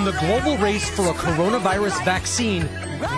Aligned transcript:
In 0.00 0.06
the 0.06 0.12
global 0.12 0.56
race 0.56 0.88
for 0.88 1.08
a 1.08 1.12
coronavirus 1.12 2.02
vaccine, 2.06 2.66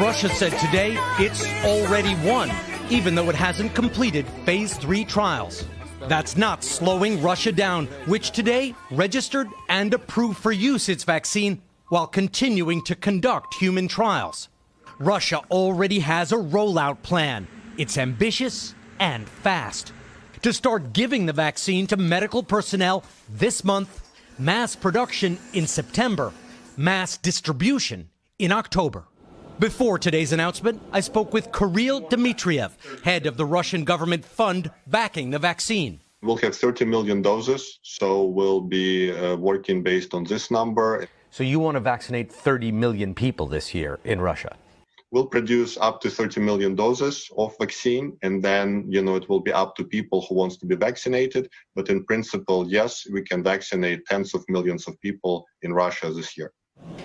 Russia 0.00 0.28
said 0.28 0.50
today 0.58 0.96
it's 1.16 1.46
already 1.64 2.16
won, 2.26 2.50
even 2.90 3.14
though 3.14 3.30
it 3.30 3.36
hasn't 3.36 3.72
completed 3.72 4.26
phase 4.44 4.76
three 4.76 5.04
trials. 5.04 5.64
That's 6.08 6.36
not 6.36 6.64
slowing 6.64 7.22
Russia 7.22 7.52
down, 7.52 7.86
which 8.06 8.32
today 8.32 8.74
registered 8.90 9.46
and 9.68 9.94
approved 9.94 10.38
for 10.38 10.50
use 10.50 10.88
its 10.88 11.04
vaccine 11.04 11.62
while 11.90 12.08
continuing 12.08 12.82
to 12.82 12.96
conduct 12.96 13.54
human 13.54 13.86
trials. 13.86 14.48
Russia 14.98 15.40
already 15.52 16.00
has 16.00 16.32
a 16.32 16.36
rollout 16.36 17.00
plan. 17.02 17.46
It's 17.78 17.96
ambitious 17.96 18.74
and 18.98 19.28
fast. 19.28 19.92
To 20.42 20.52
start 20.52 20.92
giving 20.92 21.26
the 21.26 21.32
vaccine 21.32 21.86
to 21.86 21.96
medical 21.96 22.42
personnel 22.42 23.04
this 23.30 23.62
month, 23.62 24.02
mass 24.36 24.74
production 24.74 25.38
in 25.52 25.68
September, 25.68 26.32
mass 26.76 27.16
distribution 27.16 28.08
in 28.38 28.52
October. 28.52 29.04
Before 29.58 29.98
today's 29.98 30.32
announcement, 30.32 30.80
I 30.92 31.00
spoke 31.00 31.32
with 31.32 31.52
Kirill 31.52 32.02
Dmitriev, 32.02 32.72
head 33.02 33.26
of 33.26 33.36
the 33.36 33.44
Russian 33.44 33.84
government 33.84 34.24
fund 34.24 34.70
backing 34.86 35.30
the 35.30 35.38
vaccine. 35.38 36.00
We'll 36.22 36.36
have 36.38 36.56
30 36.56 36.84
million 36.84 37.20
doses, 37.20 37.78
so 37.82 38.24
we'll 38.24 38.60
be 38.60 39.12
uh, 39.12 39.36
working 39.36 39.82
based 39.82 40.14
on 40.14 40.24
this 40.24 40.50
number. 40.50 41.06
So 41.30 41.44
you 41.44 41.58
want 41.58 41.76
to 41.76 41.80
vaccinate 41.80 42.32
30 42.32 42.72
million 42.72 43.14
people 43.14 43.46
this 43.46 43.74
year 43.74 43.98
in 44.04 44.20
Russia? 44.20 44.56
We'll 45.10 45.26
produce 45.26 45.76
up 45.76 46.00
to 46.00 46.10
30 46.10 46.40
million 46.40 46.74
doses 46.74 47.28
of 47.36 47.54
vaccine, 47.60 48.16
and 48.22 48.42
then 48.42 48.86
you 48.88 49.02
know 49.02 49.16
it 49.16 49.28
will 49.28 49.40
be 49.40 49.52
up 49.52 49.76
to 49.76 49.84
people 49.84 50.24
who 50.26 50.34
wants 50.34 50.56
to 50.56 50.66
be 50.66 50.74
vaccinated. 50.74 51.50
But 51.74 51.90
in 51.90 52.04
principle, 52.04 52.66
yes, 52.66 53.06
we 53.12 53.22
can 53.22 53.42
vaccinate 53.42 54.06
tens 54.06 54.34
of 54.34 54.42
millions 54.48 54.88
of 54.88 54.98
people 55.00 55.44
in 55.60 55.74
Russia 55.74 56.10
this 56.10 56.36
year. 56.38 56.52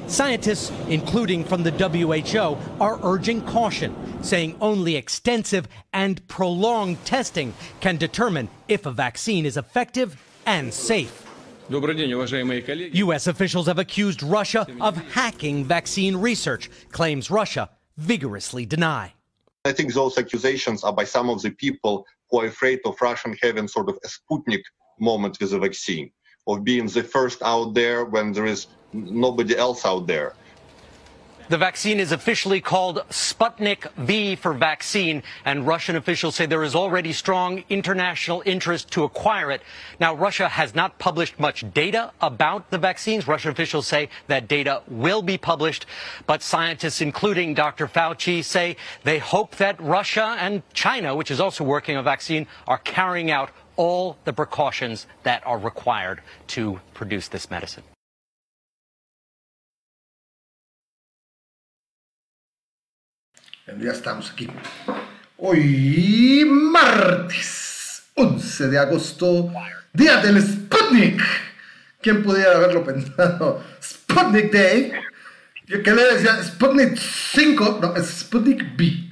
Scientists, 0.08 0.72
including 0.88 1.44
from 1.44 1.64
the 1.64 1.72
WHO, 1.72 2.58
are 2.82 3.00
urging 3.04 3.42
caution, 3.42 3.94
saying 4.24 4.56
only 4.62 4.96
extensive 4.96 5.68
and 5.92 6.26
prolonged 6.28 7.04
testing 7.04 7.54
can 7.82 7.98
determine 7.98 8.48
if 8.68 8.86
a 8.86 8.92
vaccine 8.92 9.46
is 9.46 9.58
effective 9.58 10.16
and 10.46 10.74
safe. 10.74 11.26
U.S. 11.70 13.28
officials 13.28 13.68
have 13.68 13.80
accused 13.80 14.24
Russia 14.24 14.66
of 14.80 14.96
hacking 15.12 15.66
vaccine 15.66 16.16
research, 16.16 16.70
claims 16.92 17.30
Russia 17.30 17.70
vigorously 17.98 18.66
deny. 18.66 19.14
I 19.66 19.74
think 19.74 19.94
those 19.94 20.18
accusations 20.18 20.86
are 20.86 20.94
by 20.94 21.04
some 21.04 21.30
of 21.30 21.42
the 21.42 21.52
people 21.52 22.06
who 22.32 22.40
are 22.40 22.46
afraid 22.46 22.80
of 22.86 22.96
Russian 23.02 23.36
having 23.42 23.68
sort 23.68 23.90
of 23.90 24.00
a 24.06 24.08
Sputnik 24.08 24.62
moment 25.00 25.38
with 25.42 25.52
the 25.52 25.60
vaccine, 25.60 26.12
of 26.48 26.64
being 26.64 26.88
the 26.88 27.04
first 27.04 27.42
out 27.42 27.74
there 27.74 28.06
when 28.06 28.32
there 28.32 28.46
is 28.46 28.68
nobody 28.94 29.58
else 29.58 29.86
out 29.86 30.08
there. 30.08 30.34
The 31.50 31.58
vaccine 31.58 32.02
is 32.02 32.12
officially 32.12 32.60
called 32.60 33.06
Sputnik 33.10 33.90
V 33.96 34.36
for 34.36 34.52
vaccine, 34.54 35.24
and 35.46 35.66
Russian 35.66 35.96
officials 35.96 36.36
say 36.36 36.46
there 36.46 36.62
is 36.66 36.76
already 36.76 37.14
strong 37.14 37.64
international 37.70 38.44
interest 38.46 38.92
to 38.92 39.06
acquire 39.06 39.50
it. 39.52 39.62
Now, 39.98 40.14
Russia 40.14 40.50
has 40.50 40.76
not 40.76 41.00
published 41.00 41.40
much 41.40 41.64
data 41.74 42.12
about 42.20 42.70
the 42.70 42.78
vaccines. 42.78 43.30
Russian 43.30 43.50
officials 43.50 43.88
say 43.88 44.10
that 44.28 44.50
data 44.50 44.82
will 44.90 45.22
be 45.22 45.38
published, 45.38 45.86
but 46.26 46.44
scientists, 46.44 47.00
including 47.00 47.54
Dr. 47.54 47.88
Fauci, 47.88 48.44
say 48.44 48.76
they 49.06 49.18
hope 49.18 49.56
that 49.56 49.80
Russia 49.80 50.36
and 50.38 50.64
China, 50.74 51.16
which 51.16 51.32
is 51.32 51.40
also 51.40 51.64
working 51.64 51.96
on 51.96 52.02
a 52.02 52.04
vaccine, 52.04 52.46
are 52.68 52.80
carrying 52.80 53.32
out 53.32 53.52
all 53.78 54.18
the 54.26 54.34
precautions 54.34 55.08
that 55.24 55.48
are 55.48 55.58
required 55.58 56.20
to 56.48 56.82
produce 56.94 57.30
this 57.30 57.50
medicine. 57.50 57.84
Ya 63.68 63.92
estamos 63.92 64.32
aquí. 64.32 64.48
Hoy 65.36 66.48
martes 66.50 68.10
11 68.16 68.70
de 68.70 68.80
agosto, 68.80 69.52
día 69.92 70.18
del 70.22 70.42
Sputnik. 70.42 71.22
¿Quién 72.02 72.24
pudiera 72.24 72.56
haberlo 72.56 72.86
pensado? 72.86 73.62
Sputnik 73.84 74.54
Day. 74.54 74.94
¿Qué 75.68 75.92
le 75.92 76.14
decía? 76.14 76.42
Sputnik 76.44 76.96
5, 76.98 77.80
no, 77.82 77.96
es 77.98 78.06
Sputnik 78.22 78.64
B. 78.78 79.10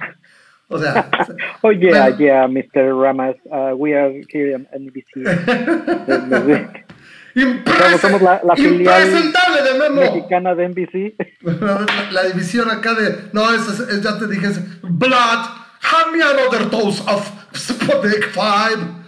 O 0.68 0.78
sea. 0.78 1.10
oh, 1.62 1.70
yeah, 1.70 2.08
bueno. 2.08 2.18
yeah, 2.18 2.48
Mr. 2.48 2.98
Ramas. 2.98 3.36
Uh, 3.44 3.76
we 3.76 3.92
are 3.92 4.10
here 4.32 4.54
on 4.54 4.66
NBC. 4.72 5.12
Impresen 7.36 7.98
somos 8.00 8.22
la, 8.22 8.40
la 8.42 8.56
filial 8.56 9.12
de 9.12 9.78
Memo. 9.78 10.00
mexicana 10.00 10.54
de 10.54 10.68
NBC. 10.68 11.14
La, 11.42 11.86
la, 12.10 12.22
división 12.24 12.70
acá 12.70 12.94
de. 12.94 13.28
No, 13.34 13.52
es, 13.52 13.68
es, 13.68 14.02
ya 14.02 14.18
te 14.18 14.26
dije. 14.26 14.46
Es, 14.46 14.58
Blood, 14.80 15.50
hand 15.82 16.12
me 16.12 16.22
another 16.22 16.70
dose 16.70 17.02
of 17.06 17.30
Sputnik 17.52 18.24
5. 18.32 19.04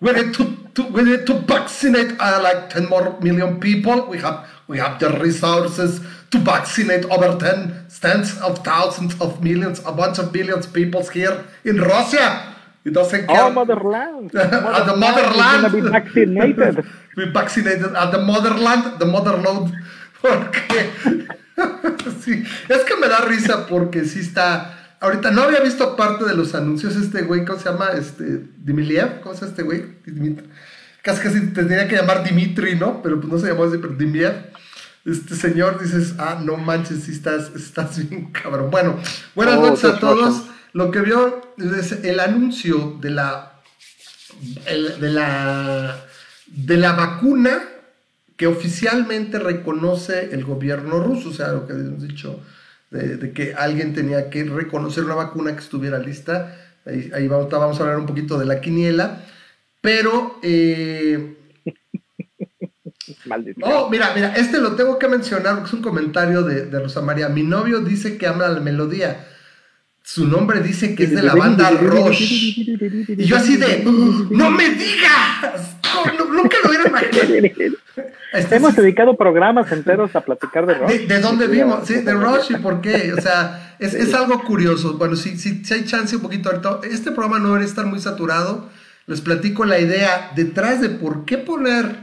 we 0.00 0.12
need 0.12 0.32
to, 0.32 0.44
to, 0.74 0.84
we 0.92 1.02
need 1.02 1.26
to 1.26 1.34
vaccinate 1.34 2.14
uh, 2.20 2.40
like 2.40 2.70
10 2.70 2.88
more 2.88 3.18
million 3.20 3.58
people. 3.58 4.06
We 4.06 4.18
have 4.18 4.46
we 4.68 4.78
have 4.78 5.00
the 5.00 5.10
resources 5.18 6.00
to 6.30 6.38
vaccinate 6.38 7.04
over 7.06 7.36
10 7.36 7.86
tens 8.00 8.40
of 8.42 8.58
thousands 8.64 9.20
of 9.20 9.42
millions, 9.42 9.80
a 9.84 9.90
bunch 9.90 10.18
of 10.18 10.32
billions 10.32 10.66
of 10.66 10.72
people 10.72 11.02
here 11.02 11.44
in 11.64 11.80
Russia. 11.80 12.53
It 12.84 12.92
doesn't 12.92 13.26
care. 13.26 13.44
Oh, 13.44 13.50
motherland. 13.50 14.34
at 14.36 14.84
the 14.86 14.96
motherland. 14.96 15.72
We're 15.72 15.82
be 15.82 15.88
vaccinated. 15.88 16.84
we 17.16 17.24
vaccinated 17.32 17.94
at 17.96 18.10
the 18.10 18.18
motherland, 18.18 18.98
the 18.98 19.06
motherload. 19.06 19.72
Porque. 20.20 20.90
sí, 22.24 22.44
es 22.68 22.84
que 22.84 22.96
me 22.96 23.08
da 23.08 23.20
risa 23.24 23.66
porque 23.66 24.04
sí 24.04 24.20
está. 24.20 24.96
Ahorita 25.00 25.30
no 25.30 25.42
había 25.42 25.60
visto 25.60 25.96
parte 25.96 26.24
de 26.24 26.34
los 26.34 26.54
anuncios. 26.54 26.96
Este 26.96 27.22
güey, 27.22 27.44
¿cómo 27.44 27.58
se 27.58 27.70
llama? 27.70 27.88
Este. 27.94 28.44
Dimiliev. 28.58 29.20
¿Cómo 29.22 29.34
se 29.34 29.40
llama 29.42 29.50
este 29.50 29.62
güey? 29.62 29.84
Dimitri. 30.06 30.48
Casi 31.02 31.22
casi 31.22 31.40
tendría 31.52 31.86
que 31.88 31.96
llamar 31.96 32.24
Dimitri, 32.24 32.76
¿no? 32.76 33.02
Pero 33.02 33.20
pues 33.20 33.32
no 33.32 33.38
se 33.38 33.48
llamó 33.48 33.64
así, 33.64 33.78
pero 33.78 33.94
Dimiliev. 33.94 34.52
Este 35.04 35.34
señor 35.36 35.78
dices, 35.82 36.14
ah, 36.18 36.40
no 36.42 36.56
manches, 36.56 37.02
sí 37.04 37.12
estás, 37.12 37.50
estás 37.54 38.08
bien 38.08 38.32
cabrón. 38.32 38.70
Bueno, 38.70 38.96
buenas 39.34 39.58
Oh, 39.58 39.66
noches 39.66 39.84
a 39.84 39.98
todos. 39.98 40.28
awesome. 40.36 40.54
Lo 40.74 40.90
que 40.90 41.00
vio 41.00 41.40
es 41.56 41.92
el 42.04 42.20
anuncio 42.20 42.98
de 43.00 43.10
la, 43.10 43.52
el- 44.66 45.00
de 45.00 45.10
la, 45.10 45.96
de 46.46 46.76
la 46.76 46.92
vacuna 46.92 47.62
que 48.36 48.46
oficialmente 48.48 49.38
reconoce 49.38 50.30
el 50.34 50.44
gobierno 50.44 50.98
ruso, 51.00 51.30
o 51.30 51.32
sea, 51.32 51.48
lo 51.52 51.66
que 51.66 51.72
habíamos 51.74 52.02
dicho, 52.02 52.40
de, 52.90 53.16
de 53.16 53.32
que 53.32 53.54
alguien 53.54 53.94
tenía 53.94 54.28
que 54.30 54.44
reconocer 54.44 55.04
una 55.04 55.14
vacuna 55.14 55.52
que 55.54 55.60
estuviera 55.62 55.98
lista. 56.00 56.56
Ahí, 56.84 57.10
ahí 57.14 57.28
vamos, 57.28 57.48
vamos 57.50 57.78
a 57.78 57.82
hablar 57.84 57.98
un 57.98 58.06
poquito 58.06 58.38
de 58.38 58.46
la 58.46 58.60
quiniela, 58.60 59.24
pero... 59.80 60.38
eh. 60.42 61.36
Oh, 63.62 63.88
mira, 63.90 64.12
mira, 64.14 64.34
este 64.36 64.58
lo 64.58 64.74
tengo 64.76 64.98
que 64.98 65.08
mencionar 65.08 65.54
porque 65.54 65.68
es 65.68 65.72
un 65.74 65.82
comentario 65.82 66.42
de, 66.42 66.66
de 66.66 66.80
Rosa 66.80 67.00
María. 67.02 67.28
Mi 67.28 67.42
novio 67.42 67.80
dice 67.80 68.16
que 68.18 68.26
ama 68.26 68.48
la 68.48 68.60
melodía. 68.60 69.26
Su 70.04 70.28
nombre 70.28 70.60
dice 70.60 70.94
que 70.94 71.04
es 71.04 71.10
de 71.10 71.22
la 71.22 71.34
banda 71.42 71.70
Rush. 71.80 72.58
Y 72.58 73.24
yo 73.24 73.36
así 73.36 73.56
de, 73.56 73.82
"Uh, 73.86 74.28
¡No 74.30 74.50
me 74.50 74.68
digas! 74.70 75.76
No, 76.18 76.24
nunca 76.26 76.56
lo 76.62 76.68
hubiera 76.70 76.88
imaginado. 76.88 77.74
Este, 78.32 78.56
Hemos 78.56 78.74
sí, 78.74 78.80
dedicado 78.80 79.16
programas 79.16 79.70
enteros 79.70 80.16
a 80.16 80.20
platicar 80.22 80.66
de 80.66 80.74
rock. 80.74 80.88
¿De, 80.90 81.06
de 81.06 81.20
dónde 81.20 81.46
vimos? 81.46 81.86
Sí, 81.86 81.94
de 81.94 82.12
Rush 82.14 82.50
y 82.50 82.56
por 82.56 82.80
qué. 82.80 83.12
O 83.16 83.20
sea, 83.20 83.76
es, 83.78 83.94
es 83.94 84.12
algo 84.12 84.42
curioso. 84.42 84.94
Bueno, 84.94 85.14
si, 85.14 85.38
si, 85.38 85.64
si 85.64 85.74
hay 85.74 85.84
chance 85.84 86.16
un 86.16 86.22
poquito 86.22 86.48
ahorita. 86.50 86.80
Este 86.90 87.12
programa 87.12 87.38
no 87.38 87.46
debería 87.50 87.68
estar 87.68 87.86
muy 87.86 88.00
saturado. 88.00 88.68
Les 89.06 89.20
platico 89.20 89.64
la 89.64 89.78
idea 89.78 90.32
detrás 90.34 90.80
de 90.80 90.88
por 90.88 91.24
qué 91.26 91.38
poner 91.38 91.94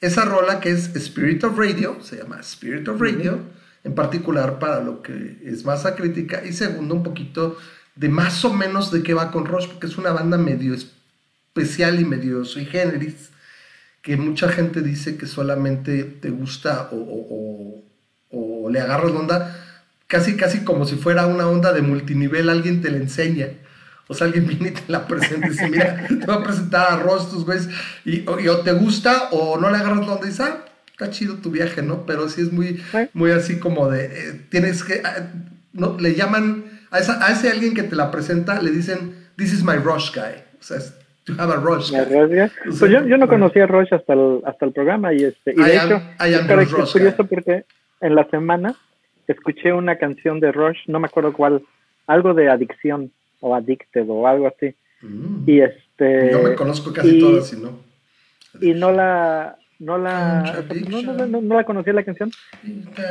esa 0.00 0.24
rola 0.24 0.60
que 0.60 0.70
es 0.70 0.94
Spirit 0.94 1.42
of 1.42 1.58
Radio. 1.58 1.96
Se 2.00 2.16
llama 2.18 2.38
Spirit 2.38 2.86
of 2.86 3.00
Radio. 3.00 3.40
En 3.84 3.94
particular 3.94 4.58
para 4.58 4.80
lo 4.80 5.02
que 5.02 5.38
es 5.44 5.64
masa 5.64 5.94
crítica. 5.96 6.42
Y 6.44 6.52
segundo, 6.52 6.94
un 6.94 7.02
poquito 7.02 7.56
de 7.96 8.08
más 8.08 8.44
o 8.44 8.52
menos 8.52 8.90
de 8.92 9.02
qué 9.02 9.12
va 9.14 9.30
con 9.30 9.44
Rush. 9.46 9.66
Porque 9.68 9.86
es 9.86 9.98
una 9.98 10.12
banda 10.12 10.38
medio 10.38 10.74
especial 10.74 12.00
y 12.00 12.04
medio 12.04 12.44
sui 12.44 12.64
generis 12.64 13.30
que 14.02 14.16
mucha 14.16 14.48
gente 14.48 14.82
dice 14.82 15.16
que 15.16 15.26
solamente 15.26 16.02
te 16.04 16.30
gusta 16.30 16.88
o, 16.92 16.96
o- 16.96 17.82
o- 18.30 18.64
o 18.64 18.70
le 18.70 18.80
agarras 18.80 19.12
la 19.12 19.20
onda, 19.20 19.56
casi 20.08 20.36
casi 20.36 20.60
como 20.64 20.86
si 20.86 20.96
fuera 20.96 21.26
una 21.26 21.46
onda 21.46 21.72
de 21.72 21.82
multinivel, 21.82 22.48
alguien 22.48 22.80
te 22.82 22.90
la 22.90 22.96
enseña. 22.96 23.48
O 24.08 24.14
sea, 24.14 24.26
alguien 24.26 24.46
viene 24.48 24.68
y 24.70 24.72
te 24.72 24.82
la 24.90 25.06
presenta 25.06 25.46
y 25.46 25.50
dice, 25.50 25.68
mira, 25.68 26.06
te 26.08 26.14
voy 26.26 26.34
a 26.34 26.42
presentar 26.42 26.92
a 26.92 26.96
Ross, 26.96 27.30
tus 27.30 27.44
güeyes, 27.44 27.68
y, 28.04 28.22
y 28.22 28.48
o 28.48 28.58
te 28.60 28.72
gusta 28.72 29.28
o 29.30 29.56
no 29.58 29.70
le 29.70 29.76
agarras 29.76 30.04
la 30.06 30.14
onda 30.14 30.26
y 30.26 30.30
dices, 30.30 30.46
ah, 30.46 30.64
está 30.92 31.10
chido 31.10 31.36
tu 31.36 31.50
viaje, 31.50 31.82
¿no? 31.82 32.06
Pero 32.06 32.28
sí 32.28 32.40
es 32.42 32.52
muy, 32.52 32.80
muy 33.12 33.30
así 33.32 33.58
como 33.58 33.88
de, 33.90 34.06
eh, 34.06 34.40
tienes 34.50 34.84
que, 34.84 35.00
ah, 35.04 35.28
no, 35.72 35.96
le 35.98 36.14
llaman, 36.14 36.64
a, 36.90 36.98
esa- 37.00 37.24
a 37.26 37.32
ese 37.32 37.50
alguien 37.50 37.74
que 37.74 37.82
te 37.82 37.96
la 37.96 38.10
presenta, 38.10 38.60
le 38.62 38.70
dicen, 38.70 39.14
this 39.36 39.52
is 39.52 39.64
my 39.64 39.74
Rush 39.76 40.14
guy. 40.14 40.42
O 40.60 40.62
sea, 40.62 40.76
es, 40.76 40.94
you 41.26 41.34
have 41.38 41.52
a 41.52 41.56
Rush 41.56 41.92
¿Me 41.92 42.04
guy. 42.04 42.14
O 42.14 42.28
sea, 42.28 42.50
Pues 42.78 42.90
yo, 42.92 43.06
yo 43.06 43.16
no 43.16 43.26
conocía 43.28 43.64
a 43.64 43.66
Roche 43.66 43.94
hasta 43.96 44.12
el, 44.12 44.40
hasta 44.44 44.66
el 44.66 44.72
programa 44.72 45.12
y 45.12 45.24
este 45.24 45.52
y 45.56 45.60
I 45.60 45.64
de 45.64 45.78
am- 45.78 45.86
hecho 45.86 46.02
I 46.20 46.34
am 46.34 46.60
es 46.60 46.70
Roche 46.70 46.92
curioso 46.92 47.16
guy. 47.24 47.26
porque 47.28 47.64
en 48.00 48.14
la 48.14 48.28
semana 48.30 48.74
escuché 49.26 49.72
una 49.72 49.96
canción 49.96 50.40
de 50.40 50.52
Rush, 50.52 50.78
no 50.88 51.00
me 51.00 51.06
acuerdo 51.06 51.32
cuál, 51.32 51.62
algo 52.06 52.34
de 52.34 52.50
adicción 52.50 53.10
o 53.40 53.54
addicted 53.56 54.04
o 54.08 54.26
algo 54.28 54.46
así. 54.48 54.74
Mm. 55.00 55.48
Y 55.48 55.60
este. 55.60 56.30
Yo 56.32 56.42
me 56.42 56.54
conozco 56.54 56.92
casi 56.92 57.16
y- 57.16 57.20
todas, 57.20 57.52
y 57.52 57.56
no. 57.56 57.78
Y 58.60 58.74
no 58.74 58.92
la. 58.92 59.56
No 59.82 59.98
la, 59.98 60.62
no, 60.88 61.02
no, 61.02 61.26
no, 61.26 61.40
no 61.42 61.56
la 61.56 61.64
conocía 61.64 61.92
la 61.92 62.04
canción, 62.04 62.30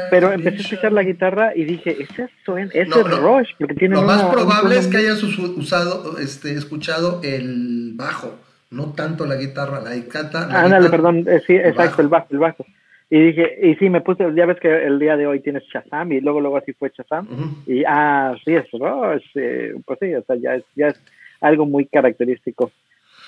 pero 0.10 0.32
empecé 0.32 0.58
a 0.58 0.62
escuchar 0.62 0.94
la 0.94 1.04
guitarra 1.04 1.52
y 1.54 1.66
dije, 1.66 1.98
ese, 2.02 2.30
suena, 2.46 2.72
ese 2.74 3.00
es. 3.02 3.08
Rush, 3.20 3.50
porque 3.60 3.74
tiene 3.76 3.96
Lo 3.96 4.04
más 4.04 4.24
una- 4.24 4.32
probable 4.32 4.78
es 4.78 4.88
que 4.88 4.98
hayas 4.98 5.22
usado, 5.22 6.18
este, 6.18 6.54
escuchado 6.54 7.20
el 7.24 7.92
bajo, 7.96 8.36
no 8.70 8.94
tanto 8.94 9.26
la 9.26 9.36
guitarra, 9.36 9.82
la 9.82 9.94
guitarra. 9.96 10.48
la 10.48 10.62
Ándale, 10.62 10.86
guitarra- 10.86 10.92
perdón, 10.92 11.26
eh, 11.28 11.42
sí, 11.46 11.54
exacto, 11.56 12.02
el 12.02 12.08
bajo, 12.08 12.28
el 12.32 12.38
bajo. 12.40 12.66
Y 13.10 13.20
dije, 13.20 13.60
y 13.64 13.76
sí, 13.76 13.90
me 13.90 14.00
puse, 14.00 14.24
ya 14.34 14.46
ves 14.46 14.58
que 14.62 14.86
el 14.86 14.98
día 14.98 15.18
de 15.18 15.28
hoy 15.28 15.42
tienes 15.42 15.64
Shazam 15.64 16.14
y 16.14 16.22
luego, 16.22 16.40
luego 16.40 16.56
así 16.56 16.72
fue 16.72 16.90
Shazam. 16.98 17.28
Y, 17.68 17.84
ah, 17.86 18.34
sí, 18.46 18.54
es 18.56 18.72
Rush, 18.72 19.26
eh, 19.36 19.74
pues 19.86 20.00
sí, 20.02 20.14
o 20.16 20.24
sea, 20.24 20.38
ya 20.38 20.56
es, 20.56 20.64
ya 20.78 20.88
es 20.88 21.02
algo 21.42 21.66
muy 21.66 21.86
característico. 21.88 22.72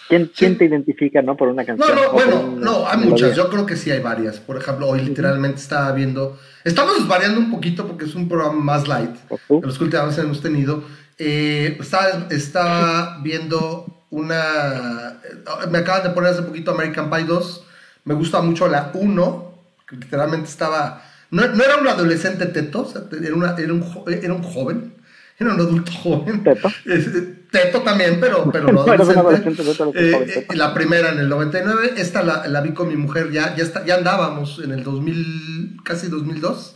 ¿Quién, 0.09 0.31
¿quién 0.35 0.57
te 0.57 0.65
identifica, 0.65 1.21
no, 1.21 1.35
por 1.37 1.47
una 1.47 1.63
No, 1.63 1.67
canción? 1.67 1.95
no, 1.95 2.01
o 2.01 2.11
por 2.11 2.13
bueno, 2.25 2.41
una 2.41 2.65
no, 2.65 2.87
hay 2.87 2.97
muchas. 2.99 3.35
Yo 3.35 3.49
creo 3.49 3.65
que 3.65 3.75
sí 3.75 3.89
hay 3.91 3.99
varias. 4.01 4.39
Por 4.39 4.57
ejemplo, 4.57 4.87
hoy 4.89 5.01
literalmente 5.01 5.59
estaba 5.59 5.91
viendo. 5.93 6.37
Estamos 6.63 7.07
variando 7.07 7.39
un 7.39 7.49
poquito 7.51 7.87
porque 7.87 8.05
es 8.05 8.15
un 8.15 8.27
programa 8.29 8.59
más 8.59 8.87
light 8.87 9.11
de 9.49 9.61
los 9.61 9.77
que 9.77 9.83
últimamente 9.85 10.21
hemos 10.21 10.41
tenido. 10.41 10.83
Eh, 11.17 11.77
estaba, 11.79 12.27
estaba 12.31 13.19
viendo 13.21 14.05
una. 14.09 15.19
eh, 15.23 15.67
Me 15.71 15.79
acaban 15.79 16.03
de 16.03 16.09
poner 16.09 16.31
hace 16.31 16.41
poquito 16.43 16.71
American 16.71 17.09
Pie 17.09 17.23
2. 17.25 17.65
Me 18.05 18.13
gusta 18.13 18.41
mucho 18.41 18.67
la 18.67 18.91
1, 18.93 19.53
que 19.87 19.95
literalmente 19.95 20.49
estaba. 20.49 21.01
No, 21.31 21.47
no 21.47 21.63
era 21.63 21.77
un 21.77 21.87
adolescente 21.87 22.45
teto, 22.47 22.81
o 22.81 22.85
sea, 22.85 23.03
era, 23.19 23.35
una- 23.35 23.55
era 23.57 23.73
un, 23.73 23.83
era 24.07 24.33
un 24.33 24.43
joven. 24.43 24.93
Era 25.39 25.53
un 25.53 25.59
adulto 25.61 25.91
joven. 25.91 26.43
Teto. 26.43 26.69
Teto 27.53 27.81
también, 27.83 28.19
pero, 28.19 28.49
pero 28.51 28.67
un 28.69 28.77
adolescente. 28.79 29.63
Eh, 29.95 30.45
eh, 30.49 30.55
la 30.55 30.73
primera 30.73 31.09
en 31.11 31.19
el 31.19 31.29
99, 31.29 31.93
esta 31.97 32.23
la, 32.23 32.47
la 32.47 32.61
vi 32.61 32.73
con 32.73 32.87
mi 32.87 32.95
mujer, 32.97 33.31
ya, 33.31 33.55
ya, 33.55 33.63
está, 33.63 33.85
ya 33.85 33.93
andábamos 33.95 34.59
en 34.63 34.71
el 34.71 34.83
2000, 34.83 35.77
casi 35.85 36.07
2002. 36.07 36.75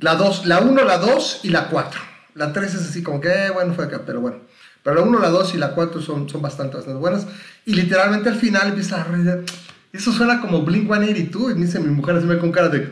La 0.00 0.14
2, 0.14 0.46
la 0.46 0.60
1, 0.60 0.84
la 0.84 0.98
2 0.98 1.40
y 1.42 1.48
la 1.50 1.66
4. 1.68 2.00
La 2.36 2.52
3 2.52 2.74
es 2.74 2.80
así 2.88 3.02
como 3.02 3.20
que, 3.20 3.28
eh, 3.28 3.50
bueno, 3.50 3.74
fue 3.74 3.84
acá, 3.86 4.02
pero 4.06 4.20
bueno. 4.20 4.38
Pero 4.84 4.96
la 4.96 5.02
1, 5.02 5.18
la 5.18 5.28
2 5.30 5.54
y 5.54 5.58
la 5.58 5.72
4 5.74 6.00
son, 6.00 6.28
son 6.28 6.40
bastante, 6.40 6.76
bastante 6.76 6.98
buenas. 7.00 7.26
Y 7.66 7.74
literalmente 7.74 8.28
al 8.28 8.36
final 8.36 8.68
empieza 8.68 9.00
a 9.00 9.04
reír. 9.04 9.44
Eso 9.92 10.12
suena 10.12 10.40
como 10.40 10.62
Blink 10.62 10.86
182. 10.86 11.52
Y 11.52 11.54
me 11.56 11.66
dice 11.66 11.80
mi 11.80 11.88
mujer 11.90 12.16
así 12.16 12.26
me 12.26 12.38
con 12.38 12.52
cara 12.52 12.68
de, 12.68 12.90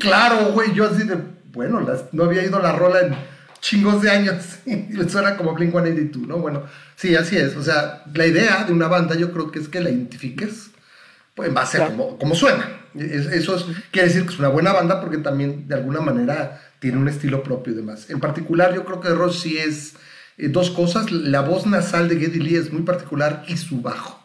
claro, 0.00 0.46
güey. 0.52 0.72
Yo 0.74 0.86
así 0.86 1.04
de, 1.04 1.16
bueno, 1.52 1.80
las- 1.80 2.12
no 2.12 2.24
había 2.24 2.42
ido 2.42 2.58
la 2.58 2.72
rola 2.72 3.00
en 3.00 3.14
chingos 3.64 4.02
de 4.02 4.10
años. 4.10 4.36
Y 4.66 5.08
suena 5.08 5.36
como 5.36 5.54
Blink 5.54 5.70
182, 5.72 6.28
¿no? 6.28 6.36
Bueno, 6.38 6.64
sí, 6.96 7.14
así 7.16 7.36
es. 7.36 7.56
O 7.56 7.62
sea, 7.62 8.04
la 8.14 8.26
idea 8.26 8.64
de 8.64 8.72
una 8.72 8.88
banda 8.88 9.14
yo 9.16 9.32
creo 9.32 9.50
que 9.50 9.58
es 9.58 9.68
que 9.68 9.80
la 9.80 9.90
identifiques 9.90 10.70
pues 11.34 11.48
en 11.48 11.54
base 11.54 11.78
a 11.78 11.86
Claro. 11.86 11.96
cómo, 11.96 12.18
cómo 12.18 12.34
suena. 12.34 12.68
Es- 12.94 13.26
Eso 13.26 13.56
es- 13.56 13.64
quiere 13.90 14.08
decir 14.08 14.24
que 14.26 14.32
es 14.34 14.38
una 14.38 14.48
buena 14.48 14.72
banda 14.72 15.00
porque 15.00 15.18
también 15.18 15.66
de 15.66 15.74
alguna 15.76 16.00
manera 16.00 16.60
tiene 16.78 16.98
un 16.98 17.08
estilo 17.08 17.42
propio 17.42 17.72
y 17.72 17.76
demás. 17.76 18.10
En 18.10 18.20
particular 18.20 18.74
yo 18.74 18.84
creo 18.84 19.00
que 19.00 19.08
Rush 19.08 19.38
sí 19.42 19.56
es 19.58 19.94
eh, 20.36 20.48
dos 20.48 20.70
cosas. 20.70 21.10
La 21.10 21.40
voz 21.40 21.66
nasal 21.66 22.08
de 22.08 22.16
Geddy 22.18 22.40
Lee 22.40 22.56
es 22.56 22.72
muy 22.72 22.82
particular 22.82 23.44
y 23.48 23.56
su 23.56 23.80
bajo. 23.80 24.20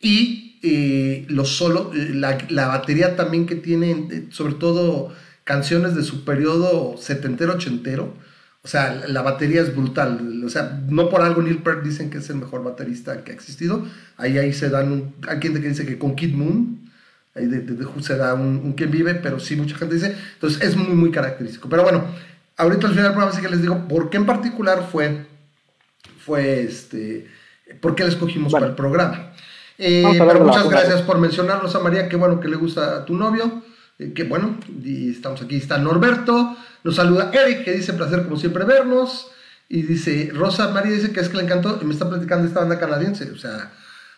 Y 0.00 0.58
eh, 0.62 1.24
los 1.28 1.56
solo, 1.56 1.90
eh, 1.94 2.10
la, 2.14 2.38
la 2.48 2.66
batería 2.68 3.16
también 3.16 3.46
que 3.46 3.54
tienen, 3.56 4.08
eh, 4.12 4.26
sobre 4.30 4.54
todo 4.54 5.12
canciones 5.44 5.94
de 5.94 6.02
su 6.04 6.24
periodo 6.24 6.96
setentero, 6.98 7.54
ochentero. 7.54 8.14
O 8.62 8.68
sea, 8.68 8.92
la- 8.94 9.08
la 9.08 9.22
batería 9.22 9.62
es 9.62 9.74
brutal. 9.74 10.42
O 10.44 10.48
sea, 10.50 10.80
no 10.88 11.08
por 11.08 11.22
algo 11.22 11.40
Neil 11.42 11.62
Peart 11.62 11.82
dicen 11.82 12.10
que 12.10 12.18
es 12.18 12.28
el 12.30 12.36
mejor 12.36 12.62
baterista 12.62 13.24
que 13.24 13.32
ha 13.32 13.34
existido. 13.34 13.84
Ahí, 14.16 14.36
ahí 14.38 14.52
se 14.52 14.68
dan 14.68 14.92
un... 14.92 15.14
Hay 15.28 15.38
quien 15.38 15.54
que 15.54 15.68
dice 15.68 15.86
que 15.86 15.98
con 15.98 16.14
Kid 16.14 16.34
Moon, 16.34 16.90
ahí 17.34 17.46
de, 17.46 17.60
de- 17.60 18.02
se 18.02 18.16
da 18.16 18.34
un, 18.34 18.60
un 18.62 18.72
quien 18.74 18.90
vive, 18.90 19.14
pero 19.14 19.40
sí 19.40 19.56
mucha 19.56 19.76
gente 19.76 19.94
dice. 19.94 20.14
Entonces 20.34 20.62
es 20.62 20.76
muy, 20.76 20.88
muy 20.94 21.10
característico. 21.10 21.68
Pero 21.70 21.84
bueno, 21.84 22.04
ahorita 22.58 22.86
al 22.86 22.92
final 22.92 23.04
del 23.06 23.12
programa 23.14 23.34
sí 23.36 23.42
que 23.42 23.48
les 23.50 23.62
digo 23.62 23.88
por 23.88 24.10
qué 24.10 24.18
en 24.18 24.26
particular 24.26 24.86
fue, 24.92 25.26
fue 26.24 26.62
este, 26.62 27.26
por 27.80 27.94
qué 27.94 28.02
le 28.04 28.10
escogimos 28.10 28.52
Bueno. 28.52 28.66
para 28.66 28.70
el 28.70 28.76
programa. 28.76 29.32
Eh, 29.78 30.04
pero 30.18 30.34
la 30.34 30.40
muchas 30.40 30.68
gracias 30.68 31.00
por 31.02 31.18
mencionarnos 31.18 31.74
a 31.74 31.78
María, 31.80 32.08
qué 32.10 32.16
bueno 32.16 32.38
que 32.40 32.48
le 32.48 32.56
gusta 32.56 32.96
a 32.98 33.04
tu 33.06 33.14
novio, 33.16 33.62
que 34.14 34.24
bueno, 34.24 34.58
y 34.82 35.10
estamos 35.10 35.42
aquí, 35.42 35.56
está 35.56 35.78
Norberto, 35.78 36.56
nos 36.84 36.96
saluda 36.96 37.30
Eric, 37.32 37.64
que 37.64 37.72
dice 37.72 37.92
placer 37.92 38.24
como 38.24 38.36
siempre 38.36 38.64
vernos, 38.64 39.30
y 39.68 39.82
dice, 39.82 40.30
Rosa 40.34 40.68
María 40.68 40.92
dice 40.92 41.12
que 41.12 41.20
es 41.20 41.28
que 41.28 41.36
le 41.36 41.44
encantó, 41.44 41.78
y 41.80 41.84
me 41.84 41.92
está 41.92 42.08
platicando 42.08 42.46
esta 42.46 42.60
banda 42.60 42.78
canadiense, 42.78 43.30
o 43.30 43.36
sea, 43.36 43.72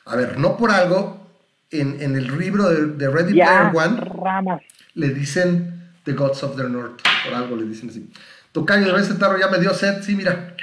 a 0.04 0.16
ver, 0.16 0.38
no 0.38 0.56
por 0.56 0.70
algo, 0.70 1.30
en, 1.70 2.00
en 2.00 2.16
el 2.16 2.38
libro 2.38 2.68
de, 2.68 2.86
de 2.86 3.08
Ready 3.08 3.32
Player 3.32 3.72
One, 3.74 4.00
ramas. 4.00 4.62
le 4.94 5.08
dicen 5.08 5.90
The 6.04 6.12
Gods 6.12 6.42
of 6.44 6.56
the 6.56 6.68
North, 6.68 7.00
por 7.24 7.34
algo 7.34 7.56
le 7.56 7.64
dicen 7.64 7.90
así. 7.90 8.10
Tocayo, 8.52 8.96
ese 8.98 9.14
tarro 9.14 9.38
ya 9.38 9.48
me 9.48 9.58
dio 9.58 9.72
sed, 9.74 10.02
sí, 10.02 10.14
mira. 10.14 10.54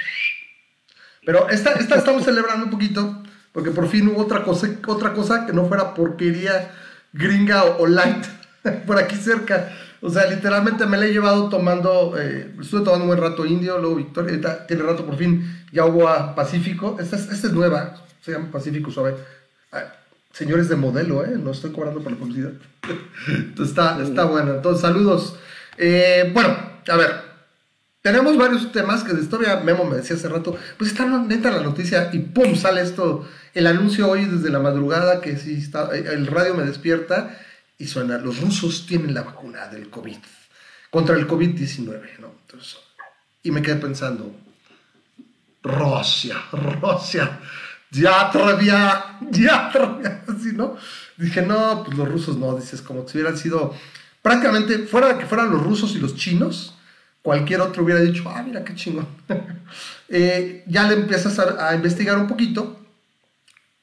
Pero 1.26 1.48
esta, 1.50 1.72
esta 1.72 1.96
estamos 1.96 2.24
celebrando 2.24 2.64
un 2.64 2.70
poquito, 2.70 3.22
porque 3.52 3.70
por 3.72 3.88
fin 3.88 4.08
hubo 4.08 4.22
otra 4.22 4.44
cosa, 4.44 4.68
otra 4.86 5.12
cosa 5.12 5.44
que 5.44 5.52
no 5.52 5.66
fuera 5.66 5.94
porquería 5.94 6.70
gringa 7.12 7.64
o, 7.64 7.82
o 7.82 7.86
light 7.86 8.24
por 8.86 8.98
aquí 8.98 9.16
cerca. 9.16 9.70
O 10.00 10.08
sea, 10.08 10.26
literalmente 10.26 10.86
me 10.86 10.96
la 10.96 11.06
he 11.06 11.12
llevado 11.12 11.48
tomando, 11.48 12.14
eh, 12.18 12.54
estuve 12.60 12.82
tomando 12.82 13.04
un 13.04 13.08
buen 13.08 13.20
rato 13.20 13.44
indio, 13.44 13.78
luego 13.78 13.96
Victoria, 13.96 14.30
ahorita 14.30 14.66
tiene 14.66 14.82
rato 14.82 15.04
por 15.04 15.16
fin, 15.16 15.64
ya 15.72 15.84
hubo 15.84 16.08
a 16.08 16.34
Pacífico. 16.34 16.96
Esta 16.98 17.16
es, 17.16 17.30
esta 17.30 17.48
es 17.48 17.52
nueva, 17.52 18.02
se 18.22 18.32
llama 18.32 18.50
Pacífico 18.50 18.90
Suave. 18.90 19.16
Ah, 19.72 19.84
señores 20.32 20.68
de 20.68 20.76
modelo, 20.76 21.24
¿eh? 21.24 21.36
No 21.36 21.50
estoy 21.50 21.72
cobrando 21.72 22.00
por 22.02 22.12
la 22.12 22.18
publicidad. 22.18 22.52
Entonces 23.28 23.68
está, 23.68 24.02
está 24.02 24.24
bueno. 24.24 24.54
Entonces, 24.54 24.80
saludos. 24.80 25.36
Eh, 25.76 26.30
bueno, 26.32 26.56
a 26.88 26.96
ver, 26.96 27.30
tenemos 28.02 28.38
varios 28.38 28.72
temas 28.72 29.04
que 29.04 29.12
de 29.12 29.20
historia 29.20 29.60
Memo 29.60 29.84
me 29.84 29.96
decía 29.96 30.16
hace 30.16 30.28
rato, 30.28 30.56
pues 30.78 30.90
está 30.90 31.06
neta 31.06 31.50
la 31.50 31.62
noticia 31.62 32.08
y 32.12 32.20
pum, 32.20 32.56
sale 32.56 32.80
esto, 32.80 33.28
el 33.52 33.66
anuncio 33.66 34.08
hoy 34.08 34.24
desde 34.24 34.48
la 34.48 34.58
madrugada 34.58 35.20
que 35.20 35.36
sí 35.36 35.58
está, 35.58 35.94
eh, 35.94 36.06
el 36.12 36.26
radio 36.26 36.54
me 36.54 36.64
despierta 36.64 37.38
y 37.80 37.86
suena, 37.86 38.18
los 38.18 38.40
rusos 38.40 38.86
tienen 38.86 39.14
la 39.14 39.22
vacuna 39.22 39.66
del 39.66 39.88
COVID, 39.88 40.18
contra 40.90 41.16
el 41.16 41.26
COVID-19, 41.26 42.18
¿no? 42.20 42.34
Entonces, 42.42 42.76
y 43.42 43.50
me 43.50 43.62
quedé 43.62 43.76
pensando, 43.76 44.36
Rusia, 45.62 46.36
Rusia, 46.52 47.40
ya 47.90 48.30
todavía, 48.30 49.18
así, 50.28 50.52
¿no? 50.54 50.76
Dije, 51.16 51.40
no, 51.40 51.82
pues 51.84 51.96
los 51.96 52.06
rusos 52.06 52.36
no, 52.36 52.54
dices, 52.54 52.82
como 52.82 53.08
si 53.08 53.16
hubieran 53.16 53.38
sido, 53.38 53.74
prácticamente, 54.20 54.80
fuera 54.80 55.14
de 55.14 55.18
que 55.18 55.26
fueran 55.26 55.50
los 55.50 55.62
rusos 55.62 55.96
y 55.96 56.00
los 56.00 56.14
chinos, 56.14 56.74
cualquier 57.22 57.62
otro 57.62 57.82
hubiera 57.82 58.00
dicho, 58.00 58.24
ah, 58.28 58.42
mira 58.42 58.62
qué 58.62 58.74
chingón. 58.74 59.08
Eh, 60.12 60.64
ya 60.66 60.88
le 60.88 60.94
empiezas 60.94 61.38
a, 61.38 61.68
a 61.68 61.76
investigar 61.76 62.18
un 62.18 62.26
poquito 62.26 62.84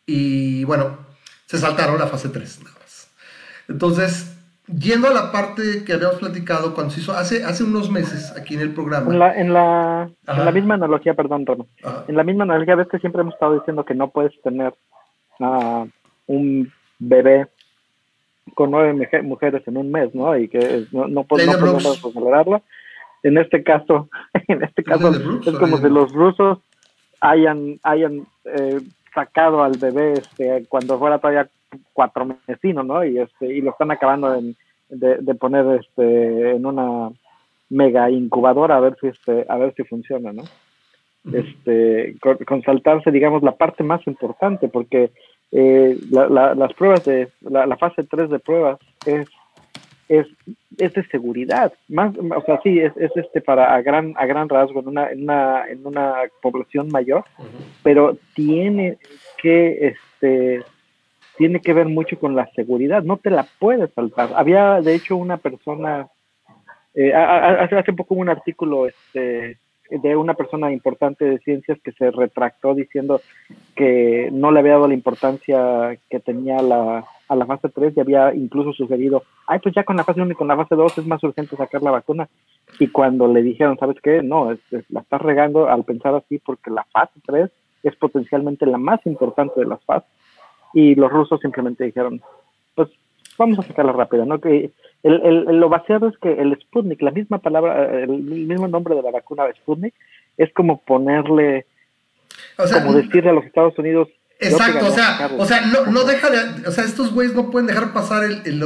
y 0.06 0.66
bueno, 0.66 0.98
se 1.46 1.58
saltaron 1.58 1.98
la 1.98 2.08
fase 2.08 2.28
3 2.28 2.60
nada 2.64 2.72
más. 2.72 2.77
Entonces, 3.68 4.34
yendo 4.68 5.08
a 5.08 5.14
la 5.14 5.32
parte 5.32 5.84
que 5.86 5.94
habíamos 5.94 6.18
platicado 6.18 6.74
cuando 6.74 6.92
se 6.94 7.02
hizo 7.02 7.14
hace, 7.14 7.44
hace 7.44 7.64
unos 7.64 7.90
meses 7.92 8.34
aquí 8.38 8.56
en 8.56 8.62
el 8.62 8.74
programa. 8.74 9.12
En 9.12 9.20
la, 9.20 9.36
en 9.36 9.54
la, 9.54 10.10
en 10.28 10.46
la 10.46 10.52
misma 10.52 10.76
analogía, 10.76 11.14
perdón. 11.14 11.46
Ajá. 11.84 12.06
En 12.08 12.16
la 12.16 12.24
misma 12.24 12.44
analogía, 12.44 12.76
ves 12.76 12.88
que 12.90 13.00
siempre 13.00 13.22
hemos 13.22 13.34
estado 13.34 13.56
diciendo 13.56 13.86
que 13.86 13.94
no 13.96 14.10
puedes 14.10 14.34
tener 14.42 14.74
ah, 15.40 15.86
un 16.28 16.72
bebé 17.00 17.48
con 18.56 18.72
nueve 18.72 18.94
muje- 18.94 19.22
mujeres 19.24 19.62
en 19.68 19.78
un 19.78 19.92
mes, 19.92 20.14
¿no? 20.16 20.38
Y 20.38 20.48
que 20.48 20.86
no, 20.92 21.02
no, 21.02 21.08
no 21.08 21.22
de 21.22 21.28
podemos 21.28 21.86
acelerarlo. 22.06 22.62
En 23.24 23.38
este 23.38 23.64
caso, 23.64 24.10
en 24.48 24.64
este 24.64 24.82
¿Es 24.82 24.88
ley 24.88 24.98
caso 25.00 25.12
es 25.46 25.58
como 25.58 25.78
si 25.78 25.90
los 25.90 26.12
rusos 26.14 26.60
hayan, 27.20 27.80
hayan 27.84 28.26
eh, 28.46 28.80
sacado 29.14 29.64
al 29.64 29.78
bebé 29.78 30.14
este, 30.14 30.66
cuando 30.70 30.98
fuera 31.00 31.18
todavía 31.20 31.50
cuatro 31.94 32.28
mesino, 32.48 32.84
¿no? 32.84 33.04
Y 33.04 33.20
este, 33.20 33.54
y 33.54 33.62
lo 33.62 33.72
están 33.72 33.92
acabando 33.92 34.34
en- 34.36 34.56
de, 34.90 35.18
de 35.18 35.36
poner 35.36 35.80
este 35.82 36.52
en 36.52 36.66
una 36.66 37.10
mega 37.70 38.10
incubadora 38.10 38.78
a 38.78 38.80
ver 38.80 38.96
si 39.02 39.08
este, 39.08 39.46
a 39.50 39.58
ver 39.58 39.74
si 39.76 39.84
funciona, 39.84 40.32
¿no? 40.32 40.44
este, 41.34 42.16
con, 42.22 42.38
con 42.38 42.62
saltarse, 42.62 43.12
digamos, 43.12 43.44
la 43.44 43.52
parte 43.52 43.84
más 43.84 44.06
importante, 44.08 44.70
porque 44.70 45.12
eh, 45.52 45.98
la- 46.10 46.30
la- 46.30 46.56
las 46.56 46.74
pruebas 46.74 47.04
de, 47.04 47.28
la, 47.42 47.66
la 47.66 47.76
fase 47.76 48.04
3 48.04 48.30
de 48.30 48.40
pruebas 48.40 48.80
es, 49.06 49.28
es, 50.08 50.26
es 50.78 50.94
de 50.94 51.06
seguridad, 51.08 51.74
más, 51.90 52.14
o 52.18 52.42
sea, 52.46 52.62
sí, 52.64 52.80
es, 52.80 52.96
es 52.96 53.12
este 53.16 53.42
para 53.42 53.76
a 53.76 53.82
gran, 53.82 54.14
a 54.16 54.26
gran 54.26 54.48
rasgo 54.48 54.80
en 54.80 54.88
una, 54.88 55.12
en 55.12 55.24
una, 55.24 55.68
en 55.68 55.86
una 55.86 56.14
población 56.42 56.90
mayor, 56.90 57.26
pero 57.84 58.18
tiene 58.34 58.98
que, 59.42 59.88
este, 59.88 60.64
tiene 61.38 61.62
que 61.62 61.74
ver 61.74 61.88
mucho 61.88 62.18
con 62.20 62.36
la 62.36 62.50
seguridad, 62.56 63.04
no 63.04 63.18
te 63.18 63.30
la 63.30 63.46
puedes 63.60 63.94
saltar. 63.94 64.30
Había, 64.36 64.82
de 64.82 64.96
hecho, 64.96 65.16
una 65.16 65.38
persona 65.38 66.08
Eh, 67.00 67.14
hace, 67.14 67.78
hace 67.78 67.94
poco 67.94 68.16
hubo 68.16 68.22
un 68.22 68.30
artículo 68.30 68.88
este, 68.88 69.60
de 69.92 70.16
una 70.16 70.34
persona 70.34 70.72
importante 70.72 71.26
de 71.26 71.38
ciencias 71.40 71.78
que 71.84 71.92
se 71.92 72.10
retractó 72.10 72.74
diciendo 72.74 73.22
que 73.76 74.30
no 74.32 74.50
le 74.50 74.62
había 74.62 74.74
dado 74.74 74.88
la 74.88 74.96
importancia 74.96 75.96
que 76.10 76.20
tenía 76.20 76.60
la, 76.64 77.06
a 77.30 77.36
la 77.36 77.46
fase 77.46 77.70
3 77.70 77.94
y 77.96 78.00
había 78.00 78.34
incluso 78.34 78.74
sugerido, 78.74 79.22
ay, 79.46 79.60
pues 79.62 79.76
ya 79.76 79.84
con 79.84 79.96
la 79.96 80.04
fase 80.04 80.22
1 80.22 80.32
y 80.32 80.36
con 80.36 80.48
la 80.48 80.56
fase 80.56 80.74
2 80.74 80.98
es 80.98 81.06
más 81.06 81.24
urgente 81.24 81.56
sacar 81.56 81.84
la 81.84 81.92
vacuna. 81.92 82.28
Y 82.80 82.88
cuando 82.88 83.28
le 83.28 83.44
dijeron, 83.44 83.78
¿sabes 83.78 83.98
qué? 84.02 84.24
No, 84.24 84.58
la 84.90 85.02
estás 85.02 85.22
regando 85.22 85.70
al 85.70 85.84
pensar 85.84 86.16
así 86.16 86.40
porque 86.40 86.72
la 86.72 86.84
fase 86.92 87.20
3 87.28 87.52
es 87.84 87.96
potencialmente 87.96 88.66
la 88.66 88.80
más 88.80 89.06
importante 89.06 89.60
de 89.60 89.68
las 89.68 89.86
fases. 89.86 90.10
Y 90.74 90.96
los 90.96 91.12
rusos 91.12 91.40
simplemente 91.42 91.86
dijeron, 91.86 92.22
pues 92.76 92.90
vamos 93.38 93.60
a 93.60 93.64
sacarla 93.64 93.94
rápida, 93.94 94.26
¿no? 94.26 94.40
Que 94.40 94.72
el, 95.04 95.22
el, 95.22 95.60
lo 95.60 95.70
vaciado 95.70 96.08
es 96.08 96.18
que 96.18 96.34
el 96.34 96.58
Sputnik, 96.60 97.02
la 97.02 97.12
misma 97.12 97.40
palabra, 97.40 98.02
el 98.02 98.10
mismo 98.10 98.68
nombre 98.68 98.96
de 98.96 99.02
la 99.02 99.12
vacuna 99.12 99.46
Sputnik, 99.62 99.94
es 100.38 100.52
como 100.54 100.82
ponerle, 100.82 101.66
como 102.58 102.94
decirle 102.94 103.30
a 103.30 103.34
los 103.34 103.46
Estados 103.46 103.78
Unidos. 103.78 104.08
Exacto, 104.40 104.86
o 104.86 104.92
sea, 104.92 105.32
o 105.38 105.46
sea, 105.46 105.62
no, 105.62 105.88
no 105.88 106.04
deja 106.04 106.30
de, 106.30 106.68
o 106.68 106.72
sea, 106.72 106.84
estos 106.84 107.14
güeyes 107.14 107.34
no 107.34 107.50
pueden 107.50 107.68
dejar 107.68 107.92
pasar 107.92 108.24
el, 108.24 108.42
el, 108.46 108.62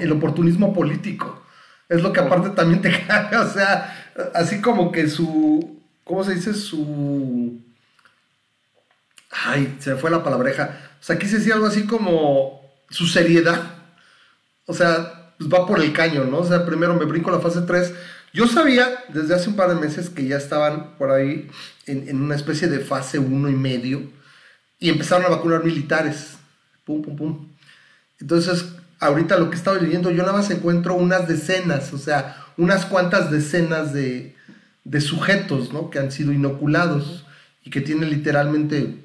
el, 0.00 0.12
oportunismo 0.12 0.74
político. 0.74 1.42
Es 1.88 2.02
lo 2.02 2.12
que 2.12 2.20
aparte 2.20 2.50
también 2.50 2.82
te 2.82 2.90
caga, 3.06 3.40
o 3.40 3.46
sea, 3.46 4.10
así 4.34 4.60
como 4.60 4.92
que 4.92 5.08
su, 5.08 5.80
¿cómo 6.04 6.24
se 6.24 6.34
dice? 6.34 6.52
Su... 6.52 7.58
Ay, 9.42 9.76
se 9.80 9.90
me 9.90 9.96
fue 9.96 10.10
la 10.10 10.22
palabreja. 10.22 10.78
O 11.00 11.02
sea, 11.04 11.18
quise 11.18 11.38
decir 11.38 11.52
algo 11.52 11.66
así 11.66 11.86
como 11.86 12.62
su 12.88 13.06
seriedad. 13.06 13.60
O 14.66 14.74
sea, 14.74 15.32
pues 15.38 15.50
va 15.52 15.66
por 15.66 15.80
el 15.80 15.92
caño, 15.92 16.24
¿no? 16.24 16.38
O 16.38 16.46
sea, 16.46 16.64
primero 16.64 16.94
me 16.94 17.04
brinco 17.04 17.30
la 17.30 17.40
fase 17.40 17.62
3. 17.62 17.92
Yo 18.32 18.46
sabía 18.46 19.04
desde 19.12 19.34
hace 19.34 19.48
un 19.48 19.56
par 19.56 19.68
de 19.68 19.74
meses 19.74 20.10
que 20.10 20.26
ya 20.26 20.36
estaban 20.36 20.96
por 20.96 21.10
ahí 21.10 21.50
en, 21.86 22.20
una 22.20 22.34
especie 22.34 22.68
de 22.68 22.80
fase 22.80 23.18
1 23.18 23.48
y 23.48 23.54
medio 23.54 24.02
y 24.78 24.88
empezaron 24.88 25.26
a 25.26 25.28
vacunar 25.28 25.64
militares. 25.64 26.36
Pum, 26.84 27.02
pum, 27.02 27.16
pum. 27.16 27.48
Entonces, 28.20 28.64
ahorita 29.00 29.38
lo 29.38 29.50
que 29.50 29.56
estaba 29.56 29.78
leyendo, 29.78 30.10
yo 30.10 30.22
nada 30.22 30.32
más 30.32 30.50
encuentro 30.50 30.94
unas 30.94 31.28
decenas, 31.28 31.92
o 31.92 31.98
sea, 31.98 32.44
unas 32.56 32.86
cuantas 32.86 33.30
decenas 33.30 33.92
de, 33.92 34.36
de 34.84 35.00
sujetos, 35.00 35.72
¿no? 35.72 35.90
Que 35.90 35.98
han 35.98 36.12
sido 36.12 36.32
inoculados 36.32 37.24
y 37.64 37.70
que 37.70 37.80
tienen 37.80 38.10
literalmente 38.10 39.03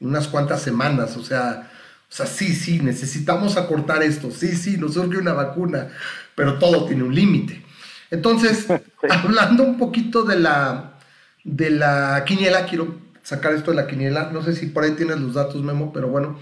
unas 0.00 0.28
cuantas 0.28 0.62
semanas, 0.62 1.16
o 1.16 1.22
sea, 1.22 1.70
o 2.10 2.12
sea, 2.12 2.26
sí, 2.26 2.54
sí, 2.54 2.80
necesitamos 2.80 3.56
acortar 3.56 4.02
esto, 4.02 4.30
sí, 4.32 4.56
sí, 4.56 4.76
nos 4.76 4.94
surge 4.94 5.18
una 5.18 5.32
vacuna, 5.32 5.90
pero 6.34 6.58
todo 6.58 6.86
tiene 6.86 7.04
un 7.04 7.14
límite. 7.14 7.62
Entonces, 8.10 8.66
hablando 9.08 9.62
un 9.62 9.78
poquito 9.78 10.24
de 10.24 10.38
la, 10.40 10.98
de 11.44 11.70
la 11.70 12.24
quiniela, 12.26 12.66
quiero 12.66 12.98
sacar 13.22 13.54
esto 13.54 13.70
de 13.70 13.76
la 13.76 13.86
quiniela, 13.86 14.30
no 14.32 14.42
sé 14.42 14.56
si 14.56 14.66
por 14.66 14.82
ahí 14.82 14.92
tienes 14.92 15.20
los 15.20 15.34
datos, 15.34 15.62
Memo, 15.62 15.92
pero 15.92 16.08
bueno, 16.08 16.38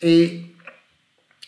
eh, 0.00 0.54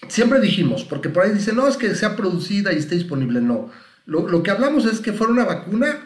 siempre 0.09 0.40
dijimos, 0.40 0.85
porque 0.85 1.09
por 1.09 1.25
ahí 1.25 1.30
dicen, 1.33 1.57
no, 1.57 1.66
es 1.66 1.78
que 1.78 1.95
sea 1.95 2.16
producida 2.16 2.73
y 2.73 2.76
esté 2.76 2.97
disponible, 2.97 3.40
no. 3.40 3.71
Lo, 4.04 4.28
lo 4.28 4.42
que 4.42 4.50
hablamos 4.50 4.85
es 4.85 5.00
que 5.00 5.12
fuera 5.12 5.33
una 5.33 5.45
vacuna 5.45 6.00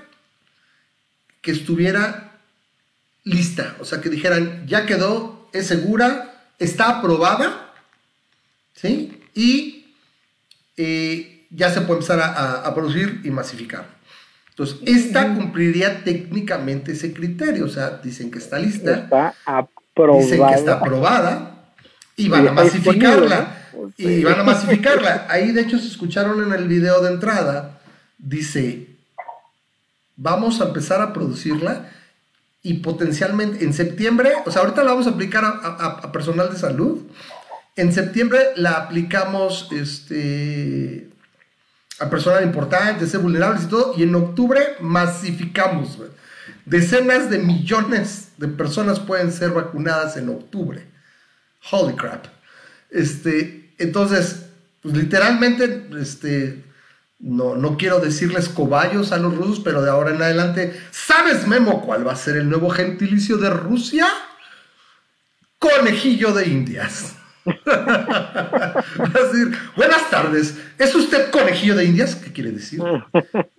que 1.41 1.51
estuviera 1.51 2.32
lista, 3.25 3.77
o 3.81 3.85
sea, 3.85 4.01
que 4.01 4.09
dijeran, 4.11 4.67
ya 4.67 4.87
quedó, 4.87 5.49
es 5.53 5.67
segura, 5.67 6.45
está 6.59 6.99
aprobada, 6.99 7.73
¿sí? 8.75 9.21
Y 9.35 9.95
eh, 10.77 11.47
ya 11.51 11.71
se 11.71 11.83
puede 11.83 12.01
empezar 12.01 12.21
a, 12.21 12.75
producir 12.75 13.21
y 13.25 13.31
masificar. 13.31 13.87
Entonces, 14.51 14.79
esta 14.87 15.35
cumpliría 15.35 16.05
técnicamente 16.05 16.93
ese 16.93 17.13
criterio, 17.13 17.67
o 17.67 17.69
sea, 17.69 18.01
dicen 18.03 18.31
que 18.31 18.39
está 18.39 18.59
lista, 18.59 18.95
está 18.95 19.35
aprobada. 19.47 20.23
dicen 20.23 20.47
que 20.49 20.55
está 20.55 20.73
aprobada 20.75 21.65
y 22.17 22.29
van 22.29 22.49
a 22.49 22.53
masificarla. 22.53 23.59
Y 23.97 24.23
van 24.23 24.41
a 24.41 24.45
masificarla. 24.45 25.27
Ahí, 25.29 25.53
de 25.53 25.63
hecho, 25.63 25.79
se 25.79 25.89
escucharon 25.89 26.43
en 26.43 26.53
el 26.53 26.69
video 26.69 27.01
de 27.03 27.13
entrada, 27.13 27.81
dice, 28.19 28.89
vamos 30.17 30.61
a 30.61 30.65
empezar 30.65 31.01
a 31.01 31.13
producirla 31.13 31.91
y 32.63 32.75
potencialmente 32.75 33.65
en 33.65 33.73
septiembre, 33.73 34.33
o 34.45 34.51
sea, 34.51 34.63
ahorita 34.63 34.85
la 34.85 34.93
vamos 34.93 35.07
a 35.07 35.11
aplicar 35.11 35.45
a, 35.45 36.13
personal 36.13 36.51
de 36.53 36.59
salud. 36.59 37.03
En 37.75 37.93
septiembre 37.93 38.39
la 38.57 38.73
aplicamos 38.73 39.69
este, 39.73 41.09
a 41.99 42.09
personal 42.09 42.45
importante, 42.45 43.07
ser 43.07 43.21
vulnerables 43.21 43.65
y 43.65 43.67
todo. 43.67 43.95
Y 43.97 44.05
en 44.05 44.15
octubre 44.15 44.61
masificamos. 44.81 45.99
Decenas 46.65 47.31
de 47.31 47.39
millones 47.39 48.33
de 48.37 48.47
personas 48.49 49.01
pueden 49.01 49.33
ser 49.33 49.51
vacunadas 49.51 50.17
en 50.17 50.29
octubre. 50.29 50.87
Holy 51.71 51.95
crap. 51.95 52.27
Este, 52.91 53.73
entonces, 53.79 54.47
pues 54.83 54.97
literalmente, 54.97 55.89
este, 56.01 56.63
no, 57.23 57.55
no 57.55 57.77
quiero 57.77 58.01
decirles 58.01 58.49
cobayos 58.49 59.13
a 59.13 59.17
los 59.17 59.35
rusos, 59.37 59.61
pero 59.61 59.81
de 59.81 59.91
ahora 59.91 60.11
en 60.11 60.21
adelante, 60.21 60.79
¿sabes, 60.91 61.47
Memo, 61.47 61.81
cuál 61.81 62.07
va 62.07 62.13
a 62.13 62.17
ser 62.17 62.37
el 62.37 62.49
nuevo 62.49 62.69
gentilicio 62.69 63.39
de 63.39 63.49
Rusia? 63.49 64.09
Conejillo 65.59 66.33
de 66.33 66.49
Indias. 66.49 67.15
va 67.47 68.85
a 69.15 69.27
decir, 69.33 69.57
buenas 69.77 70.11
tardes, 70.11 70.57
¿es 70.79 70.95
usted 70.95 71.31
conejillo 71.31 71.77
de 71.77 71.85
Indias? 71.85 72.17
¿Qué 72.17 72.33
quiere 72.33 72.51
decir? 72.51 72.81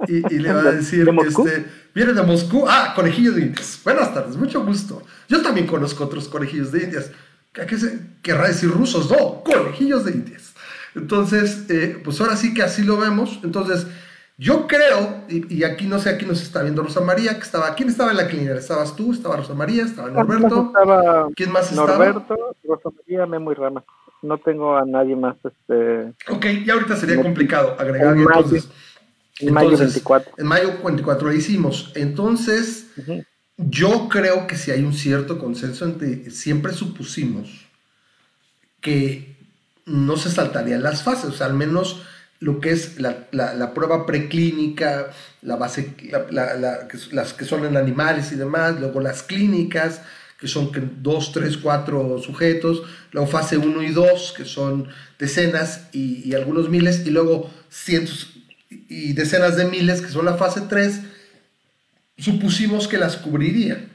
Y, 0.08 0.39
le 0.39 0.53
va 0.53 0.62
a 0.62 0.72
decir, 0.72 1.10
este, 1.25 1.65
viene 1.96 2.13
de 2.13 2.22
Moscú, 2.22 2.65
ah, 2.67 2.93
conejillo 2.93 3.32
de 3.32 3.43
Indias. 3.43 3.79
Buenas 3.84 4.13
tardes, 4.13 4.36
mucho 4.36 4.63
gusto. 4.65 5.03
Yo 5.29 5.41
también 5.41 5.67
conozco 5.67 6.03
otros 6.03 6.27
conejillos 6.27 6.72
de 6.74 6.84
Indias. 6.84 7.12
¿Qué, 7.53 7.77
se 7.77 8.00
querrá 8.22 8.48
decir 8.50 8.70
rusos? 8.70 9.10
No, 9.10 9.41
conejillos 9.41 10.03
de 10.03 10.12
Indias. 10.12 10.52
Entonces, 10.96 11.66
eh, 11.70 12.00
pues 12.04 12.20
ahora 12.22 12.36
sí 12.36 12.54
que 12.54 12.64
así 12.64 12.84
lo 12.84 12.98
vemos. 12.98 13.40
Entonces, 13.44 13.88
yo 14.38 14.68
creo, 14.68 15.26
y, 15.30 15.64
aquí 15.64 15.86
no 15.86 16.00
sé, 16.00 16.10
aquí 16.10 16.26
nos 16.26 16.42
está 16.42 16.64
viendo 16.64 16.82
Rosa 16.82 17.02
María, 17.02 17.36
que 17.36 17.44
estaba, 17.44 17.76
¿quién 17.76 17.90
estaba 17.90 18.12
en 18.12 18.18
la 18.18 18.28
clínica? 18.28 18.56
¿Estabas 18.56 18.96
tú? 18.96 19.14
¿Estaba 19.14 19.38
Rosa 19.38 19.54
María? 19.54 19.84
¿Estaba 19.84 20.10
Norberto? 20.10 20.74
¿Quién 21.36 21.52
más 21.52 21.70
estaba? 21.70 21.98
Norberto, 21.98 22.56
Rosa 22.64 22.90
María, 22.98 23.26
Memo 23.26 23.52
y 23.52 23.56
Rama. 23.56 23.84
No 24.24 24.38
tengo 24.40 24.76
a 24.76 24.86
nadie 24.86 25.16
más. 25.16 25.36
Este... 25.44 26.14
Ok, 26.32 26.46
y 26.66 26.70
ahorita 26.70 26.96
sería 26.96 27.22
complicado 27.22 27.76
agregar. 27.78 28.18
En 28.18 28.24
mayo, 28.24 28.58
en 29.40 29.54
mayo 29.54 29.78
24. 29.78 30.34
En 30.38 30.48
mayo 30.48 30.80
24 30.84 31.28
lo 31.28 31.34
hicimos. 31.34 31.92
Entonces, 31.96 32.88
yo 33.58 34.08
creo 34.10 34.48
que 34.48 34.56
si 34.56 34.72
hay 34.72 34.84
un 34.84 34.94
cierto 34.94 35.38
consenso 35.38 35.86
entre, 35.86 36.32
siempre 36.32 36.74
supusimos 36.74 37.68
que 38.82 39.34
no 39.86 40.18
se 40.18 40.32
saltarían 40.32 40.84
las 40.84 41.04
fases, 41.04 41.25
o 41.25 41.34
sea, 41.34 41.48
al 41.48 41.54
menos 41.54 42.04
lo 42.40 42.60
que 42.60 42.72
es 42.72 43.00
la, 43.00 43.74
prueba 43.74 44.06
preclínica, 44.06 45.12
la 45.42 45.56
base, 45.56 45.96
las 47.12 47.34
que 47.34 47.46
son 47.46 47.66
en 47.66 47.78
animales 47.78 48.34
y 48.34 48.36
demás, 48.36 48.80
luego 48.80 49.00
las 49.00 49.24
clínicas, 49.24 50.02
que 50.44 50.50
son 50.50 50.70
dos, 51.02 51.32
tres, 51.32 51.56
cuatro 51.56 52.20
sujetos, 52.22 52.84
luego 53.13 53.30
fase 53.30 53.58
1 53.58 53.82
y 53.84 53.92
2, 53.94 54.34
que 54.36 54.44
son 54.44 54.90
decenas 55.18 55.88
y, 55.94 56.36
algunos 56.36 56.68
miles, 56.68 57.08
y 57.08 57.12
luego 57.12 57.50
cientos 57.70 58.34
y 58.70 59.13
decenas 59.13 59.56
de 59.56 59.63
miles, 59.63 60.02
que 60.02 60.10
son 60.10 60.25
la 60.25 60.34
fase 60.34 60.63
3, 60.68 61.00
supusimos 62.18 62.90
que 62.90 62.98
las 62.98 63.16
cubriría. 63.16 63.88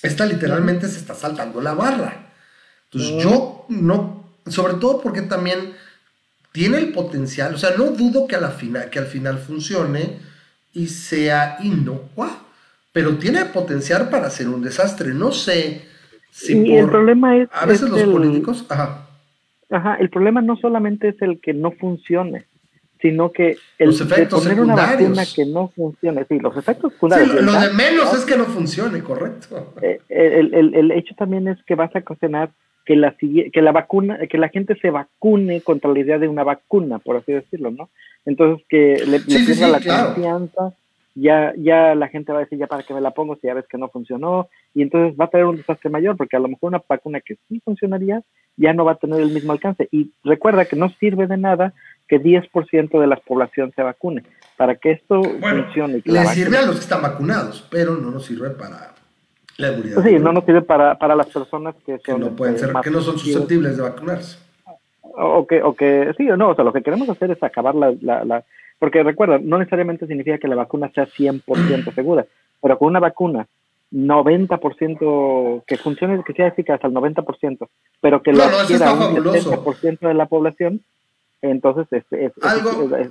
Esta 0.00 0.24
literalmente 0.24 0.88
se 0.88 0.96
está 0.96 1.14
saltando 1.14 1.60
la 1.60 1.74
barra. 1.74 2.32
Entonces 2.84 3.22
yo 3.22 3.66
no 3.68 4.15
sobre 4.48 4.74
todo 4.74 5.00
porque 5.00 5.22
también 5.22 5.74
tiene 6.52 6.78
el 6.78 6.92
potencial, 6.92 7.54
o 7.54 7.58
sea, 7.58 7.70
no 7.76 7.84
dudo 7.90 8.26
que, 8.26 8.36
a 8.36 8.40
la 8.40 8.50
final, 8.50 8.88
que 8.88 8.98
al 8.98 9.06
final 9.06 9.38
funcione 9.38 10.18
y 10.72 10.86
sea 10.86 11.58
inocua, 11.62 12.30
pero 12.92 13.16
tiene 13.18 13.44
potencial 13.46 14.08
para 14.08 14.30
ser 14.30 14.48
un 14.48 14.62
desastre. 14.62 15.12
No 15.12 15.32
sé 15.32 15.82
si 16.30 16.74
el 16.74 16.88
problema 16.88 17.36
es 17.36 17.48
a 17.52 17.66
veces 17.66 17.90
los 17.90 18.02
políticos, 18.04 18.64
ajá. 18.68 19.06
Ajá, 19.70 19.96
el 19.96 20.10
problema 20.10 20.40
no 20.40 20.56
solamente 20.56 21.08
es 21.08 21.20
el 21.20 21.40
que 21.40 21.52
no 21.52 21.72
funcione, 21.72 22.46
sino 23.00 23.32
que 23.32 23.58
el 23.78 23.88
los 23.88 24.00
efectos 24.00 24.42
poner 24.42 24.60
una 24.60 24.74
vacuna 24.76 25.24
que 25.34 25.44
no 25.44 25.68
funcione, 25.68 26.24
sí, 26.28 26.38
los 26.38 26.56
efectos 26.56 26.92
secundarios. 26.92 27.30
Sí, 27.32 27.44
lo, 27.44 27.52
de 27.52 27.72
menos 27.72 28.14
es 28.14 28.24
que 28.24 28.36
no 28.36 28.44
funcione, 28.44 29.02
correcto. 29.02 29.74
Eh, 29.82 30.00
el, 30.08 30.54
el, 30.54 30.74
el, 30.74 30.92
hecho 30.92 31.14
también 31.16 31.48
es 31.48 31.62
que 31.64 31.74
vas 31.74 31.94
a 31.94 31.98
ocasionar 31.98 32.50
que 32.86 32.94
la, 32.96 33.14
que 33.18 33.62
la 33.62 33.72
vacuna, 33.72 34.18
que 34.30 34.38
la 34.38 34.48
gente 34.48 34.76
se 34.76 34.90
vacune 34.90 35.60
contra 35.60 35.90
la 35.90 35.98
idea 35.98 36.18
de 36.18 36.28
una 36.28 36.44
vacuna, 36.44 37.00
por 37.00 37.16
así 37.16 37.32
decirlo, 37.32 37.72
¿no? 37.72 37.90
Entonces 38.24 38.64
que 38.68 39.02
le, 39.06 39.20
pierda 39.20 39.68
la 39.68 39.80
confianza, 39.80 40.72
ya, 41.16 41.52
ya 41.56 41.94
la 41.96 42.08
gente 42.08 42.32
va 42.32 42.38
a 42.38 42.42
decir, 42.42 42.58
ya 42.58 42.68
para 42.68 42.84
qué 42.84 42.94
me 42.94 43.00
la 43.00 43.10
pongo 43.10 43.34
si 43.36 43.48
ya 43.48 43.54
ves 43.54 43.66
que 43.68 43.76
no 43.76 43.88
funcionó, 43.88 44.48
y 44.72 44.82
entonces 44.82 45.18
va 45.18 45.24
a 45.24 45.30
tener 45.30 45.46
un 45.46 45.56
desastre 45.56 45.90
mayor, 45.90 46.16
porque 46.16 46.36
a 46.36 46.40
lo 46.40 46.48
mejor 46.48 46.68
una 46.68 46.82
vacuna 46.88 47.20
que 47.20 47.36
sí 47.48 47.60
funcionaría 47.64 48.22
ya 48.56 48.72
no 48.72 48.84
va 48.84 48.92
a 48.92 48.96
tener 48.96 49.20
el 49.20 49.30
mismo 49.30 49.52
alcance. 49.52 49.88
Y 49.90 50.12
recuerda 50.24 50.64
que 50.64 50.76
no 50.76 50.88
sirve 51.00 51.26
de 51.26 51.36
nada 51.36 51.74
que 52.08 52.20
10% 52.20 53.00
de 53.00 53.06
la 53.06 53.16
población 53.16 53.72
se 53.74 53.82
vacune. 53.82 54.22
para 54.56 54.76
que 54.76 54.92
esto 54.92 55.22
funcione. 55.22 56.02
Le 56.04 56.24
sirve 56.26 56.56
a 56.56 56.62
los 56.62 56.76
que 56.76 56.82
están 56.82 57.02
vacunados, 57.02 57.66
pero 57.70 57.96
no 57.96 58.10
nos 58.10 58.24
sirve 58.24 58.50
para 58.50 58.95
la 59.58 59.72
inmunidad. 59.72 60.02
Sí, 60.02 60.18
no 60.18 60.32
nos 60.32 60.44
sirve 60.44 60.62
para, 60.62 60.98
para 60.98 61.14
las 61.14 61.26
personas 61.26 61.74
que, 61.84 61.98
que 61.98 62.14
no 62.14 62.30
pueden 62.36 62.58
ser, 62.58 62.72
que 62.82 62.90
no 62.90 63.00
son 63.00 63.18
susceptibles 63.18 63.76
de 63.76 63.82
vacunarse. 63.82 64.38
O 65.18 65.46
que, 65.46 65.62
o 65.62 65.74
que 65.74 66.12
sí 66.16 66.28
o 66.30 66.36
no, 66.36 66.50
o 66.50 66.54
sea, 66.54 66.64
lo 66.64 66.72
que 66.72 66.82
queremos 66.82 67.08
hacer 67.08 67.30
es 67.30 67.42
acabar 67.42 67.74
la, 67.74 67.94
la, 68.02 68.44
porque 68.78 69.02
recuerda, 69.02 69.38
no 69.40 69.58
necesariamente 69.58 70.06
significa 70.06 70.38
que 70.38 70.48
la 70.48 70.56
vacuna 70.56 70.90
sea 70.94 71.06
100% 71.06 71.94
segura, 71.94 72.26
pero 72.60 72.78
con 72.78 72.88
una 72.88 73.00
vacuna 73.00 73.46
90% 73.92 75.64
que 75.66 75.76
funcione, 75.78 76.22
que 76.24 76.32
sea 76.32 76.48
eficaz 76.48 76.84
al 76.84 76.92
90%, 76.92 77.68
pero 78.00 78.22
que 78.22 78.32
lo 78.32 78.44
no, 78.44 78.66
quiera 78.66 78.92
un 78.92 79.14
70% 79.14 80.00
de 80.00 80.14
la 80.14 80.26
población, 80.26 80.82
entonces 81.40 81.86
es, 81.92 82.04
es, 82.10 82.32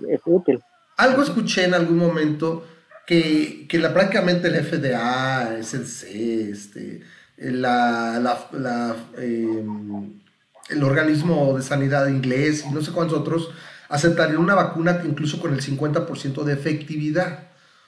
es, 0.10 0.22
útil. 0.25 0.62
Algo 0.98 1.24
escuché 1.24 1.66
en 1.66 1.74
algún 1.74 1.98
momento 1.98 2.64
que, 3.06 3.66
que 3.68 3.78
la, 3.78 3.94
prácticamente 3.94 4.48
el 4.48 4.64
FDA, 4.64 5.58
SLC, 5.62 6.04
este, 6.52 7.02
la, 7.38 8.20
la, 8.52 8.96
em, 9.18 10.20
el 10.70 10.84
organismo 10.84 11.56
de 11.56 11.64
sanidad 11.64 12.08
inglés 12.08 12.66
y 12.70 12.74
no 12.74 12.82
sé 12.82 12.92
cuántos 12.92 13.20
otros 13.20 13.50
aceptarían 13.90 14.40
una 14.40 14.56
vacuna 14.56 15.00
que 15.00 15.08
incluso 15.08 15.40
con 15.40 15.53
el 15.53 15.62
50% 15.62 16.44
de 16.44 16.53
efectividad. 16.53 17.40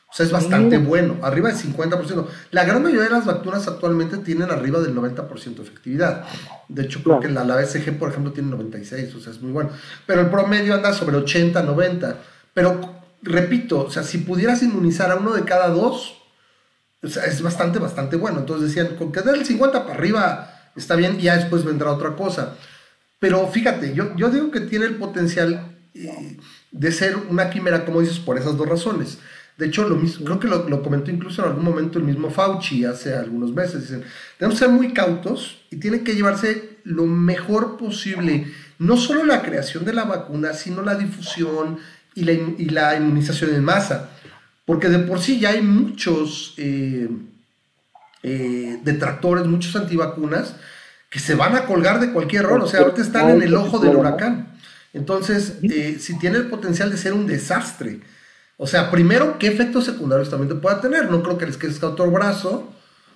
O 0.10 0.14
sea, 0.14 0.26
es 0.26 0.32
bastante 0.32 0.78
bueno, 0.78 1.18
arriba 1.22 1.50
del 1.50 1.58
50%. 1.58 2.28
La 2.52 2.64
gran 2.64 2.82
mayoría 2.82 3.06
de 3.06 3.10
las 3.10 3.26
vacunas 3.26 3.68
actualmente 3.68 4.18
tienen 4.20 4.50
arriba 4.52 4.80
del 4.80 4.96
90% 4.96 5.56
de 5.56 5.64
efectividad. 5.64 6.24
De 6.70 6.84
hecho, 6.84 7.04
creo 7.04 7.20
que 7.20 7.28
la, 7.28 7.44
la 7.44 7.58
BCG, 7.58 8.00
por 8.00 8.10
ejemplo, 8.10 8.32
tiene 8.32 8.50
96, 8.52 9.14
o 9.16 9.20
sea, 9.20 9.34
es 9.34 9.42
muy 9.42 9.52
bueno. 9.52 9.72
Pero 10.06 10.22
el 10.22 10.30
promedio 10.30 10.76
anda 10.76 10.94
sobre 10.94 11.18
80, 11.18 11.62
90. 11.62 12.16
Pero, 12.54 12.97
repito, 13.22 13.86
o 13.86 13.92
sea, 13.92 14.04
si 14.04 14.20
pudieras 14.20 14.64
inmunizar 14.64 15.12
a 15.12 15.16
uno 15.16 15.34
de 15.34 15.44
cada 15.44 15.70
dos, 15.70 16.18
es 17.02 17.42
bastante, 17.42 17.80
bastante 17.80 18.16
bueno. 18.16 18.40
Entonces 18.40 18.74
decían, 18.74 18.96
con 18.96 19.12
que 19.12 19.22
del 19.22 19.46
50 19.46 19.84
para 19.84 19.96
arriba 19.96 20.54
está 20.76 20.96
bien 20.96 21.18
ya 21.20 21.36
después 21.36 21.64
vendrá 21.64 21.92
otra 21.92 22.16
cosa. 22.16 22.56
Pero 23.20 23.48
fíjate, 23.48 23.94
yo, 23.94 24.16
yo 24.16 24.30
digo 24.30 24.52
que 24.52 24.62
tiene 24.62 24.86
el 24.86 24.96
potencial 24.96 25.78
eh, 25.94 26.38
de 26.72 26.92
ser 26.92 27.18
una 27.30 27.50
quimera, 27.50 27.86
como 27.86 28.02
dices, 28.02 28.20
por 28.20 28.38
esas 28.38 28.58
dos 28.58 28.68
razones. 28.68 29.18
De 29.58 29.66
hecho, 29.66 29.90
lo 29.90 29.96
mismo, 29.96 30.24
creo 30.24 30.40
que 30.40 30.48
lo, 30.48 30.84
comentó 30.84 31.10
incluso 31.10 31.42
en 31.42 31.50
algún 31.50 31.66
momento 31.66 31.98
el 31.98 32.06
mismo 32.06 32.30
Fauci 32.30 32.86
hace 32.86 33.16
algunos 33.16 33.52
meses. 33.54 33.82
Dicen, 33.82 34.04
tenemos 34.38 34.60
que 34.60 34.66
ser 34.66 34.74
muy 34.74 34.94
cautos 34.94 35.66
y 35.72 35.78
tiene 35.78 36.04
que 36.04 36.14
llevarse 36.14 36.78
lo 36.84 37.08
mejor 37.08 37.76
posible, 37.76 38.54
no 38.78 38.98
solo 38.98 39.26
la 39.26 39.42
creación 39.42 39.84
de 39.84 39.94
la 39.94 40.04
vacuna, 40.04 40.54
sino 40.54 40.84
la 40.84 40.94
difusión 40.94 41.80
y 42.18 42.24
la, 42.24 42.34
y 42.34 42.70
la 42.70 42.96
inmunización 42.96 43.54
en 43.54 43.64
masa. 43.64 44.10
Porque 44.66 44.90
de 44.90 45.00
por 45.00 45.20
sí 45.20 45.40
ya 45.40 45.52
hay 45.52 45.62
muchos 45.62 46.54
eh, 46.58 47.10
eh, 48.24 48.80
detractores, 48.84 49.46
muchos 49.46 49.76
antivacunas, 49.76 50.56
que 51.10 51.20
se 51.20 51.36
van 51.36 51.56
a 51.56 51.66
colgar 51.66 52.00
de 52.00 52.12
cualquier 52.12 52.44
rol. 52.44 52.62
O 52.62 52.68
sea, 52.68 52.82
ahorita 52.82 53.02
están 53.02 53.30
en 53.30 53.42
el 53.42 53.56
ojo 53.56 53.80
del 53.80 53.96
huracán. 53.96 54.58
Entonces, 54.94 55.60
eh, 55.64 55.98
si 56.00 56.18
tiene 56.20 56.38
el 56.38 56.48
potencial 56.48 56.92
de 56.92 56.98
ser 56.98 57.14
un 57.14 57.28
desastre 57.28 58.02
o 58.58 58.66
sea, 58.66 58.90
primero, 58.90 59.38
¿qué 59.38 59.48
efectos 59.48 59.86
secundarios 59.86 60.32
también 60.32 60.50
te 60.50 60.56
pueda 60.56 60.82
tener? 60.82 61.12
No 61.12 61.22
creo 61.22 61.38
que 61.38 61.46
les 61.46 61.58
crezca 61.58 61.88
otro 61.88 62.10
brazo, 62.10 62.74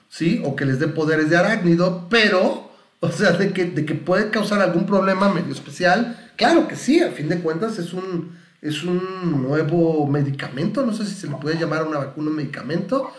¿sí? 0.07 0.41
O 0.45 0.55
que 0.55 0.65
les 0.65 0.79
dé 0.79 0.87
poderes 0.87 1.31
de 1.31 1.37
arácnido, 1.37 2.07
pero, 2.09 2.71
o 2.99 3.11
sea, 3.11 3.31
de 3.31 3.51
que, 3.51 3.65
de 3.65 3.83
que 3.83 3.95
puede 3.95 4.29
causar 4.29 4.61
algún 4.61 4.85
problema 4.85 5.33
medio 5.33 5.51
especial, 5.51 6.31
claro 6.37 6.67
que 6.67 6.75
sí, 6.75 7.01
a 7.01 7.11
fin 7.11 7.27
de 7.27 7.39
cuentas 7.39 7.79
es 7.79 7.91
un, 7.91 8.37
es 8.61 8.83
un 8.83 9.41
nuevo 9.41 10.07
medicamento, 10.07 10.85
no 10.85 10.93
sé 10.93 11.05
si 11.05 11.15
se 11.15 11.27
le 11.27 11.35
puede 11.35 11.59
llamar 11.59 11.81
a 11.81 11.85
una 11.85 11.97
vacuna 11.97 12.29
un 12.29 12.35
medicamento, 12.35 13.11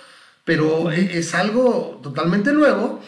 pero 0.45 0.91
e, 0.91 1.19
es 1.19 1.35
algo 1.35 2.01
totalmente 2.03 2.53
nuevo 2.53 3.01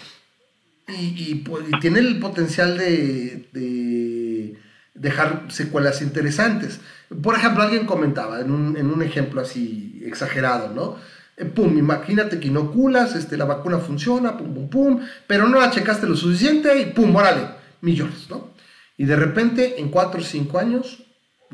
y, 0.88 1.37
pues, 1.37 1.64
tiene 1.81 2.01
el 2.01 2.18
potencial 2.18 2.77
de, 2.77 3.49
de 3.53 4.59
dejar 4.94 5.47
secuelas 5.49 6.03
interesantes. 6.03 6.81
Por 7.23 7.37
ejemplo, 7.37 7.62
alguien 7.62 7.87
comentaba 7.87 8.40
en 8.40 8.51
un, 8.51 9.03
ejemplo 9.03 9.40
así 9.40 10.03
exagerado, 10.05 10.70
¿no? 10.75 10.97
Eh, 11.37 11.44
pum, 11.44 11.77
imagínate 11.77 12.38
que 12.38 12.49
inoculas, 12.49 13.16
este, 13.16 13.37
la 13.37 13.44
vacuna 13.44 13.79
funciona, 13.79 14.37
pum, 14.37 14.55
pum, 14.55 14.68
pum, 14.68 15.01
pero 15.27 15.49
no 15.49 15.61
la 15.61 15.70
checaste 15.70 16.07
lo 16.07 16.16
suficiente 16.16 16.81
y 16.81 16.87
pum, 16.87 17.14
órale, 17.14 17.49
millones, 17.81 18.27
¿no? 18.31 18.55
Y 18.97 19.05
de 19.05 19.16
repente, 19.16 19.81
en 19.81 19.88
4 19.88 20.20
o 20.20 20.25
5 20.25 20.59
años, 20.59 21.04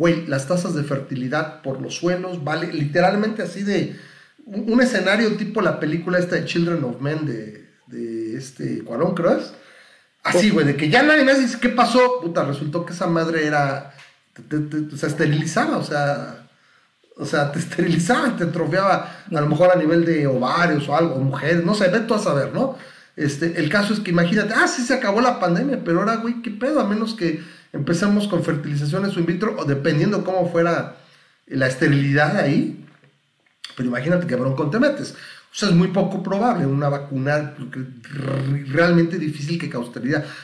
güey, 0.00 0.26
las 0.26 0.48
tasas 0.48 0.74
de 0.74 0.82
fertilidad 0.82 1.60
por 1.60 1.78
los 1.78 1.96
suelos, 1.96 2.42
vale, 2.42 2.72
literalmente 2.72 3.42
así 3.42 3.62
de 3.62 4.00
un, 4.46 4.80
escenario 4.80 5.36
tipo 5.36 5.60
la 5.60 5.78
película 5.78 6.18
esta 6.18 6.36
de 6.36 6.46
Children 6.46 6.84
of 6.84 7.02
Men 7.02 7.26
de, 7.26 7.68
de 7.86 8.34
este 8.34 8.82
Cuarón, 8.82 9.14
creo 9.14 9.38
Así, 10.22 10.48
güey, 10.48 10.64
de 10.64 10.76
que 10.76 10.88
ya 10.88 11.02
nadie 11.02 11.22
más 11.22 11.38
dice, 11.38 11.58
¿qué 11.60 11.68
pasó? 11.68 12.20
Puta, 12.22 12.44
resultó 12.44 12.86
que 12.86 12.94
esa 12.94 13.06
madre 13.08 13.46
era 13.46 13.92
te, 14.48 14.56
o 14.56 14.96
sea, 14.96 15.10
esterilizaba, 15.10 15.76
o 15.76 15.82
sea, 15.82 16.48
o 17.18 17.26
sea, 17.26 17.52
te 17.52 17.58
esterilizaba, 17.58 18.34
te 18.38 18.44
atrofiaba 18.44 19.16
a 19.30 19.40
lo 19.40 19.46
mejor 19.48 19.70
a 19.70 19.78
nivel 19.78 20.06
de 20.06 20.26
ovarios 20.26 20.88
o 20.88 20.96
algo, 20.96 21.16
mujeres, 21.16 21.62
no 21.62 21.74
sé, 21.74 21.88
ve 21.88 22.00
tú 22.00 22.14
a 22.14 22.18
saber, 22.18 22.54
¿no? 22.54 22.78
Este, 23.16 23.60
el 23.60 23.68
caso 23.68 23.92
es 23.92 24.00
que 24.00 24.12
imagínate, 24.12 24.54
ah, 24.56 24.66
sí 24.66 24.80
se 24.80 24.94
acabó 24.94 25.20
la 25.20 25.38
pandemia, 25.38 25.82
pero 25.84 25.98
ahora, 26.00 26.16
güey, 26.16 26.40
¿qué 26.40 26.50
pedo? 26.50 26.80
A 26.80 26.88
menos 26.88 27.12
que 27.12 27.42
empecemos 27.72 28.28
con 28.28 28.42
fertilizaciones 28.44 29.16
o 29.16 29.20
in 29.20 29.26
vitro, 29.26 29.56
o 29.58 29.64
dependiendo 29.64 30.24
cómo 30.24 30.50
fuera 30.50 30.96
la 31.46 31.66
esterilidad 31.66 32.36
ahí, 32.36 32.84
pero 33.76 33.88
imagínate 33.88 34.26
que 34.26 34.36
bronco 34.36 34.70
te 34.70 34.78
metes. 34.78 35.14
O 35.52 35.54
sea, 35.54 35.68
es 35.68 35.74
muy 35.74 35.88
poco 35.88 36.22
probable 36.22 36.64
una 36.64 36.88
vacuna 36.88 37.54
realmente 38.68 39.18
difícil 39.18 39.58
que 39.58 39.68
cause. 39.68 39.90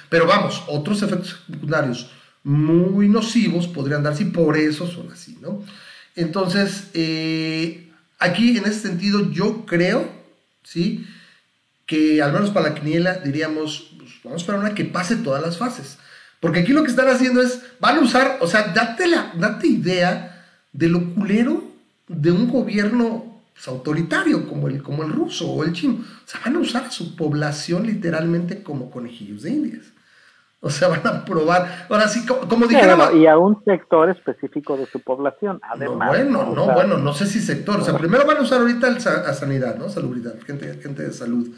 Pero 0.09 0.27
vamos, 0.27 0.65
otros 0.67 1.01
efectos 1.03 1.45
secundarios 1.47 2.11
muy 2.43 3.09
nocivos 3.09 3.69
podrían 3.69 4.03
darse 4.03 4.25
y 4.25 4.27
por 4.27 4.57
eso 4.57 4.87
son 4.87 5.11
así, 5.13 5.39
¿no? 5.41 5.63
Entonces, 6.17 6.91
eh, 6.95 7.93
aquí 8.19 8.57
en 8.57 8.65
ese 8.65 8.81
sentido 8.81 9.31
yo 9.31 9.65
creo, 9.67 10.11
¿sí? 10.63 11.07
Que 11.87 12.21
al 12.23 12.33
menos 12.33 12.51
para 12.51 12.71
la 12.71 12.75
quiniela 12.75 13.19
diríamos, 13.19 13.95
pues, 13.99 14.13
vamos 14.25 14.41
a 14.41 14.43
esperar 14.43 14.61
una 14.61 14.75
que 14.75 14.85
pase 14.85 15.17
todas 15.17 15.43
las 15.43 15.59
fases. 15.59 15.99
Porque 16.47 16.61
aquí 16.61 16.73
lo 16.73 16.85
que 16.85 16.91
están 16.91 17.09
haciendo 17.09 17.43
es, 17.43 17.61
van 17.81 17.99
a 17.99 18.03
usar, 18.03 18.39
o 18.41 18.47
sea, 18.47 18.69
date, 18.73 19.09
la, 19.09 19.33
date 19.35 19.67
idea 19.67 20.45
de 20.73 20.89
lo 20.89 21.13
culero 21.13 21.61
de 22.07 22.31
un 22.31 22.49
gobierno 22.49 23.41
pues, 23.53 23.67
autoritario 23.67 24.49
como 24.49 24.69
el, 24.69 24.81
como 24.81 25.03
el 25.03 25.11
ruso 25.11 25.51
o 25.51 25.65
el 25.65 25.73
chino. 25.73 25.95
O 25.95 26.25
sea, 26.25 26.41
van 26.45 26.55
a 26.55 26.61
usar 26.61 26.85
a 26.85 26.91
su 26.93 27.17
población 27.17 27.85
literalmente 27.85 28.63
como 28.63 28.93
conejillos 28.93 29.43
de 29.43 29.51
indias. 29.51 29.93
O 30.61 30.71
sea, 30.71 30.87
van 30.87 31.05
a 31.05 31.25
probar. 31.25 31.89
Ahora 31.91 32.07
sí, 32.07 32.25
como, 32.25 32.69
dijeron. 32.69 33.21
y 33.21 33.27
a 33.27 33.37
un 33.37 33.65
sector 33.65 34.09
específico 34.09 34.77
de 34.77 34.87
su 34.87 35.01
población, 35.01 35.59
además. 35.65 36.13
No, 36.13 36.45
bueno, 36.45 36.55
no, 36.55 36.73
bueno, 36.73 36.97
no 36.97 37.13
sé 37.13 37.27
si 37.27 37.41
sector. 37.41 37.81
O 37.81 37.85
sea, 37.85 37.99
primero 37.99 38.25
van 38.25 38.37
a 38.37 38.43
usar 38.43 38.61
ahorita 38.61 38.87
a 38.87 39.35
sanidad, 39.35 39.79
¿no? 39.79 39.89
Salubridad, 39.89 40.41
gente, 40.47 40.79
gente 40.81 41.03
de 41.03 41.13
salud. 41.13 41.49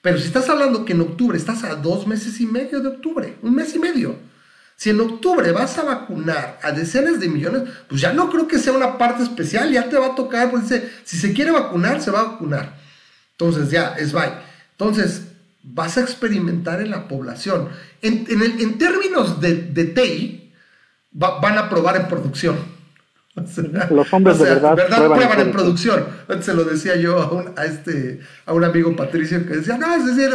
Pero 0.00 0.18
si 0.18 0.26
estás 0.26 0.50
hablando 0.50 0.84
que 0.84 0.94
en 0.94 1.02
octubre 1.02 1.38
estás 1.38 1.62
a 1.62 1.76
dos 1.76 2.08
meses 2.08 2.40
y 2.40 2.46
medio 2.46 2.80
de 2.80 2.88
octubre, 2.88 3.36
un 3.40 3.54
mes 3.54 3.72
y 3.76 3.78
medio. 3.78 4.31
Si 4.82 4.90
en 4.90 5.00
octubre 5.00 5.52
vas 5.52 5.78
a 5.78 5.84
vacunar 5.84 6.58
a 6.60 6.72
decenas 6.72 7.20
de 7.20 7.28
millones, 7.28 7.62
pues 7.86 8.00
ya 8.00 8.12
no 8.12 8.28
creo 8.28 8.48
que 8.48 8.58
sea 8.58 8.72
una 8.72 8.98
parte 8.98 9.22
especial, 9.22 9.70
ya 9.70 9.88
te 9.88 9.96
va 9.96 10.06
a 10.06 10.14
tocar, 10.16 10.50
pues 10.50 10.64
dice, 10.64 10.90
si 11.04 11.18
se 11.18 11.32
quiere 11.32 11.52
vacunar, 11.52 12.02
se 12.02 12.10
va 12.10 12.18
a 12.18 12.24
vacunar. 12.24 12.74
Entonces 13.30 13.70
ya, 13.70 13.94
es 13.96 14.12
bye. 14.12 14.32
Entonces, 14.72 15.28
vas 15.62 15.98
a 15.98 16.00
experimentar 16.00 16.80
en 16.80 16.90
la 16.90 17.06
población. 17.06 17.68
En, 18.00 18.26
en, 18.28 18.76
términos 18.76 19.40
de, 19.40 19.54
de 19.54 19.84
TI, 19.84 20.52
van 21.12 21.58
a 21.58 21.70
probar 21.70 21.94
en 21.94 22.08
producción. 22.08 22.56
Los 23.88 24.12
hombres 24.12 24.40
de 24.40 24.46
verdad, 24.46 24.74
prueban, 24.74 25.38
en 25.38 25.52
producción. 25.52 26.06
Se 26.40 26.54
lo 26.54 26.64
decía 26.64 26.96
yo 26.96 27.22
a 27.22 27.30
un, 27.30 27.54
a 27.56 27.66
este, 27.66 28.18
a 28.46 28.52
un 28.52 28.64
amigo 28.64 28.96
Patricio 28.96 29.46
que 29.46 29.58
decía, 29.58 29.78
no, 29.78 29.94
es 29.94 30.06
decir, 30.06 30.32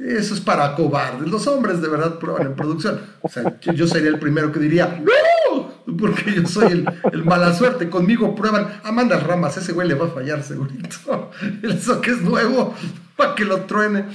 eso 0.00 0.34
es 0.34 0.40
para 0.40 0.74
cobardes. 0.74 1.28
Los 1.28 1.46
hombres 1.46 1.82
de 1.82 1.88
verdad 1.88 2.18
prueban 2.18 2.46
en 2.46 2.56
producción. 2.56 3.00
O 3.20 3.28
sea, 3.28 3.60
yo, 3.60 3.86
sería 3.86 4.08
el 4.08 4.18
primero 4.18 4.50
que 4.50 4.58
diría, 4.58 5.02
¡No! 5.02 5.70
Porque 5.98 6.32
yo 6.32 6.46
soy 6.46 6.72
el, 6.72 6.88
el, 7.12 7.24
mala 7.24 7.54
suerte. 7.54 7.90
Conmigo 7.90 8.34
prueban, 8.34 8.80
Amanda 8.84 9.18
Ramas, 9.18 9.56
ese 9.56 9.72
güey 9.72 9.88
le 9.88 9.94
va 9.94 10.06
a 10.06 10.10
fallar 10.10 10.42
segurito. 10.42 11.30
Eso 11.62 12.00
que 12.00 12.12
es 12.12 12.22
nuevo, 12.22 12.74
para 13.16 13.34
que 13.34 13.44
lo 13.44 13.62
truene. 13.62 14.06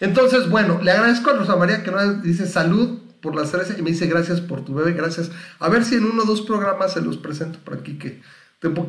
Entonces, 0.00 0.48
bueno, 0.48 0.80
le 0.82 0.90
agradezco 0.90 1.30
a 1.30 1.34
Rosa 1.34 1.56
María 1.56 1.82
que 1.82 1.90
nos 1.90 2.22
dice 2.22 2.46
salud 2.46 2.98
por 3.20 3.34
las 3.34 3.50
13 3.50 3.76
y 3.78 3.82
me 3.82 3.90
dice 3.90 4.06
gracias 4.06 4.40
por 4.40 4.64
tu 4.64 4.74
bebé, 4.74 4.92
gracias. 4.92 5.30
A 5.58 5.68
ver 5.68 5.84
si 5.84 5.96
en 5.96 6.04
uno 6.04 6.22
o 6.22 6.26
dos 6.26 6.42
programas 6.42 6.92
se 6.92 7.00
los 7.00 7.16
presento 7.16 7.58
por 7.64 7.74
aquí, 7.74 7.98
que, 7.98 8.20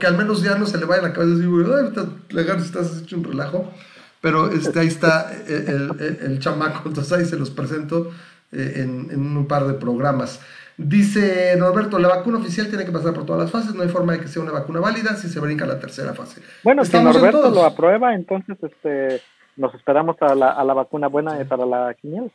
al 0.06 0.18
menos 0.18 0.42
ya 0.42 0.56
no 0.56 0.66
se 0.66 0.78
le 0.78 0.86
vaya 0.86 1.02
la 1.02 1.14
cabeza 1.14 1.38
y 1.38 1.42
digo, 1.42 1.58
ay, 1.76 2.62
estás 2.62 3.02
hecho 3.02 3.18
un 3.18 3.24
relajo. 3.24 3.72
Pero 4.22 4.50
este, 4.52 4.80
ahí 4.80 4.88
está 4.88 5.32
el, 5.48 6.20
el, 6.22 6.40
chamaco, 6.40 6.90
entonces 6.90 7.14
ahí 7.14 7.26
se 7.26 7.38
los 7.38 7.50
presento 7.50 8.12
eh, 8.52 8.74
en, 8.78 9.10
en, 9.12 9.38
un 9.38 9.48
par 9.48 9.66
de 9.66 9.74
programas. 9.76 10.42
Dice 10.78 11.56
Norberto, 11.58 12.00
la 12.00 12.10
vacuna 12.10 12.38
oficial 12.38 12.68
tiene 12.68 12.86
que 12.86 12.92
pasar 12.92 13.14
por 13.14 13.26
todas 13.26 13.42
las 13.44 13.52
fases, 13.52 13.76
no 13.76 13.84
hay 13.84 13.90
forma 13.90 14.14
de 14.14 14.20
que 14.20 14.28
sea 14.28 14.42
una 14.42 14.52
vacuna 14.52 14.80
válida 14.80 15.16
si 15.16 15.30
se 15.30 15.40
brinca 15.40 15.66
la 15.66 15.80
tercera 15.80 16.14
fase. 16.14 16.42
Bueno, 16.64 16.84
si 16.86 16.98
Norberto 17.02 17.50
lo 17.50 17.64
aprueba, 17.64 18.14
entonces 18.14 18.58
este, 18.62 19.22
nos 19.56 19.74
esperamos 19.76 20.16
a 20.22 20.36
la, 20.36 20.52
a 20.52 20.64
la 20.64 20.74
vacuna 20.74 21.08
buena 21.08 21.38
para 21.48 21.66
la 21.66 21.94
quiniela. 21.94 22.30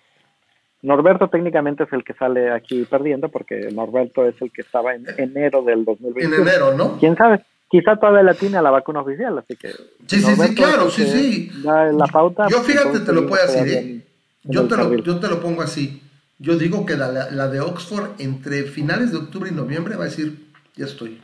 Norberto 0.85 1.29
técnicamente 1.29 1.85
es 1.85 1.92
el 1.94 2.05
que 2.05 2.12
sale 2.12 2.51
aquí 2.51 2.85
perdiendo 2.85 3.31
porque 3.31 3.70
Norberto 3.73 4.27
es 4.27 4.40
el 4.42 4.53
que 4.53 4.61
estaba 4.61 4.94
en 4.94 5.07
enero 5.16 5.62
del 5.62 5.87
2020. 5.87 6.23
En 6.37 6.42
enero, 6.42 6.75
¿no? 6.75 6.99
¿Quién 6.99 7.16
sabe? 7.16 7.42
Quizá 7.75 7.97
todavía 7.97 8.23
la 8.23 8.35
tiene 8.35 8.57
a 8.57 8.63
la 8.63 8.71
vacuna 8.71 9.01
oficial, 9.01 9.37
así 9.37 9.57
que... 9.57 9.71
Sí, 10.07 10.21
sí, 10.21 10.37
sí, 10.37 10.55
claro, 10.55 10.89
sí, 10.91 11.05
sí. 11.09 11.51
La 11.65 12.07
pauta. 12.07 12.47
Yo 12.49 12.61
fíjate, 12.61 13.01
te 13.01 13.13
lo 13.13 13.27
puedo 13.27 13.45
decir, 13.45 13.67
¿eh? 13.67 14.01
Yo 14.45 14.69
te, 14.69 14.77
lo, 14.77 14.95
yo 14.95 15.19
te 15.19 15.27
lo 15.27 15.41
pongo 15.41 15.61
así. 15.61 16.01
Yo 16.39 16.57
digo 16.57 16.87
que 16.87 16.97
la, 16.97 17.11
la, 17.33 17.49
de 17.49 17.59
Oxford 17.59 18.13
entre 18.19 18.63
finales 18.63 19.11
de 19.11 19.17
octubre 19.17 19.51
y 19.51 19.55
noviembre 19.57 19.97
va 19.97 20.05
a 20.05 20.07
decir, 20.07 20.53
ya 20.77 20.85
estoy. 20.85 21.21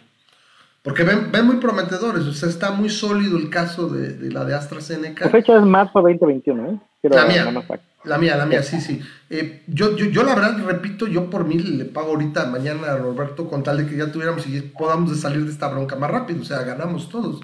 Porque 0.82 1.04
ven, 1.04 1.30
ven 1.30 1.46
muy 1.46 1.58
prometedores, 1.58 2.24
o 2.26 2.32
sea, 2.32 2.48
está 2.48 2.72
muy 2.72 2.90
sólido 2.90 3.38
el 3.38 3.48
caso 3.48 3.88
de, 3.88 4.14
de 4.14 4.32
la 4.32 4.44
de 4.44 4.54
AstraZeneca. 4.54 5.26
La 5.26 5.30
fecha 5.30 5.56
es 5.56 5.62
marzo 5.62 6.00
2021, 6.00 6.68
¿eh? 6.68 6.80
la 7.10 7.26
mía, 7.26 7.64
la 8.04 8.18
mía, 8.18 8.36
la 8.36 8.46
mía, 8.46 8.62
sí, 8.62 8.80
sí. 8.80 9.00
Eh, 9.28 9.62
yo, 9.66 9.96
yo, 9.96 10.06
yo 10.06 10.22
la 10.22 10.34
verdad, 10.34 10.56
repito, 10.66 11.06
yo 11.06 11.28
por 11.28 11.44
mí 11.46 11.58
le 11.58 11.84
pago 11.84 12.10
ahorita, 12.10 12.46
mañana 12.46 12.92
a 12.92 12.96
Roberto 12.96 13.48
con 13.48 13.62
tal 13.62 13.78
de 13.78 13.86
que 13.86 13.96
ya 13.96 14.10
tuviéramos 14.10 14.46
y 14.46 14.60
podamos 14.62 15.20
salir 15.20 15.44
de 15.44 15.52
esta 15.52 15.68
bronca 15.68 15.96
más 15.96 16.10
rápido, 16.10 16.40
o 16.40 16.44
sea, 16.44 16.62
ganamos 16.62 17.08
todos. 17.08 17.40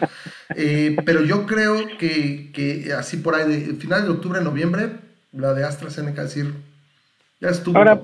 Eh, 0.54 0.96
pero 1.04 1.22
yo 1.22 1.44
creo 1.44 1.76
que, 1.98 2.50
que 2.52 2.92
así 2.92 3.18
por 3.18 3.34
ahí, 3.34 3.48
de 3.48 3.74
finales 3.74 4.06
de 4.06 4.12
octubre, 4.12 4.40
noviembre, 4.40 4.92
la 5.32 5.52
de 5.52 5.64
AstraZeneca, 5.64 6.22
decir, 6.22 6.54
ya 7.40 7.50
estuvo, 7.50 7.76
Ahora, 7.76 8.00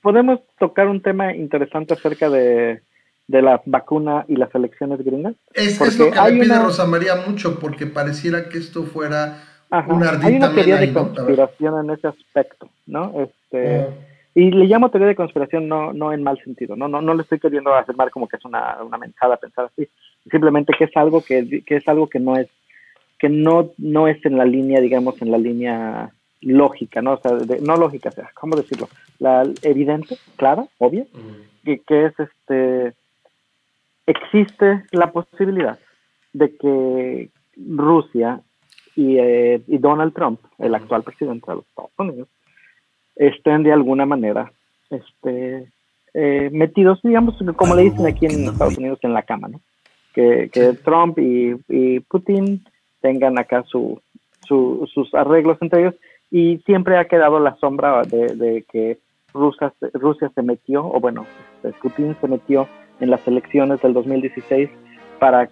Podemos 0.00 0.40
tocar 0.58 0.86
un 0.86 1.00
tema 1.00 1.34
interesante 1.34 1.94
acerca 1.94 2.28
de, 2.28 2.82
de 3.26 3.42
la 3.42 3.62
vacuna 3.64 4.24
y 4.28 4.36
las 4.36 4.54
elecciones 4.54 5.02
gringas. 5.02 5.34
Es, 5.52 5.80
es 5.80 5.98
lo 5.98 6.10
que 6.10 6.20
me 6.20 6.40
pide 6.40 6.58
Rosa 6.58 6.86
María 6.86 7.16
mucho, 7.26 7.58
porque 7.58 7.86
pareciera 7.86 8.48
que 8.48 8.58
esto 8.58 8.84
fuera 8.84 9.42
una 9.70 10.10
Hay 10.22 10.36
una 10.36 10.54
teoría 10.54 10.76
de 10.76 10.92
conspiración 10.92 11.84
en 11.84 11.90
ese 11.90 12.08
aspecto, 12.08 12.68
¿no? 12.86 13.12
Este, 13.20 13.88
Y 14.34 14.50
le 14.50 14.66
llamo 14.66 14.90
teoría 14.90 15.08
de 15.08 15.16
conspiración 15.16 15.68
no, 15.68 15.92
no 15.92 16.12
en 16.12 16.22
mal 16.22 16.38
sentido, 16.42 16.76
¿no? 16.76 16.88
No, 16.88 17.00
no 17.00 17.14
le 17.14 17.22
estoy 17.22 17.38
queriendo 17.38 17.74
afirmar 17.74 18.10
como 18.10 18.28
que 18.28 18.36
es 18.36 18.44
una, 18.44 18.82
una 18.82 18.98
mentada 18.98 19.36
pensar 19.36 19.66
así, 19.66 19.88
simplemente 20.30 20.72
que 20.76 20.84
es 20.84 20.96
algo 20.96 21.22
que, 21.22 21.62
que 21.64 21.76
es 21.76 21.88
algo 21.88 22.08
que 22.08 22.18
no 22.18 22.36
es 22.36 22.48
que 23.18 23.28
no, 23.28 23.70
no 23.78 24.08
es 24.08 24.22
en 24.26 24.36
la 24.36 24.44
línea, 24.44 24.80
digamos, 24.80 25.22
en 25.22 25.30
la 25.30 25.38
línea 25.38 26.10
lógica, 26.42 27.00
¿no? 27.00 27.12
O 27.12 27.20
sea, 27.20 27.32
no 27.62 27.76
lógica, 27.76 28.10
o 28.10 28.12
sea, 28.12 28.30
¿cómo 28.34 28.56
decirlo? 28.56 28.88
La 29.18 29.48
evidente, 29.62 30.18
clara, 30.36 30.66
obvia, 30.78 31.06
que, 31.64 31.78
que, 31.80 32.06
es 32.06 32.14
este, 32.18 32.92
existe 34.06 34.84
la 34.90 35.10
posibilidad 35.10 35.78
de 36.32 36.56
que 36.56 37.30
Rusia 37.56 38.40
y, 38.96 39.18
eh, 39.18 39.60
y 39.66 39.78
Donald 39.78 40.14
Trump, 40.14 40.40
el 40.58 40.74
actual 40.74 41.02
presidente 41.02 41.46
de 41.50 41.56
los 41.56 41.66
Estados 41.66 41.90
Unidos, 41.98 42.28
estén 43.16 43.62
de 43.62 43.72
alguna 43.72 44.06
manera 44.06 44.52
este, 44.90 45.68
eh, 46.14 46.50
metidos, 46.52 47.00
digamos, 47.02 47.36
como 47.56 47.74
le 47.74 47.82
dicen 47.82 48.06
aquí 48.06 48.26
en 48.26 48.48
Estados 48.48 48.78
Unidos, 48.78 48.98
en 49.02 49.14
la 49.14 49.22
cama, 49.22 49.48
¿no? 49.48 49.60
Que, 50.12 50.48
que 50.52 50.74
Trump 50.74 51.18
y, 51.18 51.56
y, 51.68 52.00
Putin 52.00 52.64
tengan 53.00 53.36
acá 53.36 53.64
su, 53.66 54.00
su, 54.46 54.88
sus 54.92 55.12
arreglos 55.12 55.58
entre 55.60 55.80
ellos 55.80 55.94
y 56.30 56.58
siempre 56.66 56.98
ha 56.98 57.06
quedado 57.06 57.40
la 57.40 57.56
sombra 57.56 58.02
de, 58.02 58.64
que 58.70 58.98
Rusia, 59.32 59.72
Rusia 59.92 60.30
se 60.34 60.42
metió, 60.42 60.86
o 60.86 61.00
bueno, 61.00 61.26
este, 61.62 61.76
Putin 61.80 62.16
se 62.20 62.28
metió 62.28 62.68
en 63.00 63.10
las 63.10 63.26
elecciones 63.26 63.82
del 63.82 63.92
2016 63.92 64.70
para 65.18 65.48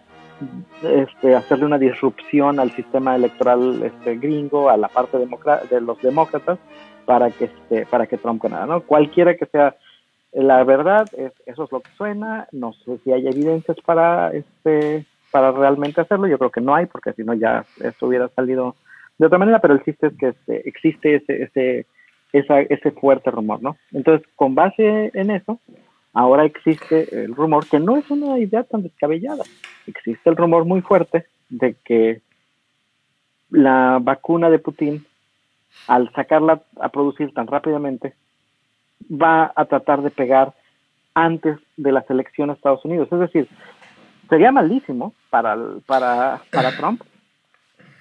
este, 0.82 1.34
hacerle 1.34 1.66
una 1.66 1.78
disrupción 1.78 2.60
al 2.60 2.70
sistema 2.72 3.16
electoral 3.16 3.82
este, 3.82 4.16
gringo, 4.16 4.68
a 4.70 4.76
la 4.76 4.88
parte 4.88 5.18
de 5.18 5.80
los 5.80 6.00
demócratas, 6.00 6.58
para 7.04 7.30
que, 7.30 7.46
este, 7.46 7.86
para 7.86 8.06
que 8.06 8.18
Trump 8.18 8.42
ganara. 8.42 8.66
¿no? 8.66 8.82
Cualquiera 8.82 9.36
que 9.36 9.46
sea 9.46 9.76
la 10.32 10.64
verdad, 10.64 11.06
eso 11.46 11.64
es 11.64 11.72
lo 11.72 11.80
que 11.80 11.90
suena. 11.96 12.48
No 12.52 12.72
sé 12.72 12.98
si 13.04 13.12
hay 13.12 13.26
evidencias 13.26 13.76
para, 13.84 14.32
este, 14.32 15.04
para 15.30 15.52
realmente 15.52 16.00
hacerlo. 16.00 16.26
Yo 16.26 16.38
creo 16.38 16.50
que 16.50 16.62
no 16.62 16.74
hay, 16.74 16.86
porque 16.86 17.12
si 17.12 17.22
no 17.22 17.34
ya 17.34 17.64
esto 17.82 18.06
hubiera 18.06 18.28
salido 18.28 18.74
de 19.18 19.26
otra 19.26 19.38
manera, 19.38 19.60
pero 19.60 19.74
el 19.74 19.84
chiste 19.84 20.06
es 20.06 20.14
que 20.18 20.28
este, 20.28 20.68
existe 20.68 21.16
ese, 21.16 21.42
ese, 21.42 21.86
esa, 22.32 22.60
ese 22.60 22.92
fuerte 22.92 23.30
rumor, 23.30 23.62
¿no? 23.62 23.76
Entonces, 23.92 24.26
con 24.34 24.54
base 24.54 25.10
en 25.12 25.30
eso, 25.30 25.60
ahora 26.12 26.44
existe 26.44 27.24
el 27.24 27.34
rumor, 27.34 27.66
que 27.66 27.78
no 27.78 27.96
es 27.96 28.10
una 28.10 28.38
idea 28.38 28.64
tan 28.64 28.82
descabellada, 28.82 29.44
existe 29.86 30.30
el 30.30 30.36
rumor 30.36 30.64
muy 30.64 30.80
fuerte 30.80 31.26
de 31.48 31.74
que 31.84 32.20
la 33.50 33.98
vacuna 34.00 34.50
de 34.50 34.58
Putin, 34.58 35.04
al 35.86 36.12
sacarla 36.12 36.62
a 36.80 36.88
producir 36.88 37.32
tan 37.34 37.46
rápidamente, 37.46 38.14
va 39.10 39.52
a 39.54 39.64
tratar 39.64 40.02
de 40.02 40.10
pegar 40.10 40.54
antes 41.14 41.58
de 41.76 41.92
las 41.92 42.08
elecciones 42.08 42.54
de 42.54 42.58
Estados 42.58 42.84
Unidos. 42.84 43.08
Es 43.10 43.18
decir, 43.18 43.48
sería 44.28 44.52
malísimo 44.52 45.12
para, 45.30 45.56
para, 45.86 46.40
para 46.50 46.72
Trump 46.76 47.02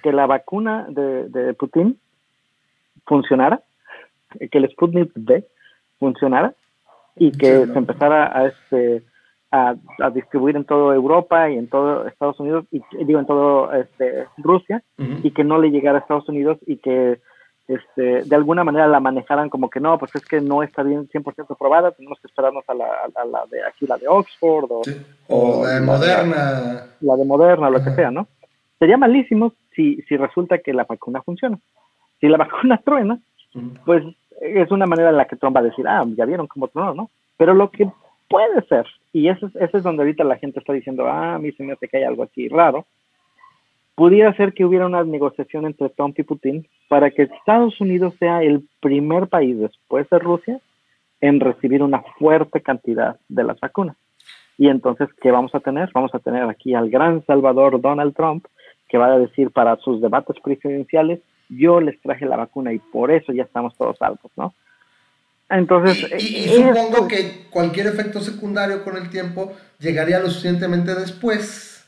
que 0.02 0.12
la 0.12 0.26
vacuna 0.26 0.86
de, 0.88 1.28
de 1.28 1.54
Putin 1.54 1.98
funcionara, 3.06 3.62
que 4.50 4.58
el 4.58 4.70
Sputnik 4.70 5.12
V 5.14 5.46
funcionara 5.98 6.54
y 7.16 7.32
que 7.32 7.66
se 7.66 7.78
empezara 7.78 8.36
a, 8.36 8.46
este, 8.46 9.02
a, 9.50 9.74
distribuir 10.12 10.56
en 10.56 10.64
toda 10.64 10.94
Europa 10.94 11.50
y 11.50 11.58
en 11.58 11.68
todo 11.68 12.06
Estados 12.06 12.40
Unidos, 12.40 12.64
y 12.70 12.82
digo 13.04 13.20
en 13.20 13.26
todo 13.26 13.72
este, 13.72 14.26
Rusia, 14.38 14.82
y 14.98 15.30
que 15.30 15.44
no 15.44 15.58
le 15.58 15.70
llegara 15.70 15.98
a 15.98 16.00
Estados 16.00 16.28
Unidos 16.28 16.58
y 16.66 16.76
que 16.78 17.20
este, 17.68 18.24
de 18.24 18.36
alguna 18.36 18.64
manera 18.64 18.88
la 18.88 19.00
manejaran 19.00 19.48
como 19.48 19.70
que 19.70 19.80
no, 19.80 19.98
pues 19.98 20.14
es 20.16 20.24
que 20.24 20.40
no 20.40 20.62
está 20.62 20.82
bien 20.82 21.08
100% 21.08 21.46
aprobada, 21.48 21.92
tenemos 21.92 22.18
que 22.20 22.26
esperarnos 22.26 22.64
a 22.68 22.74
la, 22.74 22.86
a 23.14 23.24
la 23.24 23.44
de 23.50 23.64
aquí, 23.64 23.86
la 23.86 23.96
de 23.98 24.08
Oxford 24.08 24.70
o, 24.70 24.82
o, 25.28 25.64
la 25.64 25.74
de 25.74 25.80
Moderna. 25.80 26.86
La, 27.00 27.16
de 27.16 27.24
Moderna, 27.24 27.70
lo 27.70 27.82
que 27.82 27.90
sea, 27.90 28.10
¿no? 28.10 28.26
Sería 28.78 28.96
malísimo 28.96 29.52
si, 29.74 30.02
si 30.08 30.16
resulta 30.16 30.58
que 30.58 30.72
la 30.72 30.84
vacuna 30.84 31.22
funciona. 31.22 31.58
Si 32.20 32.28
la 32.28 32.36
vacuna 32.44 32.80
truena, 32.84 33.20
pues 33.84 34.02
es 34.42 34.70
una 34.70 34.86
manera 34.86 35.10
en 35.10 35.16
la 35.16 35.26
que 35.26 35.36
Trump 35.36 35.56
va 35.56 35.60
a 35.60 35.64
decir, 35.64 35.86
ah, 35.86 36.04
ya 36.16 36.24
vieron 36.24 36.46
cómo 36.46 36.68
tronó, 36.68 36.94
¿no? 36.94 37.10
Pero 37.36 37.54
lo 37.54 37.70
que 37.70 37.88
puede 38.28 38.62
ser, 38.68 38.86
y 39.12 39.28
eso, 39.28 39.46
ese 39.54 39.76
es 39.78 39.82
donde 39.82 40.02
ahorita 40.02 40.24
la 40.24 40.38
gente 40.38 40.58
está 40.58 40.72
diciendo, 40.72 41.06
ah, 41.06 41.34
a 41.34 41.38
mí 41.38 41.52
se 41.52 41.62
me 41.62 41.72
hace 41.72 41.88
que 41.88 41.98
hay 41.98 42.04
algo 42.04 42.22
aquí 42.24 42.48
raro, 42.48 42.86
pudiera 43.94 44.34
ser 44.34 44.52
que 44.52 44.64
hubiera 44.64 44.86
una 44.86 45.04
negociación 45.04 45.66
entre 45.66 45.90
Trump 45.90 46.18
y 46.18 46.22
Putin 46.22 46.66
para 46.88 47.10
que 47.10 47.22
Estados 47.22 47.80
Unidos 47.80 48.14
sea 48.18 48.42
el 48.42 48.66
primer 48.80 49.28
país 49.28 49.58
después 49.58 50.08
de 50.10 50.18
Rusia 50.18 50.60
en 51.20 51.40
recibir 51.40 51.82
una 51.82 52.02
fuerte 52.18 52.60
cantidad 52.60 53.16
de 53.28 53.44
las 53.44 53.60
vacunas. 53.60 53.96
Y 54.58 54.68
entonces, 54.68 55.08
¿qué 55.20 55.30
vamos 55.30 55.54
a 55.54 55.60
tener? 55.60 55.90
Vamos 55.94 56.14
a 56.14 56.18
tener 56.18 56.42
aquí 56.44 56.74
al 56.74 56.90
gran 56.90 57.24
salvador 57.26 57.80
Donald 57.80 58.14
Trump, 58.14 58.46
que 58.88 58.98
va 58.98 59.06
a 59.06 59.18
decir 59.18 59.50
para 59.50 59.76
sus 59.76 60.00
debates 60.00 60.36
presidenciales, 60.42 61.20
yo 61.58 61.80
les 61.80 62.00
traje 62.00 62.26
la 62.26 62.36
vacuna 62.36 62.72
y 62.72 62.78
por 62.78 63.10
eso 63.10 63.32
ya 63.32 63.42
estamos 63.42 63.76
todos 63.76 64.00
altos, 64.00 64.30
¿no? 64.36 64.54
Entonces, 65.50 66.06
y, 66.18 66.44
eh, 66.44 66.72
supongo 66.72 67.06
que 67.08 67.46
cualquier 67.50 67.86
efecto 67.88 68.20
secundario 68.20 68.82
con 68.82 68.96
el 68.96 69.10
tiempo 69.10 69.52
llegaría 69.78 70.18
lo 70.18 70.30
suficientemente 70.30 70.94
después. 70.94 71.84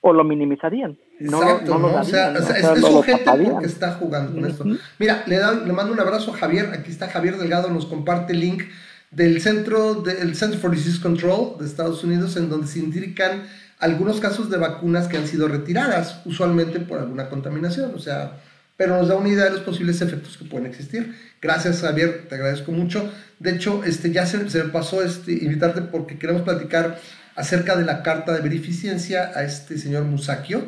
O 0.00 0.12
lo 0.12 0.24
minimizarían. 0.24 0.98
No, 1.20 1.40
Exacto, 1.40 1.78
¿no? 1.78 1.94
o 1.94 2.04
sea, 2.04 2.32
es, 2.32 2.80
su 2.80 3.02
gente 3.02 3.24
porque 3.24 3.66
está 3.66 3.92
jugando 3.92 4.32
con 4.32 4.44
esto. 4.44 4.64
Mira, 4.98 5.22
le, 5.26 5.36
le 5.36 5.72
mando 5.72 5.92
un 5.92 6.00
abrazo 6.00 6.32
a 6.32 6.36
Javier. 6.36 6.70
Aquí 6.72 6.90
está 6.90 7.08
Javier 7.08 7.36
Delgado, 7.38 7.70
nos 7.70 7.86
comparte 7.86 8.32
el 8.32 8.40
link 8.40 8.64
del 9.12 9.40
centro 9.40 9.94
del 9.94 10.34
Center 10.34 10.58
for 10.58 10.72
Disease 10.72 11.00
Control 11.00 11.56
de 11.60 11.66
Estados 11.66 12.02
Unidos, 12.02 12.36
en 12.36 12.50
donde 12.50 12.66
se 12.66 12.80
indican 12.80 13.44
algunos 13.78 14.18
casos 14.18 14.50
de 14.50 14.58
vacunas 14.58 15.06
que 15.06 15.16
han 15.16 15.26
sido 15.28 15.46
retiradas, 15.46 16.20
usualmente 16.24 16.80
por 16.80 16.98
alguna 16.98 17.28
contaminación. 17.28 17.94
O 17.94 17.98
sea, 17.98 18.40
pero 18.76 18.96
nos 18.96 19.08
da 19.08 19.16
una 19.16 19.28
idea 19.28 19.44
de 19.44 19.50
los 19.50 19.60
posibles 19.60 20.00
efectos 20.00 20.36
que 20.36 20.44
pueden 20.44 20.66
existir. 20.66 21.14
Gracias, 21.40 21.80
Javier, 21.80 22.26
te 22.28 22.34
agradezco 22.34 22.72
mucho. 22.72 23.12
De 23.38 23.52
hecho, 23.52 23.84
este, 23.84 24.10
ya 24.10 24.26
se, 24.26 24.38
me 24.38 24.70
pasó 24.70 25.02
este, 25.02 25.32
invitarte 25.32 25.82
porque 25.82 26.18
queremos 26.18 26.42
platicar 26.42 26.98
acerca 27.36 27.76
de 27.76 27.84
la 27.84 28.02
carta 28.02 28.32
de 28.32 28.40
beneficencia 28.40 29.30
a 29.34 29.44
este 29.44 29.78
señor 29.78 30.04
Musakio, 30.04 30.62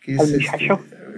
que 0.00 0.14
es 0.14 0.20
este, 0.20 0.68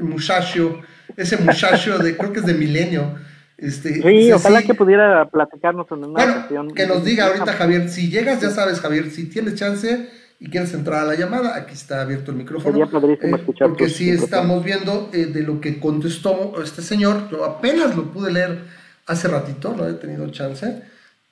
muchacho, 0.01 0.81
ese 1.17 1.37
muchacho 1.39 1.99
de, 1.99 2.17
creo 2.17 2.33
que 2.33 2.41
es 2.41 2.47
de 2.47 2.55
Milenio. 2.55 3.15
Este, 3.59 4.03
sí, 4.03 4.33
ojalá 4.33 4.63
que 4.63 4.75
pudiera 4.75 5.29
platicarnos 5.29 5.87
en 5.93 6.05
una 6.05 6.47
bueno, 6.49 6.75
Que 6.75 6.87
nos 6.87 7.05
diga 7.05 7.27
ahorita, 7.27 7.53
Javier, 7.53 7.89
si 7.89 8.11
llegas, 8.11 8.41
ya 8.41 8.51
sabes, 8.51 8.81
Javier, 8.81 9.11
si 9.11 9.29
tienes 9.29 9.55
chance 9.55 10.09
y 10.43 10.51
quieres 10.51 10.75
entrar 10.75 11.05
a 11.05 11.05
la 11.05 11.15
llamada, 11.15 11.57
aquí 11.57 11.73
está 11.73 12.03
abierto 12.03 12.33
el 12.33 12.37
micrófono. 12.37 12.85
Eh, 12.85 13.45
porque 13.61 13.89
sí 13.89 14.11
estamos 14.11 14.65
viendo 14.65 15.09
eh, 15.13 15.27
de 15.27 15.45
lo 15.45 15.61
que 15.61 15.79
contestó 15.79 16.61
este 16.61 16.83
señor, 16.83 17.31
yo 17.31 17.45
apenas 17.45 17.95
lo 17.95 18.11
pude 18.11 18.33
leer 18.33 18.65
hace 19.07 19.29
ratito, 19.29 19.73
no 19.77 19.87
he 19.87 19.93
tenido 19.93 20.29
chance, 20.33 20.83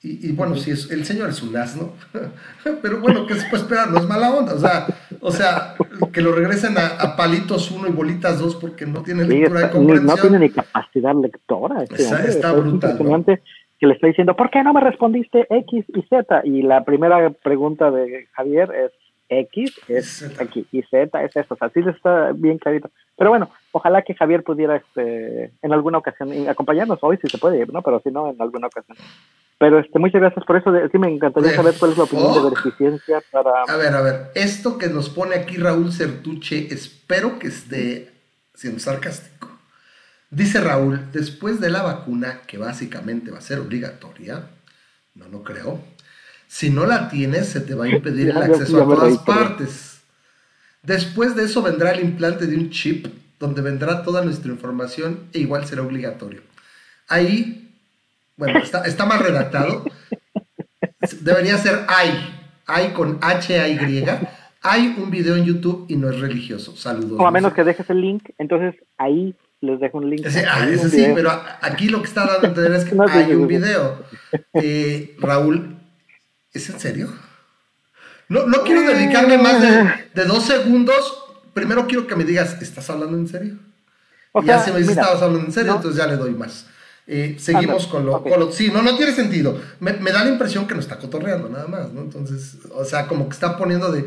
Y, 0.01 0.31
bueno, 0.31 0.55
si 0.55 0.71
es, 0.71 0.89
el 0.91 1.03
señor 1.03 1.29
es 1.29 1.43
un 1.43 1.57
asno, 1.57 1.91
pero 2.81 3.01
bueno, 3.01 3.27
¿qué 3.27 3.35
se 3.35 3.49
puede 3.49 3.63
esperar? 3.63 3.91
No 3.91 3.97
es 3.97 4.05
mala 4.05 4.31
onda, 4.31 4.53
o 4.53 4.59
sea, 4.59 4.87
o 5.19 5.31
sea 5.31 5.75
que 6.13 6.21
lo 6.21 6.31
regresen 6.31 6.77
a, 6.77 7.17
palitos 7.17 7.69
uno 7.69 7.89
y 7.89 7.91
bolitas 7.91 8.39
dos 8.39 8.55
porque 8.55 8.85
no 8.85 9.03
tiene 9.03 9.25
lectura 9.25 9.59
de 9.59 9.69
comprensión. 9.71 10.07
No 10.07 10.15
tiene 10.15 10.39
ni 10.39 10.49
capacidad 10.51 11.13
lectora. 11.21 11.83
Este 11.83 12.29
está, 12.29 12.53
brutal. 12.53 12.97
Que 13.81 13.87
le 13.87 13.95
está 13.95 14.05
diciendo, 14.05 14.35
¿por 14.35 14.51
qué 14.51 14.63
no 14.63 14.73
me 14.73 14.79
respondiste 14.79 15.47
X 15.49 15.85
y 15.87 16.01
Z? 16.03 16.41
Y 16.43 16.61
la 16.61 16.85
primera 16.85 17.31
pregunta 17.31 17.89
de 17.89 18.27
Javier 18.31 18.71
es, 18.75 18.91
X 19.27 19.73
es 19.87 20.39
aquí 20.39 20.67
y 20.71 20.83
Z 20.83 21.23
es 21.23 21.35
esto. 21.35 21.55
O 21.55 21.57
sea, 21.57 21.69
sí 21.69 21.79
está 21.79 22.31
bien 22.31 22.59
clarito. 22.59 22.91
Pero 23.17 23.31
bueno, 23.31 23.49
ojalá 23.71 24.03
que 24.03 24.13
Javier 24.13 24.43
pudiera 24.43 24.75
este, 24.75 25.51
en 25.63 25.73
alguna 25.73 25.97
ocasión 25.97 26.31
acompañarnos 26.47 26.99
hoy, 27.01 27.17
si 27.17 27.27
se 27.27 27.39
puede 27.39 27.65
¿no? 27.65 27.81
Pero 27.81 27.99
si 28.01 28.11
no, 28.11 28.29
en 28.29 28.39
alguna 28.39 28.67
ocasión. 28.67 28.95
Pero 29.57 29.79
este, 29.79 29.97
muchas 29.97 30.21
gracias 30.21 30.45
por 30.45 30.57
eso. 30.57 30.71
Sí, 30.91 30.97
me 30.99 31.09
encantaría 31.09 31.51
saber 31.51 31.73
cuál 31.79 31.91
es 31.91 31.97
la 31.97 32.03
opinión 32.03 32.33
de 32.33 32.49
beneficencia 32.49 33.21
para. 33.31 33.63
A 33.67 33.77
ver, 33.77 33.93
a 33.95 34.01
ver. 34.01 34.15
Esto 34.35 34.77
que 34.77 34.89
nos 34.89 35.09
pone 35.09 35.33
aquí 35.33 35.57
Raúl 35.57 35.91
Certuche, 35.91 36.67
espero 36.71 37.39
que 37.39 37.47
esté 37.47 38.11
siendo 38.53 38.79
sarcástico. 38.79 39.50
Dice 40.31 40.61
Raúl, 40.61 41.11
después 41.11 41.59
de 41.59 41.69
la 41.69 41.83
vacuna, 41.83 42.41
que 42.47 42.57
básicamente 42.57 43.31
va 43.31 43.37
a 43.37 43.41
ser 43.41 43.59
obligatoria, 43.59 44.47
no 45.13 45.27
lo 45.27 45.43
creo. 45.43 45.83
Si 46.47 46.69
no 46.69 46.85
la 46.85 47.09
tienes, 47.09 47.49
se 47.49 47.59
te 47.61 47.75
va 47.75 47.85
a 47.85 47.89
impedir 47.95 48.29
el 48.29 48.37
acceso 48.37 48.81
a 48.81 48.85
todas 48.85 49.17
partes. 49.19 49.99
Después 50.83 51.35
de 51.35 51.43
eso 51.43 51.61
vendrá 51.61 51.91
el 51.91 52.03
implante 52.03 52.47
de 52.47 52.55
un 52.55 52.69
chip 52.71 53.07
donde 53.39 53.61
vendrá 53.61 54.03
toda 54.03 54.23
nuestra 54.23 54.51
información 54.51 55.27
e 55.33 55.39
igual 55.39 55.65
será 55.65 55.81
obligatorio. 55.81 56.41
Ahí 57.07 57.61
bueno, 58.41 58.59
está, 58.59 58.85
está 58.85 59.05
mal 59.05 59.19
redactado. 59.19 59.85
Debería 61.21 61.57
ser 61.57 61.85
hay. 61.87 62.11
Hay 62.65 62.89
con 62.93 63.19
H-A-Y. 63.21 64.05
Hay 64.63 64.95
un 64.97 65.11
video 65.11 65.35
en 65.35 65.43
YouTube 65.43 65.85
y 65.89 65.95
no 65.95 66.09
es 66.09 66.19
religioso. 66.19 66.75
Saludos. 66.75 67.19
O 67.19 67.27
a 67.27 67.31
menos 67.31 67.53
que 67.53 67.63
dejes 67.63 67.87
el 67.89 68.01
link, 68.01 68.29
entonces 68.39 68.75
ahí 68.97 69.35
les 69.61 69.79
dejo 69.79 69.99
un 69.99 70.09
link. 70.09 70.25
ah, 70.25 70.67
sí, 70.89 71.07
pero 71.13 71.31
aquí 71.61 71.87
lo 71.87 72.01
que 72.01 72.07
está 72.07 72.25
dando 72.25 72.47
a 72.47 72.49
entender 72.49 72.73
es 72.73 72.85
que 72.85 72.95
hay 73.09 73.33
un 73.33 73.47
video. 73.47 74.03
Eh, 74.53 75.15
Raúl, 75.19 75.77
¿es 76.53 76.69
en 76.69 76.79
serio? 76.79 77.09
No, 78.27 78.45
no 78.47 78.63
quiero 78.63 78.81
dedicarme 78.81 79.37
más 79.37 79.61
de, 79.61 80.25
dos 80.25 80.45
segundos. 80.45 81.23
Primero 81.53 81.85
quiero 81.85 82.07
que 82.07 82.15
me 82.15 82.23
digas, 82.23 82.61
¿estás 82.61 82.89
hablando 82.89 83.17
en 83.17 83.27
serio? 83.27 83.55
ya 84.45 84.59
si 84.59 84.71
me 84.71 84.79
dices, 84.79 84.95
estabas 84.95 85.21
hablando 85.21 85.47
en 85.47 85.51
serio, 85.51 85.75
entonces 85.75 85.97
ya 85.97 86.07
le 86.07 86.15
doy 86.15 86.31
más. 86.31 86.65
Eh, 87.07 87.35
seguimos 87.39 87.87
con 87.87 88.05
lo, 88.05 88.51
Sí, 88.51 88.71
no, 88.71 88.81
no 88.81 88.95
tiene 88.95 89.11
sentido. 89.11 89.59
Me, 89.79 89.91
da 89.91 90.23
la 90.23 90.29
impresión 90.29 90.65
que 90.65 90.75
nos 90.75 90.85
está 90.85 90.97
cotorreando 90.97 91.49
nada 91.49 91.67
más, 91.67 91.91
¿no? 91.91 92.01
Entonces, 92.01 92.57
o 92.73 92.85
sea, 92.85 93.07
como 93.07 93.27
que 93.27 93.33
está 93.33 93.57
poniendo 93.57 93.91
de... 93.91 94.05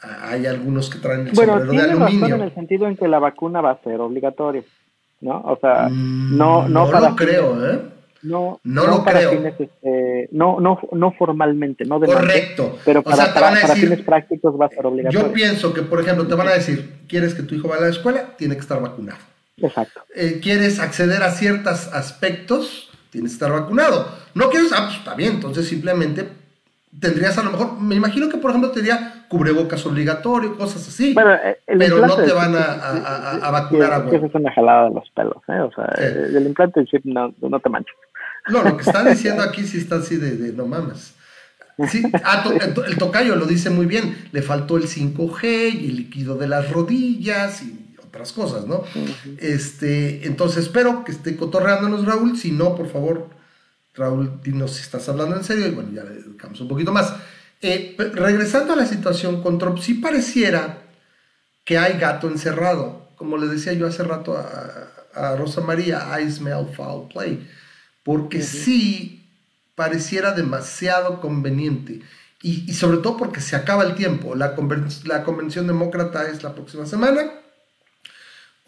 Hay 0.00 0.46
algunos 0.46 0.88
que 0.88 0.98
traen 0.98 1.26
el 1.26 1.32
bueno, 1.32 1.58
sombrero 1.58 1.72
de 1.72 1.90
aluminio. 1.90 2.20
Razón 2.20 2.40
en 2.40 2.46
el 2.46 2.54
sentido 2.54 2.86
en 2.86 2.96
que 2.96 3.08
la 3.08 3.18
vacuna 3.18 3.60
va 3.60 3.72
a 3.72 3.82
ser 3.82 4.00
obligatoria, 4.00 4.62
¿no? 5.20 5.40
O 5.40 5.58
sea, 5.60 5.88
mm, 5.90 6.36
no, 6.36 6.68
no, 6.68 6.90
no 6.90 7.00
lo 7.00 7.16
creo, 7.16 7.70
¿eh? 7.70 7.80
No, 8.22 8.60
no, 8.64 8.86
lo 8.86 9.04
creo. 9.04 9.30
Este, 9.30 10.28
no, 10.32 10.58
no, 10.58 10.80
no 10.92 11.12
formalmente, 11.12 11.84
no 11.84 12.00
de 12.00 12.08
Correcto. 12.08 12.78
pero 12.84 13.02
para, 13.02 13.32
para, 13.32 13.56
fines 13.74 14.02
prácticos 14.02 14.60
va 14.60 14.66
a 14.66 14.68
ser 14.70 14.84
obligatorio. 14.86 15.28
Yo 15.28 15.32
pienso 15.32 15.72
que, 15.72 15.82
por 15.82 16.00
ejemplo, 16.00 16.26
te 16.26 16.34
van 16.34 16.48
a 16.48 16.52
decir, 16.52 17.04
¿quieres 17.06 17.34
que 17.34 17.44
tu 17.44 17.54
hijo 17.54 17.68
vaya 17.68 17.82
a 17.82 17.84
la 17.84 17.90
escuela? 17.90 18.36
Tiene 18.36 18.54
que 18.54 18.60
estar 18.60 18.80
vacunado. 18.82 19.20
Exacto. 19.56 20.02
Eh, 20.14 20.40
quieres 20.42 20.80
acceder 20.80 21.22
a 21.22 21.30
ciertos 21.30 21.88
aspectos, 21.92 22.90
tienes 23.10 23.32
que 23.32 23.34
estar 23.34 23.52
vacunado. 23.52 24.08
No 24.34 24.50
quieres, 24.50 24.72
ah, 24.72 24.86
pues 24.86 24.98
está 24.98 25.14
bien, 25.14 25.34
entonces 25.34 25.68
simplemente 25.68 26.28
tendrías 27.00 27.36
a 27.38 27.42
lo 27.42 27.50
mejor, 27.50 27.80
me 27.80 27.94
imagino 27.94 28.28
que 28.28 28.38
por 28.38 28.50
ejemplo 28.50 28.70
tendría 28.70 29.24
cubrebocas 29.28 29.84
obligatorio, 29.86 30.56
cosas 30.56 30.86
así. 30.88 31.14
Eh, 31.14 31.58
pero 31.66 32.06
no 32.06 32.16
te 32.16 32.32
van 32.32 32.54
a, 32.54 33.50
vacunar 33.50 33.92
a 33.92 33.96
Eso 34.10 34.26
es 34.26 34.34
una 34.34 34.52
jalada 34.52 34.88
de 34.88 34.94
los 34.94 35.10
pelos, 35.10 35.42
¿eh? 35.48 35.60
O 35.60 35.70
sea, 35.72 35.84
el 35.96 36.46
implante 36.46 36.80
del 36.80 36.88
chip 36.88 37.04
no, 37.04 37.34
no 37.40 37.60
te 37.60 37.68
manches. 37.68 37.94
No, 38.48 38.62
lo 38.62 38.76
que 38.76 38.82
está 38.82 39.04
diciendo 39.04 39.42
aquí 39.42 39.64
sí 39.64 39.78
está 39.78 39.96
así 39.96 40.16
de, 40.16 40.52
no 40.52 40.66
mames. 40.66 41.14
Sí, 41.88 42.02
ah, 42.24 42.44
el, 42.88 42.98
tocayo 42.98 43.36
lo 43.36 43.46
dice 43.46 43.70
muy 43.70 43.86
bien. 43.86 44.16
Le 44.32 44.42
faltó 44.42 44.78
el 44.78 44.84
5G 44.84 45.80
y 45.80 45.90
el 45.90 45.96
líquido 45.96 46.36
de 46.36 46.48
las 46.48 46.70
rodillas 46.72 47.62
y 47.62 47.94
otras 48.04 48.32
cosas, 48.32 48.66
¿no? 48.66 48.84
este, 49.38 50.26
entonces 50.26 50.64
espero 50.64 51.04
que 51.04 51.12
esté 51.12 51.36
cotorreándonos 51.36 52.06
Raúl, 52.06 52.38
si 52.38 52.52
no, 52.52 52.74
por 52.74 52.88
favor, 52.88 53.28
Raúl, 53.98 54.40
dinos 54.42 54.74
si 54.74 54.82
estás 54.82 55.08
hablando 55.08 55.36
en 55.36 55.44
serio 55.44 55.66
y 55.66 55.72
bueno, 55.72 55.90
ya 55.92 56.04
le 56.04 56.14
dedicamos 56.14 56.60
un 56.60 56.68
poquito 56.68 56.92
más. 56.92 57.14
Eh, 57.60 57.96
regresando 57.98 58.72
a 58.72 58.76
la 58.76 58.86
situación 58.86 59.42
con 59.42 59.58
Trump, 59.58 59.78
sí 59.78 59.94
pareciera 59.94 60.82
que 61.64 61.76
hay 61.76 61.98
gato 61.98 62.28
encerrado, 62.28 63.10
como 63.16 63.36
le 63.36 63.48
decía 63.48 63.72
yo 63.72 63.86
hace 63.86 64.04
rato 64.04 64.36
a, 64.36 64.94
Rosa 65.36 65.60
María, 65.62 66.06
I 66.20 66.30
smell 66.30 66.66
foul 66.76 67.08
play, 67.08 67.44
porque 68.04 68.40
sí 68.40 69.28
pareciera 69.74 70.30
demasiado 70.30 71.20
conveniente. 71.20 72.02
Y, 72.40 72.72
sobre 72.72 72.98
todo 72.98 73.16
porque 73.16 73.40
se 73.40 73.56
acaba 73.56 73.82
el 73.82 73.96
tiempo. 73.96 74.36
La, 74.36 74.54
la 75.06 75.24
convención 75.24 75.66
demócrata 75.66 76.28
es 76.28 76.44
la 76.44 76.54
próxima 76.54 76.86
semana 76.86 77.32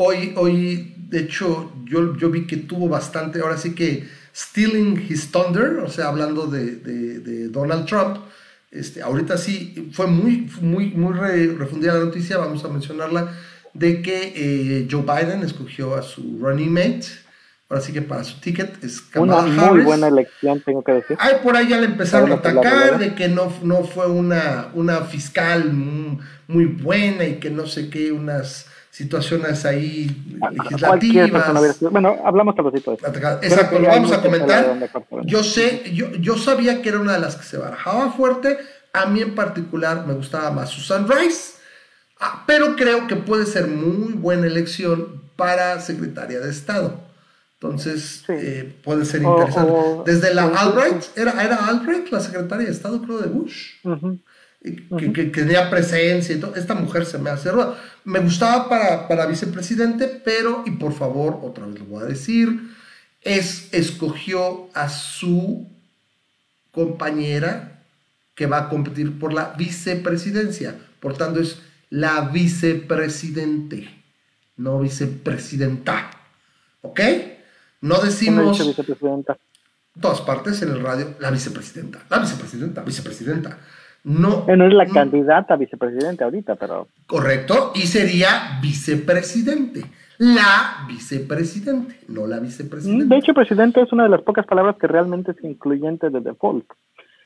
Hoy, 0.02 0.32
hoy 0.34 0.94
de 0.96 1.20
hecho, 1.20 1.74
yo, 1.84 2.16
yo 2.16 2.30
vi 2.30 2.46
que 2.46 2.56
tuvo 2.56 2.88
bastante, 2.88 3.42
ahora 3.42 3.58
sí 3.58 3.74
que 3.74 4.08
Stealing 4.40 5.07
His 5.09 5.31
Thunder, 5.31 5.81
o 5.81 5.88
sea, 5.88 6.09
hablando 6.09 6.46
de, 6.46 6.76
de, 6.76 7.48
Donald 7.48 7.85
Trump, 7.87 8.18
este, 8.70 9.03
ahorita 9.03 9.37
sí, 9.37 9.90
fue 9.92 10.07
muy, 10.07 10.50
muy, 10.62 10.92
muy 10.92 11.12
refundida 11.12 11.94
la 11.94 12.05
noticia, 12.05 12.38
vamos 12.38 12.64
a 12.64 12.68
mencionarla, 12.68 13.35
de 13.74 14.00
que 14.00 14.33
eh, 14.35 14.88
Joe 14.90 15.03
Biden 15.03 15.42
escogió 15.42 15.94
a 15.94 16.03
su 16.03 16.38
running 16.40 16.72
mate, 16.72 17.07
ahora 17.68 17.83
sí 17.83 17.92
que 17.92 18.00
para 18.00 18.24
su 18.24 18.40
ticket 18.40 18.83
es 18.83 19.03
Kamala 19.03 19.42
Una 19.42 19.72
muy 19.72 19.83
buena 19.83 20.09
elección, 20.09 20.61
tengo 20.64 20.83
que 20.83 20.92
decir. 20.92 21.16
Ay, 21.20 21.35
por 21.42 21.55
ahí 21.55 21.68
ya 21.68 21.79
le 21.79 21.87
empezaron 21.87 22.33
a 22.33 22.37
atacar 22.37 22.98
de 22.98 23.14
que 23.14 23.29
no, 23.29 23.53
no 23.62 23.85
fue 23.85 24.07
una, 24.07 24.70
una 24.72 25.03
fiscal 25.03 25.70
muy 26.48 26.64
buena 26.64 27.26
y 27.26 27.40
que 27.40 27.50
no 27.50 27.66
sé 27.66 27.90
qué, 27.90 28.11
unas 28.11 28.69
situaciones 28.90 29.64
ahí 29.64 30.38
legislativas. 30.53 31.81
Bueno, 31.81 32.16
hablamos 32.24 32.55
de 32.72 32.79
eso. 32.79 32.98
Exacto, 33.42 33.79
lo 33.79 33.88
vamos 33.88 34.12
a 34.12 34.20
comentar. 34.20 34.90
Yo 35.24 35.42
sé, 35.42 35.92
yo, 35.94 36.11
yo 36.12 36.37
sabía 36.37 36.83
que 36.83 36.88
era 36.88 36.98
una 37.00 37.14
de 37.14 37.20
las 37.20 37.37
que 37.37 37.44
se 37.44 37.57
barajaba 37.57 38.12
fuerte. 38.12 38.59
A 38.92 39.07
mí 39.07 39.22
en 39.22 39.35
particular 39.35 40.07
me 40.07 40.14
gustaba 40.14 40.50
más 40.50 40.70
Susan 40.70 41.09
Rice, 41.09 41.55
ah, 42.18 42.42
pero 42.46 42.74
creo 42.74 43.07
que 43.07 43.14
puede 43.14 43.46
ser 43.46 43.68
muy 43.68 44.14
buena 44.14 44.48
elección 44.48 45.22
para 45.37 45.81
secretaria 45.81 46.40
de 46.40 46.50
Estado. 46.50 47.00
Entonces, 47.55 48.24
eh, 48.29 48.74
puede 48.83 49.05
ser 49.05 49.22
interesante. 49.22 50.11
Desde 50.11 50.35
la 50.35 50.46
Albright, 50.46 51.05
¿era, 51.16 51.42
¿era 51.44 51.66
Albright 51.66 52.09
la 52.09 52.20
secretaria 52.20 52.66
de 52.66 52.72
Estado, 52.72 53.00
creo, 53.03 53.18
de 53.18 53.29
Bush? 53.29 53.74
Que, 54.62 55.12
que, 55.12 55.24
tenía 55.24 55.70
presencia 55.70 56.34
y 56.34 56.40
todo. 56.40 56.54
Esta 56.54 56.74
mujer 56.74 57.06
se 57.06 57.18
me 57.18 57.30
hace 57.30 57.50
ruda. 57.50 57.78
Me 58.04 58.20
gustaba 58.20 58.68
para, 58.68 59.08
para 59.08 59.26
vicepresidente, 59.26 60.06
pero, 60.06 60.64
y 60.66 60.72
por 60.72 60.92
favor, 60.92 61.40
otra 61.42 61.66
vez 61.66 61.78
lo 61.78 61.86
voy 61.86 62.02
a 62.02 62.06
decir, 62.06 62.70
es, 63.22 63.72
escogió 63.72 64.68
a 64.74 64.88
su 64.88 65.66
compañera 66.72 67.82
que 68.34 68.46
va 68.46 68.58
a 68.58 68.68
competir 68.68 69.18
por 69.18 69.32
la 69.32 69.54
vicepresidencia. 69.56 70.76
Por 71.00 71.16
tanto, 71.16 71.40
es 71.40 71.58
la 71.88 72.22
vicepresidente, 72.22 73.88
no 74.56 74.80
vicepresidenta. 74.80 76.10
¿Ok? 76.82 77.00
No 77.80 77.98
decimos... 78.00 78.58
vicepresidenta? 78.58 79.38
Todas 80.00 80.20
partes 80.20 80.62
en 80.62 80.70
el 80.70 80.80
radio, 80.80 81.16
la 81.18 81.30
vicepresidenta, 81.30 82.04
la 82.08 82.20
vicepresidenta, 82.20 82.82
vicepresidenta. 82.82 83.58
No, 84.02 84.46
no 84.46 84.66
es 84.66 84.72
la 84.72 84.86
candidata 84.86 85.54
a 85.54 85.56
vicepresidente 85.56 86.24
ahorita, 86.24 86.56
pero. 86.56 86.88
Correcto, 87.06 87.72
y 87.74 87.82
sería 87.82 88.58
vicepresidente. 88.62 89.84
La 90.18 90.84
vicepresidente, 90.86 92.00
no 92.08 92.26
la 92.26 92.38
vicepresidente. 92.40 93.06
De 93.06 93.16
hecho, 93.18 93.34
presidente 93.34 93.80
es 93.80 93.92
una 93.92 94.04
de 94.04 94.10
las 94.10 94.22
pocas 94.22 94.46
palabras 94.46 94.76
que 94.78 94.86
realmente 94.86 95.32
es 95.32 95.42
incluyente 95.42 96.10
de 96.10 96.20
default. 96.20 96.66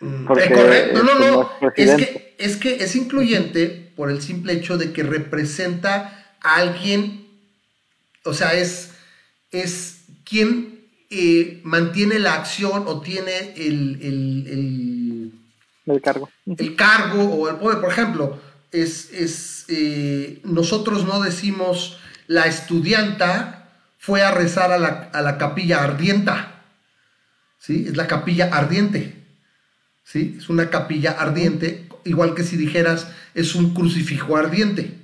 Mm, 0.01 0.25
correcto, 0.25 0.61
no, 0.95 1.03
no, 1.03 1.19
no. 1.19 1.51
Es, 1.77 1.95
que, 1.95 2.35
es 2.39 2.57
que 2.57 2.75
es 2.77 2.95
incluyente 2.97 3.93
por 3.97 4.11
el 4.11 4.21
simple 4.21 4.53
hecho 4.53 4.77
de 4.77 4.93
que 4.93 5.03
representa 5.03 6.37
a 6.41 6.57
alguien, 6.57 7.27
o 8.25 8.33
sea, 8.33 8.55
es, 8.55 8.95
es 9.51 10.07
quien 10.25 10.87
eh, 11.11 11.61
mantiene 11.65 12.19
la 12.19 12.35
acción 12.35 12.85
o 12.87 13.01
tiene 13.01 13.55
el 13.57 13.99
el 14.03 14.47
cargo. 16.01 16.31
El 16.47 16.77
cargo 16.77 17.25
o 17.25 17.49
el 17.49 17.57
poder, 17.57 17.81
por 17.81 17.91
ejemplo, 17.91 18.39
es, 18.73 19.13
es 19.13 19.65
eh, 19.69 20.41
nosotros 20.45 21.05
no 21.05 21.21
decimos 21.21 21.99
la 22.27 22.47
estudianta 22.47 23.69
fue 23.99 24.23
a 24.23 24.31
rezar 24.31 24.71
a 24.73 24.79
la, 24.79 25.39
capilla 25.39 25.83
ardienta. 25.83 26.63
¿Sí? 27.59 27.87
Es 27.89 27.97
la 27.97 28.07
capilla 28.07 28.51
ardiente. 28.53 29.17
¿sí? 30.05 30.37
Es 30.39 30.51
una 30.51 30.69
capilla 30.69 31.13
ardiente, 31.13 31.89
igual 32.05 32.35
que 32.35 32.45
si 32.45 32.57
dijeras 32.57 33.07
es 33.35 33.55
un 33.55 33.73
crucifijo 33.73 34.37
ardiente. 34.37 34.95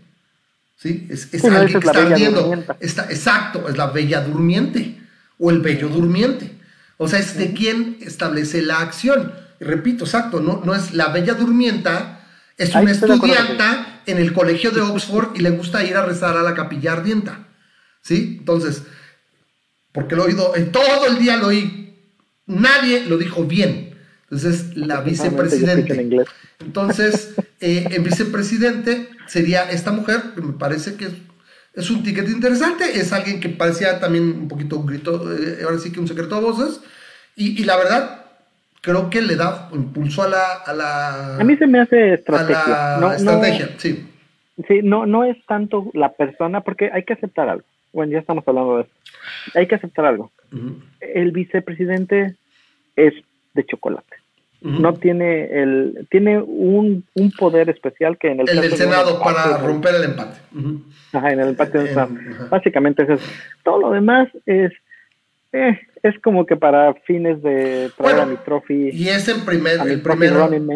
¿Sí? 0.76 1.06
Es, 1.10 1.32
es 1.32 1.40
Sí, 1.42 1.48
alguien 1.48 1.80
que 1.80 1.86
es 1.88 1.94
la 1.94 2.00
está 2.00 2.06
ardiendo. 2.12 2.64
Está, 2.80 3.04
exacto, 3.04 3.68
es 3.68 3.76
la 3.76 3.86
bella 3.86 4.20
durmiente 4.20 4.98
o 5.38 5.50
el 5.50 5.60
bello 5.60 5.88
durmiente. 5.88 6.52
O 6.98 7.08
sea, 7.08 7.18
es 7.18 7.38
de 7.38 7.54
quien 7.54 7.96
establece 8.02 8.60
la 8.60 8.80
acción. 8.80 9.32
Repito, 9.60 10.04
exacto, 10.04 10.40
no, 10.40 10.62
no 10.64 10.74
es 10.74 10.94
la 10.94 11.08
bella 11.08 11.34
durmienta, 11.34 12.26
es 12.56 12.74
una 12.74 12.90
estudianta 12.90 14.02
en 14.06 14.18
el 14.18 14.32
colegio 14.32 14.70
de 14.70 14.80
Oxford 14.80 15.36
y 15.36 15.40
le 15.40 15.50
gusta 15.50 15.84
ir 15.84 15.96
a 15.96 16.04
rezar 16.04 16.36
a 16.36 16.42
la 16.42 16.54
capilla 16.54 16.92
ardienta. 16.92 17.46
¿Sí? 18.02 18.36
Entonces, 18.38 18.82
porque 19.92 20.16
lo 20.16 20.22
he 20.22 20.26
oído, 20.28 20.56
en 20.56 20.72
todo 20.72 21.06
el 21.06 21.18
día 21.18 21.36
lo 21.36 21.48
oí, 21.48 21.98
nadie 22.46 23.04
lo 23.04 23.18
dijo 23.18 23.44
bien. 23.44 23.98
Entonces, 24.22 24.76
la 24.76 25.00
vicepresidente. 25.02 26.24
Entonces, 26.60 27.34
eh, 27.60 27.86
el 27.90 28.02
vicepresidente 28.02 29.10
sería 29.26 29.70
esta 29.70 29.92
mujer, 29.92 30.22
que 30.34 30.40
me 30.40 30.52
parece 30.54 30.94
que 30.94 31.06
es, 31.06 31.12
es 31.74 31.90
un 31.90 32.02
ticket 32.02 32.28
interesante, 32.28 32.98
es 32.98 33.12
alguien 33.12 33.40
que 33.40 33.48
parecía 33.48 34.00
también 34.00 34.24
un 34.24 34.48
poquito 34.48 34.78
un 34.78 34.86
grito, 34.86 35.30
eh, 35.36 35.58
ahora 35.64 35.78
sí 35.78 35.92
que 35.92 36.00
un 36.00 36.08
secreto 36.08 36.36
a 36.36 36.40
voces, 36.40 36.80
y, 37.36 37.60
y 37.60 37.64
la 37.64 37.76
verdad, 37.76 38.29
creo 38.80 39.10
que 39.10 39.20
le 39.22 39.36
da 39.36 39.68
impulso 39.72 40.22
a 40.22 40.28
la... 40.28 40.52
A, 40.66 40.72
la, 40.72 41.36
A 41.38 41.44
mí 41.44 41.56
se 41.56 41.66
me 41.66 41.80
hace 41.80 41.96
a 42.10 42.14
estrategia. 42.14 42.66
la 42.68 42.96
No, 43.00 43.08
no- 43.08 43.12
estrategia, 43.14 43.68
sí. 43.78 44.06
Sí, 44.68 44.80
no, 44.82 45.06
no 45.06 45.24
es 45.24 45.36
tanto 45.46 45.90
la 45.94 46.12
persona, 46.12 46.60
porque 46.60 46.90
hay 46.92 47.04
que 47.04 47.14
aceptar 47.14 47.48
algo. 47.48 47.64
Bueno, 47.92 48.12
ya 48.12 48.18
estamos 48.18 48.46
hablando 48.46 48.76
de 48.76 48.82
eso. 48.82 48.90
Hay 49.54 49.66
que 49.66 49.74
aceptar 49.76 50.04
algo. 50.04 50.30
El 51.00 51.32
vicepresidente 51.32 52.36
es 52.96 53.14
de 53.54 53.64
chocolate. 53.66 54.16
No 54.62 54.92
tiene 54.92 55.44
el, 55.62 56.06
tiene 56.10 56.38
un, 56.38 57.02
un 57.14 57.30
poder 57.32 57.70
especial 57.70 58.18
que 58.18 58.28
en 58.28 58.40
el, 58.40 58.48
el 58.50 58.56
caso 58.56 58.60
del 58.68 58.72
Senado 58.76 59.10
empate, 59.16 59.24
para 59.34 59.58
¿no? 59.58 59.66
romper 59.66 59.94
el 59.94 60.04
empate. 60.04 60.38
Ajá, 61.14 61.32
en 61.32 61.40
el 61.40 61.48
empate 61.48 61.78
En- 61.78 61.94
Trump. 61.94 62.18
ajá. 62.30 62.46
Básicamente 62.50 63.02
es 63.04 63.08
eso. 63.08 63.24
Todo 63.64 63.78
lo 63.80 63.90
demás 63.92 64.28
es, 64.44 64.70
eh, 65.52 65.80
es 66.02 66.18
como 66.20 66.46
que 66.46 66.56
para 66.56 66.94
fines 67.06 67.42
de 67.42 67.90
traer 67.96 68.16
Bueno, 68.16 68.22
a 68.22 68.26
mi 68.26 68.36
trophy, 68.36 68.90
Y 68.92 69.08
es 69.08 69.28
el 69.28 69.42
primer, 69.42 69.80
el 69.86 70.00
primero 70.02 70.50
en, 70.52 70.70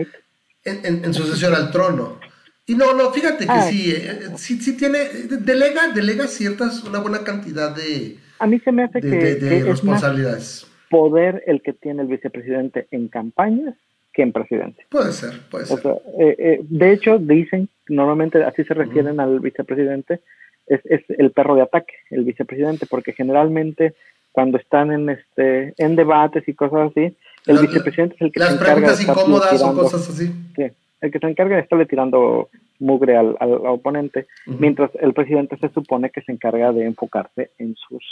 en- 0.64 1.04
en 1.04 1.14
sucesión 1.14 1.54
al 1.54 1.70
trono. 1.70 2.18
Y 2.66 2.74
no, 2.74 2.94
no, 2.94 3.10
fíjate 3.12 3.44
que 3.44 3.50
Ah. 3.52 3.62
sí, 3.62 3.92
eh, 3.94 4.30
sí, 4.36 4.58
sí 4.60 4.76
tiene, 4.76 4.98
delega, 5.40 5.88
delega 5.94 6.26
ciertas, 6.26 6.82
una 6.84 6.98
buena 7.00 7.22
cantidad 7.22 7.74
de, 7.74 8.16
A 8.38 8.46
mí 8.46 8.58
se 8.60 8.72
me 8.72 8.84
hace 8.84 9.00
de, 9.00 9.10
que, 9.10 9.16
de- 9.16 9.34
de 9.34 9.40
que 9.48 9.56
es 9.56 9.60
más 9.62 9.68
responsabilidades. 9.68 10.66
poder 10.88 11.42
el 11.46 11.60
que 11.62 11.72
tiene 11.74 12.02
el 12.02 12.08
vicepresidente 12.08 12.86
en 12.90 13.08
campañas 13.08 13.74
que 14.14 14.22
en 14.22 14.32
presidente. 14.32 14.86
Puede 14.88 15.12
ser, 15.12 15.40
puede 15.50 15.64
O 15.64 15.66
ser. 15.76 15.80
sea, 15.82 15.92
eh, 16.20 16.36
eh, 16.38 16.60
de 16.62 16.92
hecho, 16.92 17.18
dicen, 17.18 17.68
normalmente 17.88 18.42
así 18.44 18.62
se 18.64 18.72
refieren 18.72 19.18
al 19.20 19.40
vicepresidente, 19.40 20.20
es, 20.66 20.80
es 20.84 21.02
el 21.18 21.32
perro 21.32 21.56
de 21.56 21.62
ataque, 21.62 21.94
el 22.10 22.24
vicepresidente, 22.24 22.86
porque 22.86 23.12
generalmente 23.12 23.94
cuando 24.34 24.58
están 24.58 24.90
en 24.90 25.08
este 25.10 25.72
en 25.78 25.94
debates 25.94 26.42
y 26.48 26.54
cosas 26.54 26.90
así, 26.90 27.16
el 27.46 27.54
La- 27.54 27.60
vicepresidente 27.62 28.16
es 28.16 28.20
el 28.22 28.32
que 28.32 28.40
Las 28.40 28.48
se 28.48 28.54
encarga 28.56 28.74
preguntas 28.74 28.98
de 28.98 29.04
incómodas 29.04 29.52
o 29.52 29.56
tirando- 29.56 29.82
cosas 29.82 30.10
así. 30.10 30.26
sí, 30.56 30.62
el 31.00 31.10
que 31.12 31.18
se 31.20 31.26
encarga 31.28 31.54
de 31.56 31.62
estarle 31.62 31.86
tirando 31.86 32.48
mugre 32.80 33.16
al, 33.16 33.36
al 33.38 33.52
oponente, 33.68 34.26
mientras 34.46 34.90
el 35.00 35.14
presidente 35.14 35.56
se 35.58 35.68
supone 35.68 36.10
que 36.10 36.20
se 36.22 36.32
encarga 36.32 36.72
de 36.72 36.84
enfocarse 36.84 37.50
en 37.58 37.76
sus 37.76 38.02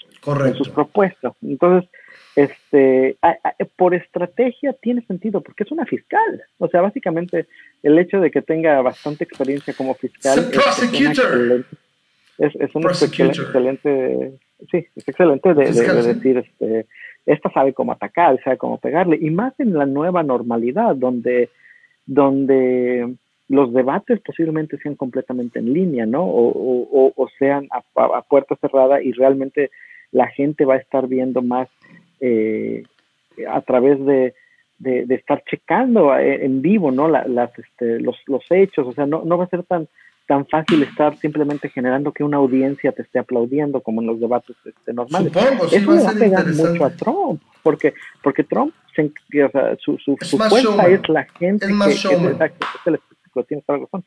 en 0.47 0.55
sus 0.55 0.69
propuestas. 0.69 1.33
Entonces, 1.43 1.91
este, 2.37 3.17
a- 3.21 3.37
a- 3.43 3.55
por 3.77 3.93
estrategia 3.95 4.73
tiene 4.75 5.03
sentido, 5.07 5.41
porque 5.41 5.65
es 5.65 5.73
una 5.73 5.85
fiscal. 5.85 6.43
O 6.59 6.69
sea, 6.69 6.81
básicamente 6.81 7.47
el 7.83 7.99
hecho 7.99 8.21
de 8.21 8.31
que 8.31 8.41
tenga 8.41 8.81
bastante 8.83 9.25
experiencia 9.25 9.75
como 9.75 9.95
fiscal 9.95 10.39
es, 10.39 10.47
es 10.47 10.55
una 10.55 11.11
excelente, 11.11 11.67
es, 12.39 12.55
es 12.57 12.71
Prosecutor. 12.73 13.27
excelente, 13.45 14.39
sí, 14.71 14.87
es 14.97 15.09
excelente 15.09 15.55
de, 15.55 15.65
de- 15.65 15.73
Fiscal, 15.73 15.97
de 15.97 16.03
sí. 16.03 16.09
decir, 16.09 16.39
este, 16.39 16.87
esta 17.27 17.51
sabe 17.51 17.73
cómo 17.73 17.93
atacar, 17.93 18.41
sabe 18.43 18.57
cómo 18.59 18.79
pegarle, 18.79 19.19
y 19.21 19.31
más 19.31 19.59
en 19.61 19.75
la 19.75 19.87
nueva 19.87 20.23
normalidad, 20.23 20.97
donde, 20.97 21.49
donde 22.07 23.15
los 23.49 23.73
debates 23.73 24.21
posiblemente 24.21 24.79
sean 24.79 24.95
completamente 24.97 25.59
en 25.59 25.73
línea, 25.73 26.07
¿no? 26.07 26.25
O, 26.25 27.13
o- 27.17 27.29
sean 27.39 27.69
a, 27.71 27.79
a- 28.01 28.19
a 28.19 28.23
puerta 28.23 28.57
cerrada 28.57 29.03
y 29.03 29.13
realmente 29.13 29.71
la 30.11 30.27
gente 30.29 30.65
va 30.65 30.75
a 30.75 30.79
estar 30.79 31.07
viendo 31.07 31.43
más 31.43 31.69
eh, 32.21 32.83
a 33.49 33.61
través 33.63 34.05
de, 34.05 34.35
de, 34.79 35.07
de 35.07 35.15
estar 35.15 35.43
checando 35.45 36.17
eh, 36.17 36.45
en 36.45 36.61
vivo, 36.63 36.91
¿no? 36.91 37.09
La- 37.09 37.27
las, 37.27 37.57
este, 37.59 38.01
los, 38.01 38.17
los 38.27 38.45
hechos, 38.51 38.87
o 38.87 38.93
sea, 38.93 39.07
no, 39.07 39.23
no 39.25 39.39
va 39.39 39.45
a 39.45 39.49
ser 39.49 39.63
tan 39.65 39.89
tan 40.27 40.47
fácil 40.47 40.83
estar 40.83 41.17
simplemente 41.19 41.69
generando 41.69 42.13
que 42.13 42.25
una 42.25 42.37
audiencia 42.39 42.93
te 42.93 43.03
esté 43.03 43.19
aplaudiendo 43.19 43.81
como 43.81 44.01
en 44.01 44.07
los 44.07 44.21
debates 44.21 44.57
este, 44.65 44.93
normales. 44.93 45.33
Supongo, 45.33 45.69
sí, 45.69 45.77
Eso 45.77 45.87
va 45.91 45.97
le 45.97 46.03
va 46.05 46.11
a 46.11 46.15
pegar 46.15 46.47
mucho 46.55 46.85
a 46.85 46.91
Trump, 46.91 47.43
porque, 47.63 47.95
porque 48.23 48.45
Trump, 48.45 48.73
se 48.95 49.05
o 49.45 49.51
sea, 49.51 49.77
su, 49.79 49.99
su, 49.99 50.17
Es 50.21 50.29
su 50.29 50.39
fuerza 50.39 50.61
showman. 50.61 50.93
es 50.93 51.09
la 51.09 51.25
gente. 51.25 51.67
Es 51.67 51.73
que- 51.73 51.79
que- 51.89 51.95
showman. 51.95 52.33
exacto, 52.33 52.67
es 52.81 52.87
el 52.87 52.95
espectáculo, 52.95 53.45
tienes 53.47 53.67
toda 53.67 53.79
la 53.79 53.85
razón. 53.85 54.05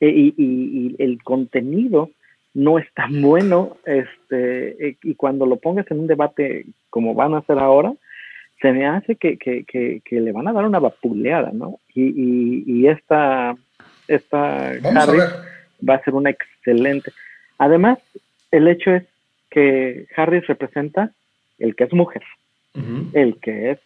Y, 0.00 0.06
y- 0.06 0.34
y 0.38 0.96
el 1.02 1.22
contenido 1.22 2.10
no 2.54 2.78
es 2.78 2.86
tan 2.94 3.20
bueno, 3.22 3.76
este, 3.84 4.88
eh, 4.88 4.96
y 5.02 5.14
cuando 5.14 5.46
lo 5.46 5.56
pongas 5.56 5.90
en 5.90 6.00
un 6.00 6.06
debate 6.06 6.66
como 6.90 7.14
van 7.14 7.34
a 7.34 7.38
hacer 7.38 7.58
ahora, 7.58 7.92
se 8.60 8.72
me 8.72 8.86
hace 8.86 9.16
que, 9.16 9.38
que, 9.38 9.64
que, 9.64 10.02
que 10.04 10.20
le 10.20 10.32
van 10.32 10.48
a 10.48 10.52
dar 10.52 10.64
una 10.64 10.80
vapuleada, 10.80 11.50
¿no? 11.52 11.78
Y, 11.94 12.02
y, 12.06 12.64
y 12.66 12.86
esta, 12.88 13.54
esta 14.08 14.72
Vamos 14.82 15.08
Harris 15.08 15.24
va 15.88 15.94
a 15.94 16.02
ser 16.04 16.14
una 16.14 16.30
excelente. 16.30 17.12
Además, 17.58 17.98
el 18.50 18.66
hecho 18.68 18.90
es 18.92 19.04
que 19.50 20.06
Harris 20.16 20.46
representa 20.46 21.10
el 21.58 21.74
que 21.76 21.84
es 21.84 21.92
mujer, 21.92 22.22
el 23.12 23.36
que 23.40 23.72
es, 23.72 23.78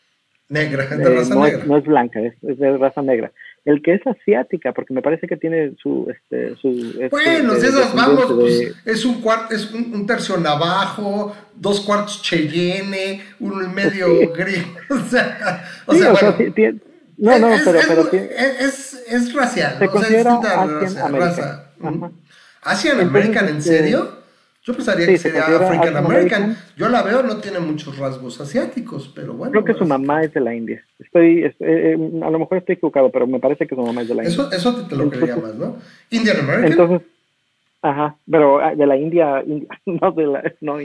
Negra, 0.49 0.85
de 0.85 1.03
eh, 1.03 1.17
raza 1.17 1.35
no, 1.35 1.45
negra. 1.45 1.59
es 1.61 1.67
no 1.67 1.77
es 1.79 1.85
blanca, 1.85 2.21
es, 2.21 2.35
es 2.43 2.59
de 2.59 2.77
raza 2.77 3.01
negra, 3.01 3.33
el 3.65 3.81
que 3.81 3.95
es 3.95 4.07
asiática, 4.07 4.73
porque 4.73 4.93
me 4.93 5.01
parece 5.01 5.27
que 5.27 5.39
tiene 5.39 5.73
su, 5.83 6.07
este, 6.11 6.57
su, 6.57 6.69
este, 7.01 7.09
Bueno, 7.09 7.55
de- 7.55 7.69
esas 7.69 7.95
vamos, 7.95 8.29
de- 8.29 8.35
pues, 8.35 8.75
es 8.85 9.05
un 9.07 9.23
cuarto, 9.23 9.55
es 9.55 9.73
un, 9.73 9.95
un 9.95 10.07
tercio 10.07 10.37
navajo, 10.37 11.35
dos 11.55 11.81
cuartos 11.81 12.21
Cheyenne, 12.21 13.23
uno 13.41 13.63
en 13.65 13.75
medio 13.75 14.31
gris. 14.35 14.67
O 14.91 14.99
sea, 15.09 15.65
o 15.87 15.95
Sí, 15.95 16.01
sea, 16.01 16.13
o 16.13 16.17
sea, 16.17 16.31
bueno, 16.33 16.45
sí, 16.47 16.51
tiene- 16.51 16.79
no, 17.19 17.39
no, 17.39 17.49
es, 17.55 17.63
pero, 17.63 17.79
es, 17.79 17.87
pero 17.87 18.03
es, 18.03 18.11
tiene- 18.11 18.29
es- 18.61 19.05
es 19.09 19.33
racial. 19.35 19.71
Se. 19.73 19.77
O 19.77 19.79
sea, 19.79 19.89
considera 19.91 20.31
distinta 20.33 20.63
Asian 20.63 20.81
raza- 20.81 21.05
American. 21.07 21.29
raza. 21.31 21.71
Ujú. 21.81 22.13
Asian 22.63 23.01
Entonces, 23.01 23.09
American, 23.23 23.49
¿en 23.49 23.57
este, 23.59 23.71
serio? 23.79 24.23
Yo 24.65 24.75
pensaría 24.75 25.07
sí, 25.07 25.13
que 25.13 25.19
se 25.19 25.23
sería 25.31 25.43
African 25.47 25.97
American. 25.97 26.05
American. 26.45 26.57
Yo 26.77 26.89
la 26.89 27.03
veo, 27.03 27.25
no 27.25 27.39
tiene 27.39 27.59
muchos 27.59 27.99
rasgos 27.99 28.41
asiáticos, 28.41 29.11
pero 29.13 29.33
bueno. 29.35 29.51
creo 29.51 29.65
que 29.65 29.75
su 29.75 29.85
mamá 29.85 30.23
es 30.23 30.33
de 30.33 30.41
la 30.41 30.55
India. 30.55 30.85
Estoy, 31.01 31.43
es- 31.45 31.57
eh, 31.59 31.97
eh, 31.99 32.21
a 32.25 32.31
lo 32.31 32.39
mejor 32.39 32.59
estoy 32.59 32.75
equivocado, 32.75 33.11
pero 33.11 33.27
me 33.27 33.41
parece 33.41 33.67
que 33.67 33.75
su 33.75 33.81
mamá 33.83 34.03
es 34.03 34.09
de 34.09 34.15
la 34.15 34.23
India. 34.23 34.33
Eso, 34.35 34.53
eso 34.53 34.77
te, 34.77 34.89
te 34.91 34.95
lo 34.97 35.03
Entonces- 35.05 35.31
creería 35.31 35.43
más, 35.49 35.55
¿no? 35.57 35.77
Indian 36.11 36.39
American. 36.39 36.71
Entonces, 36.71 37.01
ajá, 37.83 38.17
pero 38.31 38.61
ah, 38.61 38.75
de 38.75 38.87
la 38.87 38.97
India, 38.97 39.43
India, 39.47 39.69
no 39.87 40.13
de 40.13 40.27
la, 40.27 40.43
no, 40.61 40.79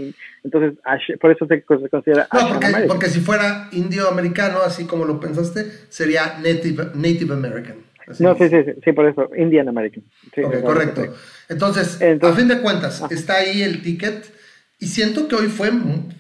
entonces, 0.44 0.74
por 1.22 1.32
eso 1.32 1.46
se, 1.48 1.64
se 1.68 1.90
considera 1.90 2.28
No, 2.34 2.50
porque, 2.50 2.68
porque 2.88 3.06
si 3.08 3.20
fuera 3.20 3.70
indio-americano, 3.72 4.60
así 4.66 4.86
como 4.86 5.06
lo 5.06 5.20
pensaste, 5.20 5.66
sería 5.90 6.38
Native, 6.40 6.92
native 6.96 7.34
American. 7.34 7.76
Así 8.08 8.24
No, 8.24 8.36
sí, 8.38 8.48
sí, 8.50 8.64
sí, 8.64 8.72
sí, 8.84 8.92
por 8.94 9.06
eso, 9.06 9.30
Indian 9.38 9.68
American. 9.68 10.04
Sí, 10.34 10.42
correcto. 10.64 11.04
sí. 11.04 11.10
Entonces, 11.50 12.00
Entonces- 12.02 12.38
a 12.38 12.40
fin 12.40 12.48
de 12.48 12.62
cuentas, 12.62 13.02
Ajá. 13.02 13.14
está 13.14 13.36
ahí 13.36 13.62
el 13.62 13.82
ticket 13.82 14.26
y 14.80 14.88
siento 14.88 15.28
que 15.28 15.36
hoy 15.36 15.48
fue 15.48 15.70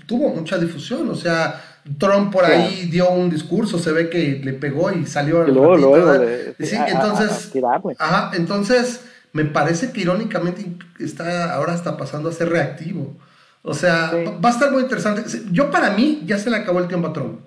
tuvo 0.05 0.29
mucha 0.29 0.57
difusión. 0.57 1.09
O 1.09 1.15
sea, 1.15 1.61
Trump 1.97 2.33
por 2.33 2.43
Claro. 2.43 2.61
ahí 2.63 2.89
dio 2.91 3.09
un 3.09 3.29
discurso, 3.29 3.79
se 3.79 3.93
ve 3.93 4.09
que 4.09 4.41
le 4.43 4.51
pegó 4.53 4.91
y 4.91 5.05
salió 5.05 5.43
luego, 5.47 5.75
ratito, 5.75 5.89
luego, 5.89 6.19
de- 6.19 6.53
Sí, 6.65 6.75
a- 6.75 6.81
a- 6.81 6.85
a 6.85 6.89
entonces, 6.89 7.51
tirarle. 7.53 7.95
ajá, 7.97 8.31
entonces 8.35 9.05
me 9.37 9.45
parece 9.45 9.91
que 9.91 10.01
irónicamente 10.01 10.65
está 10.99 11.53
ahora 11.53 11.75
está 11.75 11.95
pasando 11.95 12.29
a 12.29 12.33
ser 12.33 12.49
reactivo. 12.49 13.15
O 13.61 13.73
sea, 13.73 14.11
Sí. 14.11 14.23
va 14.43 14.49
a 14.49 14.51
estar 14.51 14.71
muy 14.71 14.81
interesante. 14.81 15.23
Yo 15.51 15.69
para 15.69 15.91
mí 15.91 16.23
ya 16.25 16.37
se 16.39 16.49
le 16.49 16.57
acabó 16.57 16.79
el 16.79 16.87
tiempo 16.87 17.07
a 17.09 17.13
Trump. 17.13 17.39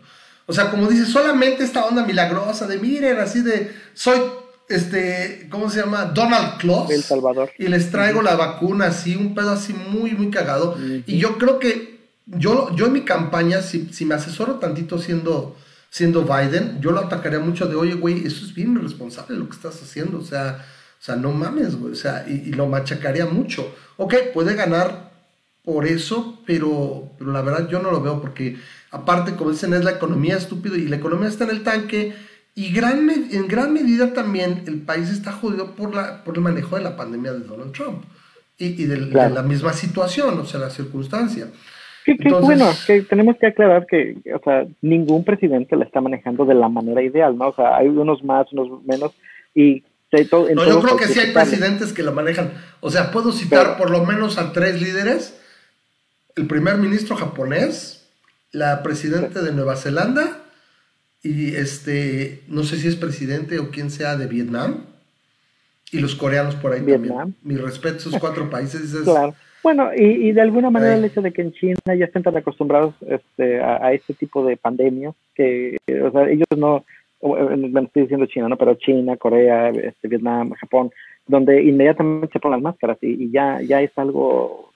O 0.47 0.53
sea, 0.53 0.71
como 0.71 0.87
dice, 0.89 1.07
solamente 1.07 1.65
esta 1.65 1.85
onda 1.85 2.05
milagrosa 2.05 2.67
de 2.67 2.79
miren, 2.79 3.19
así 3.19 3.41
de 3.43 3.73
soy 3.95 4.21
este, 4.69 5.49
¿cómo 5.51 5.69
se 5.69 5.81
llama? 5.81 6.05
Donald 6.07 6.59
Claus. 6.59 6.91
El 6.91 7.03
Salvador. 7.03 7.51
Y 7.59 7.67
les 7.67 7.91
traigo 7.91 8.23
la 8.23 8.37
vacuna 8.37 8.87
así, 8.87 9.17
un 9.17 9.35
pedo 9.35 9.51
así 9.51 9.73
muy, 9.75 10.13
muy 10.13 10.31
cagado. 10.31 10.77
Y 11.07 11.19
yo 11.19 11.39
creo 11.39 11.59
que 11.59 11.99
yo, 12.27 12.75
yo 12.77 12.87
en 12.87 12.93
mi 12.93 13.03
campaña, 13.03 13.63
si, 13.63 13.89
si 13.93 14.05
me 14.05 14.15
asesoro 14.15 14.55
tantito 14.61 14.99
siendo, 14.99 15.57
siendo 15.91 16.23
Biden, 16.23 16.79
yo 16.81 16.93
lo 16.93 17.01
atacaría 17.01 17.41
mucho 17.41 17.67
de, 17.67 17.75
oye, 17.75 17.95
güey, 17.95 18.25
eso 18.25 18.45
es 18.45 18.55
bien 18.55 18.75
irresponsable 18.77 19.37
lo 19.37 19.49
que 19.49 19.57
estás 19.57 19.83
haciendo. 19.83 20.19
O 20.19 20.25
sea, 20.25 20.65
o 21.01 21.03
sea 21.03 21.17
no 21.17 21.33
mames, 21.33 21.77
güey. 21.77 21.93
O 21.93 21.97
sea, 21.97 22.27
y, 22.29 22.49
y 22.49 22.53
lo 22.53 22.67
machacaría 22.67 23.27
mucho. 23.27 23.75
Ok, 23.97 24.15
puede 24.35 24.55
ganar 24.55 25.11
por 25.65 25.87
eso, 25.87 26.39
pero, 26.47 27.11
pero 27.19 27.33
la 27.33 27.43
verdad 27.43 27.69
yo 27.69 27.81
no 27.81 27.91
lo 27.91 28.03
veo 28.03 28.21
porque 28.21 28.57
aparte, 28.91 29.35
como 29.37 29.51
dicen, 29.51 29.75
es 29.75 29.85
la 29.85 29.93
economía 29.93 30.37
estúpido 30.37 30.77
y 30.77 30.89
la 30.89 30.97
economía 30.97 31.29
está 31.29 31.45
en 31.45 31.51
el 31.51 31.63
tanque 31.63 32.13
Y 32.55 32.73
gran, 32.73 33.09
en 33.11 33.47
gran 33.47 33.73
medida 33.73 34.13
también 34.13 34.65
el 34.67 34.83
país 34.83 35.11
está 35.11 35.33
jodido 35.33 35.75
por, 35.77 35.95
la, 35.95 36.25
por 36.25 36.37
el 36.37 36.43
manejo 36.43 36.77
de 36.77 36.83
la 36.83 36.97
pandemia 36.97 37.33
de 37.33 37.41
Donald 37.41 37.73
Trump 37.73 38.05
y, 38.59 38.85
de, 38.85 38.99
la 38.99 39.43
misma 39.43 39.73
situación, 39.73 40.39
o 40.39 40.45
sea, 40.45 40.61
la 40.61 40.69
circunstancia. 40.69 41.47
Que, 42.05 42.17
bueno, 42.43 42.67
que 42.87 43.03
tenemos 43.03 43.37
que 43.39 43.47
aclarar 43.47 43.87
que, 43.87 44.17
o 44.35 44.41
sea, 44.45 44.67
ningún 44.83 45.25
presidente 45.25 45.77
la 45.77 45.87
está 45.87 46.03
manejando 46.03 46.45
de 46.45 46.55
la 46.55 46.69
manera 46.69 47.03
ideal, 47.03 47.39
¿no? 47.39 47.49
O 47.49 47.55
sea, 47.55 47.77
hay 47.77 47.89
unos 47.89 48.23
más, 48.23 48.53
unos 48.53 48.85
menos, 48.85 49.13
y 49.55 49.83
todo, 50.29 50.49
no, 50.55 50.67
yo 50.67 50.81
creo 50.81 50.97
que 50.97 51.07
sí 51.07 51.19
hay 51.21 51.33
presidentes 51.33 51.93
que 51.93 52.03
la 52.03 52.11
manejan. 52.11 52.53
O 52.81 52.91
sea, 52.91 53.11
puedo 53.13 53.33
citar 53.33 53.77
por 53.77 53.91
lo 53.91 54.05
menos 54.05 54.39
a 54.39 54.53
tres 54.53 54.81
líderes. 54.81 55.39
El 56.37 56.47
primer 56.47 56.77
ministro 56.79 57.17
japonés, 57.17 58.09
la 58.53 58.83
presidenta 58.83 59.43
de 59.43 59.53
Nueva 59.53 59.77
Zelanda 59.77 60.39
y 61.23 61.55
este, 61.55 62.43
no 62.49 62.63
sé 62.65 62.77
si 62.77 62.89
es 62.89 62.97
presidente 62.97 63.59
o 63.59 63.71
quien 63.71 63.91
sea 63.91 64.17
de 64.17 64.27
Vietnam 64.27 64.85
y 65.93 66.01
los 66.01 66.15
coreanos 66.15 66.55
por 66.57 66.73
ahí 66.73 66.81
también. 66.81 67.37
Mi 67.43 67.57
respeto 67.57 67.97
a 67.97 67.99
esos 67.99 68.19
cuatro 68.19 68.49
países. 68.49 68.93
Claro. 69.05 69.35
Bueno, 69.63 69.91
y, 69.95 70.29
y, 70.29 70.33
de 70.33 70.41
alguna 70.41 70.71
manera 70.71 70.95
el 70.95 71.05
hecho 71.05 71.21
de 71.21 71.33
que 71.33 71.43
en 71.43 71.53
China 71.53 71.77
ya 71.95 72.07
estén 72.07 72.23
tan 72.23 72.37
acostumbrados 72.37 72.95
este, 73.07 73.61
a, 73.61 73.93
este 73.93 74.15
tipo 74.15 74.45
de 74.47 74.57
pandemias, 74.57 75.15
que 75.35 75.77
o 76.03 76.11
sea, 76.11 76.31
ellos 76.31 76.47
no, 76.57 76.87
me 77.23 77.81
estoy 77.83 78.03
diciendo 78.03 78.27
China, 78.27 78.49
¿no? 78.49 78.57
Pero 78.57 78.75
China, 78.75 79.17
Corea, 79.17 79.69
este, 79.69 80.09
Vietnam, 80.09 80.53
Japón, 80.53 80.91
donde 81.27 81.63
inmediatamente 81.63 82.33
se 82.33 82.41
ponen 82.41 82.59
las 82.59 82.63
máscaras 82.63 82.99
y, 83.03 83.25
y, 83.25 83.31
ya, 83.31 83.61
ya 83.63 83.81
es 83.81 83.97
algo 83.97 84.71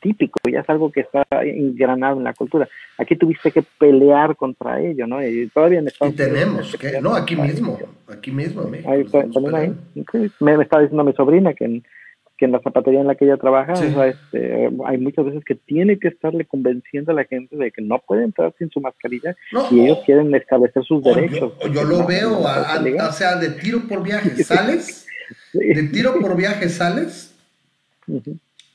típico, 0.00 0.38
ya 0.50 0.60
es 0.60 0.68
algo 0.68 0.92
que 0.92 1.00
está 1.00 1.24
engranado 1.42 2.18
en 2.18 2.24
la 2.24 2.34
cultura. 2.34 2.68
Aquí 2.98 3.16
tuviste 3.16 3.50
que 3.50 3.64
pelear 3.78 4.36
contra 4.36 4.80
ello, 4.80 5.06
¿no? 5.06 5.26
Y 5.26 5.48
todavía 5.48 5.78
en 5.78 5.88
Estados 5.88 6.12
y 6.12 6.16
tenemos 6.16 6.76
que, 6.76 7.00
no, 7.00 7.14
aquí 7.14 7.36
mismo, 7.36 7.78
aquí 8.06 8.30
mismo, 8.30 8.70
ahí, 8.86 9.04
también 9.04 9.54
ahí. 9.54 9.74
Me, 10.40 10.56
me, 10.58 10.62
estaba 10.62 10.82
diciendo 10.82 11.04
mi 11.04 11.14
sobrina 11.14 11.54
que 11.54 11.64
en, 11.64 11.84
que 12.36 12.46
en 12.46 12.52
la 12.52 12.60
zapatería 12.60 13.00
en 13.00 13.06
la 13.06 13.14
que 13.14 13.24
ella 13.24 13.36
trabaja, 13.36 13.74
este, 13.74 14.68
hay 14.86 14.98
muchas 14.98 15.24
veces 15.24 15.44
que 15.44 15.54
tiene 15.54 15.98
que 15.98 16.08
estarle 16.08 16.44
convenciendo 16.44 17.12
a 17.12 17.14
la 17.14 17.24
gente 17.24 17.56
de 17.56 17.70
que 17.70 17.80
no 17.80 18.00
puede 18.00 18.24
entrar 18.24 18.52
sin 18.58 18.70
su 18.70 18.80
mascarilla 18.80 19.36
y 19.70 19.80
ellos 19.80 20.00
quieren 20.04 20.34
establecer 20.34 20.84
sus 20.84 21.02
derechos. 21.02 21.52
Yo, 21.72 21.84
lo 21.84 22.04
veo, 22.06 22.40
o 22.40 23.12
sea, 23.12 23.36
de 23.36 23.50
tiro 23.50 23.82
por 23.88 24.02
viaje 24.02 24.30
sales, 24.44 25.06
de 25.52 25.82
tiro 25.84 26.18
por 26.20 26.36
viaje 26.36 26.68
sales 26.68 27.36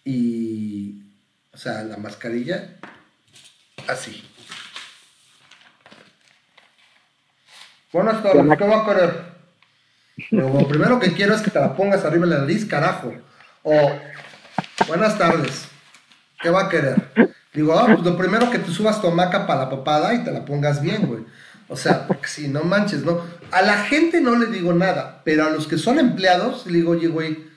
y, 0.05 1.01
o 1.53 1.57
sea, 1.57 1.83
la 1.83 1.97
mascarilla 1.97 2.77
así. 3.87 4.23
Buenas 7.91 8.23
tardes, 8.23 8.57
¿qué 8.57 8.63
va 8.65 8.83
a 8.83 8.85
querer? 8.85 9.39
Lo 10.31 10.67
primero 10.67 10.99
que 10.99 11.13
quiero 11.13 11.33
es 11.33 11.41
que 11.41 11.51
te 11.51 11.59
la 11.59 11.75
pongas 11.75 12.05
arriba 12.05 12.25
de 12.25 12.31
la 12.33 12.39
nariz, 12.41 12.65
carajo. 12.65 13.13
O, 13.63 13.91
buenas 14.87 15.17
tardes, 15.17 15.67
¿qué 16.41 16.49
va 16.49 16.65
a 16.65 16.69
querer? 16.69 16.95
Digo, 17.53 17.73
ah, 17.77 17.87
pues 17.87 18.01
lo 18.01 18.17
primero 18.17 18.49
que 18.49 18.59
te 18.59 18.71
subas 18.71 19.01
tu 19.01 19.07
hamaca 19.07 19.45
para 19.47 19.61
la 19.61 19.69
papada 19.69 20.13
y 20.13 20.23
te 20.23 20.31
la 20.31 20.45
pongas 20.45 20.81
bien, 20.81 21.07
güey. 21.07 21.23
O 21.67 21.75
sea, 21.75 22.07
porque 22.07 22.27
si 22.27 22.47
no 22.47 22.63
manches, 22.63 23.03
¿no? 23.03 23.21
A 23.51 23.61
la 23.61 23.77
gente 23.83 24.21
no 24.21 24.35
le 24.35 24.47
digo 24.47 24.73
nada, 24.73 25.21
pero 25.23 25.45
a 25.45 25.49
los 25.49 25.67
que 25.67 25.77
son 25.77 25.99
empleados 25.99 26.65
le 26.65 26.77
digo, 26.77 26.91
oye, 26.91 27.07
güey, 27.07 27.49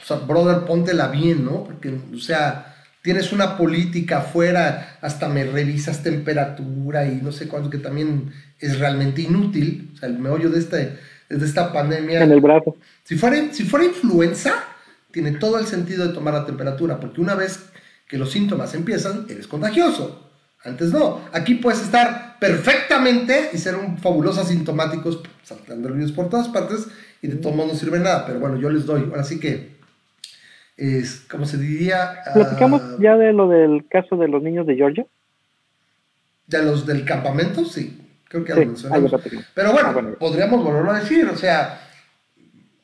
o 0.00 0.04
sea, 0.04 0.18
brother, 0.18 0.64
póntela 0.64 1.08
bien, 1.08 1.44
¿no? 1.44 1.64
Porque, 1.64 1.98
o 2.14 2.18
sea, 2.18 2.76
tienes 3.02 3.32
una 3.32 3.56
política 3.56 4.18
afuera, 4.18 4.98
hasta 5.00 5.28
me 5.28 5.44
revisas 5.44 6.02
temperatura 6.02 7.06
y 7.06 7.20
no 7.22 7.32
sé 7.32 7.48
cuánto, 7.48 7.70
que 7.70 7.78
también 7.78 8.32
es 8.60 8.78
realmente 8.78 9.22
inútil. 9.22 9.92
O 9.94 9.96
sea, 9.98 10.08
el 10.08 10.18
meollo 10.18 10.50
de, 10.50 10.58
este, 10.58 10.98
de 11.28 11.44
esta 11.44 11.72
pandemia. 11.72 12.22
En 12.22 12.32
el 12.32 12.40
brazo. 12.40 12.76
Si 13.02 13.16
fuera, 13.16 13.52
si 13.52 13.64
fuera 13.64 13.86
influenza, 13.86 14.64
tiene 15.10 15.32
todo 15.32 15.58
el 15.58 15.66
sentido 15.66 16.06
de 16.06 16.14
tomar 16.14 16.34
la 16.34 16.46
temperatura, 16.46 17.00
porque 17.00 17.20
una 17.20 17.34
vez 17.34 17.70
que 18.06 18.18
los 18.18 18.30
síntomas 18.30 18.74
empiezan, 18.74 19.26
eres 19.28 19.46
contagioso. 19.46 20.24
Antes 20.64 20.92
no. 20.92 21.20
Aquí 21.32 21.54
puedes 21.54 21.82
estar 21.82 22.38
perfectamente 22.40 23.50
y 23.52 23.58
ser 23.58 23.76
un 23.76 23.98
fabuloso 23.98 24.40
asintomático, 24.40 25.22
saltando 25.42 25.92
virus 25.92 26.12
por 26.12 26.28
todas 26.28 26.48
partes, 26.48 26.88
y 27.22 27.28
de 27.28 27.36
todo 27.36 27.52
modo 27.52 27.68
no 27.68 27.74
sirve 27.74 27.98
nada. 27.98 28.26
Pero 28.26 28.40
bueno, 28.40 28.58
yo 28.58 28.70
les 28.70 28.86
doy. 28.86 29.02
Ahora 29.10 29.24
sí 29.24 29.38
que, 29.38 29.76
es, 30.76 31.24
¿cómo 31.30 31.46
se 31.46 31.58
diría? 31.58 32.16
¿Platicamos 32.34 32.82
ah, 32.82 32.96
ya 33.00 33.16
de 33.16 33.32
lo 33.32 33.48
del 33.48 33.86
caso 33.88 34.16
de 34.16 34.28
los 34.28 34.42
niños 34.42 34.66
de 34.66 34.76
Georgia? 34.76 35.06
¿De 36.46 36.62
los 36.62 36.86
del 36.86 37.04
campamento? 37.04 37.64
Sí. 37.64 38.04
Creo 38.28 38.44
que 38.44 38.52
sí, 38.52 38.86
Pero 39.54 39.72
bueno, 39.72 39.88
ah, 39.88 39.92
bueno, 39.92 40.14
podríamos 40.18 40.62
volverlo 40.62 40.90
a 40.90 41.00
decir. 41.00 41.26
O 41.26 41.36
sea, 41.36 41.80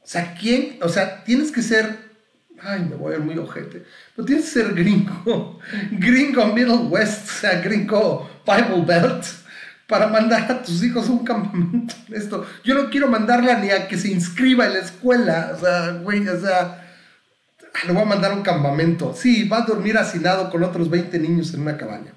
o 0.03 0.07
sea, 0.07 0.35
¿quién? 0.41 0.79
O 0.81 0.89
sea, 0.89 1.23
tienes 1.25 1.53
que 1.53 1.61
ser 1.61 2.04
ay, 2.65 2.87
me 2.89 2.97
voy 2.97 3.15
a 3.15 3.19
ver 3.19 3.27
muy 3.27 3.39
ojete, 3.39 3.85
pero 4.15 4.27
tienes 4.27 4.45
que 4.47 4.51
ser 4.51 4.75
gringo, 4.75 5.59
gringo 5.93 6.47
Middle 6.47 6.89
West, 6.89 7.29
o 7.29 7.33
sea, 7.33 7.61
gringo 7.61 8.29
Bible 8.47 8.85
Belt, 8.87 9.25
para 9.87 10.07
mandar 10.07 10.51
a 10.51 10.63
tus 10.63 10.83
hijos 10.83 11.09
a 11.09 11.13
un 11.13 11.25
campamento. 11.25 11.95
Esto, 12.13 12.47
yo 12.65 12.75
no 12.75 12.91
quiero 12.91 13.09
mandarla 13.09 13.59
ni 13.59 13.71
a 13.71 13.87
que 13.87 13.99
se 13.99 14.11
inscriba 14.11 14.67
en 14.67 14.75
la 14.75 14.79
escuela, 14.81 15.53
o 15.55 15.61
sea, 15.61 15.93
güey, 16.03 16.27
o 16.27 16.41
sea, 16.41 16.85
le 17.87 17.93
voy 17.93 18.03
a 18.03 18.07
mandar 18.07 18.33
a 18.33 18.35
un 18.35 18.43
campamento. 18.43 19.13
Sí, 19.15 19.49
va 19.49 19.59
a 19.59 19.67
dormir 19.67 19.99
hacinado 19.99 20.51
con 20.51 20.63
otros 20.63 20.89
20 20.89 21.19
niños 21.19 21.53
en 21.55 21.63
una 21.63 21.77
cabaña. 21.77 22.13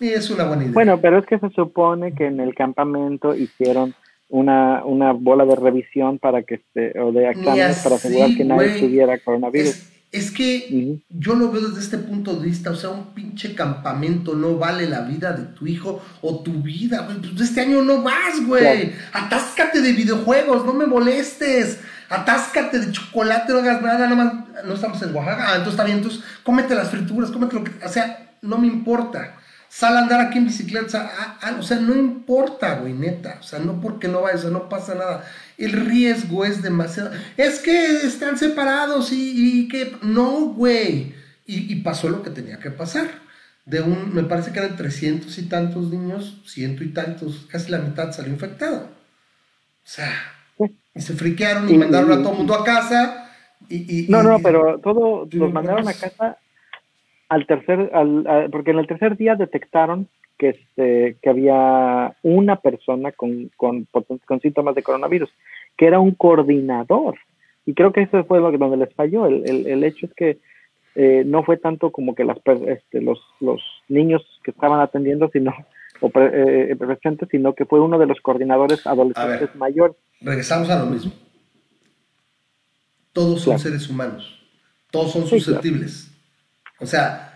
Y 0.00 0.08
es 0.08 0.30
una 0.30 0.44
buena 0.44 0.64
idea. 0.64 0.74
Bueno, 0.74 1.00
pero 1.00 1.18
es 1.18 1.26
que 1.26 1.38
se 1.38 1.50
supone 1.50 2.14
que 2.14 2.26
en 2.26 2.40
el 2.40 2.54
campamento 2.54 3.34
hicieron 3.34 3.94
una, 4.28 4.84
una 4.84 5.12
bola 5.12 5.44
de 5.44 5.56
revisión 5.56 6.18
para 6.18 6.42
que 6.42 6.56
este, 6.56 6.98
o 7.00 7.12
de 7.12 7.30
exámenes 7.30 7.78
para 7.78 7.96
asegurar 7.96 8.34
que 8.36 8.44
nadie 8.44 8.80
tuviera 8.80 9.18
coronavirus. 9.18 9.90
Es, 10.10 10.30
que 10.30 11.00
yo 11.10 11.34
lo 11.34 11.50
veo 11.50 11.68
desde 11.68 11.80
este 11.80 11.98
punto 11.98 12.36
de 12.36 12.46
vista, 12.46 12.70
o 12.70 12.74
sea, 12.74 12.90
un 12.90 13.14
pinche 13.14 13.54
campamento 13.54 14.34
no 14.34 14.56
vale 14.56 14.88
la 14.88 15.02
vida 15.02 15.32
de 15.32 15.44
tu 15.54 15.66
hijo 15.66 16.02
o 16.22 16.40
tu 16.40 16.62
vida, 16.62 17.06
Pues 17.06 17.40
este 17.40 17.60
año 17.60 17.82
no 17.82 18.02
vas, 18.02 18.46
güey. 18.46 18.92
Atáscate 19.12 19.82
de 19.82 19.92
videojuegos, 19.92 20.64
no 20.64 20.72
me 20.72 20.86
molestes. 20.86 21.80
Atáscate 22.10 22.78
de 22.78 22.90
chocolate, 22.90 23.52
no 23.52 23.58
hagas 23.58 23.82
nada, 23.82 24.08
no, 24.08 24.46
no 24.64 24.74
estamos 24.74 25.02
en 25.02 25.14
Oaxaca. 25.14 25.44
Ah, 25.46 25.56
entonces 25.56 25.74
está 25.74 25.84
bien, 25.84 25.98
entonces 25.98 26.24
cómete 26.42 26.74
las 26.74 26.88
frituras, 26.88 27.30
cómete 27.30 27.56
lo 27.56 27.64
que. 27.64 27.72
O 27.84 27.88
sea, 27.88 28.34
no 28.40 28.56
me 28.56 28.66
importa 28.66 29.37
sal 29.68 29.96
a 29.96 30.00
andar 30.00 30.20
aquí 30.20 30.38
en 30.38 30.46
bicicleta, 30.46 31.38
o 31.58 31.62
sea, 31.62 31.78
no 31.78 31.94
importa, 31.94 32.76
güey, 32.76 32.94
neta, 32.94 33.38
o 33.40 33.42
sea, 33.42 33.58
no 33.58 33.80
porque 33.80 34.08
no 34.08 34.22
vayas, 34.22 34.44
no 34.46 34.68
pasa 34.68 34.94
nada. 34.94 35.24
El 35.56 35.72
riesgo 35.72 36.44
es 36.44 36.62
demasiado. 36.62 37.10
Es 37.36 37.58
que 37.58 37.86
están 38.06 38.38
separados 38.38 39.10
y, 39.12 39.68
que. 39.68 39.96
No, 40.02 40.46
güey. 40.46 41.14
Y, 41.46 41.76
pasó 41.76 42.08
lo 42.08 42.22
que 42.22 42.30
tenía 42.30 42.58
que 42.58 42.70
pasar. 42.70 43.08
De 43.64 43.80
un, 43.80 44.14
me 44.14 44.22
parece 44.22 44.52
que 44.52 44.60
eran 44.60 44.76
300 44.76 45.36
y 45.38 45.42
tantos 45.42 45.90
niños, 45.90 46.42
ciento 46.46 46.84
y 46.84 46.88
tantos, 46.88 47.46
casi 47.50 47.70
la 47.70 47.78
mitad 47.78 48.12
salió 48.12 48.32
infectado. 48.32 48.78
O 48.78 49.90
sea, 49.90 50.10
y 50.94 51.00
se 51.00 51.14
friquearon 51.14 51.68
y 51.68 51.76
mandaron 51.76 52.12
a 52.12 52.22
todo 52.22 52.32
el 52.32 52.38
mundo 52.38 52.54
a 52.54 52.64
casa. 52.64 53.30
Y, 53.68 54.06
no, 54.08 54.22
no, 54.22 54.40
pero 54.40 54.78
todo 54.82 55.28
los 55.30 55.52
mandaron 55.52 55.86
a 55.86 55.92
casa 55.92 56.38
al 57.28 57.46
tercer, 57.46 57.90
al, 57.92 58.48
porque 58.50 58.70
en 58.70 58.78
el 58.78 58.86
tercer 58.86 59.16
día 59.16 59.34
detectaron 59.34 60.08
que, 60.38 60.50
este, 60.50 61.16
que 61.20 61.30
había 61.30 62.16
una 62.22 62.56
persona 62.56 63.12
con, 63.12 63.50
con, 63.56 63.86
con, 63.90 64.40
síntomas 64.40 64.74
de 64.74 64.82
coronavirus, 64.82 65.30
que 65.76 65.86
era 65.86 66.00
un 66.00 66.12
coordinador. 66.12 67.18
Y 67.66 67.74
creo 67.74 67.92
que 67.92 68.02
eso 68.02 68.24
fue 68.24 68.40
lo 68.40 68.50
que, 68.50 68.58
donde 68.58 68.78
les 68.78 68.94
falló. 68.94 69.26
El, 69.26 69.48
el, 69.48 69.66
el 69.66 69.84
hecho 69.84 70.06
es 70.06 70.14
que 70.14 70.38
eh, 70.94 71.22
no 71.26 71.44
fue 71.44 71.58
tanto 71.58 71.90
como 71.90 72.14
que 72.14 72.24
las, 72.24 72.38
este, 72.66 73.00
los, 73.00 73.20
los 73.40 73.62
niños 73.88 74.22
que 74.42 74.52
estaban 74.52 74.80
atendiendo, 74.80 75.28
sino 75.32 75.54
o 76.00 76.10
eh, 76.14 76.76
presentes, 76.78 77.28
sino 77.30 77.54
que 77.54 77.66
fue 77.66 77.80
uno 77.80 77.98
de 77.98 78.06
los 78.06 78.20
coordinadores 78.20 78.86
adolescentes 78.86 79.54
mayores. 79.56 79.96
Regresamos 80.20 80.70
a 80.70 80.78
lo 80.78 80.86
mismo. 80.86 81.12
Todos 83.12 83.42
son 83.42 83.58
seres 83.58 83.88
humanos. 83.88 84.40
Todos 84.90 85.12
son 85.12 85.26
susceptibles. 85.26 86.07
O 86.80 86.86
sea, 86.86 87.28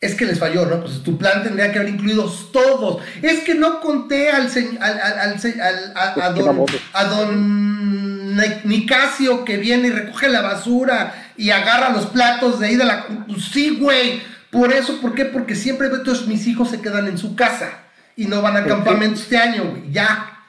es 0.00 0.14
que 0.14 0.26
les 0.26 0.38
falló, 0.38 0.66
¿no? 0.66 0.80
Pues 0.80 1.02
tu 1.02 1.16
plan 1.16 1.42
tendría 1.42 1.72
que 1.72 1.78
haber 1.78 1.92
incluido 1.92 2.30
todos. 2.52 3.02
Es 3.22 3.40
que 3.40 3.54
no 3.54 3.80
conté 3.80 4.30
al, 4.30 4.48
al, 4.80 5.00
al, 5.00 5.92
a, 5.94 6.30
don, 6.30 6.66
a 6.92 7.04
don 7.04 8.36
Nicasio 8.64 9.44
que 9.44 9.56
viene 9.56 9.88
y 9.88 9.90
recoge 9.90 10.28
la 10.28 10.42
basura 10.42 11.32
y 11.36 11.50
agarra 11.50 11.90
los 11.90 12.06
platos 12.06 12.60
de 12.60 12.66
ahí 12.66 12.76
de 12.76 12.84
la... 12.84 13.06
Pues 13.26 13.46
sí, 13.46 13.78
güey. 13.80 14.20
Por 14.50 14.72
eso, 14.72 15.00
¿por 15.00 15.14
qué? 15.14 15.24
Porque 15.24 15.54
siempre 15.54 15.88
todos 15.88 16.26
mis 16.26 16.46
hijos 16.46 16.70
se 16.70 16.80
quedan 16.80 17.06
en 17.08 17.18
su 17.18 17.34
casa 17.34 17.84
y 18.16 18.26
no 18.26 18.42
van 18.42 18.56
a 18.56 18.64
campamento 18.64 19.20
este 19.20 19.36
año, 19.38 19.64
güey. 19.70 19.90
Ya. 19.90 20.40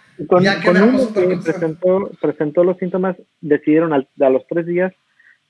ya 0.41 0.59
que 0.59 0.71
presentó, 1.43 2.11
presentó 2.21 2.63
los 2.63 2.77
síntomas, 2.77 3.15
decidieron 3.41 3.93
a 3.93 4.29
los 4.29 4.45
tres 4.47 4.65
días 4.65 4.93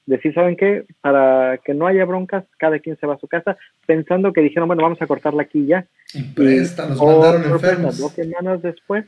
decir, 0.08 0.34
¿saben 0.34 0.56
qué? 0.56 0.86
Para 1.02 1.60
que 1.64 1.74
no 1.74 1.86
haya 1.86 2.06
broncas, 2.06 2.46
cada 2.58 2.80
quien 2.80 2.98
se 2.98 3.06
va 3.06 3.16
a 3.16 3.20
su 3.20 3.28
casa, 3.28 3.58
pensando 3.86 4.34
que 4.34 4.42
dijeron, 4.42 4.68
bueno, 4.68 4.82
vamos 4.82 5.02
a 5.02 5.08
cortarla 5.08 5.44
aquí 5.44 5.66
ya. 5.68 5.86
Y 6.14 6.24
presta, 6.24 6.88
nos 6.88 7.02
mandaron 7.02 7.44
enfermos. 7.44 8.00
Dos 8.00 8.14
semanas 8.14 8.62
después, 8.62 9.06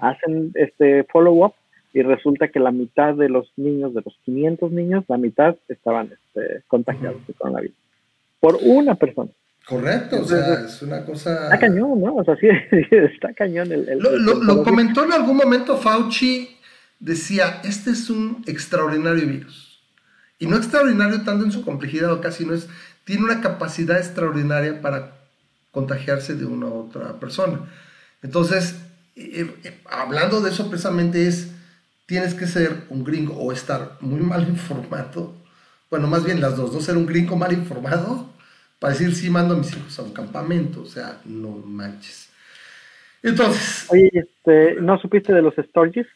hacen 0.00 0.52
este 0.54 1.04
follow-up 1.04 1.54
y 1.94 2.02
resulta 2.02 2.48
que 2.48 2.58
la 2.58 2.72
mitad 2.72 3.14
de 3.14 3.28
los 3.28 3.52
niños, 3.56 3.94
de 3.94 4.02
los 4.04 4.18
500 4.24 4.72
niños, 4.72 5.04
la 5.08 5.16
mitad 5.16 5.56
estaban 5.68 6.10
este, 6.12 6.62
contagiados 6.66 7.26
de 7.26 7.34
coronavirus. 7.34 7.76
Por 8.40 8.58
una 8.62 8.94
persona. 8.96 9.30
Correcto, 9.66 10.22
o 10.22 10.24
sea, 10.24 10.64
es 10.64 10.82
una 10.82 11.04
cosa... 11.04 11.44
Está 11.44 11.58
cañón, 11.60 12.00
¿no? 12.00 12.16
O 12.16 12.24
sea, 12.24 12.34
sí, 12.36 12.48
está 12.90 13.32
cañón 13.32 13.70
el... 13.70 13.98
lo, 13.98 14.64
comentó 14.64 15.04
en 15.04 15.12
algún 15.12 15.36
momento 15.36 15.76
Fauci, 15.76 16.56
decía, 16.98 17.60
este 17.62 17.90
es 17.90 18.10
un 18.10 18.42
extraordinario 18.46 19.24
virus. 19.26 19.71
Y 20.42 20.48
no 20.48 20.56
extraordinario 20.56 21.22
tanto 21.22 21.44
en 21.44 21.52
su 21.52 21.64
complejidad 21.64 22.10
o 22.12 22.20
casi 22.20 22.44
no 22.44 22.52
es, 22.52 22.68
tiene 23.04 23.22
una 23.22 23.40
capacidad 23.40 23.96
extraordinaria 23.96 24.82
para 24.82 25.12
contagiarse 25.70 26.34
de 26.34 26.44
una 26.44 26.66
u 26.66 26.80
otra 26.80 27.12
persona. 27.20 27.60
Entonces, 28.24 28.76
eh, 29.14 29.48
eh, 29.62 29.80
hablando 29.88 30.40
de 30.40 30.50
eso 30.50 30.68
precisamente 30.68 31.28
es, 31.28 31.52
tienes 32.06 32.34
que 32.34 32.48
ser 32.48 32.86
un 32.88 33.04
gringo 33.04 33.36
o 33.36 33.52
estar 33.52 33.98
muy 34.00 34.20
mal 34.20 34.42
informado, 34.48 35.32
bueno, 35.88 36.08
más 36.08 36.24
bien 36.24 36.40
las 36.40 36.56
dos, 36.56 36.72
no 36.72 36.80
ser 36.80 36.96
un 36.96 37.06
gringo 37.06 37.36
mal 37.36 37.52
informado 37.52 38.28
para 38.80 38.94
decir, 38.94 39.14
sí, 39.14 39.30
mando 39.30 39.54
a 39.54 39.58
mis 39.58 39.70
hijos 39.76 39.96
a 40.00 40.02
un 40.02 40.12
campamento, 40.12 40.82
o 40.82 40.86
sea, 40.86 41.20
no 41.24 41.50
manches. 41.50 42.30
Entonces... 43.22 43.86
Oye, 43.90 44.10
este, 44.12 44.74
¿no 44.80 44.98
supiste 44.98 45.32
de 45.32 45.42
los 45.42 45.56
stories? 45.56 46.08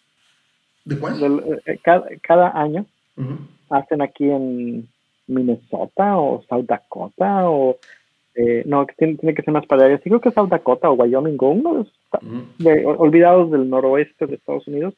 ¿De 0.84 0.98
cuál? 0.98 1.22
Eh, 1.44 1.62
eh, 1.66 1.78
cada, 2.20 2.60
año 2.60 2.86
hacen 3.70 4.02
aquí 4.02 4.30
en 4.30 4.88
Minnesota 5.26 6.16
o 6.18 6.42
South 6.48 6.66
Dakota 6.66 7.48
o... 7.48 7.76
Eh, 8.38 8.64
no, 8.66 8.84
tiene, 8.98 9.14
tiene, 9.14 9.34
que 9.34 9.42
ser 9.42 9.54
más 9.54 9.64
para 9.64 9.86
allá. 9.86 9.96
Sí 9.96 10.10
creo 10.10 10.20
que 10.20 10.30
South 10.30 10.50
Dakota 10.50 10.90
o 10.90 10.94
Wyoming 10.94 11.38
o 11.40 11.48
uno 11.48 11.86
de, 12.58 12.84
olvidados 12.84 13.50
del 13.50 13.70
noroeste 13.70 14.26
de 14.26 14.34
Estados 14.34 14.68
Unidos. 14.68 14.94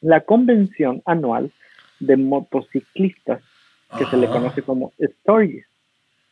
La 0.00 0.20
convención 0.22 1.00
anual 1.06 1.52
de 2.00 2.16
motociclistas 2.16 3.40
que 3.96 4.04
se 4.06 4.16
le 4.16 4.26
conoce 4.26 4.62
como 4.62 4.92
Stories 4.98 5.64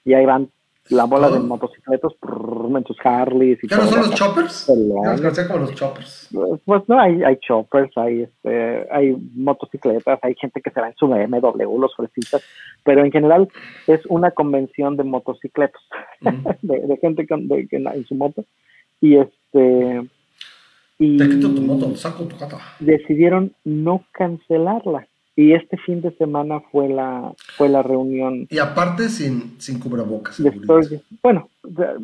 y 0.05 0.15
ahí 0.15 0.27
van 0.27 0.51
la 0.89 1.05
bola 1.05 1.31
de 1.31 1.39
motocicletas 1.39 2.13
en 2.23 2.85
sus 2.85 2.97
Harleys. 3.05 3.59
¿Ya 3.69 3.77
no 3.77 3.87
son 3.87 4.01
los 4.01 4.15
choppers? 4.15 4.69
Los 4.69 5.47
como 5.47 5.59
los 5.61 5.75
choppers. 5.75 6.29
Pues 6.65 6.83
no, 6.89 7.01
hay, 7.01 7.23
hay 7.23 7.37
choppers, 7.37 7.97
hay, 7.97 8.23
este, 8.23 8.87
hay 8.91 9.17
motocicletas, 9.35 10.19
hay 10.23 10.35
gente 10.35 10.61
que 10.61 10.71
se 10.71 10.81
va 10.81 10.89
en 10.89 10.97
su 10.97 11.07
BMW, 11.07 11.79
los 11.79 11.95
fresitas, 11.95 12.43
pero 12.85 13.05
en 13.05 13.13
general 13.13 13.49
es 13.87 14.01
una 14.07 14.31
convención 14.33 14.97
de 14.97 15.05
motocicletas, 15.05 15.83
de, 16.63 16.99
gente 17.01 17.27
que, 17.27 17.37
de, 17.37 17.69
en 17.71 18.07
su 18.07 18.15
moto. 18.15 18.45
Y 19.01 19.17
este. 19.17 20.09
Y 20.99 21.17
tu 21.41 21.49
moto, 21.63 21.97
saco 21.97 22.25
tu 22.25 22.37
decidieron 22.79 23.55
no 23.65 24.05
cancelarla 24.13 25.09
y 25.35 25.55
este 25.55 25.77
fin 25.79 26.03
de 26.03 26.11
semana 26.17 26.61
fue 26.71 26.89
la, 26.89 27.33
fue 27.57 27.69
la 27.69 27.83
reunión. 27.83 28.47
Y 28.51 28.59
aparte 28.59 29.09
sin, 29.09 29.61
sin 29.61 29.79
cubrebocas. 29.79 30.41
bueno, 31.23 31.49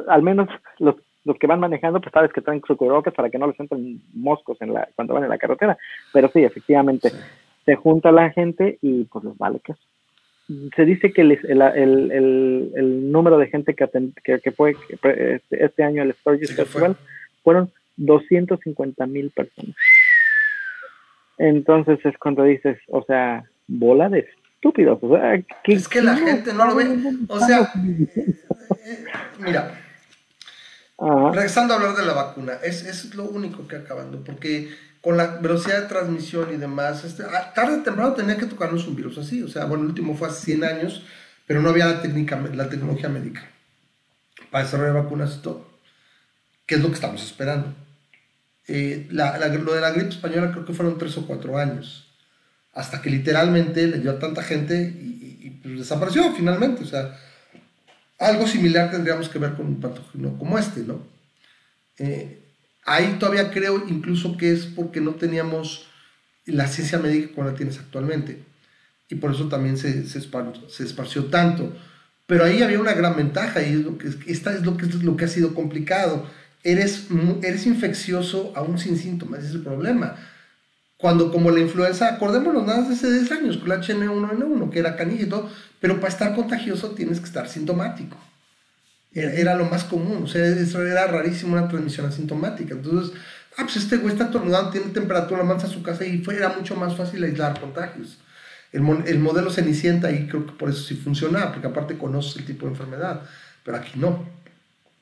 al 0.09 0.23
menos 0.23 0.49
los, 0.79 0.97
los 1.25 1.39
que 1.39 1.47
van 1.47 1.61
manejando, 1.61 2.01
pues 2.01 2.13
sabes 2.13 2.33
que 2.33 2.41
traen 2.41 2.63
su 2.67 2.77
cubrebocas 2.77 3.13
para 3.15 3.29
que 3.29 3.39
no 3.39 3.47
les 3.47 3.61
entren 3.61 4.01
moscos 4.15 4.57
en 4.63 4.73
la, 4.73 4.89
cuando 4.97 5.15
van 5.15 5.25
en 5.25 5.31
la 5.31 5.39
carretera. 5.39 5.77
Pero 6.13 6.31
sí, 6.33 6.43
efectivamente, 6.43 7.13
se 7.67 7.77
junta 7.77 8.13
la 8.13 8.31
gente 8.31 8.79
y 8.81 9.05
pues 9.05 9.25
les 9.25 9.37
vale 9.37 9.61
que 9.61 9.75
Se 10.75 10.87
dice 10.87 11.13
que 11.13 11.21
el, 11.21 11.33
el, 11.33 11.61
el, 11.61 12.73
el, 12.75 13.13
número 13.13 13.37
de 13.37 13.49
gente 13.49 13.75
que, 13.75 13.87
que, 14.25 14.41
que, 14.41 14.53
fue 14.53 14.75
este, 15.03 15.65
este 15.65 15.83
año 15.83 16.03
el 16.03 16.15
Sturgis 16.15 16.57
Festival 16.57 16.97
fueron 17.45 17.71
250 17.99 19.07
mil 19.07 19.31
personas. 19.31 19.77
Entonces 21.39 21.99
es 22.05 22.17
cuando 22.19 22.43
dices, 22.43 22.79
o 22.89 23.03
sea, 23.05 23.45
bola 23.67 24.09
de 24.09 24.29
estúpidos. 24.57 24.99
O 25.03 25.17
sea, 25.17 25.35
es 25.65 25.89
que 25.89 26.03
la 26.03 26.17
gente 26.17 26.53
no 26.53 26.67
lo 26.67 26.75
ve. 26.75 26.87
O 27.29 27.39
sea, 27.41 27.73
eh, 28.85 29.05
mira, 29.39 29.73
regresando 31.33 31.75
a 31.75 31.77
hablar 31.77 31.97
de 31.97 32.05
la 32.05 32.13
vacuna, 32.13 32.55
es, 32.63 32.85
es 32.85 33.15
lo 33.15 33.25
único 33.25 33.67
que 33.69 33.77
acabando, 33.77 34.23
porque 34.25 34.69
con 35.01 35.17
la 35.17 35.37
velocidad 35.37 35.83
de 35.83 35.89
transmisión 35.89 36.53
y 36.53 36.57
demás, 36.57 37.05
este, 37.05 37.23
ah, 37.23 37.53
tarde 37.55 37.77
o 37.77 37.83
temprano 37.83 38.15
tenía 38.15 38.37
que 38.37 38.47
tocarnos 38.47 38.87
un 38.89 38.97
virus 38.97 39.17
así. 39.19 39.43
O 39.43 39.49
sea, 39.49 39.65
bueno, 39.67 39.85
el 39.85 39.91
último 39.91 40.15
fue 40.15 40.29
hace 40.29 40.47
100 40.47 40.65
años, 40.65 41.05
pero 41.47 41.63
no 41.63 41.71
había 41.71 41.87
la, 41.87 42.03
técnica, 42.03 42.37
la 42.53 42.69
tecnología 42.69 43.09
médica 43.09 43.43
para 44.51 44.65
desarrollar 44.65 45.05
vacunas 45.05 45.37
y 45.37 45.43
todo. 45.43 45.69
¿Qué 46.67 46.75
es 46.75 46.81
lo 46.83 46.89
que 46.89 46.95
estamos 46.95 47.23
esperando? 47.23 47.75
Eh, 48.71 49.09
la, 49.11 49.39
lo 49.49 49.73
de 49.73 49.81
la 49.81 49.93
gripe 49.93 50.11
española 50.11 50.53
creo 50.53 50.67
que 50.67 50.75
fueron 50.75 50.99
tres 50.99 51.17
o 51.17 51.27
cuatro 51.27 51.57
años, 51.57 52.07
hasta 52.75 53.01
que 53.01 53.09
literalmente 53.09 53.87
le 53.87 53.99
dio 53.99 54.11
a 54.11 54.19
tanta 54.19 54.43
gente 54.43 54.95
y, 55.01 55.59
pues, 55.63 55.79
desapareció 55.79 56.31
finalmente. 56.35 56.85
O 56.85 56.87
sea, 56.87 57.19
algo 58.19 58.47
similar 58.47 58.91
tendríamos 58.91 59.31
que 59.31 59.39
ver 59.39 59.55
con 59.55 59.67
un 59.67 59.81
patógeno 59.81 60.37
como 60.39 60.59
este, 60.59 60.81
¿no? 60.81 61.03
Eh, 61.97 62.45
ahí 62.85 63.17
todavía 63.19 63.51
creo 63.51 63.85
incluso 63.89 64.37
que 64.37 64.53
es 64.53 64.67
porque 64.67 65.01
no 65.01 65.15
teníamos 65.15 65.89
la 66.45 66.67
ciencia 66.69 66.99
médica 66.99 67.35
como 67.35 67.49
la 67.49 67.55
tienes 67.55 67.79
actualmente. 67.79 68.45
Y 69.09 69.15
por 69.15 69.33
eso 69.33 69.49
también 69.49 69.79
se, 69.79 70.07
se, 70.07 70.19
esparció, 70.19 71.25
tanto. 71.27 71.75
Pero 72.27 72.45
ahí 72.45 72.63
había 72.63 72.81
una 72.81 72.93
gran 72.93 73.17
ventaja 73.17 73.63
y 73.63 73.73
es 73.73 73.81
lo 73.81 73.97
que, 73.97 74.09
esta 74.27 74.53
es 74.53 74.63
lo 74.63 74.77
que, 74.77 74.85
es 74.85 75.03
lo 75.03 75.17
que 75.17 75.25
ha 75.25 75.29
sido 75.29 75.55
complicado 75.55 76.29
eres, 76.63 77.07
eres 77.43 77.67
infeccioso 77.67 78.53
aún 78.55 78.79
sin 78.79 78.97
síntomas, 78.97 79.41
ese 79.41 79.49
es 79.49 79.55
el 79.57 79.63
problema. 79.63 80.17
Cuando 80.97 81.31
como 81.31 81.51
la 81.51 81.61
influenza, 81.61 82.09
acordémonos 82.09 82.67
nada 82.67 82.83
de 82.83 82.95
hace 82.95 83.11
10 83.11 83.33
años, 83.33 83.57
con 83.59 83.69
la 83.69 83.81
H1N1, 83.81 84.71
que 84.71 84.81
era 84.81 84.97
canilla 84.97 85.23
y 85.23 85.29
todo, 85.29 85.49
pero 85.81 85.97
para 86.01 86.09
estar 86.09 86.35
contagioso 86.35 86.91
tienes 86.91 87.21
que 87.21 87.27
estar 87.27 87.49
sintomático. 87.49 88.17
Era, 89.13 89.55
lo 89.55 89.65
más 89.65 89.85
común, 89.85 90.25
o 90.25 90.27
sea, 90.27 90.45
era 90.45 91.07
rarísimo 91.07 91.55
una 91.55 91.69
transmisión 91.69 92.07
asintomática. 92.07 92.75
Entonces, 92.75 93.17
ah, 93.57 93.63
pues 93.63 93.77
este 93.77 93.97
güey 93.97 94.13
está 94.13 94.27
atornudado, 94.27 94.71
tiene 94.71 94.89
temperatura, 94.89 95.43
mansa 95.45 95.67
a 95.67 95.71
su 95.71 95.83
casa 95.83 96.05
y 96.05 96.19
fue, 96.19 96.37
era 96.37 96.51
mucho 96.51 96.77
más 96.77 96.97
fácil 96.97 97.25
aislar 97.25 97.59
contagios. 97.61 98.19
El, 98.73 98.83
el 99.07 99.19
modelo 99.19 99.51
Cenicienta 99.51 100.09
ahí 100.09 100.27
creo 100.29 100.47
que 100.47 100.53
por 100.53 100.69
eso 100.69 100.83
sí 100.83 100.95
funcionaba, 100.95 101.53
porque 101.53 101.69
aparte 101.69 101.97
conoce 101.97 102.41
el 102.41 102.45
tipo 102.45 102.67
de 102.67 102.73
enfermedad, 102.73 103.23
pero 103.65 103.79
aquí 103.79 103.93
no. 103.99 104.27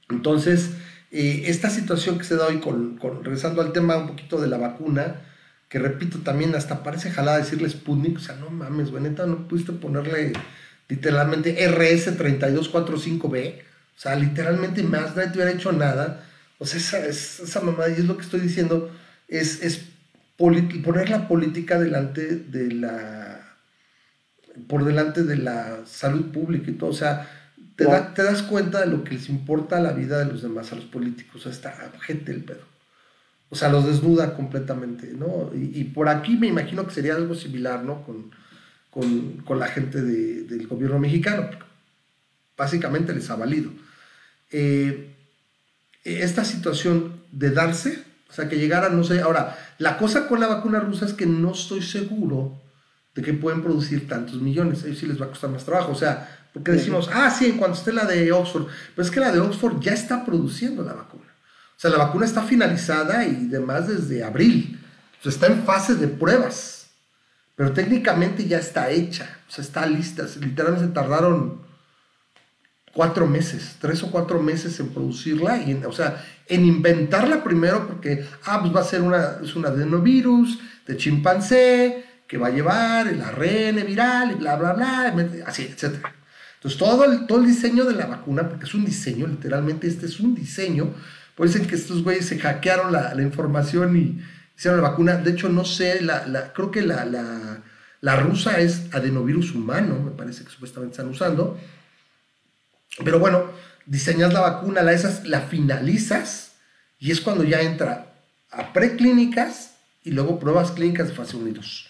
Entonces, 0.09 0.71
eh, 1.19 1.45
esta 1.47 1.71
situación 1.71 2.19
que 2.19 2.25
se 2.25 2.37
da 2.37 2.47
hoy, 2.47 2.61
con, 2.61 2.99
regresando 3.25 3.63
al 3.63 3.73
tema 3.73 3.97
un 3.97 4.09
poquito 4.09 4.41
de 4.41 4.49
la 4.49 4.59
vacuna, 4.59 5.23
que 5.69 5.79
repito 5.79 6.19
también, 6.19 6.55
hasta 6.55 6.83
parece 6.83 7.11
jalada 7.11 7.39
decirle 7.39 7.71
Sputnik, 7.71 8.19
o 8.19 8.21
sea, 8.21 8.37
no 8.37 8.51
mames, 8.51 8.91
güey, 8.91 9.03
neta, 9.03 9.27
no 9.27 9.49
pudiste 9.49 9.73
ponerle 9.73 10.35
literalmente 10.89 11.57
RS3245B, 11.71 13.55
o 13.97 13.99
sea, 13.99 14.15
literalmente 14.15 14.83
más, 14.83 15.17
nadie 15.17 15.31
te 15.31 15.39
hubiera 15.39 15.53
hecho 15.53 15.73
nada. 15.73 16.23
O 16.59 16.67
sea, 16.67 16.79
esa, 16.79 17.07
esa 17.07 17.61
mamá, 17.63 17.89
y 17.89 17.93
es 17.93 18.05
lo 18.05 18.17
que 18.17 18.23
estoy 18.23 18.41
diciendo, 18.41 18.91
es, 19.27 19.63
es 19.63 19.87
poner 20.37 21.09
la 21.09 21.29
política 21.29 21.81
delante 21.81 22.37
de 22.37 22.73
la 22.73 23.57
por 24.69 24.85
delante 24.85 25.23
de 25.23 25.37
la 25.37 25.81
salud 25.87 26.33
pública 26.33 26.71
y 26.71 26.75
todo, 26.75 26.91
o 26.91 26.95
sea, 26.95 27.29
te, 27.77 27.85
das 28.23 28.43
cuenta 28.43 28.81
de 28.81 28.87
lo 28.87 29.05
que 29.05 29.15
les 29.15 29.29
importa 29.29 29.81
la 29.81 29.93
vida 29.93 30.19
de 30.19 30.25
los 30.25 30.43
demás, 30.43 30.73
a 30.73 30.77
los 30.77 30.87
políticos, 30.87 31.47
a 31.47 31.51
esta 31.51 31.73
gente 32.01 32.33
el 32.33 32.43
pedo. 32.43 32.65
O 33.51 33.55
sea, 33.55 33.69
los 33.69 33.87
desnuda 33.87 34.35
completamente, 34.35 35.13
¿no? 35.13 35.53
Y, 35.55 35.85
por 35.85 36.09
aquí 36.09 36.37
me 36.37 36.49
imagino 36.49 36.87
que 36.87 36.95
sería 36.95 37.15
algo 37.15 37.35
similar, 37.35 37.85
¿no? 37.85 38.05
Con, 38.05 38.31
la 39.59 39.69
gente 39.69 40.01
del 40.03 40.67
gobierno 40.67 40.99
mexicano. 40.99 41.51
Básicamente 42.57 43.15
les 43.15 43.29
ha 43.31 43.37
valido. 43.37 43.71
Eh, 44.51 45.15
esta 46.05 46.45
situación 46.45 47.21
de 47.31 47.51
darse, 47.51 48.03
o 48.31 48.33
sea, 48.33 48.49
que 48.49 48.57
llegara, 48.59 48.89
no 48.89 49.05
sé, 49.05 49.21
ahora, 49.21 49.57
la 49.79 49.99
cosa 49.99 50.27
con 50.29 50.41
la 50.41 50.47
vacuna 50.47 50.81
rusa 50.81 51.05
es 51.05 51.13
que 51.13 51.27
no 51.27 51.53
estoy 51.53 51.83
seguro 51.83 52.61
de 53.15 53.23
que 53.23 53.35
pueden 53.35 53.63
producir 53.63 54.09
tantos 54.09 54.41
millones, 54.41 54.83
a 54.83 54.87
ellos 54.87 54.99
sí 54.99 55.07
les 55.07 55.21
va 55.21 55.27
a 55.27 55.31
costar 55.31 55.51
más 55.51 55.65
trabajo, 55.65 55.93
o 55.93 55.97
sea, 55.97 56.46
porque 56.57 56.73
decimos, 56.73 57.11
ah, 57.13 57.31
sí, 57.31 57.45
en 57.45 57.59
cuanto 57.59 57.77
esté 57.77 57.93
la 57.93 58.07
de 58.07 58.33
Oxford. 58.33 58.67
Pero 58.95 59.07
es 59.07 59.13
que 59.13 59.21
la 59.21 59.31
de 59.31 59.41
Oxford 59.41 59.79
ya 59.79 59.93
está 59.93 60.25
produciendo 60.25 60.83
la 60.83 60.95
vacuna. 60.95 61.27
O 61.77 61.79
sea, 61.79 61.91
la 61.91 61.99
vacuna 61.99 62.25
está 62.25 62.41
finalizada 62.41 63.27
y 63.27 63.49
demás 63.49 63.89
desde 63.89 64.25
abril. 64.25 64.83
O 65.21 65.23
sea, 65.23 65.33
está 65.33 65.47
en 65.49 65.65
fase 65.65 65.97
de 65.97 66.09
pruebas. 66.09 66.87
Pero 67.57 67.75
técnicamente 67.75 68.49
ya 68.49 68.57
está 68.57 68.89
hecha. 68.89 69.37
O 69.47 69.53
sea, 69.53 69.63
está 69.63 69.85
lista. 69.85 70.25
Literalmente 70.41 70.87
se 70.87 70.93
tardaron 70.95 71.61
cuatro 72.95 73.27
meses, 73.27 73.77
tres 73.79 74.03
o 74.03 74.11
cuatro 74.11 74.41
meses 74.41 74.81
en 74.81 74.89
producirla. 74.89 75.59
Y 75.59 75.75
o 75.85 75.93
sea, 75.93 76.25
en 76.47 76.65
inventarla 76.65 77.45
primero 77.45 77.87
porque, 77.87 78.27
ah, 78.47 78.63
pues 78.63 78.75
va 78.75 78.81
a 78.81 78.85
ser 78.85 79.03
una, 79.03 79.41
es 79.45 79.55
un 79.55 79.67
adenovirus 79.67 80.59
de 80.87 80.97
chimpancé 80.97 82.03
que 82.27 82.39
va 82.39 82.47
a 82.47 82.51
llevar 82.51 83.09
el 83.09 83.21
ARN 83.21 83.85
viral 83.87 84.33
y 84.33 84.35
bla, 84.37 84.57
bla, 84.57 84.73
bla, 84.73 85.15
así, 85.45 85.65
etc. 85.65 86.17
Todo 86.75 87.05
el, 87.05 87.27
todo 87.27 87.41
el 87.41 87.47
diseño 87.47 87.85
de 87.85 87.95
la 87.95 88.07
vacuna, 88.07 88.49
porque 88.49 88.65
es 88.65 88.75
un 88.75 88.85
diseño, 88.85 89.27
literalmente 89.27 89.87
este 89.87 90.07
es 90.07 90.19
un 90.19 90.35
diseño, 90.35 90.95
puede 91.35 91.53
ser 91.53 91.67
que 91.67 91.77
estos 91.77 92.03
güeyes 92.03 92.27
se 92.27 92.39
hackearon 92.39 92.93
la, 92.93 93.15
la 93.15 93.23
información 93.23 93.97
y 93.97 94.21
hicieron 94.57 94.81
la 94.81 94.89
vacuna. 94.89 95.17
De 95.17 95.31
hecho, 95.31 95.49
no 95.49 95.65
sé, 95.65 96.01
la, 96.03 96.27
la, 96.27 96.53
creo 96.53 96.71
que 96.71 96.83
la, 96.83 97.05
la, 97.05 97.63
la 98.01 98.17
rusa 98.17 98.59
es 98.61 98.93
adenovirus 98.93 99.55
humano, 99.55 100.01
me 100.01 100.11
parece 100.11 100.45
que 100.45 100.51
supuestamente 100.51 100.93
están 100.93 101.09
usando. 101.09 101.59
Pero 103.05 103.19
bueno, 103.19 103.45
diseñas 103.85 104.33
la 104.33 104.41
vacuna, 104.41 104.83
la, 104.83 104.93
esas, 104.93 105.27
la 105.27 105.43
finalizas 105.43 106.53
y 106.99 107.11
es 107.11 107.21
cuando 107.21 107.45
ya 107.45 107.61
entra 107.61 108.15
a 108.51 108.73
preclínicas 108.73 109.75
y 110.03 110.13
luego 110.13 110.39
pruebas 110.39 110.73
clínicas 110.73 111.09
de 111.09 111.15
fase 111.15 111.37
1 111.37 111.49
y 111.49 111.53
2. 111.53 111.86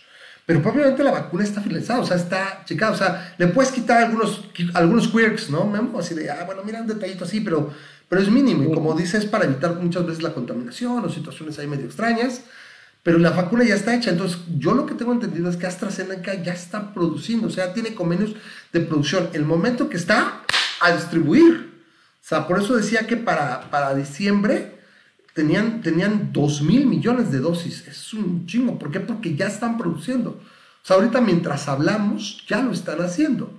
Pero 0.47 0.63
propiamente 0.63 1.03
la 1.03 1.11
vacuna 1.11 1.43
está 1.43 1.61
finalizada, 1.61 2.01
o 2.01 2.07
sea, 2.07 2.17
está 2.17 2.63
checada, 2.65 2.93
o 2.93 2.97
sea, 2.97 3.35
le 3.37 3.49
puedes 3.49 3.73
quitar 3.73 4.05
algunos, 4.05 4.45
algunos 4.75 5.09
quirks, 5.09 5.51
¿no? 5.51 5.67
Memo? 5.67 5.99
Así 5.99 6.15
de, 6.15 6.31
ah, 6.31 6.45
bueno, 6.47 6.63
mira 6.65 6.81
un 6.81 6.87
detallito 6.87 7.25
así, 7.25 7.41
pero, 7.41 7.73
pero 8.09 8.23
es 8.23 8.31
mínimo. 8.31 8.63
Y 8.63 8.73
como 8.73 8.95
dices, 8.95 9.27
para 9.27 9.45
evitar 9.45 9.75
muchas 9.75 10.07
veces 10.07 10.23
la 10.23 10.33
contaminación 10.33 11.05
o 11.05 11.09
situaciones 11.09 11.59
ahí 11.59 11.67
medio 11.67 11.87
extrañas. 11.87 12.43
Pero 13.03 13.19
la 13.19 13.31
vacuna 13.31 13.65
ya 13.65 13.75
está 13.75 13.95
hecha. 13.95 14.11
Entonces, 14.11 14.39
yo 14.57 14.75
lo 14.75 14.87
que 14.87 14.95
tengo 14.95 15.13
entendido 15.13 15.51
es 15.51 15.57
que 15.57 15.67
AstraZeneca 15.67 16.35
ya 16.43 16.53
está 16.53 16.93
produciendo, 16.95 17.49
o 17.49 17.51
sea, 17.51 17.73
tiene 17.73 17.95
convenios 17.95 18.35
de 18.73 18.81
producción. 18.81 19.29
El 19.33 19.45
momento 19.45 19.89
que 19.89 19.97
está 19.97 20.43
a 20.81 20.93
distribuir. 20.93 21.73
O 22.21 22.29
sea, 22.29 22.47
por 22.47 22.61
eso 22.61 22.77
decía 22.77 23.07
que 23.07 23.17
para, 23.17 23.71
para 23.71 23.95
diciembre 23.95 24.76
tenían, 25.37 25.83
tenían 25.83 26.33
2 26.33 26.63
mil 26.63 26.87
millones 26.87 27.31
de 27.31 27.41
dosis. 27.41 27.87
Es 27.87 28.15
un 28.15 28.47
chingo. 28.47 28.79
¿Por 28.79 28.91
qué? 28.91 29.01
Porque 29.01 29.37
ya 29.37 29.47
están 29.47 29.77
produciendo. 29.77 30.31
O 30.31 30.87
sea, 30.87 30.97
ahorita 30.97 31.21
mientras 31.21 31.69
hablamos, 31.69 32.43
ya 32.49 32.63
lo 32.63 32.73
están 32.73 33.03
haciendo. 33.03 33.53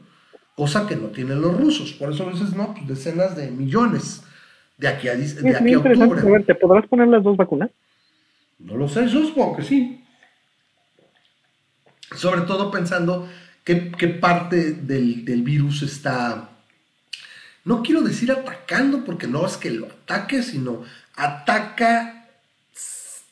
Cosa 0.56 0.88
que 0.88 0.96
no 0.96 1.10
tienen 1.10 1.40
los 1.40 1.56
rusos. 1.56 1.94
Por 1.94 2.12
eso 2.12 2.24
a 2.24 2.32
veces, 2.32 2.56
no, 2.56 2.74
pues 2.74 2.88
decenas 2.88 3.36
de 3.36 3.52
millones 3.52 4.24
de 4.78 4.88
aquí 4.88 5.08
a, 5.08 5.16
de 5.16 5.56
aquí 5.56 5.74
a 5.74 5.80
octubre. 5.80 6.44
¿Te 6.44 6.56
podrás 6.56 6.88
poner 6.88 7.10
las 7.10 7.24
dos 7.24 7.38
vacunas? 7.38 7.70
No 8.58 8.76
lo 8.76 8.90
sé, 8.90 9.08
yo 9.08 9.24
supongo 9.24 9.58
que 9.58 9.64
sí. 9.64 10.04
Sobre 12.16 12.42
todo 12.42 12.72
pensando 12.72 13.30
qué, 13.64 13.92
qué 13.92 14.08
parte 14.08 14.72
del, 14.72 15.24
del 15.26 15.44
virus 15.44 15.84
está 15.84 16.50
no 17.68 17.84
quiero 17.84 18.02
decir 18.02 18.32
atacando, 18.32 19.04
porque 19.04 19.28
no 19.28 19.46
es 19.46 19.58
que 19.58 19.70
lo 19.70 19.88
ataque, 19.88 20.42
sino 20.42 20.84
ataca 21.18 22.26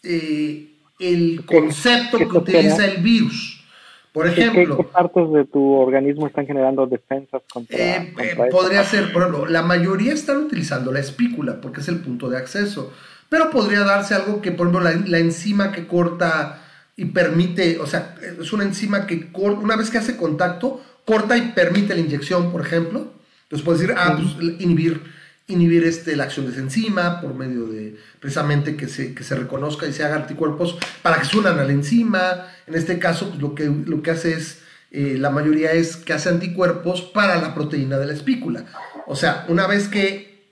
eh, 0.04 0.72
el 1.00 1.46
concepto 1.46 2.18
que 2.18 2.38
utiliza 2.38 2.86
el 2.86 3.02
virus. 3.02 3.64
Por 4.12 4.28
ejemplo, 4.28 4.78
¿Qué, 4.78 4.84
partes 4.86 5.32
de 5.34 5.46
tu 5.46 5.74
organismo 5.74 6.28
están 6.28 6.48
generando 6.48 6.88
defensas 6.88 7.42
contra, 7.52 7.78
eh, 7.78 8.14
eh, 8.18 8.38
Podría 8.50 8.84
ser, 8.86 9.12
por 9.12 9.24
ejemplo, 9.24 9.46
la 9.46 9.62
mayoría 9.62 10.14
están 10.14 10.38
utilizando 10.38 10.92
la 10.92 11.00
espícula 11.00 11.60
porque 11.60 11.82
es 11.82 11.90
el 11.90 12.00
punto 12.00 12.30
de 12.30 12.38
acceso, 12.38 12.94
pero 13.28 13.50
podría 13.50 13.82
darse 13.82 14.16
algo 14.16 14.42
que, 14.42 14.52
por 14.52 14.68
ejemplo, 14.68 14.90
la, 15.06 15.20
enzima 15.20 15.74
que 15.74 15.86
corta 15.86 16.62
y 16.96 17.06
permite, 17.06 17.78
o 17.80 17.88
sea, 17.88 18.16
es 18.40 18.54
una 18.54 18.64
enzima 18.64 19.06
que 19.06 19.30
una 19.34 19.76
vez 19.76 19.90
que 19.90 19.98
hace 19.98 20.16
contacto, 20.16 20.82
corta 21.04 21.38
y 21.38 21.52
permite 21.52 21.94
la 21.94 22.00
inyección, 22.00 22.54
por 22.54 22.62
ejemplo. 22.62 23.12
Entonces 23.44 23.66
puedes 23.66 23.82
decir, 23.82 23.96
ah, 23.98 24.18
pues 24.18 24.62
inhibir 24.62 25.02
inhibir 25.48 25.84
este, 25.84 26.16
la 26.16 26.24
acción 26.24 26.46
de 26.46 26.54
esa 26.54 26.62
enzima 26.62 27.22
por 27.22 27.36
medio 27.36 27.68
de 27.68 27.98
precisamente 28.20 28.76
que 28.76 28.88
se, 28.88 29.14
que 29.14 29.24
se 29.24 29.36
reconozca 29.36 29.86
y 29.86 29.94
se 29.94 30.04
haga 30.04 30.16
anticuerpos 30.16 30.78
para 31.02 31.20
que 31.20 31.26
suenan 31.26 31.60
a 31.60 31.64
la 31.64 31.72
enzima. 31.72 32.48
En 32.66 32.76
este 32.76 32.98
caso, 32.98 33.30
pues, 33.30 33.42
lo, 33.42 33.54
que, 33.54 33.66
lo 33.66 34.02
que 34.02 34.12
hace 34.12 34.34
es, 34.34 34.60
eh, 34.92 35.18
la 35.20 35.30
mayoría 35.30 35.74
es 35.74 35.98
que 35.98 36.14
hace 36.14 36.30
anticuerpos 36.30 37.02
para 37.02 37.40
la 37.40 37.54
proteína 37.54 37.98
de 37.98 38.08
la 38.08 38.14
espícula. 38.14 38.66
O 39.08 39.16
sea, 39.16 39.46
una 39.48 39.68
vez 39.68 39.88
que 39.88 40.52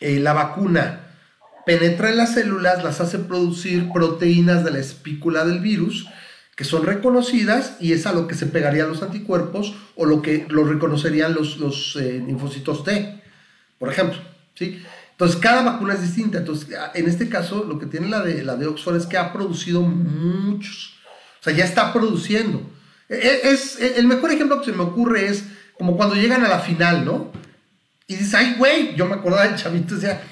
eh, 0.00 0.20
la 0.20 0.34
vacuna 0.34 1.00
penetra 1.64 2.10
en 2.10 2.18
las 2.18 2.34
células, 2.34 2.84
las 2.84 3.00
hace 3.00 3.18
producir 3.18 3.90
proteínas 3.92 4.64
de 4.64 4.70
la 4.70 4.78
espícula 4.78 5.44
del 5.44 5.60
virus 5.60 6.06
que 6.54 6.64
son 6.64 6.86
reconocidas 6.86 7.76
y 7.80 7.92
es 7.92 8.06
a 8.06 8.12
lo 8.12 8.26
que 8.26 8.34
se 8.34 8.46
pegarían 8.46 8.88
los 8.88 9.02
anticuerpos 9.02 9.74
o 9.94 10.06
lo 10.06 10.22
que 10.22 10.46
lo 10.48 10.64
reconocerían 10.64 11.34
los, 11.34 11.58
los 11.58 11.96
eh, 11.96 12.22
linfocitos 12.26 12.82
T 12.82 13.22
por 13.78 13.90
ejemplo, 13.90 14.18
¿sí? 14.54 14.82
Entonces, 15.12 15.38
cada 15.40 15.62
vacuna 15.62 15.94
es 15.94 16.02
distinta. 16.02 16.38
Entonces, 16.38 16.68
en 16.94 17.08
este 17.08 17.28
caso, 17.30 17.64
lo 17.64 17.78
que 17.78 17.86
tiene 17.86 18.08
la 18.08 18.20
de, 18.20 18.42
la 18.42 18.56
de 18.56 18.66
Oxford 18.66 18.96
es 18.96 19.06
que 19.06 19.16
ha 19.16 19.32
producido 19.32 19.80
muchos. 19.80 20.94
O 21.40 21.42
sea, 21.42 21.54
ya 21.54 21.64
está 21.64 21.92
produciendo. 21.92 22.60
E, 23.08 23.14
e, 23.14 23.50
es, 23.50 23.80
e, 23.80 23.98
el 23.98 24.06
mejor 24.06 24.30
ejemplo 24.30 24.58
que 24.60 24.66
se 24.66 24.76
me 24.76 24.82
ocurre 24.82 25.26
es 25.28 25.44
como 25.78 25.96
cuando 25.96 26.16
llegan 26.16 26.44
a 26.44 26.48
la 26.48 26.58
final, 26.58 27.04
¿no? 27.04 27.32
Y 28.06 28.16
dices, 28.16 28.34
ay, 28.34 28.56
güey, 28.58 28.94
yo 28.94 29.06
me 29.06 29.14
acordaba 29.14 29.46
del 29.46 29.56
chavito, 29.56 29.94
decía, 29.94 30.22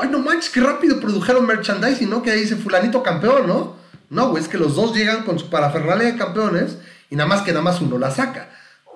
ay, 0.00 0.08
no 0.08 0.20
manches, 0.20 0.48
qué 0.48 0.60
rápido 0.60 0.98
produjeron 1.00 1.46
merchandising, 1.46 2.08
¿no? 2.08 2.22
Que 2.22 2.34
dice 2.34 2.56
fulanito 2.56 3.02
campeón, 3.02 3.46
¿no? 3.46 3.76
No, 4.08 4.30
güey, 4.30 4.42
es 4.42 4.48
que 4.48 4.58
los 4.58 4.74
dos 4.74 4.94
llegan 4.94 5.24
con 5.24 5.38
su 5.38 5.50
parafernalia 5.50 6.12
de 6.12 6.16
campeones 6.16 6.78
y 7.10 7.16
nada 7.16 7.28
más 7.28 7.42
que 7.42 7.52
nada 7.52 7.62
más 7.62 7.80
uno 7.80 7.98
la 7.98 8.10
saca. 8.10 8.48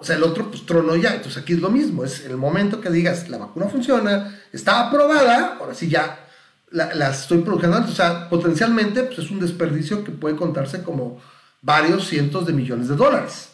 O 0.04 0.06
sea, 0.06 0.16
el 0.16 0.22
otro, 0.22 0.50
pues 0.50 0.66
trono 0.66 0.96
ya. 0.96 1.14
Entonces 1.14 1.42
aquí 1.42 1.54
es 1.54 1.60
lo 1.60 1.70
mismo. 1.70 2.04
Es 2.04 2.26
el 2.26 2.36
momento 2.36 2.78
que 2.78 2.90
digas, 2.90 3.30
la 3.30 3.38
vacuna 3.38 3.68
funciona, 3.68 4.38
está 4.52 4.86
aprobada, 4.86 5.56
ahora 5.58 5.72
sí 5.72 5.88
ya 5.88 6.26
la, 6.70 7.08
estoy 7.08 7.38
produciendo. 7.38 7.78
O 7.78 7.86
sea, 7.88 8.28
potencialmente, 8.28 9.04
pues 9.04 9.20
es 9.20 9.30
un 9.30 9.40
desperdicio 9.40 10.04
que 10.04 10.12
puede 10.12 10.36
contarse 10.36 10.82
como 10.82 11.22
varios 11.62 12.06
cientos 12.06 12.44
de 12.44 12.52
millones 12.52 12.88
de 12.88 12.96
dólares. 12.96 13.52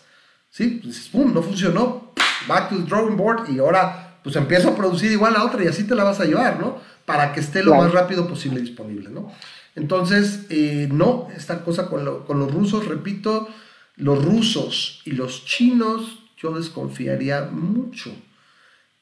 ¿Sí? 0.50 0.80
Pues 0.82 1.08
pum, 1.08 1.32
no 1.32 1.40
funcionó. 1.40 2.14
Back 2.48 2.70
to 2.70 2.78
the 2.78 2.82
drawing 2.82 3.16
board 3.16 3.48
y 3.48 3.60
ahora, 3.60 4.18
pues 4.24 4.34
empiezo 4.34 4.70
a 4.70 4.74
producir 4.74 5.12
igual 5.12 5.36
a 5.36 5.44
otra 5.44 5.62
y 5.62 5.68
así 5.68 5.84
te 5.84 5.94
la 5.94 6.02
vas 6.02 6.18
a 6.18 6.24
llevar, 6.24 6.58
¿no? 6.58 6.80
Para 7.04 7.32
que 7.32 7.38
esté 7.38 7.62
lo 7.62 7.76
más 7.76 7.92
rápido 7.92 8.26
posible 8.26 8.60
disponible, 8.60 9.08
¿no? 9.08 9.30
Entonces, 9.76 10.46
eh, 10.48 10.88
no, 10.90 11.28
esta 11.36 11.62
cosa 11.62 11.86
con, 11.86 12.24
con 12.24 12.40
los 12.40 12.52
rusos, 12.52 12.88
repito, 12.88 13.48
los 13.94 14.24
rusos 14.24 15.02
y 15.04 15.12
los 15.12 15.44
chinos 15.44 16.19
yo 16.40 16.52
desconfiaría 16.52 17.48
mucho. 17.50 18.12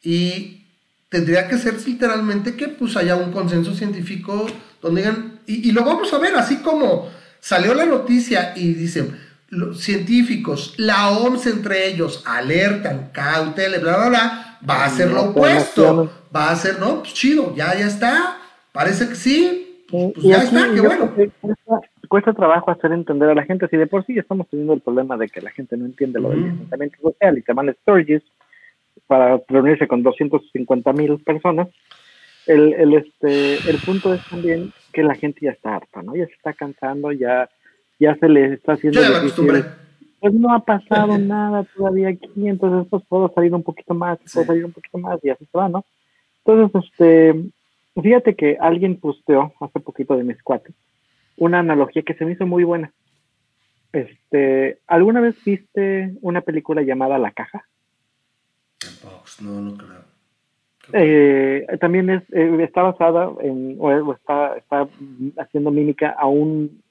Y 0.03 0.65
tendría 1.09 1.49
que 1.49 1.59
ser 1.59 1.75
literalmente 1.87 2.57
que 2.57 2.69
pues 2.69 2.97
haya 2.97 3.17
un 3.17 3.33
consenso 3.33 3.75
científico 3.75 4.47
donde 4.83 5.03
digan, 5.03 5.41
y, 5.47 5.73
lo 5.73 5.85
vamos 5.85 6.13
a 6.13 6.19
ver, 6.19 6.37
así 6.37 6.59
como 6.59 7.09
salió 7.41 7.75
la 7.75 7.87
noticia 7.87 8.53
y 8.55 8.75
dicen, 8.75 9.19
los 9.49 9.81
científicos, 9.81 10.75
la 10.77 11.11
OMS 11.11 11.47
entre 11.47 11.89
ellos, 11.89 12.23
alertan, 12.27 13.11
cautela, 13.13 13.79
bla, 13.79 13.97
bla, 13.97 14.09
bla, 14.09 14.59
va 14.69 14.85
a 14.85 14.91
ser 14.91 15.11
lo 15.11 15.31
opuesto, 15.31 16.13
va 16.35 16.51
a 16.51 16.57
ser, 16.57 16.79
no, 16.79 17.01
pues 17.01 17.15
chido, 17.15 17.55
ya, 17.57 17.75
ya 17.77 17.87
está, 17.87 18.39
parece 18.73 19.09
que 19.09 19.15
sí, 19.15 19.85
pues 19.91 20.13
ya 20.23 20.43
está, 20.43 20.71
qué 20.73 20.81
bueno 20.81 21.13
cuesta 22.09 22.33
trabajo 22.33 22.71
hacer 22.71 22.93
entender 22.93 23.31
a 23.31 23.35
la 23.35 23.45
gente. 23.45 23.69
Si 23.69 23.77
de 23.77 23.87
por 23.87 24.05
sí 24.05 24.19
estamos 24.19 24.49
teniendo 24.49 24.75
el 24.75 24.81
problema 24.81 25.17
de 25.17 25.29
que 25.29 25.41
la 25.41 25.51
gente 25.51 25.77
no 25.77 25.85
entiende 25.85 26.21
lo 26.21 26.31
del 26.31 26.45
distanciamiento 26.45 26.97
social 27.03 27.39
y 27.39 27.43
te 27.43 27.53
van 27.53 27.75
storages 27.83 28.23
para 29.07 29.41
reunirse 29.49 29.87
con 29.87 30.03
250 30.03 30.93
mil 30.93 31.19
personas, 31.19 31.69
el, 32.47 32.73
el, 32.75 32.95
este, 32.95 33.55
el 33.71 33.79
punto 33.85 34.13
es 34.15 34.27
también 34.29 34.73
que 34.93 35.03
la 35.03 35.15
gente 35.15 35.41
ya 35.43 35.51
está 35.53 35.77
harta, 35.77 36.03
¿no? 36.03 36.17
Ya 36.17 36.27
se 36.27 36.33
está 36.33 36.53
cansando, 36.53 37.13
ya, 37.13 37.49
ya 38.01 38.17
se 38.17 38.29
le 38.29 38.55
está 38.55 38.73
haciendo... 38.73 39.01
Pues 40.21 40.35
no 40.35 40.53
ha 40.53 40.59
pasado 40.61 41.17
nada 41.19 41.65
todavía 41.77 42.09
aquí, 42.09 42.49
entonces 42.49 42.89
pues 42.91 43.03
puedo 43.09 43.33
salir 43.35 43.55
un 43.55 43.63
poquito 43.63 43.95
más, 43.95 44.19
puedo 44.33 44.47
salir 44.47 44.65
un 44.65 44.73
poquito 44.73 44.99
más 44.99 45.23
y 45.23 45.31
así 45.31 45.45
se 45.45 45.57
va, 45.57 45.69
¿no? 45.69 45.85
Entonces, 46.45 46.85
este, 46.85 47.51
fíjate 48.01 48.35
que 48.35 48.57
alguien 48.59 48.99
posteó 48.99 49.53
hace 49.61 49.81
poquito 49.81 50.17
de 50.17 50.25
mis 50.25 50.43
cuates 50.43 50.75
una 51.39 51.61
analogía 51.61 52.03
que 52.03 52.15
se 52.15 52.25
me 52.25 52.33
hizo 52.33 52.47
muy 52.47 52.65
buena. 52.65 52.93
Este, 53.93 54.81
¿alguna 54.87 55.21
vez 55.21 55.35
viste 55.45 56.13
una 56.21 56.43
película 56.43 56.83
llamada 56.83 57.19
La 57.19 57.33
Caja? 57.33 57.65
No, 59.41 59.61
no 59.61 59.77
creo. 59.77 60.19
Eh, 60.93 61.67
también 61.81 62.09
es, 62.11 62.23
eh, 62.33 62.63
está 62.63 62.83
basada 62.83 63.31
en, 63.43 63.77
o 63.79 64.13
está, 64.13 64.57
está 64.57 64.89
haciendo 65.37 65.71
mímica 65.71 66.15
a 66.19 66.27
un 66.27 66.83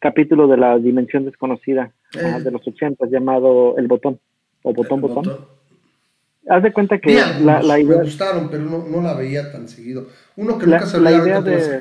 capítulo 0.00 0.48
de 0.48 0.56
la 0.56 0.78
dimensión 0.78 1.24
desconocida 1.24 1.92
ah, 2.22 2.40
de 2.40 2.50
los 2.50 2.66
80 2.66 3.06
llamado 3.06 3.76
El 3.78 3.86
Botón, 3.86 4.18
o 4.62 4.72
Botón 4.72 5.00
Botón. 5.00 5.46
Haz 6.48 6.62
de 6.62 6.72
cuenta 6.72 6.98
que 6.98 7.14
la, 7.40 7.62
la, 7.62 7.78
idea... 7.78 7.98
Me 7.98 8.04
gustaron, 8.04 8.48
pero 8.50 8.64
no, 8.64 8.84
no, 8.86 9.00
la 9.00 9.14
veía 9.14 9.50
tan 9.50 9.68
seguido. 9.68 10.06
Uno 10.36 10.58
que 10.58 10.66
nunca 10.66 10.86
se 10.86 11.00
la 11.00 11.12
idea 11.12 11.40
de, 11.40 11.80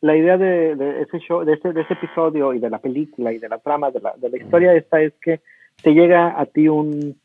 la 0.00 0.16
idea 0.16 0.38
de, 0.38 1.02
ese 1.02 1.18
show, 1.18 1.44
de 1.44 1.54
ese, 1.54 1.72
de 1.72 1.82
episodio 1.82 2.54
y 2.54 2.58
de 2.58 2.70
la 2.70 2.78
película 2.78 3.32
y 3.32 3.38
de 3.38 3.48
la 3.48 3.58
trama 3.58 3.90
de 3.90 4.00
la, 4.00 4.14
de 4.16 4.30
la 4.30 4.36
historia 4.38 4.74
esta 4.74 5.00
es 5.02 5.12
que 5.20 5.40
te 5.82 5.92
llega 5.92 6.40
a 6.40 6.46
ti 6.46 6.68
un 6.68 7.16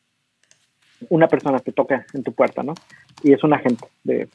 una 1.09 1.27
persona 1.27 1.59
que 1.59 1.71
toca 1.71 2.05
en 2.13 2.23
tu 2.23 2.33
puerta, 2.33 2.63
¿no? 2.63 2.73
Y 3.23 3.33
es 3.33 3.43
un 3.43 3.53
agente 3.53 3.85
de 4.03 4.27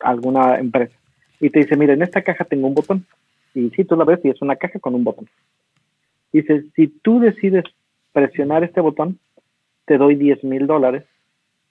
alguna 0.00 0.58
empresa. 0.58 0.94
Y 1.40 1.50
te 1.50 1.60
dice, 1.60 1.76
mira, 1.76 1.94
en 1.94 2.02
esta 2.02 2.22
caja 2.22 2.44
tengo 2.44 2.66
un 2.66 2.74
botón. 2.74 3.06
Y 3.54 3.70
si 3.70 3.84
tú 3.84 3.96
la 3.96 4.04
ves 4.04 4.20
y 4.24 4.30
es 4.30 4.42
una 4.42 4.56
caja 4.56 4.78
con 4.78 4.94
un 4.94 5.04
botón. 5.04 5.28
Dice, 6.32 6.64
si 6.74 6.88
tú 6.88 7.20
decides 7.20 7.64
presionar 8.12 8.64
este 8.64 8.80
botón, 8.80 9.18
te 9.86 9.96
doy 9.96 10.16
10 10.16 10.44
mil 10.44 10.66
dólares, 10.66 11.04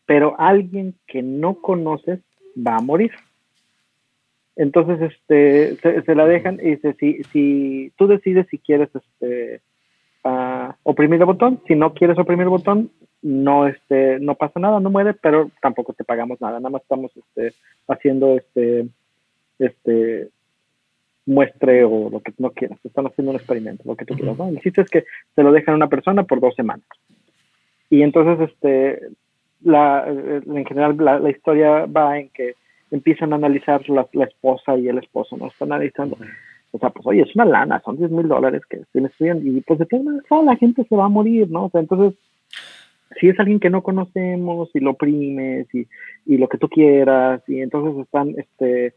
pero 0.06 0.40
alguien 0.40 0.96
que 1.06 1.22
no 1.22 1.56
conoces 1.56 2.20
va 2.56 2.78
a 2.78 2.82
morir. 2.82 3.12
Entonces, 4.58 5.12
este, 5.12 5.78
se, 6.04 6.16
la 6.16 6.26
dejan 6.26 6.56
y 6.56 6.72
dice, 6.72 6.96
si, 7.00 7.24
si 7.32 7.92
tú 7.96 8.08
decides 8.08 8.48
si 8.50 8.58
quieres 8.58 8.90
este, 8.94 9.62
oprimir 10.84 11.20
el 11.20 11.26
botón, 11.26 11.62
si 11.68 11.76
no 11.76 11.94
quieres 11.94 12.18
oprimir 12.18 12.44
el 12.44 12.50
botón, 12.50 12.92
no, 13.22 13.68
este, 13.68 14.20
no 14.20 14.36
pasa 14.36 14.60
nada, 14.60 14.80
no 14.80 14.90
muere, 14.90 15.14
pero 15.14 15.50
tampoco 15.62 15.94
te 15.94 16.04
pagamos 16.04 16.42
nada, 16.42 16.60
nada 16.60 16.72
más 16.72 16.82
estamos 16.82 17.12
este, 17.16 17.54
haciendo 17.88 18.36
este, 18.36 18.88
este, 19.60 20.30
muestre 21.26 21.84
o 21.84 22.10
lo 22.10 22.20
que 22.22 22.34
no 22.38 22.52
quieras, 22.52 22.80
están 22.84 23.06
haciendo 23.06 23.32
un 23.32 23.38
experimento, 23.38 23.84
lo 23.86 23.96
que 23.96 24.06
tú 24.06 24.16
quieras, 24.16 24.38
¿no? 24.38 24.48
El 24.50 24.60
chiste 24.62 24.82
es 24.82 24.90
que 24.90 25.06
se 25.36 25.44
lo 25.44 25.52
dejan 25.52 25.74
a 25.74 25.78
una 25.78 25.90
persona 25.90 26.24
por 26.24 26.40
dos 26.40 26.56
semanas. 26.56 26.86
Y 27.90 28.02
entonces, 28.02 28.50
este, 28.50 29.02
la, 29.62 30.06
en 30.08 30.66
general, 30.66 30.98
la, 30.98 31.30
historia 31.30 31.86
va 31.86 32.20
en 32.20 32.30
que 32.30 32.56
empiezan 32.92 33.34
a 33.34 33.38
analizar 33.38 33.88
la, 33.90 34.08
la, 34.14 34.26
esposa 34.26 34.78
y 34.78 34.88
el 34.88 34.98
esposo, 34.98 35.38
¿no? 35.38 35.48
Están 35.48 35.72
analizando, 35.72 36.18
o 36.72 36.80
sea, 36.80 36.90
pues 36.90 37.06
oye, 37.06 37.22
es 37.22 37.36
una 37.36 37.46
lana, 37.46 37.82
son 37.84 37.98
10 37.98 38.12
mil 38.12 38.28
dólares 38.28 38.62
que 38.70 38.82
se 38.92 39.02
les 39.02 39.12
estudian 39.12 39.46
y 39.46 39.62
pues 39.62 39.80
de 39.80 39.88
maneras 40.00 40.26
la 40.46 40.56
gente 40.56 40.86
se 40.88 40.96
va 40.96 41.06
a 41.06 41.10
morir, 41.10 41.50
¿no? 41.50 41.66
O 41.66 41.70
sea, 41.70 41.82
entonces, 41.82 42.18
si 43.20 43.30
es 43.30 43.40
alguien 43.40 43.60
que 43.60 43.70
no 43.70 43.84
conocemos 43.84 44.70
y 44.74 44.80
lo 44.80 44.92
oprimes 44.92 45.68
y, 45.74 45.88
y 46.26 46.38
lo 46.38 46.48
que 46.48 46.58
tú 46.58 46.68
quieras 46.70 47.42
y 47.48 47.62
entonces 47.62 48.06
están, 48.06 48.34
este, 48.38 48.94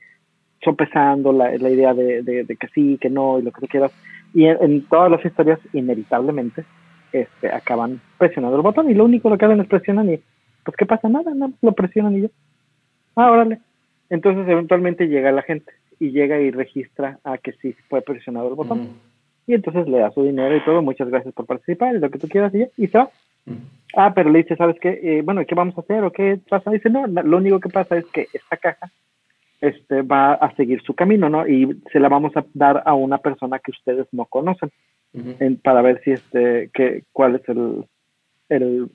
sopesando 0.62 1.32
la, 1.32 1.56
la 1.56 1.70
idea 1.70 1.94
de, 1.94 2.22
de, 2.22 2.56
que 2.56 2.68
sí, 2.68 2.98
que 3.00 3.08
no 3.08 3.38
y 3.38 3.42
lo 3.42 3.52
que 3.52 3.62
tú 3.62 3.66
quieras. 3.66 3.92
Y 4.34 4.46
en, 4.46 4.82
todas 4.86 5.10
las 5.10 5.24
historias, 5.24 5.58
inevitablemente, 5.72 6.64
este, 7.12 7.52
acaban 7.52 8.00
presionando 8.18 8.56
el 8.56 8.62
botón 8.62 8.90
y 8.90 8.94
lo 8.94 9.04
único 9.04 9.36
que 9.36 9.44
hacen 9.44 9.60
es 9.60 9.66
presionan 9.66 10.12
y, 10.12 10.20
pues, 10.64 10.76
¿qué 10.76 10.86
pasa? 10.86 11.08
Nada, 11.08 11.32
no, 11.34 11.52
lo 11.62 11.72
presionan 11.72 12.16
y 12.16 12.22
ya. 12.22 12.28
Ah, 13.16 13.30
órale. 13.30 13.60
Entonces, 14.10 14.48
eventualmente 14.48 15.08
llega 15.08 15.32
la 15.32 15.42
gente 15.42 15.72
y 15.98 16.10
llega 16.10 16.38
y 16.40 16.50
registra 16.50 17.18
a 17.24 17.38
que 17.38 17.52
sí 17.52 17.74
fue 17.88 18.02
presionado 18.02 18.48
el 18.48 18.54
botón. 18.54 18.90
Y 19.46 19.54
entonces 19.54 19.88
le 19.88 19.98
da 19.98 20.10
su 20.10 20.22
dinero 20.22 20.56
y 20.56 20.64
todo, 20.64 20.82
muchas 20.82 21.08
gracias 21.08 21.34
por 21.34 21.46
participar 21.46 21.94
y 21.94 21.98
lo 21.98 22.10
que 22.10 22.18
tú 22.18 22.28
quieras 22.28 22.52
y, 22.76 22.86
se 22.86 22.98
va. 22.98 23.10
Ah, 23.96 24.12
pero 24.14 24.30
le 24.30 24.40
dice, 24.42 24.56
¿sabes 24.56 24.76
qué? 24.80 25.00
Eh, 25.02 25.22
bueno, 25.22 25.44
¿qué 25.46 25.54
vamos 25.54 25.76
a 25.76 25.80
hacer 25.80 26.04
o 26.04 26.12
qué 26.12 26.38
pasa? 26.48 26.70
Dice, 26.70 26.90
no, 26.90 27.06
lo 27.06 27.36
único 27.36 27.58
que 27.58 27.68
pasa 27.68 27.96
es 27.96 28.04
que 28.06 28.28
esta 28.32 28.56
caja 28.56 28.90
este, 29.60 30.02
va 30.02 30.34
a 30.34 30.54
seguir 30.54 30.80
su 30.82 30.94
camino, 30.94 31.28
¿no? 31.28 31.46
Y 31.46 31.80
se 31.92 32.00
la 32.00 32.08
vamos 32.08 32.36
a 32.36 32.44
dar 32.54 32.82
a 32.86 32.94
una 32.94 33.18
persona 33.18 33.58
que 33.58 33.72
ustedes 33.72 34.06
no 34.12 34.24
conocen 34.26 34.70
para 35.62 35.82
ver 35.82 36.00
si 36.04 36.12
este, 36.12 36.70
que, 36.72 37.02
cuál 37.12 37.36
es 37.36 37.48
el, 37.48 37.84
el, 38.48 38.88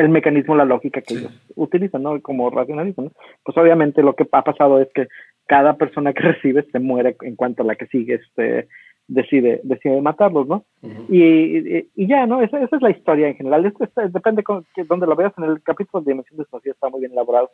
el 0.00 0.08
mecanismo, 0.08 0.56
la 0.56 0.64
lógica 0.64 1.00
que 1.00 1.14
ellos 1.14 1.32
utilizan, 1.56 2.02
¿no? 2.02 2.20
Como 2.22 2.50
racionalizan, 2.50 3.06
¿no? 3.06 3.12
Pues 3.44 3.56
obviamente 3.56 4.02
lo 4.02 4.14
que 4.14 4.26
ha 4.32 4.42
pasado 4.42 4.80
es 4.80 4.88
que 4.94 5.08
cada 5.46 5.76
persona 5.76 6.12
que 6.12 6.22
recibe 6.32 6.66
se 6.70 6.78
muere 6.78 7.16
en 7.22 7.36
cuanto 7.36 7.62
a 7.62 7.66
la 7.66 7.76
que 7.76 7.86
sigue, 7.86 8.14
este, 8.14 8.68
decide, 9.08 9.60
decide 9.64 10.00
matarlos, 10.00 10.46
¿no? 10.46 10.64
y, 11.08 11.78
y, 11.94 12.06
ya, 12.06 12.26
¿no? 12.26 12.42
Esa, 12.42 12.62
esa, 12.62 12.76
es 12.76 12.82
la 12.82 12.90
historia 12.90 13.28
en 13.28 13.36
general. 13.36 13.66
Esto, 13.66 13.88
depende 14.08 14.42
de 14.76 14.84
dónde 14.84 15.06
lo 15.06 15.16
veas 15.16 15.32
en 15.36 15.44
el 15.44 15.62
capítulo 15.62 16.02
de 16.02 16.12
Dimensión 16.12 16.38
Desconocida, 16.38 16.72
está 16.72 16.88
muy 16.88 17.00
bien 17.00 17.12
elaborado. 17.12 17.50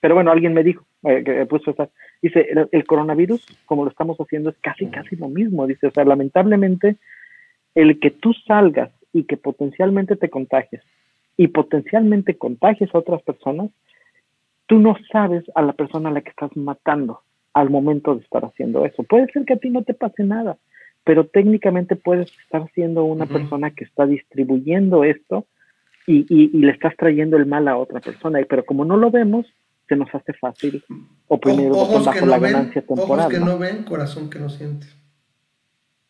Pero 0.00 0.14
bueno, 0.14 0.30
alguien 0.30 0.52
me 0.52 0.62
dijo, 0.62 0.84
eh, 1.04 1.24
que 1.24 1.46
puso 1.46 1.70
esa, 1.70 1.88
dice, 2.20 2.46
el, 2.70 2.86
coronavirus, 2.86 3.44
como 3.64 3.84
lo 3.84 3.90
estamos 3.90 4.18
haciendo, 4.18 4.50
es 4.50 4.56
casi, 4.58 4.86
casi 4.86 5.16
lo 5.16 5.28
mismo. 5.28 5.66
Dice, 5.66 5.86
o 5.86 5.90
sea, 5.90 6.04
lamentablemente, 6.04 6.96
el 7.74 7.98
que 7.98 8.10
tú 8.10 8.32
salgas 8.46 8.90
y 9.12 9.24
que 9.24 9.36
potencialmente 9.36 10.16
te 10.16 10.28
contagies 10.28 10.82
y 11.36 11.48
potencialmente 11.48 12.36
contagies 12.36 12.94
a 12.94 12.98
otras 12.98 13.22
personas, 13.22 13.70
tú 14.66 14.78
no 14.78 14.96
sabes 15.12 15.44
a 15.54 15.62
la 15.62 15.72
persona 15.72 16.08
a 16.08 16.12
la 16.12 16.20
que 16.20 16.30
estás 16.30 16.54
matando 16.56 17.20
al 17.52 17.70
momento 17.70 18.14
de 18.14 18.22
estar 18.22 18.44
haciendo 18.44 18.84
eso. 18.84 19.02
Puede 19.02 19.30
ser 19.32 19.44
que 19.44 19.54
a 19.54 19.58
ti 19.58 19.70
no 19.70 19.82
te 19.82 19.94
pase 19.94 20.24
nada, 20.24 20.58
pero 21.04 21.26
técnicamente 21.26 21.96
puedes 21.96 22.30
estar 22.44 22.70
siendo 22.72 23.04
una 23.04 23.26
persona 23.26 23.70
que 23.70 23.84
está 23.84 24.06
distribuyendo 24.06 25.04
esto 25.04 25.46
y, 26.06 26.26
y, 26.28 26.48
le 26.58 26.72
estás 26.72 26.94
trayendo 26.96 27.36
el 27.36 27.46
mal 27.46 27.66
a 27.68 27.76
otra 27.76 28.00
persona. 28.00 28.40
Pero 28.48 28.64
como 28.64 28.84
no 28.84 28.96
lo 28.96 29.10
vemos, 29.10 29.46
se 29.88 29.96
nos 29.96 30.12
hace 30.14 30.32
fácil 30.34 30.84
oprimir 31.28 31.70
ojos 31.70 32.04
bajo 32.04 32.20
que 32.20 32.26
la 32.26 32.38
ven, 32.38 32.52
ganancia 32.52 32.82
temporal. 32.82 33.26
Ojos 33.26 33.32
que 33.32 33.40
¿no? 33.40 33.58
ven, 33.58 33.84
corazón 33.84 34.30
que 34.30 34.38
no 34.38 34.48
siente. 34.48 34.86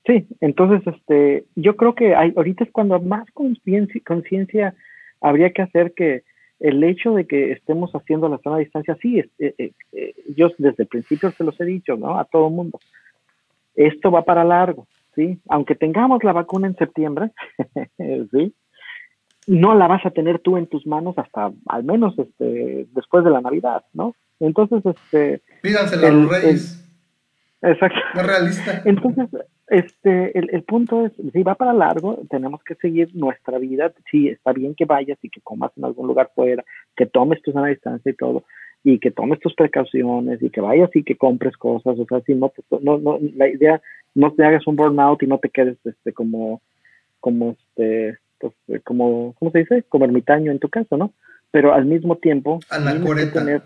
Sí, 0.07 0.27
entonces 0.41 0.87
este, 0.95 1.47
yo 1.57 1.77
creo 1.77 1.95
que 1.95 2.15
hay, 2.15 2.33
ahorita 2.37 2.65
es 2.65 2.71
cuando 2.71 3.01
más 3.01 3.29
conciencia 3.33 4.75
habría 5.21 5.53
que 5.53 5.63
hacer 5.63 5.93
que 5.95 6.23
el 6.61 6.83
hecho 6.85 7.15
de 7.15 7.27
que 7.27 7.53
estemos 7.53 7.93
haciendo 7.93 8.29
la 8.29 8.39
zona 8.39 8.57
a 8.57 8.61
distancia, 8.61 8.97
sí, 9.01 9.19
eh, 9.19 9.31
eh, 9.39 9.73
eh, 9.93 10.15
yo 10.37 10.49
desde 10.59 10.85
el 10.85 10.89
principio 10.89 11.31
se 11.33 11.45
los 11.45 11.61
he 11.61 11.65
dicho, 11.65 11.97
¿no? 11.97 12.19
A 12.19 12.25
todo 12.25 12.49
el 12.49 12.55
mundo. 12.55 12.81
Esto 13.75 14.11
va 14.11 14.25
para 14.25 14.45
largo, 14.45 14.87
¿sí? 15.15 15.39
Aunque 15.49 15.75
tengamos 15.75 16.25
la 16.25 16.33
vacuna 16.33 16.67
en 16.67 16.77
septiembre, 16.77 17.31
¿sí? 18.33 18.55
no 19.47 19.75
la 19.75 19.87
vas 19.87 20.05
a 20.05 20.11
tener 20.11 20.41
tú 20.41 20.57
en 20.57 20.67
tus 20.67 20.87
manos 20.87 21.17
hasta 21.19 21.53
al 21.69 21.85
menos 21.85 22.19
este 22.19 22.87
después 22.93 23.25
de 23.25 23.31
la 23.31 23.41
Navidad, 23.41 23.85
¿no? 23.93 24.15
Entonces, 24.41 24.85
este... 24.85 25.41
Pídansela 25.63 26.09
a 26.09 26.11
los 26.11 26.31
reyes. 26.31 26.85
exacto. 27.63 27.99
No 28.15 28.23
realista. 28.23 28.83
Entonces, 28.85 29.29
este, 29.69 30.39
el, 30.39 30.51
el, 30.53 30.63
punto 30.63 31.07
es, 31.07 31.13
si 31.33 31.43
va 31.43 31.57
para 31.57 31.73
largo, 31.73 32.23
tenemos 32.31 32.63
que 32.63 32.77
seguir 32.77 33.11
nuestra 33.15 33.59
vida. 33.59 33.93
Sí, 34.11 34.29
está 34.29 34.53
bien 34.53 34.75
que 34.75 34.85
vayas 34.85 35.19
y 35.23 35.29
que 35.29 35.41
comas 35.41 35.73
en 35.77 35.85
algún 35.85 36.07
lugar 36.07 36.31
fuera, 36.35 36.65
que 36.97 37.07
tomes 37.07 37.43
tu 37.43 37.53
sana 37.53 37.67
distancia 37.69 38.11
y 38.11 38.15
todo, 38.15 38.45
y 38.85 39.01
que 39.01 39.11
tomes 39.11 39.41
tus 39.41 39.55
precauciones 39.55 40.41
y 40.41 40.51
que 40.51 40.61
vayas 40.61 40.91
y 40.95 41.03
que 41.03 41.17
compres 41.17 41.57
cosas. 41.57 41.99
O 41.99 42.07
sea, 42.07 42.21
si 42.21 42.35
no, 42.35 42.51
pues, 42.51 42.83
no, 42.83 42.99
no, 42.99 43.19
la 43.35 43.49
idea, 43.49 43.81
no 44.15 44.33
te 44.33 44.45
hagas 44.45 44.67
un 44.67 44.77
burnout 44.77 45.23
y 45.23 45.27
no 45.27 45.39
te 45.39 45.51
quedes 45.51 45.77
este, 45.85 46.13
como, 46.13 46.61
como 47.19 47.57
este, 47.59 48.19
pues, 48.39 48.55
como, 48.85 49.35
¿cómo 49.39 49.51
se 49.51 49.59
dice? 49.61 49.85
Como 49.89 50.05
ermitaño 50.05 50.53
en 50.53 50.61
tu 50.61 50.69
caso, 50.69 50.97
¿no? 50.97 51.13
Pero 51.51 51.75
al 51.75 51.87
mismo 51.87 52.17
tiempo 52.17 52.61
tienes 52.69 53.03
que 53.03 53.27
tener 53.27 53.63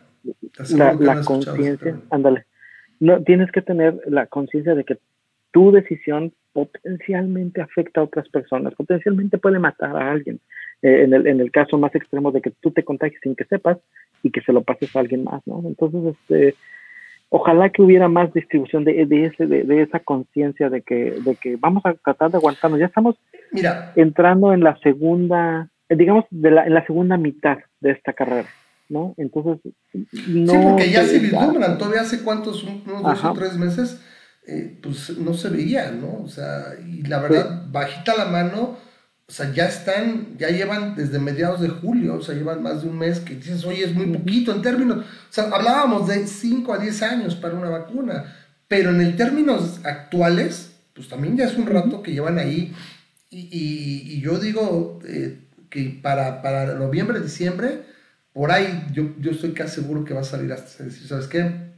la, 1.00 1.22
conciencia, 1.24 2.00
ándale, 2.10 2.44
no, 3.00 3.22
tienes 3.22 3.50
que 3.52 3.62
tener 3.62 4.00
la 4.06 4.26
conciencia 4.26 4.74
de 4.74 4.84
que 4.84 4.98
tu 5.52 5.72
decisión 5.72 6.32
potencialmente 6.52 7.60
afecta 7.60 8.00
a 8.00 8.04
otras 8.04 8.28
personas, 8.28 8.74
potencialmente 8.74 9.38
puede 9.38 9.58
matar 9.58 9.96
a 9.96 10.10
alguien. 10.10 10.40
Eh, 10.82 11.02
en, 11.04 11.12
el, 11.12 11.26
en 11.26 11.40
el 11.40 11.50
caso 11.50 11.76
más 11.76 11.94
extremo 11.94 12.32
de 12.32 12.40
que 12.40 12.52
tú 12.60 12.70
te 12.70 12.84
contagies 12.84 13.20
sin 13.22 13.36
que 13.36 13.44
sepas 13.44 13.76
y 14.22 14.30
que 14.30 14.40
se 14.40 14.52
lo 14.52 14.62
pases 14.62 14.94
a 14.96 15.00
alguien 15.00 15.24
más, 15.24 15.42
¿no? 15.46 15.62
Entonces, 15.66 16.16
este, 16.16 16.54
ojalá 17.28 17.68
que 17.68 17.82
hubiera 17.82 18.08
más 18.08 18.32
distribución 18.32 18.84
de, 18.84 19.04
de, 19.04 19.26
ese, 19.26 19.46
de, 19.46 19.82
esa 19.82 20.00
conciencia 20.00 20.70
de 20.70 20.80
que, 20.80 21.20
de 21.20 21.36
que 21.36 21.56
vamos 21.56 21.84
a 21.84 21.92
tratar 21.94 22.30
de 22.30 22.38
aguantarnos. 22.38 22.80
Ya 22.80 22.86
estamos 22.86 23.16
Mira. 23.52 23.92
entrando 23.94 24.54
en 24.54 24.60
la 24.60 24.78
segunda, 24.78 25.68
digamos, 25.90 26.24
de 26.30 26.50
la, 26.50 26.66
en 26.66 26.72
la 26.72 26.86
segunda 26.86 27.18
mitad 27.18 27.58
de 27.80 27.90
esta 27.90 28.14
carrera, 28.14 28.48
¿no? 28.88 29.14
Entonces, 29.18 29.72
no. 30.28 30.52
Sí, 30.52 30.58
porque 30.62 30.90
ya 30.90 31.04
se 31.04 31.18
vislumbran, 31.18 31.76
todavía 31.76 32.00
hace 32.00 32.24
cuántos, 32.24 32.64
unos 32.64 33.02
dos 33.02 33.24
o 33.24 33.32
tres 33.34 33.58
meses, 33.58 34.02
eh, 34.46 34.78
pues 34.82 35.16
no 35.18 35.34
se 35.34 35.48
veía, 35.48 35.90
¿no? 35.90 36.22
O 36.22 36.28
sea, 36.28 36.74
y 36.86 37.02
la 37.02 37.20
verdad, 37.20 37.66
bajita 37.70 38.16
la 38.16 38.26
mano 38.26 38.78
o 39.30 39.32
sea, 39.32 39.52
ya 39.52 39.66
están, 39.66 40.36
ya 40.38 40.48
llevan 40.48 40.96
desde 40.96 41.20
mediados 41.20 41.60
de 41.60 41.68
julio, 41.68 42.16
o 42.16 42.20
sea, 42.20 42.34
llevan 42.34 42.64
más 42.64 42.82
de 42.82 42.88
un 42.88 42.98
mes 42.98 43.20
que 43.20 43.36
dices, 43.36 43.64
oye, 43.64 43.84
es 43.84 43.94
muy 43.94 44.06
poquito 44.06 44.52
en 44.52 44.60
términos, 44.60 44.98
o 44.98 45.32
sea, 45.32 45.44
hablábamos 45.44 46.08
de 46.08 46.26
5 46.26 46.74
a 46.74 46.78
10 46.78 47.02
años 47.04 47.36
para 47.36 47.54
una 47.54 47.68
vacuna, 47.68 48.24
pero 48.66 48.90
en 48.90 49.00
el 49.00 49.14
términos 49.14 49.78
actuales, 49.84 50.72
pues 50.94 51.08
también 51.08 51.36
ya 51.36 51.44
es 51.44 51.56
un 51.56 51.66
rato 51.66 52.02
que 52.02 52.10
llevan 52.10 52.40
ahí, 52.40 52.74
y, 53.30 53.48
y, 53.52 54.20
yo 54.20 54.40
digo 54.40 54.98
eh, 55.04 55.38
que 55.70 56.00
para, 56.02 56.42
para 56.42 56.74
noviembre, 56.74 57.20
diciembre, 57.20 57.82
por 58.32 58.50
ahí 58.50 58.88
yo, 58.92 59.14
yo 59.20 59.30
estoy 59.30 59.52
casi 59.52 59.76
seguro 59.76 60.04
que 60.04 60.12
va 60.12 60.22
a 60.22 60.24
salir 60.24 60.52
hasta 60.52 60.82
decir, 60.82 61.06
¿sabes 61.06 61.28
qué? 61.28 61.70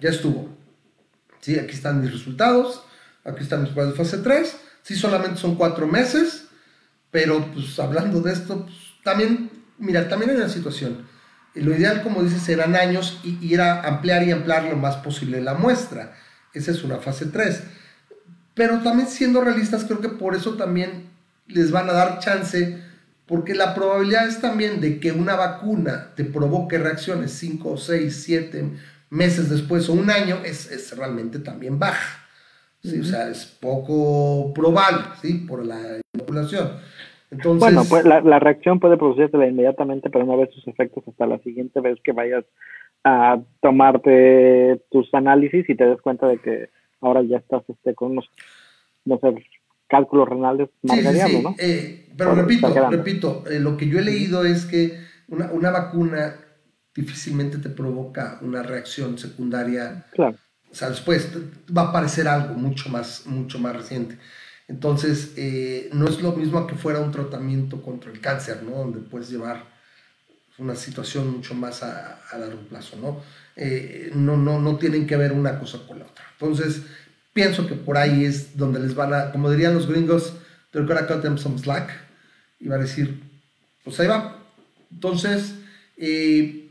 Ya 0.00 0.10
estuvo. 0.10 0.48
Sí, 1.42 1.58
aquí 1.58 1.74
están 1.74 2.00
mis 2.00 2.12
resultados, 2.12 2.84
aquí 3.24 3.42
están 3.42 3.62
mis 3.62 3.72
pruebas 3.72 3.92
de 3.92 4.04
fase 4.04 4.18
3, 4.18 4.56
sí 4.82 4.94
solamente 4.94 5.40
son 5.40 5.56
cuatro 5.56 5.88
meses, 5.88 6.44
pero 7.10 7.44
pues 7.52 7.78
hablando 7.80 8.20
de 8.20 8.32
esto, 8.32 8.62
pues, 8.64 8.76
también, 9.02 9.50
mira, 9.76 10.08
también 10.08 10.30
hay 10.30 10.36
una 10.36 10.48
situación. 10.48 11.04
Lo 11.54 11.76
ideal, 11.76 12.02
como 12.04 12.22
dices, 12.22 12.48
eran 12.48 12.76
años 12.76 13.20
y, 13.24 13.44
ir 13.44 13.60
a 13.60 13.82
ampliar 13.82 14.22
y 14.22 14.30
ampliar 14.30 14.64
lo 14.64 14.76
más 14.76 14.96
posible 14.98 15.42
la 15.42 15.54
muestra. 15.54 16.16
Esa 16.54 16.70
es 16.70 16.84
una 16.84 16.98
fase 16.98 17.26
3. 17.26 17.62
Pero 18.54 18.78
también 18.78 19.08
siendo 19.08 19.40
realistas, 19.40 19.84
creo 19.84 20.00
que 20.00 20.08
por 20.10 20.36
eso 20.36 20.54
también 20.54 21.10
les 21.48 21.72
van 21.72 21.90
a 21.90 21.92
dar 21.92 22.20
chance, 22.20 22.80
porque 23.26 23.54
la 23.54 23.74
probabilidad 23.74 24.28
es 24.28 24.40
también 24.40 24.80
de 24.80 25.00
que 25.00 25.10
una 25.10 25.34
vacuna 25.34 26.14
te 26.14 26.24
provoque 26.24 26.78
reacciones 26.78 27.32
5, 27.32 27.76
6, 27.76 28.22
7 28.24 28.70
meses 29.12 29.50
después 29.50 29.88
o 29.90 29.92
un 29.92 30.10
año 30.10 30.38
es, 30.42 30.70
es 30.72 30.96
realmente 30.96 31.38
también 31.38 31.78
baja. 31.78 32.26
¿sí? 32.82 33.00
O 33.00 33.04
sea, 33.04 33.28
es 33.28 33.44
poco 33.44 34.52
probable, 34.54 35.02
¿sí? 35.20 35.34
Por 35.46 35.64
la 35.64 36.00
inoculación. 36.14 36.72
Entonces, 37.30 37.60
bueno, 37.60 37.84
pues 37.88 38.04
la, 38.04 38.20
la 38.20 38.38
reacción 38.38 38.80
puede 38.80 38.96
producirse 38.96 39.36
inmediatamente, 39.36 40.10
pero 40.10 40.24
no 40.24 40.36
ves 40.36 40.50
sus 40.54 40.66
efectos 40.66 41.04
hasta 41.06 41.26
la 41.26 41.38
siguiente 41.40 41.80
vez 41.80 41.98
que 42.02 42.12
vayas 42.12 42.44
a 43.04 43.38
tomarte 43.60 44.80
tus 44.90 45.12
análisis 45.14 45.68
y 45.68 45.74
te 45.74 45.84
des 45.84 46.00
cuenta 46.00 46.26
de 46.26 46.38
que 46.38 46.68
ahora 47.00 47.22
ya 47.22 47.38
estás 47.38 47.62
este, 47.68 47.94
con 47.94 48.12
unos, 48.12 48.30
no 49.04 49.18
sé, 49.18 49.34
cálculos 49.88 50.28
renales 50.28 50.70
más 50.82 50.98
sí, 50.98 51.06
sí, 51.06 51.20
sí. 51.20 51.42
¿no? 51.42 51.54
Eh, 51.58 52.08
pero 52.16 52.34
repito, 52.34 52.90
repito, 52.90 53.44
eh, 53.50 53.60
lo 53.60 53.76
que 53.76 53.88
yo 53.88 53.98
he 53.98 54.02
leído 54.02 54.44
es 54.44 54.64
que 54.64 54.98
una, 55.28 55.50
una, 55.52 55.70
vacuna 55.70 56.36
difícilmente 56.94 57.58
te 57.58 57.68
provoca 57.68 58.38
una 58.42 58.62
reacción 58.62 59.18
secundaria. 59.18 60.06
Claro. 60.12 60.36
O 60.70 60.74
sea, 60.74 60.90
después 60.90 61.28
va 61.76 61.82
a 61.82 61.88
aparecer 61.88 62.28
algo 62.28 62.54
mucho 62.54 62.88
más, 62.88 63.26
mucho 63.26 63.58
más 63.58 63.76
reciente. 63.76 64.18
Entonces, 64.68 65.32
eh, 65.36 65.90
no 65.92 66.08
es 66.08 66.22
lo 66.22 66.32
mismo 66.32 66.66
que 66.66 66.76
fuera 66.76 67.00
un 67.00 67.10
tratamiento 67.10 67.82
contra 67.82 68.10
el 68.10 68.20
cáncer, 68.20 68.62
¿no? 68.62 68.76
Donde 68.76 69.00
puedes 69.00 69.30
llevar 69.30 69.64
una 70.58 70.74
situación 70.74 71.30
mucho 71.30 71.54
más 71.54 71.82
a, 71.82 72.20
a 72.30 72.38
largo 72.38 72.60
plazo, 72.68 72.96
¿no? 72.96 73.20
Eh, 73.56 74.12
no, 74.14 74.36
no, 74.36 74.60
no 74.60 74.76
tienen 74.78 75.06
que 75.06 75.16
ver 75.16 75.32
una 75.32 75.58
cosa 75.58 75.78
con 75.86 75.98
la 75.98 76.06
otra. 76.06 76.24
Entonces, 76.38 76.82
pienso 77.32 77.66
que 77.66 77.74
por 77.74 77.96
ahí 77.96 78.24
es 78.24 78.56
donde 78.56 78.80
les 78.80 78.94
van 78.94 79.12
a, 79.12 79.32
como 79.32 79.50
dirían 79.50 79.74
los 79.74 79.88
gringos, 79.88 80.34
they're 80.70 80.86
gonna 80.86 81.06
cut 81.06 81.20
them 81.22 81.36
some 81.36 81.58
slack, 81.58 81.90
y 82.60 82.68
va 82.68 82.76
a 82.76 82.78
decir, 82.78 83.22
pues 83.84 83.98
ahí 84.00 84.06
va. 84.06 84.38
Entonces, 84.90 85.54
eh, 85.96 86.61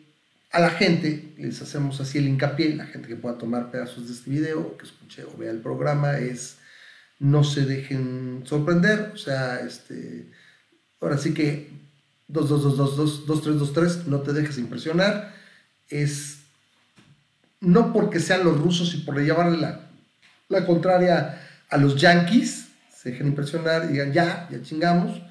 a 0.52 0.60
la 0.60 0.70
gente 0.70 1.34
les 1.38 1.62
hacemos 1.62 2.02
así 2.02 2.18
el 2.18 2.28
hincapié, 2.28 2.76
la 2.76 2.86
gente 2.86 3.08
que 3.08 3.16
pueda 3.16 3.38
tomar 3.38 3.72
pedazos 3.72 4.08
de 4.08 4.14
este 4.14 4.30
video, 4.30 4.78
que 4.78 4.86
escuche 4.86 5.24
o 5.24 5.38
vea 5.38 5.52
el 5.52 5.60
programa, 5.60 6.18
es 6.18 6.60
no 7.20 7.44
se 7.44 7.66
dejen 7.66 8.42
sorprender, 8.46 9.12
o 9.14 9.18
sea, 9.18 9.60
este, 9.60 10.30
ahora 11.00 11.18
sí 11.18 11.34
que 11.34 11.70
2-2-2-2-2-3-2-3, 12.30 14.06
no 14.06 14.22
te 14.22 14.34
dejes 14.34 14.58
impresionar, 14.58 15.34
es 15.90 16.42
no 17.60 17.94
porque 17.94 18.20
sean 18.20 18.44
los 18.44 18.60
rusos 18.60 18.94
y 18.96 18.98
por 19.00 19.22
llevarle 19.22 19.58
la, 19.58 19.82
la 20.50 20.66
contraria 20.66 21.40
a 21.70 21.78
los 21.78 21.96
yankees, 21.96 22.70
se 22.90 23.12
dejen 23.12 23.28
impresionar 23.28 23.86
y 23.86 23.94
digan, 23.94 24.12
ya, 24.12 24.48
ya 24.52 24.62
chingamos. 24.62 25.22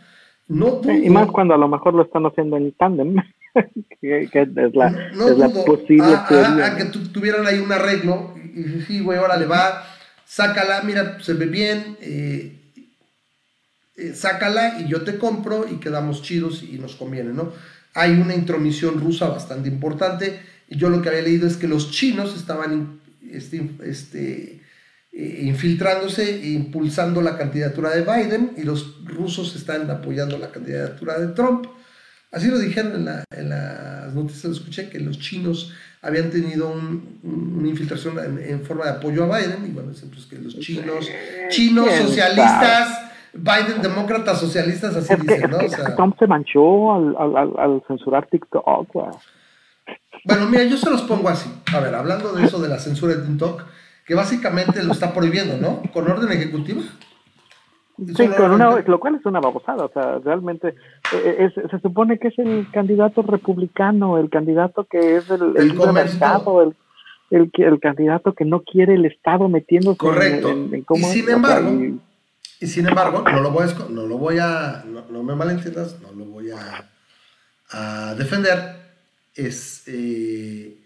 No 0.48 0.80
y 0.84 1.10
más 1.10 1.28
cuando 1.28 1.54
a 1.54 1.58
lo 1.58 1.68
mejor 1.68 1.94
lo 1.94 2.02
están 2.02 2.24
haciendo 2.24 2.56
en 2.56 2.72
tándem, 2.72 3.16
que, 4.00 4.28
que, 4.30 4.42
es 4.42 4.74
la, 4.74 4.90
no, 5.14 5.28
es 5.28 5.38
la 5.38 5.48
posible 5.48 6.14
a, 6.14 6.26
teoría. 6.26 6.66
a, 6.66 6.66
a 6.72 6.76
que 6.76 6.84
tu, 6.86 7.08
tuvieran 7.08 7.46
ahí 7.46 7.58
un 7.58 7.72
arreglo 7.72 8.34
y, 8.36 8.60
y 8.60 8.84
sí, 8.86 9.00
güey, 9.00 9.18
órale, 9.18 9.46
va, 9.46 9.84
sácala, 10.24 10.82
mira, 10.82 11.18
se 11.20 11.34
ve 11.34 11.46
bien, 11.46 11.96
eh, 12.00 12.56
eh, 13.96 14.14
sácala 14.14 14.80
y 14.80 14.88
yo 14.88 15.02
te 15.02 15.18
compro 15.18 15.66
y 15.68 15.76
quedamos 15.76 16.22
chidos 16.22 16.62
y 16.62 16.78
nos 16.78 16.96
conviene, 16.96 17.32
¿no? 17.32 17.52
Hay 17.94 18.12
una 18.12 18.34
intromisión 18.34 19.00
rusa 19.00 19.28
bastante 19.28 19.68
importante 19.68 20.40
y 20.68 20.76
yo 20.76 20.88
lo 20.88 21.02
que 21.02 21.08
había 21.08 21.22
leído 21.22 21.46
es 21.46 21.56
que 21.56 21.66
los 21.66 21.90
chinos 21.90 22.36
estaban 22.36 23.00
este, 23.28 23.68
este, 23.82 24.62
eh, 25.12 25.40
infiltrándose 25.42 26.40
e 26.42 26.50
impulsando 26.50 27.20
la 27.20 27.36
candidatura 27.36 27.90
de 27.90 28.02
Biden 28.02 28.52
y 28.56 28.62
los 28.62 29.04
rusos 29.04 29.56
están 29.56 29.90
apoyando 29.90 30.38
la 30.38 30.52
candidatura 30.52 31.18
de 31.18 31.34
Trump. 31.34 31.66
Así 32.32 32.48
lo 32.48 32.58
dijeron 32.58 32.94
en, 32.94 33.04
la, 33.06 33.24
en 33.30 33.48
las 33.48 34.14
noticias, 34.14 34.44
lo 34.44 34.52
escuché, 34.52 34.88
que 34.88 35.00
los 35.00 35.18
chinos 35.18 35.72
habían 36.00 36.30
tenido 36.30 36.70
un, 36.70 37.18
una 37.22 37.68
infiltración 37.68 38.18
en, 38.18 38.38
en, 38.38 38.62
forma 38.62 38.84
de 38.84 38.90
apoyo 38.90 39.24
a 39.24 39.38
Biden, 39.38 39.66
y 39.66 39.70
bueno, 39.70 39.90
pues 40.12 40.26
que 40.26 40.38
los 40.38 40.58
chinos, 40.58 41.10
chinos 41.50 41.90
socialistas, 41.90 43.10
Biden 43.32 43.82
demócratas 43.82 44.38
socialistas, 44.38 44.94
así 44.96 45.12
es 45.12 45.20
que, 45.20 45.34
dicen, 45.34 45.50
¿no? 45.50 45.60
Es 45.60 45.74
que 45.74 45.82
o 45.82 45.84
sea, 45.86 45.96
Trump 45.96 46.16
se 46.18 46.26
manchó 46.26 46.92
al, 46.94 47.16
al, 47.18 47.52
al 47.58 47.82
censurar 47.88 48.28
TikTok. 48.28 48.88
Bueno, 50.24 50.46
mira, 50.48 50.64
yo 50.64 50.76
se 50.76 50.90
los 50.90 51.02
pongo 51.02 51.28
así. 51.28 51.50
A 51.72 51.80
ver, 51.80 51.94
hablando 51.94 52.32
de 52.32 52.44
eso 52.44 52.60
de 52.60 52.68
la 52.68 52.78
censura 52.78 53.14
de 53.14 53.26
TikTok, 53.26 53.64
que 54.06 54.14
básicamente 54.14 54.82
lo 54.82 54.92
está 54.92 55.12
prohibiendo, 55.12 55.56
¿no? 55.56 55.82
Con 55.92 56.10
orden 56.10 56.30
ejecutiva. 56.30 56.82
Sí, 58.16 58.28
con 58.28 58.52
una, 58.52 58.80
lo 58.80 58.98
cual 58.98 59.16
es 59.16 59.26
una 59.26 59.40
babosada, 59.40 59.84
o 59.84 59.92
sea, 59.92 60.18
realmente 60.24 60.74
es, 61.12 61.52
se 61.52 61.78
supone 61.80 62.18
que 62.18 62.28
es 62.28 62.38
el 62.38 62.66
candidato 62.72 63.20
republicano, 63.22 64.16
el 64.16 64.30
candidato 64.30 64.84
que 64.84 65.16
es 65.16 65.28
el, 65.28 65.54
el, 65.56 65.70
el 65.78 65.92
mercado, 65.92 66.62
el, 66.62 66.74
el, 67.30 67.50
el, 67.52 67.78
candidato 67.78 68.32
que 68.32 68.46
no 68.46 68.62
quiere 68.62 68.94
el 68.94 69.04
Estado 69.04 69.48
metiéndose 69.50 69.98
Correcto. 69.98 70.48
en, 70.48 70.68
en, 70.68 70.74
en 70.76 70.82
cómo 70.84 71.06
y 71.06 71.10
sin 71.10 71.28
embargo, 71.28 71.70
y, 71.72 72.00
y, 72.60 72.66
sin 72.66 72.88
embargo, 72.88 73.22
no 73.22 73.40
lo 73.40 73.50
voy 73.50 73.68
a, 73.68 73.88
no 73.90 74.06
lo 74.06 74.16
voy 74.16 74.38
a 74.38 74.82
no, 74.86 75.04
no 75.10 75.22
me 75.22 75.34
malentiendas, 75.34 76.00
no 76.00 76.12
lo 76.12 76.24
voy 76.24 76.50
a, 76.52 76.88
a 77.72 78.14
defender, 78.14 78.76
es 79.34 79.82
eh, 79.88 80.78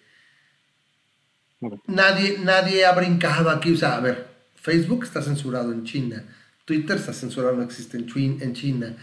nadie, 1.87 2.39
nadie 2.43 2.85
ha 2.85 2.93
brincado 2.93 3.51
aquí, 3.51 3.73
o 3.73 3.77
sea, 3.77 3.97
a 3.97 4.01
ver, 4.01 4.27
Facebook 4.57 5.05
está 5.05 5.23
censurado 5.23 5.73
en 5.73 5.85
China, 5.85 6.25
Twitter 6.65 6.97
está 6.97 7.13
censurado, 7.13 7.57
no 7.57 7.63
existe 7.63 7.97
en, 7.97 8.07
en 8.41 8.53
China. 8.55 8.97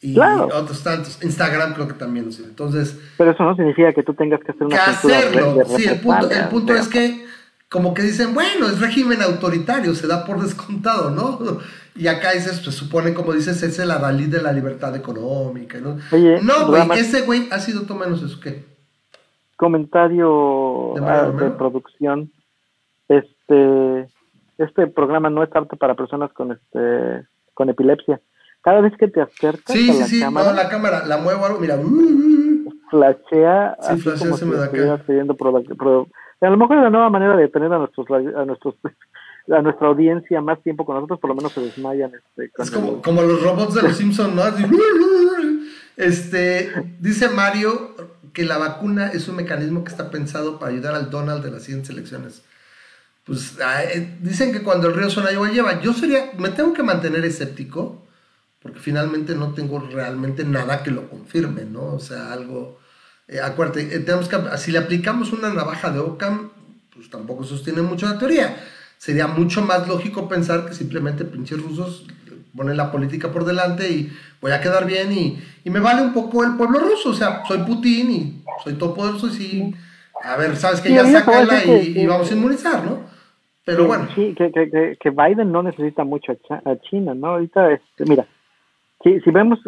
Y 0.00 0.14
claro. 0.14 0.48
otros 0.54 0.82
tantos. 0.84 1.22
Instagram 1.22 1.74
creo 1.74 1.88
que 1.88 1.94
también 1.94 2.26
lo 2.26 2.32
sirve. 2.32 2.50
Entonces. 2.50 2.98
Pero 3.16 3.32
eso 3.32 3.42
no 3.42 3.56
significa 3.56 3.92
que 3.92 4.02
tú 4.02 4.14
tengas 4.14 4.40
que 4.40 4.52
hacer 4.52 4.66
una 4.66 4.76
que 4.76 4.82
hacerlo. 4.82 5.54
De, 5.54 5.64
sí, 5.64 5.88
el 5.88 6.00
punto, 6.00 6.30
el 6.30 6.48
punto 6.48 6.74
es 6.74 6.86
que, 6.86 7.24
como 7.68 7.94
que 7.94 8.02
dicen, 8.02 8.32
bueno, 8.32 8.66
es 8.66 8.80
régimen 8.80 9.20
autoritario, 9.22 9.94
se 9.94 10.06
da 10.06 10.24
por 10.24 10.40
descontado, 10.42 11.10
¿no? 11.10 11.58
Y 11.96 12.06
acá 12.06 12.30
dices, 12.32 12.58
se 12.58 12.70
supone, 12.70 13.12
como 13.12 13.32
dices, 13.32 13.60
es 13.64 13.76
el 13.80 13.90
adalid 13.90 14.28
de 14.28 14.40
la 14.40 14.52
libertad 14.52 14.94
económica, 14.94 15.78
¿no? 15.80 15.98
Oye, 16.12 16.40
no, 16.42 16.68
güey, 16.68 17.00
ese 17.00 17.22
güey 17.22 17.48
ha 17.50 17.58
sido 17.58 17.82
todo 17.82 17.98
menos 17.98 18.22
eso, 18.22 18.38
¿qué? 18.38 18.64
Comentario 19.56 20.94
de, 20.94 21.44
de 21.44 21.50
producción. 21.50 22.30
Este 23.08 24.06
este 24.58 24.86
programa 24.88 25.30
no 25.30 25.42
es 25.42 25.54
apto 25.54 25.76
para 25.76 25.94
personas 25.94 26.32
con 26.32 26.52
este 26.52 27.26
con 27.54 27.68
epilepsia. 27.70 28.20
Cada 28.62 28.80
vez 28.80 28.92
que 28.98 29.08
te 29.08 29.20
acercas 29.20 29.74
sí, 29.74 29.90
a 29.90 29.94
la 29.94 30.06
sí, 30.06 30.20
cámara, 30.20 30.50
no, 30.50 30.56
la 30.56 30.68
cámara 30.68 31.06
la 31.06 31.18
muevo 31.18 31.44
algo, 31.46 31.60
mira, 31.60 31.78
flashea, 32.90 33.76
sí, 33.80 33.86
así 33.88 34.02
flashea 34.02 34.18
como 34.18 34.36
se 34.36 34.44
si 34.44 34.50
me 34.50 34.56
da 34.56 34.98
pidiendo 34.98 35.36
a 36.40 36.50
lo 36.50 36.56
mejor 36.56 36.76
es 36.76 36.82
la 36.84 36.90
nueva 36.90 37.10
manera 37.10 37.36
de 37.36 37.48
tener 37.48 37.72
a 37.72 37.78
nuestros 37.78 38.06
a 38.10 38.44
nuestros 38.44 38.74
a 39.50 39.62
nuestra 39.62 39.88
audiencia 39.88 40.40
más 40.40 40.62
tiempo 40.62 40.84
con 40.84 40.96
nosotros, 40.96 41.18
por 41.20 41.30
lo 41.30 41.36
menos 41.36 41.52
se 41.52 41.60
desmayan. 41.60 42.12
Este, 42.14 42.50
es 42.62 42.70
como, 42.70 42.96
el... 42.96 43.00
como 43.00 43.22
los 43.22 43.42
robots 43.42 43.74
de 43.74 43.82
los 43.82 43.96
Simpsons, 43.96 44.34
¿no? 44.34 44.42
Este, 45.96 46.70
dice 47.00 47.28
Mario 47.28 47.96
que 48.32 48.44
la 48.44 48.56
vacuna 48.56 49.08
es 49.08 49.26
un 49.26 49.34
mecanismo 49.34 49.82
que 49.82 49.90
está 49.90 50.12
pensado 50.12 50.60
para 50.60 50.70
ayudar 50.70 50.94
al 50.94 51.10
Donald 51.10 51.42
de 51.42 51.50
las 51.50 51.64
siguientes 51.64 51.90
elecciones 51.90 52.47
pues 53.28 53.58
eh, 53.60 54.16
dicen 54.22 54.52
que 54.52 54.62
cuando 54.62 54.88
el 54.88 54.94
río 54.94 55.10
suena 55.10 55.28
agua 55.28 55.50
lleva. 55.50 55.82
Yo 55.82 55.92
sería, 55.92 56.32
me 56.38 56.48
tengo 56.48 56.72
que 56.72 56.82
mantener 56.82 57.26
escéptico, 57.26 58.06
porque 58.62 58.80
finalmente 58.80 59.34
no 59.34 59.52
tengo 59.52 59.78
realmente 59.80 60.44
nada 60.44 60.82
que 60.82 60.90
lo 60.90 61.10
confirme, 61.10 61.66
¿no? 61.66 61.92
O 61.92 62.00
sea, 62.00 62.32
algo, 62.32 62.80
eh, 63.28 63.38
acuérdate, 63.40 63.94
eh, 63.94 63.98
tenemos 63.98 64.28
que, 64.28 64.38
si 64.56 64.72
le 64.72 64.78
aplicamos 64.78 65.30
una 65.34 65.52
navaja 65.52 65.90
de 65.90 65.98
Ockham, 65.98 66.52
pues 66.94 67.10
tampoco 67.10 67.44
sostiene 67.44 67.82
mucho 67.82 68.06
la 68.06 68.18
teoría. 68.18 68.56
Sería 68.96 69.26
mucho 69.26 69.60
más 69.60 69.86
lógico 69.86 70.26
pensar 70.26 70.64
que 70.64 70.72
simplemente 70.72 71.26
pinches 71.26 71.62
rusos 71.62 72.06
ponen 72.56 72.78
la 72.78 72.90
política 72.90 73.30
por 73.30 73.44
delante 73.44 73.90
y 73.90 74.10
voy 74.40 74.52
a 74.52 74.60
quedar 74.60 74.86
bien 74.86 75.12
y, 75.12 75.38
y 75.64 75.70
me 75.70 75.80
vale 75.80 76.00
un 76.00 76.14
poco 76.14 76.42
el 76.44 76.56
pueblo 76.56 76.78
ruso, 76.78 77.10
o 77.10 77.14
sea, 77.14 77.42
soy 77.46 77.58
Putin 77.58 78.10
y 78.10 78.44
soy 78.64 78.74
todopoderoso 78.74 79.28
y 79.28 79.30
sí, 79.30 79.74
a 80.24 80.36
ver, 80.36 80.56
sabes 80.56 80.80
que 80.80 80.90
ya 80.90 81.04
sácala 81.04 81.62
y, 81.62 82.00
y 82.00 82.06
vamos 82.06 82.28
a 82.30 82.34
inmunizar, 82.34 82.82
¿no? 82.84 83.07
Pero 83.68 83.86
bueno. 83.86 84.08
Sí, 84.14 84.34
que, 84.34 84.50
que, 84.50 84.96
que, 84.98 85.10
Biden 85.10 85.52
no 85.52 85.62
necesita 85.62 86.02
mucho 86.02 86.32
a 86.32 86.76
China, 86.76 87.12
¿no? 87.14 87.26
Ahorita, 87.26 87.70
este, 87.70 88.06
mira, 88.06 88.26
si, 89.04 89.20
si 89.20 89.30
vemos, 89.30 89.58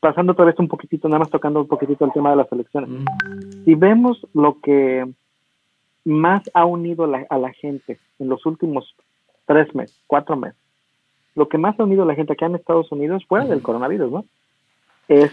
pasando 0.00 0.32
otra 0.32 0.46
vez 0.46 0.58
un 0.58 0.68
poquitito, 0.68 1.06
nada 1.06 1.18
más 1.18 1.28
tocando 1.28 1.60
un 1.60 1.68
poquitito 1.68 2.06
el 2.06 2.12
tema 2.12 2.30
de 2.30 2.36
las 2.36 2.50
elecciones, 2.50 2.88
mm. 2.88 3.64
si 3.66 3.74
vemos 3.74 4.26
lo 4.32 4.58
que 4.62 5.06
más 6.06 6.50
ha 6.54 6.64
unido 6.64 7.06
la, 7.06 7.26
a 7.28 7.36
la 7.36 7.52
gente 7.52 7.98
en 8.18 8.30
los 8.30 8.46
últimos 8.46 8.94
tres 9.44 9.74
meses, 9.74 10.00
cuatro 10.06 10.34
meses, 10.36 10.56
lo 11.34 11.46
que 11.46 11.58
más 11.58 11.78
ha 11.78 11.84
unido 11.84 12.04
a 12.04 12.06
la 12.06 12.14
gente 12.14 12.32
acá 12.32 12.46
en 12.46 12.54
Estados 12.54 12.90
Unidos, 12.90 13.22
fuera 13.28 13.44
mm. 13.44 13.48
del 13.50 13.60
coronavirus, 13.60 14.12
¿no? 14.12 14.24
Es 15.08 15.30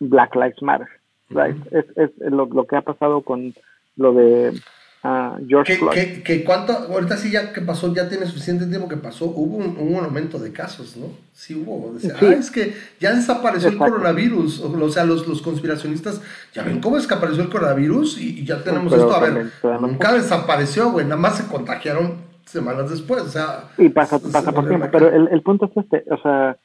Black 0.00 0.34
Lives 0.34 0.60
Matter, 0.60 0.88
right? 1.28 1.54
Mm. 1.54 1.76
Es, 1.76 1.86
es 2.20 2.32
lo, 2.32 2.46
lo 2.46 2.66
que 2.66 2.74
ha 2.74 2.82
pasado 2.82 3.20
con 3.20 3.54
lo 3.96 4.12
de 4.12 4.60
Uh, 5.04 5.36
George 5.46 5.74
que, 5.74 5.78
Floyd. 5.78 6.44
Cuánto, 6.46 6.72
ahorita 6.72 7.18
sí 7.18 7.30
ya 7.30 7.52
que 7.52 7.60
pasó, 7.60 7.92
ya 7.94 8.08
tiene 8.08 8.24
suficiente 8.24 8.64
tiempo 8.66 8.88
que 8.88 8.96
pasó, 8.96 9.26
hubo 9.26 9.58
un, 9.58 9.76
un 9.78 10.02
aumento 10.02 10.38
de 10.38 10.50
casos, 10.50 10.96
¿no? 10.96 11.08
Sí 11.34 11.54
hubo. 11.54 11.92
Decía, 11.92 12.16
sí. 12.18 12.24
Ah, 12.24 12.32
es 12.32 12.50
que 12.50 12.74
ya 12.98 13.12
desapareció 13.12 13.68
Exacto. 13.68 13.84
el 13.84 13.90
coronavirus. 13.92 14.60
O, 14.60 14.88
sea, 14.88 15.04
los, 15.04 15.28
los 15.28 15.42
conspiracionistas, 15.42 16.22
ya 16.54 16.62
ven 16.62 16.80
cómo 16.80 16.96
es 16.96 17.06
que 17.06 17.12
apareció 17.12 17.42
el 17.42 17.50
coronavirus 17.50 18.18
y, 18.18 18.40
y 18.40 18.46
ya 18.46 18.64
tenemos 18.64 18.90
Pero 18.90 19.04
esto. 19.04 19.14
A 19.14 19.20
ver, 19.20 19.80
nunca 19.82 20.14
desapareció, 20.14 20.90
güey, 20.90 21.04
nada 21.04 21.20
más 21.20 21.36
se 21.36 21.46
contagiaron 21.48 22.24
semanas 22.46 22.88
después, 22.88 23.22
o 23.22 23.28
sea... 23.28 23.64
Y 23.76 23.90
pasa, 23.90 24.18
pasa 24.18 24.52
por 24.52 24.66
tiempo, 24.66 24.88
pero 24.90 25.14
el, 25.14 25.28
el, 25.28 25.42
punto 25.42 25.66
es 25.66 25.76
este, 25.76 26.04
o 26.10 26.16
sea, 26.22 26.56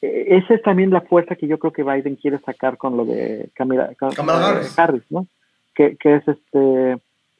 e, 0.00 0.36
esa 0.36 0.54
es 0.54 0.62
también 0.62 0.90
la 0.90 1.02
fuerza 1.02 1.36
que 1.36 1.46
yo 1.46 1.58
creo 1.58 1.72
que 1.72 1.84
Biden 1.84 2.16
quiere 2.16 2.38
sacar 2.40 2.76
con 2.76 2.96
lo 2.96 3.04
de 3.04 3.50
Camila, 3.54 3.90
Kamala 4.16 4.62
Harris. 4.76 5.04
¿no? 5.10 5.26
Que, 5.74 5.96
que, 5.96 6.16
es 6.16 6.28
este, 6.28 6.98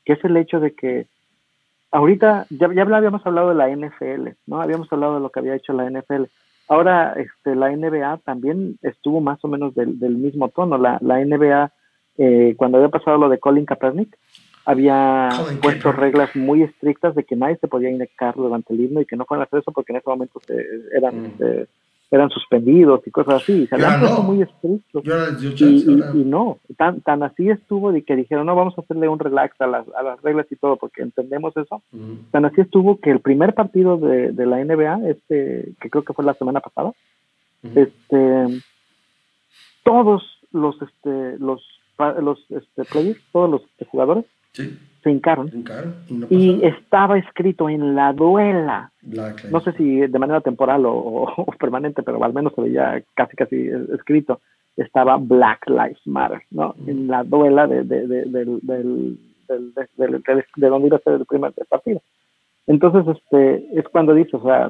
que 0.09 0.15
es 0.15 0.25
el 0.25 0.39
hecho 0.39 0.59
de 0.59 0.73
que 0.73 1.07
ahorita, 1.91 2.47
ya, 2.49 2.73
ya 2.73 2.83
habíamos 2.97 3.27
hablado 3.27 3.51
de 3.51 3.55
la 3.57 3.69
NFL, 3.69 4.29
¿no? 4.47 4.63
Habíamos 4.63 4.91
hablado 4.91 5.17
de 5.17 5.21
lo 5.21 5.29
que 5.29 5.41
había 5.41 5.55
hecho 5.55 5.75
la 5.75 5.85
NFL. 5.91 6.25
Ahora, 6.67 7.13
este, 7.19 7.55
la 7.55 7.69
NBA 7.77 8.17
también 8.25 8.79
estuvo 8.81 9.21
más 9.21 9.39
o 9.45 9.49
menos 9.49 9.75
del, 9.75 9.99
del 9.99 10.17
mismo 10.17 10.49
tono. 10.49 10.79
La, 10.79 10.97
la 11.03 11.23
NBA, 11.23 11.71
eh, 12.17 12.55
cuando 12.57 12.79
había 12.79 12.89
pasado 12.89 13.19
lo 13.19 13.29
de 13.29 13.39
Colin 13.39 13.67
Kaepernick, 13.67 14.17
había 14.65 15.29
Colin 15.37 15.61
puesto 15.61 15.91
Kaepernick. 15.91 16.01
reglas 16.15 16.37
muy 16.37 16.63
estrictas 16.63 17.15
de 17.15 17.25
que 17.25 17.37
nadie 17.37 17.59
se 17.59 17.69
podía 17.69 17.91
inyectar 17.91 18.35
durante 18.35 18.73
el 18.73 18.81
himno 18.81 19.03
y 19.03 19.07
que 19.07 19.17
no 19.17 19.27
fueran 19.27 19.43
a 19.43 19.45
hacer 19.45 19.59
eso 19.61 19.73
porque 19.73 19.93
en 19.93 19.99
ese 19.99 20.09
momento 20.09 20.41
se, 20.47 20.57
eran, 20.97 21.21
Mm. 21.23 21.27
este, 21.27 21.67
eran 22.11 22.31
suspendidos 22.31 23.07
y 23.07 23.11
cosas 23.11 23.43
así. 23.43 23.67
Se 23.67 23.75
habían 23.75 24.01
puesto 24.01 24.19
no. 24.19 24.23
muy 24.23 24.43
estrictos. 24.43 25.05
Y, 26.15 26.25
no, 26.25 26.59
tan, 26.77 27.01
tan 27.03 27.23
así 27.23 27.51
estuvo 27.51 27.93
de 27.93 28.03
que 28.03 28.17
dijeron, 28.17 28.47
no, 28.47 28.57
vamos 28.57 28.75
a 28.79 28.81
hacerle 28.81 29.09
un 29.09 29.19
relax 29.19 29.61
a 29.61 29.67
las, 29.67 29.87
a 29.95 30.03
las 30.03 30.21
reglas 30.23 30.47
y 30.51 30.57
todo, 30.57 30.77
porque 30.77 31.03
entendemos 31.03 31.57
eso. 31.57 31.83
Tan 32.31 32.45
así 32.45 32.61
estuvo 32.61 32.99
que 32.99 33.11
el 33.11 33.21
primer 33.21 33.55
partido 33.55 33.99
de, 33.99 34.33
de 34.33 34.47
la 34.47 34.65
NBA, 34.65 35.09
este, 35.09 35.73
que 35.81 35.91
creo 35.91 36.05
que 36.05 36.15
fue 36.15 36.25
la 36.25 36.35
semana 36.35 36.61
pasada, 36.61 36.93
este, 37.63 38.63
todos 39.85 40.23
los, 40.53 40.81
este, 40.81 41.39
los, 41.39 41.63
los 42.21 42.39
este, 42.51 42.85
players, 42.85 43.21
todos 43.33 43.51
los 43.51 43.63
este, 43.63 43.85
jugadores 43.85 44.25
Sí, 44.59 44.79
se 45.03 45.11
hincaron. 45.11 45.53
Y 46.31 46.61
no 46.61 46.69
estaba 46.69 47.19
escrito 47.19 47.69
en 47.71 47.95
la 47.95 48.13
duela, 48.13 48.93
Black 49.03 49.43
Lives 49.45 49.53
no 49.53 49.61
sé 49.63 49.73
si 49.73 50.01
de 50.01 50.19
manera 50.19 50.41
temporal 50.43 50.85
o, 50.87 50.93
o- 50.93 51.35
o 51.43 51.47
permanente, 51.53 52.03
pero 52.03 52.23
al 52.23 52.35
menos 52.35 52.53
se 52.55 52.63
veía 52.63 53.03
casi 53.15 53.37
casi 53.37 53.69
escrito, 53.95 54.41
estaba 54.77 55.17
Black 55.17 55.69
Lives 55.69 56.07
Matter, 56.07 56.43
¿no? 56.51 56.75
En 56.87 57.07
la 57.09 57.25
duela 57.25 57.67
de, 57.67 57.85
de, 57.85 58.07
de, 58.07 58.25
del- 58.27 58.61
del- 58.63 59.19
del- 59.49 59.75
de- 59.75 59.89
del- 59.97 60.23
del- 60.23 60.45
de 60.57 60.69
donde 60.69 60.89
iba 60.89 60.97
a 60.99 61.01
ser 61.01 61.15
el 61.15 61.27
primer 61.27 61.53
partido. 61.69 62.01
Entonces, 62.67 63.17
este, 63.17 63.79
es 63.79 63.89
cuando 63.89 64.15
dice, 64.15 64.37
o 64.37 64.43
sea, 64.43 64.69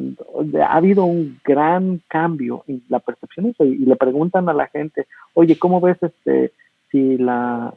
ha 0.69 0.77
habido 0.77 1.05
un 1.05 1.39
gran 1.45 2.01
cambio 2.09 2.63
en 2.69 2.83
la 2.89 3.01
percepción 3.01 3.53
y, 3.59 3.65
y 3.65 3.87
le 3.87 3.97
preguntan 3.97 4.49
a 4.49 4.53
la 4.55 4.69
gente, 4.69 5.07
oye, 5.35 5.59
¿cómo 5.59 5.81
ves 5.81 5.99
este, 6.03 6.53
si 6.93 7.19
la, 7.19 7.73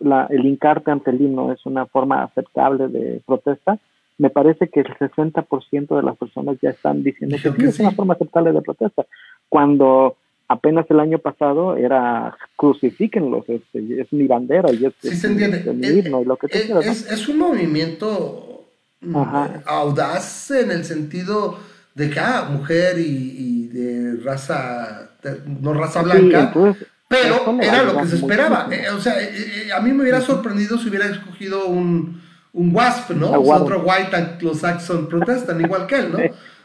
la, 0.00 0.26
el 0.30 0.44
hincarte 0.46 0.90
ante 0.90 1.10
el 1.10 1.20
himno 1.20 1.52
es 1.52 1.64
una 1.66 1.86
forma 1.86 2.22
aceptable 2.24 2.88
de 2.88 3.20
protesta? 3.26 3.78
Me 4.18 4.30
parece 4.30 4.68
que 4.68 4.80
el 4.80 4.86
60% 4.96 5.96
de 5.96 6.02
las 6.02 6.16
personas 6.16 6.56
ya 6.60 6.70
están 6.70 7.02
diciendo 7.04 7.36
que 7.36 7.50
Dijeron 7.50 7.56
sí, 7.56 7.62
que 7.62 7.68
es 7.70 7.80
una 7.80 7.90
sí. 7.90 7.96
forma 7.96 8.14
aceptable 8.14 8.52
de 8.52 8.62
protesta, 8.62 9.06
cuando 9.48 10.16
apenas 10.48 10.86
el 10.90 10.98
año 11.00 11.18
pasado 11.18 11.76
era 11.76 12.36
crucifíquenlos, 12.56 13.48
este, 13.48 14.00
es 14.00 14.12
mi 14.12 14.26
bandera 14.26 14.70
y 14.72 14.86
es, 14.86 14.94
Sí 15.00 15.08
es- 15.08 15.20
se 15.20 15.26
entiende. 15.28 15.58
es 15.58 15.66
mi 15.74 15.86
Eh, 15.86 16.02
himno 16.04 16.22
y 16.22 16.24
lo 16.24 16.36
que 16.36 16.48
tú 16.48 16.58
eh, 16.58 16.62
quieras, 16.64 16.84
¿no? 16.86 16.90
es, 16.92 17.10
es 17.12 17.28
un 17.28 17.38
movimiento 17.38 18.64
mm, 19.00 19.16
Ajá. 19.16 19.62
audaz 19.66 20.50
en 20.50 20.70
el 20.72 20.84
sentido 20.84 21.56
de 21.94 22.10
que, 22.10 22.18
ah, 22.20 22.48
mujer 22.50 22.98
y, 22.98 23.02
y 23.38 23.66
de 23.68 24.16
raza, 24.24 25.10
de- 25.22 25.40
no 25.60 25.74
raza 25.74 26.00
Sí, 26.00 26.04
blanca, 26.06 26.40
entonces, 26.48 26.86
pero 27.08 27.58
era 27.60 27.82
lo 27.82 27.96
que 27.98 28.06
se 28.06 28.16
esperaba. 28.16 28.68
Eh, 28.70 28.90
o 28.90 29.00
sea, 29.00 29.20
eh, 29.20 29.66
eh, 29.66 29.72
a 29.72 29.80
mí 29.80 29.92
me 29.92 30.02
hubiera 30.02 30.20
sorprendido 30.20 30.78
si 30.78 30.88
hubiera 30.88 31.06
escogido 31.06 31.66
un, 31.66 32.22
un 32.52 32.74
WASP, 32.74 33.10
¿no? 33.12 33.26
O 33.28 33.30
sea, 33.30 33.38
Warren. 33.38 33.62
otro 33.64 33.82
White 33.82 34.14
Anglo-Saxon 34.16 35.08
protestan, 35.08 35.60
igual 35.60 35.86
que 35.86 35.96
él, 35.96 36.12
¿no? 36.12 36.18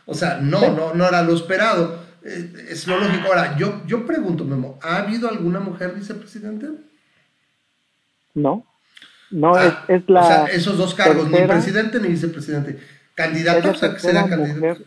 O 0.05 0.13
sea, 0.13 0.39
no, 0.41 0.71
no, 0.75 0.93
no 0.93 1.07
era 1.07 1.21
lo 1.23 1.33
esperado. 1.33 2.03
Eh, 2.25 2.51
es 2.69 2.87
lo 2.87 2.99
lógico. 2.99 3.27
Ahora, 3.27 3.55
yo, 3.57 3.81
yo 3.87 4.05
pregunto, 4.05 4.43
Memo, 4.43 4.77
¿ha 4.81 4.97
habido 4.97 5.29
alguna 5.29 5.59
mujer 5.61 5.93
vicepresidente? 5.95 6.67
No, 8.33 8.65
no 9.31 9.55
Ah, 9.55 9.85
es, 9.87 10.01
es 10.01 10.09
la 10.09 10.21
o 10.21 10.27
sea, 10.27 10.45
esos 10.47 10.77
dos 10.77 10.93
cargos, 10.93 11.25
ni 11.27 11.33
tercera- 11.37 11.53
presidente 11.53 11.99
ni 11.99 12.07
vicepresidente. 12.09 12.71
es 12.71 12.77
Candidato, 13.15 13.67
la 13.67 13.73
o 13.73 13.75
sea, 13.75 13.93
que 13.93 13.99
sería 13.99 14.25
mujer, 14.25 14.85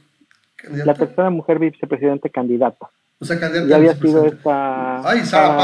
la 0.85 0.95
tercera 0.95 1.31
mujer 1.31 1.59
vicepresidente 1.61 2.29
candidata. 2.31 2.89
O 3.21 3.25
sea, 3.25 3.39
Ya 3.67 3.77
había 3.77 3.95
sido 3.95 4.27
esta 4.27 5.09
Ay, 5.09 5.21
Sarah 5.21 5.57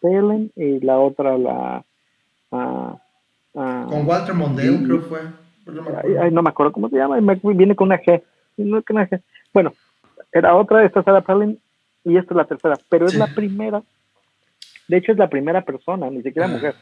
Palin. 0.00 0.52
Y 0.54 0.80
la 0.80 0.98
otra 0.98 1.36
la 1.36 1.84
ah, 2.52 2.96
Con 3.52 4.06
Walter 4.06 4.34
Mondale, 4.34 4.82
creo 4.84 5.00
fue. 5.02 5.20
Pero 5.64 5.82
no 5.82 5.90
me 5.90 6.20
ay, 6.20 6.30
no 6.30 6.42
me 6.42 6.50
acuerdo 6.50 6.72
cómo 6.72 6.88
se 6.88 6.96
llama, 6.96 7.18
viene 7.42 7.74
con 7.74 7.88
una 7.88 8.00
G, 8.00 8.22
viene 8.56 8.82
con 8.82 8.96
una 8.96 9.08
G. 9.08 9.20
Bueno, 9.52 9.72
era 10.32 10.54
otra, 10.54 10.84
esta 10.84 11.02
Sarah 11.02 11.22
Palin 11.22 11.58
y 12.04 12.16
esta 12.16 12.34
es 12.34 12.36
la 12.36 12.44
tercera, 12.44 12.78
pero 12.88 13.06
es 13.06 13.12
Sí. 13.12 13.18
la 13.18 13.26
primera, 13.26 13.82
de 14.86 14.96
hecho 14.96 15.10
es 15.10 15.18
la 15.18 15.28
primera 15.28 15.62
persona, 15.62 16.08
ni 16.08 16.22
siquiera 16.22 16.46
mujer, 16.46 16.76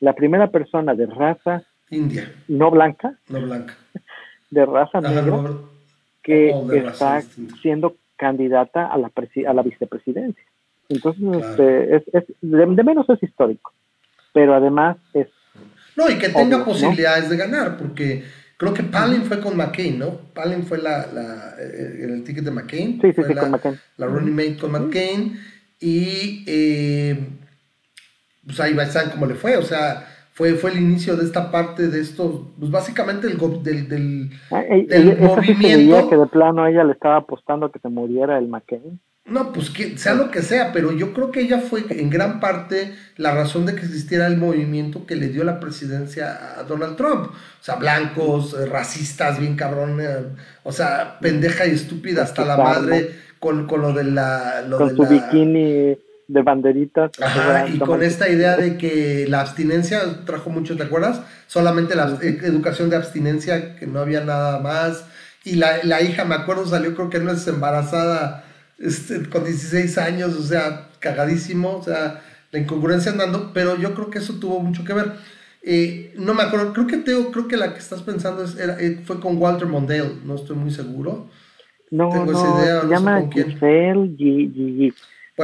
la 0.00 0.14
primera 0.14 0.46
persona 0.46 0.94
de 0.94 1.04
raza 1.04 1.62
India, 1.90 2.32
no 2.48 2.70
blanca, 2.70 3.14
no 3.28 3.42
blanca. 3.42 3.74
de 4.50 4.64
raza 4.64 5.02
negra, 5.02 5.22
no, 5.22 5.68
que 6.22 6.50
está 6.82 7.20
siendo 7.60 7.96
candidata 8.20 8.86
a 8.86 8.98
la, 8.98 9.10
a 9.48 9.52
la 9.54 9.62
vicepresidencia. 9.62 10.44
Entonces, 10.90 11.22
Claro. 11.22 11.38
este, 11.40 11.96
es, 11.96 12.02
es- 12.12 12.34
de, 12.42 12.66
de 12.66 12.84
menos 12.84 13.08
es 13.08 13.22
histórico, 13.22 13.72
pero 14.34 14.54
además 14.54 14.98
es 15.14 15.28
No, 15.96 16.08
y 16.10 16.18
que 16.18 16.28
tenga 16.28 16.42
Obvio, 16.42 16.58
¿no? 16.58 16.64
posibilidades 16.66 17.30
de 17.30 17.36
ganar, 17.36 17.76
porque 17.78 18.24
creo 18.58 18.74
que 18.74 18.82
Palin 18.82 19.22
fue 19.22 19.40
con 19.40 19.56
McCain, 19.56 19.98
¿no? 19.98 20.10
Palin 20.34 20.62
fue 20.64 20.78
la, 20.78 21.06
la, 21.12 21.54
eh, 21.58 22.04
el 22.04 22.22
ticket 22.24 22.44
de 22.44 22.50
McCain. 22.50 23.00
Sí, 23.00 23.08
sí, 23.08 23.12
fue 23.14 23.28
sí, 23.28 23.34
la, 23.34 23.40
con 23.42 23.50
McCain. 23.52 23.80
La 23.96 24.06
running 24.06 24.34
mate 24.36 24.56
con 24.58 24.72
McCain. 24.72 25.38
Y 25.80 26.44
eh, 26.46 27.18
pues 28.44 28.60
ahí 28.60 28.74
va 28.74 28.82
a 28.82 29.10
cómo 29.12 29.26
le 29.26 29.34
fue. 29.34 29.56
O 29.56 29.62
sea, 29.62 30.06
fue, 30.32 30.54
fue 30.54 30.70
el 30.70 30.78
inicio 30.78 31.16
de 31.16 31.24
esta 31.24 31.50
parte 31.50 31.88
de 31.88 32.00
esto, 32.00 32.50
pues 32.58 32.70
básicamente 32.70 33.26
el, 33.26 33.36
go- 33.36 33.60
del, 33.62 33.88
del, 33.88 34.30
Ah, 34.50 34.62
del 34.62 35.16
sí 35.16 35.22
movimiento. 35.22 36.08
que 36.08 36.16
de 36.16 36.26
plano 36.26 36.66
ella 36.66 36.84
le 36.84 36.92
estaba 36.92 37.16
apostando 37.16 37.70
que 37.70 37.78
se 37.78 37.88
muriera 37.88 38.38
el 38.38 38.48
McCain. 38.48 39.00
No, 39.26 39.52
pues 39.52 39.70
que 39.70 39.96
sea 39.98 40.14
lo 40.14 40.30
que 40.30 40.42
sea, 40.42 40.72
pero 40.72 40.92
yo 40.92 41.12
creo 41.12 41.30
que 41.30 41.40
ella 41.42 41.58
fue 41.60 41.84
en 41.90 42.10
gran 42.10 42.40
parte 42.40 42.94
la 43.16 43.32
razón 43.32 43.64
de 43.66 43.74
que 43.74 43.82
existiera 43.82 44.26
el 44.26 44.38
movimiento 44.38 45.06
que 45.06 45.14
le 45.14 45.28
dio 45.28 45.44
la 45.44 45.60
presidencia 45.60 46.58
a 46.58 46.62
Donald 46.64 46.96
Trump. 46.96 47.26
O 47.26 47.62
sea, 47.62 47.76
blancos, 47.76 48.54
eh, 48.58 48.66
racistas, 48.66 49.38
bien 49.38 49.54
cabrón, 49.56 50.00
eh, 50.00 50.24
o 50.64 50.72
sea, 50.72 51.18
pendeja 51.20 51.66
y 51.66 51.72
estúpida 51.72 52.22
hasta 52.22 52.44
la 52.44 52.56
madre 52.56 53.10
con, 53.38 53.66
con 53.66 53.82
lo 53.82 53.92
de 53.92 54.04
la... 54.04 54.62
Lo 54.66 54.78
con 54.78 54.88
de 54.88 54.96
su 54.96 55.02
la- 55.02 55.08
bikini 55.10 55.98
de 56.32 56.42
banderitas. 56.42 57.10
Ajá, 57.20 57.66
y 57.68 57.78
con 57.78 58.02
esta 58.02 58.28
idea 58.28 58.56
de 58.56 58.76
que 58.78 59.26
la 59.28 59.40
abstinencia 59.40 60.24
trajo 60.24 60.50
mucho, 60.50 60.76
¿te 60.76 60.84
acuerdas? 60.84 61.22
Solamente 61.46 61.94
la 61.94 62.18
eh, 62.22 62.38
educación 62.42 62.88
de 62.90 62.96
abstinencia, 62.96 63.76
que 63.76 63.86
no 63.86 64.00
había 64.00 64.22
nada 64.24 64.60
más. 64.60 65.04
Y 65.44 65.56
la, 65.56 65.82
la 65.84 66.02
hija, 66.02 66.24
me 66.24 66.34
acuerdo, 66.34 66.66
salió 66.66 66.94
creo 66.94 67.10
que 67.10 67.18
no 67.18 67.32
es 67.32 67.46
embarazada 67.48 68.44
este, 68.78 69.28
con 69.28 69.44
16 69.44 69.98
años, 69.98 70.34
o 70.36 70.42
sea, 70.42 70.88
cagadísimo, 71.00 71.76
o 71.76 71.82
sea, 71.82 72.22
la 72.52 72.58
incongruencia 72.58 73.12
andando, 73.12 73.52
pero 73.52 73.76
yo 73.76 73.94
creo 73.94 74.10
que 74.10 74.18
eso 74.18 74.34
tuvo 74.34 74.60
mucho 74.60 74.84
que 74.84 74.92
ver. 74.94 75.12
Eh, 75.62 76.14
no 76.16 76.32
me 76.34 76.42
acuerdo, 76.42 76.72
creo 76.72 76.86
que 76.86 76.96
Teo, 76.98 77.30
creo 77.32 77.48
que 77.48 77.56
la 77.56 77.72
que 77.74 77.80
estás 77.80 78.02
pensando 78.02 78.44
es, 78.44 78.56
era- 78.58 78.80
eh, 78.80 79.00
fue 79.04 79.20
con 79.20 79.36
Walter 79.36 79.66
Mondale, 79.68 80.12
no 80.24 80.36
estoy 80.36 80.56
muy 80.56 80.70
seguro. 80.70 81.28
No, 81.90 82.10
tengo 82.10 82.32
esa 82.32 82.44
no, 82.48 82.56
idea, 82.60 82.74
no 82.76 82.80
se 82.82 82.86
sé 82.88 82.90
llama 82.94 83.20
con 83.20 83.30
quién. 83.30 83.46
Giselle 83.50 84.16
G- 84.16 84.52
G- 84.54 84.76
G. 84.78 84.94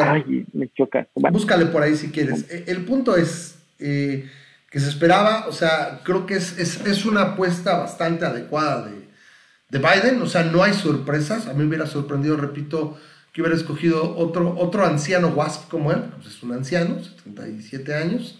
Bueno. 0.05 0.13
Ay, 0.27 0.47
me 0.53 0.69
choca. 0.77 1.07
Bueno, 1.15 1.33
Búscale 1.33 1.67
por 1.67 1.83
ahí 1.83 1.97
si 1.97 2.11
quieres. 2.11 2.45
Eh, 2.51 2.65
El 2.67 2.85
punto 2.85 3.17
es 3.17 3.59
eh, 3.79 4.29
que 4.71 4.81
se 4.81 4.89
esperaba, 4.89 5.47
o 5.49 5.53
sea, 5.53 6.01
creo 6.05 6.27
que 6.27 6.35
es, 6.35 6.59
es, 6.59 6.85
es 6.87 7.07
una 7.07 7.23
apuesta 7.23 7.79
bastante 7.79 8.27
adecuada 8.27 8.87
de, 8.87 9.09
de 9.71 9.79
Biden, 9.79 10.21
o 10.21 10.27
sea, 10.27 10.43
no 10.43 10.63
hay 10.63 10.75
sorpresas. 10.75 11.47
A 11.47 11.53
mí 11.55 11.61
me 11.61 11.69
hubiera 11.69 11.87
sorprendido, 11.87 12.37
repito, 12.37 12.99
que 13.33 13.41
hubiera 13.41 13.57
escogido 13.57 14.17
otro, 14.17 14.55
otro 14.59 14.85
anciano 14.85 15.29
WASP 15.29 15.69
como 15.71 15.93
él, 15.93 16.03
pues 16.17 16.27
es 16.35 16.43
un 16.43 16.53
anciano, 16.53 16.99
77 17.03 17.95
años, 17.95 18.39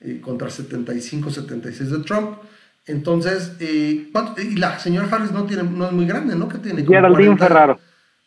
eh, 0.00 0.20
contra 0.20 0.50
75, 0.50 1.30
76 1.30 1.90
de 1.90 1.98
Trump. 2.00 2.38
Entonces, 2.86 3.52
eh, 3.60 4.08
¿cuánto- 4.12 4.40
y 4.40 4.56
la 4.56 4.78
señora 4.78 5.08
Harris 5.10 5.30
no, 5.30 5.44
tiene, 5.44 5.62
no 5.62 5.86
es 5.86 5.92
muy 5.92 6.06
grande, 6.06 6.34
¿no? 6.34 6.48
Que 6.48 6.58
tiene 6.58 6.84
Geraldine 6.84 7.36
40 7.36 7.46
Ferraro. 7.46 7.80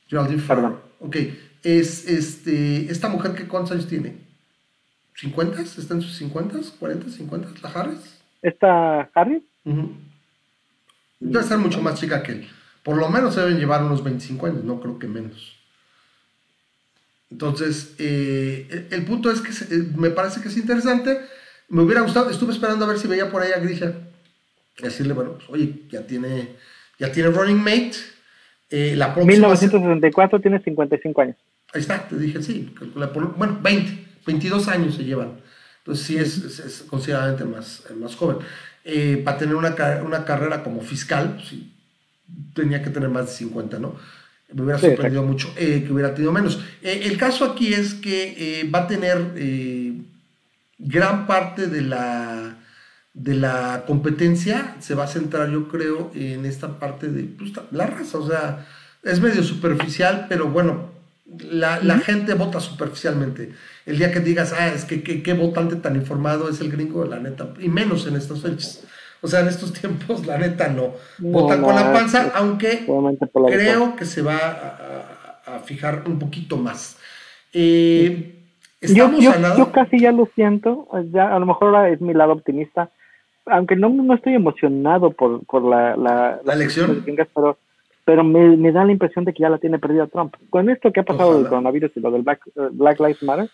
Geraldine 0.08 0.42
Perdón. 0.42 0.64
Ferraro. 0.64 0.82
Ok. 1.00 1.18
Es, 1.64 2.08
este, 2.08 2.92
esta 2.92 3.08
mujer 3.10 3.34
que 3.34 3.48
cuántos 3.48 3.72
años 3.74 3.88
tiene? 3.88 4.16
¿50? 5.20 5.60
¿Está 5.60 5.94
en 5.94 6.02
sus 6.02 6.16
50? 6.18 6.58
¿40, 6.80 7.10
50? 7.10 7.50
¿La 7.62 7.70
Harris? 7.70 8.00
¿Esta 8.42 9.02
Harry? 9.14 9.44
Ujú. 9.66 9.92
Debe 11.20 11.44
ser 11.44 11.60
mucho 11.60 11.82
más 11.82 12.00
chica 12.00 12.24
que 12.24 12.32
él. 12.32 12.48
Por 12.84 12.98
lo 12.98 13.08
menos 13.10 13.36
se 13.36 13.42
deben 13.42 13.60
llevar 13.60 13.84
unos 13.84 14.04
25 14.04 14.48
años, 14.48 14.64
no 14.64 14.80
creo 14.82 14.98
que 14.98 15.08
menos. 15.08 15.56
Entonces, 17.30 17.94
eh, 18.00 18.68
el, 18.70 18.88
el 19.00 19.06
punto 19.06 19.30
es 19.32 19.42
que 19.42 19.54
se- 19.54 19.74
eh, 19.74 19.84
me 19.96 20.10
parece 20.10 20.42
que 20.42 20.48
es 20.50 20.58
interesante. 20.58 21.20
Me 21.70 21.82
hubiera 21.84 22.02
gustado, 22.02 22.30
estuve 22.30 22.52
esperando 22.54 22.84
a 22.86 22.88
ver 22.88 22.98
si 22.98 23.08
veía 23.08 23.30
por 23.32 23.42
ahí 23.42 23.52
a 23.52 23.60
Grisha. 23.60 23.94
Decirle, 24.82 25.14
bueno, 25.14 25.34
pues, 25.36 25.48
oye, 25.50 25.84
ya 25.90 26.06
tiene, 26.08 26.56
ya 26.98 27.12
tiene 27.12 27.30
running 27.30 27.60
mate. 27.64 27.94
Eh, 28.70 28.96
la 28.96 29.14
próxima 29.14 29.48
1964 29.50 30.42
tiene 30.42 30.60
55 30.64 31.22
años. 31.22 31.38
Ahí 31.74 31.82
está, 31.82 32.08
te 32.08 32.18
dije, 32.18 32.42
sí, 32.44 32.74
bueno, 33.06 33.60
20, 33.62 34.08
22 34.26 34.68
años 34.68 34.96
se 34.96 35.04
llevan. 35.06 35.40
Entonces 35.80 36.06
sí 36.06 36.18
es, 36.18 36.60
es, 36.60 36.84
considerablemente 36.88 37.46
más, 37.46 37.84
más 37.98 38.16
joven. 38.16 38.38
Eh, 38.84 39.22
para 39.24 39.38
tener 39.38 39.56
una, 39.56 39.76
una, 40.04 40.26
carrera 40.26 40.64
como 40.64 40.82
fiscal, 40.82 41.42
sí, 41.48 41.74
tenía 42.54 42.84
que 42.84 42.90
tener 42.90 43.10
más 43.10 43.28
de 43.28 43.32
50, 43.32 43.80
¿no? 43.80 43.96
Me 44.54 44.64
hubiera 44.64 44.80
sorprendido 44.80 45.24
mucho 45.24 45.54
eh, 45.56 45.84
que 45.86 45.94
hubiera 45.94 46.14
tenido 46.14 46.32
menos. 46.32 46.60
Eh, 46.82 47.04
el 47.06 47.18
caso 47.18 47.46
aquí 47.46 47.74
es 47.74 47.94
que 47.94 48.70
va 48.74 48.80
a 48.80 48.88
tener 48.88 49.32
gran 50.78 51.26
parte 51.26 51.68
de 51.68 51.82
la, 51.82 52.58
de 53.14 53.36
la 53.36 53.86
competencia, 53.88 54.76
se 54.80 54.94
va 54.94 55.06
a 55.06 55.08
centrar, 55.08 55.50
yo 55.50 55.70
creo, 55.70 56.12
en 56.14 56.46
esta 56.46 56.80
parte 56.80 57.08
de 57.08 57.24
pues, 57.24 57.54
la 57.72 57.88
raza. 57.88 58.18
O 58.18 58.28
sea, 58.28 58.68
es 59.04 59.22
medio 59.22 59.42
superficial, 59.44 60.26
pero 60.28 60.50
bueno, 60.50 60.91
la, 61.40 61.80
la 61.82 62.00
gente 62.00 62.34
vota 62.34 62.60
superficialmente. 62.60 63.52
El 63.86 63.98
día 63.98 64.12
que 64.12 64.20
digas, 64.20 64.54
ah, 64.58 64.68
es 64.68 64.86
que 64.86 65.02
qué 65.02 65.34
votante 65.34 65.76
tan 65.76 65.96
informado 65.96 66.50
es 66.50 66.62
el 66.62 66.72
gringo, 66.72 67.06
la 67.06 67.20
neta, 67.20 67.54
y 67.60 67.70
menos 67.70 68.08
en 68.08 68.16
estas 68.16 68.42
fechas. 68.42 68.86
O 69.22 69.28
sea, 69.28 69.42
en 69.42 69.48
estos 69.48 69.74
tiempos, 69.80 70.26
la 70.26 70.38
neta, 70.38 70.68
no. 70.68 70.94
Votan 71.20 71.62
con 71.62 71.76
la 71.76 71.94
panza, 71.94 72.32
aunque 72.36 72.86
creo 73.48 73.96
que 73.96 74.06
se 74.06 74.22
va 74.22 74.38
a, 74.38 75.56
a, 75.56 75.60
fijar 75.60 76.04
un 76.06 76.20
poquito 76.20 76.58
más. 76.58 76.98
Eh, 77.54 78.38
yo, 78.82 79.12
yo, 79.20 79.34
yo, 79.58 79.72
casi 79.72 80.00
ya 80.00 80.12
lo 80.12 80.28
siento, 80.34 80.88
ya 81.12 81.36
a 81.36 81.40
lo 81.40 81.46
mejor 81.46 81.68
ahora 81.68 81.90
es 81.90 82.02
mi 82.02 82.14
lado 82.14 82.34
optimista, 82.34 82.90
aunque 83.46 83.76
no, 83.76 83.90
no 83.90 84.16
estoy 84.16 84.34
emocionado 84.34 85.12
por, 85.12 85.46
por 85.46 85.64
la, 85.64 85.96
la, 85.96 86.40
la 86.44 86.54
elección, 86.54 87.04
pero 87.06 87.58
pero 88.06 88.24
me, 88.24 88.58
me, 88.58 88.72
da 88.72 88.84
la 88.86 88.92
impresión 88.92 89.26
de 89.26 89.34
que 89.34 89.42
ya 89.44 89.50
la 89.50 89.58
tiene 89.58 89.80
perdida 89.80 90.08
Trump. 90.08 90.36
Con 90.50 90.70
esto 90.70 90.92
que 90.92 91.00
ha 91.00 91.04
pasado 91.04 91.38
del 91.38 91.48
coronavirus 91.48 91.92
y 91.96 92.00
lo 92.00 92.12
del 92.12 92.24
Black, 92.24 92.42
eh, 92.48 92.70
Black 92.72 93.00
Lives 93.00 93.24
Matter, 93.24 93.50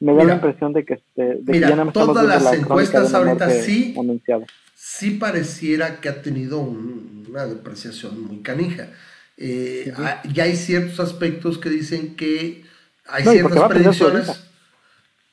me 0.00 0.14
da 0.14 0.24
la 0.24 0.34
impresión 0.34 0.72
de 0.72 0.84
que, 0.84 0.94
este, 0.94 1.36
de 1.40 1.52
mira, 1.52 1.84
que 1.84 1.92
todas 1.92 2.26
las 2.26 2.52
encuestas 2.52 3.14
ahorita 3.14 3.48
sí, 3.50 3.94
sí 4.74 5.12
pareciera 5.12 6.00
que 6.00 6.08
ha 6.08 6.22
tenido 6.22 6.60
una 6.60 7.46
depreciación 7.46 8.22
muy 8.22 8.42
canija. 8.42 8.88
Eh, 9.38 9.92
ya 10.32 10.44
hay 10.44 10.56
ciertos 10.56 11.00
aspectos 11.00 11.58
que 11.58 11.70
dicen 11.70 12.16
que 12.16 12.64
hay 13.06 13.24
ciertas 13.24 13.68
predicciones. 13.68 14.50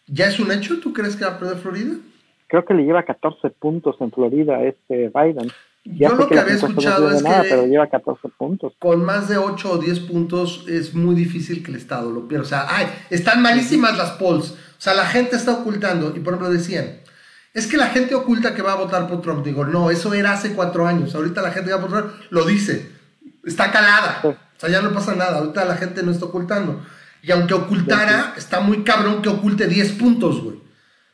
¿Ya 0.08 0.28
es 0.28 0.40
un 0.40 0.52
hecho? 0.52 0.80
¿Tú 0.80 0.94
crees 0.94 1.16
que 1.16 1.26
va 1.26 1.32
a 1.32 1.40
perder 1.40 1.58
Florida? 1.58 1.96
Creo 2.48 2.66
que 2.66 2.74
le 2.74 2.84
lleva 2.84 3.04
14 3.04 3.50
puntos 3.52 3.96
en 4.00 4.12
Florida 4.12 4.64
este 4.64 5.10
Biden. 5.10 5.50
Yo 5.86 6.16
lo 6.16 6.28
que, 6.28 6.40
había 6.40 6.56
escuchado 6.56 7.12
es 7.12 7.22
que 7.22 7.30
pero 7.50 7.66
lleva 7.68 7.88
14 7.88 8.30
puntos. 8.38 8.74
con 8.80 9.04
más 9.04 9.28
de 9.28 9.38
8 9.38 9.72
o 9.72 9.78
10 9.78 10.00
puntos 10.02 10.64
es 10.68 10.94
muy 10.94 11.14
difícil 11.14 11.62
que 11.62 11.72
el 11.72 11.78
Estado 11.78 12.10
lo 12.10 12.28
pierda. 12.28 12.46
O 12.46 12.48
sea, 12.48 12.66
ay, 12.70 12.88
están 13.10 13.42
malísimas 13.42 13.98
las 13.98 14.12
polls. 14.12 14.52
O 14.52 14.82
sea, 14.82 14.94
la 14.94 15.06
gente 15.06 15.36
está 15.36 15.52
ocultando. 15.52 16.14
Y 16.16 16.20
por 16.20 16.34
ejemplo 16.34 16.54
decían, 16.54 17.00
es 17.54 17.68
que 17.68 17.78
la 17.78 17.88
gente 17.88 18.16
oculta 18.16 18.56
que 18.56 18.62
va 18.62 18.74
a 18.74 18.78
votar 18.78 19.08
por 19.08 19.22
Trump. 19.22 19.46
Digo, 19.46 19.66
no, 19.66 19.92
eso 19.92 20.14
era 20.14 20.32
hace 20.32 20.54
cuatro 20.54 20.88
años. 20.88 21.14
Ahorita 21.16 21.42
la 21.42 21.52
gente 21.52 21.72
va 21.72 21.78
a 21.78 21.86
votar, 21.86 22.14
lo 22.30 22.46
dice. 22.46 22.90
Está 23.44 23.70
calada. 23.72 24.22
O 24.24 24.36
sea, 24.58 24.70
ya 24.70 24.82
no 24.82 24.94
pasa 24.94 25.16
nada. 25.16 25.40
Ahorita 25.40 25.66
la 25.66 25.76
gente 25.76 26.02
no 26.02 26.12
está 26.12 26.26
ocultando. 26.26 26.82
Y 27.22 27.32
aunque 27.32 27.54
ocultara, 27.54 28.34
está 28.38 28.62
muy 28.62 28.84
cabrón 28.84 29.22
que 29.22 29.30
oculte 29.30 29.68
10 29.68 29.92
puntos, 29.94 30.42
güey. 30.42 30.62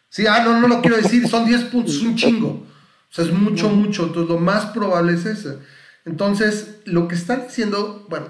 Sí, 0.09 0.25
ah, 0.27 0.43
no, 0.43 0.59
no 0.59 0.67
lo 0.67 0.81
quiero 0.81 0.97
decir, 1.01 1.27
son 1.27 1.45
10 1.45 1.65
puntos, 1.65 1.95
es 1.95 2.01
un 2.01 2.15
chingo. 2.15 2.65
O 3.09 3.13
sea, 3.13 3.25
es 3.25 3.31
mucho, 3.31 3.69
mucho. 3.69 4.03
Entonces, 4.03 4.29
lo 4.29 4.39
más 4.39 4.67
probable 4.67 5.13
es 5.13 5.25
eso. 5.25 5.59
Entonces, 6.05 6.81
lo 6.85 7.07
que 7.07 7.15
están 7.15 7.43
diciendo, 7.47 8.05
bueno, 8.09 8.27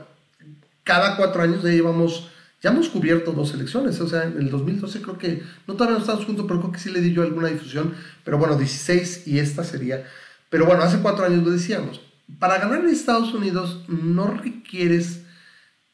cada 0.83 1.17
cuatro 1.17 1.41
años 1.41 1.63
ya 1.63 1.69
llevamos, 1.69 2.29
ya 2.61 2.71
hemos 2.71 2.89
cubierto 2.89 3.31
dos 3.31 3.53
elecciones. 3.53 3.99
O 4.01 4.07
sea, 4.07 4.23
en 4.23 4.37
el 4.37 4.49
2012 4.49 5.01
creo 5.01 5.17
que, 5.17 5.43
no 5.67 5.75
todavía 5.75 5.97
no 5.97 6.01
estamos 6.01 6.25
juntos, 6.25 6.45
pero 6.47 6.59
creo 6.61 6.71
que 6.71 6.79
sí 6.79 6.89
le 6.89 7.01
di 7.01 7.13
yo 7.13 7.23
alguna 7.23 7.49
difusión. 7.49 7.93
Pero 8.23 8.37
bueno, 8.37 8.57
16 8.57 9.27
y 9.27 9.39
esta 9.39 9.63
sería. 9.63 10.05
Pero 10.49 10.65
bueno, 10.65 10.81
hace 10.81 10.99
cuatro 10.99 11.25
años 11.25 11.43
lo 11.43 11.51
decíamos. 11.51 12.01
Para 12.39 12.57
ganar 12.57 12.79
en 12.79 12.89
Estados 12.89 13.33
Unidos 13.33 13.83
no 13.87 14.27
requieres 14.31 15.23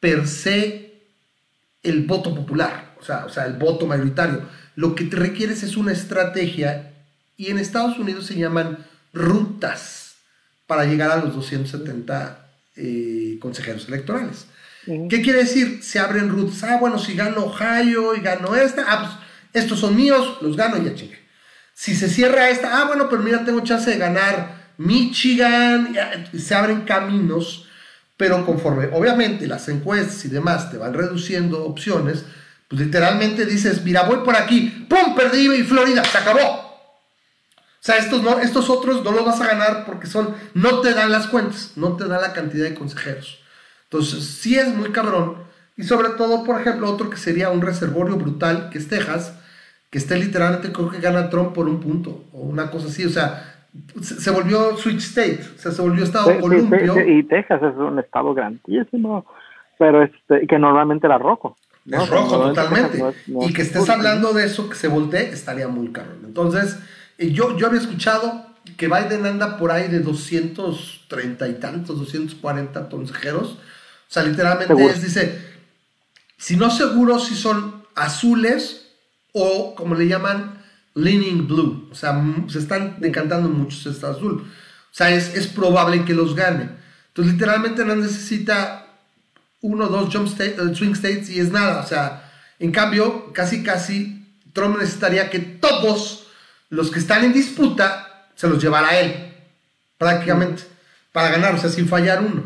per 0.00 0.26
se 0.26 0.86
el 1.82 2.04
voto 2.04 2.34
popular, 2.34 2.94
o 3.00 3.04
sea, 3.04 3.24
o 3.26 3.28
sea, 3.28 3.46
el 3.46 3.54
voto 3.54 3.86
mayoritario. 3.86 4.42
Lo 4.74 4.94
que 4.94 5.04
te 5.04 5.16
requieres 5.16 5.62
es 5.62 5.76
una 5.76 5.92
estrategia 5.92 6.95
y 7.36 7.50
en 7.50 7.58
Estados 7.58 7.98
Unidos 7.98 8.26
se 8.26 8.36
llaman 8.36 8.78
rutas 9.12 10.16
para 10.66 10.84
llegar 10.84 11.10
a 11.10 11.16
los 11.16 11.34
270 11.34 12.50
eh, 12.76 13.38
consejeros 13.40 13.88
electorales. 13.88 14.46
¿Qué 14.86 15.20
quiere 15.20 15.40
decir? 15.40 15.82
Se 15.82 15.98
abren 15.98 16.28
rutas. 16.28 16.62
Ah, 16.62 16.76
bueno, 16.80 16.98
si 16.98 17.14
gano 17.14 17.46
Ohio 17.46 18.14
y 18.14 18.20
gano 18.20 18.54
esta, 18.54 18.84
ah, 18.86 19.00
pues 19.00 19.64
estos 19.64 19.80
son 19.80 19.96
míos, 19.96 20.38
los 20.40 20.56
gano 20.56 20.76
y 20.76 20.84
ya 20.84 20.94
chingue. 20.94 21.18
Si 21.74 21.96
se 21.96 22.08
cierra 22.08 22.50
esta, 22.50 22.80
ah, 22.80 22.84
bueno, 22.84 23.08
pero 23.08 23.22
mira, 23.22 23.44
tengo 23.44 23.60
chance 23.60 23.90
de 23.90 23.98
ganar 23.98 24.72
Michigan, 24.78 25.94
y 26.32 26.38
se 26.38 26.54
abren 26.54 26.82
caminos, 26.82 27.66
pero 28.16 28.44
conforme, 28.46 28.86
obviamente, 28.92 29.46
las 29.46 29.68
encuestas 29.68 30.24
y 30.24 30.28
demás 30.28 30.70
te 30.70 30.78
van 30.78 30.94
reduciendo 30.94 31.64
opciones, 31.64 32.24
pues 32.68 32.80
literalmente 32.82 33.44
dices, 33.44 33.82
mira, 33.82 34.02
voy 34.02 34.18
por 34.24 34.36
aquí, 34.36 34.86
¡pum! 34.88 35.14
Perdí 35.14 35.52
y 35.52 35.64
Florida, 35.64 36.04
se 36.04 36.18
acabó. 36.18 36.65
O 37.86 37.88
sea, 37.88 37.98
estos, 37.98 38.20
no, 38.20 38.40
estos 38.40 38.68
otros 38.68 39.04
no 39.04 39.12
los 39.12 39.24
vas 39.24 39.40
a 39.40 39.46
ganar 39.46 39.84
porque 39.86 40.08
son, 40.08 40.34
no 40.54 40.80
te 40.80 40.92
dan 40.92 41.12
las 41.12 41.28
cuentas, 41.28 41.74
no 41.76 41.94
te 41.94 42.08
dan 42.08 42.20
la 42.20 42.32
cantidad 42.32 42.64
de 42.64 42.74
consejeros. 42.74 43.40
Entonces, 43.84 44.24
sí 44.24 44.58
es 44.58 44.74
muy 44.74 44.90
cabrón. 44.90 45.36
Y 45.76 45.84
sobre 45.84 46.08
todo, 46.08 46.42
por 46.42 46.60
ejemplo, 46.60 46.90
otro 46.90 47.08
que 47.10 47.16
sería 47.16 47.48
un 47.50 47.62
reservorio 47.62 48.16
brutal, 48.16 48.70
que 48.70 48.78
es 48.78 48.88
Texas, 48.88 49.38
que 49.88 49.98
esté 49.98 50.16
literalmente, 50.16 50.72
creo 50.72 50.90
que 50.90 50.98
gana 50.98 51.30
Trump 51.30 51.52
por 51.52 51.68
un 51.68 51.78
punto, 51.78 52.24
o 52.32 52.40
una 52.40 52.72
cosa 52.72 52.88
así. 52.88 53.04
O 53.04 53.08
sea, 53.08 53.54
se, 54.02 54.32
volvió 54.32 54.76
switch 54.76 55.04
state, 55.04 55.42
o 55.54 55.60
sea, 55.60 55.70
se 55.70 55.80
volvió 55.80 56.02
estado 56.02 56.40
columpio. 56.40 57.06
y 57.06 57.22
Texas 57.22 57.62
es 57.62 57.76
un 57.76 58.00
estado 58.00 58.34
grandísimo, 58.34 59.24
pero 59.78 60.02
este, 60.02 60.44
que 60.48 60.58
normalmente 60.58 61.06
era 61.06 61.18
rojo. 61.18 61.56
Es 61.88 62.10
rojo, 62.10 62.48
totalmente. 62.48 63.00
y 63.28 63.52
que 63.52 63.62
estés 63.62 63.88
hablando 63.88 64.32
de 64.32 64.46
eso, 64.46 64.68
que 64.68 64.74
se 64.74 64.88
voltee, 64.88 65.28
estaría 65.28 65.68
muy 65.68 65.92
caro. 65.92 66.10
Entonces, 66.24 66.80
yo, 67.18 67.56
yo 67.56 67.66
había 67.66 67.80
escuchado 67.80 68.46
que 68.76 68.88
Biden 68.88 69.24
anda 69.24 69.56
por 69.58 69.70
ahí 69.70 69.88
de 69.88 70.00
230 70.00 71.48
y 71.48 71.54
tantos, 71.54 71.98
240 71.98 72.88
consejeros. 72.88 73.52
O 73.52 74.08
sea, 74.08 74.22
literalmente 74.22 74.74
es, 74.86 75.02
dice, 75.02 75.40
si 76.36 76.56
no 76.56 76.70
seguro 76.70 77.18
si 77.18 77.34
son 77.34 77.84
azules 77.94 78.92
o 79.32 79.74
como 79.74 79.94
le 79.94 80.08
llaman, 80.08 80.62
leaning 80.94 81.46
blue. 81.46 81.88
O 81.90 81.94
sea, 81.94 82.22
se 82.48 82.58
están 82.58 82.96
decantando 83.00 83.48
muchos 83.48 83.86
este 83.86 84.06
azul. 84.06 84.42
O 84.42 84.94
sea, 84.94 85.10
es, 85.10 85.34
es 85.34 85.46
probable 85.46 86.04
que 86.04 86.14
los 86.14 86.34
gane. 86.34 86.70
Entonces, 87.08 87.34
literalmente 87.34 87.84
no 87.84 87.96
necesita 87.96 88.86
uno 89.60 89.86
o 89.86 89.88
dos 89.88 90.14
jump 90.14 90.26
state, 90.26 90.56
eh, 90.58 90.74
swing 90.74 90.92
states 90.92 91.30
y 91.30 91.40
es 91.40 91.50
nada. 91.50 91.80
O 91.80 91.86
sea, 91.86 92.30
en 92.58 92.72
cambio, 92.72 93.32
casi, 93.32 93.62
casi, 93.62 94.26
Trump 94.52 94.78
necesitaría 94.78 95.30
que 95.30 95.38
todos 95.38 96.25
los 96.68 96.90
que 96.90 96.98
están 96.98 97.24
en 97.24 97.32
disputa 97.32 98.28
se 98.34 98.48
los 98.48 98.62
llevará 98.62 98.98
él, 99.00 99.32
prácticamente, 99.98 100.62
para 101.12 101.30
ganar, 101.30 101.54
o 101.54 101.58
sea, 101.58 101.70
sin 101.70 101.88
fallar 101.88 102.22
uno. 102.22 102.44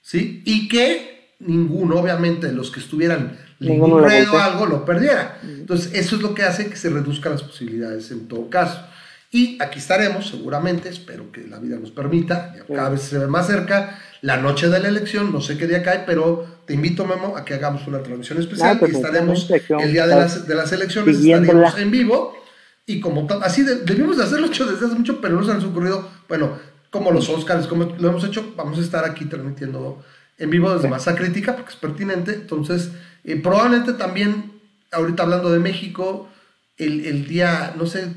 ¿Sí? 0.00 0.42
Y 0.44 0.68
que 0.68 1.34
ninguno, 1.38 1.96
obviamente, 1.96 2.48
de 2.48 2.52
los 2.52 2.70
que 2.70 2.80
estuvieran 2.80 3.38
libre 3.60 4.26
o 4.28 4.38
algo, 4.38 4.66
lo 4.66 4.84
perdiera. 4.84 5.38
Entonces, 5.42 5.92
eso 5.94 6.16
es 6.16 6.22
lo 6.22 6.34
que 6.34 6.42
hace 6.42 6.68
que 6.68 6.76
se 6.76 6.90
reduzcan 6.90 7.32
las 7.32 7.42
posibilidades 7.42 8.10
en 8.10 8.26
todo 8.26 8.50
caso. 8.50 8.84
Y 9.30 9.62
aquí 9.62 9.78
estaremos, 9.78 10.28
seguramente, 10.28 10.88
espero 10.88 11.32
que 11.32 11.46
la 11.46 11.58
vida 11.58 11.78
nos 11.78 11.90
permita, 11.90 12.54
cada 12.68 12.90
vez 12.90 13.02
se 13.02 13.16
ve 13.16 13.28
más 13.28 13.46
cerca, 13.46 13.98
la 14.20 14.36
noche 14.36 14.68
de 14.68 14.78
la 14.78 14.88
elección, 14.88 15.32
no 15.32 15.40
sé 15.40 15.56
qué 15.56 15.66
día 15.66 15.82
cae, 15.82 16.02
pero 16.04 16.46
te 16.66 16.74
invito, 16.74 17.06
Memo, 17.06 17.36
a 17.36 17.44
que 17.44 17.54
hagamos 17.54 17.86
una 17.86 18.02
transmisión 18.02 18.38
especial 18.38 18.78
y 18.86 18.94
estaremos 18.94 19.50
el 19.50 19.92
día 19.92 20.06
de 20.06 20.16
las, 20.16 20.46
de 20.46 20.54
las 20.54 20.70
elecciones, 20.72 21.18
estaremos 21.18 21.78
en 21.78 21.90
vivo 21.90 22.41
y 22.86 23.00
como 23.00 23.26
así 23.42 23.62
debimos 23.62 24.16
de 24.16 24.24
hacerlo 24.24 24.46
hecho 24.48 24.66
desde 24.66 24.86
hace 24.86 24.94
mucho, 24.96 25.20
pero 25.20 25.36
no 25.36 25.44
se 25.44 25.54
nos 25.54 25.64
ha 25.64 25.68
ocurrido, 25.68 26.08
bueno, 26.28 26.58
como 26.90 27.10
los 27.10 27.28
Oscars, 27.28 27.66
como 27.66 27.84
lo 27.98 28.08
hemos 28.08 28.24
hecho, 28.24 28.52
vamos 28.56 28.78
a 28.78 28.82
estar 28.82 29.04
aquí 29.04 29.24
transmitiendo 29.24 30.04
en 30.38 30.50
vivo 30.50 30.74
desde 30.74 30.88
Masa 30.88 31.14
Crítica, 31.14 31.56
porque 31.56 31.70
es 31.70 31.76
pertinente. 31.76 32.34
Entonces, 32.34 32.90
eh, 33.24 33.36
probablemente 33.36 33.94
también, 33.94 34.52
ahorita 34.90 35.22
hablando 35.22 35.50
de 35.50 35.58
México, 35.58 36.28
el, 36.76 37.06
el, 37.06 37.26
día, 37.26 37.74
no 37.78 37.86
sé, 37.86 38.12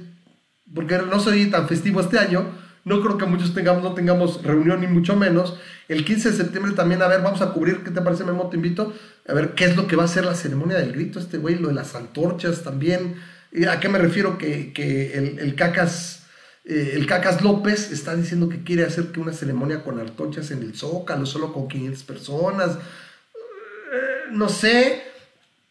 porque 0.73 0.97
no 0.97 1.19
soy 1.19 1.45
tan 1.45 1.69
festivo 1.69 2.01
este 2.01 2.19
año, 2.19 2.47
no 2.83 3.01
creo 3.01 3.17
que 3.17 3.25
muchos 3.25 3.53
tengamos, 3.53 3.81
no 3.81 3.93
tengamos 3.93 4.43
reunión 4.43 4.81
ni 4.81 4.87
mucho 4.87 5.15
menos. 5.15 5.57
El 5.87 6.03
15 6.03 6.31
de 6.31 6.37
septiembre 6.37 6.73
también, 6.73 7.01
a 7.01 7.07
ver, 7.07 7.21
vamos 7.21 7.41
a 7.41 7.51
cubrir, 7.53 7.81
¿qué 7.83 7.91
te 7.91 8.01
parece, 8.01 8.25
Memo? 8.25 8.49
Te 8.49 8.57
invito 8.57 8.93
a 9.27 9.33
ver 9.33 9.53
qué 9.53 9.65
es 9.65 9.77
lo 9.77 9.87
que 9.87 9.95
va 9.95 10.03
a 10.03 10.09
ser 10.09 10.25
la 10.25 10.35
ceremonia 10.35 10.77
del 10.77 10.91
grito, 10.91 11.19
este 11.19 11.37
güey, 11.37 11.55
lo 11.55 11.69
de 11.69 11.75
las 11.75 11.95
antorchas 11.95 12.63
también 12.63 13.15
¿A 13.63 13.79
qué 13.79 13.89
me 13.89 13.99
refiero? 13.99 14.37
Que, 14.37 14.71
el, 15.13 15.55
Cacas 15.55 16.23
Eh, 16.65 16.93
el 16.95 17.05
Cacas 17.05 17.43
López 17.43 17.91
está 17.91 18.15
diciendo 18.15 18.49
que 18.49 18.63
quiere 18.63 18.83
hacer 18.83 19.11
que 19.11 19.19
una 19.19 19.33
ceremonia 19.33 19.83
con 19.83 19.99
artochas 19.99 20.49
en 20.49 20.63
el 20.63 20.75
Zócalo, 20.75 21.25
solo 21.25 21.53
con 21.53 21.67
500 21.67 22.03
personas. 22.03 22.71
Eh, 22.75 24.31
no 24.31 24.49
sé. 24.49 25.03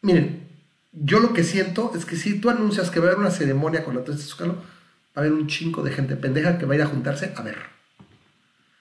Miren, 0.02 0.46
yo 0.92 1.18
lo 1.18 1.32
que 1.32 1.42
siento 1.42 1.92
es 1.96 2.04
que 2.04 2.16
si 2.16 2.38
tú 2.38 2.48
anuncias 2.48 2.90
que 2.90 3.00
va 3.00 3.06
a 3.06 3.08
haber 3.08 3.20
una 3.20 3.32
ceremonia 3.32 3.84
con 3.84 3.96
artochas 3.96 4.20
en 4.20 4.24
el 4.24 4.30
Zócalo, 4.30 4.54
va 4.54 4.60
a 5.16 5.20
haber 5.20 5.32
un 5.32 5.48
chingo 5.48 5.82
de 5.82 5.90
gente 5.90 6.16
pendeja 6.16 6.58
que 6.58 6.66
va 6.66 6.74
a 6.74 6.76
ir 6.76 6.82
a 6.82 6.86
juntarse 6.86 7.32
a 7.36 7.42
ver. 7.42 7.58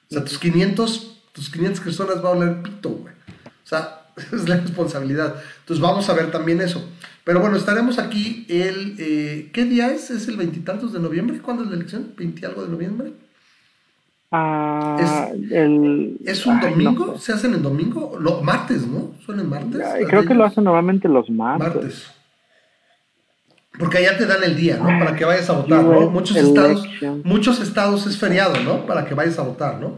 O 0.10 0.14
sea, 0.14 0.24
tus 0.24 0.38
500, 0.38 1.24
tus 1.32 1.50
500 1.50 1.80
personas 1.80 2.24
va 2.24 2.30
a 2.30 2.34
oler 2.34 2.62
pito, 2.62 2.90
güey. 2.90 3.14
O 3.14 3.68
sea, 3.68 4.08
es 4.32 4.48
la 4.48 4.58
responsabilidad. 4.58 5.42
Entonces 5.62 5.82
vamos 5.82 6.08
a 6.10 6.14
ver 6.14 6.30
también 6.32 6.62
eso. 6.62 6.88
Pero 7.24 7.40
bueno, 7.40 7.56
estaremos 7.56 8.00
aquí 8.00 8.46
el... 8.50 8.96
Eh, 9.00 9.50
¿Qué 9.54 9.64
día 9.66 9.92
es? 9.92 10.10
¿Es 10.12 10.28
el 10.28 10.36
veintitantos 10.38 10.92
de 10.92 11.00
noviembre? 11.00 11.40
¿Cuándo 11.40 11.64
es 11.64 11.70
la 11.70 11.76
elección? 11.76 12.14
¿20 12.18 12.44
algo 12.46 12.64
de 12.64 12.70
noviembre? 12.70 13.14
Ah, 14.32 15.30
Es- 15.32 15.52
el, 15.52 16.18
¿Es 16.26 16.46
un 16.46 16.58
ay, 16.58 16.72
domingo? 16.72 17.06
no 17.06 17.18
sé. 17.18 17.26
¿Se 17.28 17.34
hacen 17.34 17.54
en 17.54 17.62
domingo? 17.64 18.18
No, 18.20 18.42
martes, 18.42 18.86
¿no? 18.88 19.12
¿Son 19.26 19.40
en 19.40 19.48
martes? 19.48 19.82
Ay, 19.82 20.06
Creo 20.06 20.26
que 20.26 20.34
lo 20.34 20.44
hacen 20.44 20.64
normalmente 20.66 21.08
los 21.08 21.30
martes. 21.30 21.74
Martes. 21.74 22.08
Porque 23.80 24.00
allá 24.00 24.18
te 24.18 24.26
dan 24.26 24.44
el 24.44 24.56
día, 24.56 24.78
¿no? 24.78 24.86
Para 25.00 25.16
que 25.16 25.26
vayas 25.26 25.50
a 25.50 25.54
votar, 25.54 25.84
¿no? 25.84 26.10
Muchos 26.10 26.36
estados, 26.38 26.86
muchos 27.24 27.60
estados 27.60 28.06
es 28.06 28.18
feriado, 28.18 28.60
¿no? 28.64 28.86
Para 28.86 29.06
que 29.06 29.16
vayas 29.16 29.40
a 29.40 29.44
votar, 29.44 29.80
¿no? 29.80 29.98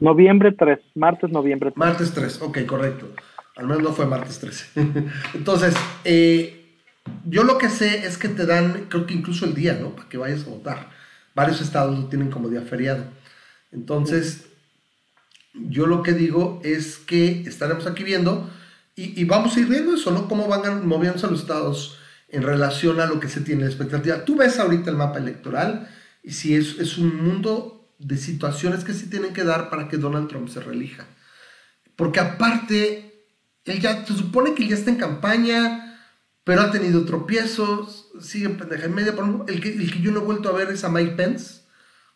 Noviembre 0.00 0.52
3, 0.52 0.78
martes, 0.94 1.30
noviembre 1.30 1.70
3. 1.72 1.76
Martes 1.76 2.12
3, 2.12 2.40
ok, 2.40 2.58
correcto. 2.66 3.08
Al 3.56 3.66
menos 3.66 3.82
no 3.82 3.92
fue 3.92 4.06
martes 4.06 4.38
13. 4.38 4.66
Entonces, 5.34 5.74
eh, 6.04 6.76
yo 7.26 7.44
lo 7.44 7.58
que 7.58 7.68
sé 7.68 8.06
es 8.06 8.18
que 8.18 8.28
te 8.28 8.46
dan, 8.46 8.86
creo 8.88 9.06
que 9.06 9.14
incluso 9.14 9.44
el 9.44 9.54
día, 9.54 9.74
¿no? 9.74 9.94
Para 9.94 10.08
que 10.08 10.18
vayas 10.18 10.46
a 10.46 10.50
votar. 10.50 10.90
Varios 11.34 11.60
estados 11.60 11.98
lo 11.98 12.06
tienen 12.06 12.30
como 12.30 12.48
día 12.48 12.62
feriado. 12.62 13.04
Entonces, 13.70 14.46
yo 15.54 15.86
lo 15.86 16.02
que 16.02 16.12
digo 16.12 16.60
es 16.64 16.96
que 16.98 17.42
estaremos 17.42 17.86
aquí 17.86 18.04
viendo 18.04 18.50
y, 18.94 19.24
vamos 19.24 19.56
a 19.56 19.60
ir 19.60 19.66
viendo 19.66 19.94
eso, 19.94 20.10
¿no? 20.10 20.28
Cómo 20.28 20.48
van 20.48 20.86
moviéndose 20.86 21.26
los 21.26 21.40
estados 21.40 21.98
en 22.28 22.42
relación 22.42 23.00
a 23.00 23.06
lo 23.06 23.20
que 23.20 23.28
se 23.28 23.40
tiene 23.40 23.62
de 23.62 23.68
expectativa. 23.68 24.24
Tú 24.24 24.36
ves 24.36 24.58
ahorita 24.58 24.90
el 24.90 24.96
mapa 24.96 25.18
electoral 25.18 25.88
y 26.22 26.32
si 26.32 26.54
es, 26.54 26.78
es 26.78 26.98
un 26.98 27.16
mundo 27.16 27.90
de 27.98 28.18
situaciones 28.18 28.84
que 28.84 28.92
se 28.92 29.06
tienen 29.06 29.32
que 29.32 29.44
dar 29.44 29.70
para 29.70 29.88
que 29.88 29.96
Donald 29.96 30.28
Trump 30.28 30.48
se 30.48 30.60
reelija. 30.60 31.06
Porque 31.96 32.20
aparte, 32.20 33.11
él 33.64 33.80
ya 33.80 34.04
se 34.06 34.14
supone 34.14 34.54
que 34.54 34.66
ya 34.68 34.74
está 34.74 34.90
en 34.90 34.96
campaña, 34.96 35.98
pero 36.44 36.62
ha 36.62 36.70
tenido 36.70 37.04
tropiezos, 37.04 38.08
sigue 38.20 38.48
pendeja 38.50 38.86
en 38.86 38.94
media. 38.94 39.14
Por 39.14 39.24
ejemplo, 39.24 39.46
el 39.48 39.60
que, 39.60 39.68
el 39.72 39.92
que 39.92 40.00
yo 40.00 40.10
no 40.10 40.20
he 40.20 40.24
vuelto 40.24 40.48
a 40.48 40.52
ver 40.52 40.70
es 40.70 40.84
a 40.84 40.88
Mike 40.88 41.12
Pence. 41.12 41.62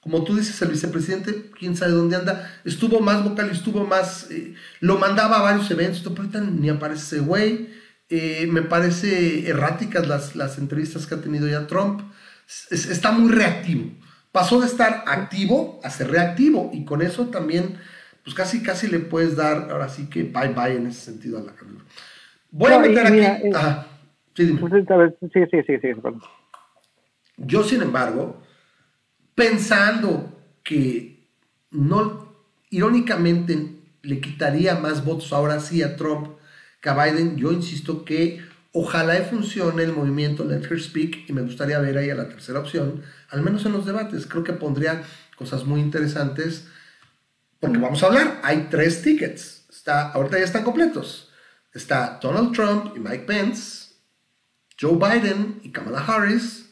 Como 0.01 0.23
tú 0.24 0.36
dices, 0.36 0.60
el 0.62 0.68
vicepresidente, 0.68 1.51
quién 1.59 1.77
sabe 1.77 1.93
dónde 1.93 2.16
anda, 2.16 2.60
estuvo 2.64 3.01
más 3.01 3.24
vocal, 3.24 3.51
estuvo 3.51 3.85
más. 3.85 4.28
eh, 4.31 4.55
lo 4.81 4.98
mandaba 4.98 5.39
a 5.39 5.43
varios 5.43 5.68
eventos, 5.70 6.01
pero 6.14 6.44
ni 6.44 6.68
aparece 6.68 7.18
güey. 7.20 7.70
Eh, 8.09 8.47
me 8.51 8.62
parece 8.62 9.48
erráticas 9.48 10.06
las, 10.06 10.36
las 10.36 10.59
entrevistas 10.59 11.06
que 11.06 11.16
ha 11.16 11.20
tenido 11.20 11.48
ya 11.48 11.66
Trump. 11.66 12.02
Es- 12.70 12.86
está 12.86 13.10
muy 13.10 13.32
reactivo. 13.32 13.90
Pasó 14.31 14.60
de 14.60 14.66
estar 14.68 15.02
activo 15.09 15.81
a 15.82 15.90
ser 15.90 16.10
reactivo, 16.10 16.70
y 16.73 16.85
con 16.85 17.02
eso 17.02 17.27
también, 17.28 17.78
pues 18.27 18.35
casi, 18.35 18.61
casi 18.61 18.89
le 18.89 18.98
puedes 18.98 19.36
dar, 19.36 19.70
ahora 19.70 19.89
sí 19.89 20.11
que 20.11 20.24
bye 20.24 20.48
bye 20.48 20.74
en 20.74 20.89
ese 20.89 21.01
sentido 21.01 21.39
a 21.39 21.43
la 21.43 21.55
carrera. 21.55 21.78
Voy 22.51 22.73
a 22.73 22.81
No, 22.81 22.81
meter 22.81 23.07
aquí. 23.07 23.51
Ajá. 23.55 23.86
Sí, 24.35 24.47
dime. 24.47 24.59
Pues, 24.59 24.73
a 24.90 24.97
ver, 24.97 25.16
sí, 25.20 25.28
sí, 25.32 25.59
sí, 25.65 25.74
sí, 25.81 25.94
perdón. 25.94 26.20
Yo, 27.36 27.62
sin 27.62 27.82
embargo, 27.82 28.43
pensando 29.36 30.43
que 30.65 31.28
no, 31.70 32.35
irónicamente, 32.70 33.77
le 34.03 34.20
quitaría 34.20 34.74
más 34.74 35.05
votos 35.05 35.32
ahora 35.32 35.61
sí 35.61 35.85
a 35.85 35.94
Trump 35.94 36.31
que 36.81 36.89
a 36.89 37.05
Biden, 37.05 37.36
yo 37.36 37.53
insisto 37.53 38.05
que 38.05 38.40
ojalá 38.73 39.15
funcione 39.23 39.85
el 39.85 39.93
movimiento 39.93 40.44
Let 40.44 40.65
Her 40.69 40.82
Speak 40.82 41.28
y 41.28 41.32
me 41.32 41.43
gustaría 41.43 41.78
ver 41.78 41.97
ahí 41.97 42.11
a 42.11 42.16
la 42.16 42.28
tercera 42.28 42.59
opción, 42.59 43.03
al 43.31 43.43
menos 43.43 43.65
en 43.66 43.73
los 43.73 43.86
debates. 43.86 44.27
Creo 44.27 44.43
que 44.43 44.53
pondría 44.53 45.05
cosas 45.36 45.65
muy 45.65 45.81
interesantes 45.81 46.66
porque 47.61 47.78
vamos 47.78 48.03
a 48.03 48.07
hablar. 48.07 48.41
Hay 48.43 48.69
tres 48.70 49.03
tickets. 49.03 49.66
Está, 49.70 50.12
ahorita 50.12 50.39
ya 50.39 50.45
están 50.45 50.65
completos. 50.65 51.31
Está 51.73 52.19
Donald 52.23 52.53
Trump 52.53 52.97
y 52.97 53.01
Mike 53.01 53.24
Pence, 53.27 53.93
Joe 54.81 54.97
Biden 54.97 55.61
y 55.62 55.70
Kamala 55.70 56.05
Harris, 56.05 56.70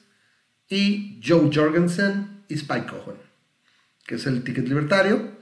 y 0.69 1.21
Joe 1.23 1.51
Jorgensen 1.53 2.45
y 2.49 2.55
Spike 2.55 2.87
Cohen, 2.87 3.19
que 4.07 4.15
es 4.15 4.27
el 4.27 4.43
ticket 4.43 4.67
libertario. 4.67 5.33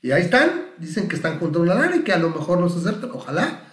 Y 0.00 0.12
ahí 0.12 0.22
están, 0.22 0.70
dicen 0.78 1.08
que 1.08 1.16
están 1.16 1.38
junto 1.38 1.58
a 1.58 1.62
una 1.62 1.74
lana 1.74 1.96
y 1.96 2.02
que 2.02 2.12
a 2.12 2.18
lo 2.18 2.30
mejor 2.30 2.60
los 2.60 2.76
acercan, 2.76 3.10
ojalá. 3.12 3.64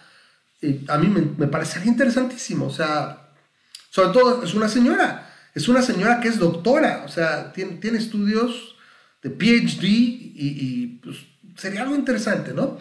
Y 0.61 0.83
a 0.89 0.97
mí 0.97 1.07
me, 1.07 1.21
me 1.37 1.47
parecería 1.47 1.87
interesantísimo, 1.87 2.65
o 2.65 2.71
sea, 2.71 3.29
sobre 3.91 4.09
todo 4.09 4.43
es 4.43 4.55
una 4.55 4.67
señora, 4.67 5.31
es 5.53 5.67
una 5.67 5.83
señora 5.83 6.19
que 6.19 6.29
es 6.29 6.39
doctora, 6.39 7.03
o 7.05 7.09
sea, 7.09 7.53
tiene 7.53 7.97
estudios 7.97 8.76
de 9.21 9.29
PhD 9.29 9.83
y, 9.83 10.35
y, 10.35 10.87
pues 11.03 11.17
sería 11.55 11.83
algo 11.83 11.95
interesante, 11.95 12.53
¿no? 12.53 12.77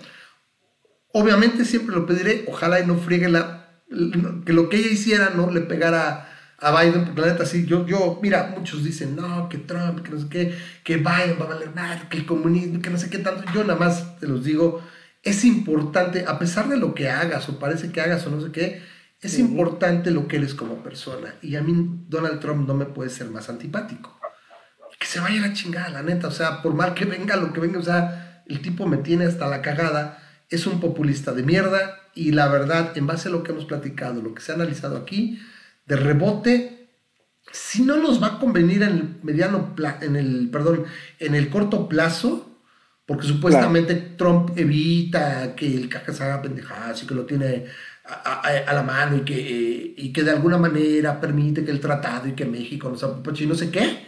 Obviamente 1.12 1.64
siempre 1.64 1.94
lo 1.94 2.06
pediré, 2.06 2.44
ojalá 2.46 2.80
y 2.80 2.86
no 2.86 2.96
friegue 2.96 3.28
la, 3.28 3.80
que 4.44 4.52
lo 4.52 4.68
que 4.68 4.78
ella 4.78 4.90
hiciera 4.90 5.30
no 5.30 5.50
le 5.50 5.62
pegara 5.62 6.28
a 6.58 6.80
Biden, 6.80 7.04
porque 7.04 7.20
la 7.20 7.28
neta 7.28 7.46
sí, 7.46 7.66
yo, 7.66 7.86
yo, 7.86 8.18
mira, 8.22 8.54
muchos 8.56 8.84
dicen, 8.84 9.16
no, 9.16 9.48
que 9.48 9.58
Trump, 9.58 10.00
que 10.02 10.10
no 10.10 10.18
sé 10.20 10.28
qué, 10.28 10.58
que 10.84 10.96
Biden 10.96 11.36
va 11.40 11.44
a 11.44 11.48
valer 11.48 11.74
nada, 11.74 12.08
que 12.08 12.18
el 12.18 12.26
comunismo, 12.26 12.80
que 12.80 12.90
no 12.90 12.98
sé 12.98 13.10
qué 13.10 13.18
tanto, 13.18 13.44
yo 13.54 13.62
nada 13.62 13.78
más 13.78 14.18
te 14.18 14.26
los 14.26 14.44
digo, 14.44 14.82
es 15.22 15.44
importante, 15.44 16.24
a 16.26 16.38
pesar 16.38 16.68
de 16.68 16.76
lo 16.76 16.94
que 16.94 17.10
hagas 17.10 17.48
o 17.48 17.58
parece 17.58 17.90
que 17.90 18.00
hagas 18.00 18.26
o 18.26 18.30
no 18.30 18.40
sé 18.40 18.52
qué, 18.52 18.82
es 19.20 19.38
importante 19.38 20.10
lo 20.10 20.28
que 20.28 20.36
eres 20.36 20.54
como 20.54 20.82
persona. 20.82 21.34
Y 21.42 21.56
a 21.56 21.62
mí 21.62 22.04
Donald 22.08 22.40
Trump 22.40 22.66
no 22.66 22.74
me 22.74 22.84
puede 22.84 23.10
ser 23.10 23.30
más 23.30 23.48
antipático. 23.48 24.18
Que 24.98 25.06
se 25.06 25.20
vaya 25.20 25.44
a 25.44 25.48
la 25.48 25.52
chingada, 25.52 25.88
la 25.90 26.02
neta. 26.02 26.28
O 26.28 26.30
sea, 26.32 26.62
por 26.62 26.74
mal 26.74 26.94
que 26.94 27.04
venga 27.04 27.36
lo 27.36 27.52
que 27.52 27.60
venga, 27.60 27.78
o 27.78 27.82
sea, 27.82 28.42
el 28.46 28.60
tipo 28.60 28.86
me 28.86 28.98
tiene 28.98 29.24
hasta 29.26 29.46
la 29.48 29.62
cagada. 29.62 30.22
Es 30.48 30.66
un 30.66 30.80
populista 30.80 31.32
de 31.32 31.42
mierda. 31.42 32.00
Y 32.14 32.32
la 32.32 32.48
verdad, 32.48 32.96
en 32.96 33.06
base 33.06 33.28
a 33.28 33.32
lo 33.32 33.42
que 33.42 33.52
hemos 33.52 33.66
platicado, 33.66 34.22
lo 34.22 34.34
que 34.34 34.40
se 34.42 34.52
ha 34.52 34.54
analizado 34.54 34.96
aquí, 34.96 35.38
de 35.86 35.96
rebote, 35.96 36.88
si 37.52 37.82
no 37.82 37.96
nos 37.96 38.22
va 38.22 38.26
a 38.28 38.38
convenir 38.38 38.82
en 38.82 38.88
el 38.90 39.16
mediano 39.22 39.74
pla- 39.76 39.98
en 40.00 40.16
el, 40.16 40.48
perdón, 40.50 40.84
en 41.18 41.34
el 41.34 41.48
corto 41.50 41.88
plazo, 41.88 42.58
porque 43.04 43.26
supuestamente 43.26 43.94
Trump 43.94 44.50
evita 44.58 45.54
que 45.54 45.66
el 45.76 45.88
caja 45.88 46.12
se 46.12 46.24
haga 46.24 46.42
pendejadas 46.42 47.02
y 47.02 47.06
que 47.06 47.14
lo 47.14 47.24
tiene 47.26 47.66
a, 48.04 48.40
a- 48.40 48.70
a 48.70 48.72
la 48.72 48.82
mano 48.82 49.16
y 49.18 49.20
que, 49.20 49.34
eh, 49.38 49.94
y 49.96 50.12
que 50.12 50.22
de 50.24 50.30
alguna 50.32 50.56
manera 50.58 51.20
permite 51.20 51.64
que 51.64 51.70
el 51.70 51.80
tratado 51.80 52.26
y 52.28 52.32
que 52.32 52.46
México 52.46 52.88
nos 52.88 53.02
apapache 53.04 53.44
y 53.44 53.46
no 53.46 53.54
sé 53.54 53.70
qué. 53.70 54.06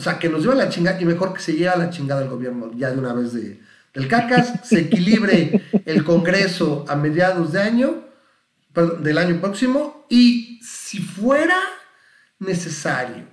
O 0.00 0.02
sea, 0.02 0.18
que 0.18 0.30
nos 0.30 0.40
lleva 0.40 0.54
a 0.54 0.56
la 0.56 0.70
chingada 0.70 0.98
y 0.98 1.04
mejor 1.04 1.34
que 1.34 1.42
se 1.42 1.52
lleve 1.52 1.68
a 1.68 1.76
la 1.76 1.90
chingada 1.90 2.22
el 2.22 2.30
gobierno 2.30 2.70
ya 2.74 2.90
de 2.90 2.98
una 2.98 3.12
vez 3.12 3.34
de, 3.34 3.60
del 3.92 4.08
cacas, 4.08 4.66
se 4.66 4.80
equilibre 4.80 5.60
el 5.84 6.04
Congreso 6.04 6.86
a 6.88 6.96
mediados 6.96 7.52
de 7.52 7.60
año, 7.60 8.04
perdón, 8.72 9.02
del 9.02 9.18
año 9.18 9.38
próximo 9.42 10.06
y 10.08 10.58
si 10.62 11.00
fuera 11.00 11.58
necesario, 12.38 13.24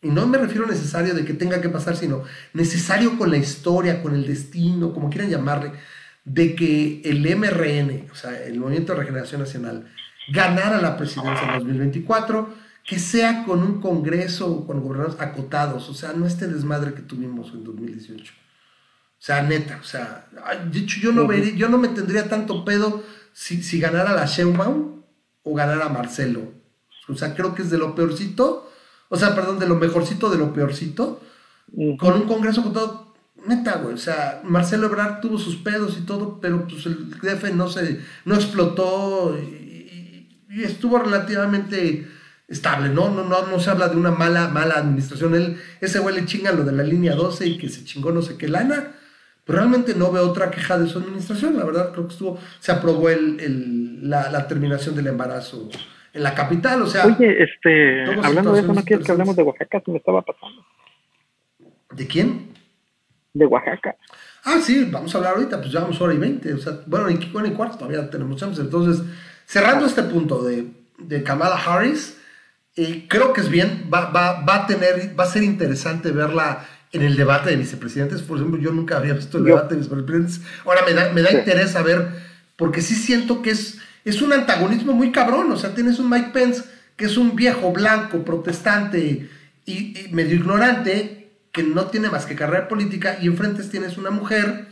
y 0.00 0.08
no 0.08 0.26
me 0.26 0.38
refiero 0.38 0.66
necesario 0.66 1.14
de 1.14 1.24
que 1.24 1.34
tenga 1.34 1.60
que 1.60 1.68
pasar, 1.68 1.96
sino 1.96 2.24
necesario 2.52 3.16
con 3.16 3.30
la 3.30 3.36
historia, 3.36 4.02
con 4.02 4.16
el 4.16 4.26
destino, 4.26 4.92
como 4.92 5.08
quieran 5.08 5.30
llamarle, 5.30 5.70
de 6.24 6.56
que 6.56 7.00
el 7.04 7.20
MRN, 7.36 8.10
o 8.10 8.16
sea, 8.16 8.42
el 8.42 8.58
Movimiento 8.58 8.92
de 8.92 8.98
Regeneración 8.98 9.40
Nacional, 9.40 9.86
ganara 10.32 10.82
la 10.82 10.96
presidencia 10.96 11.46
en 11.46 11.60
2024, 11.60 12.71
que 12.84 12.98
sea 12.98 13.44
con 13.44 13.62
un 13.62 13.80
Congreso, 13.80 14.66
con 14.66 14.80
gobernadores 14.80 15.20
acotados, 15.20 15.88
o 15.88 15.94
sea, 15.94 16.12
no 16.12 16.26
este 16.26 16.48
desmadre 16.48 16.94
que 16.94 17.02
tuvimos 17.02 17.52
en 17.52 17.64
2018. 17.64 18.32
O 18.34 19.24
sea, 19.24 19.42
neta, 19.42 19.78
o 19.80 19.84
sea, 19.84 20.28
de 20.70 20.80
hecho 20.80 20.98
yo 21.00 21.12
no, 21.12 21.28
vería, 21.28 21.54
yo 21.54 21.68
no 21.68 21.78
me 21.78 21.88
tendría 21.88 22.28
tanto 22.28 22.64
pedo 22.64 23.04
si, 23.32 23.62
si 23.62 23.78
ganara 23.78 24.14
la 24.14 24.26
Sheinbaum 24.26 25.02
o 25.44 25.54
ganara 25.54 25.88
Marcelo. 25.88 26.52
O 27.08 27.14
sea, 27.14 27.34
creo 27.34 27.54
que 27.54 27.62
es 27.62 27.70
de 27.70 27.78
lo 27.78 27.94
peorcito, 27.94 28.68
o 29.08 29.16
sea, 29.16 29.34
perdón, 29.34 29.60
de 29.60 29.68
lo 29.68 29.76
mejorcito 29.76 30.28
de 30.28 30.38
lo 30.38 30.52
peorcito, 30.52 31.20
con 31.98 32.14
un 32.14 32.26
congreso 32.26 32.64
con 32.64 32.72
todo, 32.72 33.14
neta, 33.46 33.76
güey, 33.76 33.94
o 33.94 33.98
sea, 33.98 34.40
Marcelo 34.44 34.86
Ebrard 34.86 35.20
tuvo 35.20 35.38
sus 35.38 35.56
pedos 35.56 35.96
y 35.98 36.02
todo, 36.02 36.40
pero 36.40 36.66
pues 36.66 36.86
el 36.86 37.10
DF 37.10 37.54
no 37.54 37.68
se, 37.68 38.00
no 38.24 38.34
explotó 38.34 39.38
y 39.38 40.62
estuvo 40.62 40.98
relativamente 40.98 42.08
estable, 42.52 42.90
¿no? 42.90 43.08
No, 43.10 43.24
no, 43.24 43.46
no 43.46 43.58
se 43.58 43.70
habla 43.70 43.88
de 43.88 43.96
una 43.96 44.10
mala, 44.12 44.46
mala 44.48 44.74
administración, 44.74 45.34
él, 45.34 45.56
ese 45.80 45.98
güey 45.98 46.14
le 46.14 46.26
chinga 46.26 46.52
lo 46.52 46.62
de 46.64 46.72
la 46.72 46.82
línea 46.82 47.14
12 47.14 47.46
y 47.46 47.58
que 47.58 47.68
se 47.68 47.84
chingó 47.84 48.12
no 48.12 48.22
sé 48.22 48.36
qué 48.36 48.46
lana, 48.48 48.92
pero 49.44 49.58
realmente 49.58 49.94
no 49.94 50.12
veo 50.12 50.28
otra 50.28 50.50
queja 50.50 50.78
de 50.78 50.86
su 50.88 50.98
administración, 50.98 51.56
la 51.56 51.64
verdad 51.64 51.90
creo 51.92 52.06
que 52.06 52.12
estuvo, 52.12 52.38
se 52.60 52.70
aprobó 52.70 53.08
el, 53.10 53.40
el- 53.40 54.08
la, 54.10 54.30
la 54.30 54.46
terminación 54.46 54.94
del 54.94 55.06
embarazo 55.08 55.68
en 56.12 56.22
la 56.22 56.34
capital, 56.34 56.82
o 56.82 56.86
sea. 56.86 57.06
Oye, 57.06 57.42
este, 57.42 58.04
hablando 58.22 58.52
de 58.52 58.60
eso, 58.60 58.72
¿no 58.74 58.82
quieres 58.84 59.06
que 59.06 59.12
hablemos 59.12 59.34
de 59.34 59.42
Oaxaca? 59.42 59.80
Se 59.84 59.90
me 59.90 59.96
estaba 59.98 60.20
pasando. 60.22 60.62
¿De 61.92 62.06
quién? 62.06 62.48
De 63.32 63.46
Oaxaca. 63.46 63.96
Ah, 64.44 64.58
sí, 64.60 64.88
vamos 64.90 65.14
a 65.14 65.18
hablar 65.18 65.34
ahorita, 65.34 65.58
pues 65.60 65.72
llevamos 65.72 66.00
hora 66.00 66.14
y 66.14 66.18
veinte, 66.18 66.52
o 66.52 66.58
sea, 66.58 66.80
bueno, 66.86 67.08
y, 67.10 67.14
bueno, 67.32 67.48
y 67.48 67.52
cuarto 67.52 67.78
todavía 67.78 68.10
tenemos 68.10 68.36
chance. 68.40 68.60
Entonces, 68.60 69.02
cerrando 69.46 69.86
este 69.86 70.02
punto 70.02 70.42
de, 70.42 70.66
de 70.98 71.22
Kamala 71.22 71.56
Harris, 71.56 72.20
eh, 72.76 73.06
creo 73.08 73.32
que 73.32 73.40
es 73.42 73.48
bien, 73.48 73.88
va, 73.92 74.10
va, 74.10 74.40
va 74.42 74.56
a 74.64 74.66
tener, 74.66 75.18
va 75.18 75.24
a 75.24 75.30
ser 75.30 75.42
interesante 75.42 76.10
verla 76.10 76.66
en 76.92 77.02
el 77.02 77.16
debate 77.16 77.50
de 77.50 77.56
vicepresidentes. 77.56 78.22
Por 78.22 78.38
ejemplo, 78.38 78.60
yo 78.60 78.70
nunca 78.72 78.96
había 78.98 79.14
visto 79.14 79.38
el 79.38 79.44
Yo- 79.44 79.54
debate 79.56 79.74
de 79.74 79.80
vicepresidentes. 79.80 80.40
Ahora 80.64 80.82
me 80.86 80.92
da, 80.94 81.12
me 81.12 81.22
da 81.22 81.30
Sí. 81.30 81.36
interés 81.36 81.70
saber, 81.72 82.08
porque 82.56 82.80
sí 82.82 82.94
siento 82.94 83.42
que 83.42 83.50
es, 83.50 83.78
es 84.04 84.20
un 84.22 84.32
antagonismo 84.32 84.92
muy 84.92 85.10
cabrón. 85.12 85.50
O 85.52 85.56
sea, 85.56 85.74
tienes 85.74 85.98
un 85.98 86.08
Mike 86.10 86.30
Pence 86.32 86.62
que 86.96 87.06
es 87.06 87.16
un 87.16 87.34
viejo 87.34 87.72
blanco, 87.72 88.24
protestante 88.24 89.28
y, 89.64 89.72
y 89.98 90.08
medio 90.12 90.34
ignorante, 90.36 91.30
que 91.52 91.62
no 91.62 91.86
tiene 91.86 92.10
más 92.10 92.26
que 92.26 92.34
carrera 92.34 92.68
política, 92.68 93.16
y 93.20 93.26
enfrente 93.26 93.62
tienes 93.64 93.96
una 93.98 94.10
mujer 94.10 94.68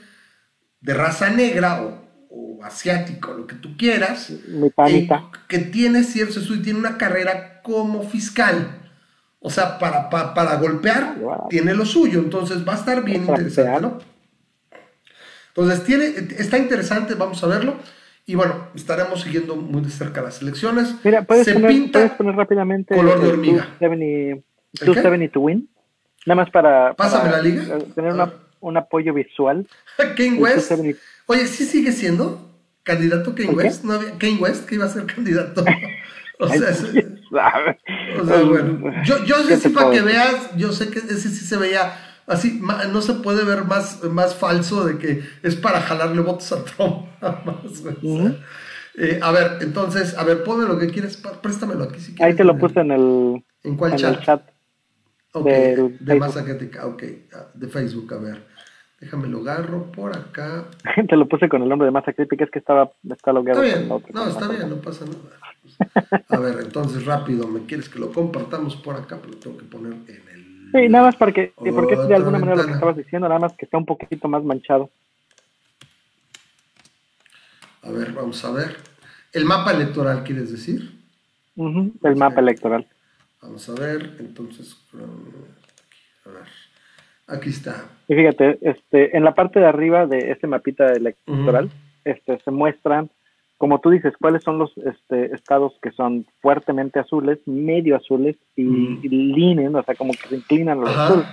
de 0.81 0.95
raza 0.95 1.31
negra 1.31 1.83
o, 1.83 2.09
o 2.31 2.65
asiática, 2.65 3.29
o 3.29 3.39
lo 3.39 3.47
que 3.47 3.55
tú 3.57 3.77
quieras, 3.77 4.31
eh, 4.31 5.09
que 5.49 5.59
tiene 5.59 6.05
cierto 6.05 6.41
y 6.55 6.63
tiene 6.63 6.79
una 6.79 6.97
carrera 6.99 7.60
como 7.71 8.03
fiscal. 8.03 8.77
O 9.41 9.49
sea, 9.51 9.79
para, 9.79 10.11
pa- 10.11 10.35
para 10.35 10.57
golpear, 10.57 11.17
Wow. 11.19 11.49
tiene 11.49 11.75
lo 11.75 11.87
suyo. 11.87 12.19
Entonces 12.21 12.67
va 12.67 12.75
a 12.75 12.77
estar 12.77 13.03
bien 13.03 13.23
interesante. 13.23 13.81
¿no? 13.81 13.99
Entonces, 15.49 15.85
tiene, 15.85 16.05
está 16.39 16.59
interesante, 16.59 17.15
vamos 17.15 17.43
a 17.43 17.47
verlo. 17.47 17.77
Y 18.27 18.35
bueno, 18.35 18.69
estaremos 18.75 19.23
siguiendo 19.23 19.57
muy 19.57 19.83
de 19.83 19.91
cerca 19.91 20.21
las 20.23 20.41
elecciones. 20.43 20.95
Mira, 21.03 21.23
puedes 21.23 21.45
Se 21.47 21.55
poner, 21.55 21.71
pinta 21.71 21.99
puedes 21.99 22.13
poner 22.13 22.35
rápidamente 22.37 22.95
color 22.95 23.21
de 23.21 23.29
hormiga. 23.29 23.67
270, 23.81 24.43
qué? 24.79 24.85
270 24.87 25.33
to 25.33 25.41
win. 25.41 25.69
Nada 26.27 26.37
más 26.43 26.51
para, 26.51 26.95
Pásame 26.95 27.31
para, 27.31 27.37
la 27.39 27.43
liga. 27.43 27.63
eh, 27.79 27.87
tener 27.95 28.13
una- 28.13 28.33
un 28.61 28.77
apoyo 28.77 29.15
visual. 29.15 29.67
Kane 29.97 30.35
West. 30.39 30.69
270. 30.71 31.01
Oye, 31.27 31.47
¿sí 31.47 31.65
sigue 31.65 31.93
siendo 31.93 32.47
candidato 32.85 33.35
Kane. 33.35 33.49
West? 33.51 33.85
¿No 33.85 33.95
había- 33.95 34.17
Kane 34.19 34.37
West 34.39 34.67
que 34.69 34.75
iba 34.77 34.85
a 34.85 34.89
ser 34.91 35.07
candidato. 35.07 35.65
o 36.41 36.49
sea. 36.49 36.75
O 38.21 38.27
sea, 38.27 38.43
bueno, 38.43 38.93
yo, 39.05 39.25
yo 39.25 39.37
¿Qué 39.47 39.55
sé 39.55 39.57
sí 39.57 39.69
te 39.69 39.75
para 39.75 39.93
que 39.93 40.01
veas, 40.01 40.57
yo 40.57 40.73
sé 40.73 40.91
que 40.91 40.99
ese 40.99 41.29
sí 41.29 41.47
se 41.47 41.57
veía 41.57 41.93
así, 42.27 42.61
no 42.93 43.01
se 43.03 43.15
puede 43.15 43.45
ver 43.45 43.65
más, 43.65 44.03
más 44.03 44.35
falso 44.35 44.85
de 44.85 44.99
que 44.99 45.23
es 45.45 45.55
para 45.55 45.81
jalarle 45.81 46.23
votos 46.23 46.51
a 46.53 46.65
Trump. 46.65 47.07
más, 47.21 48.35
eh, 48.99 49.21
a 49.23 49.31
ver, 49.31 49.59
entonces, 49.61 50.19
a 50.19 50.25
ver, 50.25 50.43
ponme 50.43 50.67
lo 50.67 50.79
que 50.79 50.89
quieres, 50.89 51.17
préstamelo 51.17 51.85
aquí 51.85 52.01
si 52.01 52.15
quieres. 52.15 52.33
Ahí 52.33 52.37
te 52.37 52.45
lo 52.45 52.59
puse 52.59 52.81
en 52.81 52.91
el, 52.91 53.45
¿En 53.63 53.77
cuál 53.77 53.93
en 53.93 53.99
chat? 53.99 54.19
el 54.19 54.25
chat. 54.25 54.43
Ok, 55.33 55.47
del 55.47 55.99
de 56.01 56.07
Facebook. 56.07 56.19
Mazacateca, 56.19 56.87
ok, 56.87 57.03
ah, 57.35 57.47
de 57.55 57.69
Facebook, 57.69 58.15
a 58.15 58.19
ver. 58.19 58.43
Déjame 59.01 59.29
lo 59.29 59.39
agarro 59.41 59.91
por 59.93 60.15
acá. 60.15 60.65
te 61.09 61.17
lo 61.17 61.29
puse 61.29 61.49
con 61.49 61.63
el 61.63 61.69
nombre 61.69 61.87
de 61.87 61.93
masa 61.93 62.13
crítica, 62.13 62.45
es 62.45 62.51
que 62.51 62.59
estaba 62.59 62.91
está 63.09 63.33
logueado 63.33 63.63
Está 63.63 63.79
bien, 63.79 63.89
no, 64.13 64.27
está 64.27 64.49
bien, 64.49 64.69
no 64.69 64.77
pasa 64.77 65.05
nada. 65.05 65.50
A 66.29 66.39
ver, 66.39 66.59
entonces 66.61 67.05
rápido, 67.05 67.47
¿me 67.47 67.67
quieres 67.67 67.89
que 67.89 67.99
lo 67.99 68.13
compartamos 68.13 68.77
por 68.77 68.97
acá? 68.97 69.19
Pero 69.21 69.35
lo 69.35 69.39
tengo 69.39 69.59
que 69.59 69.65
poner 69.65 69.93
en 69.93 70.29
el... 70.29 70.71
Sí, 70.73 70.89
nada 70.89 71.07
más 71.07 71.17
porque, 71.17 71.53
sí, 71.63 71.73
porque 71.73 71.95
es 71.95 72.07
de 72.07 72.15
alguna 72.15 72.39
manera 72.39 72.57
lo 72.57 72.67
que 72.67 72.73
estabas 72.73 72.97
diciendo, 72.97 73.29
nada 73.29 73.41
más 73.41 73.53
que 73.55 73.65
está 73.65 73.79
un 73.79 73.87
poquito 73.87 74.29
más 74.29 74.45
manchado. 74.45 74.91
A 77.83 77.91
ver, 77.91 78.13
vamos 78.13 78.45
a 78.45 78.53
ver. 78.53 78.77
El 79.33 79.45
mapa 79.45 79.73
electoral, 79.73 80.23
¿quieres 80.23 80.53
decir? 80.53 80.93
Ujú, 81.57 81.93
El 82.03 82.17
mapa 82.17 82.41
electoral. 82.41 82.87
Vamos 83.43 83.69
a 83.69 83.75
ver, 83.75 84.17
entonces... 84.21 84.77
A 86.27 86.29
ver, 86.29 86.49
aquí 87.27 87.49
está. 87.49 87.87
Y 88.07 88.15
fíjate, 88.15 88.59
este, 88.61 89.17
en 89.17 89.25
la 89.25 89.35
parte 89.35 89.59
de 89.59 89.67
arriba 89.67 90.07
de 90.07 90.31
este 90.31 90.47
mapita 90.47 90.93
electoral, 90.93 91.71
este, 92.05 92.39
se 92.41 92.51
muestran, 92.51 93.11
como 93.61 93.79
tú 93.81 93.91
dices, 93.91 94.15
cuáles 94.19 94.43
son 94.43 94.57
los 94.57 94.73
este, 94.79 95.35
estados 95.35 95.75
que 95.83 95.91
son 95.91 96.25
fuertemente 96.41 96.99
azules, 96.99 97.39
medio 97.45 97.95
azules 97.97 98.35
y, 98.57 98.63
y 99.03 99.09
leaning, 99.11 99.77
o 99.77 99.83
sea, 99.83 99.95
como 99.97 100.13
que 100.15 100.29
se 100.31 100.37
inclinan 100.37 100.79
a 100.79 100.81
los 100.81 100.89
Ajá. 100.91 101.05
azules. 101.09 101.27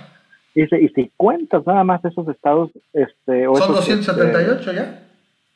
Y, 0.54 0.60
dice, 0.60 0.78
y 0.78 0.88
si 0.90 1.10
cuentas 1.16 1.66
nada 1.66 1.84
más 1.84 2.04
esos 2.04 2.28
estados, 2.28 2.70
este, 2.92 3.46
o 3.48 3.56
Son 3.56 3.72
esos, 3.72 3.86
278 3.88 4.72
ya. 4.74 4.82
este, 4.82 5.02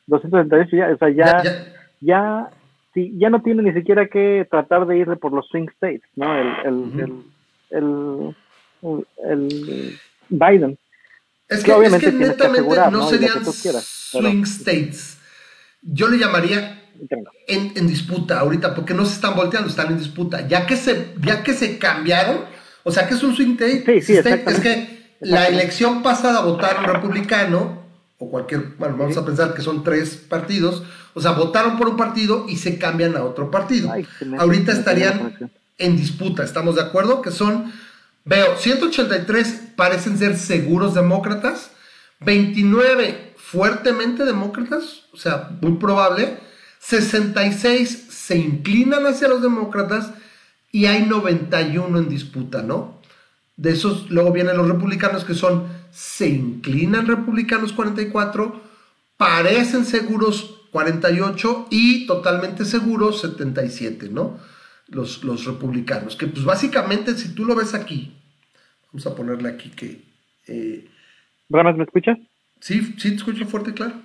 278, 0.07 0.75
ya, 0.75 0.89
o 0.93 0.97
sea, 0.97 1.09
ya, 1.09 1.43
Ya, 1.43 1.43
ya, 1.43 1.53
ya. 2.01 2.49
sí, 2.95 3.13
ya 3.19 3.29
no 3.29 3.43
tiene 3.43 3.61
ni 3.61 3.73
siquiera 3.73 4.07
que 4.07 4.47
tratar 4.49 4.87
de 4.87 4.97
ir 4.97 5.05
por 5.19 5.31
los 5.31 5.47
swing 5.49 5.67
states, 5.75 6.01
¿no? 6.15 6.35
El, 6.35 6.47
el, 6.65 7.23
el, 7.69 8.35
el, 8.81 9.07
el 9.29 9.47
Es 9.93 9.99
Biden. 10.29 10.75
que, 10.75 11.55
Que 11.63 11.71
es 11.71 11.77
obviamente 11.77 12.05
que 12.07 12.11
tienes 12.17 12.35
que 12.35 12.47
asegurar, 12.47 12.91
no 12.91 13.03
serían 13.03 13.45
swing 13.45 14.41
states. 14.45 15.12
Yo 15.83 16.07
le 16.07 16.17
llamaría 16.17 16.79
en, 17.47 17.73
en 17.75 17.87
disputa 17.87 18.39
ahorita, 18.39 18.73
porque 18.75 18.93
no 18.93 19.05
se 19.05 19.13
están 19.15 19.35
volteando, 19.35 19.69
están 19.69 19.87
en 19.91 19.97
disputa. 19.99 20.47
Ya 20.47 20.65
que 20.65 20.77
se, 20.77 21.13
ya 21.21 21.43
que 21.43 21.53
se 21.53 21.77
cambiaron, 21.77 22.41
o 22.83 22.91
sea 22.91 23.07
que 23.07 23.15
es 23.15 23.23
un 23.23 23.35
swing 23.35 23.53
state, 23.53 23.83
Sí, 24.01 24.01
sí, 24.01 24.13
state, 24.17 24.43
es 24.51 24.59
que 24.59 25.15
la 25.21 25.47
elección 25.47 26.03
pasada 26.03 26.41
votaron 26.41 26.85
republicano, 26.85 27.83
o 28.17 28.29
cualquier, 28.29 28.61
bueno, 28.77 28.95
vamos 28.97 29.17
a 29.17 29.25
pensar 29.25 29.53
que 29.53 29.61
son 29.61 29.83
tres 29.83 30.15
partidos, 30.15 30.83
o 31.13 31.21
sea, 31.21 31.31
votaron 31.31 31.77
por 31.77 31.89
un 31.89 31.97
partido 31.97 32.45
y 32.47 32.57
se 32.57 32.77
cambian 32.77 33.15
a 33.17 33.23
otro 33.23 33.51
partido. 33.51 33.91
Ay, 33.91 34.07
se 34.19 34.25
me- 34.25 34.37
ahorita 34.37 34.71
me 34.71 34.79
estarían 34.79 35.35
en 35.77 35.97
disputa, 35.97 36.43
¿estamos 36.43 36.75
de 36.75 36.81
acuerdo? 36.81 37.21
Que 37.21 37.31
son, 37.31 37.71
veo, 38.23 38.55
183 38.57 39.61
parecen 39.75 40.17
ser 40.17 40.37
seguros 40.37 40.93
demócratas, 40.93 41.71
29 42.21 43.32
fuertemente 43.53 44.25
demócratas, 44.25 45.03
o 45.13 45.17
sea, 45.17 45.51
muy 45.61 45.73
probable, 45.73 46.39
66 46.79 48.07
se 48.09 48.35
inclinan 48.35 49.05
hacia 49.05 49.27
los 49.27 49.43
demócratas 49.43 50.11
y 50.71 50.87
hay 50.87 51.05
91 51.05 51.99
en 51.99 52.09
disputa, 52.09 52.63
¿no? 52.63 52.99
De 53.55 53.69
esos, 53.69 54.09
luego 54.09 54.31
vienen 54.31 54.57
los 54.57 54.67
republicanos 54.67 55.23
que 55.23 55.35
son, 55.35 55.67
se 55.91 56.29
inclinan 56.29 57.05
republicanos 57.05 57.73
44, 57.73 58.59
parecen 59.17 59.85
seguros 59.85 60.61
48 60.71 61.67
y 61.69 62.07
totalmente 62.07 62.65
seguros 62.65 63.21
77, 63.21 64.09
¿no? 64.09 64.39
Los, 64.87 65.23
los 65.23 65.45
republicanos, 65.45 66.15
que 66.15 66.25
pues 66.25 66.43
básicamente 66.43 67.15
si 67.15 67.35
tú 67.35 67.45
lo 67.45 67.53
ves 67.53 67.75
aquí, 67.75 68.17
vamos 68.91 69.05
a 69.05 69.13
ponerle 69.13 69.49
aquí 69.49 69.69
que... 69.69 70.03
eh, 70.47 70.89
Ramas, 71.49 71.77
¿me 71.77 71.83
escuchas? 71.83 72.17
Sí, 72.63 72.95
sí, 72.97 73.09
te 73.11 73.15
escucho 73.15 73.45
fuerte 73.45 73.71
y 73.71 73.73
claro. 73.73 73.95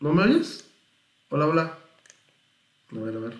¿No 0.00 0.12
me 0.12 0.22
oyes? 0.24 0.64
Hola, 1.28 1.46
hola. 1.46 1.78
A 2.92 2.98
ver, 2.98 3.16
a 3.16 3.20
ver. 3.20 3.34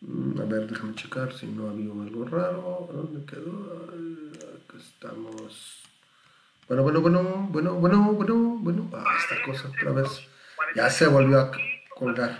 Mm, 0.00 0.40
A 0.40 0.44
ver, 0.44 0.66
déjame 0.66 0.94
checar 0.94 1.32
si 1.32 1.46
no 1.46 1.68
ha 1.68 1.70
habido 1.70 1.92
algo 2.02 2.24
raro. 2.24 2.88
¿Dónde 2.92 3.24
quedó? 3.24 3.88
Aquí 4.56 4.76
estamos. 4.78 5.78
Bueno, 6.68 6.82
bueno, 6.82 7.00
bueno, 7.00 7.22
bueno, 7.50 7.74
bueno, 7.74 8.12
bueno, 8.12 8.34
bueno. 8.60 8.90
Ah, 8.94 9.16
esta 9.18 9.42
cosa 9.44 9.68
otra 9.68 9.92
vez. 9.92 10.08
Ya 10.74 10.90
se 10.90 11.06
volvió 11.06 11.38
a 11.40 11.52
colgar. 11.96 12.38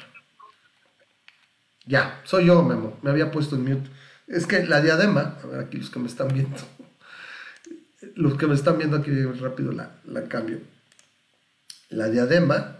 Ya, 1.85 2.21
soy 2.25 2.47
yo, 2.47 2.63
Memo. 2.63 2.99
Me 3.03 3.11
había 3.11 3.31
puesto 3.31 3.57
en 3.57 3.65
mute. 3.65 3.91
Es 4.27 4.47
que 4.47 4.65
la 4.65 4.81
diadema, 4.81 5.37
a 5.43 5.47
ver 5.47 5.61
aquí 5.61 5.77
los 5.77 5.91
que 5.91 5.99
me 5.99 6.07
están 6.09 6.29
viendo. 6.29 6.57
Los 8.17 8.37
que 8.37 8.47
me 8.47 8.55
están 8.55 8.79
viendo 8.79 8.97
aquí 8.97 9.11
rápido 9.25 9.73
la, 9.73 10.29
cambio. 10.29 10.61
La 11.89 12.09
diadema 12.09 12.79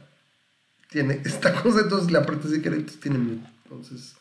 tiene 0.89 1.23
esta 1.25 1.55
cosa, 1.63 1.81
entonces 1.81 2.11
le 2.11 2.19
si 2.21 2.61
quieres, 2.61 2.81
entonces 2.81 3.01
tiene 3.01 3.19
mute. 3.19 3.49
Entonces, 3.65 4.17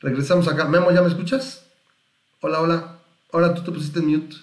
regresamos 0.00 0.48
acá. 0.48 0.64
Memo, 0.66 0.90
¿ya 0.90 1.00
me 1.00 1.08
escuchas? 1.08 1.64
Hola, 2.40 2.60
hola. 2.60 2.98
Ahora 3.32 3.54
tú 3.54 3.62
te 3.62 3.70
pusiste 3.70 4.00
en 4.00 4.08
mute. 4.08 4.36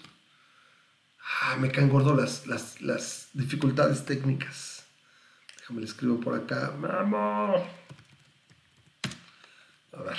Ah, 1.42 1.58
me 1.58 1.72
caen 1.72 1.90
gordo 1.90 2.16
las, 2.16 2.48
las, 2.48 2.82
las 2.82 3.30
dificultades 3.34 4.06
técnicas. 4.06 4.84
Déjame 5.60 5.82
le 5.82 5.88
escribo 5.88 6.20
por 6.20 6.34
acá. 6.34 6.74
Memo. 6.80 7.68
A 9.94 10.02
ver. 10.02 10.18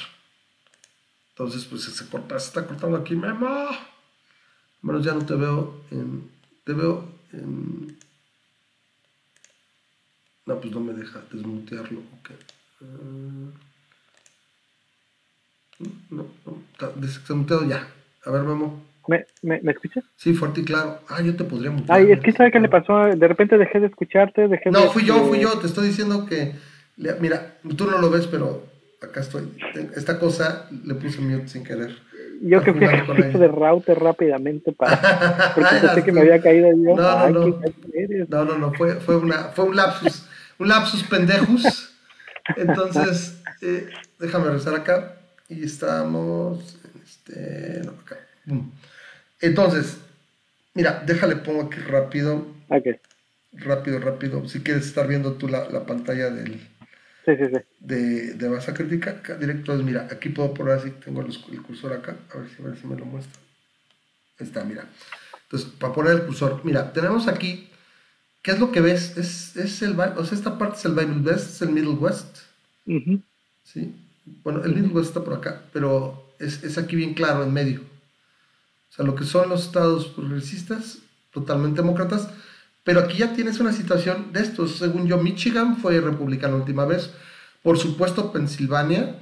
Entonces, 1.31 1.65
pues 1.65 1.85
se 1.85 2.07
corta, 2.07 2.39
se 2.39 2.49
está 2.49 2.67
cortando 2.67 2.99
aquí, 2.99 3.17
Memo. 3.17 3.71
Menos 4.83 5.05
ya 5.05 5.13
no 5.13 5.25
te 5.27 5.35
veo 5.35 5.83
en. 5.91 6.31
Te 6.65 6.73
veo 6.73 7.05
en. 7.33 7.99
No, 10.47 10.61
pues 10.61 10.73
no 10.73 10.81
me 10.81 10.93
deja 10.95 11.21
desmutearlo. 11.31 12.01
ok. 12.01 12.31
Ah. 12.83 13.51
no, 16.11 16.27
no, 16.47 16.63
está 16.73 16.91
desmuteado 16.97 17.69
ya. 17.69 17.87
A 18.25 18.31
ver, 18.31 18.43
Memo. 18.43 18.83
¿Me, 19.07 19.27
me, 19.43 19.61
¿me 19.63 19.73
escuchas? 19.73 20.05
Sí, 20.17 20.35
fuerte 20.35 20.61
y 20.61 20.65
claro. 20.65 21.01
Ah, 21.09 21.21
yo 21.21 21.35
te 21.37 21.45
podría 21.45 21.71
mutear. 21.71 21.99
Ay, 21.99 22.13
es 22.13 22.21
que 22.21 22.33
¿sabe 22.33 22.53
qué 22.53 22.61
le 22.61 22.69
pasó? 22.69 23.07
De 23.07 23.29
repente 23.29 23.59
dejé 23.59 23.81
de 23.81 23.87
escucharte, 23.87 24.49
dejé 24.49 24.65
de... 24.67 24.71
No, 24.71 24.91
fui 24.91 25.05
yo, 25.05 25.17
este, 25.17 25.29
fui 25.29 25.41
yo. 25.41 25.59
Te 25.59 25.67
estoy 25.67 25.89
diciendo 25.89 26.27
que. 26.27 26.55
Mira, 26.97 27.59
tú 27.77 27.87
no 27.87 27.99
lo 27.99 28.11
ves, 28.11 28.27
pero 28.27 28.67
acá 29.03 29.21
estoy. 29.21 29.53
Esta 29.97 30.19
cosa 30.19 30.69
le 30.85 30.95
puse 30.95 31.21
mute 31.21 31.49
sin 31.49 31.65
querer. 31.65 31.97
Yo 32.43 32.63
que 32.63 32.73
fui 32.73 32.87
a 32.87 33.05
de 33.05 33.49
router 33.49 33.99
rápidamente 33.99 34.73
para 34.73 35.53
porque 35.55 35.77
pensé 35.81 36.03
que 36.03 36.13
me 36.13 36.23
había 36.23 36.41
caído 36.41 36.69
yo. 36.71 36.97
No, 36.97 37.29
no, 37.29 37.47
no. 37.47 37.61
No, 38.29 38.45
no, 38.45 38.59
no, 38.59 38.73
fue, 38.73 38.95
fue, 38.97 39.17
una, 39.17 39.51
fue 39.51 39.67
un 39.67 39.77
lapsus, 39.77 40.27
un 40.59 40.69
lapsus 40.69 41.03
pendejus. 41.05 41.95
Entonces, 42.57 43.43
eh, 43.63 43.89
déjame 44.19 44.47
regresar 44.47 44.75
acá. 44.75 45.17
Y 45.51 45.65
estamos. 45.65 46.79
Este, 47.05 47.83
no, 47.85 47.93
acá. 47.93 48.17
Entonces, 49.41 49.99
mira, 50.73 51.03
déjale, 51.05 51.37
pongo 51.37 51.65
aquí 51.65 51.79
rápido. 51.81 52.47
Okay. 52.69 52.97
Rápido, 53.53 53.99
rápido. 53.99 54.49
Si 54.49 54.61
quieres 54.61 54.87
estar 54.87 55.07
viendo 55.07 55.35
tú 55.35 55.47
la, 55.47 55.69
la 55.69 55.85
pantalla 55.85 56.31
del, 56.31 56.70
sí, 57.37 57.45
sí, 57.45 57.57
sí. 57.57 57.61
De, 57.81 58.35
de 58.35 58.49
masa 58.49 58.75
crítica, 58.75 59.21
directo. 59.39 59.75
Mira, 59.77 60.09
aquí 60.11 60.29
puedo 60.29 60.55
poner 60.55 60.75
así, 60.75 60.91
tengo 61.05 61.21
el 61.23 61.63
cursor 61.63 61.93
acá, 61.93 62.17
a 62.33 62.39
ver 62.39 62.49
si, 62.49 62.63
a 62.63 62.67
ver 62.67 62.79
si 62.79 62.87
me 62.87 62.97
lo 62.97 63.05
muestra. 63.05 63.41
Ahí 64.39 64.47
está, 64.47 64.65
mira. 64.65 64.89
Entonces, 65.45 65.71
para 65.79 65.93
poner 65.93 66.13
el 66.13 66.27
cursor, 66.27 66.61
mira, 66.65 66.93
tenemos 66.93 67.27
aquí, 67.29 67.69
¿qué 68.43 68.53
es 68.53 68.61
lo 68.61 68.71
que 68.71 68.81
ves? 68.81 69.17
Es, 69.17 69.57
es 69.57 69.83
el, 69.83 69.99
o 69.99 70.25
sea, 70.25 70.39
esta 70.39 70.59
parte 70.59 70.77
es 70.79 70.85
el 70.85 70.95
Bible 70.95 71.31
West, 71.31 71.51
es 71.51 71.63
el 71.63 71.71
Middle 71.71 71.95
West. 71.95 72.39
Sí. 73.65 73.95
Bueno, 74.43 74.63
el 74.65 74.75
Middle 74.75 74.93
West 74.93 75.09
está 75.09 75.25
por 75.25 75.35
acá, 75.35 75.63
pero 75.73 76.33
es, 76.39 76.63
es 76.63 76.79
aquí 76.79 76.97
bien 76.97 77.15
claro, 77.15 77.43
en 77.43 77.53
medio. 77.53 77.81
O 77.81 78.93
sea, 78.93 79.05
lo 79.05 79.15
que 79.15 79.25
son 79.25 79.49
los 79.49 79.67
estados 79.67 80.07
progresistas, 80.09 80.99
totalmente 81.33 81.83
demócratas, 81.83 82.29
pero 82.85 83.01
aquí 83.01 83.19
ya 83.19 83.33
tienes 83.33 83.61
una 83.61 83.73
situación 83.73 84.33
de 84.33 84.41
estos. 84.41 84.79
Según 84.79 85.07
yo, 85.07 85.19
Michigan 85.19 85.77
fue 85.77 86.01
republicano 86.01 86.55
la 86.55 86.61
última 86.61 86.85
vez. 86.85 87.15
Por 87.63 87.79
supuesto, 87.79 88.33
Pensilvania. 88.33 89.17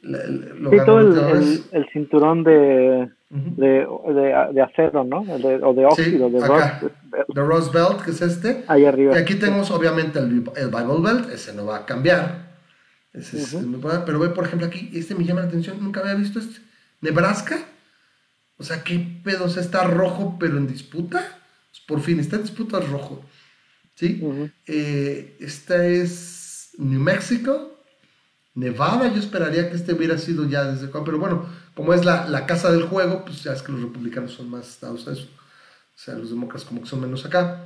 Lo 0.00 0.70
sí, 0.70 0.76
todo 0.86 1.00
el, 1.00 1.62
el, 1.72 1.88
cinturón 1.92 2.44
de, 2.44 3.10
de, 3.28 3.86
de, 4.52 4.62
acero, 4.62 5.02
¿no? 5.02 5.22
o 5.22 5.74
de 5.74 5.84
óxido, 5.84 6.30
de 6.30 6.46
Rust, 6.46 6.82
de 7.34 7.42
Rust 7.42 7.72
Belt, 7.72 8.02
que 8.02 8.12
es 8.12 8.22
este. 8.22 8.64
Ahí 8.68 8.84
arriba. 8.84 9.14
Y 9.16 9.18
aquí 9.18 9.34
tenemos, 9.34 9.70
obviamente, 9.72 10.20
el, 10.20 10.44
el, 10.56 10.68
Bible 10.68 11.00
Belt. 11.02 11.30
Ese 11.30 11.52
no 11.54 11.66
va 11.66 11.78
a 11.78 11.86
cambiar. 11.86 12.46
Ese 13.12 13.38
es, 13.38 13.56
pero 14.04 14.20
ve, 14.20 14.28
por 14.28 14.44
ejemplo, 14.44 14.68
aquí, 14.68 14.90
este 14.94 15.14
me 15.14 15.24
llama 15.24 15.40
la 15.40 15.48
atención. 15.48 15.82
Nunca 15.82 16.00
había 16.00 16.14
visto 16.14 16.38
este. 16.38 16.60
Nebraska. 17.00 17.58
O 18.58 18.62
sea, 18.62 18.82
¿qué 18.84 19.04
pedo? 19.24 19.46
está 19.46 19.84
rojo, 19.84 20.36
pero 20.38 20.56
en 20.56 20.66
disputa. 20.66 21.35
Por 21.86 22.00
fin, 22.00 22.20
está 22.20 22.36
en 22.36 22.42
disputa 22.42 22.80
rojo. 22.80 23.24
¿Sí? 23.94 24.22
Eh, 24.66 25.36
esta 25.40 25.86
es 25.86 26.70
New 26.78 27.00
Mexico. 27.00 27.72
Nevada, 28.54 29.12
yo 29.12 29.18
esperaría 29.18 29.68
que 29.68 29.76
este 29.76 29.92
hubiera 29.92 30.16
sido 30.16 30.46
ya 30.48 30.64
desde 30.64 30.90
cuando, 30.90 31.04
pero 31.04 31.18
bueno, 31.18 31.46
como 31.74 31.92
es 31.92 32.04
la, 32.04 32.46
casa 32.46 32.72
del 32.72 32.84
juego, 32.84 33.22
pues 33.24 33.42
ya 33.42 33.52
es 33.52 33.62
que 33.62 33.72
los 33.72 33.82
republicanos 33.82 34.32
son 34.32 34.50
más 34.50 34.80
dados 34.80 35.06
a 35.08 35.12
eso. 35.12 35.28
O 35.28 35.98
sea, 35.98 36.14
los 36.14 36.30
demócratas 36.30 36.66
como 36.66 36.80
que 36.80 36.86
son 36.86 37.02
menos 37.02 37.24
acá. 37.26 37.64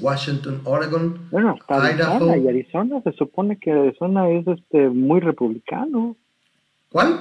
Washington, 0.00 0.60
Oregon, 0.64 1.28
bueno, 1.30 1.56
Idaho. 1.66 2.36
y 2.36 2.46
Arizona, 2.46 3.00
se 3.02 3.12
supone 3.12 3.58
que 3.58 3.72
Arizona 3.72 4.28
es 4.28 4.46
este 4.46 4.88
muy 4.90 5.20
republicano. 5.20 6.14
¿Cuál? 6.90 7.20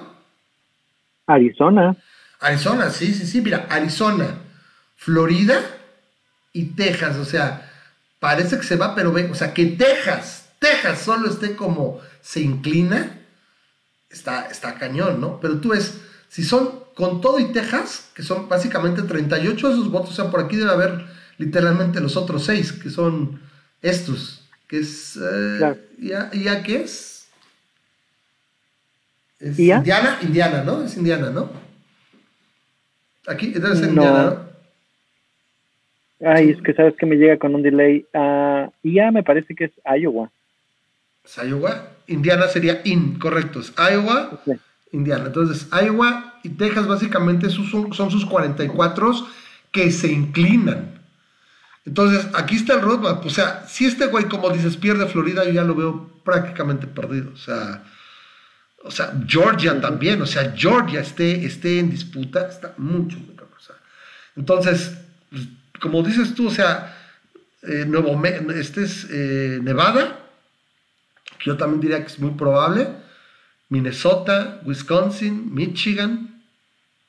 Arizona. 1.26 1.95
Arizona, 2.41 2.89
sí, 2.89 3.14
sí, 3.14 3.26
sí, 3.26 3.41
mira, 3.41 3.68
Arizona, 3.69 4.39
Florida 4.95 5.76
y 6.57 6.63
Texas, 6.65 7.17
o 7.17 7.25
sea, 7.25 7.71
parece 8.19 8.57
que 8.57 8.63
se 8.63 8.77
va, 8.77 8.95
pero 8.95 9.11
ve, 9.11 9.29
o 9.29 9.35
sea, 9.35 9.53
que 9.53 9.67
Texas, 9.67 10.45
Texas 10.57 10.99
solo 11.01 11.29
esté 11.29 11.55
como 11.55 11.99
se 12.19 12.41
inclina, 12.41 13.15
está, 14.09 14.47
está 14.47 14.73
cañón, 14.73 15.21
¿no? 15.21 15.39
Pero 15.39 15.59
tú 15.59 15.69
ves, 15.69 15.99
si 16.29 16.43
son 16.43 16.84
con 16.95 17.21
todo 17.21 17.38
y 17.38 17.51
Texas, 17.53 18.09
que 18.15 18.23
son 18.23 18.49
básicamente 18.49 19.03
38 19.03 19.67
de 19.67 19.73
esos 19.75 19.91
votos, 19.91 20.09
o 20.09 20.15
sea, 20.15 20.31
por 20.31 20.39
aquí 20.39 20.55
debe 20.55 20.71
haber 20.71 21.05
literalmente 21.38 21.99
los 21.99 22.17
otros 22.17 22.45
seis, 22.45 22.71
que 22.71 22.89
son 22.89 23.39
estos, 23.84 24.49
que 24.67 24.79
es, 24.79 25.15
eh, 25.21 25.77
¿ya, 25.99 26.31
¿ya 26.31 26.63
qué 26.63 26.81
es? 26.81 27.27
Es 29.39 29.59
Indiana, 29.59 30.17
Indiana, 30.23 30.63
¿no? 30.63 30.81
Es 30.81 30.97
Indiana, 30.97 31.29
¿no? 31.29 31.51
Aquí 33.27 33.51
debe 33.51 33.75
ser 33.75 33.89
Indiana, 33.89 34.23
¿no? 34.23 34.47
Ay, 36.19 36.49
es 36.52 36.61
que 36.61 36.73
sabes 36.73 36.95
que 36.95 37.06
me 37.06 37.15
llega 37.15 37.38
con 37.38 37.53
un 37.53 37.61
delay. 37.61 38.06
Uh, 38.14 38.72
ya 38.84 39.11
me 39.11 39.23
parece 39.23 39.56
que 39.56 39.65
es 39.65 39.72
Iowa. 39.85 40.31
¿Es 41.23 41.38
Iowa? 41.38 41.89
Indiana 42.07 42.48
sería 42.48 42.81
in, 42.85 43.19
correcto. 43.19 43.60
Es 43.60 43.73
Iowa, 43.77 44.41
Indiana. 44.91 45.26
Entonces, 45.27 45.68
Iowa 45.72 46.39
y 46.44 46.49
Texas 46.49 46.88
básicamente 46.88 47.49
son, 47.49 47.94
son 47.94 48.11
sus 48.11 48.26
44 48.26 49.14
que 49.72 49.91
se 49.91 50.11
inclinan. 50.11 50.98
Entonces, 51.85 52.27
aquí 52.34 52.56
está 52.56 52.73
el 52.73 52.81
roadmap. 52.81 53.26
O 53.26 53.30
sea, 53.30 53.65
si 53.68 53.85
este 53.85 54.07
güey, 54.07 54.26
como 54.26 54.49
dices, 54.49 54.76
pierde 54.76 55.06
Florida, 55.07 55.45
yo 55.45 55.52
ya 55.52 55.64
lo 55.64 55.76
veo 55.76 56.10
prácticamente 56.23 56.88
perdido. 56.88 57.31
O 57.31 57.38
sea, 57.38 57.84
o 58.84 58.91
sea 58.91 59.14
Georgia 59.27 59.80
también. 59.80 60.22
O 60.22 60.26
sea, 60.26 60.53
Georgia 60.56 61.02
esté, 61.02 61.45
esté 61.45 61.80
en 61.80 61.89
disputa, 61.89 62.48
está 62.48 62.73
mucho, 62.77 63.18
muy 63.19 63.35
sea, 63.35 63.76
Entonces, 64.35 64.98
como 65.79 66.03
dices 66.03 66.33
tú, 66.35 66.47
o 66.47 66.51
sea, 66.51 66.93
eh, 67.63 67.85
Nuevo, 67.85 68.19
este 68.53 68.83
es 68.83 69.07
eh, 69.11 69.59
Nevada, 69.61 70.19
que 71.37 71.45
yo 71.45 71.57
también 71.57 71.81
diría 71.81 71.99
que 71.99 72.07
es 72.07 72.19
muy 72.19 72.31
probable, 72.31 72.87
Minnesota, 73.69 74.61
Wisconsin, 74.65 75.53
Michigan. 75.53 76.41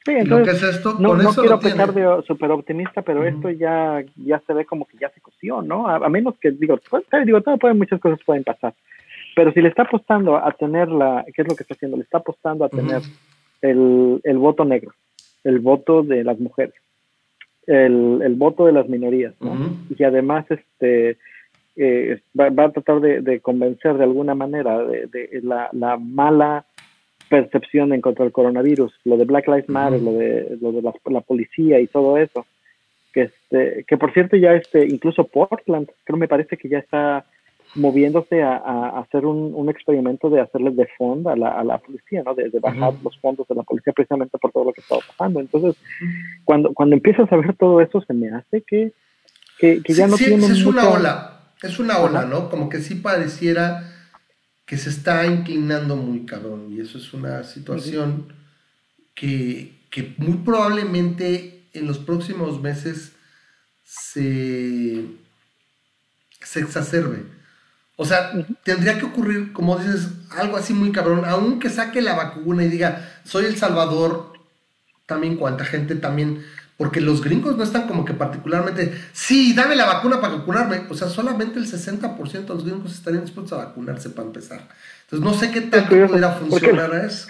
Sí, 0.04 0.12
entonces, 0.12 0.62
es 0.62 0.76
esto? 0.76 0.96
No, 0.98 1.14
no 1.14 1.32
quiero 1.34 1.60
pensar 1.60 1.92
de 1.92 2.22
súper 2.26 2.50
optimista, 2.50 3.02
pero 3.02 3.24
esto 3.24 3.50
ya, 3.50 4.02
ya 4.16 4.40
se 4.46 4.54
ve 4.54 4.64
como 4.64 4.86
que 4.86 4.96
ya 4.98 5.10
se 5.10 5.20
coció, 5.20 5.60
¿no? 5.60 5.86
A, 5.88 6.08
menos 6.08 6.34
que, 6.40 6.50
digo, 6.50 6.78
pues, 6.88 7.04
digo 7.24 7.42
todo 7.42 7.58
puede, 7.58 7.74
muchas 7.74 8.00
cosas 8.00 8.18
pueden 8.24 8.44
pasar. 8.44 8.74
Pero 9.36 9.52
si 9.52 9.60
le 9.60 9.68
está 9.68 9.82
apostando 9.82 10.36
a 10.36 10.50
tener 10.52 10.88
la, 10.88 11.24
¿qué 11.34 11.42
es 11.42 11.48
lo 11.48 11.54
que 11.54 11.62
está 11.62 11.74
haciendo? 11.74 11.96
Le 11.96 12.04
está 12.04 12.18
apostando 12.18 12.64
a 12.64 12.68
tener 12.68 13.02
el, 13.60 14.20
el 14.24 14.38
voto 14.38 14.64
negro, 14.64 14.92
el 15.44 15.60
voto 15.60 16.02
de 16.02 16.24
las 16.24 16.40
mujeres 16.40 16.74
el, 17.68 18.20
el 18.22 18.34
voto 18.34 18.64
de 18.66 18.72
las 18.72 18.88
minorías, 18.88 19.34
Y 19.96 20.02
además 20.02 20.46
este, 20.50 21.18
eh, 21.76 22.20
va, 22.38 22.46
a 22.46 22.72
tratar 22.72 23.00
de, 23.00 23.40
convencer 23.40 23.98
de 23.98 24.04
alguna 24.04 24.34
manera 24.34 24.82
de, 24.84 25.28
la, 25.42 25.68
la, 25.72 25.98
mala 25.98 26.64
percepción 27.28 27.92
en 27.92 28.00
contra 28.00 28.24
del 28.24 28.32
coronavirus, 28.32 28.92
lo 29.04 29.18
de 29.18 29.26
Black 29.26 29.46
Lives 29.48 29.68
Matter, 29.68 30.00
lo 30.00 30.12
de, 30.12 30.56
lo 30.62 30.72
de 30.72 30.82
la, 30.82 31.20
policía 31.20 31.78
y 31.78 31.86
todo 31.86 32.16
eso. 32.16 32.46
Que, 33.12 33.22
este, 33.22 33.84
que 33.86 33.96
por 33.98 34.12
cierto 34.14 34.36
ya 34.36 34.54
este, 34.54 34.86
incluso 34.86 35.24
Portland, 35.24 35.90
creo 36.04 36.18
me 36.18 36.28
parece 36.28 36.56
que 36.56 36.70
ya 36.70 36.78
está 36.78 37.26
moviéndose 37.74 38.42
a, 38.42 38.98
hacer 39.00 39.26
un, 39.26 39.68
experimento 39.68 40.30
de 40.30 40.40
hacerle 40.40 40.70
de 40.70 40.88
fondo 40.96 41.30
a 41.30 41.36
la, 41.36 41.50
a 41.50 41.64
la 41.64 41.78
policía, 41.78 42.22
¿no? 42.24 42.34
De, 42.34 42.50
bajar 42.60 42.94
los 43.02 43.18
fondos 43.18 43.46
de 43.48 43.54
la 43.54 43.62
policía 43.62 43.92
precisamente 43.92 44.38
por 44.38 44.52
todo 44.52 44.64
lo 44.64 44.72
que 44.72 44.80
estaba 44.80 45.00
pasando. 45.06 45.40
Entonces, 45.40 45.76
cuando, 46.44 46.72
cuando 46.72 46.96
empiezas 46.96 47.30
a 47.30 47.36
ver 47.36 47.54
todo 47.56 47.80
eso, 47.80 48.00
se 48.00 48.14
me 48.14 48.30
hace 48.30 48.62
que, 48.62 48.92
que, 49.58 49.82
ya 49.88 50.06
no 50.06 50.16
tiene 50.16 50.46
es 50.46 50.64
una 50.64 50.88
ola, 50.88 51.40
es 51.62 51.78
una 51.78 51.98
ola, 51.98 52.24
¿no? 52.24 52.48
Como 52.48 52.68
que 52.68 52.80
sí 52.80 52.96
pareciera 52.96 53.84
que 54.64 54.76
se 54.76 54.90
está 54.90 55.26
inclinando 55.26 55.96
muy 55.96 56.26
cabrón 56.26 56.68
y 56.70 56.80
eso 56.80 56.98
es 56.98 57.14
una 57.14 57.42
situación 57.44 58.32
que, 59.14 59.72
que 59.90 60.14
muy 60.18 60.38
probablemente 60.38 61.64
en 61.72 61.86
los 61.86 61.98
próximos 61.98 62.60
meses 62.60 63.12
se, 63.84 65.04
se 66.40 66.60
exacerbe 66.60 67.37
o 68.00 68.04
sea, 68.04 68.30
tendría 68.62 68.96
que 68.96 69.06
ocurrir, 69.06 69.52
como 69.52 69.76
dices, 69.76 70.06
algo 70.30 70.56
así 70.56 70.72
muy 70.72 70.92
cabrón, 70.92 71.24
aunque 71.26 71.68
saque 71.68 72.00
la 72.00 72.14
vacuna 72.14 72.62
y 72.62 72.68
diga, 72.68 73.10
soy 73.24 73.46
El 73.46 73.56
Salvador, 73.56 74.34
también 75.04 75.36
cuánta 75.36 75.64
gente 75.64 75.96
también, 75.96 76.44
porque 76.76 77.00
los 77.00 77.20
gringos 77.24 77.56
no 77.56 77.64
están 77.64 77.88
como 77.88 78.04
que 78.04 78.14
particularmente, 78.14 78.96
sí, 79.12 79.52
dame 79.52 79.74
la 79.74 79.84
vacuna 79.84 80.20
para 80.20 80.36
vacunarme, 80.36 80.82
o 80.88 80.94
sea, 80.94 81.08
solamente 81.08 81.58
el 81.58 81.66
60% 81.66 82.30
de 82.30 82.46
los 82.46 82.64
gringos 82.64 82.94
estarían 82.94 83.24
dispuestos 83.24 83.58
a 83.58 83.64
vacunarse 83.64 84.10
para 84.10 84.28
empezar. 84.28 84.68
Entonces 85.02 85.28
no 85.28 85.34
sé 85.34 85.50
qué 85.50 85.62
tanto 85.62 86.06
pudiera 86.06 86.34
funcionar 86.34 86.94
eso. 87.04 87.26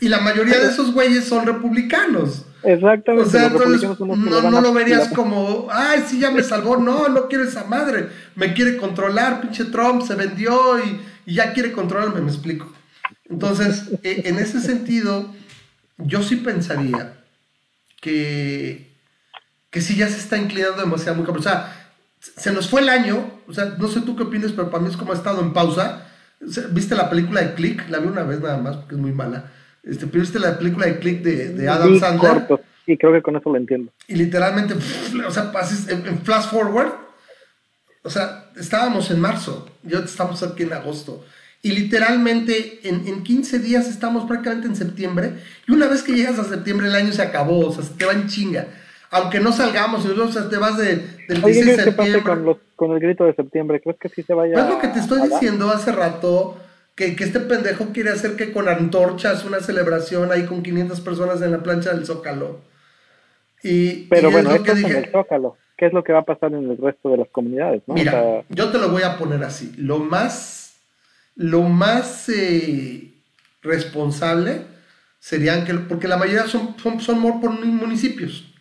Y 0.00 0.08
la 0.08 0.18
mayoría 0.18 0.58
de 0.58 0.68
esos 0.68 0.92
güeyes 0.92 1.26
son 1.26 1.46
republicanos. 1.46 2.44
Exactamente. 2.62 3.28
O 3.28 3.30
sea, 3.30 3.46
entonces 3.46 3.98
no, 4.00 4.50
no 4.50 4.60
lo 4.60 4.72
verías 4.72 5.08
como, 5.08 5.68
ay, 5.70 6.04
sí, 6.06 6.20
ya 6.20 6.30
me 6.30 6.42
salvó. 6.42 6.76
No, 6.76 7.08
no 7.08 7.28
quiero 7.28 7.44
esa 7.44 7.64
madre. 7.64 8.08
Me 8.34 8.54
quiere 8.54 8.76
controlar, 8.76 9.40
pinche 9.40 9.64
Trump 9.66 10.02
se 10.02 10.14
vendió 10.14 10.78
y, 10.78 11.00
ya 11.26 11.52
quiere 11.52 11.72
controlarme, 11.72 12.20
me 12.20 12.30
explico. 12.30 12.72
Entonces, 13.28 13.90
e, 14.02 14.22
en 14.28 14.38
ese 14.38 14.60
sentido, 14.60 15.32
yo 15.98 16.22
sí 16.22 16.36
pensaría 16.36 17.22
que, 18.00 18.90
que 19.70 19.80
sí 19.80 19.96
ya 19.96 20.08
se 20.08 20.18
está 20.18 20.38
inclinando 20.38 20.80
demasiado 20.80 21.22
muy 21.22 21.28
O 21.28 21.42
sea, 21.42 21.72
se 22.18 22.52
nos 22.52 22.68
fue 22.68 22.80
el 22.80 22.88
año, 22.88 23.30
o 23.46 23.52
sea, 23.52 23.76
no 23.78 23.88
sé 23.88 24.00
tú 24.00 24.16
qué 24.16 24.24
opinas, 24.24 24.52
pero 24.52 24.70
para 24.70 24.82
mí 24.82 24.88
es 24.88 24.96
como 24.96 25.12
ha 25.12 25.16
estado 25.16 25.42
en 25.42 25.52
pausa. 25.52 26.06
¿Viste 26.70 26.94
la 26.94 27.10
película 27.10 27.42
de 27.42 27.54
Click? 27.54 27.88
La 27.90 27.98
vi 27.98 28.08
una 28.08 28.22
vez 28.22 28.40
nada 28.40 28.58
más 28.58 28.76
porque 28.76 28.94
es 28.94 29.00
muy 29.00 29.12
mala. 29.12 29.52
Este, 29.82 30.06
pero 30.06 30.20
viste 30.20 30.38
la 30.38 30.58
película 30.58 30.86
de 30.86 30.98
Click 30.98 31.22
de, 31.22 31.50
de 31.50 31.68
Adam 31.68 31.98
Sandler. 31.98 32.32
Corto. 32.32 32.60
Y 32.86 32.96
creo 32.96 33.12
que 33.12 33.22
con 33.22 33.36
eso 33.36 33.50
lo 33.50 33.56
entiendo. 33.56 33.92
Y 34.06 34.14
literalmente, 34.16 34.74
o 35.26 35.30
sea, 35.30 35.52
en, 35.88 36.06
en, 36.06 36.18
flash 36.20 36.48
forward, 36.48 36.92
o 38.02 38.10
sea, 38.10 38.50
estábamos 38.56 39.10
en 39.10 39.20
marzo, 39.20 39.70
ya 39.82 39.98
estamos 39.98 40.42
aquí 40.42 40.62
en 40.62 40.72
agosto. 40.72 41.24
Y 41.60 41.72
literalmente 41.72 42.80
en, 42.88 43.06
en 43.06 43.22
15 43.22 43.58
días 43.58 43.88
estamos 43.88 44.24
prácticamente 44.26 44.68
en 44.68 44.76
septiembre. 44.76 45.34
Y 45.66 45.72
una 45.72 45.88
vez 45.88 46.02
que 46.02 46.12
llegas 46.12 46.38
a 46.38 46.44
septiembre, 46.44 46.86
el 46.86 46.94
año 46.94 47.12
se 47.12 47.22
acabó, 47.22 47.66
o 47.66 47.72
sea, 47.72 47.84
se 47.84 47.94
te 47.94 48.06
va 48.06 48.12
en 48.12 48.26
chinga. 48.26 48.68
Aunque 49.10 49.40
no 49.40 49.52
salgamos, 49.52 50.04
o 50.04 50.32
sea, 50.32 50.48
te 50.48 50.56
vas 50.56 50.76
de, 50.76 50.96
del 51.28 51.42
16 51.42 51.66
de 51.66 51.84
septiembre. 51.84 52.20
¿Qué 52.20 52.22
con, 52.22 52.44
los, 52.44 52.56
con 52.76 52.92
el 52.92 53.00
grito 53.00 53.24
de 53.24 53.34
septiembre? 53.34 53.80
¿Crees 53.80 53.98
que 53.98 54.08
sí 54.08 54.22
se 54.22 54.34
vaya? 54.34 54.62
Es 54.62 54.68
lo 54.68 54.78
que 54.78 54.88
te 54.88 55.00
estoy 55.00 55.28
diciendo 55.28 55.70
hace 55.70 55.92
rato 55.92 56.56
que, 56.98 57.14
que, 57.14 57.22
este 57.22 57.38
pendejo 57.38 57.92
quiere 57.92 58.10
hacer 58.10 58.34
que 58.34 58.50
con 58.50 58.68
antorchas 58.68 59.44
una 59.44 59.60
celebración 59.60 60.32
ahí 60.32 60.46
con 60.46 60.64
500 60.64 61.00
personas 61.00 61.40
en 61.42 61.52
la 61.52 61.62
plancha 61.62 61.94
del 61.94 62.04
Zócalo. 62.04 62.60
Y, 63.62 64.08
Pero 64.08 64.32
bueno, 64.32 64.50
esto 64.50 64.72
es 64.72 64.82
en 64.82 64.96
el 64.96 65.12
Zócalo. 65.12 65.56
¿Qué 65.76 65.86
es 65.86 65.92
lo 65.92 66.02
que 66.02 66.12
va 66.12 66.18
a 66.18 66.24
pasar 66.24 66.52
en 66.54 66.68
el 66.68 66.76
resto 66.76 67.10
de 67.10 67.18
las 67.18 67.28
comunidades? 67.28 67.82
¿no? 67.86 67.94
Mira, 67.94 68.20
o 68.20 68.42
sea, 68.42 68.44
yo 68.48 68.72
te 68.72 68.78
lo 68.78 68.88
voy 68.88 69.02
a 69.02 69.16
poner 69.16 69.44
así. 69.44 69.72
Lo 69.76 70.00
más, 70.00 70.80
lo 71.36 71.62
más 71.62 72.28
eh, 72.30 73.12
responsable 73.62 74.62
serían 75.20 75.64
que, 75.64 75.74
porque 75.74 76.08
la 76.08 76.16
mayoría 76.16 76.48
son, 76.48 76.76
son, 76.80 76.98
son 76.98 77.40
por 77.40 77.52
municipios 77.64 78.52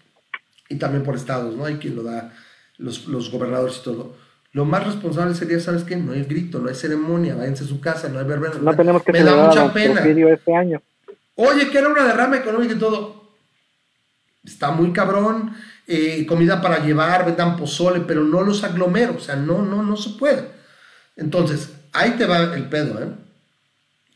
y 0.69 0.75
también 0.75 1.03
por 1.03 1.15
estados, 1.15 1.55
¿no? 1.55 1.65
Hay 1.65 1.77
quien 1.77 1.95
lo 1.95 2.03
da, 2.03 2.35
los, 2.77 3.07
los 3.07 3.31
gobernadores 3.31 3.79
y 3.79 3.83
todo. 3.83 4.26
Lo 4.57 4.65
más 4.65 4.83
responsable 4.83 5.35
sería, 5.35 5.59
¿sabes 5.59 5.83
qué? 5.83 5.95
No 5.95 6.13
hay 6.13 6.23
grito, 6.23 6.57
no 6.57 6.67
hay 6.67 6.73
ceremonia, 6.73 7.35
váyanse 7.35 7.63
a 7.63 7.67
su 7.67 7.79
casa, 7.79 8.09
no 8.09 8.17
hay 8.17 8.25
verbena. 8.25 8.55
No 8.59 8.75
tenemos 8.75 9.03
que 9.03 9.11
Me 9.11 9.23
da 9.23 9.35
mucha 9.35 9.71
pena. 9.71 10.03
Este 10.03 10.55
año. 10.55 10.81
Oye, 11.35 11.69
que 11.69 11.77
era 11.77 11.87
una 11.89 12.03
derrama 12.03 12.37
económica 12.37 12.73
y 12.73 12.79
todo. 12.79 13.33
Está 14.43 14.71
muy 14.71 14.91
cabrón. 14.93 15.55
Eh, 15.85 16.25
comida 16.25 16.59
para 16.59 16.83
llevar, 16.83 17.23
vendan 17.23 17.55
pozole, 17.55 17.99
pero 17.99 18.23
no 18.23 18.41
los 18.41 18.63
aglomero. 18.63 19.17
O 19.17 19.19
sea, 19.19 19.35
no, 19.35 19.61
no, 19.61 19.83
no 19.83 19.95
se 19.95 20.17
puede. 20.17 20.47
Entonces, 21.15 21.73
ahí 21.93 22.15
te 22.17 22.25
va 22.25 22.55
el 22.55 22.67
pedo, 22.67 22.99
¿eh? 22.99 23.09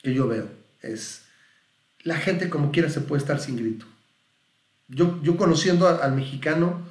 Que 0.02 0.12
yo 0.12 0.28
veo. 0.28 0.48
Es 0.82 1.22
la 2.02 2.16
gente 2.16 2.50
como 2.50 2.72
quiera 2.72 2.90
se 2.90 3.02
puede 3.02 3.22
estar 3.22 3.40
sin 3.40 3.58
grito. 3.58 3.86
Yo, 4.88 5.22
yo 5.22 5.38
conociendo 5.38 5.88
al 5.88 6.16
mexicano, 6.16 6.82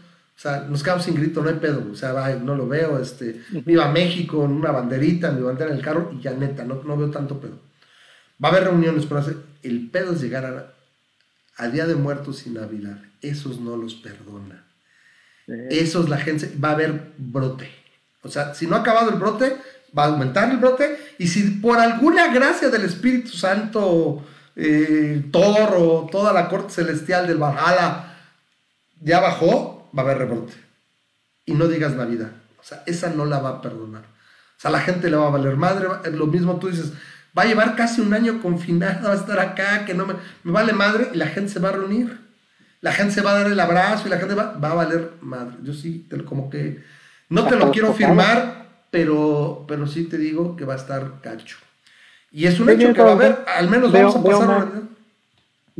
o 0.40 0.42
sea, 0.42 0.60
nos 0.62 0.82
quedamos 0.82 1.04
sin 1.04 1.16
grito, 1.16 1.42
no 1.42 1.50
hay 1.50 1.56
pedo, 1.56 1.86
o 1.92 1.94
sea, 1.94 2.14
va, 2.14 2.30
no 2.30 2.54
lo 2.54 2.66
veo, 2.66 2.98
este, 2.98 3.42
me 3.50 3.74
iba 3.74 3.84
a 3.84 3.92
México 3.92 4.42
en 4.42 4.52
una 4.52 4.70
banderita, 4.70 5.32
mi 5.32 5.42
bandera 5.42 5.70
en 5.70 5.76
el 5.76 5.84
carro 5.84 6.10
y 6.18 6.22
ya 6.22 6.32
neta, 6.32 6.64
no, 6.64 6.82
no 6.82 6.96
veo 6.96 7.10
tanto 7.10 7.38
pedo. 7.38 7.60
Va 8.42 8.48
a 8.48 8.52
haber 8.52 8.64
reuniones, 8.64 9.04
pero 9.04 9.20
hacer, 9.20 9.36
el 9.62 9.90
pedo 9.90 10.14
es 10.14 10.22
llegar 10.22 10.46
a, 10.46 10.72
al 11.62 11.72
Día 11.72 11.86
de 11.86 11.94
Muertos 11.94 12.46
y 12.46 12.50
Navidad, 12.50 12.96
esos 13.20 13.60
no 13.60 13.76
los 13.76 13.96
perdona. 13.96 14.64
Sí. 15.44 15.52
Esos 15.68 16.08
la 16.08 16.16
gente, 16.16 16.50
va 16.58 16.70
a 16.70 16.72
haber 16.72 17.12
brote. 17.18 17.68
O 18.22 18.30
sea, 18.30 18.54
si 18.54 18.66
no 18.66 18.76
ha 18.76 18.80
acabado 18.80 19.10
el 19.10 19.16
brote, 19.16 19.58
va 19.96 20.04
a 20.04 20.06
aumentar 20.06 20.50
el 20.50 20.56
brote 20.56 20.96
y 21.18 21.26
si 21.26 21.50
por 21.50 21.78
alguna 21.78 22.32
gracia 22.32 22.70
del 22.70 22.86
Espíritu 22.86 23.32
Santo, 23.32 24.24
eh, 24.56 25.22
Thor 25.30 25.74
o 25.76 26.08
toda 26.10 26.32
la 26.32 26.48
corte 26.48 26.72
celestial 26.72 27.26
del 27.26 27.36
Valhalla 27.36 28.16
ya 29.02 29.20
bajó, 29.20 29.79
va 29.96 30.02
a 30.02 30.04
haber 30.06 30.18
rebrote. 30.18 30.52
Y 31.46 31.54
no 31.54 31.66
digas 31.68 31.94
Navidad. 31.94 32.30
O 32.58 32.62
sea, 32.62 32.82
esa 32.86 33.10
no 33.10 33.24
la 33.24 33.38
va 33.40 33.48
a 33.50 33.62
perdonar. 33.62 34.02
O 34.02 34.60
sea, 34.60 34.70
la 34.70 34.80
gente 34.80 35.10
le 35.10 35.16
va 35.16 35.26
a 35.28 35.30
valer 35.30 35.56
madre. 35.56 35.88
Lo 36.12 36.26
mismo 36.26 36.58
tú 36.58 36.68
dices, 36.68 36.92
va 37.36 37.42
a 37.42 37.46
llevar 37.46 37.76
casi 37.76 38.00
un 38.00 38.12
año 38.12 38.40
confinado, 38.42 39.08
va 39.08 39.14
a 39.14 39.16
estar 39.16 39.38
acá, 39.40 39.84
que 39.86 39.94
no 39.94 40.06
me, 40.06 40.14
me 40.44 40.52
vale 40.52 40.72
madre, 40.72 41.08
y 41.14 41.16
la 41.16 41.26
gente 41.28 41.50
se 41.50 41.58
va 41.60 41.70
a 41.70 41.72
reunir. 41.72 42.18
La 42.82 42.92
gente 42.92 43.14
se 43.14 43.20
va 43.22 43.32
a 43.32 43.38
dar 43.42 43.46
el 43.52 43.60
abrazo 43.60 44.06
y 44.06 44.10
la 44.10 44.18
gente 44.18 44.34
va, 44.34 44.52
va 44.52 44.70
a 44.72 44.74
valer 44.74 45.12
madre. 45.20 45.56
Yo 45.62 45.72
sí, 45.74 46.08
como 46.26 46.48
que, 46.50 46.82
no 47.28 47.46
te 47.46 47.56
lo 47.56 47.70
quiero 47.72 47.92
firmar, 47.94 48.68
pero, 48.90 49.64
pero 49.68 49.86
sí 49.86 50.04
te 50.04 50.18
digo 50.18 50.56
que 50.56 50.64
va 50.64 50.74
a 50.74 50.76
estar 50.78 51.20
cacho. 51.22 51.56
Y 52.30 52.46
es 52.46 52.58
un 52.60 52.66
Sí, 52.68 52.72
hecho 52.74 52.92
que 52.94 53.02
va 53.02 53.10
a 53.10 53.12
haber, 53.14 53.44
al 53.46 53.68
menos 53.68 53.92
veo- 53.92 54.12
vamos 54.12 54.16
a 54.16 54.22
pasar 54.22 54.48
Navidad. 54.66 54.82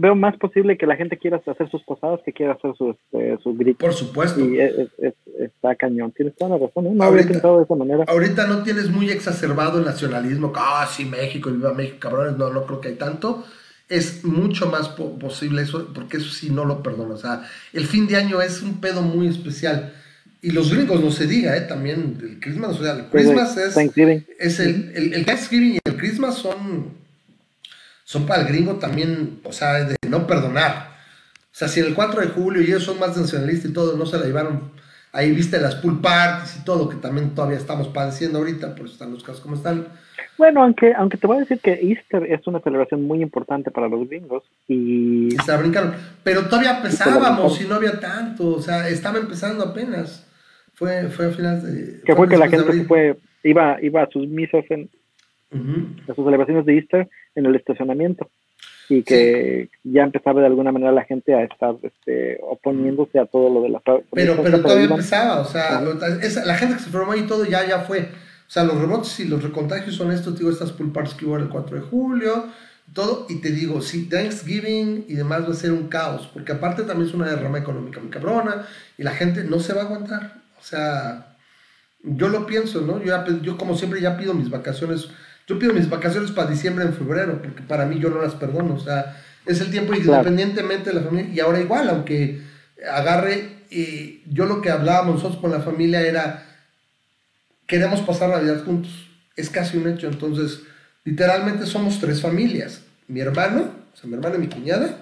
Veo 0.00 0.14
más 0.14 0.36
posible 0.38 0.78
que 0.78 0.86
la 0.86 0.96
gente 0.96 1.18
quiera 1.18 1.40
hacer 1.44 1.70
sus 1.70 1.82
posadas 1.84 2.20
que 2.24 2.32
quiera 2.32 2.52
hacer 2.54 2.72
sus, 2.78 2.96
este, 3.12 3.36
sus 3.42 3.58
gritos. 3.58 3.80
Por 3.80 3.92
supuesto. 3.92 4.40
Y 4.40 4.58
es, 4.58 4.72
es- 4.78 4.88
es- 4.98 5.14
está 5.40 5.74
cañón. 5.74 6.12
Tienes 6.12 6.34
toda 6.36 6.56
la 6.56 6.66
razón. 6.66 6.86
¿eh? 6.86 6.90
No 6.94 7.04
Ahorita- 7.04 7.22
había 7.24 7.32
pensado 7.32 7.58
de 7.58 7.64
esa 7.64 7.74
manera. 7.74 8.04
Ahorita 8.08 8.46
no 8.46 8.62
tienes 8.62 8.88
muy 8.90 9.10
exacerbado 9.10 9.78
el 9.78 9.84
nacionalismo, 9.84 10.52
ah, 10.56 10.88
sí, 10.90 11.04
México, 11.04 11.50
viva 11.50 11.74
México, 11.74 11.96
cabrones, 12.00 12.36
no, 12.38 12.50
no 12.50 12.64
creo 12.66 12.80
que 12.80 12.88
hay 12.88 12.94
tanto. 12.94 13.44
Es 13.88 14.24
mucho 14.24 14.66
más 14.70 14.88
po- 14.90 15.18
posible 15.18 15.62
eso, 15.62 15.88
porque 15.92 16.18
eso 16.18 16.30
sí 16.30 16.48
no 16.50 16.64
lo 16.64 16.82
perdono. 16.82 17.14
O 17.14 17.18
sea, 17.18 17.42
el 17.72 17.86
fin 17.86 18.06
de 18.06 18.16
año 18.16 18.40
es 18.40 18.62
un 18.62 18.80
pedo 18.80 19.02
muy 19.02 19.26
especial. 19.28 19.92
Y 20.42 20.52
los 20.52 20.72
gringos 20.72 21.02
no 21.02 21.10
se 21.10 21.26
diga, 21.26 21.56
¿eh? 21.56 21.62
También 21.62 22.16
el 22.22 22.40
Christmas, 22.40 22.78
o 22.80 22.82
sea, 22.82 22.92
el 22.94 23.04
Christmas 23.06 23.56
es, 23.58 23.74
Thanksgiving. 23.74 24.24
es 24.38 24.58
el, 24.60 24.92
el, 24.94 25.12
el 25.12 25.24
Thanksgiving 25.26 25.74
y 25.74 25.78
el 25.84 25.96
Christmas 25.98 26.36
son, 26.36 26.92
son 28.10 28.26
para 28.26 28.42
el 28.42 28.48
gringo 28.48 28.74
también, 28.74 29.38
o 29.44 29.52
sea, 29.52 29.84
de 29.84 29.94
no 30.08 30.26
perdonar. 30.26 30.96
O 31.44 31.52
sea, 31.52 31.68
si 31.68 31.78
el 31.78 31.94
4 31.94 32.22
de 32.22 32.26
julio 32.26 32.60
y 32.60 32.64
ellos 32.64 32.82
son 32.82 32.98
más 32.98 33.16
nacionalistas 33.16 33.70
y 33.70 33.72
todo, 33.72 33.96
no 33.96 34.04
se 34.04 34.18
la 34.18 34.24
llevaron. 34.24 34.72
Ahí 35.12 35.30
viste 35.30 35.60
las 35.60 35.76
pool 35.76 36.00
parties 36.00 36.56
y 36.56 36.64
todo, 36.64 36.88
que 36.88 36.96
también 36.96 37.36
todavía 37.36 37.56
estamos 37.56 37.86
padeciendo 37.86 38.38
ahorita, 38.38 38.74
por 38.74 38.86
eso 38.86 38.94
están 38.94 39.12
los 39.12 39.22
casos 39.22 39.40
como 39.40 39.54
están. 39.54 39.86
Bueno, 40.38 40.64
aunque, 40.64 40.92
aunque 40.92 41.18
te 41.18 41.26
voy 41.28 41.36
a 41.36 41.40
decir 41.42 41.60
que 41.60 41.74
Easter 41.74 42.24
es 42.24 42.44
una 42.48 42.58
celebración 42.58 43.04
muy 43.04 43.22
importante 43.22 43.70
para 43.70 43.86
los 43.86 44.08
gringos 44.08 44.42
y 44.66 45.32
Y 45.32 45.38
se 45.44 45.52
la 45.52 45.58
brincaron. 45.58 45.94
Pero 46.24 46.46
todavía 46.46 46.78
empezábamos 46.78 47.60
y 47.60 47.68
no 47.68 47.76
había 47.76 48.00
tanto, 48.00 48.56
o 48.56 48.60
sea, 48.60 48.88
estaba 48.88 49.20
empezando 49.20 49.62
apenas. 49.62 50.26
Fue, 50.74 51.08
fue 51.10 51.26
a 51.26 51.30
finales 51.30 51.62
de. 51.62 52.00
que 52.04 52.16
fue 52.16 52.28
que 52.28 52.36
la 52.36 52.48
gente 52.48 52.72
se 52.72 52.84
fue, 52.86 53.16
iba, 53.44 53.80
iba 53.80 54.02
a 54.02 54.10
sus 54.10 54.26
misas, 54.26 54.64
en, 54.70 54.90
abril. 55.52 55.96
Ujú. 56.06 56.12
a 56.12 56.14
sus 56.14 56.24
celebraciones 56.24 56.66
de 56.66 56.76
Easter 56.76 57.08
en 57.34 57.46
el 57.46 57.54
estacionamiento 57.56 58.28
y 58.88 59.02
que 59.02 59.68
ya 59.84 60.02
empezaba 60.02 60.40
de 60.40 60.46
alguna 60.46 60.72
manera 60.72 60.90
la 60.92 61.04
gente 61.04 61.32
a 61.34 61.44
estar 61.44 61.76
este, 61.82 62.38
oponiéndose 62.42 63.18
a 63.20 63.26
todo 63.26 63.48
lo 63.52 63.62
de 63.62 63.68
la 63.68 63.80
Pero, 64.12 64.42
pero 64.42 64.60
todavía 64.62 64.84
empezaba, 64.86 65.40
o 65.40 65.44
sea, 65.44 65.80
esa- 66.22 66.44
la 66.44 66.56
gente 66.56 66.76
que 66.76 66.82
se 66.82 66.90
formó 66.90 67.14
y 67.14 67.22
todo 67.22 67.44
ya, 67.44 67.66
ya 67.66 67.80
fue. 67.80 68.00
O 68.00 68.52
sea, 68.52 68.64
los 68.64 68.80
rebotes 68.80 69.20
y 69.20 69.28
los 69.28 69.44
recontagios 69.44 69.94
son 69.94 70.10
estos, 70.10 70.36
digo, 70.36 70.50
estas 70.50 70.72
pool 70.72 70.92
parties 70.92 71.14
que 71.14 71.24
hubo 71.24 71.36
el 71.36 71.48
4 71.48 71.76
de 71.76 71.82
julio, 71.82 72.46
todo, 72.92 73.26
y 73.28 73.40
te 73.40 73.50
digo, 73.52 73.80
sí, 73.80 74.08
Thanksgiving 74.08 75.04
y 75.06 75.14
demás 75.14 75.44
va 75.46 75.52
a 75.52 75.54
ser 75.54 75.70
un 75.70 75.86
caos, 75.86 76.28
porque 76.32 76.50
aparte 76.50 76.82
también 76.82 77.08
es 77.08 77.14
una 77.14 77.28
derrama 77.30 77.58
económica 77.58 78.00
muy 78.00 78.10
cabrona, 78.10 78.66
y 78.98 79.04
la 79.04 79.12
gente 79.12 79.44
no 79.44 79.60
se 79.60 79.72
va 79.72 79.82
a 79.82 79.84
aguantar. 79.84 80.34
O 80.58 80.62
sea, 80.64 81.36
yo 82.02 82.28
lo 82.28 82.44
pienso, 82.46 82.80
¿no? 82.80 82.98
Yo, 82.98 83.06
ya 83.06 83.24
yo 83.42 83.56
como 83.56 83.76
siempre 83.76 84.00
ya 84.00 84.16
pido 84.16 84.34
mis 84.34 84.50
vacaciones, 84.50 85.08
yo 85.50 85.58
pido 85.58 85.74
mis 85.74 85.90
vacaciones 85.90 86.30
para 86.30 86.48
diciembre 86.48 86.84
en 86.84 86.94
febrero, 86.94 87.42
porque 87.42 87.62
para 87.62 87.84
mí 87.84 87.98
yo 87.98 88.08
no 88.08 88.22
las 88.22 88.36
perdono, 88.36 88.74
o 88.74 88.78
sea, 88.78 89.20
es 89.44 89.60
el 89.60 89.72
tiempo 89.72 89.92
Claro. 89.92 90.12
independientemente 90.12 90.90
de 90.90 90.94
la 90.94 91.02
familia, 91.02 91.34
y 91.34 91.40
ahora 91.40 91.60
igual, 91.60 91.88
aunque 91.90 92.40
agarre, 92.88 93.64
y 93.68 94.22
yo 94.32 94.46
lo 94.46 94.62
que 94.62 94.70
hablábamos 94.70 95.16
nosotros 95.16 95.40
con 95.40 95.50
la 95.50 95.58
familia 95.58 96.02
era, 96.02 96.46
queremos 97.66 98.00
pasar 98.02 98.30
Navidad 98.30 98.64
juntos, 98.64 99.08
es 99.34 99.50
casi 99.50 99.76
un 99.76 99.88
hecho, 99.88 100.06
entonces, 100.06 100.60
literalmente 101.04 101.66
somos 101.66 101.98
tres 101.98 102.20
familias, 102.20 102.82
mi 103.08 103.18
hermano, 103.18 103.72
o 103.92 103.96
sea, 103.96 104.08
mi 104.08 104.14
hermano 104.14 104.36
y 104.36 104.38
mi 104.38 104.46
cuñada, 104.46 104.98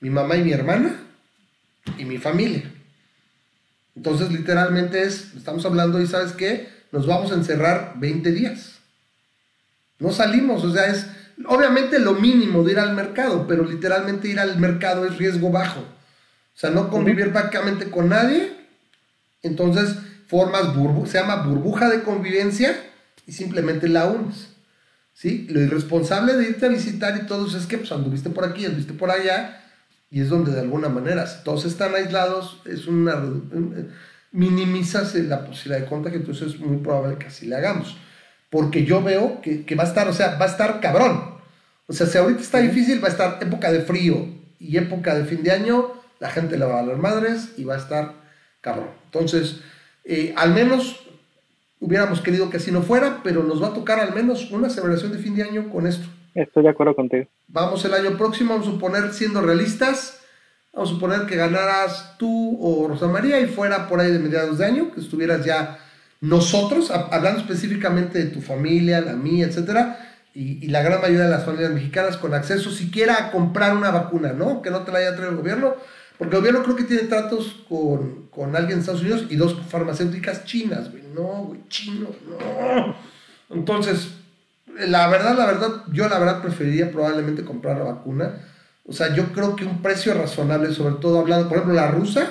mi 0.00 0.10
mamá 0.10 0.34
y 0.34 0.42
mi 0.42 0.50
hermana, 0.50 0.96
y 1.96 2.04
mi 2.04 2.18
familia. 2.18 2.64
Entonces, 3.94 4.32
literalmente 4.32 5.04
es, 5.04 5.32
estamos 5.36 5.64
hablando 5.64 6.00
y 6.00 6.08
sabes 6.08 6.32
qué, 6.32 6.68
nos 6.90 7.06
vamos 7.06 7.30
a 7.30 7.36
encerrar 7.36 7.94
20 7.98 8.32
días. 8.32 8.75
No 9.98 10.12
salimos, 10.12 10.64
o 10.64 10.72
sea, 10.72 10.86
es 10.86 11.06
obviamente 11.46 11.98
lo 11.98 12.14
mínimo 12.14 12.62
de 12.62 12.72
ir 12.72 12.78
al 12.78 12.94
mercado, 12.94 13.46
pero 13.46 13.64
literalmente 13.64 14.28
ir 14.28 14.38
al 14.40 14.58
mercado 14.58 15.06
es 15.06 15.16
riesgo 15.18 15.50
bajo. 15.50 15.80
O 15.80 16.58
sea, 16.58 16.70
no 16.70 16.88
convivir 16.88 17.32
prácticamente 17.32 17.90
con 17.90 18.08
nadie. 18.08 18.52
Entonces, 19.42 19.96
formas 20.28 20.74
burbu 20.74 21.06
se 21.06 21.18
llama 21.18 21.36
burbuja 21.36 21.88
de 21.88 22.02
convivencia 22.02 22.76
y 23.26 23.32
simplemente 23.32 23.88
la 23.88 24.06
unes. 24.06 24.48
¿Sí? 25.12 25.46
Lo 25.48 25.60
irresponsable 25.60 26.34
de 26.34 26.50
irte 26.50 26.66
a 26.66 26.68
visitar 26.68 27.16
y 27.16 27.26
todo 27.26 27.46
eso 27.46 27.56
es 27.56 27.64
que 27.64 27.78
pues 27.78 27.90
anduviste 27.90 28.28
por 28.28 28.44
aquí, 28.44 28.66
anduviste 28.66 28.92
por 28.92 29.10
allá, 29.10 29.62
y 30.10 30.20
es 30.20 30.28
donde 30.28 30.52
de 30.52 30.60
alguna 30.60 30.90
manera, 30.90 31.26
si 31.26 31.42
todos 31.42 31.64
están 31.64 31.94
aislados, 31.94 32.60
es 32.66 32.86
una 32.86 33.14
redu- 33.14 33.88
minimizas 34.32 35.14
la 35.14 35.46
posibilidad 35.46 35.80
de 35.80 35.88
contagio, 35.88 36.18
entonces 36.18 36.48
es 36.54 36.60
muy 36.60 36.76
probable 36.78 37.16
que 37.16 37.28
así 37.28 37.46
le 37.46 37.56
hagamos. 37.56 37.96
Porque 38.56 38.84
yo 38.84 39.02
veo 39.02 39.40
que, 39.42 39.64
que 39.64 39.74
va 39.74 39.84
a 39.84 39.86
estar, 39.86 40.08
o 40.08 40.12
sea, 40.12 40.36
va 40.38 40.46
a 40.46 40.48
estar 40.48 40.80
cabrón. 40.80 41.36
O 41.86 41.92
sea, 41.92 42.06
si 42.06 42.16
ahorita 42.16 42.40
está 42.40 42.58
difícil, 42.58 43.02
va 43.02 43.08
a 43.08 43.10
estar 43.10 43.38
época 43.40 43.70
de 43.70 43.80
frío 43.80 44.26
y 44.58 44.76
época 44.78 45.14
de 45.14 45.24
fin 45.24 45.42
de 45.42 45.50
año, 45.50 45.92
la 46.18 46.30
gente 46.30 46.56
le 46.56 46.64
va 46.64 46.80
a 46.80 46.86
dar 46.86 46.96
madres 46.96 47.52
y 47.58 47.64
va 47.64 47.74
a 47.74 47.78
estar 47.78 48.14
cabrón. 48.62 48.88
Entonces, 49.04 49.60
eh, 50.04 50.32
al 50.36 50.54
menos 50.54 51.06
Hubiéramos 51.78 52.22
querido 52.22 52.48
que 52.48 52.56
así 52.56 52.72
no 52.72 52.82
fuera, 52.82 53.20
pero 53.22 53.42
nos 53.42 53.62
va 53.62 53.68
a 53.68 53.74
tocar 53.74 54.00
al 54.00 54.14
menos 54.14 54.50
una 54.50 54.70
celebración 54.70 55.12
de 55.12 55.18
fin 55.18 55.36
de 55.36 55.42
año 55.42 55.68
con 55.68 55.86
esto. 55.86 56.06
Estoy 56.34 56.62
de 56.62 56.70
acuerdo 56.70 56.94
contigo. 56.94 57.26
Vamos 57.48 57.84
el 57.84 57.92
año 57.92 58.16
próximo, 58.16 58.54
vamos 58.54 58.68
a 58.68 58.70
suponer, 58.70 59.12
siendo 59.12 59.42
realistas, 59.42 60.22
vamos 60.72 60.90
a 60.90 60.94
suponer 60.94 61.26
que 61.26 61.36
ganaras 61.36 62.16
tú 62.18 62.58
o 62.60 62.88
Rosa 62.88 63.08
María 63.08 63.40
y 63.40 63.46
fuera 63.46 63.88
por 63.88 64.00
ahí 64.00 64.10
de 64.10 64.18
mediados 64.18 64.58
de 64.58 64.64
año, 64.64 64.90
que 64.92 65.00
estuvieras 65.00 65.44
ya 65.44 65.78
nosotros, 66.20 66.90
hablando 66.90 67.40
específicamente 67.40 68.18
de 68.18 68.30
tu 68.30 68.40
familia, 68.40 69.00
la 69.00 69.14
mía, 69.14 69.46
etcétera, 69.46 70.06
y, 70.34 70.66
la 70.68 70.82
gran 70.82 71.00
mayoría 71.00 71.24
de 71.24 71.30
las 71.30 71.44
familias 71.44 71.72
mexicanas 71.72 72.16
con 72.16 72.34
acceso 72.34 72.70
siquiera 72.70 73.16
a 73.16 73.30
comprar 73.30 73.74
una 73.76 73.90
vacuna, 73.90 74.32
¿no? 74.32 74.60
Que 74.60 74.70
no 74.70 74.82
te 74.82 74.92
la 74.92 74.98
haya 74.98 75.14
traído 75.14 75.30
el 75.30 75.36
gobierno, 75.36 75.74
porque 76.18 76.36
el 76.36 76.42
gobierno 76.42 76.62
creo 76.62 76.76
que 76.76 76.84
tiene 76.84 77.04
tratos 77.04 77.64
con, 77.68 78.28
con 78.28 78.54
alguien 78.54 78.76
de 78.76 78.80
Estados 78.80 79.00
Unidos 79.00 79.26
y 79.30 79.36
dos 79.36 79.56
farmacéuticas 79.68 80.44
chinas, 80.44 80.90
güey. 80.90 81.04
No, 81.14 81.44
güey, 81.44 81.60
chino, 81.68 82.08
no. 82.28 82.94
Entonces, 83.48 84.10
la 84.78 85.08
verdad, 85.08 85.36
la 85.36 85.46
verdad, 85.46 85.84
yo 85.92 86.08
la 86.08 86.18
verdad 86.18 86.42
preferiría 86.42 86.90
probablemente 86.90 87.44
comprar 87.44 87.78
la 87.78 87.84
vacuna. 87.84 88.42
O 88.84 88.92
sea, 88.92 89.14
yo 89.14 89.32
creo 89.32 89.56
que 89.56 89.64
un 89.64 89.82
precio 89.82 90.14
razonable, 90.14 90.72
sobre 90.72 90.96
todo 90.96 91.18
hablando, 91.18 91.48
por 91.48 91.58
ejemplo, 91.58 91.74
la 91.74 91.90
rusa, 91.90 92.28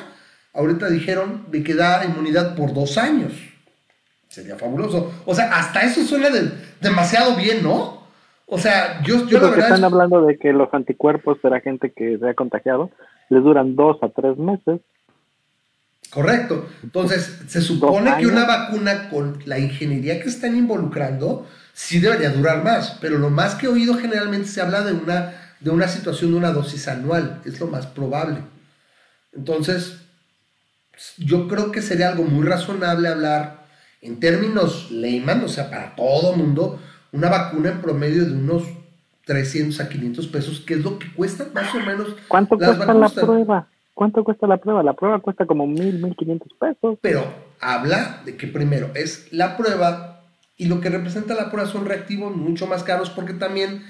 ahorita 0.53 0.89
dijeron 0.89 1.47
de 1.51 1.63
que 1.63 1.73
da 1.73 2.05
inmunidad 2.05 2.55
por 2.55 2.73
dos 2.73 2.97
años. 2.97 3.33
Sería 4.35 4.57
fabuloso. 4.57 5.13
O 5.25 5.33
sea, 5.33 5.45
hasta 5.55 5.83
eso 5.83 6.03
suena 6.03 6.27
demasiado 6.81 7.37
bien, 7.37 7.63
¿no? 7.63 8.05
O 8.47 8.57
sea, 8.57 9.01
yo, 9.01 9.25
yo 9.27 9.39
la 9.39 9.49
verdad. 9.49 9.69
Están 9.69 9.85
hablando 9.85 10.25
de 10.25 10.37
que 10.37 10.51
los 10.51 10.67
anticuerpos 10.73 11.41
de 11.41 11.49
la 11.51 11.61
gente 11.61 11.93
que 11.93 12.17
se 12.17 12.29
ha 12.29 12.33
contagiado 12.33 12.91
les 13.29 13.41
duran 13.41 13.77
dos 13.77 13.95
a 14.03 14.09
tres 14.09 14.37
meses. 14.37 14.81
Correcto. 16.09 16.67
Entonces, 16.83 17.43
se 17.47 17.61
supone 17.61 18.13
que 18.19 18.27
una 18.27 18.43
vacuna 18.43 19.07
con 19.09 19.39
la 19.45 19.57
ingeniería 19.57 20.19
que 20.19 20.27
están 20.27 20.57
involucrando 20.57 21.47
sí 21.71 22.01
debería 22.01 22.29
durar 22.29 22.61
más, 22.61 22.97
pero 22.99 23.17
lo 23.17 23.29
más 23.29 23.55
que 23.55 23.67
he 23.67 23.69
oído 23.69 23.93
generalmente 23.95 24.49
se 24.49 24.59
habla 24.59 24.81
de 24.81 24.91
una, 24.91 25.31
de 25.61 25.69
una 25.69 25.87
situación 25.87 26.31
de 26.31 26.37
una 26.37 26.51
dosis 26.51 26.89
anual, 26.89 27.41
es 27.45 27.57
lo 27.61 27.67
más 27.67 27.87
probable. 27.87 28.39
Entonces, 29.31 29.95
yo 31.17 31.47
creo 31.47 31.71
que 31.71 31.81
sería 31.81 32.09
algo 32.09 32.25
muy 32.25 32.45
razonable 32.45 33.07
hablar 33.07 33.64
en 34.05 34.19
términos 34.19 34.91
Leyman, 34.91 35.43
o 35.43 35.47
sea, 35.47 35.69
para 35.69 35.95
todo 35.95 36.35
mundo, 36.35 36.79
una 37.11 37.29
vacuna 37.29 37.71
en 37.71 37.81
promedio 37.81 38.25
de 38.25 38.33
unos 38.33 38.63
300 39.25 39.79
a 39.79 39.89
500 39.89 40.27
pesos, 40.27 40.59
que 40.61 40.75
es 40.75 40.83
lo 40.83 40.99
que 40.99 41.11
cuesta 41.13 41.47
más 41.53 41.73
o 41.73 41.79
menos. 41.79 42.15
¿Cuánto 42.27 42.57
cuesta 42.57 42.93
la 42.93 43.09
prueba? 43.09 43.67
¿Cuánto 43.93 44.23
cuesta 44.23 44.47
la 44.47 44.57
prueba? 44.57 44.83
La 44.83 44.93
prueba 44.93 45.19
cuesta 45.19 45.45
como 45.45 45.65
mil, 45.65 45.99
mil 45.99 46.15
quinientos 46.15 46.51
pesos. 46.59 46.99
Pero 47.01 47.23
habla 47.59 48.21
de 48.25 48.35
que 48.35 48.47
primero 48.47 48.91
es 48.93 49.31
la 49.31 49.57
prueba 49.57 50.21
y 50.57 50.65
lo 50.65 50.81
que 50.81 50.89
representa 50.89 51.33
la 51.33 51.49
prueba 51.49 51.67
son 51.67 51.85
reactivos 51.85 52.35
mucho 52.35 52.67
más 52.67 52.83
caros 52.83 53.09
porque 53.09 53.33
también 53.33 53.83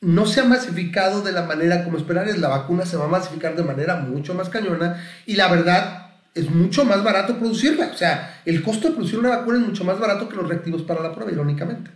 no 0.00 0.26
se 0.26 0.40
ha 0.40 0.44
masificado 0.44 1.22
de 1.22 1.32
la 1.32 1.42
manera 1.42 1.84
como 1.84 1.98
esperar, 1.98 2.28
es 2.28 2.38
la 2.38 2.48
vacuna 2.48 2.86
se 2.86 2.96
va 2.96 3.04
a 3.04 3.08
masificar 3.08 3.54
de 3.54 3.62
manera 3.62 3.96
mucho 3.96 4.34
más 4.34 4.48
cañona 4.48 5.02
y 5.26 5.36
la 5.36 5.48
verdad 5.48 6.09
es 6.34 6.50
mucho 6.50 6.84
más 6.84 7.02
barato 7.02 7.38
producirla. 7.38 7.90
O 7.92 7.96
sea, 7.96 8.42
el 8.44 8.62
costo 8.62 8.88
de 8.88 8.94
producir 8.94 9.18
una 9.18 9.30
vacuna 9.30 9.58
es 9.58 9.66
mucho 9.66 9.84
más 9.84 9.98
barato 9.98 10.28
que 10.28 10.36
los 10.36 10.48
reactivos 10.48 10.82
para 10.82 11.02
la 11.02 11.14
prueba, 11.14 11.32
irónicamente. 11.32 11.90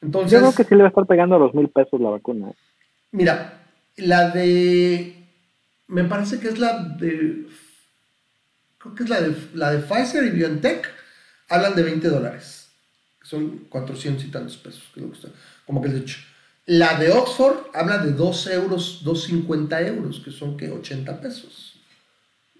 Entonces, 0.00 0.32
Yo 0.32 0.38
creo 0.38 0.54
que 0.54 0.64
sí 0.64 0.74
le 0.74 0.82
va 0.82 0.86
a 0.86 0.88
estar 0.88 1.06
pegando 1.06 1.36
a 1.36 1.38
los 1.38 1.54
mil 1.54 1.68
pesos 1.68 2.00
la 2.00 2.10
vacuna. 2.10 2.52
Mira, 3.12 3.64
la 3.96 4.30
de. 4.30 5.26
Me 5.88 6.04
parece 6.04 6.38
que 6.38 6.48
es 6.48 6.58
la 6.58 6.78
de. 6.80 7.46
Creo 8.78 8.94
que 8.94 9.04
es 9.04 9.08
la 9.08 9.20
de, 9.20 9.34
la 9.54 9.70
de 9.72 9.78
Pfizer 9.78 10.24
y 10.24 10.30
BioNTech. 10.30 10.86
Hablan 11.48 11.74
de 11.74 11.82
20 11.82 12.08
dólares. 12.08 12.68
son 13.22 13.66
400 13.68 14.24
y 14.24 14.30
tantos 14.30 14.56
pesos. 14.56 14.90
Que 14.94 15.02
como 15.66 15.80
que 15.80 15.88
de 15.88 16.00
hecho. 16.00 16.18
La 16.66 16.98
de 16.98 17.10
Oxford 17.10 17.66
habla 17.74 17.98
de 17.98 18.12
2 18.12 18.46
euros, 18.48 19.02
2,50 19.04 19.86
euros, 19.86 20.20
que 20.24 20.30
son 20.30 20.56
que 20.56 20.70
80 20.70 21.20
pesos. 21.20 21.78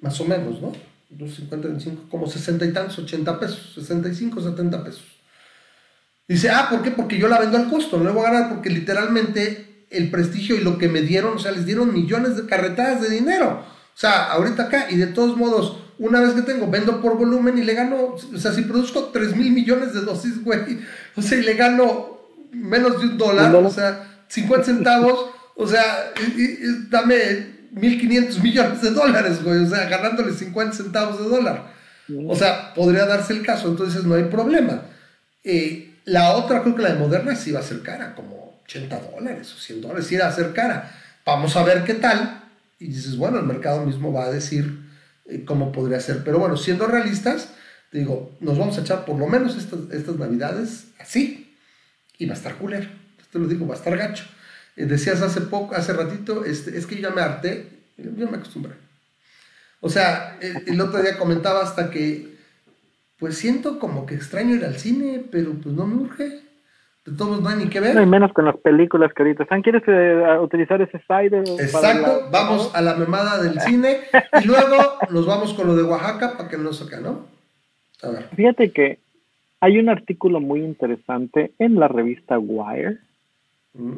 Más 0.03 0.21
o 0.21 0.27
menos, 0.27 0.61
¿no? 0.61 0.73
2.50, 1.19 1.63
25, 1.63 2.03
como 2.11 2.27
60 2.27 2.65
y 2.65 2.73
tantos, 2.73 2.99
80 2.99 3.41
pesos, 3.41 3.73
65, 3.75 4.41
70 4.41 4.85
pesos. 4.85 5.05
Dice, 6.27 6.51
ah, 6.51 6.69
¿por 6.71 6.83
qué? 6.83 6.91
Porque 6.91 7.19
yo 7.19 7.29
la 7.29 7.39
vendo 7.39 7.59
al 7.59 7.69
costo, 7.69 7.99
no 7.99 8.05
le 8.05 8.11
voy 8.11 8.27
a 8.27 8.31
ganar 8.31 8.49
porque 8.55 8.71
literalmente 8.71 9.87
el 9.91 10.11
prestigio 10.11 10.57
y 10.57 10.61
lo 10.61 10.79
que 10.79 10.89
me 10.89 11.03
dieron, 11.03 11.37
o 11.37 11.39
sea, 11.39 11.53
les 11.53 11.67
dieron 11.67 11.93
millones 11.93 12.37
de 12.37 12.47
carretadas 12.47 13.03
de 13.03 13.11
dinero. 13.11 13.65
O 13.95 13.99
sea, 13.99 14.33
ahorita 14.33 14.65
acá, 14.65 14.87
y 14.91 14.97
de 14.97 15.07
todos 15.09 15.37
modos, 15.37 15.79
una 15.99 16.21
vez 16.21 16.33
que 16.33 16.43
tengo, 16.43 16.69
vendo 16.69 17.01
por 17.01 17.17
volumen 17.17 17.59
y 17.59 17.63
le 17.63 17.75
gano, 17.75 18.15
o 18.15 18.39
sea, 18.39 18.53
si 18.53 18.63
produzco 18.63 19.11
3 19.13 19.37
mil 19.37 19.53
millones 19.53 19.93
de 19.93 20.01
dosis, 20.01 20.43
güey, 20.43 20.81
o 21.15 21.23
sea, 21.23 21.39
y 21.39 21.43
le 21.43 21.55
gano 21.55 22.19
menos 22.53 23.01
de 23.01 23.09
un 23.09 23.19
dólar, 23.19 23.55
o 23.55 23.71
sea, 23.71 24.25
50 24.29 24.65
centavos, 24.65 25.31
o 25.55 25.67
sea, 25.67 26.13
dame 26.91 27.54
1.500 27.75 28.41
millones 28.41 28.83
de 28.83 28.91
dólares, 28.91 29.43
güey, 29.43 29.65
o 29.65 29.69
sea, 29.69 29.89
ganándole 29.89 30.33
50 30.33 30.77
centavos 30.77 31.19
de 31.19 31.29
dólar. 31.29 31.73
O 32.29 32.37
sea, 32.37 32.75
podría 32.75 33.07
darse 33.07 33.33
el 33.33 33.45
caso, 33.45 33.69
entonces 33.69 34.05
no 34.05 34.15
hay 34.15 34.25
problema. 34.25 34.83
Eh, 35.43 35.95
la 36.05 36.35
otra, 36.35 36.63
creo 36.63 36.75
que 36.77 36.83
la 36.83 36.93
de 36.93 36.99
Moderna 36.99 37.35
sí 37.35 37.51
va 37.51 37.61
a 37.61 37.65
ser 37.65 37.81
cara, 37.83 38.15
como 38.15 38.61
80 38.65 39.01
dólares 39.13 39.53
o 39.55 39.59
100 39.59 39.81
dólares, 39.81 40.07
sí 40.07 40.17
va 40.17 40.27
a 40.27 40.33
ser 40.33 40.53
cara. 40.53 40.93
Vamos 41.25 41.57
a 41.57 41.65
ver 41.65 41.85
qué 41.85 41.95
tal. 41.95 42.43
Y 42.79 42.89
dices, 42.89 43.17
bueno, 43.17 43.39
el 43.39 43.47
mercado 43.47 43.85
mismo 43.85 44.13
va 44.13 44.25
a 44.25 44.31
decir 44.31 44.81
eh, 45.27 45.45
cómo 45.45 45.73
podría 45.73 46.01
ser. 46.01 46.23
Pero 46.25 46.39
bueno, 46.39 46.57
siendo 46.57 46.87
realistas, 46.87 47.49
digo, 47.91 48.37
nos 48.41 48.59
vamos 48.59 48.77
a 48.77 48.83
echar 48.83 49.05
por 49.07 49.19
lo 49.19 49.27
menos 49.27 49.57
estas, 49.57 49.81
estas 49.91 50.17
navidades 50.17 50.89
así. 50.99 51.57
Y 52.19 52.27
va 52.27 52.35
a 52.35 52.37
estar 52.37 52.57
culero. 52.57 52.89
Te 53.33 53.39
lo 53.39 53.49
digo, 53.49 53.67
va 53.67 53.75
a 53.75 53.79
estar 53.79 53.97
gacho. 53.97 54.25
Eh, 54.77 54.87
decías 54.87 55.23
hace 55.23 55.43
poco, 55.43 55.75
hace 55.75 55.93
ratito, 55.93 56.45
este, 56.45 56.77
es 56.77 56.87
que 56.87 56.97
yo 56.97 57.09
ya 57.09 57.15
me 57.15 57.23
harté, 57.23 57.69
yo 57.97 58.29
me 58.29 58.37
acostumbré. 58.37 58.73
O 59.81 59.91
sea, 59.91 60.39
el, 60.41 60.81
otro 60.81 61.03
día 61.03 61.19
comentaba 61.19 61.63
hasta 61.63 61.91
que, 61.91 62.35
pues 63.19 63.37
siento 63.37 63.79
como 63.79 64.07
que 64.07 64.15
extraño 64.15 64.55
ir 64.55 64.65
al 64.65 64.77
cine, 64.77 65.23
pero 65.31 65.53
pues 65.63 65.75
no 65.75 65.87
me 65.87 65.97
urge. 65.97 66.41
De 67.05 67.15
todos 67.19 67.43
no 67.43 67.51
hay 67.51 67.57
ni 67.57 67.69
que 67.69 67.81
ver. 67.81 67.95
No 67.95 68.01
hay 68.01 68.07
menos 68.07 68.33
con 68.33 68.47
las 68.47 68.57
películas 68.57 69.13
que 69.13 69.23
ahorita 69.23 69.43
están. 69.43 69.61
¿Quieres 69.61 69.83
eh, 69.87 70.39
utilizar 70.41 70.81
ese 70.81 71.03
side? 71.07 71.37
Exacto, 71.63 72.29
vamos 72.33 72.75
a 72.75 72.81
la 72.81 72.95
memada 72.95 73.43
del 73.43 73.61
cine 73.61 74.01
y 74.43 74.47
luego 74.47 74.77
nos 75.11 75.27
vamos 75.27 75.53
con 75.53 75.67
lo 75.67 75.77
de 75.77 75.83
Oaxaca 75.83 76.39
para 76.39 76.49
que 76.49 76.57
no 76.57 76.73
saca, 76.73 77.01
¿no? 77.01 77.27
A 78.03 78.09
ver. 78.09 78.29
Fíjate 78.35 78.73
que 78.73 78.99
hay 79.61 79.79
un 79.79 79.91
artículo 79.91 80.41
muy 80.41 80.61
interesante 80.61 81.53
en 81.59 81.79
la 81.79 81.89
revista 81.89 82.39
Wire 82.39 83.01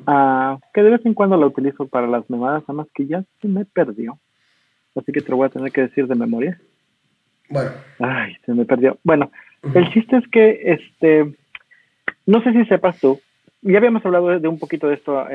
Ah, 0.06 0.58
que 0.72 0.82
de 0.82 0.90
vez 0.90 1.04
en 1.04 1.14
cuando 1.14 1.36
la 1.36 1.46
utilizo 1.46 1.86
para 1.86 2.06
las 2.06 2.28
memadas, 2.30 2.62
además 2.66 2.86
que 2.94 3.06
ya 3.06 3.24
se 3.40 3.48
me 3.48 3.64
perdió. 3.64 4.18
Así 4.94 5.12
que 5.12 5.20
te 5.20 5.30
lo 5.30 5.36
voy 5.36 5.46
a 5.46 5.50
tener 5.50 5.70
que 5.72 5.82
decir 5.82 6.06
de 6.06 6.14
memoria. 6.14 6.58
Bueno. 7.50 7.70
Ay, 7.98 8.34
se 8.46 8.54
me 8.54 8.64
perdió. 8.64 8.98
Bueno, 9.04 9.30
el 9.74 9.90
chiste 9.92 10.16
es 10.16 10.26
que, 10.28 10.60
este, 10.64 11.34
no 12.24 12.42
sé 12.42 12.52
si 12.52 12.64
sepas 12.64 12.98
tú, 12.98 13.20
ya 13.62 13.78
habíamos 13.78 14.04
hablado 14.06 14.38
de, 14.38 14.48
un 14.48 14.58
poquito 14.58 14.88
de 14.88 14.94
esto 14.94 15.26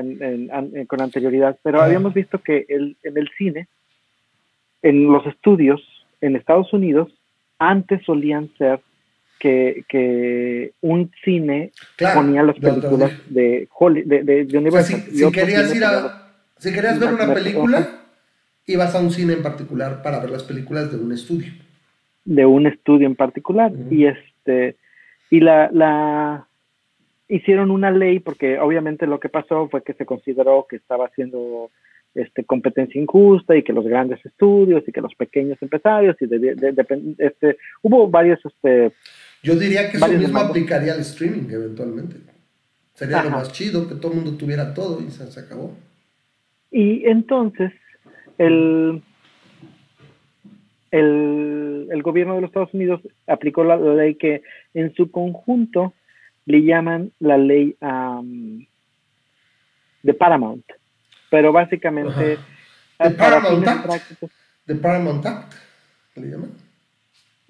con 0.88 1.01
anterioridad, 1.01 1.57
pero 1.63 1.81
habíamos 1.81 2.13
visto 2.13 2.39
que 2.39 2.65
el, 2.69 2.97
en 3.03 3.18
el 3.18 3.30
cine, 3.38 3.68
en 4.81 5.11
los 5.11 5.26
estudios 5.27 5.81
en 6.22 6.35
Estados 6.35 6.72
Unidos, 6.73 7.13
antes 7.59 8.03
solían 8.05 8.49
ser 8.57 8.80
que, 9.41 10.73
un 10.81 11.11
cine 11.23 11.72
ponía 12.13 12.43
las 12.43 12.57
películas 12.59 13.11
de, 13.27 13.68
de, 14.05 14.23
de, 14.23 14.45
de 14.45 14.57
Universal. 14.57 15.01
si, 15.11 15.31
querías 15.31 15.76
ir 15.76 15.84
a, 15.84 16.31
si 16.57 16.72
querías 16.72 16.99
ver 16.99 17.13
una 17.13 17.34
película, 17.34 17.89
ibas 18.68 18.93
a 18.95 18.99
un 18.99 19.11
cine 19.11 19.34
en 19.34 19.43
particular 19.43 20.01
para 20.01 20.19
ver 20.19 20.30
las 20.30 20.43
películas 20.43 20.91
de 20.91 20.97
un 20.97 21.11
estudio. 21.11 21.51
De 22.23 22.45
un 22.45 22.68
estudio 22.68 23.07
en 23.07 23.15
particular. 23.15 23.72
Y 23.89 24.05
este 24.05 24.76
y 25.30 25.39
la, 25.39 25.69
la 25.72 26.45
hicieron 27.27 27.72
una 27.72 27.89
ley 27.89 28.19
porque 28.19 28.59
obviamente 28.59 29.07
lo 29.07 29.19
que 29.19 29.30
pasó 29.30 29.68
fue 29.69 29.81
que 29.81 29.93
se 29.93 30.05
consideró 30.05 30.68
que 30.69 30.76
estaba 30.76 31.05
haciendo 31.05 31.72
este, 32.13 32.43
competencia 32.43 33.01
injusta 33.01 33.55
y 33.55 33.63
que 33.63 33.72
los 33.72 33.85
grandes 33.85 34.23
estudios 34.26 34.84
y 34.85 34.91
que 34.91 34.99
los 34.99 35.15
pequeños 35.15 35.57
empresarios 35.61 36.18
y 36.19 36.26
de, 36.26 37.15
este, 37.18 37.57
hubo 37.81 38.09
varios 38.09 38.39
este, 38.45 38.91
yo 39.43 39.55
diría 39.55 39.89
que 39.89 39.97
eso 39.97 40.07
mismo 40.07 40.39
aplicaría 40.39 40.93
al 40.93 40.99
streaming 40.99 41.49
eventualmente. 41.49 42.18
Sería 42.93 43.23
lo 43.23 43.31
más 43.31 43.51
chido 43.51 43.88
que 43.88 43.95
todo 43.95 44.11
el 44.11 44.19
mundo 44.19 44.38
tuviera 44.38 44.73
todo 44.73 45.01
y 45.01 45.09
se, 45.09 45.39
acabó. 45.39 45.76
Y 46.69 47.05
entonces, 47.07 47.72
el, 48.38 49.01
el, 50.91 52.01
gobierno 52.03 52.35
de 52.35 52.41
los 52.41 52.49
Estados 52.49 52.73
Unidos 52.73 53.01
aplicó 53.26 53.63
la, 53.63 53.77
ley 53.77 54.15
que 54.15 54.43
en 54.73 54.93
su 54.93 55.09
conjunto 55.09 55.93
le 56.45 56.63
llaman 56.63 57.11
la 57.19 57.38
ley 57.38 57.76
de 60.03 60.13
Paramount. 60.13 60.65
Pero 61.31 61.51
básicamente... 61.51 62.38
¿De 62.99 63.09
Paramount 63.11 63.68
Act? 63.68 64.23
¿De 64.68 64.76
Paramount 64.76 65.26
Act? 65.26 65.53
¿Le 66.15 66.27
llaman? 66.27 66.51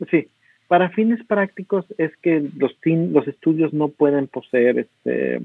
Sí, 0.09 0.29
para 0.71 0.87
fines 0.87 1.21
prácticos 1.25 1.83
es 1.97 2.15
que 2.21 2.49
los, 2.55 2.71
los 2.85 3.27
estudios 3.27 3.73
no 3.73 3.89
pueden 3.89 4.27
poseer 4.27 4.79
este, 4.79 5.41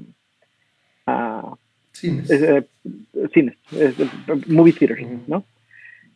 uh, 1.08 1.56
cines, 1.90 2.30
eh, 2.30 2.62
cines 3.34 3.56
movie 4.46 4.72
theaters, 4.72 5.04
¿no? 5.26 5.42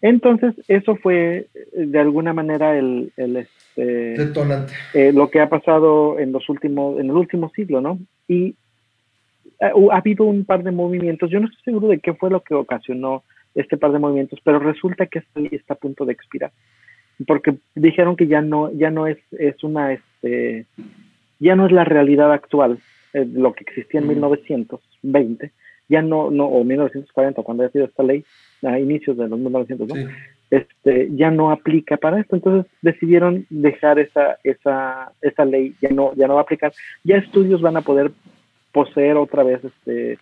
Entonces, 0.00 0.54
eso 0.68 0.94
fue 0.94 1.48
de 1.72 1.98
alguna 1.98 2.32
manera 2.32 2.78
el, 2.78 3.12
el 3.16 3.38
este, 3.38 3.84
detonante. 3.84 4.74
Eh, 4.94 5.12
lo 5.12 5.28
que 5.28 5.40
ha 5.40 5.48
pasado 5.48 6.20
en 6.20 6.30
los 6.30 6.48
últimos, 6.48 7.00
en 7.00 7.06
el 7.06 7.16
último 7.16 7.50
siglo, 7.50 7.80
¿no? 7.80 7.98
Y 8.28 8.54
eh, 9.58 9.72
ha 9.90 9.96
habido 9.96 10.24
un 10.24 10.44
par 10.44 10.62
de 10.62 10.70
movimientos. 10.70 11.28
Yo 11.30 11.40
no 11.40 11.46
estoy 11.46 11.64
seguro 11.64 11.88
de 11.88 11.98
qué 11.98 12.14
fue 12.14 12.30
lo 12.30 12.44
que 12.44 12.54
ocasionó 12.54 13.24
este 13.56 13.76
par 13.76 13.90
de 13.90 13.98
movimientos, 13.98 14.38
pero 14.44 14.60
resulta 14.60 15.06
que 15.06 15.24
está 15.50 15.74
a 15.74 15.78
punto 15.78 16.04
de 16.04 16.12
expirar, 16.12 16.52
porque 17.26 17.56
dijeron 17.74 18.16
que 18.16 18.26
ya 18.26 18.40
no, 18.40 18.72
ya 18.72 18.90
no 18.90 19.06
es, 19.06 19.18
es 19.32 19.62
una, 19.62 19.92
este, 19.92 20.66
ya 21.38 21.56
no 21.56 21.66
es 21.66 21.72
la 21.72 21.84
realidad 21.84 22.32
actual, 22.32 22.78
eh, 23.12 23.26
lo 23.30 23.52
que 23.52 23.64
existía 23.64 24.00
en 24.00 24.08
1920, 24.08 25.50
ya 25.88 26.02
no, 26.02 26.30
no, 26.30 26.46
o 26.46 26.64
1940, 26.64 27.42
cuando 27.42 27.62
haya 27.62 27.72
sido 27.72 27.86
esta 27.86 28.02
ley, 28.02 28.24
a 28.62 28.78
inicios 28.78 29.16
de 29.16 29.28
los 29.28 29.38
1900, 29.38 29.88
¿no? 29.88 29.94
Este, 30.50 31.08
ya 31.14 31.30
no 31.30 31.50
aplica 31.52 31.96
para 31.96 32.20
esto. 32.20 32.36
Entonces 32.36 32.70
decidieron 32.82 33.46
dejar 33.50 33.98
esa, 33.98 34.38
esa, 34.42 35.12
esa 35.20 35.44
ley, 35.44 35.74
ya 35.80 35.90
no, 35.90 36.12
ya 36.14 36.26
no 36.26 36.34
va 36.34 36.40
a 36.40 36.42
aplicar. 36.42 36.72
Ya 37.04 37.16
estudios 37.16 37.60
van 37.60 37.76
a 37.76 37.82
poder 37.82 38.10
poseer 38.72 39.16
otra 39.16 39.42
vez 39.42 39.60
este, 39.64 40.18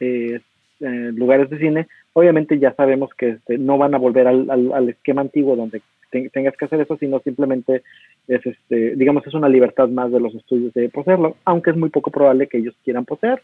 eh, 0.00 0.40
eh, 0.80 1.12
lugares 1.14 1.48
de 1.50 1.58
cine. 1.58 1.88
Obviamente 2.12 2.58
ya 2.58 2.74
sabemos 2.74 3.10
que 3.14 3.30
este, 3.30 3.58
no 3.58 3.78
van 3.78 3.94
a 3.94 3.98
volver 3.98 4.26
al, 4.26 4.50
al, 4.50 4.88
esquema 4.88 5.22
antiguo 5.22 5.56
donde 5.56 5.80
tengas 6.10 6.56
que 6.56 6.64
hacer 6.64 6.80
eso, 6.80 6.96
sino 6.96 7.20
simplemente 7.20 7.82
es, 8.28 8.44
este, 8.44 8.96
digamos, 8.96 9.26
es 9.26 9.34
una 9.34 9.48
libertad 9.48 9.88
más 9.88 10.10
de 10.12 10.20
los 10.20 10.34
estudios 10.34 10.72
de 10.74 10.88
poseerlo, 10.88 11.36
aunque 11.44 11.70
es 11.70 11.76
muy 11.76 11.90
poco 11.90 12.10
probable 12.10 12.48
que 12.48 12.58
ellos 12.58 12.74
quieran 12.84 13.04
poseer. 13.04 13.42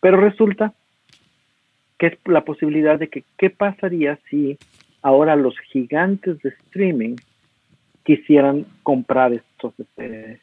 Pero 0.00 0.16
resulta 0.18 0.72
que 1.98 2.06
es 2.08 2.18
la 2.24 2.44
posibilidad 2.44 2.98
de 2.98 3.08
que 3.08 3.24
qué 3.36 3.50
pasaría 3.50 4.18
si 4.30 4.58
ahora 5.02 5.36
los 5.36 5.58
gigantes 5.58 6.40
de 6.42 6.50
streaming 6.50 7.16
quisieran 8.04 8.66
comprar 8.82 9.32
estos 9.32 9.78
este, 9.78 10.40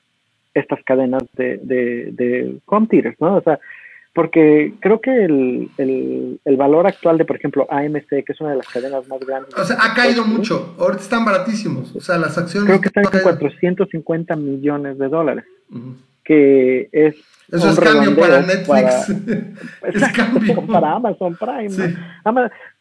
estas 0.53 0.83
cadenas 0.83 1.23
de, 1.33 1.57
de, 1.57 2.11
de 2.11 3.15
¿no? 3.19 3.35
O 3.35 3.41
sea, 3.41 3.59
porque 4.17 4.73
creo 4.79 4.99
que 4.99 5.25
el, 5.25 5.69
el, 5.77 6.39
el, 6.43 6.57
valor 6.57 6.87
actual 6.87 7.19
de, 7.19 7.25
por 7.25 7.35
ejemplo, 7.35 7.67
AMC, 7.69 8.07
que 8.07 8.25
es 8.29 8.41
una 8.41 8.49
de 8.49 8.55
las 8.55 8.67
cadenas 8.67 9.07
más 9.07 9.19
grandes. 9.19 9.53
O 9.55 9.63
sea, 9.63 9.77
ha 9.79 9.93
caído 9.93 10.25
mucho. 10.25 10.73
Ahorita 10.79 11.03
están 11.03 11.23
baratísimos. 11.23 11.95
O 11.95 12.01
sea, 12.01 12.17
las 12.17 12.35
acciones. 12.35 12.67
Creo 12.67 12.81
que 12.81 12.87
están 12.87 13.03
con 13.03 13.21
450 13.21 14.35
millones 14.35 14.97
de 14.97 15.07
dólares. 15.07 15.45
Que 16.23 16.89
es. 16.91 17.15
Eso 17.51 17.69
es 17.69 17.79
cambio 17.79 18.15
para 18.15 18.41
Netflix. 18.41 19.07
es 19.93 20.11
cambio. 20.13 20.65
Para 20.65 20.93
Amazon 20.93 21.37
Prime. 21.37 21.95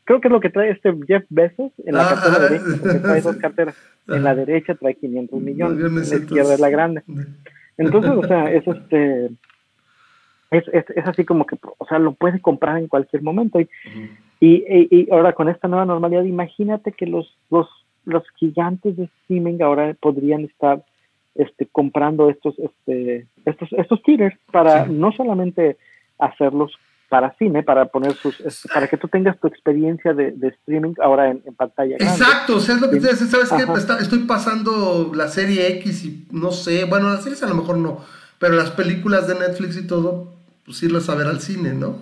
creo 0.04 0.20
que 0.22 0.28
es 0.28 0.32
lo 0.32 0.40
que 0.40 0.48
trae 0.48 0.70
este 0.70 0.90
Jeff 1.06 1.24
Bezos 1.28 1.70
en 1.84 1.96
la 1.96 2.06
ah, 2.06 2.14
cartera 2.14 2.36
ah, 2.38 2.48
derecha, 2.48 2.80
porque 2.80 2.98
trae 2.98 3.20
dos 3.20 3.36
carteras. 3.36 3.74
En 4.08 4.24
la 4.24 4.34
derecha 4.34 4.74
trae 4.74 4.94
500 4.94 5.38
millones, 5.38 5.84
en 5.84 5.96
la 5.96 6.24
izquierda 6.24 6.54
es 6.54 6.60
la 6.60 6.70
grande. 6.70 7.02
Entonces, 7.76 8.12
o 8.12 8.26
sea, 8.26 8.50
es 8.50 8.66
este 8.66 9.28
es, 10.56 10.68
es, 10.72 10.84
es, 10.90 11.06
así 11.06 11.24
como 11.24 11.46
que, 11.46 11.56
o 11.78 11.86
sea, 11.86 11.98
lo 11.98 12.12
puede 12.12 12.40
comprar 12.40 12.78
en 12.78 12.88
cualquier 12.88 13.22
momento. 13.22 13.60
Y, 13.60 13.68
y, 14.40 14.88
y, 14.90 15.08
ahora 15.10 15.32
con 15.32 15.48
esta 15.48 15.68
nueva 15.68 15.84
normalidad, 15.84 16.24
imagínate 16.24 16.92
que 16.92 17.06
los, 17.06 17.36
los, 17.50 17.68
los 18.04 18.24
gigantes 18.36 18.96
de 18.96 19.04
streaming 19.04 19.60
ahora 19.62 19.94
podrían 20.00 20.44
estar 20.44 20.84
este, 21.34 21.66
comprando 21.66 22.30
estos, 22.30 22.58
este, 22.58 23.26
estos, 23.44 23.72
estos 23.72 24.02
theaters 24.02 24.36
para 24.50 24.86
no 24.86 25.12
solamente 25.12 25.76
hacerlos 26.18 26.72
para 27.08 27.34
cine, 27.36 27.62
para 27.62 27.86
poner 27.86 28.14
sus, 28.14 28.36
para 28.72 28.88
que 28.88 28.96
tú 28.96 29.08
tengas 29.08 29.38
tu 29.38 29.46
experiencia 29.46 30.12
de, 30.12 30.32
de 30.32 30.48
streaming 30.48 30.94
ahora 31.00 31.30
en, 31.30 31.40
pantalla. 31.56 31.96
Exacto, 31.96 32.56
o 32.56 32.60
sea, 32.60 32.74
es 32.74 32.80
lo 32.80 32.90
que 32.90 32.98
te 32.98 33.14
¿sabes 33.14 33.50
qué? 33.50 34.02
Estoy 34.02 34.20
pasando 34.20 35.12
la 35.14 35.28
serie 35.28 35.68
X 35.78 36.04
y 36.04 36.26
no 36.32 36.50
sé, 36.50 36.84
bueno, 36.84 37.10
las 37.10 37.22
series 37.22 37.42
a 37.42 37.48
lo 37.48 37.54
mejor 37.54 37.78
no, 37.78 38.00
pero 38.38 38.54
las 38.54 38.70
películas 38.70 39.28
de 39.28 39.34
Netflix 39.38 39.76
y 39.76 39.86
todo, 39.86 40.35
pues 40.66 40.82
irlas 40.82 41.08
a 41.08 41.14
ver 41.14 41.28
al 41.28 41.40
cine, 41.40 41.72
¿no? 41.72 41.96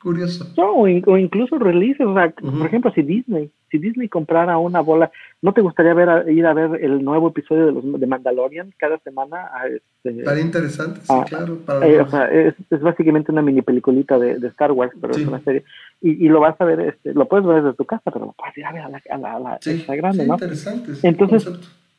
Curioso. 0.00 0.46
No, 0.56 0.76
o, 0.76 0.88
incluso 0.88 1.58
releases, 1.58 2.06
o 2.06 2.14
sea, 2.14 2.30
por 2.30 2.66
ejemplo, 2.66 2.90
si 2.94 3.02
Disney, 3.02 3.50
si 3.70 3.76
Disney 3.76 4.08
comprara 4.08 4.56
una 4.56 4.80
bola, 4.80 5.10
¿no 5.42 5.52
te 5.52 5.60
gustaría 5.60 5.92
ver 5.92 6.26
ir 6.32 6.46
a 6.46 6.54
ver 6.54 6.82
el 6.82 7.04
nuevo 7.04 7.28
episodio 7.28 7.66
de 7.66 7.72
los 7.72 8.00
de 8.00 8.06
Mandalorian 8.06 8.72
cada 8.78 8.98
semana? 9.00 9.50
este, 9.66 10.20
Estaría 10.20 10.42
interesante, 10.42 11.00
sí, 11.02 11.14
claro. 11.28 11.58
Eh, 11.82 12.00
o 12.00 12.08
sea, 12.08 12.30
es, 12.30 12.54
básicamente 12.80 13.30
una 13.30 13.42
mini 13.42 13.60
peliculita 13.60 14.18
de, 14.18 14.46
Star 14.48 14.72
Wars, 14.72 14.92
pero 14.98 15.12
es 15.12 15.26
una 15.26 15.40
serie. 15.40 15.64
Y, 16.00 16.24
y, 16.24 16.28
lo 16.30 16.40
vas 16.40 16.58
a 16.58 16.64
ver, 16.64 16.80
este, 16.80 17.12
lo 17.12 17.28
puedes 17.28 17.46
ver 17.46 17.62
desde 17.62 17.76
tu 17.76 17.84
casa, 17.84 18.10
pero 18.10 18.24
lo 18.24 18.32
puedes 18.32 18.56
ir 18.56 18.64
a 18.64 18.72
ver 18.72 18.82
a 18.82 18.88
la, 18.88 19.02
a 19.34 19.38
la, 19.38 19.58
sí, 19.60 19.84
grande, 19.86 20.26
¿no? 20.26 20.34
interesante. 20.34 20.92
Entonces, 21.02 21.46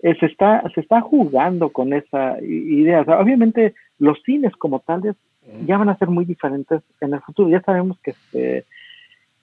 eh, 0.01 0.15
se, 0.19 0.25
está, 0.25 0.63
se 0.73 0.81
está 0.81 1.01
jugando 1.01 1.69
con 1.69 1.93
esa 1.93 2.41
idea. 2.41 3.01
O 3.01 3.05
sea, 3.05 3.19
obviamente, 3.19 3.75
los 3.99 4.17
cines 4.23 4.55
como 4.55 4.79
tales 4.79 5.15
ya 5.65 5.77
van 5.77 5.89
a 5.89 5.97
ser 5.97 6.07
muy 6.07 6.25
diferentes 6.25 6.81
en 6.99 7.13
el 7.13 7.21
futuro. 7.21 7.49
Ya 7.49 7.61
sabemos 7.61 7.97
que, 8.03 8.11
este, 8.11 8.65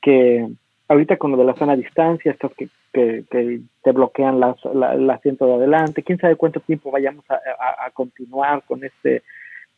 que 0.00 0.48
ahorita 0.88 1.16
con 1.16 1.32
lo 1.32 1.36
de 1.36 1.44
la 1.44 1.54
zona 1.54 1.76
distancia, 1.76 2.32
estos 2.32 2.52
que, 2.54 2.68
que, 2.92 3.60
te 3.82 3.92
bloquean 3.92 4.40
las, 4.40 4.56
la, 4.74 4.94
el 4.94 5.08
asiento 5.10 5.46
de 5.46 5.54
adelante, 5.54 6.02
quién 6.02 6.18
sabe 6.18 6.36
cuánto 6.36 6.60
tiempo 6.60 6.90
vayamos 6.90 7.24
a, 7.30 7.34
a, 7.86 7.90
continuar 7.90 8.62
con 8.66 8.84
este 8.84 9.22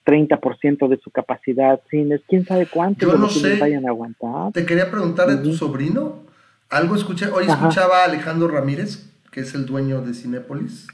30% 0.07 0.89
de 0.89 0.97
su 0.99 1.11
capacidad 1.11 1.81
cines, 1.91 2.21
quién 2.29 2.45
sabe 2.45 2.67
cuánto 2.67 3.07
Yo 3.07 3.19
no 3.19 3.29
sé. 3.29 3.59
vayan 3.59 3.87
a 3.87 3.91
aguantar. 3.91 4.53
Te 4.53 4.65
quería 4.65 4.91
preguntar 4.91 5.29
de 5.29 5.37
tu 5.39 5.53
sobrino, 5.53 6.25
algo 6.69 6.95
escuché, 6.95 7.27
hoy 7.27 7.47
escuchaba 7.47 8.03
a 8.03 8.05
Alejandro 8.05 8.49
Ramírez, 8.49 9.11
que 9.31 9.41
es 9.41 9.55
el 9.55 9.67
dueño 9.67 10.01
de 10.03 10.15
Cinépolis, 10.15 10.87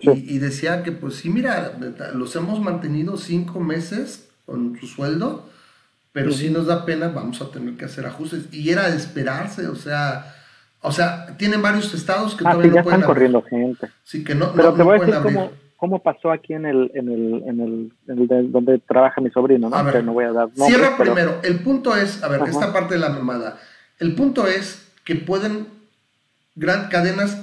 y, 0.00 0.38
decía 0.38 0.84
que 0.84 0.92
pues 0.92 1.16
sí, 1.16 1.28
mira, 1.28 1.76
los 2.14 2.36
hemos 2.36 2.60
mantenido 2.60 3.16
cinco 3.16 3.58
meses 3.58 4.27
con 4.48 4.78
su 4.80 4.86
sueldo, 4.86 5.46
pero 6.10 6.32
si 6.32 6.48
nos 6.48 6.66
da 6.66 6.86
pena, 6.86 7.08
vamos 7.08 7.42
a 7.42 7.50
tener 7.50 7.76
que 7.76 7.84
hacer 7.84 8.06
ajustes. 8.06 8.48
Y 8.50 8.70
era 8.70 8.88
de 8.88 8.96
esperarse, 8.96 9.68
o 9.68 9.74
sea, 9.74 10.34
o 10.80 10.90
sea, 10.90 11.36
tienen 11.36 11.60
varios 11.60 11.92
estados 11.92 12.34
que 12.34 12.44
ah, 12.46 12.52
todavía 12.52 12.72
ya 12.72 12.78
no 12.78 12.84
pueden 12.84 13.00
están 13.00 13.14
corriendo 13.14 13.42
gente. 13.42 13.88
Sí, 14.04 14.24
que 14.24 14.34
no, 14.34 14.52
pero 14.54 14.70
no, 14.70 14.76
te 14.78 14.82
voy 14.84 14.96
a 14.96 15.04
decir 15.04 15.22
cómo, 15.22 15.50
cómo, 15.76 16.02
pasó 16.02 16.32
aquí 16.32 16.54
en 16.54 16.64
el, 16.64 16.90
en 16.94 17.08
el, 17.10 17.42
en 17.46 17.60
el, 17.60 17.92
en 18.08 18.32
el 18.32 18.50
donde 18.50 18.78
trabaja 18.78 19.20
mi 19.20 19.30
sobrino, 19.30 19.68
¿no? 19.68 19.76
A 19.76 19.82
ver, 19.82 20.02
no 20.02 20.14
voy 20.14 20.24
a 20.24 20.32
dar 20.32 20.48
nombres, 20.48 20.66
cierra 20.66 20.96
primero. 20.96 21.40
El 21.42 21.60
punto 21.60 21.94
es, 21.94 22.22
a 22.22 22.28
ver, 22.28 22.40
esta 22.48 22.72
parte 22.72 22.94
de 22.94 23.00
la 23.00 23.10
mamada. 23.10 23.58
El 23.98 24.14
punto 24.14 24.46
es 24.46 24.90
que 25.04 25.14
pueden 25.16 25.66
gran 26.54 26.88
cadenas 26.88 27.42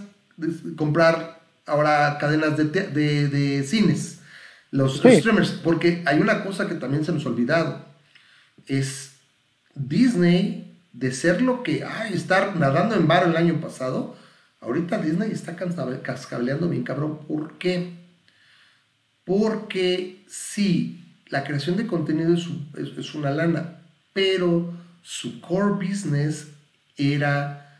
comprar 0.75 1.39
ahora 1.67 2.17
cadenas 2.19 2.57
de, 2.57 2.63
de, 2.65 3.27
de 3.27 3.63
cines, 3.63 4.14
los 4.75 4.97
streamers, 4.97 5.51
porque 5.63 6.03
hay 6.05 6.19
una 6.19 6.43
cosa 6.43 6.67
que 6.67 6.75
también 6.75 7.05
se 7.05 7.11
nos 7.11 7.25
ha 7.25 7.29
olvidado, 7.29 7.85
es 8.67 9.13
Disney, 9.73 10.77
de 10.93 11.11
ser 11.11 11.41
lo 11.41 11.63
que, 11.63 11.83
ay, 11.83 12.13
estar 12.13 12.55
nadando 12.55 12.95
en 12.95 13.07
bar 13.07 13.27
el 13.27 13.35
año 13.35 13.59
pasado, 13.59 14.15
ahorita 14.61 14.99
Disney 14.99 15.31
está 15.31 15.55
cascableando 15.55 16.69
bien 16.69 16.83
cabrón, 16.83 17.19
¿por 17.27 17.57
qué? 17.57 17.93
Porque 19.25 20.23
sí, 20.27 21.03
la 21.27 21.43
creación 21.43 21.77
de 21.77 21.87
contenido 21.87 22.33
es, 22.33 22.47
es 22.97 23.15
una 23.15 23.31
lana, 23.31 23.81
pero 24.13 24.73
su 25.01 25.41
core 25.41 25.85
business 25.85 26.47
era 26.97 27.79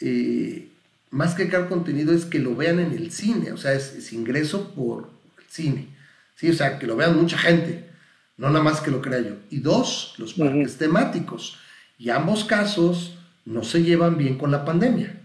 eh, 0.00 0.68
más 1.10 1.34
que 1.34 1.48
crear 1.48 1.68
contenido 1.68 2.12
es 2.12 2.24
que 2.24 2.40
lo 2.40 2.56
vean 2.56 2.80
en 2.80 2.92
el 2.92 3.12
cine, 3.12 3.52
o 3.52 3.56
sea, 3.56 3.72
es, 3.72 4.12
ingreso 4.12 4.74
por 4.74 5.10
el 5.38 5.44
cine, 5.48 5.88
¿sí? 6.34 6.50
O 6.50 6.52
sea, 6.52 6.78
que 6.78 6.86
lo 6.86 6.96
vean 6.96 7.16
mucha 7.16 7.38
gente, 7.38 7.88
no 8.36 8.48
nada 8.48 8.64
más 8.64 8.80
que 8.80 8.90
lo 8.90 9.00
crea 9.00 9.20
yo. 9.20 9.34
Y 9.50 9.60
dos, 9.60 10.14
los 10.18 10.34
parques 10.34 10.76
temáticos. 10.76 11.58
Y 11.98 12.10
ambos 12.10 12.44
casos 12.44 13.16
no 13.44 13.62
se 13.62 13.82
llevan 13.82 14.16
bien 14.16 14.38
con 14.38 14.50
la 14.50 14.64
pandemia. 14.64 15.20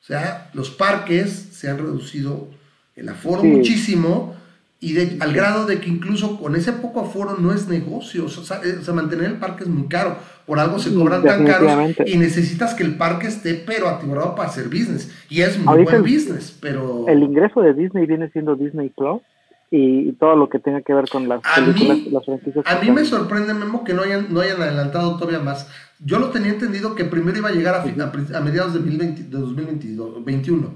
O 0.00 0.04
sea, 0.04 0.50
los 0.54 0.70
parques 0.70 1.30
se 1.30 1.68
han 1.68 1.78
reducido 1.78 2.48
el 2.94 3.08
aforo 3.08 3.42
muchísimo 3.42 4.36
y 4.78 4.96
al 5.20 5.32
grado 5.32 5.66
de 5.66 5.80
que 5.80 5.88
incluso 5.88 6.38
con 6.38 6.54
ese 6.54 6.72
poco 6.72 7.00
aforo 7.00 7.36
no 7.38 7.52
es 7.52 7.66
negocio. 7.66 8.26
O 8.26 8.28
sea, 8.28 8.60
o 8.88 8.94
mantener 8.94 9.30
el 9.30 9.38
parque 9.38 9.64
es 9.64 9.68
muy 9.68 9.88
caro 9.88 10.16
por 10.46 10.60
algo 10.60 10.78
se 10.78 10.94
cobran 10.94 11.22
tan 11.24 11.44
caros 11.44 11.96
y 12.06 12.16
necesitas 12.16 12.74
que 12.74 12.84
el 12.84 12.96
parque 12.96 13.26
esté 13.26 13.54
pero 13.54 13.88
atiborado 13.88 14.34
para 14.34 14.48
hacer 14.48 14.66
business 14.68 15.10
y 15.28 15.42
es 15.42 15.58
muy 15.58 15.82
buen 15.82 16.02
business 16.02 16.56
pero 16.60 17.04
el 17.08 17.22
ingreso 17.22 17.60
de 17.60 17.74
Disney 17.74 18.06
viene 18.06 18.30
siendo 18.30 18.54
Disney 18.54 18.88
Plus 18.90 19.22
y, 19.70 20.12
todo 20.12 20.36
lo 20.36 20.48
que 20.48 20.58
tenga 20.58 20.82
que 20.82 20.94
ver 20.94 21.08
con 21.08 21.28
las 21.28 21.40
a 21.44 21.56
películas 21.56 21.98
mí, 21.98 22.08
las 22.10 22.24
franquicias 22.24 22.64
a 22.66 22.80
mí 22.80 22.90
me 22.90 23.04
sorprende 23.04 23.52
Memo 23.52 23.82
que 23.84 23.94
no 23.94 24.02
hayan 24.02 24.32
no 24.32 24.40
hayan 24.40 24.62
adelantado 24.62 25.16
todavía 25.16 25.40
más 25.40 25.68
yo 25.98 26.18
lo 26.18 26.30
tenía 26.30 26.50
entendido 26.52 26.94
que 26.94 27.04
primero 27.04 27.38
iba 27.38 27.48
a 27.48 27.52
llegar 27.52 27.74
a, 27.74 27.80
a, 27.82 28.40
mediados 28.40 28.74
de, 28.74 28.80
2020, 28.80 29.22
de 29.24 29.38
2021 29.38 30.74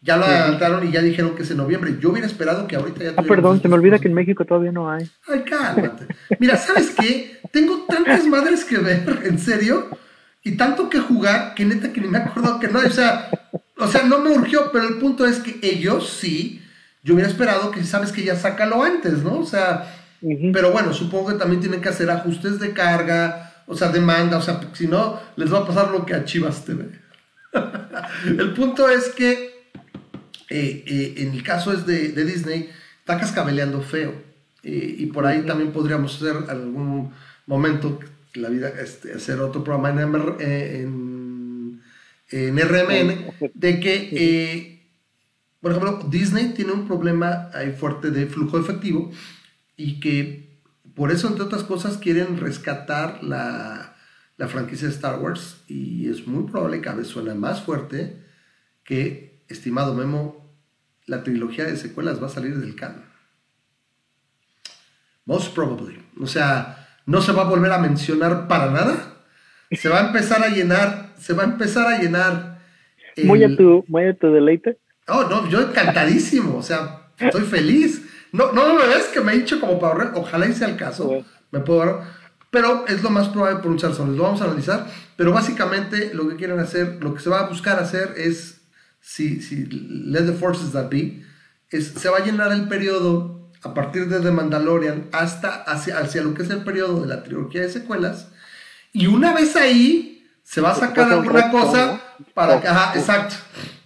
Ya 0.00 0.16
lo 0.16 0.24
adelantaron 0.24 0.86
y 0.86 0.92
ya 0.92 1.02
dijeron 1.02 1.34
que 1.34 1.42
es 1.42 1.50
en 1.50 1.58
noviembre. 1.58 1.98
Yo 2.00 2.10
hubiera 2.10 2.26
esperado 2.26 2.66
que 2.66 2.76
ahorita 2.76 3.04
ya 3.04 3.14
Ah, 3.16 3.22
perdón, 3.22 3.60
se 3.60 3.68
me 3.68 3.74
olvida 3.74 3.98
que 3.98 4.08
en 4.08 4.14
México 4.14 4.44
todavía 4.44 4.72
no 4.72 4.90
hay. 4.90 5.08
Ay, 5.28 5.42
cálmate. 5.42 6.06
Mira, 6.38 6.56
¿sabes 6.56 6.94
qué? 6.98 7.40
Tengo 7.52 7.84
tantas 7.88 8.26
madres 8.26 8.64
que 8.64 8.78
ver, 8.78 9.22
en 9.24 9.38
serio, 9.38 9.88
y 10.42 10.56
tanto 10.56 10.88
que 10.88 10.98
jugar, 10.98 11.54
que 11.54 11.64
neta 11.64 11.92
que 11.92 12.00
ni 12.00 12.08
me 12.08 12.18
acuerdo 12.18 12.58
que 12.58 12.68
no, 12.68 12.78
o 12.78 12.90
sea, 12.90 13.28
o 13.76 13.86
sea, 13.86 14.04
no 14.04 14.20
me 14.20 14.30
urgió, 14.30 14.70
pero 14.72 14.88
el 14.88 14.96
punto 14.96 15.26
es 15.26 15.40
que 15.40 15.58
ellos 15.62 16.08
sí, 16.08 16.62
yo 17.02 17.14
hubiera 17.14 17.30
esperado 17.30 17.70
que 17.70 17.84
sabes 17.84 18.12
que 18.12 18.24
ya 18.24 18.36
sácalo 18.36 18.82
antes, 18.82 19.22
¿no? 19.22 19.38
O 19.38 19.46
sea, 19.46 19.94
pero 20.52 20.72
bueno, 20.72 20.92
supongo 20.92 21.30
que 21.30 21.38
también 21.38 21.60
tienen 21.60 21.80
que 21.80 21.88
hacer 21.88 22.10
ajustes 22.10 22.58
de 22.58 22.72
carga, 22.72 23.64
o 23.66 23.76
sea, 23.76 23.88
demanda, 23.88 24.38
o 24.38 24.42
sea, 24.42 24.60
si 24.72 24.86
no, 24.86 25.20
les 25.36 25.52
va 25.52 25.58
a 25.58 25.66
pasar 25.66 25.90
lo 25.90 26.04
que 26.04 26.14
a 26.14 26.24
Chivas 26.24 26.64
TV. 26.64 26.90
el 28.26 28.52
punto 28.54 28.88
es 28.88 29.08
que 29.10 29.32
eh, 30.50 30.84
eh, 30.86 31.14
en 31.18 31.32
el 31.32 31.42
caso 31.42 31.72
es 31.72 31.86
de, 31.86 32.08
de 32.08 32.24
Disney, 32.24 32.70
está 33.00 33.18
cascabeleando 33.18 33.80
feo. 33.80 34.28
Eh, 34.62 34.96
y 34.98 35.06
por 35.06 35.24
ahí 35.24 35.42
también 35.42 35.72
podríamos 35.72 36.16
hacer 36.16 36.50
algún 36.50 37.12
momento 37.46 38.00
la 38.34 38.48
vida, 38.48 38.70
este, 38.80 39.14
hacer 39.14 39.40
otro 39.40 39.64
programa 39.64 39.90
en, 39.90 40.14
eh, 40.40 40.80
en, 40.82 41.80
en 42.30 42.58
RMN, 42.58 43.50
de 43.54 43.80
que, 43.80 44.10
eh, 44.12 44.77
por 45.60 45.72
ejemplo, 45.72 46.06
Disney 46.10 46.52
tiene 46.54 46.72
un 46.72 46.86
problema 46.86 47.50
ahí 47.54 47.72
fuerte 47.72 48.10
de 48.10 48.26
flujo 48.26 48.58
efectivo 48.58 49.10
y 49.76 50.00
que 50.00 50.60
por 50.94 51.10
eso, 51.12 51.28
entre 51.28 51.44
otras 51.44 51.62
cosas, 51.64 51.96
quieren 51.96 52.38
rescatar 52.38 53.22
la, 53.22 53.96
la 54.36 54.48
franquicia 54.48 54.88
de 54.88 54.94
Star 54.94 55.20
Wars 55.20 55.62
y 55.68 56.08
es 56.08 56.26
muy 56.26 56.44
probable 56.50 56.78
que 56.78 56.82
cada 56.84 56.96
vez 56.96 57.06
suena 57.08 57.34
más 57.34 57.62
fuerte 57.62 58.24
que, 58.84 59.42
estimado 59.48 59.94
Memo, 59.94 60.52
la 61.06 61.22
trilogía 61.22 61.64
de 61.64 61.76
secuelas 61.76 62.20
va 62.22 62.26
a 62.26 62.30
salir 62.30 62.56
del 62.58 62.74
canon. 62.74 63.04
Most 65.24 65.54
probably. 65.54 65.98
O 66.20 66.26
sea, 66.26 66.88
no 67.06 67.20
se 67.20 67.32
va 67.32 67.42
a 67.42 67.48
volver 67.48 67.72
a 67.72 67.78
mencionar 67.78 68.48
para 68.48 68.70
nada. 68.70 69.14
Se 69.72 69.88
va 69.88 70.00
a 70.00 70.06
empezar 70.06 70.42
a 70.42 70.48
llenar, 70.48 71.12
se 71.18 71.34
va 71.34 71.42
a 71.42 71.46
empezar 71.46 71.86
a 71.86 71.98
llenar. 72.00 72.58
el- 73.16 73.26
Muy 73.26 73.42
a 73.44 73.54
tu, 73.56 73.84
muy 73.88 74.04
a 74.04 74.14
tu 74.14 74.28
deleite. 74.32 74.78
Oh, 75.08 75.24
no, 75.24 75.48
yo 75.48 75.60
encantadísimo, 75.60 76.58
o 76.58 76.62
sea, 76.62 77.10
estoy 77.18 77.42
feliz. 77.42 78.02
No, 78.32 78.52
no 78.52 78.74
me 78.74 78.86
ves 78.86 79.06
que 79.06 79.20
me 79.20 79.32
he 79.32 79.38
dicho 79.38 79.58
como 79.58 79.78
para 79.78 79.92
ahorrar, 79.92 80.12
ojalá 80.14 80.46
y 80.46 80.52
sea 80.52 80.68
el 80.68 80.76
caso, 80.76 81.24
me 81.50 81.60
puedo 81.60 81.82
ahorrar, 81.82 82.18
pero 82.50 82.86
es 82.86 83.02
lo 83.02 83.10
más 83.10 83.28
probable 83.28 83.60
por 83.60 83.70
muchas 83.70 83.90
razones, 83.90 84.16
lo 84.16 84.22
vamos 84.22 84.40
a 84.40 84.44
analizar, 84.44 84.86
pero 85.16 85.32
básicamente 85.32 86.12
lo 86.14 86.28
que 86.28 86.36
quieren 86.36 86.58
hacer, 86.60 86.98
lo 87.00 87.14
que 87.14 87.20
se 87.20 87.30
va 87.30 87.40
a 87.40 87.48
buscar 87.48 87.78
hacer 87.78 88.14
es, 88.16 88.60
si, 89.00 89.40
si 89.40 89.66
let 89.66 90.26
the 90.26 90.32
forces 90.32 90.72
that 90.72 90.90
be, 90.90 91.24
es, 91.70 91.88
se 91.88 92.08
va 92.08 92.18
a 92.18 92.24
llenar 92.24 92.52
el 92.52 92.68
periodo 92.68 93.50
a 93.62 93.74
partir 93.74 94.08
de 94.08 94.20
The 94.20 94.30
Mandalorian 94.30 95.08
hasta 95.12 95.62
hacia, 95.62 95.98
hacia 95.98 96.22
lo 96.22 96.34
que 96.34 96.42
es 96.42 96.50
el 96.50 96.64
periodo 96.64 97.00
de 97.00 97.08
la 97.08 97.22
trilogía 97.22 97.62
de 97.62 97.70
secuelas, 97.70 98.28
y 98.92 99.06
una 99.06 99.34
vez 99.34 99.56
ahí 99.56 100.26
se 100.42 100.60
va 100.60 100.70
a 100.70 100.74
sacar 100.74 101.08
Pasa 101.08 101.18
un 101.18 101.24
alguna 101.24 101.50
cosa 101.50 101.86
¿no? 102.18 102.26
para 102.34 102.60
que, 102.60 102.68
ajá, 102.68 102.98
exacto, 102.98 103.36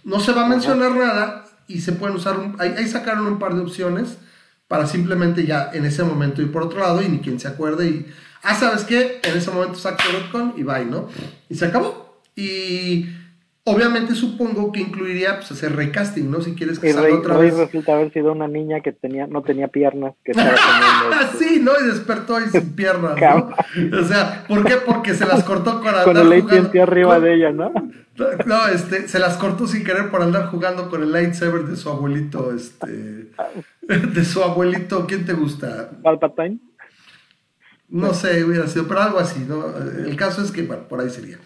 no 0.03 0.19
se 0.19 0.31
va 0.33 0.45
a 0.45 0.49
mencionar 0.49 0.91
nada 0.95 1.45
y 1.67 1.81
se 1.81 1.93
pueden 1.93 2.15
usar, 2.15 2.37
un- 2.37 2.55
ahí, 2.59 2.73
ahí 2.77 2.87
sacaron 2.87 3.25
un 3.27 3.39
par 3.39 3.55
de 3.55 3.61
opciones 3.61 4.17
para 4.67 4.87
simplemente 4.87 5.45
ya 5.45 5.69
en 5.73 5.85
ese 5.85 6.03
momento 6.03 6.41
ir 6.41 6.51
por 6.51 6.63
otro 6.63 6.79
lado 6.79 7.01
y 7.01 7.07
ni 7.09 7.19
quien 7.19 7.39
se 7.39 7.47
acuerde 7.47 7.87
y, 7.87 8.05
ah, 8.43 8.55
¿sabes 8.55 8.83
qué? 8.83 9.19
En 9.23 9.37
ese 9.37 9.51
momento 9.51 9.75
saco 9.79 10.01
Retcon 10.11 10.53
y 10.57 10.63
bye, 10.63 10.85
¿no? 10.85 11.09
Y 11.49 11.55
se 11.55 11.65
acabó. 11.65 12.21
Y 12.35 13.07
obviamente 13.65 14.13
supongo 14.15 14.71
que 14.71 14.81
incluiría 14.81 15.37
pues 15.37 15.51
hacer 15.51 15.75
recasting, 15.75 16.29
¿no? 16.29 16.41
Si 16.41 16.53
quieres 16.53 16.79
que 16.79 16.89
Y 16.89 16.93
salga 16.93 17.07
Rey, 17.09 17.17
otra 17.17 17.37
Rey 17.37 17.49
vez. 17.49 17.59
resulta 17.59 17.93
haber 17.93 18.11
sido 18.11 18.31
una 18.33 18.47
niña 18.47 18.81
que 18.81 18.91
tenía, 18.91 19.25
no 19.27 19.41
tenía 19.41 19.67
piernas, 19.69 20.15
que 20.25 20.31
estaba 20.33 20.49
teniendo, 20.55 21.15
Ah, 21.15 21.29
sí, 21.37 21.61
¿no? 21.63 21.71
Y 21.81 21.87
despertó 21.87 22.39
y 22.41 22.49
sin 22.49 22.75
piernas. 22.75 23.15
¿no? 23.19 23.99
O 23.99 24.03
sea, 24.03 24.43
¿por 24.47 24.65
qué? 24.65 24.75
Porque 24.85 25.13
se 25.13 25.25
las 25.25 25.43
cortó 25.43 25.79
con 25.79 25.87
andar 25.89 26.03
con 26.05 26.17
el 26.17 26.33
AT&T 26.41 26.81
arriba 26.81 27.15
con- 27.15 27.23
de 27.23 27.33
ella, 27.35 27.51
¿no? 27.51 27.71
No, 28.45 28.67
este, 28.67 29.07
se 29.07 29.17
las 29.17 29.37
cortó 29.37 29.65
sin 29.65 29.83
querer 29.83 30.11
por 30.11 30.21
andar 30.21 30.45
jugando 30.47 30.87
con 30.87 31.01
el 31.01 31.11
lightsaber 31.11 31.63
de 31.63 31.75
su 31.75 31.89
abuelito, 31.89 32.53
este, 32.53 32.85
de 33.81 34.25
su 34.25 34.43
abuelito, 34.43 35.07
¿quién 35.07 35.25
te 35.25 35.33
gusta? 35.33 35.89
Palpatine. 36.03 36.59
No 37.89 38.13
sé, 38.13 38.43
hubiera 38.43 38.67
sido, 38.67 38.87
pero 38.87 39.01
algo 39.01 39.19
así, 39.19 39.39
¿no? 39.47 39.65
El 40.05 40.15
caso 40.15 40.43
es 40.43 40.51
que, 40.51 40.61
bueno, 40.61 40.83
por 40.87 40.99
ahí 41.01 41.09
sería. 41.09 41.37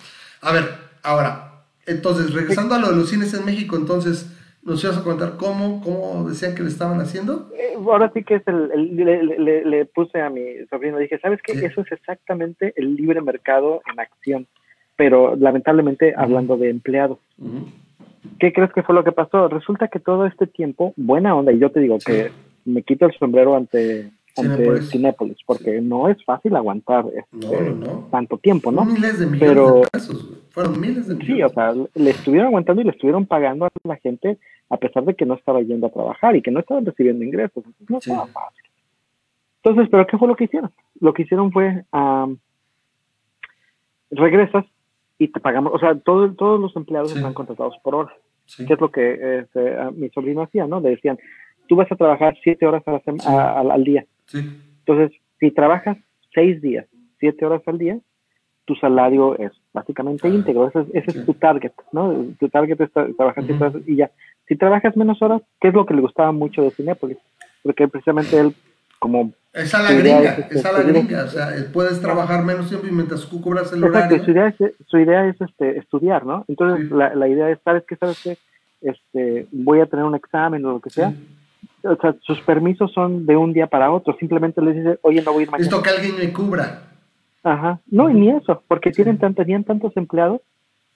A 0.42 0.52
ver, 0.52 0.76
ahora, 1.04 1.57
entonces, 1.88 2.34
regresando 2.34 2.76
a 2.76 2.80
lo 2.80 2.90
de 2.92 2.98
los 2.98 3.10
cines 3.10 3.34
en 3.34 3.46
México, 3.46 3.76
entonces, 3.76 4.34
nos 4.64 4.84
ibas 4.84 4.98
a 4.98 5.04
contar 5.04 5.38
cómo, 5.38 5.82
cómo 5.82 6.28
decían 6.28 6.54
que 6.54 6.62
le 6.64 6.68
estaban 6.70 7.00
haciendo. 7.00 7.50
Eh, 7.58 7.74
ahora 7.76 8.12
sí 8.14 8.24
que 8.24 8.36
es 8.36 8.48
el, 8.48 8.70
el- 8.74 8.96
le, 8.98 9.24
le- 9.24 9.40
le- 9.40 9.66
le 9.66 9.86
puse 9.86 10.20
a 10.20 10.30
mi 10.30 10.42
sobrino, 10.70 10.98
dije, 10.98 11.18
¿sabes 11.20 11.40
qué? 11.42 11.54
Sí. 11.58 11.66
Eso 11.66 11.82
es 11.82 11.92
exactamente 11.92 12.74
el 12.76 12.96
libre 12.96 13.22
mercado 13.22 13.82
en 13.92 14.00
acción, 14.00 14.48
pero 14.98 15.36
lamentablemente 15.38 16.14
hablando 16.18 16.58
de 16.58 16.70
empleados. 16.70 17.20
¿Qué 18.40 18.52
crees 18.52 18.74
que 18.74 18.84
fue 18.84 18.94
lo 18.94 19.04
que 19.06 19.12
pasó? 19.14 19.48
Resulta 19.48 19.88
que 19.88 20.00
todo 20.00 20.26
este 20.26 20.48
tiempo, 20.48 20.94
buena 20.98 21.34
onda, 21.36 21.52
y 21.54 21.60
yo 21.60 21.72
te 21.72 21.80
digo 21.80 21.98
Sí. 22.00 22.12
que 22.12 22.32
me 22.66 22.84
quito 22.84 23.06
el 23.06 23.18
sombrero 23.18 23.56
ante 23.56 24.12
Cinépolis. 24.44 24.90
Cinépolis, 24.90 25.38
porque 25.46 25.82
no 25.82 26.08
es 26.10 26.24
fácil 26.26 26.56
aguantar 26.56 27.06
este, 27.16 27.72
no, 27.72 27.76
no. 27.86 28.08
tanto 28.12 28.38
tiempo, 28.38 28.72
¿no? 28.72 28.86
Miles 28.86 29.20
de 29.20 29.26
millones 29.26 29.50
Pero- 29.50 29.76
de 29.82 29.88
pesos. 29.92 30.30
Fueron 30.52 30.80
miles 30.82 31.08
de 31.08 31.16
millones. 31.16 31.36
Sí, 31.38 31.44
o 31.44 31.50
sea, 31.50 31.74
le 31.94 32.10
estuvieron 32.10 32.48
aguantando 32.48 32.82
y 32.82 32.86
le 32.86 32.92
estuvieron 32.92 33.26
pagando 33.26 33.66
a 33.66 33.70
la 33.84 33.96
gente 33.98 34.38
a 34.70 34.78
pesar 34.78 35.06
de 35.06 35.16
que 35.16 35.26
no 35.26 35.36
estaba 35.36 35.62
yendo 35.62 35.88
a 35.88 35.92
trabajar 35.92 36.36
y 36.36 36.42
que 36.42 36.52
no 36.52 36.60
estaban 36.60 36.86
recibiendo 36.86 37.24
ingresos. 37.24 37.64
Entonces, 37.66 37.90
no 37.90 38.02
Sí. 38.02 38.10
estaba 38.12 38.28
fácil. 38.28 38.64
Entonces, 39.64 39.88
¿pero 39.92 40.08
qué 40.08 40.18
fue 40.18 40.28
lo 40.28 40.36
que 40.36 40.46
hicieron? 40.46 40.72
Lo 41.00 41.14
que 41.14 41.22
hicieron 41.24 41.52
fue, 41.52 41.84
am, 41.92 42.38
regresas 44.12 44.66
y 45.20 45.28
te 45.30 45.40
pagamos, 45.40 45.74
o 45.74 45.80
sea, 45.80 45.96
todo- 45.96 46.32
todos 46.34 46.60
los 46.60 46.76
empleados 46.76 47.12
Sí. 47.12 47.18
están 47.18 47.34
contratados 47.34 47.76
por 47.84 47.96
hora, 47.96 48.14
Sí. 48.46 48.66
que 48.66 48.74
es 48.74 48.80
lo 48.82 48.92
que 48.92 49.40
este, 49.40 49.78
a 49.78 49.92
mi 49.92 50.10
sobrino 50.10 50.44
hacía, 50.44 50.68
¿no? 50.68 50.80
Le 50.80 50.92
decían, 50.92 51.18
tú 51.68 51.76
vas 51.76 51.92
a 51.92 51.96
trabajar 51.96 52.36
siete 52.44 52.66
horas 52.66 52.84
a 52.88 52.92
la 52.94 53.00
Sí. 53.00 53.12
a- 53.28 53.60
al 53.60 53.84
día. 53.84 54.06
Sí. 54.28 54.40
Entonces, 54.86 55.20
si 55.40 55.52
trabajas 55.52 55.98
seis 56.34 56.62
días, 56.62 56.86
siete 57.20 57.46
horas 57.46 57.62
al 57.66 57.78
día, 57.78 57.98
tu 58.66 58.76
salario 58.76 59.38
es 59.40 59.52
básicamente 59.74 60.28
Ah, 60.28 60.32
íntegro. 60.32 60.68
Ese, 60.68 60.82
es- 60.82 60.88
ese 60.94 61.12
sí. 61.14 61.20
es 61.20 61.26
tu 61.26 61.34
target, 61.36 61.72
¿no? 61.92 62.26
Tu 62.40 62.50
target 62.50 62.80
es 62.82 62.94
tra- 62.94 63.16
trabajar 63.16 63.44
horas 63.60 63.74
y 63.86 63.96
ya. 63.96 64.12
Si 64.48 64.56
trabajas 64.56 64.96
menos 64.98 65.22
horas, 65.22 65.42
¿qué 65.62 65.70
es 65.70 65.74
lo 65.74 65.86
que 65.86 65.94
le 65.94 66.02
gustaba 66.02 66.32
mucho 66.32 66.62
de 66.64 66.72
Cinepolis? 66.72 67.18
Porque 67.64 67.88
precisamente 67.88 68.38
él, 68.40 68.54
como... 69.00 69.32
Es 69.54 69.74
a 69.74 69.82
la 69.82 69.92
gringa, 69.94 70.22
es, 70.34 70.40
este, 70.40 70.60
es 70.60 70.66
a 70.66 70.72
la 70.72 70.84
gringa. 70.84 71.24
O 71.24 71.28
sea, 71.28 71.48
puedes 71.74 72.00
trabajar 72.02 72.44
menos 72.46 72.70
tiempo 72.70 72.88
y 72.88 72.92
mientras 72.92 73.28
tú 73.30 73.42
cubras 73.42 73.72
el 73.74 73.84
Exacto, 73.84 74.16
horario. 74.16 74.24
su 74.26 74.32
idea 74.32 74.48
es, 74.48 74.74
su 74.88 74.98
idea 75.00 75.28
es 75.28 75.42
este, 75.42 75.78
estudiar, 75.80 76.26
¿no? 76.26 76.46
Entonces, 76.48 76.88
Sí. 76.88 76.94
la, 76.94 77.16
la 77.16 77.28
idea 77.28 77.50
es, 77.50 77.60
¿sabes 77.64 77.84
qué? 77.88 77.96
¿Sabes 77.96 78.18
qué? 78.24 78.38
Este, 78.82 79.48
voy 79.52 79.80
a 79.80 79.88
tener 79.88 80.06
un 80.06 80.14
examen 80.16 80.64
o 80.66 80.74
lo 80.74 80.80
que 80.82 80.92
sea. 80.92 81.12
O 81.84 81.96
sea, 81.98 82.16
sus 82.22 82.40
permisos 82.42 82.92
son 82.94 83.26
de 83.26 83.36
un 83.38 83.54
día 83.54 83.68
para 83.68 83.92
otro. 83.92 84.16
Simplemente 84.20 84.62
les 84.62 84.76
dice, 84.76 85.00
oye, 85.04 85.22
no 85.22 85.32
voy 85.34 85.42
a 85.42 85.44
ir 85.44 85.52
mañana. 85.52 85.66
Necesito 85.70 85.84
que 85.84 85.90
alguien 85.90 86.18
me 86.18 86.34
cubra. 86.34 86.84
Ajá. 87.44 87.80
No, 87.88 88.10
y 88.10 88.14
ni 88.14 88.30
eso, 88.30 88.64
porque 88.68 88.92
tienen 88.92 89.18
tan, 89.20 89.34
tenían 89.36 89.64
tantos 89.64 89.96
empleados 89.96 90.42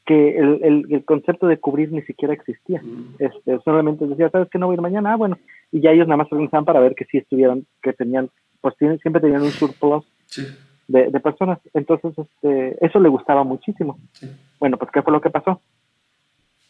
que 0.05 0.37
el, 0.37 0.59
el, 0.63 0.85
el 0.89 1.05
concepto 1.05 1.47
de 1.47 1.57
cubrir 1.59 1.91
ni 1.91 2.01
siquiera 2.01 2.33
existía. 2.33 2.81
Este, 3.19 3.59
solamente 3.63 4.05
decía, 4.07 4.29
¿sabes 4.29 4.49
que 4.49 4.57
no 4.57 4.65
voy 4.65 4.73
a 4.73 4.77
ir 4.77 4.81
mañana? 4.81 5.13
Ah, 5.13 5.15
bueno. 5.15 5.37
Y 5.71 5.79
ya 5.81 5.91
ellos 5.91 6.07
nada 6.07 6.17
más 6.17 6.27
se 6.27 6.35
organizaban 6.35 6.65
para 6.65 6.79
ver 6.79 6.95
que 6.95 7.05
sí 7.05 7.19
estuvieran, 7.19 7.65
que 7.81 7.93
tenían, 7.93 8.29
pues 8.59 8.75
tienen, 8.77 8.99
siempre 8.99 9.21
tenían 9.21 9.43
un 9.43 9.51
surplus 9.51 10.03
Sí, 10.25 10.43
de, 10.87 11.09
de 11.11 11.19
personas. 11.19 11.59
Entonces, 11.73 12.13
este, 12.17 12.85
eso 12.85 12.99
le 12.99 13.09
gustaba 13.09 13.43
muchísimo. 13.43 13.97
sí. 14.13 14.27
Bueno, 14.59 14.77
pues, 14.77 14.91
¿qué 14.91 15.01
fue 15.01 15.13
lo 15.13 15.21
que 15.21 15.29
pasó? 15.29 15.61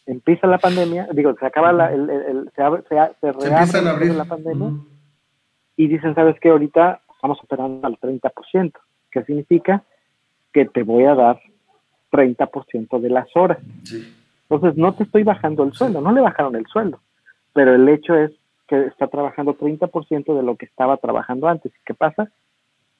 Empieza 0.06 0.46
la 0.46 0.58
pandemia, 0.58 1.08
digo, 1.12 1.34
se 1.38 1.46
acaba 1.46 1.72
la, 1.72 1.92
el, 1.92 2.10
el- 2.10 2.22
el- 2.22 2.50
se, 2.56 2.62
abre, 2.62 2.82
se, 2.88 2.96
se 3.20 3.32
reabre 3.32 3.88
abrir. 3.88 4.14
la 4.14 4.24
pandemia 4.24 4.70
y 5.76 5.86
dicen, 5.88 6.14
¿sabes 6.14 6.38
qué? 6.40 6.50
Ahorita 6.50 7.00
estamos 7.14 7.38
operando 7.42 7.86
al 7.86 7.98
30%, 7.98 8.72
que 9.10 9.24
significa 9.24 9.82
que 10.52 10.64
te 10.66 10.82
voy 10.82 11.04
a 11.04 11.14
dar 11.14 11.40
30% 12.10 13.00
de 13.00 13.08
las 13.10 13.28
horas. 13.36 13.58
Sí. 13.84 14.12
Entonces, 14.50 14.76
no 14.76 14.92
te 14.94 15.04
estoy 15.04 15.22
bajando 15.22 15.62
el 15.62 15.72
sueldo, 15.72 16.00
no 16.00 16.12
le 16.12 16.20
bajaron 16.20 16.56
el 16.56 16.66
sueldo, 16.66 17.00
pero 17.54 17.74
el 17.74 17.88
hecho 17.88 18.14
es 18.16 18.32
que 18.68 18.86
está 18.86 19.06
trabajando 19.06 19.54
30% 19.56 20.36
de 20.36 20.42
lo 20.42 20.56
que 20.56 20.66
estaba 20.66 20.96
trabajando 20.98 21.48
antes. 21.48 21.72
¿Y 21.72 21.84
qué 21.86 21.94
pasa? 21.94 22.30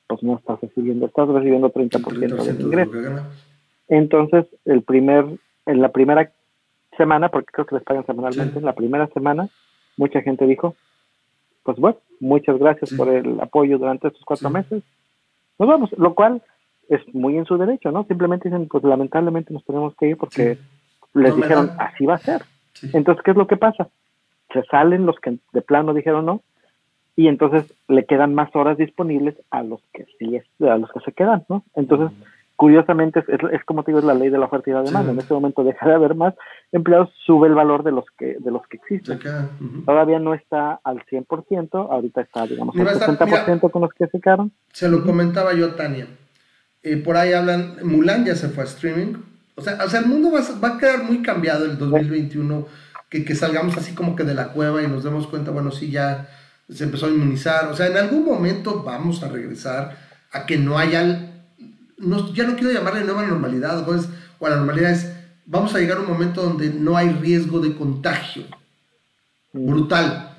Pues 0.06 0.22
no 0.22 0.36
estás 0.36 0.60
recibiendo, 0.60 1.06
estás 1.06 1.28
recibiendo 1.28 1.70
30% 1.72 1.90
30% 2.00 2.44
del 2.44 2.56
de 2.58 2.62
lo 2.62 2.66
ingreso. 2.68 2.90
que 2.92 3.02
ganas. 3.02 3.48
Entonces, 3.88 4.46
el 4.64 4.82
primer, 4.82 5.26
en 5.66 5.82
la 5.82 5.90
primera 5.90 6.30
semana, 6.96 7.28
porque 7.28 7.52
creo 7.52 7.66
que 7.66 7.74
les 7.76 7.84
pagan 7.84 8.04
semanalmente, 8.06 8.52
Sí. 8.54 8.58
en 8.58 8.64
la 8.64 8.74
primera 8.74 9.06
semana, 9.08 9.48
mucha 9.96 10.20
gente 10.22 10.46
dijo, 10.46 10.74
pues 11.62 11.78
bueno, 11.78 11.98
muchas 12.20 12.58
gracias 12.58 12.90
Sí. 12.90 12.96
por 12.96 13.08
el 13.08 13.40
apoyo 13.40 13.78
durante 13.78 14.08
estos 14.08 14.24
cuatro 14.24 14.48
Sí. 14.48 14.54
meses. 14.54 14.82
Nos 15.58 15.68
vamos, 15.68 15.90
lo 15.96 16.14
cual 16.14 16.42
es 16.88 17.00
muy 17.14 17.36
en 17.36 17.44
su 17.46 17.56
derecho, 17.56 17.90
¿no? 17.92 18.04
Simplemente 18.04 18.48
dicen, 18.48 18.68
pues 18.68 18.84
lamentablemente 18.84 19.52
nos 19.54 19.64
tenemos 19.64 19.94
que 19.96 20.08
ir 20.08 20.16
porque 20.16 20.58
les 21.14 21.30
No 21.30 21.36
dijeron, 21.36 21.66
dan. 21.68 21.80
así 21.80 22.04
va 22.06 22.14
a 22.14 22.18
ser. 22.18 22.42
Entonces, 22.92 23.22
¿qué 23.24 23.30
es 23.30 23.36
lo 23.36 23.46
que 23.46 23.56
pasa? 23.56 23.88
Se 24.52 24.62
salen 24.64 25.06
los 25.06 25.18
que 25.20 25.38
de 25.52 25.62
plano 25.62 25.94
dijeron 25.94 26.26
no, 26.26 26.40
y 27.16 27.28
entonces 27.28 27.72
le 27.88 28.04
quedan 28.06 28.34
más 28.34 28.54
horas 28.56 28.76
disponibles 28.78 29.36
a 29.50 29.62
los 29.62 29.80
que 29.92 30.06
sí 30.18 30.36
es, 30.36 30.44
a 30.62 30.76
los 30.78 30.90
que 30.90 31.00
se 31.00 31.12
quedan, 31.12 31.44
¿no? 31.48 31.62
Entonces, 31.74 32.10
curiosamente, 32.62 33.18
es, 33.18 33.40
es, 33.50 33.64
como 33.64 33.82
te 33.82 33.90
digo, 33.90 33.98
es 33.98 34.04
la 34.04 34.14
ley 34.14 34.28
de 34.28 34.38
la 34.38 34.46
oferta 34.46 34.70
y 34.70 34.72
la 34.72 34.84
demanda. 34.84 35.10
En 35.10 35.18
este 35.18 35.34
momento 35.34 35.64
deja 35.64 35.84
de 35.84 35.94
haber 35.94 36.14
más 36.14 36.32
empleados, 36.70 37.10
sube 37.26 37.48
el 37.48 37.56
valor 37.56 37.82
de 37.82 37.90
los 37.90 38.04
que 38.16 38.36
de 38.38 38.52
los 38.52 38.64
que 38.68 38.76
existen. 38.76 39.18
Todavía 39.84 40.20
no 40.20 40.32
está 40.32 40.78
al 40.84 41.04
100%, 41.06 41.90
ahorita 41.90 42.20
está, 42.20 42.46
digamos, 42.46 42.76
al 42.76 42.86
60% 42.86 43.68
con 43.68 43.82
los 43.82 43.92
que 43.92 44.06
se 44.06 44.20
quedaron. 44.20 44.52
Se 44.72 44.88
lo 44.88 45.02
comentaba 45.02 45.54
yo 45.54 45.74
Tania. 45.74 46.06
Eh, 46.84 46.98
por 46.98 47.16
ahí 47.16 47.32
hablan, 47.32 47.78
Mulan 47.82 48.24
ya 48.24 48.36
se 48.36 48.48
fue 48.48 48.62
a 48.62 48.66
streaming. 48.66 49.14
O 49.56 49.60
sea, 49.60 49.84
o 49.84 49.88
sea 49.88 49.98
el 49.98 50.06
mundo 50.06 50.30
va, 50.30 50.40
va 50.62 50.76
a 50.76 50.78
quedar 50.78 51.02
muy 51.02 51.20
cambiado 51.20 51.64
el 51.64 51.76
2021, 51.76 52.64
que, 53.08 53.24
que 53.24 53.34
salgamos 53.34 53.76
así 53.76 53.92
como 53.92 54.14
que 54.14 54.22
de 54.22 54.34
la 54.34 54.52
cueva 54.52 54.84
y 54.84 54.86
nos 54.86 55.02
demos 55.02 55.26
cuenta, 55.26 55.50
bueno, 55.50 55.72
sí, 55.72 55.90
ya 55.90 56.28
se 56.68 56.84
empezó 56.84 57.06
a 57.06 57.10
inmunizar. 57.10 57.66
O 57.72 57.74
sea, 57.74 57.88
en 57.88 57.96
algún 57.96 58.24
momento 58.24 58.84
vamos 58.84 59.20
a 59.24 59.28
regresar 59.28 59.96
a 60.30 60.46
que 60.46 60.58
no 60.58 60.78
haya, 60.78 61.31
no, 62.02 62.32
ya 62.34 62.44
no 62.44 62.56
quiero 62.56 62.72
llamarle 62.72 63.04
nueva 63.04 63.26
normalidad, 63.26 63.88
o 64.38 64.48
la 64.48 64.56
normalidad 64.56 64.90
es, 64.90 65.12
vamos 65.46 65.74
a 65.74 65.78
llegar 65.78 65.98
a 65.98 66.00
un 66.00 66.08
momento 66.08 66.42
donde 66.42 66.70
no 66.70 66.96
hay 66.96 67.10
riesgo 67.10 67.60
de 67.60 67.74
contagio. 67.74 68.44
Mm. 69.52 69.66
Brutal. 69.66 70.36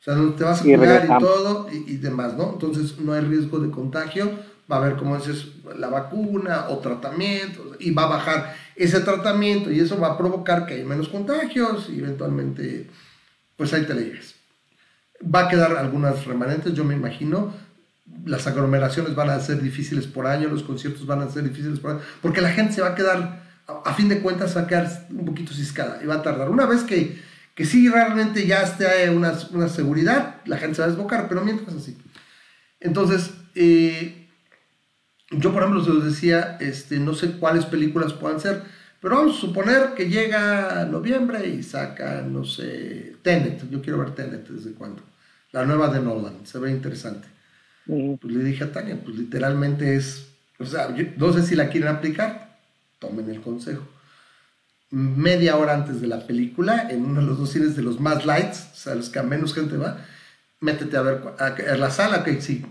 O 0.00 0.04
sea, 0.04 0.14
donde 0.14 0.36
te 0.36 0.44
vas 0.44 0.60
a 0.60 0.64
cuidar 0.64 1.04
y, 1.04 1.22
todo 1.22 1.68
y, 1.70 1.96
demás, 1.98 2.34
¿no? 2.36 2.54
Entonces 2.54 2.98
no 2.98 3.12
hay 3.12 3.20
riesgo 3.20 3.60
de 3.60 3.70
contagio. 3.70 4.32
Va 4.70 4.76
a 4.76 4.78
haber, 4.80 4.96
como 4.96 5.16
dices, 5.16 5.46
la 5.76 5.88
vacuna 5.88 6.66
o 6.70 6.78
tratamiento 6.78 7.76
y 7.78 7.92
va 7.92 8.04
a 8.04 8.08
bajar 8.08 8.56
ese 8.74 9.00
tratamiento 9.00 9.70
y 9.70 9.78
eso 9.78 10.00
va 10.00 10.08
a 10.08 10.18
provocar 10.18 10.66
que 10.66 10.74
haya 10.74 10.84
menos 10.84 11.08
contagios 11.08 11.88
y 11.88 12.00
eventualmente, 12.00 12.90
pues 13.56 13.72
ahí 13.74 13.84
te 13.84 13.94
le 13.94 14.18
Va 15.22 15.40
a 15.40 15.48
quedar 15.48 15.76
algunas 15.76 16.24
remanentes, 16.24 16.74
yo 16.74 16.84
me 16.84 16.94
imagino. 16.94 17.52
Las 18.24 18.46
aglomeraciones 18.46 19.14
van 19.14 19.30
a 19.30 19.40
ser 19.40 19.62
difíciles 19.62 20.06
por 20.06 20.26
año, 20.26 20.48
los 20.48 20.62
conciertos 20.62 21.06
van 21.06 21.20
a 21.22 21.30
ser 21.30 21.44
difíciles 21.44 21.78
por 21.78 21.92
año, 21.92 22.00
porque 22.20 22.40
la 22.40 22.50
gente 22.50 22.74
se 22.74 22.80
va 22.80 22.88
a 22.88 22.94
quedar, 22.94 23.42
a, 23.66 23.94
fin 23.94 24.08
de 24.08 24.20
cuentas, 24.20 24.56
va 24.56 24.62
a 24.62 24.66
quedar 24.66 25.06
un 25.10 25.24
poquito 25.24 25.52
ciscada 25.52 26.00
y 26.02 26.06
va 26.06 26.16
a 26.16 26.22
tardar. 26.22 26.50
Una 26.50 26.66
vez 26.66 26.82
que, 26.82 27.20
que 27.54 27.64
sí 27.64 27.88
realmente 27.88 28.46
ya 28.46 28.62
esté 28.62 29.10
una, 29.10 29.32
una 29.52 29.68
seguridad, 29.68 30.36
la 30.46 30.58
gente 30.58 30.76
se 30.76 30.82
va 30.82 30.86
a 30.86 30.90
desbocar, 30.90 31.28
pero 31.28 31.44
mientras 31.44 31.76
así. 31.76 31.96
Entonces, 32.80 33.30
eh, 33.54 34.28
yo 35.30 35.52
por 35.52 35.62
ejemplo, 35.62 35.84
se 35.84 35.90
los 35.90 36.04
decía, 36.04 36.56
este, 36.60 36.98
no 36.98 37.14
sé 37.14 37.32
cuáles 37.38 37.66
películas 37.66 38.12
puedan 38.12 38.40
ser, 38.40 38.62
pero 39.00 39.16
vamos 39.16 39.38
a 39.38 39.40
suponer 39.40 39.94
que 39.94 40.08
llega 40.08 40.84
noviembre 40.84 41.48
y 41.48 41.62
saca, 41.62 42.22
no 42.22 42.44
sé, 42.44 43.16
Tenet. 43.22 43.68
Yo 43.70 43.80
quiero 43.80 43.98
ver 43.98 44.14
Tenet 44.14 44.48
desde 44.48 44.72
cuándo 44.72 45.02
la 45.52 45.66
nueva 45.66 45.88
de 45.88 46.00
Nolan, 46.00 46.46
se 46.46 46.58
ve 46.58 46.70
interesante. 46.70 47.28
Pues 47.86 48.32
le 48.32 48.44
dije 48.44 48.64
a 48.64 48.72
Tania, 48.72 48.98
pues 49.02 49.16
literalmente 49.16 49.96
es, 49.96 50.28
o 50.58 50.64
sea, 50.64 50.94
no 51.16 51.32
sé 51.32 51.42
si 51.42 51.56
la 51.56 51.68
quieren 51.68 51.88
aplicar, 51.88 52.58
tomen 52.98 53.28
el 53.28 53.40
consejo. 53.40 53.82
Media 54.90 55.56
hora 55.56 55.74
antes 55.74 56.00
de 56.00 56.06
la 56.06 56.26
película, 56.26 56.88
en 56.90 57.04
uno 57.04 57.20
de 57.20 57.26
los 57.26 57.38
dos 57.38 57.50
cines 57.50 57.74
de 57.74 57.82
los 57.82 57.98
más 57.98 58.24
lights, 58.24 58.68
o 58.72 58.76
sea, 58.76 58.94
los 58.94 59.08
que 59.08 59.18
a 59.18 59.22
menos 59.22 59.54
gente 59.54 59.76
va, 59.76 59.98
métete 60.60 60.96
a 60.96 61.02
ver 61.02 61.22
a, 61.38 61.76
la 61.76 61.90
sala, 61.90 62.22
que 62.22 62.40
sí. 62.40 62.64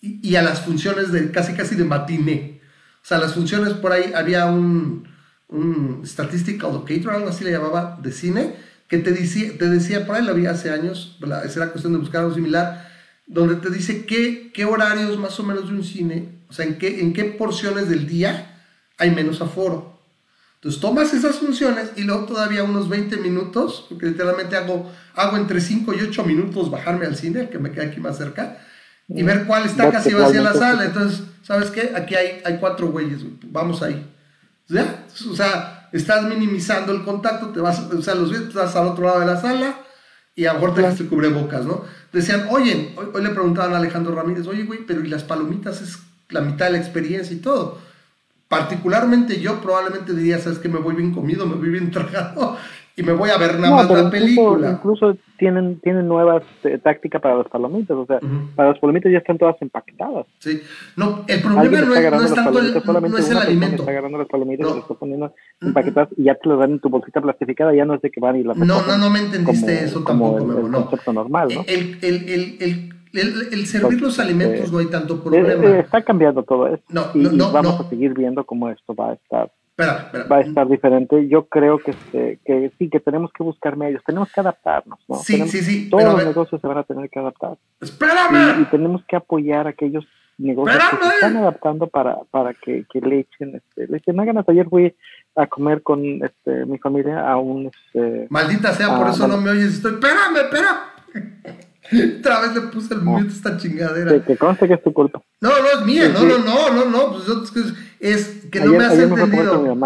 Y, 0.00 0.36
a 0.36 0.42
las 0.42 0.60
funciones 0.60 1.10
de 1.10 1.30
casi 1.30 1.54
casi 1.54 1.74
de 1.74 1.84
matiné. 1.84 2.60
O 3.02 3.06
sea, 3.06 3.18
las 3.18 3.34
funciones 3.34 3.72
por 3.72 3.92
ahí 3.92 4.12
había 4.14 4.46
un, 4.46 5.08
un 5.48 6.02
statistical 6.04 6.72
locator, 6.72 7.14
algo 7.14 7.28
así 7.28 7.44
le 7.44 7.52
llamaba, 7.52 7.98
de 8.02 8.12
cine, 8.12 8.56
que 8.88 8.98
te 8.98 9.12
decía, 9.12 9.56
te 9.58 9.68
decía, 9.68 10.06
por 10.06 10.16
ahí 10.16 10.24
la 10.24 10.32
vi 10.32 10.46
hace 10.46 10.70
años, 10.70 11.18
era 11.22 11.70
cuestión 11.70 11.92
de 11.94 11.98
buscar 11.98 12.22
algo 12.22 12.34
similar, 12.34 12.85
donde 13.26 13.56
te 13.56 13.70
dice 13.70 14.06
qué, 14.06 14.50
qué 14.52 14.64
horarios 14.64 15.18
más 15.18 15.38
o 15.40 15.42
menos 15.42 15.68
de 15.68 15.74
un 15.74 15.84
cine, 15.84 16.40
o 16.48 16.52
sea, 16.52 16.64
en 16.64 16.78
qué, 16.78 17.00
en 17.00 17.12
qué 17.12 17.24
porciones 17.24 17.88
del 17.88 18.06
día 18.06 18.62
hay 18.98 19.10
menos 19.10 19.40
aforo. 19.40 19.96
Entonces 20.56 20.80
tomas 20.80 21.12
esas 21.12 21.36
funciones 21.36 21.92
y 21.96 22.02
luego 22.02 22.24
todavía 22.24 22.64
unos 22.64 22.88
20 22.88 23.18
minutos, 23.18 23.86
porque 23.88 24.06
literalmente 24.06 24.56
hago, 24.56 24.90
hago 25.14 25.36
entre 25.36 25.60
5 25.60 25.94
y 25.94 26.02
8 26.02 26.24
minutos 26.24 26.70
bajarme 26.70 27.06
al 27.06 27.16
cine, 27.16 27.50
que 27.50 27.58
me 27.58 27.72
queda 27.72 27.84
aquí 27.84 28.00
más 28.00 28.16
cerca, 28.16 28.58
y 29.08 29.22
ver 29.22 29.44
cuál 29.44 29.66
está 29.66 29.90
casi 29.90 30.14
vacía 30.14 30.42
la 30.42 30.54
sala. 30.54 30.86
Entonces, 30.86 31.22
¿sabes 31.42 31.70
qué? 31.70 31.92
Aquí 31.94 32.14
hay, 32.14 32.40
hay 32.44 32.58
cuatro 32.58 32.88
güeyes, 32.88 33.20
vamos 33.44 33.82
ahí. 33.82 34.12
¿Ya? 34.68 35.06
O 35.30 35.36
sea, 35.36 35.88
estás 35.92 36.24
minimizando 36.24 36.92
el 36.92 37.04
contacto, 37.04 37.50
te 37.50 37.60
vas, 37.60 37.78
o 37.80 38.02
sea, 38.02 38.14
los 38.14 38.30
ves, 38.30 38.40
estás 38.40 38.74
al 38.74 38.88
otro 38.88 39.04
lado 39.04 39.20
de 39.20 39.26
la 39.26 39.40
sala 39.40 39.78
y 40.34 40.46
a 40.46 40.52
lo 40.52 40.60
mejor 40.60 40.74
te 40.74 40.82
cubre 40.82 41.30
cubrebocas, 41.30 41.64
¿no? 41.64 41.84
Decían, 42.16 42.46
oye, 42.48 42.94
hoy, 42.96 43.22
le 43.22 43.28
preguntaban 43.28 43.74
a 43.74 43.76
Alejandro 43.76 44.14
Ramírez, 44.14 44.46
oye, 44.46 44.62
güey, 44.62 44.86
pero 44.86 45.04
y 45.04 45.06
las 45.06 45.22
palomitas 45.22 45.82
es 45.82 45.98
la 46.30 46.40
mitad 46.40 46.64
de 46.64 46.72
la 46.72 46.78
experiencia 46.78 47.36
y 47.36 47.40
todo. 47.40 47.78
Particularmente 48.48 49.38
yo 49.38 49.60
probablemente 49.60 50.14
diría, 50.14 50.38
sabes 50.38 50.58
que 50.58 50.70
me 50.70 50.78
voy 50.78 50.94
bien 50.94 51.12
comido, 51.12 51.46
me 51.46 51.56
voy 51.56 51.68
bien 51.68 51.90
tragado 51.92 52.56
y 52.98 53.02
me 53.02 53.12
voy 53.12 53.28
a 53.28 53.36
ver 53.36 53.58
nada 53.58 53.76
más 53.76 53.90
la 53.90 54.10
película. 54.10 54.70
Incluso 54.70 55.18
tienen, 55.38 55.78
tienen 55.80 56.08
nuevas 56.08 56.42
eh, 56.64 56.78
tácticas 56.82 57.20
para 57.20 57.36
las 57.36 57.46
palomitas, 57.48 57.94
o 57.94 58.06
sea, 58.06 58.20
para 58.54 58.70
las 58.70 58.78
palomitas 58.78 59.12
ya 59.12 59.18
están 59.18 59.36
todas 59.36 59.54
empaquetadas. 59.60 60.26
Sí, 60.38 60.62
no, 60.96 61.24
el 61.28 61.42
problema 61.42 61.80
no 61.82 61.94
es, 61.94 62.10
no 62.10 62.22
es 62.22 62.34
tanto 62.34 62.58
el, 62.58 62.72
no 63.10 63.18
es 63.18 63.30
el 63.30 63.36
alimento. 63.36 63.76
Está 63.76 63.90
agarrando 63.90 64.16
las 64.16 64.28
palomitas 64.28 64.66
y 64.66 64.70
las 64.70 64.78
está 64.78 64.94
poniendo 64.94 65.34
empaquetadas 65.60 66.08
y 66.16 66.24
ya 66.24 66.36
te 66.36 66.48
las 66.48 66.58
dan 66.58 66.72
en 66.72 66.80
tu 66.80 66.88
bolsita 66.88 67.20
plastificada, 67.20 67.74
ya 67.74 67.84
no 67.84 67.94
es 67.94 68.00
de 68.00 68.10
que 68.10 68.18
van 68.18 68.36
y 68.36 68.44
las 68.44 68.56
No, 68.56 68.64
no, 68.64 68.96
no 68.96 69.10
me 69.10 69.18
entendiste 69.18 69.84
eso 69.84 70.02
tampoco, 70.02 70.38
como 70.38 70.58
el, 70.58 70.70
no. 70.70 70.80
concepto 70.80 71.12
normal, 71.12 71.48
¿no? 71.54 71.64
El, 71.66 71.98
el, 72.00 72.28
el, 72.30 72.56
el, 73.12 73.48
el, 73.52 73.66
servir 73.66 74.00
los 74.00 74.18
alimentos 74.18 74.72
no 74.72 74.78
hay 74.78 74.86
tanto 74.86 75.22
problema. 75.22 75.52
Eh, 75.52 75.80
está 75.80 76.02
cambiando 76.02 76.42
todo 76.44 76.68
esto. 76.68 76.86
No, 76.88 77.04
y, 77.14 77.18
no, 77.18 77.52
vamos 77.52 77.78
a 77.78 77.88
seguir 77.90 78.14
viendo 78.14 78.44
cómo 78.44 78.70
esto 78.70 78.94
va 78.94 79.10
a 79.10 79.14
estar 79.14 79.50
va 79.78 80.36
a 80.36 80.40
estar 80.40 80.68
diferente. 80.68 81.28
Yo 81.28 81.46
creo 81.46 81.78
que, 81.78 81.90
este, 81.90 82.38
que 82.44 82.72
sí, 82.78 82.88
que 82.88 83.00
tenemos 83.00 83.30
que 83.32 83.42
buscar 83.42 83.76
medios, 83.76 84.02
tenemos 84.04 84.32
que 84.32 84.40
adaptarnos, 84.40 84.98
¿no? 85.08 85.16
Sí, 85.16 85.46
sí, 85.48 85.60
sí. 85.62 85.90
Todos 85.90 86.04
los 86.04 86.24
negocios 86.24 86.60
se 86.60 86.66
van 86.66 86.78
a 86.78 86.82
tener 86.84 87.10
que 87.10 87.18
adaptar. 87.18 87.58
¡Espérame! 87.80 88.62
Y, 88.62 88.64
tenemos 88.66 89.04
que 89.06 89.16
apoyar 89.16 89.66
a 89.66 89.70
aquellos 89.70 90.06
negocios 90.38 90.82
que 90.90 90.96
se 90.96 91.14
están 91.14 91.36
adaptando 91.36 91.86
para, 91.86 92.16
para 92.30 92.54
que, 92.54 92.84
que 92.92 93.00
le 93.00 93.20
echen, 93.20 93.56
este, 93.56 93.86
le 93.86 93.98
echen 93.98 94.16
ganas. 94.16 94.48
Ayer 94.48 94.68
fui 94.68 94.94
a 95.34 95.46
comer 95.46 95.82
con 95.82 96.02
este, 96.24 96.64
mi 96.66 96.78
familia 96.78 97.28
a 97.28 97.36
un... 97.36 97.66
Este, 97.66 98.26
Maldita 98.30 98.72
sea, 98.72 98.96
por 98.96 99.08
eso 99.08 99.28
no 99.28 99.36
me 99.36 99.50
oyes. 99.50 99.74
Estoy, 99.74 99.94
espérame, 99.94 100.36
espérame. 100.36 100.96
Otra 102.18 102.40
vez 102.40 102.54
le 102.54 102.60
puse 102.62 102.94
el 102.94 103.02
mute 103.02 103.28
a 103.28 103.28
esta 103.28 103.56
chingadera. 103.56 104.24
Que, 104.24 104.36
conste 104.36 104.66
que 104.66 104.74
es 104.74 104.82
tu 104.82 104.92
culpa. 104.92 105.22
No, 105.40 105.50
no 105.50 105.80
es 105.80 105.86
mía, 105.86 106.08
no, 106.08 106.22
no, 106.24 106.38
no, 106.38 106.70
no, 106.72 106.84
no, 106.86 107.12
pues 107.12 107.28
es 108.00 108.46
que 108.50 108.60
no 108.60 108.72
me 108.72 108.84
has 108.84 108.98
entendido. 108.98 109.76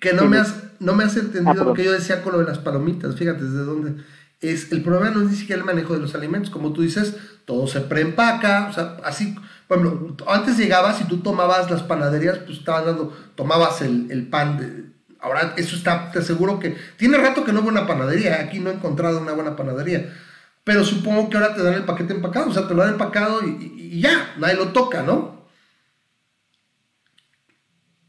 que 0.00 0.12
no 0.12 0.26
me 0.26 0.38
has, 0.38 0.54
no 0.80 0.94
me 0.94 1.04
has 1.04 1.16
entendido 1.16 1.64
lo 1.64 1.74
que 1.74 1.84
yo 1.84 1.92
decía 1.92 2.22
con 2.22 2.32
lo 2.32 2.38
de 2.38 2.44
las 2.44 2.58
palomitas. 2.58 3.16
Fíjate 3.16 3.44
desde 3.44 3.64
dónde. 3.64 4.02
Es, 4.40 4.70
el 4.72 4.82
problema 4.82 5.10
no 5.10 5.22
es 5.22 5.30
ni 5.30 5.36
siquiera 5.36 5.60
el 5.60 5.66
manejo 5.66 5.94
de 5.94 6.00
los 6.00 6.14
alimentos. 6.14 6.50
Como 6.50 6.72
tú 6.72 6.82
dices, 6.82 7.16
todo 7.44 7.66
se 7.66 7.80
preempaca. 7.80 8.68
O 8.68 8.72
sea, 8.72 8.96
así, 9.04 9.34
por 9.66 9.78
ejemplo, 9.78 10.16
antes 10.28 10.56
llegabas 10.58 11.00
y 11.00 11.04
tú 11.04 11.18
tomabas 11.18 11.70
las 11.70 11.82
panaderías, 11.82 12.38
pues 12.38 12.58
estabas 12.58 12.86
dando, 12.86 13.16
tomabas 13.34 13.82
el, 13.82 14.10
el 14.10 14.28
pan 14.28 14.58
de, 14.58 14.86
Ahora, 15.18 15.54
eso 15.56 15.74
está, 15.74 16.10
te 16.12 16.20
aseguro 16.20 16.60
que. 16.60 16.76
Tiene 16.96 17.18
rato 17.18 17.44
que 17.44 17.52
no 17.52 17.60
hubo 17.60 17.68
una 17.68 17.86
panadería. 17.86 18.40
Aquí 18.40 18.60
no 18.60 18.70
he 18.70 18.74
encontrado 18.74 19.20
una 19.20 19.32
buena 19.32 19.56
panadería 19.56 20.12
pero 20.66 20.84
supongo 20.84 21.30
que 21.30 21.36
ahora 21.36 21.54
te 21.54 21.62
dan 21.62 21.74
el 21.74 21.84
paquete 21.84 22.12
empacado, 22.12 22.50
o 22.50 22.52
sea, 22.52 22.66
te 22.66 22.74
lo 22.74 22.82
dan 22.82 22.94
empacado 22.94 23.40
y, 23.40 24.00
ya, 24.00 24.34
nadie 24.36 24.56
lo 24.56 24.72
toca, 24.72 25.00
¿no? 25.02 25.35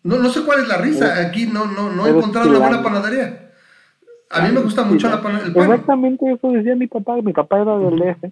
No, 0.08 0.18
no 0.20 0.30
sé 0.30 0.44
cuál 0.44 0.62
es 0.62 0.70
la 0.70 0.78
risa, 0.78 1.20
aquí 1.20 1.48
no, 1.48 1.66
no, 1.66 1.92
no 1.92 2.08
he 2.08 2.12
encontrado 2.12 2.50
una 2.50 2.60
buena 2.60 2.82
panadería. 2.82 3.52
A 4.30 4.42
mí 4.42 4.54
me 4.54 4.62
gusta 4.62 4.84
mucho 4.84 5.10
la 5.10 5.22
pan, 5.22 5.40
el 5.44 5.54
pan. 5.54 5.72
Exactamente 5.72 6.32
eso 6.32 6.52
decía 6.52 6.76
mi 6.76 6.88
papá. 6.88 7.22
Mi 7.22 7.34
papá 7.34 7.62
era 7.62 7.78
del 7.78 8.02
eje 8.02 8.32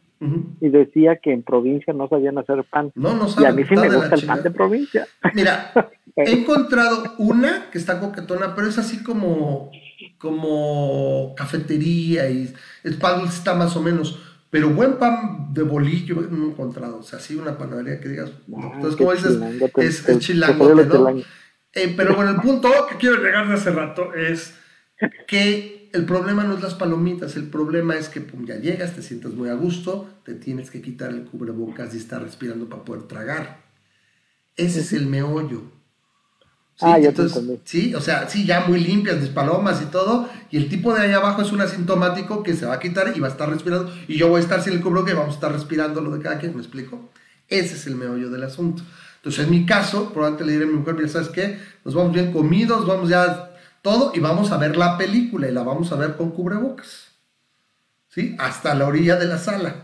y 0.62 0.70
decía 0.70 1.18
que 1.18 1.34
en 1.34 1.44
provincia 1.44 1.94
no 1.94 2.08
sabían 2.08 2.38
hacer 2.38 2.64
pan. 2.70 2.92
No, 2.96 3.14
no 3.14 3.28
saben. 3.28 3.44
Y 3.44 3.52
a 3.52 3.56
mí 3.56 3.64
sí 3.68 3.76
me 3.76 3.94
gusta 3.94 4.16
el 4.16 4.26
pan 4.26 4.44
de 4.44 4.52
provincia. 4.52 5.08
Mira, 5.34 5.72
he 6.16 6.32
encontrado 6.32 7.14
una 7.18 7.70
que 7.72 7.78
está 7.78 8.00
coquetona, 8.00 8.56
pero 8.56 8.68
es 8.68 8.78
así 8.78 9.04
como 9.04 9.70
como 10.18 11.34
cafetería 11.36 12.30
y 12.30 12.54
el 12.84 12.96
pan 12.96 13.26
está 13.26 13.54
más 13.54 13.76
o 13.76 13.82
menos. 13.82 14.20
Pero 14.50 14.70
buen 14.70 14.94
pan 14.94 15.54
de 15.54 15.64
bolillo 15.64 16.22
no 16.30 16.46
he 16.46 16.48
encontrado. 16.52 17.00
O 17.00 17.04
sea, 17.04 17.20
sí, 17.20 17.36
una 17.36 17.58
panadería 17.58 18.00
que 18.00 18.10
digas. 18.10 18.32
Ah, 18.56 18.72
Entonces, 18.76 18.96
como 18.96 19.12
dices, 19.12 19.38
es, 19.78 20.08
es 20.08 20.20
chilangote, 20.20 20.86
¿no? 20.86 21.22
Eh, 21.76 21.94
pero 21.96 22.16
bueno, 22.16 22.32
el 22.32 22.38
punto 22.38 22.72
que 22.90 22.96
quiero 22.96 23.22
llegar 23.22 23.48
de 23.50 23.54
hace 23.54 23.70
rato 23.70 24.14
es 24.14 24.54
que 25.28 25.90
el 25.92 26.06
problema 26.06 26.46
no 26.46 26.56
es 26.56 26.64
las 26.64 26.74
palomitas, 26.74 27.36
el 27.36 27.50
problema 27.50 27.96
es 27.96 28.08
que 28.08 28.22
pum, 28.22 28.46
ya 28.46 28.56
llegas, 28.56 28.96
te 28.96 29.02
sientas 29.02 29.34
muy 29.34 29.50
a 29.50 29.54
gusto, 29.54 30.10
te 30.24 30.36
tienes 30.36 30.72
que 30.72 30.82
quitar 30.82 31.12
el 31.12 31.26
cubrebocas 31.26 31.94
y 31.94 31.98
estar 31.98 32.22
respirando 32.22 32.70
para 32.70 32.84
poder 32.84 33.04
tragar. 33.04 33.64
Ese 34.56 34.80
es 34.80 34.94
el 34.94 35.06
meollo. 35.08 35.64
¿sí? 36.76 36.86
Ah, 36.86 36.98
ya 36.98 37.12
te 37.12 37.24
Entonces, 37.24 37.60
sí, 37.66 37.94
o 37.94 38.00
sea, 38.00 38.30
sí, 38.30 38.46
ya 38.46 38.62
muy 38.62 38.80
limpias, 38.80 39.20
despalomas 39.20 39.82
y 39.82 39.86
todo, 39.86 40.30
y 40.52 40.58
el 40.58 40.70
tipo 40.70 40.94
de 40.94 41.02
ahí 41.02 41.12
abajo 41.12 41.42
es 41.42 41.52
un 41.52 41.60
asintomático 41.60 42.42
que 42.42 42.54
se 42.54 42.66
va 42.66 42.76
a 42.76 42.80
quitar 42.80 43.12
y 43.14 43.20
va 43.20 43.28
a 43.28 43.32
estar 43.32 43.50
respirando, 43.50 43.94
y 44.08 44.18
yo 44.18 44.30
voy 44.30 44.40
a 44.40 44.44
estar 44.44 44.62
sin 44.62 44.74
el 44.74 44.82
cubrebocas 44.82 45.14
y 45.14 45.18
vamos 45.18 45.32
a 45.34 45.36
estar 45.36 45.52
respirando 45.52 46.00
lo 46.00 46.12
de 46.12 46.24
cada 46.24 46.40
quien, 46.40 46.56
¿me 46.56 46.62
explico? 46.62 47.10
Ese 47.50 47.76
es 47.76 47.86
el 47.88 47.96
meollo 47.96 48.30
del 48.30 48.44
asunto. 48.44 48.84
Entonces, 49.26 49.46
en 49.46 49.50
mi 49.52 49.66
caso, 49.66 50.14
probablemente 50.14 50.46
le 50.46 50.52
diré 50.52 50.66
a 50.66 50.68
mi 50.68 50.76
mujer, 50.76 50.94
mira, 50.94 51.08
¿sabes 51.08 51.30
qué? 51.30 51.58
Nos 51.84 51.96
vamos 51.96 52.14
bien 52.14 52.32
comidos, 52.32 52.86
vamos 52.86 53.10
ya 53.10 53.50
todo, 53.82 54.12
y 54.14 54.20
vamos 54.20 54.52
a 54.52 54.58
ver 54.60 54.78
la 54.78 55.00
película, 55.00 55.48
y 55.50 55.52
la 55.52 55.64
vamos 55.64 55.92
a 55.92 55.96
ver 55.96 56.16
con 56.16 56.30
cubrebocas, 56.30 57.18
¿sí? 58.10 58.36
Hasta 58.38 58.76
la 58.76 58.86
orilla 58.88 59.16
de 59.16 59.26
la 59.26 59.40
sala. 59.40 59.78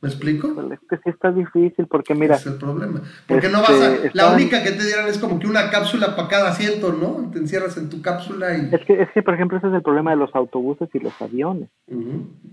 ¿Me 0.00 0.08
explico? 0.08 0.48
Es 0.72 0.80
que 0.88 0.96
sí 0.96 1.10
está 1.10 1.30
difícil 1.30 1.86
porque 1.86 2.14
mira, 2.14 2.34
es 2.36 2.46
el 2.46 2.54
problema. 2.54 3.02
Porque 3.28 3.48
no 3.50 3.60
este, 3.60 3.72
vas 3.72 3.82
a. 3.82 3.88
La 3.90 3.96
estaban- 4.06 4.34
única 4.34 4.62
que 4.64 4.72
te 4.72 4.84
dieran 4.84 5.06
es 5.06 5.18
como 5.18 5.38
que 5.38 5.46
una 5.46 5.70
cápsula 5.70 6.16
para 6.16 6.26
cada 6.28 6.48
asiento, 6.50 6.92
¿no? 6.94 7.30
Te 7.30 7.38
encierras 7.38 7.76
en 7.76 7.88
tu 7.90 8.00
cápsula 8.02 8.56
y. 8.56 8.74
es 8.74 8.84
que, 8.84 9.00
es 9.02 9.08
que 9.12 9.22
por 9.22 9.34
ejemplo 9.34 9.58
ese 9.58 9.68
es 9.68 9.74
el 9.74 9.82
problema 9.82 10.10
de 10.10 10.16
los 10.16 10.34
autobuses 10.34 10.88
y 10.94 10.98
los 10.98 11.12
aviones. 11.22 11.68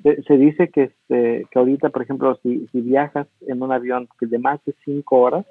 Se, 0.04 0.22
se 0.24 0.34
dice 0.38 0.70
que, 0.70 0.84
este, 0.84 1.48
que 1.50 1.58
ahorita, 1.60 1.90
por 1.90 2.04
ejemplo, 2.04 2.38
si, 2.44 2.68
si 2.72 2.82
viajas 2.82 3.26
en 3.48 3.64
un 3.64 3.72
avión 3.72 4.08
que 4.20 4.28
de 4.28 4.38
más 4.38 4.60
de 4.66 4.76
cinco 4.86 5.18
horas, 5.22 5.44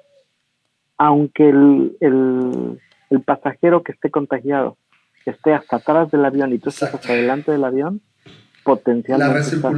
aunque 0.99 1.49
el, 1.49 1.97
el, 2.01 2.79
el 3.09 3.21
pasajero 3.21 3.81
que 3.81 3.93
esté 3.93 4.11
contagiado 4.11 4.77
esté 5.25 5.53
hasta 5.53 5.77
atrás 5.77 6.11
del 6.11 6.23
avión 6.25 6.53
y 6.53 6.59
tú 6.59 6.69
Exacto. 6.69 6.97
hasta 6.97 7.13
delante 7.13 7.51
del 7.51 7.63
avión, 7.63 8.01
potencialmente 8.63 9.39
estás 9.55 9.73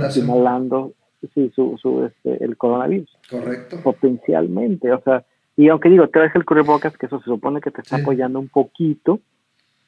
sí, 1.34 1.52
su, 1.56 1.78
su, 1.82 2.06
este, 2.06 2.44
el 2.44 2.58
coronavirus. 2.58 3.10
Correcto. 3.30 3.78
Potencialmente, 3.84 4.92
o 4.92 5.02
sea, 5.02 5.24
y 5.56 5.70
aunque 5.70 5.90
digo, 5.90 6.08
traes 6.10 6.34
el 6.36 6.46
cubrebocas, 6.46 6.98
que 6.98 7.06
eso 7.06 7.20
se 7.20 7.26
supone 7.26 7.62
que 7.62 7.72
te 7.72 7.82
está 7.82 7.98
Sí. 7.98 8.02
apoyando 8.02 8.40
un 8.40 8.50
poquito, 8.50 9.20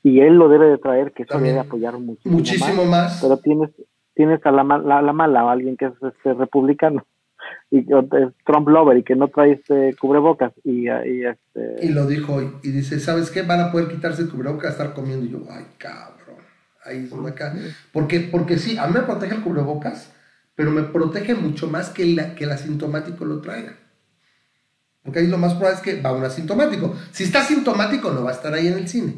y 0.03 0.19
él 0.19 0.35
lo 0.35 0.49
debe 0.49 0.68
de 0.68 0.77
traer, 0.77 1.11
que 1.14 1.23
eso 1.23 1.34
También. 1.34 1.55
debe 1.55 1.65
apoyar 1.68 1.97
muchísimo, 1.97 2.35
Muchísimo 2.38 2.85
más 2.85 2.89
más. 2.91 3.19
pero 3.22 3.38
tienes 3.38 3.69
tienes 4.15 4.45
a 4.45 4.51
la, 4.51 4.64
la, 4.64 5.01
la 5.01 5.14
mala, 5.14 5.41
a 5.41 5.51
alguien 5.51 5.76
que 5.76 5.85
es 5.85 5.93
este, 6.03 6.34
republicano 6.35 7.03
y 7.76 7.84
que 7.88 7.94
es 7.98 8.30
Trump 8.45 8.68
lover 8.68 8.98
y 9.00 9.04
que 9.04 9.16
no 9.16 9.30
trae 9.30 9.54
este 9.54 9.95
cubrebocas 10.00 10.54
y, 10.64 10.88
y 10.88 11.26
este 11.26 11.78
Y 11.82 11.90
lo 11.90 12.06
dijo 12.06 12.36
hoy. 12.36 12.52
Y 12.62 12.70
dice: 12.70 13.00
¿Sabes 13.00 13.32
qué? 13.32 13.41
Van 13.41 13.62
a 13.62 13.72
poder 13.72 13.88
quitarse 13.88 14.22
el 14.22 14.30
cubrebocas 14.30 14.68
a 14.68 14.72
estar 14.74 14.94
comiendo. 14.94 15.26
Y 15.26 15.30
yo, 15.30 15.40
ay, 15.50 15.66
cabrón. 15.80 16.38
Ahí 16.86 17.06
es 17.06 17.10
donde 17.10 17.32
acá. 17.32 17.56
Porque, 17.91 18.20
porque 18.20 18.60
sí, 18.60 18.78
a 18.78 18.86
mí 18.86 18.94
me 18.94 19.00
protege 19.00 19.34
el 19.34 19.41
cubrebocas, 19.41 20.14
pero 20.54 20.70
me 20.70 20.84
protege 20.84 21.34
mucho 21.34 21.68
más 21.68 21.90
que, 21.90 22.06
la, 22.06 22.36
que 22.36 22.44
el 22.44 22.52
asintomático 22.52 23.26
lo 23.26 23.41
traiga. 23.41 23.76
Porque 25.02 25.20
ahí 25.20 25.28
lo 25.28 25.40
más 25.40 25.56
probable 25.56 25.78
es 25.78 25.82
que 25.82 26.00
va 26.00 26.14
un 26.14 26.24
asintomático. 26.24 26.95
Si 27.10 27.24
está 27.24 27.40
asintomático, 27.40 28.12
no 28.12 28.24
va 28.24 28.30
a 28.30 28.34
estar 28.34 28.54
ahí 28.54 28.68
en 28.68 28.78
el 28.78 28.88
cine. 28.88 29.16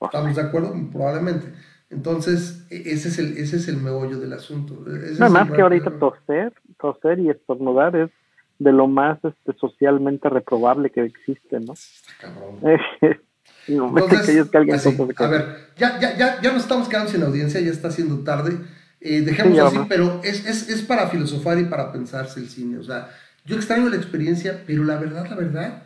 ¿Estamos 0.00 0.36
de 0.36 0.42
acuerdo? 0.42 0.72
Probablemente. 0.92 1.52
Entonces, 1.90 2.64
e- 2.70 2.92
ese 2.92 3.08
es 3.08 3.18
el, 3.18 3.36
ese 3.38 3.56
es 3.56 3.66
el 3.66 3.78
meollo 3.78 4.20
del 4.20 4.34
asunto. 4.34 4.84
Ese 4.86 5.14
es 5.14 5.18
no 5.18 5.28
más 5.30 5.50
que 5.50 5.60
ahorita 5.60 5.90
toser 5.98 6.52
toser 6.80 7.18
y 7.18 7.30
estornudar 7.30 7.96
es 7.96 8.10
de 8.58 8.72
lo 8.72 8.86
más 8.86 9.18
este, 9.24 9.52
socialmente 9.58 10.28
reprobable 10.28 10.90
que 10.90 11.02
existe 11.04 11.60
no 11.60 11.74
no 13.68 13.88
Entonces, 13.88 14.48
que 14.50 14.72
así, 14.72 14.92
de 14.92 15.14
a 15.16 15.26
ver, 15.26 15.56
ya, 15.76 15.98
ya, 16.00 16.16
ya, 16.16 16.40
ya 16.40 16.52
nos 16.52 16.62
estamos 16.62 16.88
quedando 16.88 17.10
sin 17.10 17.22
audiencia, 17.22 17.60
ya 17.60 17.70
está 17.70 17.88
haciendo 17.88 18.18
tarde. 18.24 18.58
Eh, 19.00 19.22
dejemos 19.22 19.54
Sí, 19.54 19.58
así, 19.60 19.74
vamos. 19.76 19.88
pero 19.88 20.20
es, 20.22 20.46
es, 20.46 20.68
es 20.68 20.82
para 20.82 21.08
filosofar 21.08 21.58
y 21.58 21.64
para 21.64 21.92
pensarse 21.92 22.40
el 22.40 22.48
cine. 22.48 22.78
O 22.78 22.82
sea, 22.82 23.08
yo 23.44 23.56
extraño 23.56 23.88
la 23.88 23.96
experiencia, 23.96 24.62
pero 24.66 24.84
la 24.84 24.98
verdad, 24.98 25.26
la 25.28 25.36
verdad, 25.36 25.82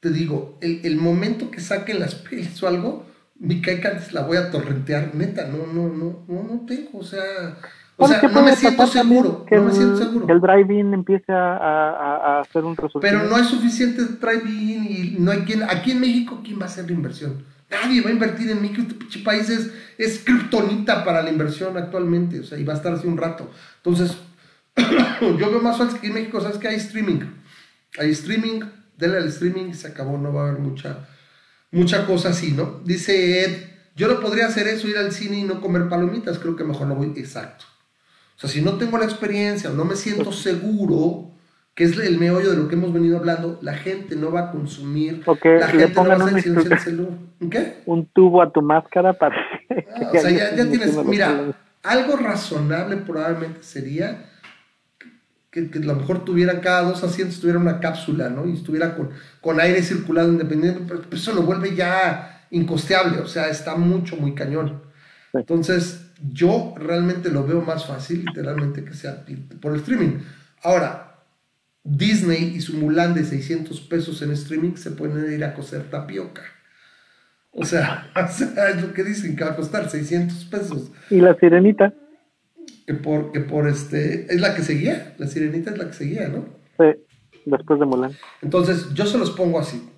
te 0.00 0.10
digo, 0.10 0.58
el, 0.60 0.80
el 0.84 0.96
momento 0.96 1.50
que 1.50 1.60
saquen 1.60 2.00
las 2.00 2.14
pelis 2.14 2.60
o 2.62 2.68
algo, 2.68 3.06
mi 3.36 3.60
caica 3.62 4.00
la 4.12 4.22
voy 4.22 4.36
a 4.36 4.50
torrentear, 4.50 5.14
neta, 5.14 5.46
no, 5.46 5.66
no, 5.66 5.88
no, 5.88 6.24
no, 6.26 6.42
no 6.42 6.66
tengo, 6.66 6.98
o 6.98 7.04
sea, 7.04 7.56
o 8.00 8.06
¿Sabes 8.08 8.20
sea, 8.20 8.30
no 8.30 8.42
me 8.42 8.56
siento 8.56 8.86
seguro, 8.86 9.44
que 9.44 9.56
no 9.56 9.64
me 9.64 9.72
siento 9.72 9.96
seguro. 9.98 10.26
que 10.26 10.32
el 10.32 10.40
drive-in 10.40 10.94
empiece 10.94 11.32
a, 11.32 11.56
a, 11.56 12.16
a- 12.16 12.40
hacer 12.40 12.64
un 12.64 12.74
resultado 12.76 13.00
Pero 13.00 13.24
no 13.28 13.36
hay 13.36 13.44
suficiente 13.44 14.02
drive-in 14.02 14.84
y 14.86 15.16
no 15.18 15.30
hay 15.30 15.40
quien. 15.40 15.62
Aquí 15.64 15.92
en 15.92 16.00
México, 16.00 16.40
¿quién 16.44 16.58
va 16.58 16.62
a 16.64 16.66
hacer 16.68 16.86
la 16.86 16.92
inversión? 16.92 17.44
Nadie 17.70 18.00
va 18.00 18.08
a 18.10 18.12
invertir 18.12 18.50
en 18.50 18.60
México. 18.62 18.82
Este 18.82 18.94
pinche 18.94 19.20
país 19.20 19.48
es, 19.50 19.70
es 19.98 20.18
kriptonita 20.24 21.04
para 21.04 21.22
la 21.22 21.30
inversión 21.30 21.76
actualmente. 21.76 22.40
O 22.40 22.44
sea, 22.44 22.58
y 22.58 22.64
va 22.64 22.72
a 22.72 22.76
estar 22.76 22.92
así 22.92 23.06
un 23.06 23.16
rato. 23.16 23.50
Entonces, 23.76 24.16
yo 25.20 25.50
veo 25.50 25.60
más 25.60 25.78
fácil 25.78 26.00
que 26.00 26.08
en 26.08 26.14
México, 26.14 26.40
¿sabes 26.40 26.58
que 26.58 26.68
Hay 26.68 26.76
streaming. 26.76 27.20
Hay 27.98 28.10
streaming, 28.10 28.60
denle 28.96 29.18
al 29.18 29.28
streaming 29.28 29.66
y 29.70 29.74
se 29.74 29.88
acabó. 29.88 30.16
No 30.18 30.32
va 30.32 30.46
a 30.46 30.48
haber 30.48 30.60
mucha, 30.60 31.06
mucha 31.70 32.06
cosa 32.06 32.30
así, 32.30 32.52
¿no? 32.52 32.80
Dice 32.84 33.44
Ed, 33.44 33.56
yo 33.94 34.08
no 34.08 34.20
podría 34.20 34.46
hacer 34.46 34.66
eso, 34.68 34.88
ir 34.88 34.96
al 34.96 35.12
cine 35.12 35.40
y 35.40 35.42
no 35.44 35.60
comer 35.60 35.88
palomitas. 35.88 36.38
Creo 36.38 36.56
que 36.56 36.64
mejor 36.64 36.86
no 36.86 36.94
voy. 36.94 37.12
Exacto. 37.16 37.66
O 38.40 38.46
sea, 38.46 38.48
si 38.50 38.62
no 38.62 38.74
tengo 38.78 38.96
la 38.96 39.04
experiencia 39.04 39.70
o 39.70 39.74
no 39.74 39.84
me 39.84 39.96
siento 39.96 40.32
seguro, 40.32 41.30
que 41.74 41.84
es 41.84 41.98
el 41.98 42.18
meollo 42.18 42.50
de 42.50 42.56
lo 42.56 42.68
que 42.68 42.74
hemos 42.74 42.90
venido 42.90 43.18
hablando, 43.18 43.58
la 43.60 43.74
gente 43.74 44.16
no 44.16 44.32
va 44.32 44.48
a 44.48 44.50
consumir. 44.50 45.22
O 45.26 45.36
que 45.36 45.58
la 45.58 45.68
gente 45.68 45.92
no 45.94 46.06
va 46.08 46.14
a 46.14 46.24
un 46.24 46.28
el 46.30 46.44
instru- 46.44 46.78
celular. 46.78 47.12
¿Qué? 47.50 47.82
un 47.84 48.06
tubo 48.06 48.40
a 48.40 48.50
tu 48.50 48.62
máscara 48.62 49.12
para 49.12 49.36
que 49.68 49.86
Ah, 50.02 50.10
o 50.14 50.20
sea, 50.20 50.30
ya, 50.30 50.54
tienes, 50.68 50.96
mira, 51.04 51.52
algo 51.82 52.16
razonable 52.16 52.96
probablemente 52.96 53.62
sería 53.62 54.26
que, 55.50 55.70
que 55.70 55.78
a 55.78 55.82
lo 55.82 55.96
mejor 55.96 56.24
tuvieran 56.24 56.60
cada 56.60 56.82
dos 56.82 57.02
asientos, 57.04 57.40
tuviera 57.40 57.58
una 57.58 57.78
cápsula, 57.80 58.28
¿no? 58.30 58.46
Y 58.46 58.54
estuviera 58.54 58.94
con, 58.94 59.10
con 59.42 59.60
aire 59.60 59.82
circulado 59.82 60.28
independiente, 60.28 60.80
pero, 60.88 61.02
pero 61.02 61.16
eso 61.16 61.34
lo 61.34 61.42
vuelve 61.42 61.74
ya 61.74 62.46
incosteable, 62.50 63.18
o 63.18 63.26
sea, 63.26 63.48
está 63.48 63.74
mucho, 63.76 64.16
muy 64.16 64.34
cañón. 64.34 64.82
Sí. 65.32 65.38
Entonces, 65.38 66.09
yo 66.32 66.74
realmente 66.76 67.30
lo 67.30 67.46
veo 67.46 67.62
más 67.62 67.86
fácil, 67.86 68.24
literalmente, 68.24 68.84
que 68.84 68.94
sea 68.94 69.24
por 69.60 69.72
el 69.72 69.80
streaming. 69.80 70.18
Ahora, 70.62 71.10
Disney 71.82 72.54
y 72.56 72.60
su 72.60 72.76
Mulan 72.76 73.14
de 73.14 73.24
600 73.24 73.80
pesos 73.82 74.20
en 74.22 74.32
streaming 74.32 74.74
se 74.74 74.90
pueden 74.90 75.32
ir 75.32 75.44
a 75.44 75.54
coser 75.54 75.90
tapioca. 75.90 76.42
O 77.52 77.64
sea, 77.64 78.10
o 78.16 78.28
sea, 78.28 78.70
es 78.70 78.82
lo 78.82 78.92
que 78.92 79.04
dicen 79.04 79.36
que 79.36 79.44
va 79.44 79.50
a 79.50 79.56
costar 79.56 79.88
600 79.88 80.44
pesos. 80.46 80.90
y 81.10 81.20
la 81.20 81.34
sirenita 81.34 81.94
Que 82.86 82.94
por, 82.94 83.32
que 83.32 83.40
por 83.40 83.68
este. 83.68 84.32
Es 84.32 84.40
la 84.40 84.54
que 84.54 84.62
seguía. 84.62 85.14
La 85.18 85.26
sirenita 85.26 85.70
es 85.70 85.78
la 85.78 85.86
que 85.86 85.94
seguía, 85.94 86.28
¿no? 86.28 86.46
sí, 86.78 87.00
después 87.46 87.80
de 87.80 87.86
Mulan 87.86 88.12
Entonces, 88.42 88.92
yo 88.94 89.06
se 89.06 89.18
los 89.18 89.30
pongo 89.30 89.58
así. 89.58 89.88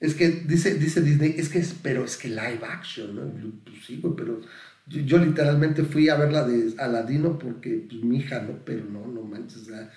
Es 0.00 0.16
que 0.16 0.28
dice, 0.28 0.74
dice 0.74 1.00
Disney, 1.00 1.36
es 1.38 1.48
que 1.48 1.60
es, 1.60 1.76
pero 1.80 2.04
es 2.04 2.16
que 2.16 2.28
live 2.28 2.58
action, 2.68 3.14
¿no? 3.14 3.22
Pues 3.64 3.84
sí, 3.86 4.00
güey, 4.02 4.14
pero 4.16 4.40
yo, 4.86 5.00
yo 5.02 5.18
literalmente 5.18 5.82
fui 5.84 6.08
a 6.08 6.16
ver 6.16 6.32
la 6.32 6.44
de 6.44 6.74
Aladino 6.78 7.38
porque, 7.38 7.86
pues, 7.88 8.02
mi 8.02 8.18
hija, 8.18 8.40
¿no? 8.40 8.58
Pero 8.64 8.84
no, 8.84 9.06
no 9.06 9.22
manches, 9.22 9.62
o 9.62 9.64
sea. 9.66 9.90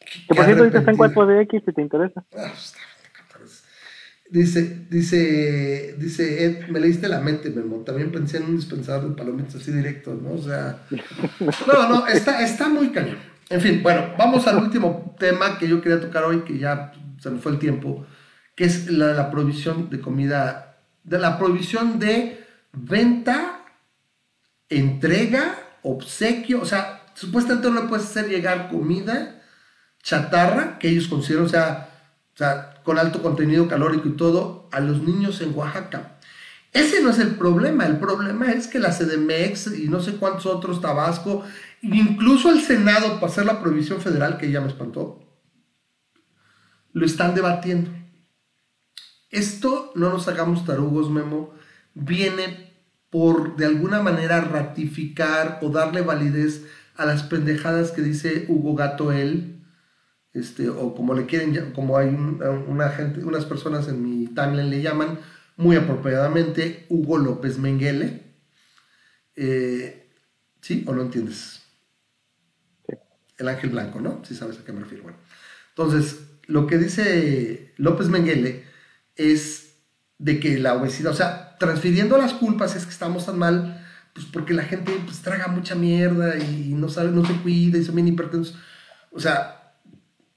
qué- 0.00 0.26
que 0.28 0.34
por 0.34 0.44
cierto 0.44 0.62
ahorita 0.64 0.78
está 0.78 0.90
en 0.92 0.96
arrepentida. 1.00 1.24
4DX 1.26 1.64
si 1.66 1.72
te 1.72 1.82
interesa 1.82 2.24
Ah, 2.36 2.52
está 2.54 2.78
cabrones. 3.28 3.64
Dice, 4.30 4.86
dice, 4.88 5.96
dice 5.98 6.44
Ed, 6.44 6.68
me 6.68 6.78
leíste 6.80 7.08
la 7.08 7.20
mente, 7.20 7.50
Memo. 7.50 7.78
También 7.78 8.12
pensé 8.12 8.36
en 8.36 8.44
un 8.44 8.56
dispensador 8.56 9.08
de 9.10 9.16
palomitas 9.16 9.56
así 9.56 9.72
directo, 9.72 10.14
¿no? 10.14 10.32
O 10.34 10.42
sea, 10.42 10.82
no, 11.66 11.88
no, 11.88 12.06
está, 12.06 12.42
está 12.42 12.68
muy 12.68 12.90
cañón. 12.90 13.18
En 13.48 13.60
fin, 13.60 13.82
bueno, 13.82 14.14
vamos 14.16 14.46
al 14.46 14.58
último 14.58 15.16
tema 15.18 15.58
que 15.58 15.66
yo 15.66 15.80
quería 15.82 16.00
tocar 16.00 16.22
hoy, 16.22 16.42
que 16.42 16.56
ya 16.58 16.92
se 17.18 17.30
me 17.30 17.40
fue 17.40 17.50
el 17.52 17.58
tiempo, 17.58 18.06
que 18.54 18.64
es 18.64 18.88
la, 18.90 19.12
la 19.14 19.30
prohibición 19.32 19.90
de 19.90 20.00
comida, 20.00 20.78
de 21.02 21.18
la 21.18 21.36
prohibición 21.36 21.98
de 21.98 22.38
venta, 22.72 23.59
entrega, 24.70 25.58
obsequio, 25.82 26.62
o 26.62 26.64
sea, 26.64 27.06
supuestamente 27.14 27.68
no 27.68 27.82
le 27.82 27.88
puedes 27.88 28.06
hacer 28.06 28.28
llegar 28.28 28.70
comida 28.70 29.42
chatarra 30.02 30.78
que 30.78 30.88
ellos 30.88 31.08
consideran, 31.08 31.46
o 31.46 31.48
sea, 31.48 31.90
o 32.34 32.38
sea, 32.38 32.80
con 32.84 32.98
alto 32.98 33.22
contenido 33.22 33.68
calórico 33.68 34.08
y 34.08 34.12
todo, 34.12 34.68
a 34.72 34.80
los 34.80 35.02
niños 35.02 35.40
en 35.42 35.54
Oaxaca. 35.54 36.16
Ese 36.72 37.02
no 37.02 37.10
es 37.10 37.18
el 37.18 37.34
problema, 37.34 37.84
el 37.84 37.98
problema 37.98 38.52
es 38.52 38.68
que 38.68 38.78
la 38.78 38.96
CDMX 38.96 39.78
y 39.78 39.88
no 39.88 40.00
sé 40.00 40.16
cuántos 40.16 40.46
otros, 40.46 40.80
Tabasco, 40.80 41.44
incluso 41.82 42.50
el 42.50 42.60
Senado, 42.60 43.14
para 43.14 43.26
hacer 43.26 43.44
la 43.44 43.60
prohibición 43.60 44.00
federal, 44.00 44.38
que 44.38 44.50
ya 44.50 44.60
me 44.60 44.68
espantó, 44.68 45.20
lo 46.92 47.04
están 47.04 47.34
debatiendo. 47.34 47.90
Esto, 49.30 49.92
no 49.96 50.10
nos 50.10 50.28
hagamos 50.28 50.64
tarugos, 50.64 51.10
Memo, 51.10 51.54
viene 51.94 52.69
por 53.10 53.56
de 53.56 53.66
alguna 53.66 54.02
manera 54.02 54.40
ratificar 54.40 55.58
o 55.62 55.70
darle 55.70 56.02
validez 56.02 56.64
a 56.96 57.06
las 57.06 57.22
pendejadas 57.24 57.90
que 57.92 58.02
dice 58.02 58.44
Hugo 58.48 58.74
Gato 58.74 59.12
él, 59.12 59.56
este, 60.32 60.68
o 60.68 60.94
como 60.94 61.14
le 61.14 61.26
quieren, 61.26 61.72
como 61.72 61.98
hay 61.98 62.08
un- 62.08 62.40
una 62.68 62.90
gente, 62.90 63.24
unas 63.24 63.44
personas 63.46 63.88
en 63.88 64.02
mi 64.02 64.26
timeline 64.28 64.70
le 64.70 64.82
llaman 64.82 65.18
muy 65.56 65.76
apropiadamente 65.76 66.86
Hugo 66.88 67.18
López 67.18 67.58
Menguele. 67.58 68.22
Eh, 69.36 70.08
¿Sí 70.60 70.84
o 70.86 70.92
no 70.94 71.02
entiendes? 71.02 71.62
Sí. 72.88 72.94
El 73.38 73.48
ángel 73.48 73.70
blanco, 73.70 74.00
¿no? 74.00 74.22
Si 74.24 74.34
sabes 74.34 74.58
a 74.58 74.64
qué 74.64 74.72
me 74.72 74.80
refiero. 74.80 75.04
Bueno, 75.04 75.18
entonces, 75.70 76.20
lo 76.46 76.66
que 76.66 76.78
dice 76.78 77.72
López 77.76 78.08
Menguele 78.08 78.64
es 79.16 79.74
de 80.18 80.40
que 80.40 80.58
la 80.58 80.74
obesidad, 80.74 81.12
o 81.12 81.16
sea, 81.16 81.49
transfiriendo 81.60 82.16
las 82.16 82.32
culpas 82.32 82.74
es 82.74 82.86
que 82.86 82.90
estamos 82.90 83.26
tan 83.26 83.38
mal, 83.38 83.86
pues 84.14 84.24
porque 84.24 84.54
la 84.54 84.62
gente 84.62 84.92
pues 85.04 85.20
traga 85.20 85.46
mucha 85.48 85.74
mierda 85.74 86.38
y 86.38 86.72
no 86.74 86.88
sabe, 86.88 87.10
no 87.10 87.24
se 87.24 87.34
cuida 87.34 87.76
y 87.76 87.84
son 87.84 87.96
bien 87.96 88.08
hipertensos. 88.08 88.56
O 89.12 89.20
sea, 89.20 89.74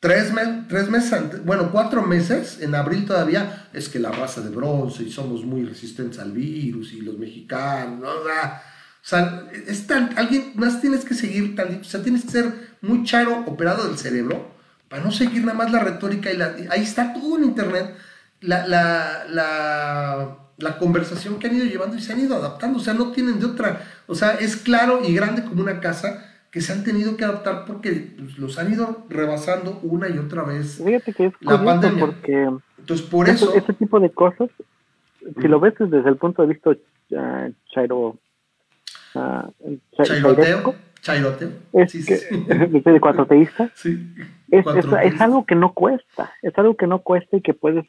tres, 0.02 0.34
tres 0.68 0.90
meses 0.90 1.14
antes, 1.14 1.46
bueno, 1.46 1.72
cuatro 1.72 2.04
meses, 2.04 2.60
en 2.60 2.76
abril 2.76 3.06
todavía, 3.06 3.70
es 3.72 3.88
que 3.88 4.00
la 4.00 4.12
raza 4.12 4.42
de 4.42 4.50
bronce 4.50 5.04
y 5.04 5.12
somos 5.12 5.46
muy 5.46 5.64
resistentes 5.64 6.20
al 6.20 6.34
virus 6.34 6.92
y 6.92 7.00
los 7.00 7.18
mexicanos, 7.18 8.02
¿no? 8.02 8.10
o 8.10 9.06
sea, 9.06 9.48
es 9.66 9.88
tan, 9.88 10.18
alguien 10.18 10.52
más 10.56 10.82
tienes 10.82 11.06
que 11.06 11.14
seguir, 11.14 11.56
tal, 11.56 11.80
o 11.82 11.84
sea, 11.86 12.04
tienes 12.04 12.26
que 12.26 12.32
ser 12.32 12.76
muy 12.82 13.06
charo 13.06 13.46
operado 13.46 13.88
del 13.88 13.98
cerebro 13.98 14.52
para 14.90 15.02
no 15.02 15.12
seguir 15.14 15.46
nada 15.46 15.58
más 15.58 15.72
la 15.72 15.80
retórica 15.80 16.32
y 16.34 16.38
la, 16.38 16.54
ahí 16.70 16.84
está 16.84 17.14
todo 17.14 17.38
en 17.38 17.46
internet 17.46 17.96
la, 18.42 18.68
la, 18.68 19.26
la, 19.30 20.43
la, 20.64 20.78
conversación 20.78 21.40
que 21.40 21.48
han 21.48 21.56
ido 21.56 21.66
llevando 21.66 21.98
y 21.98 22.02
se 22.02 22.14
han 22.14 22.20
ido 22.20 22.36
adaptando. 22.36 22.80
O 22.80 22.82
sea, 22.82 22.94
no 22.94 23.12
tienen 23.12 23.40
de 23.40 23.46
otra. 23.46 23.82
O 24.08 24.16
sea, 24.16 24.32
es 24.36 24.56
claro 24.56 25.02
y 25.04 25.14
grande 25.14 25.44
como 25.44 25.62
una 25.62 25.80
casa 25.80 26.30
que 26.54 26.62
se 26.62 26.72
han 26.72 26.84
tenido 26.84 27.18
que 27.18 27.26
adaptar 27.26 27.66
porque 27.66 28.14
pues, 28.16 28.38
los 28.38 28.60
han 28.60 28.72
ido 28.72 29.06
rebasando 29.10 29.80
una 29.82 30.08
y 30.08 30.20
otra 30.20 30.44
vez. 30.44 30.82
Fíjate 30.84 31.12
que 31.12 31.26
es 31.28 31.34
la 31.42 31.64
pandemia. 31.64 32.06
porque 32.06 32.48
Entonces, 32.78 33.06
por 33.08 33.28
eso, 33.28 33.56
ese 33.56 33.74
tipo 33.74 34.00
de 34.00 34.12
cosas, 34.12 34.50
si 35.42 35.48
lo 35.48 35.60
ves 35.60 35.74
desde 35.80 36.08
el 36.08 36.18
punto 36.18 36.44
de 36.44 36.50
vista 36.50 36.70
uh, 36.70 37.54
chairo, 37.74 38.20
uh, 39.16 39.78
chairoteo, 40.04 40.76
chairoteo, 41.02 41.50
es 41.74 41.92
sí, 41.92 42.06
que, 42.06 42.18
sí. 42.18 42.46
de 42.48 43.00
cuatroteísta, 43.00 43.72
sí. 43.74 44.14
es, 44.52 44.66
es, 44.68 44.86
es, 44.86 45.22
algo 45.22 45.46
que 45.48 45.56
no 45.56 45.74
cuesta, 45.74 46.34
es 46.44 46.56
algo 46.60 46.78
que 46.78 46.86
no 46.86 47.00
cuesta 47.00 47.36
y 47.36 47.42
que 47.42 47.56
puedes 47.56 47.86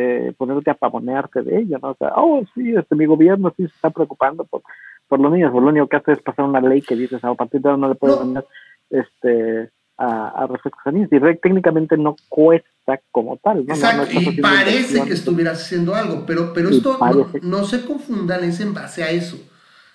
este, 0.00 0.32
ponerte 0.32 0.70
a 0.70 0.74
pavonearte 0.74 1.42
de 1.42 1.58
ello, 1.60 1.78
¿no? 1.82 1.90
O 1.90 1.96
sea, 1.96 2.12
oh, 2.16 2.42
sí, 2.54 2.74
este, 2.76 2.94
mi 2.94 3.06
gobierno 3.06 3.52
sí 3.56 3.64
se 3.64 3.74
está 3.74 3.90
preocupando 3.90 4.44
por, 4.44 4.62
por 5.08 5.20
los 5.20 5.32
niños, 5.32 5.52
por 5.52 5.62
lo 5.62 5.68
único 5.68 5.88
que 5.88 5.96
hace 5.96 6.12
es 6.12 6.22
pasar 6.22 6.44
una 6.44 6.60
ley 6.60 6.82
que 6.82 6.96
dices, 6.96 7.22
a 7.22 7.34
partir 7.34 7.60
de 7.60 7.68
ahora 7.68 7.80
no 7.80 7.88
le 7.88 7.94
puedes 7.94 8.18
vender 8.18 8.44
este, 8.90 9.70
a, 9.98 10.46
a 10.84 10.90
niños, 10.92 11.08
y 11.12 11.36
técnicamente 11.36 11.96
no 11.96 12.16
cuesta 12.28 13.00
como 13.10 13.36
tal, 13.36 13.66
¿no? 13.66 13.74
Exacto, 13.74 14.12
no, 14.12 14.20
y 14.20 14.40
parece 14.40 15.04
que 15.04 15.12
estuvieras 15.12 15.62
haciendo 15.62 15.94
algo, 15.94 16.24
pero, 16.26 16.52
pero 16.52 16.70
esto 16.70 16.98
no, 16.98 17.28
no, 17.42 17.64
se 17.64 17.84
confundan, 17.84 18.44
es 18.44 18.60
en 18.60 18.74
base 18.74 19.02
a 19.02 19.10
eso. 19.10 19.38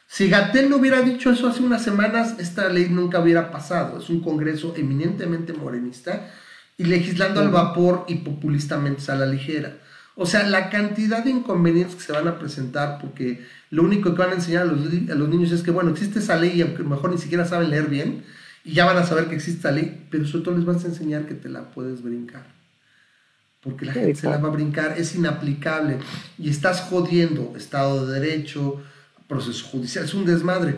Si 0.08 0.30
Gatel 0.30 0.70
no 0.70 0.78
hubiera 0.78 1.02
dicho 1.02 1.32
eso 1.32 1.48
hace 1.48 1.64
unas 1.64 1.84
semanas, 1.84 2.36
esta 2.40 2.70
ley 2.70 2.90
nunca 2.90 3.20
hubiera 3.20 3.50
pasado. 3.50 3.98
Es 3.98 4.08
un 4.12 4.22
Congreso 4.22 4.76
eminentemente 4.78 5.52
morenista 5.52 6.30
y 6.78 6.84
legislando 6.86 7.42
al 7.42 7.50
vapor 7.50 8.06
y 8.08 8.16
populistamente 8.16 9.12
a 9.12 9.16
la 9.16 9.26
ligera. 9.26 9.78
O 10.16 10.26
sea, 10.26 10.44
la 10.44 10.70
cantidad 10.70 11.24
de 11.24 11.32
inconvenientes 11.32 11.96
que 11.96 12.02
se 12.02 12.14
van 12.14 12.28
a 12.28 12.40
presentar, 12.40 13.00
porque 13.02 13.46
lo 13.70 13.84
único 13.84 14.14
que 14.14 14.22
van 14.22 14.32
a 14.32 14.36
enseñar 14.36 14.64
a 14.64 14.66
los, 14.66 14.80
a 14.80 15.16
los 15.16 15.30
niños 15.30 15.52
es 15.52 15.62
que, 15.62 15.72
bueno, 15.72 15.92
existe 15.92 16.20
esa 16.20 16.38
ley 16.38 16.54
y 16.56 16.62
aunque 16.62 16.84
mejor 16.84 17.12
ni 17.12 17.18
siquiera 17.18 17.46
saben 17.46 17.70
leer 17.70 17.88
bien, 17.88 18.24
y 18.64 18.74
ya 18.74 18.86
van 18.86 18.98
a 18.98 19.04
saber 19.04 19.28
que 19.28 19.36
existe 19.36 19.60
esa 19.60 19.72
ley, 19.72 20.08
pero 20.10 20.26
sobre 20.26 20.46
todo 20.46 20.56
les 20.56 20.66
vas 20.66 20.84
a 20.84 20.88
enseñar 20.88 21.26
que 21.26 21.36
te 21.36 21.50
la 21.50 21.70
puedes 21.70 22.02
brincar. 22.02 22.44
Porque 23.62 23.86
la 23.86 23.94
gente 23.94 24.16
se 24.16 24.30
la 24.30 24.38
va 24.38 24.48
a 24.48 24.52
brincar, 24.52 24.96
es 24.98 25.16
inaplicable 25.16 25.98
y 26.38 26.50
estás 26.50 26.82
jodiendo 26.82 27.54
Estado 27.56 28.06
de 28.06 28.20
Derecho, 28.20 28.82
proceso 29.28 29.68
judicial, 29.68 30.06
es 30.06 30.14
un 30.14 30.26
desmadre. 30.26 30.76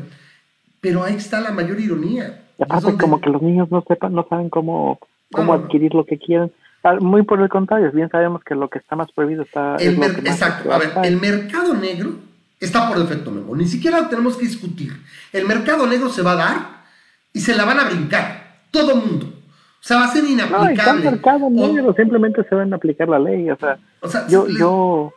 Pero 0.81 1.03
ahí 1.03 1.15
está 1.15 1.41
la 1.41 1.51
mayor 1.51 1.79
ironía. 1.79 2.43
Y 2.57 2.63
aparte, 2.63 2.85
donde... 2.85 3.01
como 3.01 3.21
que 3.21 3.29
los 3.29 3.41
niños 3.41 3.69
no 3.69 3.83
sepan, 3.87 4.13
no 4.13 4.25
saben 4.29 4.49
cómo, 4.49 4.99
cómo 5.31 5.55
no, 5.55 5.63
adquirir 5.63 5.93
lo 5.93 6.05
que 6.05 6.17
quieren. 6.17 6.51
Muy 6.99 7.23
por 7.23 7.41
el 7.41 7.49
contrario, 7.49 7.91
bien 7.91 8.09
sabemos 8.09 8.43
que 8.43 8.55
lo 8.55 8.69
que 8.69 8.79
está 8.79 8.95
más 8.95 9.11
prohibido 9.11 9.43
está. 9.43 9.75
El 9.77 10.01
es 10.01 10.17
exacto, 10.19 10.71
a 10.71 10.77
ver, 10.77 10.91
el 11.03 11.19
mercado 11.19 11.73
negro 11.73 12.15
está 12.59 12.87
por 12.87 12.99
defecto 12.99 13.31
nuevo, 13.31 13.55
ni 13.55 13.67
siquiera 13.67 14.01
lo 14.01 14.07
tenemos 14.07 14.37
que 14.37 14.45
discutir. 14.45 14.93
El 15.33 15.45
mercado 15.45 15.85
negro 15.87 16.09
se 16.09 16.21
va 16.21 16.31
a 16.31 16.35
dar 16.35 16.57
y 17.33 17.39
se 17.39 17.55
la 17.55 17.65
van 17.65 17.79
a 17.79 17.85
brincar, 17.85 18.59
todo 18.71 18.95
mundo. 18.95 19.27
O 19.27 19.83
sea, 19.87 19.97
va 19.97 20.05
a 20.05 20.11
ser 20.11 20.23
inaplicable. 20.23 20.75
No, 20.75 20.91
el 20.91 21.15
mercado 21.15 21.49
negro, 21.49 21.89
o, 21.89 21.93
simplemente 21.93 22.43
se 22.43 22.55
van 22.55 22.73
a 22.73 22.75
aplicar 22.77 23.07
la 23.07 23.19
ley. 23.19 23.49
O 23.49 23.57
sea, 23.57 23.77
o 24.01 24.07
sea 24.09 24.27
yo, 24.27 24.47
le, 24.47 24.59
yo 24.59 25.13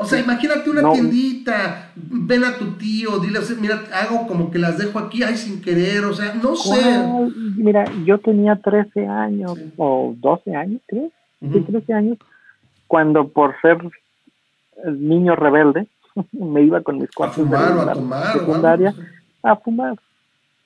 o 0.00 0.04
sea, 0.04 0.20
imagínate 0.20 0.70
una 0.70 0.80
no. 0.80 0.92
tiendita, 0.92 1.90
ven 1.96 2.44
a 2.44 2.56
tu 2.56 2.76
tío, 2.76 3.18
dile, 3.18 3.40
mira, 3.60 3.82
hago 3.92 4.28
como 4.28 4.48
que 4.48 4.60
las 4.60 4.78
dejo 4.78 4.96
aquí, 5.00 5.24
ay, 5.24 5.36
sin 5.36 5.60
querer, 5.60 6.04
o 6.04 6.14
sea, 6.14 6.34
no 6.34 6.54
sé. 6.54 7.04
Mira, 7.56 7.84
yo 8.04 8.18
tenía 8.18 8.54
13 8.54 9.08
años, 9.08 9.54
sí. 9.58 9.72
o 9.76 10.14
12 10.16 10.54
años, 10.54 10.80
creo, 10.86 11.10
uh 11.40 11.48
-huh. 11.48 11.52
sí, 11.52 11.72
13 11.72 11.92
años, 11.92 12.18
cuando 12.86 13.26
por 13.26 13.60
ser 13.60 13.78
niño 14.84 15.34
rebelde, 15.34 15.88
me 16.32 16.62
iba 16.62 16.80
con 16.80 16.98
mis 16.98 17.10
cuates 17.10 17.38
a 17.38 17.40
fumar 17.40 17.72
o 17.72 17.80
a 17.80 17.92
tomar, 17.92 18.32
secundaria 18.34 18.94
a 19.42 19.56
fumar. 19.56 19.98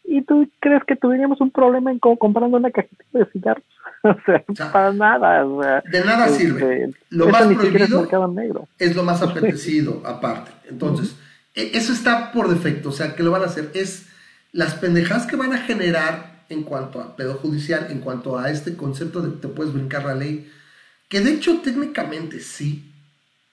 ¿Y 0.05 0.23
tú 0.23 0.49
crees 0.61 0.83
que 0.85 0.97
tuviéramos 0.97 1.41
un 1.41 1.51
problema 1.51 1.91
en 1.91 1.99
comprando 1.99 2.57
una 2.57 2.71
cajita 2.71 3.05
de 3.13 3.25
cigarros? 3.27 3.65
o 4.03 4.17
sea, 4.27 4.45
o 4.49 4.55
sea, 4.55 4.73
para 4.73 4.93
nada. 4.93 5.47
O 5.47 5.63
sea, 5.63 5.83
de 5.91 6.05
nada 6.05 6.27
este, 6.27 6.39
sirve. 6.39 6.91
Lo 7.11 7.29
más 7.29 7.45
prohibido 7.45 8.05
es, 8.05 8.35
negro. 8.35 8.69
es, 8.79 8.97
lo 8.97 9.05
más 9.05 9.23
apetecido, 9.23 10.03
aparte. 10.07 10.51
Entonces, 10.69 11.13
uh 11.13 11.61
-huh. 11.61 11.71
eso 11.73 11.93
está 11.93 12.33
por 12.33 12.49
defecto. 12.49 12.89
O 12.89 12.93
sea, 12.93 13.15
que 13.15 13.23
lo 13.23 13.31
van 13.31 13.43
a 13.43 13.47
hacer 13.47 13.71
es 13.75 14.09
las 14.53 14.75
pendejadas 14.75 15.27
que 15.27 15.37
van 15.37 15.53
a 15.53 15.59
generar 15.59 16.45
en 16.49 16.63
cuanto 16.63 17.01
a 17.01 17.17
pedo 17.17 17.35
judicial, 17.35 17.87
en 17.91 18.01
cuanto 18.01 18.39
a 18.39 18.51
este 18.51 18.77
concepto 18.77 19.23
de 19.23 19.31
te 19.31 19.49
puedes 19.49 19.73
brincar 19.73 20.05
la 20.05 20.15
ley, 20.15 20.51
que 21.09 21.21
de 21.21 21.33
hecho 21.33 21.61
técnicamente 21.61 22.41
sí. 22.41 22.93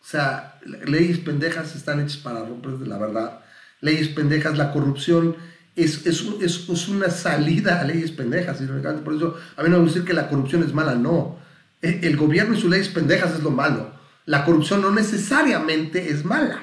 O 0.02 0.06
sea, 0.06 0.60
leyes 0.86 1.20
pendejas 1.20 1.76
están 1.76 2.00
hechas 2.00 2.18
para 2.18 2.40
romper 2.40 2.78
de 2.78 2.88
la 2.88 2.98
verdad. 2.98 3.42
Leyes 3.82 4.10
pendejas, 4.10 4.58
la 4.58 4.72
corrupción 4.72 5.36
es, 5.84 6.06
es, 6.06 6.26
es, 6.42 6.70
es, 6.70 6.88
una 6.88 7.10
salida 7.10 7.80
a 7.80 7.84
leyes 7.84 8.12
pendejas. 8.12 8.58
Por 9.04 9.14
eso 9.14 9.38
a 9.56 9.64
mí 9.64 9.70
no 9.70 9.78
me 9.78 9.84
gusta 9.84 10.00
decir 10.00 10.08
que 10.08 10.14
la 10.14 10.28
corrupción 10.28 10.64
es 10.64 10.74
mala, 10.74 10.96
no. 10.96 11.40
E, 11.82 12.00
El 12.04 12.18
gobierno 12.18 12.56
y 12.56 12.62
sus 12.62 12.70
leyes 12.70 12.90
pendejas 12.90 13.34
es 13.34 13.44
lo 13.44 13.52
malo. 13.52 13.94
La 14.26 14.44
corrupción 14.46 14.82
no 14.82 14.92
necesariamente 14.92 16.10
es 16.12 16.26
mala. 16.26 16.60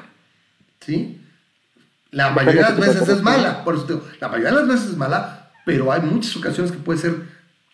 ¿Sí? 0.80 1.20
La 2.10 2.30
mayoría 2.30 2.70
de 2.70 2.70
las 2.70 2.78
veces 2.78 3.08
es 3.08 3.22
mala. 3.22 3.64
Por 3.64 3.74
eso 3.74 3.86
digo, 3.86 4.06
la 4.20 4.28
mayoría 4.28 4.50
de 4.50 4.56
las 4.56 4.68
veces 4.68 4.90
es 4.90 4.96
mala, 4.96 5.52
pero 5.64 5.92
hay 5.92 6.00
muchas 6.00 6.36
ocasiones 6.36 6.72
que 6.72 6.78
puede 6.78 6.98
ser 6.98 7.14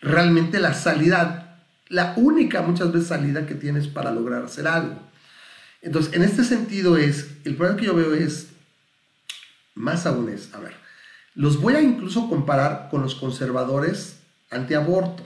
realmente 0.01 0.59
la 0.59 0.73
salida, 0.73 1.61
la 1.89 2.13
única 2.17 2.61
muchas 2.61 2.91
veces 2.91 3.07
salida 3.07 3.45
que 3.45 3.55
tienes 3.55 3.87
para 3.87 4.11
lograr 4.11 4.43
hacer 4.43 4.67
algo. 4.67 4.99
Entonces, 5.81 6.13
en 6.13 6.23
este 6.23 6.43
sentido 6.43 6.97
es, 6.97 7.27
el 7.43 7.55
problema 7.55 7.79
que 7.79 7.85
yo 7.85 7.95
veo 7.95 8.13
es, 8.13 8.47
más 9.75 10.05
aún 10.05 10.29
es, 10.29 10.53
a 10.53 10.59
ver, 10.59 10.82
los 11.35 11.59
voy 11.59 11.75
a 11.75 11.81
incluso 11.81 12.29
comparar 12.29 12.89
con 12.89 13.01
los 13.01 13.15
conservadores 13.15 14.19
antiaborto. 14.51 15.23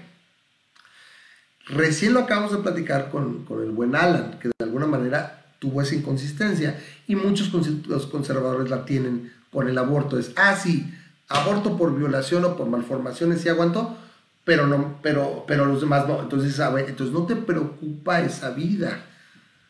Recién 1.67 2.13
lo 2.13 2.21
acabamos 2.21 2.51
de 2.51 2.59
platicar 2.59 3.09
con, 3.09 3.43
con, 3.43 3.61
el 3.61 3.71
buen 3.71 3.95
Alan, 3.95 4.39
que 4.39 4.47
de 4.47 4.65
alguna 4.65 4.87
manera 4.87 5.55
tuvo 5.59 5.81
esa 5.81 5.95
inconsistencia 5.95 6.79
y 7.07 7.15
muchos 7.15 7.51
los 7.87 8.07
conservadores 8.07 8.69
la 8.69 8.85
tienen 8.85 9.33
con 9.51 9.67
el 9.67 9.77
aborto. 9.77 10.17
Es, 10.17 10.31
ah, 10.37 10.55
sí, 10.55 10.93
aborto 11.27 11.77
por 11.77 11.97
violación 11.97 12.45
o 12.45 12.55
por 12.55 12.67
malformaciones 12.67 13.41
sí 13.41 13.49
aguanto, 13.49 13.97
pero, 14.45 14.65
no, 14.65 14.99
pero, 15.01 15.43
pero 15.45 15.65
los 15.65 15.81
demás 15.81 16.07
no. 16.07 16.21
Entonces, 16.21 16.57
a 16.61 16.69
ver, 16.69 16.87
entonces 16.89 17.13
no 17.13 17.25
te 17.25 17.35
preocupa 17.35 18.21
esa 18.21 18.51
vida. 18.51 19.05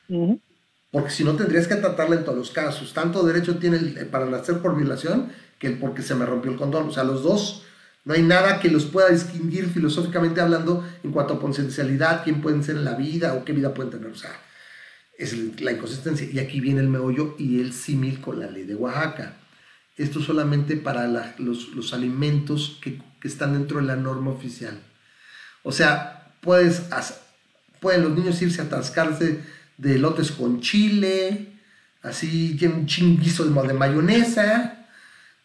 Uh 0.08 0.34
-huh. 0.34 0.42
Porque 0.92 1.10
si 1.10 1.24
no 1.24 1.36
tendrías 1.36 1.68
que 1.68 1.76
tratarla 1.76 2.16
en 2.16 2.24
todos 2.24 2.38
los 2.38 2.52
casos. 2.52 2.94
Tanto 2.94 3.24
derecho 3.24 3.58
tiene 3.58 3.78
el, 3.78 4.08
para 4.08 4.26
nacer 4.26 4.60
por 4.60 4.76
violación 4.76 5.32
que 5.60 5.72
porque 5.72 6.02
se 6.02 6.16
me 6.16 6.26
rompió 6.26 6.52
el 6.52 6.58
condón. 6.58 6.90
O 6.90 6.92
sea, 6.92 7.04
los 7.04 7.24
dos, 7.24 7.64
no 8.06 8.14
hay 8.14 8.22
nada 8.22 8.60
que 8.60 8.70
los 8.70 8.86
pueda 8.86 9.10
distinguir 9.10 9.68
filosóficamente 9.68 10.42
hablando 10.42 10.88
en 11.04 11.12
cuanto 11.12 11.36
a 11.36 11.40
potencialidad, 11.40 12.24
quién 12.24 12.42
pueden 12.42 12.64
ser 12.64 12.76
en 12.78 12.86
la 12.86 12.96
vida 12.96 13.34
o 13.34 13.44
qué 13.44 13.54
vida 13.54 13.74
pueden 13.74 13.92
tener. 13.92 14.12
O 14.12 14.16
sea, 14.16 14.32
es 15.18 15.60
la 15.62 15.72
inconsistencia. 15.72 16.28
Y 16.32 16.40
aquí 16.40 16.62
viene 16.62 16.82
el 16.82 16.90
meollo 16.90 17.36
y 17.38 17.60
el 17.60 17.74
símil 17.74 18.22
con 18.22 18.40
la 18.40 18.50
ley 18.50 18.64
de 18.64 18.76
Oaxaca. 18.76 19.38
Esto 19.98 20.22
solamente 20.22 20.78
para 20.78 21.08
la, 21.08 21.34
los, 21.40 21.70
los, 21.70 21.94
alimentos 21.94 22.80
que, 22.84 23.02
que, 23.20 23.28
están 23.28 23.54
dentro 23.54 23.80
de 23.80 23.86
la 23.86 23.96
norma 23.96 24.30
oficial. 24.30 24.80
O 25.64 25.72
sea, 25.72 26.36
puedes, 26.42 26.84
pueden 27.80 28.04
los 28.04 28.12
niños 28.12 28.40
irse 28.42 28.62
a 28.62 28.66
atascarse 28.66 29.42
de 29.78 29.98
lotes 29.98 30.32
con 30.32 30.62
chile, 30.62 31.54
así, 32.02 32.58
un 32.64 32.86
chinguizo 32.86 33.46
de 33.46 33.74
mayonesa, 33.74 34.77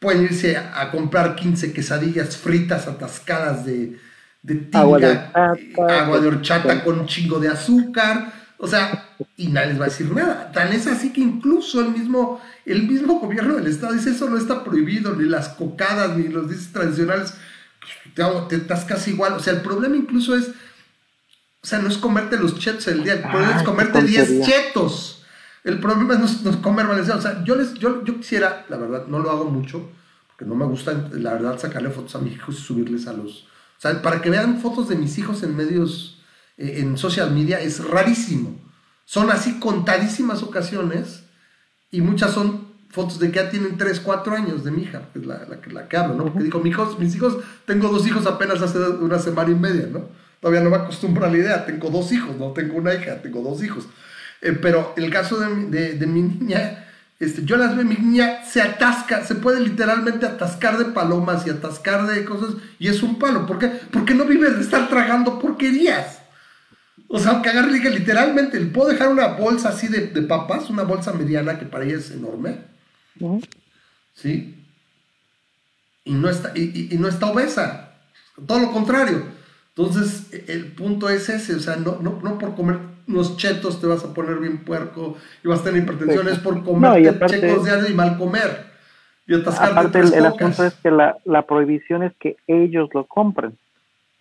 pueden 0.03 0.25
irse 0.25 0.57
a, 0.57 0.83
a, 0.83 0.91
comprar 0.91 1.37
15 1.37 1.73
quesadillas 1.73 2.37
fritas 2.37 2.89
atascadas 2.89 3.65
de, 3.65 3.99
de 4.43 4.55
tinga, 4.57 4.81
agua 4.81 4.99
de 4.99 5.07
horchata, 5.07 6.03
agua 6.03 6.21
de 6.21 6.29
horchata 6.29 6.85
con 6.85 6.99
un 6.99 7.07
chingo 7.07 7.39
de 7.39 7.49
azúcar, 7.49 8.33
o 8.59 8.67
sea, 8.67 9.17
y 9.37 9.47
nadie 9.47 9.69
les 9.69 9.81
va 9.81 9.87
a 9.87 9.89
decir 9.89 10.11
nada. 10.13 10.53
Tan 10.53 10.73
es 10.73 10.87
así 10.87 11.13
que 11.13 11.21
incluso 11.21 11.81
el 11.81 11.93
mismo, 11.93 12.41
el 12.67 12.83
mismo 12.83 13.21
gobierno 13.21 13.55
del 13.55 13.69
estado 13.69 13.93
dice 13.93 14.11
eso 14.11 14.29
no 14.29 14.37
está 14.37 14.65
prohibido, 14.65 15.15
ni 15.15 15.29
las 15.29 15.51
cocadas, 15.51 16.17
ni 16.17 16.29
los 16.29 16.51
dices 16.51 16.73
tradicionales, 16.73 17.35
te, 18.15 18.23
te 18.49 18.57
atascas 18.57 19.07
igual. 19.09 19.35
O 19.35 19.41
sea, 19.41 19.53
el 19.53 19.63
problema 19.63 19.97
incluso 19.97 20.37
es, 20.37 20.49
o 20.49 21.67
sea, 21.67 21.79
no 21.79 21.89
es 21.89 21.97
comerte 21.97 22.37
los 22.37 22.59
chetos 22.59 22.89
el 22.89 23.05
día, 23.05 23.15
el 23.15 23.23
problema 23.23 23.57
es 23.57 23.63
comerte 23.63 24.03
10 24.03 24.43
chetos. 24.43 25.22
El 25.65 25.79
problema 25.79 26.15
es 26.15 26.43
no, 26.43 26.63
comer 26.63 26.87
valenciano. 26.87 27.21
O 27.21 27.23
sea, 27.23 27.45
yo, 27.45 27.55
les, 27.55 27.75
yo, 27.75 28.05
yo 28.05 28.17
quisiera, 28.17 28.67
la 28.69 28.77
verdad, 28.77 29.07
no 29.07 29.21
lo 29.21 29.31
hago 29.31 29.45
mucho, 29.45 29.91
porque 30.27 30.45
no 30.45 30.55
me 30.55 30.65
gusta, 30.65 31.09
la 31.13 31.35
verdad, 31.35 31.59
sacarle 31.59 31.91
fotos 31.91 32.15
a 32.17 32.19
mis 32.19 32.35
hijos 32.35 32.59
y 32.59 32.63
subirles 32.63 33.07
a 33.07 33.13
los... 33.13 33.43
O 33.43 33.81
sea, 33.83 34.01
para 34.03 34.21
que 34.21 34.31
vean 34.31 34.61
fotos 34.61 34.89
de 34.89 34.97
mis 34.97 35.19
hijos 35.19 35.43
en 35.43 35.57
medios, 35.57 36.23
eh, 36.57 36.77
en 36.79 36.97
social 36.99 37.31
media, 37.33 37.61
es 37.61 37.85
rarísimo. 37.85 38.61
Son 39.05 39.31
así 39.31 39.59
contadísimas 39.59 40.43
ocasiones 40.43 41.25
y 41.91 42.01
muchas 42.01 42.33
son 42.33 42.73
fotos 42.91 43.19
de 43.19 43.31
que 43.31 43.37
ya 43.37 43.51
tienen 43.51 43.79
3, 43.79 44.01
4 44.01 44.37
años 44.37 44.65
de 44.65 44.71
mi 44.71 44.83
hija, 44.83 45.09
que 45.13 45.21
es 45.21 45.27
la, 45.27 45.47
la, 45.49 45.59
la 45.73 45.89
que 45.89 45.97
hablo, 45.97 46.15
¿no? 46.15 46.25
Porque 46.25 46.45
digo, 46.45 46.61
mis 46.61 46.73
hijos, 46.73 46.99
mis 46.99 47.15
hijos, 47.17 47.39
tengo 47.65 47.89
dos 47.89 48.07
hijos 48.07 48.27
apenas 48.27 48.61
hace 48.61 48.79
una 48.79 49.19
semana 49.19 49.51
y 49.51 49.55
media, 49.55 49.87
¿no? 49.91 50.09
Todavía 50.41 50.63
no 50.63 50.71
me 50.71 50.77
acostumbro 50.77 51.25
a 51.25 51.31
la 51.31 51.39
idea, 51.39 51.65
tengo 51.65 51.89
dos 51.89 52.13
hijos, 52.13 52.37
no 52.37 52.53
tengo 52.53 52.77
una 52.77 52.93
hija, 52.95 53.23
tengo 53.23 53.41
dos 53.43 53.63
hijos. 53.63 53.87
Eh, 54.43 54.59
pero 54.61 54.93
el 54.97 55.09
caso 55.11 55.39
de, 55.39 55.67
de, 55.67 55.93
de, 55.95 56.07
mi 56.07 56.21
niña, 56.21 56.85
este, 57.21 57.45
yo 57.45 57.57
las 57.57 57.77
veo, 57.77 57.85
mi 57.85 57.95
niña 57.95 58.45
se 58.45 58.61
atasca, 58.61 59.25
se 59.25 59.37
puede 59.37 59.61
literalmente 59.61 60.27
atascar 60.27 60.79
de 60.79 60.87
palomas 60.87 61.47
y 61.47 61.51
atascar 61.51 62.09
de 62.09 62.25
cosas, 62.25 62.57
y 62.81 62.89
es 62.89 63.05
un 63.05 63.21
palo. 63.21 63.47
¿Por 63.47 63.61
qué? 63.61 63.69
Porque 63.69 64.15
no 64.15 64.25
vive 64.25 64.51
de 64.51 64.61
estar 64.61 64.89
tragando 64.89 65.39
porquerías. 65.39 66.19
O 67.07 67.21
sea, 67.21 67.41
que 67.41 67.51
agarre 67.51 67.79
literalmente, 67.79 68.59
puedo 68.63 68.89
dejar 68.89 69.09
una 69.09 69.29
bolsa 69.29 69.69
así 69.69 69.87
de, 69.87 70.09
de 70.09 70.23
papas, 70.23 70.71
una 70.71 70.83
bolsa 70.83 71.13
mediana 71.13 71.59
que 71.59 71.67
para 71.67 71.85
ella 71.85 71.99
es 71.99 72.11
enorme 72.11 72.59
¿Sí? 74.15 74.67
Y 76.05 76.13
no, 76.13 76.29
está, 76.29 76.53
y, 76.59 76.89
no 76.99 77.07
está 77.07 77.27
obesa. 77.27 77.93
Todo 78.47 78.59
lo 78.59 78.73
contrario. 78.73 79.25
Entonces, 79.77 80.27
el 80.49 80.73
punto 80.73 81.09
es 81.09 81.29
ese, 81.29 81.55
o 81.55 81.61
sea, 81.61 81.77
no, 81.77 82.01
no, 82.01 82.19
no 82.23 82.39
por 82.39 82.57
comer 82.57 82.92
unos 83.09 83.37
chetos 83.37 83.81
te 83.81 83.87
vas 83.87 84.05
a 84.05 84.15
poner 84.15 84.39
bien 84.39 84.65
puerco 84.65 85.17
y 85.43 85.49
vas 85.49 85.61
a 85.61 85.65
tener 85.65 85.83
hipertensión, 85.83 86.29
es 86.29 86.39
por 86.39 86.63
comer 86.65 87.03
no, 87.03 87.29
chetos 87.29 87.65
diarios 87.65 87.91
y 87.91 87.95
mal 87.95 88.19
comer. 88.19 88.73
Y 89.27 89.35
aparte, 89.35 90.01
el, 90.01 90.15
el, 90.15 90.27
asunto 90.27 90.65
es 90.65 90.75
que 90.75 90.91
la, 90.91 91.17
la, 91.25 91.47
prohibición 91.47 92.03
es 92.03 92.13
que 92.19 92.37
ellos 92.47 92.89
lo 92.93 93.07
compren. 93.07 93.57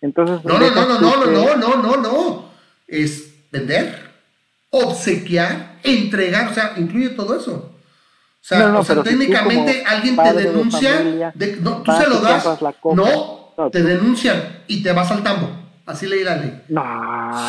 Entonces, 0.00 0.44
no, 0.44 0.58
no, 0.58 0.70
no, 0.70 0.86
no, 0.86 1.00
no, 1.00 1.26
no, 1.26 1.56
no, 1.56 1.76
no, 1.82 1.96
no, 1.96 2.44
es 2.86 3.50
vender, 3.50 3.94
obsequiar, 4.70 5.78
entregar, 5.82 6.50
o 6.50 6.54
sea, 6.54 6.74
incluye 6.76 7.10
todo 7.10 7.36
eso. 7.36 7.72
O 8.40 8.84
sea, 8.84 9.02
técnicamente 9.04 9.84
alguien 9.86 10.16
te 10.16 10.32
denuncia, 10.32 11.32
no, 11.60 11.82
tú 11.82 11.92
se 11.92 12.08
lo 12.08 12.20
das, 12.20 12.44
no, 12.82 13.70
te 13.70 13.82
denuncian 13.82 14.64
y 14.66 14.82
te 14.82 14.92
vas 14.92 15.10
al 15.12 15.22
tambo. 15.22 15.61
Así 15.86 16.06
leí 16.06 16.22
la 16.24 16.36
ley. 16.36 16.62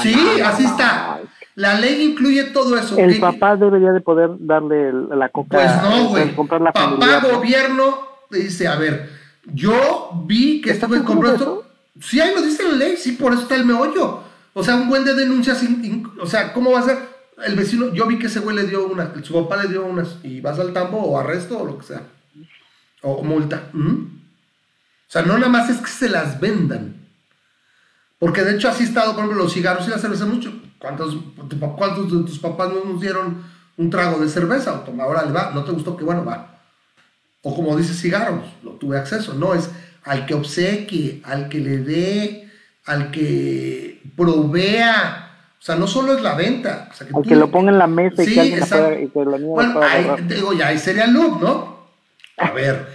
sí, 0.02 0.42
así 0.42 0.66
está. 0.66 1.22
La 1.56 1.80
ley 1.80 2.04
incluye 2.04 2.46
todo 2.46 2.78
eso. 2.78 2.98
El 2.98 3.20
papá 3.20 3.56
debería 3.56 3.92
de 3.92 4.02
poder 4.02 4.32
darle 4.40 4.92
la 5.16 5.30
coca. 5.30 5.58
Pues 5.58 5.82
no, 5.82 6.10
güey. 6.10 6.36
Papá 6.36 7.20
gobierno 7.20 8.00
dice, 8.32 8.68
a 8.68 8.76
ver, 8.76 9.10
yo 9.46 10.24
vi 10.26 10.62
que 10.62 10.74
güey 10.74 11.04
compró 11.04 11.34
esto. 11.34 11.66
Sí, 12.00 12.20
ahí 12.20 12.34
lo 12.34 12.42
dice 12.42 12.64
la 12.64 12.76
ley, 12.76 12.98
sí, 12.98 13.12
por 13.12 13.34
eso 13.34 13.44
está 13.44 13.56
el 13.56 13.66
meollo. 13.66 14.22
O 14.54 14.64
sea, 14.64 14.76
un 14.76 14.90
buen 14.90 15.06
de 15.06 15.14
denuncias, 15.14 15.64
o 16.20 16.26
sea, 16.26 16.54
¿cómo 16.54 16.72
va 16.72 16.80
a 16.80 16.84
ser? 16.84 17.14
el 17.46 17.56
vecino, 17.56 17.94
yo 17.94 18.06
vi 18.06 18.20
que 18.20 18.28
ese 18.28 18.40
güey 18.40 18.56
le 18.56 18.68
dio 18.68 18.88
una, 18.88 19.14
su 19.24 19.34
papá 19.34 19.64
le 19.64 19.70
dio 19.70 19.86
unas, 19.86 20.18
y 20.24 20.42
vas 20.42 20.60
al 20.60 20.74
tambo 20.74 21.00
o 21.00 21.18
arresto 21.18 21.60
o 21.60 21.66
lo 21.66 21.78
que 21.78 21.86
sea, 21.86 22.04
o, 23.02 23.24
multa. 23.24 23.70
O 23.74 25.08
sea, 25.08 25.24
no 25.24 25.38
nada 25.38 25.50
más 25.50 25.70
es 25.70 25.78
que 25.78 25.88
se 25.88 26.10
las 26.10 26.40
vendan. 26.40 27.03
Porque 28.24 28.42
de 28.42 28.56
hecho 28.56 28.70
así 28.70 28.86
estado, 28.86 29.12
por 29.16 29.26
ejemplo, 29.26 29.44
los 29.44 29.54
cigarros 29.54 29.86
y 29.86 29.90
la 29.90 29.98
cerveza 29.98 30.26
mucho. 30.26 30.54
¿Cuántos, 30.80 31.18
cuántos 31.76 32.10
de 32.10 32.24
tus 32.24 32.40
papás 32.40 32.70
no 32.70 32.94
nos 32.94 33.02
dieron 33.02 33.44
un 33.76 33.90
trago 33.90 34.18
de 34.18 34.30
cerveza? 34.30 34.76
O 34.76 34.80
toma, 34.80 35.04
ahora 35.04 35.26
le 35.26 35.34
va, 35.34 35.52
no 35.54 35.66
te 35.66 35.74
gustó, 35.74 35.98
que 35.98 36.06
bueno, 36.06 36.24
va. 36.24 36.62
O 37.42 37.54
como 37.54 37.76
dice 37.76 37.94
cigarros, 37.94 38.46
lo 38.64 38.72
tuve 38.76 38.98
acceso. 38.98 39.34
No, 39.34 39.54
es 39.54 39.70
al 40.04 40.26
que 40.26 40.36
obsequie, 40.36 41.22
al 41.26 41.50
que 41.50 41.60
le 41.60 41.80
dé, 41.80 42.50
al 42.86 43.12
que 43.12 44.02
provea 44.16 45.24
o 45.60 45.66
sea, 45.66 45.76
no 45.76 45.86
solo 45.86 46.14
es 46.14 46.22
la 46.22 46.36
venta. 46.36 46.88
O 46.92 46.94
sea, 46.94 47.06
que, 47.08 47.14
que 47.28 47.36
lo 47.36 47.52
ponga 47.52 47.72
en 47.72 47.78
la 47.78 47.88
mesa 47.88 48.24
y 48.24 48.34
que 48.34 48.40
alguien 48.40 48.60
pueda, 48.70 49.00
y 49.02 49.08
que 49.10 49.20
lo 49.26 49.38
Bueno, 49.38 49.82
ahí, 49.82 50.08
digo, 50.28 50.54
ya 50.54 50.68
ahí 50.68 50.78
sería 50.78 51.08
look, 51.08 51.42
¿no? 51.42 51.88
A 52.38 52.52
ver. 52.52 52.88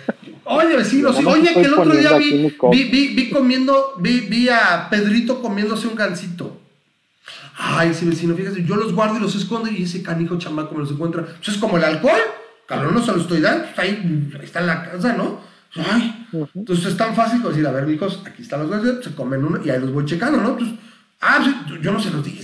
Oye, 0.50 0.76
vecinos, 0.76 1.16
oye, 1.24 1.52
que 1.52 1.60
el 1.60 1.74
otro 1.74 1.94
día 1.94 2.16
vi, 2.16 2.50
vi, 2.70 3.08
vi, 3.14 3.30
comiendo, 3.30 3.94
vi, 3.98 4.20
vi 4.20 4.48
a 4.48 4.88
Pedrito 4.88 5.42
comiéndose 5.42 5.86
un 5.86 5.94
gansito. 5.94 6.58
Ay, 7.56 7.92
sí, 7.92 8.06
vecino, 8.06 8.34
fíjate, 8.34 8.64
yo 8.64 8.76
los 8.76 8.94
guardo 8.94 9.18
y 9.18 9.20
los 9.20 9.34
escondo 9.34 9.70
y 9.70 9.82
ese 9.82 10.02
canijo 10.02 10.38
chamaco 10.38 10.74
me 10.74 10.80
los 10.80 10.90
encuentra. 10.90 11.24
Pues 11.24 11.48
es 11.48 11.58
como 11.58 11.76
el 11.76 11.84
alcohol. 11.84 12.20
Cabrón, 12.66 12.94
no 12.94 13.02
se 13.04 13.12
lo 13.12 13.20
estoy 13.20 13.40
dando, 13.40 13.64
está 13.64 13.82
ahí, 13.82 14.30
está 14.42 14.60
en 14.60 14.66
la 14.66 14.90
casa, 14.90 15.14
¿no? 15.14 15.40
Ay, 15.74 16.26
entonces 16.54 16.86
es 16.86 16.96
tan 16.96 17.14
fácil 17.14 17.38
como 17.40 17.50
decir, 17.50 17.66
a 17.66 17.72
ver, 17.72 17.88
hijos, 17.90 18.22
aquí 18.24 18.42
están 18.42 18.60
los 18.60 18.70
gansitos, 18.70 19.04
se 19.04 19.14
comen 19.14 19.44
uno 19.44 19.60
y 19.62 19.70
ahí 19.70 19.80
los 19.80 19.92
voy 19.92 20.04
checando, 20.06 20.40
¿no? 20.40 20.50
Entonces, 20.50 20.78
ah, 21.20 21.64
yo 21.82 21.92
no 21.92 22.00
se 22.00 22.10
los 22.10 22.24
dije, 22.24 22.42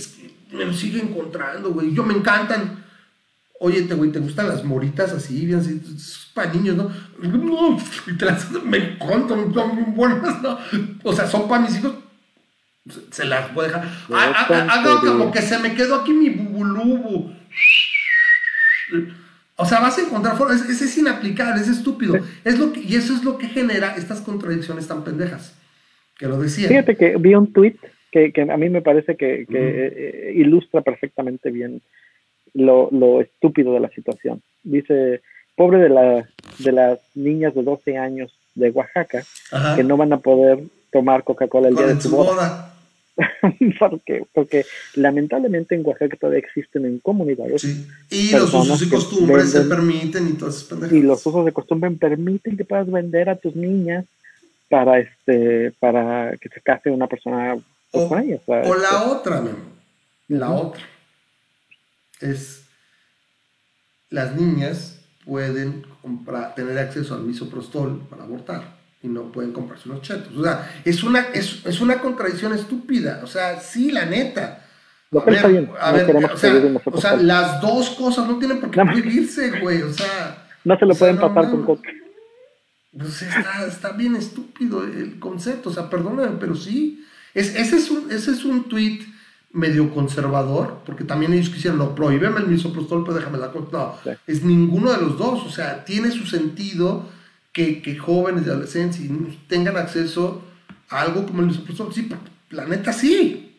me 0.51 0.65
lo 0.65 0.73
sigue 0.73 1.01
encontrando, 1.01 1.71
güey. 1.71 1.93
Yo 1.93 2.03
me 2.03 2.13
encantan. 2.13 2.84
Oye, 3.59 3.83
te, 3.83 3.93
güey, 3.93 4.11
¿te 4.11 4.19
gustan 4.19 4.49
las 4.49 4.63
moritas 4.63 5.11
así, 5.13 5.45
bien 5.45 5.59
así? 5.59 5.81
Para 6.33 6.51
niños, 6.53 6.75
¿no? 6.75 6.91
Y 8.07 8.17
te 8.17 8.25
las, 8.25 8.51
me 8.51 8.77
encantan, 8.77 9.53
son 9.53 9.75
muy 9.75 9.91
buenas, 9.95 10.41
¿no? 10.41 10.57
O 11.03 11.13
sea, 11.13 11.25
son 11.25 11.47
para 11.47 11.61
mis 11.61 11.77
hijos. 11.77 11.93
Se 13.11 13.25
las 13.25 13.53
voy 13.53 13.65
a 13.65 13.67
dejar. 13.67 13.87
Hago 14.69 14.99
como 15.01 15.31
que 15.31 15.41
se 15.41 15.57
me 15.59 15.73
quedó 15.73 15.95
aquí 15.95 16.13
mi 16.13 16.29
bubulubu. 16.29 17.31
O 19.55 19.65
sea, 19.65 19.79
vas 19.79 19.97
a 19.97 20.01
encontrar 20.01 20.37
formas. 20.37 20.69
Ese 20.69 20.85
es 20.85 20.97
inaplicable, 20.97 21.61
es 21.61 21.69
estúpido. 21.69 22.19
Es 22.43 22.59
lo 22.59 22.73
que, 22.73 22.81
y 22.81 22.95
eso 22.95 23.13
es 23.13 23.23
lo 23.23 23.37
que 23.37 23.47
genera 23.47 23.95
estas 23.95 24.21
contradicciones 24.21 24.87
tan 24.87 25.03
pendejas. 25.03 25.57
Que 26.17 26.27
lo 26.27 26.37
decía. 26.39 26.67
Fíjate 26.67 26.95
que 26.95 27.15
vi 27.17 27.33
un 27.35 27.51
tweet 27.51 27.77
que, 28.11 28.31
a 28.49 28.57
mí 28.57 28.69
me 28.69 28.81
parece 28.81 29.17
que, 29.17 29.45
eh, 29.49 30.33
ilustra 30.35 30.81
perfectamente 30.81 31.51
bien 31.51 31.81
lo, 32.55 33.21
estúpido 33.21 33.73
de 33.73 33.79
la 33.79 33.89
situación. 33.89 34.41
Dice, 34.63 35.21
pobre 35.55 35.79
de, 35.79 35.89
la, 35.89 36.27
de 36.59 36.71
las 36.71 36.99
niñas 37.13 37.53
de 37.53 37.63
12 37.63 37.97
años 37.97 38.31
de 38.55 38.69
Oaxaca, 38.71 39.23
que 39.75 39.83
no 39.83 39.97
van 39.97 40.13
a 40.13 40.17
poder 40.17 40.59
tomar 40.91 41.23
Coca-Cola 41.23 41.67
el 41.67 41.75
día 41.75 41.87
de 41.87 42.01
su 42.01 42.09
boda. 42.09 42.71
porque, 43.79 44.25
porque 44.33 44.65
lamentablemente 44.95 45.73
en 45.75 45.85
Oaxaca 45.85 46.17
todavía 46.19 46.39
existen 46.39 46.85
en 46.85 46.99
comunidades. 46.99 47.63
Y 48.09 48.31
los 48.31 48.53
usos 48.53 48.81
y 48.81 48.89
costumbres 48.89 49.51
se 49.51 49.61
permiten 49.61 50.27
y 50.27 50.33
todas 50.33 50.55
esas 50.55 50.67
pendejadas. 50.67 50.97
Y 50.97 51.05
los 51.05 51.25
usos 51.25 51.45
de 51.45 51.51
costumbre 51.51 51.91
permiten 51.91 52.57
que 52.57 52.65
puedas 52.65 52.89
vender 52.89 53.29
a 53.29 53.35
tus 53.35 53.55
niñas 53.55 54.05
para 54.69 54.99
este 54.99 55.71
para 55.79 56.35
que 56.37 56.49
se 56.49 56.59
case 56.59 56.89
una 56.89 57.07
persona 57.07 57.55
o, 57.91 58.75
la 58.75 59.03
otra, 59.03 59.43
la 60.27 60.51
otra 60.51 60.81
es 62.31 62.65
las 64.09 64.35
niñas 64.35 64.99
pueden 65.25 65.85
comprar, 66.01 66.55
tener 66.55 66.77
acceso 66.77 67.15
al 67.15 67.21
misoprostol 67.21 68.07
para 68.09 68.23
abortar 68.23 68.75
y 69.01 69.07
no 69.07 69.31
pueden 69.31 69.51
comprarse 69.51 69.89
unos 69.89 70.01
chetos. 70.01 70.35
O 70.35 70.43
sea, 70.43 70.81
es 70.83 71.03
una, 71.03 71.21
es, 71.33 71.81
una 71.81 71.99
contradicción 71.99 72.53
estúpida. 72.53 73.21
O 73.23 73.27
sea, 73.27 73.59
sí, 73.59 73.91
la 73.91 74.05
neta. 74.05 74.65
a 75.11 75.91
ver, 75.91 76.15
o, 76.85 76.97
sea, 76.97 77.15
las 77.15 77.61
dos 77.61 77.91
cosas 77.91 78.27
no 78.27 78.37
tienen 78.37 78.59
por 78.59 78.71
qué 78.71 78.83
vivirse, 78.83 79.59
güey. 79.59 79.81
O 79.81 79.93
sea, 79.93 80.47
no 80.63 80.77
se 80.77 80.85
lo 80.85 80.95
pueden 80.95 81.17
pasar 81.17 81.49
con 81.49 81.65
coca. 81.65 81.89
Pues 82.97 83.21
está, 83.21 83.65
está 83.67 83.91
bien 83.91 84.15
estúpido 84.15 84.83
el 84.83 85.19
concepto. 85.19 85.69
O 85.69 85.73
sea, 85.73 85.89
perdóname, 85.89 86.37
pero 86.39 86.55
sí 86.55 87.05
ese, 87.35 87.75
es 87.75 87.91
un, 87.91 88.09
ese 88.11 88.31
es 88.31 88.45
un 88.45 88.63
tweet 88.63 88.99
medio 89.55 89.89
conservador, 89.93 90.81
porque 90.85 91.05
también 91.05 91.33
ellos 91.33 91.49
quisieron, 91.49 91.79
no, 91.79 91.95
prohíbeme 91.95 92.41
el 92.41 92.47
misoprostol, 92.47 93.03
pero 93.03 93.15
déjame 93.15 93.37
la 93.37 93.51
No, 93.71 93.95
es 94.27 94.43
ninguno 94.43 94.91
de 94.91 95.01
los 95.01 95.17
dos. 95.17 95.45
O 95.45 95.49
sea, 95.49 95.85
tiene 95.85 96.11
su 96.11 96.25
sentido 96.25 97.07
que, 97.53 97.81
que 97.81 97.95
jóvenes 97.95 98.45
y 98.45 98.49
adolescentes 98.49 99.01
tengan 99.47 99.77
acceso 99.77 100.43
a 100.89 101.01
algo 101.01 101.25
como 101.25 101.39
el 101.39 101.47
misoprostol. 101.47 101.93
Sí, 101.93 102.09
la 102.51 102.65
neta 102.65 102.91
sí. 102.91 103.55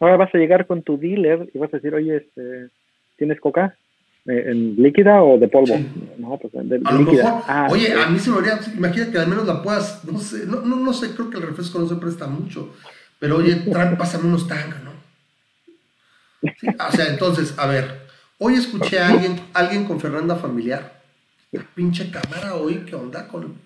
Ahora 0.00 0.16
vas 0.16 0.34
a 0.34 0.38
llegar 0.38 0.66
con 0.66 0.82
tu 0.82 0.96
dealer 0.96 1.50
y 1.52 1.58
vas 1.58 1.72
a 1.74 1.76
decir, 1.76 1.94
oye, 1.94 2.16
este, 2.16 2.70
¿tienes 3.16 3.38
coca? 3.38 3.76
Eh, 4.26 4.44
¿En 4.46 4.76
líquida 4.76 5.22
o 5.22 5.38
de 5.38 5.48
polvo? 5.48 5.78
No, 6.16 6.38
pues 6.38 6.52
de, 6.52 6.80
a 6.84 6.92
líquida. 6.92 6.92
Lo 6.92 7.02
mejor, 7.02 7.42
ah, 7.48 7.68
oye, 7.70 7.92
a 7.92 8.08
mí 8.08 8.18
se 8.18 8.30
me 8.30 8.38
haría, 8.38 8.60
imagínate 8.76 9.12
que 9.12 9.18
al 9.18 9.28
menos 9.28 9.46
la 9.46 9.62
puedas, 9.62 10.04
no 10.04 10.18
sé, 10.18 10.46
no, 10.46 10.62
no, 10.62 10.76
no 10.76 10.92
sé, 10.92 11.14
creo 11.14 11.28
que 11.28 11.36
el 11.36 11.42
refresco 11.42 11.78
no 11.78 11.86
se 11.86 11.96
presta 11.96 12.26
mucho. 12.26 12.74
Pero 13.18 13.38
oye, 13.38 13.56
Trump, 13.56 13.98
pásame 13.98 14.28
unos 14.28 14.46
tangas, 14.46 14.82
o 16.88 16.92
sea, 16.92 17.08
entonces, 17.08 17.54
a 17.56 17.66
ver, 17.66 18.08
hoy 18.38 18.54
escuché 18.54 18.98
a 19.00 19.08
alguien, 19.08 19.40
alguien 19.54 19.84
con 19.84 20.00
Fernanda 20.00 20.36
Familiar. 20.36 21.02
La 21.50 21.62
pinche 21.62 22.10
cámara 22.10 22.54
hoy, 22.54 22.84
¿qué 22.84 22.94
onda? 22.94 23.26
Con, 23.28 23.56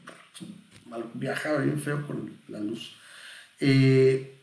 viaja 1.14 1.56
bien 1.56 1.80
feo 1.80 2.06
con 2.06 2.38
la 2.48 2.60
luz. 2.60 2.94
Eh, 3.60 4.38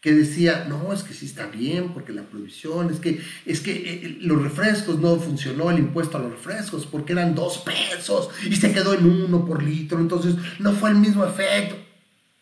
que 0.00 0.12
decía, 0.12 0.66
no, 0.68 0.92
es 0.92 1.02
que 1.02 1.12
sí 1.12 1.26
está 1.26 1.46
bien, 1.46 1.92
porque 1.92 2.12
la 2.12 2.22
prohibición, 2.22 2.90
es 2.90 3.00
que, 3.00 3.20
es 3.44 3.60
que 3.60 3.72
eh, 3.72 4.18
los 4.20 4.40
refrescos 4.40 4.98
no 5.00 5.16
funcionó 5.16 5.70
el 5.70 5.80
impuesto 5.80 6.16
a 6.16 6.20
los 6.20 6.30
refrescos, 6.30 6.86
porque 6.86 7.12
eran 7.12 7.34
dos 7.34 7.58
pesos 7.58 8.30
y 8.48 8.54
se 8.54 8.72
quedó 8.72 8.94
en 8.94 9.04
uno 9.06 9.44
por 9.44 9.62
litro, 9.62 9.98
entonces 9.98 10.36
no 10.60 10.72
fue 10.72 10.90
el 10.90 10.96
mismo 10.96 11.24
efecto. 11.24 11.76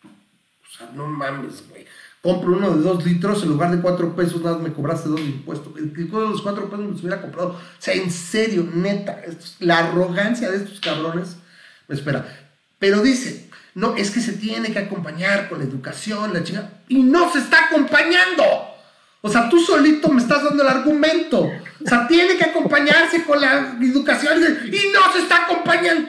O 0.04 0.76
sea, 0.76 0.90
no 0.94 1.06
mames, 1.06 1.64
güey. 1.70 1.86
Compro 2.26 2.56
uno 2.56 2.74
de 2.74 2.82
dos 2.82 3.04
litros, 3.04 3.44
en 3.44 3.50
lugar 3.50 3.70
de 3.70 3.80
cuatro 3.80 4.16
pesos, 4.16 4.42
nada 4.42 4.56
más 4.56 4.64
me 4.64 4.72
cobraste 4.72 5.08
dos 5.08 5.20
impuestos. 5.20 5.72
El 5.78 5.92
que 5.92 6.02
de 6.02 6.08
los 6.08 6.42
cuatro 6.42 6.64
pesos 6.64 6.84
me 6.84 6.90
los 6.90 7.00
hubiera 7.00 7.22
comprado. 7.22 7.50
O 7.50 7.58
sea, 7.78 7.94
en 7.94 8.10
serio, 8.10 8.68
neta, 8.74 9.22
la 9.60 9.78
arrogancia 9.78 10.50
de 10.50 10.56
estos 10.56 10.80
cabrones 10.80 11.36
me 11.86 11.94
espera. 11.94 12.26
Pero 12.80 13.00
dice, 13.00 13.48
no, 13.76 13.94
es 13.94 14.10
que 14.10 14.20
se 14.20 14.32
tiene 14.32 14.72
que 14.72 14.80
acompañar 14.80 15.48
con 15.48 15.60
la 15.60 15.66
educación, 15.66 16.34
la 16.34 16.42
chingada. 16.42 16.82
Y 16.88 17.04
no 17.04 17.32
se 17.32 17.38
está 17.38 17.66
acompañando. 17.66 18.42
O 19.20 19.28
sea, 19.28 19.48
tú 19.48 19.60
solito 19.60 20.08
me 20.08 20.20
estás 20.20 20.42
dando 20.42 20.64
el 20.64 20.68
argumento. 20.68 21.42
O 21.42 21.88
sea, 21.88 22.08
tiene 22.08 22.36
que 22.36 22.44
acompañarse 22.44 23.22
con 23.22 23.40
la 23.40 23.76
educación 23.80 24.42
y 24.66 24.92
no 24.92 25.12
se 25.12 25.20
está 25.20 25.44
acompañando. 25.44 26.08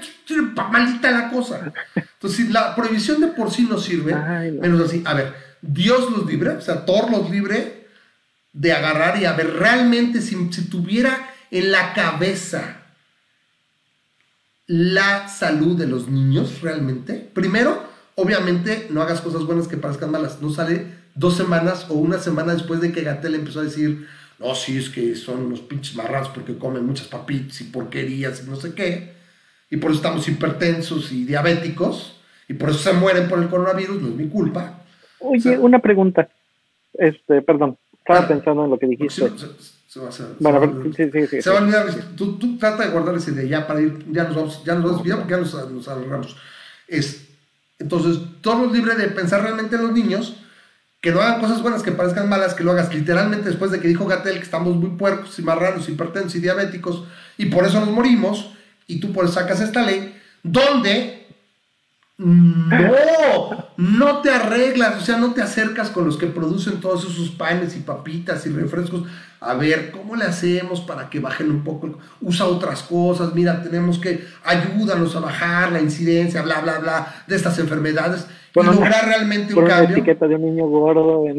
Maldita 0.71 1.11
la 1.11 1.29
cosa. 1.29 1.71
Entonces, 1.93 2.49
la 2.49 2.75
prohibición 2.75 3.21
de 3.21 3.27
por 3.27 3.51
sí 3.51 3.67
no 3.69 3.77
sirve. 3.77 4.15
Menos 4.15 4.81
así. 4.81 5.03
A 5.05 5.13
ver, 5.13 5.46
Dios 5.61 6.11
los 6.11 6.25
libre, 6.25 6.51
o 6.51 6.61
sea, 6.61 6.85
Thor 6.85 7.11
los 7.11 7.29
libre 7.29 7.87
de 8.53 8.73
agarrar 8.73 9.21
y 9.21 9.25
a 9.25 9.33
ver, 9.33 9.53
realmente 9.53 10.21
si, 10.21 10.51
si 10.51 10.69
tuviera 10.69 11.33
en 11.51 11.71
la 11.71 11.93
cabeza 11.93 12.83
la 14.67 15.29
salud 15.29 15.77
de 15.77 15.87
los 15.87 16.07
niños 16.09 16.61
realmente. 16.61 17.29
Primero, 17.33 17.83
obviamente, 18.15 18.87
no 18.89 19.01
hagas 19.01 19.21
cosas 19.21 19.43
buenas 19.43 19.67
que 19.67 19.77
parezcan 19.77 20.11
malas. 20.11 20.41
No 20.41 20.51
sale 20.51 20.87
dos 21.15 21.37
semanas 21.37 21.85
o 21.89 21.93
una 21.93 22.19
semana 22.19 22.53
después 22.53 22.81
de 22.81 22.91
que 22.91 23.03
Gatel 23.03 23.35
empezó 23.35 23.61
a 23.61 23.63
decir, 23.63 24.07
no, 24.39 24.53
sí, 24.53 24.77
es 24.77 24.89
que 24.89 25.15
son 25.15 25.45
unos 25.45 25.61
pinches 25.61 25.95
marranos 25.95 26.29
porque 26.29 26.57
comen 26.57 26.85
muchas 26.85 27.07
papitas 27.07 27.61
y 27.61 27.65
porquerías 27.65 28.43
y 28.43 28.49
no 28.49 28.55
sé 28.55 28.73
qué. 28.73 29.15
Y 29.69 29.77
por 29.77 29.91
eso 29.91 29.99
estamos 29.99 30.27
hipertensos 30.27 31.11
y 31.11 31.25
diabéticos. 31.25 32.13
Y 32.49 32.53
por 32.53 32.69
eso 32.69 32.79
se 32.79 32.93
mueren 32.93 33.27
por 33.27 33.39
el 33.41 33.49
coronavirus, 33.49 34.01
no 34.01 34.09
es 34.09 34.15
mi 34.15 34.27
culpa. 34.27 34.83
Oye, 35.19 35.57
una 35.57 35.79
pregunta. 35.79 36.29
Este, 36.93 37.41
perdón, 37.41 37.77
estaba 37.99 38.27
pensando 38.27 38.65
en 38.65 38.71
lo 38.71 38.79
que 38.79 38.87
dijiste. 38.87 39.29
Se 39.87 40.01
va, 40.01 40.09
a, 40.09 40.59
bueno, 40.59 40.83
sí, 40.95 41.09
sí, 41.11 41.27
sí, 41.27 41.41
se 41.41 41.49
va 41.49 41.59
a 41.59 41.61
olvidar. 41.61 41.87
Tú, 42.15 42.37
tú, 42.37 42.57
trata 42.57 42.83
de 42.83 42.91
guardar 42.91 43.15
esa 43.15 43.31
idea 43.31 43.45
ya 43.45 43.67
para 43.67 43.81
ir, 43.81 44.05
ya 44.11 44.25
nos 44.25 44.35
vamos, 44.35 44.63
ya 44.65 44.75
nos 44.75 45.01
porque 45.01 45.31
ya 45.31 45.37
nos, 45.37 45.71
nos 45.71 45.87
alargamos. 45.87 46.35
Es, 46.87 47.29
entonces, 47.79 48.19
todos 48.41 48.71
libre 48.71 48.95
de 48.95 49.07
pensar 49.07 49.41
realmente 49.43 49.75
en 49.75 49.83
los 49.83 49.93
niños, 49.93 50.35
que 50.99 51.11
no 51.11 51.21
hagan 51.21 51.39
cosas 51.39 51.61
buenas 51.61 51.83
que 51.83 51.91
parezcan 51.93 52.27
malas, 52.27 52.53
que 52.53 52.63
lo 52.63 52.71
hagas 52.71 52.93
literalmente 52.93 53.47
después 53.47 53.71
de 53.71 53.79
que 53.79 53.87
dijo 53.87 54.05
Gatel 54.05 54.37
que 54.37 54.43
estamos 54.43 54.75
muy 54.75 54.91
puercos 54.97 55.39
y 55.39 55.41
marranos, 55.41 55.87
hipertensos 55.87 56.35
y 56.35 56.41
diabéticos, 56.41 57.05
y 57.37 57.45
por 57.45 57.65
eso 57.65 57.79
nos 57.79 57.91
morimos, 57.91 58.51
y 58.87 58.99
tú 58.99 59.13
por 59.13 59.25
eso 59.25 59.35
sacas 59.35 59.61
esta 59.61 59.83
ley, 59.83 60.19
donde 60.43 61.26
no, 62.17 63.67
no 63.77 64.21
te 64.21 64.31
arreglas, 64.31 65.01
o 65.01 65.05
sea, 65.05 65.17
no 65.17 65.33
te 65.33 65.41
acercas 65.41 65.91
con 65.91 66.05
los 66.05 66.17
que 66.17 66.27
producen 66.27 66.79
todos 66.79 67.05
esos 67.05 67.29
panes 67.29 67.75
y 67.75 67.81
papitas 67.81 68.45
y 68.45 68.49
refrescos. 68.49 69.03
A 69.39 69.53
ver, 69.53 69.91
¿cómo 69.91 70.15
le 70.15 70.25
hacemos 70.25 70.81
para 70.81 71.11
que 71.11 71.19
bajen 71.19 71.51
un 71.51 71.63
poco? 71.63 71.99
Usa 72.21 72.47
otras 72.47 72.81
cosas, 72.81 73.35
mira, 73.35 73.61
tenemos 73.61 73.99
que 73.99 74.25
ayúdanos 74.43 75.15
a 75.15 75.19
bajar 75.19 75.71
la 75.71 75.79
incidencia, 75.79 76.41
bla, 76.41 76.61
bla, 76.61 76.79
bla, 76.79 77.23
de 77.27 77.35
estas 77.35 77.59
enfermedades 77.59 78.25
y 78.55 78.63
lograr 78.63 79.05
realmente 79.05 79.53
un 79.53 79.65
cambio. 79.65 79.97
etiqueta 79.97 80.27
de 80.27 80.35
un 80.35 80.41
niño 80.41 80.67
gordo. 80.67 81.23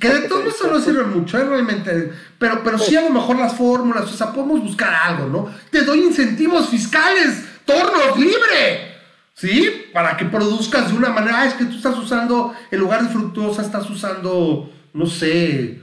Que 0.00 0.08
de 0.08 0.28
todo 0.28 0.42
eso 0.42 0.68
no 0.68 0.80
sirve 0.80 1.04
mucho, 1.04 1.38
¿eh? 1.38 1.44
realmente. 1.44 2.10
Pero, 2.38 2.62
pero 2.64 2.78
sí 2.78 2.96
a 2.96 3.02
lo 3.02 3.10
mejor 3.10 3.38
las 3.38 3.54
fórmulas, 3.54 4.04
o 4.04 4.16
sea, 4.16 4.32
podemos 4.32 4.60
buscar 4.60 4.92
algo, 4.92 5.26
¿no? 5.26 5.48
Te 5.70 5.82
doy 5.82 6.00
incentivos 6.00 6.68
fiscales, 6.68 7.44
tornos 7.64 8.18
libre. 8.18 8.95
¿Sí? 9.36 9.86
Para 9.92 10.16
que 10.16 10.24
produzcas 10.24 10.90
de 10.90 10.96
una 10.96 11.10
manera, 11.10 11.42
ah, 11.42 11.46
es 11.46 11.54
que 11.54 11.66
tú 11.66 11.76
estás 11.76 11.96
usando, 11.96 12.54
en 12.70 12.80
lugar 12.80 13.02
de 13.02 13.10
fructosa, 13.10 13.62
estás 13.62 13.88
usando, 13.88 14.72
no 14.92 15.06
sé, 15.06 15.82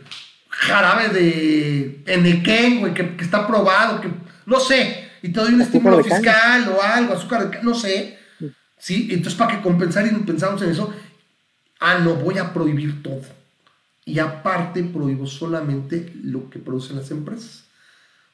jarabe 0.49 1.09
de 1.09 2.03
enequén, 2.05 2.80
güey, 2.80 2.93
que, 2.93 3.15
que, 3.15 3.23
está 3.23 3.47
probado, 3.47 4.01
que, 4.01 4.09
no 4.45 4.59
sé, 4.59 5.09
y 5.21 5.30
te 5.30 5.39
doy 5.39 5.53
un 5.53 5.61
estímulo 5.61 6.03
fiscal 6.03 6.67
o 6.67 6.81
algo, 6.81 7.13
azúcar 7.13 7.49
de 7.49 7.63
no 7.63 7.73
sé, 7.73 8.17
¿sí? 8.77 9.07
Entonces, 9.11 9.35
para 9.35 9.55
que 9.55 9.61
compensar 9.61 10.05
y 10.05 10.09
pensamos 10.09 10.61
en 10.61 10.71
eso, 10.71 10.93
ah, 11.80 11.99
no, 11.99 12.15
voy 12.15 12.38
a 12.39 12.53
prohibir 12.53 13.01
todo. 13.03 13.21
Y 14.05 14.19
aparte 14.19 14.84
prohíbo 14.84 15.25
solamente 15.27 16.11
lo 16.23 16.49
que 16.49 16.59
producen 16.59 16.97
las 16.97 17.09
empresas. 17.11 17.63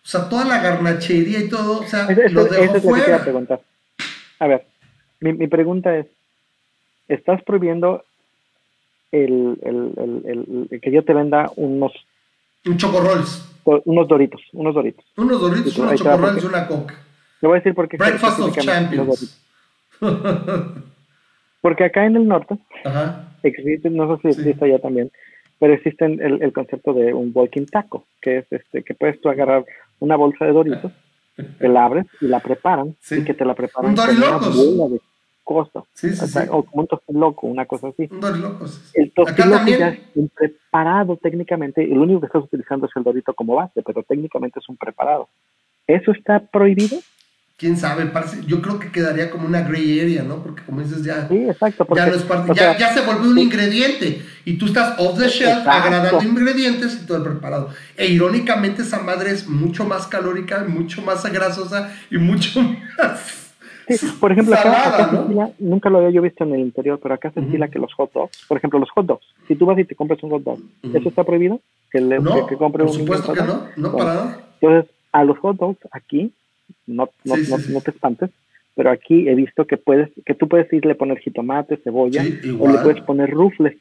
O 0.04 0.08
sea, 0.08 0.28
toda 0.28 0.46
la 0.46 0.64
garnachería 0.64 1.40
y 1.42 1.50
todo, 1.50 1.82
o 1.82 1.88
sea, 1.88 2.10
lo 2.10 2.46
dejo 2.46 2.82
fuera. 2.82 3.24
A 4.40 4.48
ver, 4.48 4.66
mi, 5.20 5.34
mi 5.34 5.48
pregunta 5.48 5.96
es, 5.98 6.08
¿estás 7.08 7.42
prohibiendo 7.44 8.04
el, 9.12 9.58
el, 9.62 10.68
el, 10.72 10.82
que 10.82 10.92
yo 10.92 11.04
te 11.04 11.14
venda 11.14 11.52
unos... 11.56 11.94
Un 12.66 12.78
chocorroles. 12.78 13.46
Unos 13.64 14.08
doritos, 14.08 14.42
unos 14.54 14.74
doritos. 14.74 15.06
Unos 15.18 15.42
doritos, 15.42 15.78
unos 15.78 15.96
chocorroles 15.96 16.44
y 16.44 16.48
una 16.48 16.68
coca. 16.68 16.96
Le 17.42 17.48
voy 17.48 17.56
a 17.56 17.60
decir 17.60 17.74
por 17.74 17.88
qué. 17.88 17.98
Breakfast 17.98 18.40
of 18.40 18.58
Champions. 18.58 19.46
porque 21.62 21.84
acá 21.84 22.06
en 22.06 22.16
el 22.16 22.28
norte 22.28 22.58
existe, 23.44 23.90
no 23.90 24.16
sé 24.16 24.22
si 24.22 24.40
existe 24.40 24.66
allá 24.66 24.80
también, 24.80 25.12
pero 25.60 25.74
existe 25.74 26.06
el, 26.06 26.42
el, 26.42 26.54
concepto 26.54 26.94
de 26.94 27.14
un 27.14 27.32
walking 27.34 27.66
taco, 27.66 28.06
que 28.22 28.40
es 28.40 28.52
este, 28.52 28.84
que 28.84 28.94
puedes 28.94 29.20
tú 29.22 29.30
agarrar 29.30 29.66
una 30.00 30.16
bolsa 30.16 30.46
de 30.46 30.54
doritos, 30.54 30.92
te 31.44 31.68
la 31.68 31.86
abres 31.86 32.06
y 32.22 32.28
la 32.28 32.40
preparan, 32.40 32.96
y 33.10 33.24
que 33.24 33.34
te 33.34 33.46
la 33.46 33.56
preparan 33.56 33.96
con 33.96 34.10
una 34.10 34.38
bola 34.38 34.88
de 34.90 35.02
cosa. 35.44 35.84
Sí, 35.94 36.12
sí, 36.12 36.28
sí. 36.28 36.40
O 36.52 36.64
como 36.64 36.82
un 36.84 36.88
tostilocos, 36.88 37.22
loco, 37.22 37.48
una 37.48 37.66
cosa 37.66 37.88
así. 37.88 38.08
Un 38.12 38.20
dorilocos. 38.20 38.92
El 38.94 39.12
tostilocos 39.12 39.78
ya 39.78 39.90
es 39.90 40.00
un 40.16 40.30
preparado 40.30 41.18
técnicamente, 41.18 41.84
el 41.84 41.98
único 41.98 42.20
que 42.20 42.28
estás 42.28 42.44
utilizando 42.44 42.86
es 42.86 42.92
el 42.96 43.04
dorito 43.04 43.34
como 43.34 43.56
base, 43.56 43.82
pero 43.82 44.04
técnicamente 44.04 44.60
es 44.60 44.70
un 44.70 44.78
preparado. 44.78 45.28
¿Eso 45.88 46.12
está 46.12 46.40
prohibido? 46.40 47.00
Quién 47.60 47.76
sabe, 47.76 48.10
yo 48.48 48.62
creo 48.62 48.80
que 48.80 48.90
quedaría 48.90 49.30
como 49.30 49.46
una 49.46 49.62
gray 49.62 50.00
area, 50.00 50.24
¿no? 50.24 50.42
Porque 50.42 50.64
como 50.64 50.82
dices, 50.82 51.04
ya, 51.04 51.28
sí, 51.28 51.50
exacto, 51.50 51.86
ya, 51.94 52.08
no 52.08 52.16
es 52.16 52.24
parte, 52.24 52.54
ya, 52.56 52.78
ya, 52.78 52.94
se 52.94 53.02
volvió 53.02 53.30
un 53.30 53.38
ingrediente 53.38 54.22
y 54.46 54.54
tú 54.54 54.68
estás 54.68 54.98
off 54.98 55.20
the 55.20 55.28
shelf 55.28 55.68
agradando 55.68 56.24
ingredientes 56.24 57.02
y 57.04 57.06
todo 57.06 57.22
preparado. 57.22 57.70
E 57.98 58.08
irónicamente 58.08 58.82
esa 58.82 59.00
madre 59.02 59.32
es 59.32 59.48
mucho 59.48 59.84
más 59.84 60.08
calórica, 60.08 60.64
mucho 60.68 61.02
más 61.02 61.24
grasosa 61.32 61.94
y 62.10 62.18
mucho 62.18 62.62
más 62.98 63.40
por 64.20 64.32
ejemplo, 64.32 64.54
acá, 64.54 65.10
nunca 65.58 65.90
lo 65.90 65.98
había 65.98 66.12
yo 66.12 66.22
visto 66.22 66.44
en 66.44 66.54
el 66.54 66.60
interior, 66.60 67.00
pero 67.02 67.16
acá 67.16 67.32
se 67.32 67.40
estila 67.40 67.70
que 67.70 67.80
los 67.80 67.92
hot 67.96 68.14
dogs, 68.14 68.46
por 68.48 68.58
ejemplo, 68.58 68.78
los 68.78 68.90
hot 68.92 69.06
dogs, 69.06 69.26
si 69.48 69.56
tú 69.56 69.66
vas 69.66 69.80
y 69.80 69.86
te 69.86 69.96
compras 69.96 70.22
un 70.22 70.30
hot 70.30 70.44
dog, 70.44 70.60
¿eso 70.94 71.10
está 71.10 71.24
prohibido? 71.24 71.60
Que, 71.90 72.00
le, 72.00 72.20
no, 72.20 72.46
que, 72.46 72.56
compre 72.56 72.86
por 72.86 72.94
supuesto 72.94 73.34
que 73.34 73.42
no, 73.42 73.64
no 73.76 73.92
para 73.92 74.14
nada. 74.14 74.40
Entonces, 74.62 74.92
a 75.12 75.24
los 75.24 75.40
hot 75.40 75.58
dogs 75.58 75.80
aquí, 75.92 76.32
no, 76.90 77.10
no, 77.24 77.36
no, 77.70 77.82
te 77.82 77.92
espantes, 77.92 78.30
pero 78.76 78.92
aquí 78.92 79.28
he 79.28 79.36
visto 79.36 79.66
que 79.66 79.78
puedes, 79.78 80.10
que 80.26 80.36
tú 80.36 80.48
puedes 80.48 80.72
irle 80.74 80.94
a 80.94 80.98
poner 80.98 81.20
jitomate, 81.20 81.78
cebolla, 81.78 82.24
o 82.60 82.72
le 82.72 82.78
puedes 82.80 83.02
poner 83.02 83.30
rufles. 83.30 83.78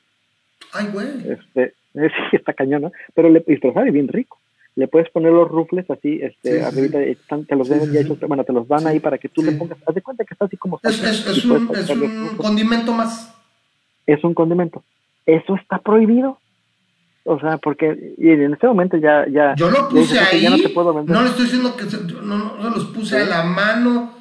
Ay, 0.73 0.89
güey. 0.93 1.09
Este, 1.29 1.75
sí, 1.95 2.37
está 2.37 2.53
cañón, 2.53 2.83
¿no? 2.83 2.93
Pero 3.15 3.29
le, 3.31 3.45
y 3.47 3.57
sabe 3.57 3.91
bien 3.91 4.09
rico 4.09 4.39
le 4.79 4.87
puedes 4.87 5.11
poner 5.11 5.33
los 5.33 5.49
rufles 5.49 5.91
así, 5.91 6.21
este, 6.23 6.63
arriba, 6.63 7.01
te 7.01 7.57
los 7.57 7.69
den 7.69 7.93
ya 7.93 8.01
bueno, 8.29 8.45
te 8.45 8.53
los 8.53 8.69
dan 8.69 8.87
ahí 8.87 9.01
para 9.01 9.19
que 9.19 9.29
tú 9.29 9.43
le 9.43 9.51
pongas, 9.51 9.77
haz 9.85 9.93
de 9.93 10.03
cuenta 10.03 10.25
que 10.25 10.35
está 10.35 10.45
así 10.45 10.57
como... 10.57 10.79
Es, 10.85 11.03
es, 11.03 11.45
un, 11.45 11.69
es 11.75 11.91
un 11.91 12.37
condimento 12.37 12.93
más. 12.93 13.35
Es 14.07 14.23
un 14.23 14.35
condimento. 14.35 14.85
Eso 15.27 15.57
está 15.57 15.79
prohibido. 15.79 16.39
O 17.31 17.39
sea, 17.39 17.59
porque 17.59 18.15
y 18.17 18.31
en 18.31 18.55
este 18.55 18.67
momento 18.67 18.97
ya... 18.97 19.27
ya 19.31 19.55
Yo 19.55 19.71
lo 19.71 19.89
puse 19.89 20.19
ahí, 20.19 20.47
no, 20.49 20.57
te 20.57 20.71
puedo 20.71 20.95
vender. 20.95 21.15
no 21.15 21.23
le 21.23 21.29
estoy 21.29 21.45
diciendo 21.45 21.77
que 21.77 21.85
no, 22.23 22.57
no, 22.57 22.71
los 22.71 22.87
puse 22.87 23.19
a 23.19 23.27
la 23.27 23.43
mano, 23.43 24.15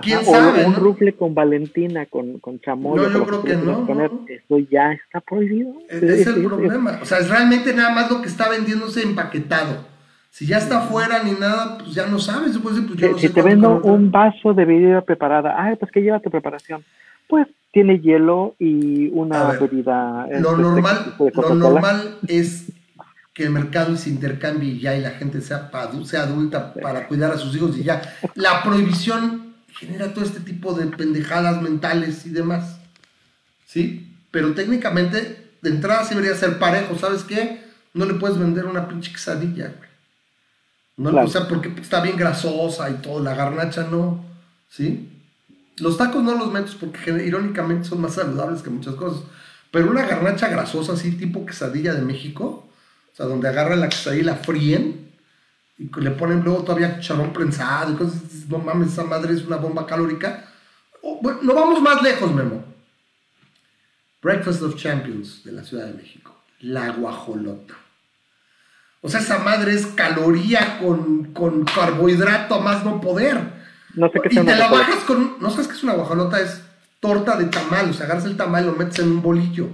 ¿Quién 0.00 0.24
sabe? 0.24 0.64
Un 0.64 0.74
rufle 0.74 1.12
con 1.12 1.34
Valentina, 1.34 2.06
con, 2.06 2.38
con 2.38 2.60
chamoy. 2.60 2.96
No, 2.96 3.10
yo 3.10 3.26
creo 3.26 3.42
que 3.42 3.56
no, 3.56 3.86
Eso 4.26 4.58
ya 4.70 4.92
está 4.92 5.20
prohibido. 5.20 5.74
Ese 5.88 6.22
es, 6.22 6.26
el 6.28 6.44
problema. 6.44 6.98
O 7.02 7.04
sea, 7.04 7.18
es 7.18 7.28
realmente 7.28 7.74
nada 7.74 7.90
más 7.90 8.10
lo 8.10 8.22
que 8.22 8.28
está 8.28 8.48
vendiéndose 8.48 9.02
empaquetado. 9.02 9.84
Si 10.30 10.46
ya 10.46 10.58
está 10.58 10.78
afuera 10.78 11.22
ni 11.22 11.32
nada, 11.32 11.78
pues 11.78 11.94
ya 11.94 12.06
no 12.06 12.18
sabes. 12.18 12.56
Pues, 12.58 12.76
yo 12.96 13.18
si 13.18 13.28
te 13.28 13.42
vendo 13.42 13.80
un 13.82 14.10
vaso 14.10 14.54
de 14.54 14.64
bebida 14.64 15.02
preparada, 15.02 15.54
ay, 15.58 15.76
pues 15.76 15.92
que 15.92 16.00
lleva 16.00 16.20
tu 16.20 16.30
preparación. 16.30 16.82
Pues 17.28 17.46
tiene 17.74 17.98
hielo 17.98 18.54
y 18.58 19.08
una 19.08 19.50
bebida. 19.50 20.26
Lo 20.30 20.50
este, 20.52 20.62
normal, 20.62 21.14
lo 21.18 21.54
normal 21.56 22.18
es 22.28 22.66
que 23.34 23.42
el 23.42 23.50
mercado 23.50 23.96
se 23.96 24.10
intercambie 24.10 24.78
ya 24.78 24.96
y 24.96 25.02
la 25.02 25.10
gente 25.10 25.40
sea, 25.40 25.70
sea 26.04 26.22
adulta 26.22 26.72
para 26.72 27.08
cuidar 27.08 27.32
a 27.32 27.36
sus 27.36 27.54
hijos 27.56 27.76
y 27.76 27.82
ya. 27.82 28.00
La 28.36 28.62
prohibición 28.62 29.54
genera 29.76 30.14
todo 30.14 30.24
este 30.24 30.38
tipo 30.38 30.72
de 30.72 30.86
pendejadas 30.86 31.60
mentales 31.60 32.24
y 32.26 32.30
demás. 32.30 32.78
¿Sí? 33.66 34.16
Pero 34.30 34.54
técnicamente 34.54 35.50
de 35.60 35.70
entrada 35.70 36.04
sí 36.04 36.14
debería 36.14 36.36
ser 36.36 36.60
parejo, 36.60 36.96
¿sabes 36.96 37.24
qué? 37.24 37.60
No 37.92 38.04
le 38.04 38.14
puedes 38.14 38.38
vender 38.38 38.66
una 38.66 38.86
pinche 38.86 39.10
quesadilla, 39.10 39.74
güey. 39.76 39.90
No, 40.96 41.10
Claro. 41.10 41.26
O 41.26 41.30
sea, 41.30 41.48
porque 41.48 41.72
está 41.80 42.00
bien 42.00 42.16
grasosa 42.16 42.88
y 42.88 42.94
todo, 42.94 43.20
la 43.20 43.34
garnacha 43.34 43.88
no, 43.90 44.24
¿sí? 44.68 45.13
Los 45.78 45.96
tacos 45.98 46.22
no 46.22 46.34
los 46.36 46.52
metes 46.52 46.74
porque 46.74 47.10
irónicamente 47.24 47.88
son 47.88 48.00
más 48.00 48.14
saludables 48.14 48.62
que 48.62 48.70
muchas 48.70 48.94
cosas. 48.94 49.24
Pero 49.70 49.90
una 49.90 50.06
garnacha 50.06 50.48
grasosa 50.48 50.92
así, 50.92 51.12
tipo 51.12 51.44
quesadilla 51.44 51.94
de 51.94 52.02
México, 52.02 52.68
o 53.12 53.16
sea, 53.16 53.26
donde 53.26 53.48
agarran 53.48 53.80
la 53.80 53.88
quesadilla 53.88 54.22
y 54.22 54.24
la 54.24 54.36
fríen 54.36 55.12
y 55.76 55.90
le 56.00 56.10
ponen 56.12 56.44
luego 56.44 56.62
todavía 56.62 57.00
chicharrón 57.00 57.32
prensado 57.32 57.92
y 57.92 57.96
cosas, 57.96 58.22
no 58.48 58.58
mames, 58.58 58.92
esa 58.92 59.04
madre 59.04 59.34
es 59.34 59.44
una 59.44 59.56
bomba 59.56 59.86
calórica. 59.86 60.48
No 61.02 61.54
vamos 61.54 61.82
más 61.82 62.02
lejos, 62.02 62.32
Memo. 62.32 62.64
Breakfast 64.22 64.62
of 64.62 64.76
Champions 64.76 65.42
de 65.44 65.52
la 65.52 65.64
Ciudad 65.64 65.86
de 65.86 65.94
México. 65.94 66.34
La 66.60 66.90
guajolota. 66.90 67.74
O 69.02 69.08
sea, 69.08 69.20
esa 69.20 69.38
madre 69.40 69.74
es 69.74 69.86
caloría 69.86 70.78
con, 70.78 71.34
con 71.34 71.64
carbohidrato 71.64 72.54
a 72.54 72.60
más 72.60 72.84
no 72.84 73.00
poder. 73.00 73.63
No 73.96 74.08
sé 74.10 74.20
qué 74.20 74.28
Y 74.30 74.34
sea 74.34 74.42
te 74.44 74.48
una 74.48 74.56
la 74.58 74.68
guajolota. 74.68 74.88
bajas 74.90 75.04
con. 75.04 75.36
¿No 75.40 75.50
sabes 75.50 75.68
qué 75.68 75.74
es 75.74 75.82
una 75.82 75.92
guajolota? 75.94 76.40
Es 76.40 76.60
torta 77.00 77.36
de 77.36 77.44
tamal. 77.46 77.90
O 77.90 77.92
sea, 77.92 78.06
agarras 78.06 78.24
el 78.24 78.36
tamal 78.36 78.64
y 78.64 78.66
lo 78.66 78.72
metes 78.74 78.98
en 78.98 79.08
un 79.10 79.22
bolillo. 79.22 79.68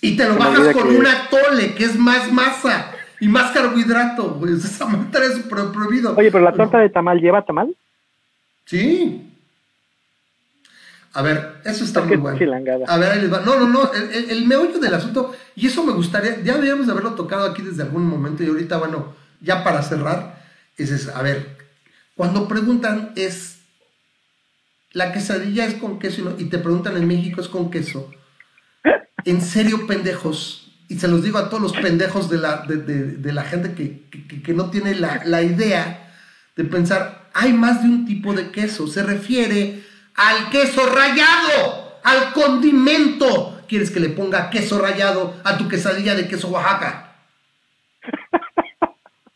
Y 0.00 0.16
te 0.16 0.28
lo 0.28 0.36
bajas 0.36 0.68
con 0.74 0.88
que- 0.88 0.96
una 0.96 1.28
tole, 1.28 1.74
que 1.74 1.84
es 1.84 1.96
más 1.96 2.30
masa 2.32 2.90
y 3.20 3.28
más 3.28 3.52
carbohidrato. 3.52 4.30
güey. 4.34 4.54
Esa 4.56 4.86
madre 4.86 5.26
es 5.26 5.38
prohibido. 5.40 6.14
Oye, 6.16 6.30
pero 6.32 6.44
la 6.44 6.52
torta 6.52 6.78
de 6.78 6.88
tamal 6.90 7.20
lleva 7.20 7.44
tamal. 7.44 7.74
Sí. 8.64 9.28
A 11.14 11.20
ver, 11.22 11.60
eso 11.64 11.84
está 11.84 12.00
Es 12.00 12.06
muy 12.06 12.16
bueno. 12.16 12.38
chilangada. 12.38 12.86
A 12.88 12.96
ver, 12.96 13.12
ahí 13.12 13.20
les 13.20 13.32
va. 13.32 13.40
No, 13.40 13.60
no, 13.60 13.68
no. 13.68 13.92
El, 13.92 14.10
el- 14.12 14.30
el 14.30 14.46
meollo 14.46 14.78
del 14.80 14.94
asunto, 14.94 15.34
y 15.54 15.66
eso 15.66 15.84
me 15.84 15.92
gustaría, 15.92 16.40
ya 16.42 16.54
deberíamos 16.54 16.86
de 16.86 16.92
haberlo 16.92 17.12
tocado 17.14 17.46
aquí 17.46 17.60
desde 17.62 17.82
algún 17.82 18.06
momento, 18.06 18.42
y 18.42 18.48
ahorita, 18.48 18.78
bueno, 18.78 19.14
ya 19.42 19.62
para 19.62 19.82
cerrar, 19.82 20.41
es 20.76 20.90
eso. 20.90 21.14
A 21.16 21.22
ver, 21.22 21.56
cuando 22.16 22.48
preguntan 22.48 23.12
es, 23.16 23.58
la 24.92 25.12
quesadilla 25.12 25.64
es 25.66 25.74
con 25.74 25.98
queso 25.98 26.36
y, 26.38 26.44
te 26.46 26.58
preguntan 26.58 26.96
en 26.96 27.06
México 27.08 27.40
es 27.40 27.48
con 27.48 27.70
queso. 27.70 28.10
En 29.24 29.40
serio, 29.40 29.86
pendejos. 29.86 30.72
Y 30.88 30.98
se 30.98 31.08
los 31.08 31.22
digo 31.22 31.38
a 31.38 31.48
todos 31.48 31.62
los 31.62 31.72
pendejos 31.72 32.28
de 32.28 32.38
la, 32.38 32.62
de- 32.66 32.76
de 32.76 33.32
la 33.32 33.44
gente 33.44 33.72
que, 33.74 34.02
que- 34.28 34.42
que 34.42 34.52
no 34.52 34.70
tiene 34.70 34.94
la, 34.94 35.22
la 35.24 35.42
idea 35.42 36.12
de 36.56 36.64
pensar, 36.64 37.30
hay 37.32 37.52
más 37.54 37.82
de 37.82 37.88
un 37.88 38.04
tipo 38.04 38.34
de 38.34 38.50
queso. 38.50 38.86
Se 38.86 39.02
refiere 39.02 39.82
al 40.14 40.50
queso 40.50 40.84
rallado, 40.94 41.98
al 42.04 42.32
condimento. 42.34 43.64
¿Quieres 43.68 43.90
que 43.90 44.00
le 44.00 44.10
ponga 44.10 44.50
queso 44.50 44.78
rallado 44.78 45.40
a 45.44 45.56
tu 45.56 45.66
quesadilla 45.68 46.14
de 46.14 46.28
queso 46.28 46.48
Oaxaca? 46.48 47.16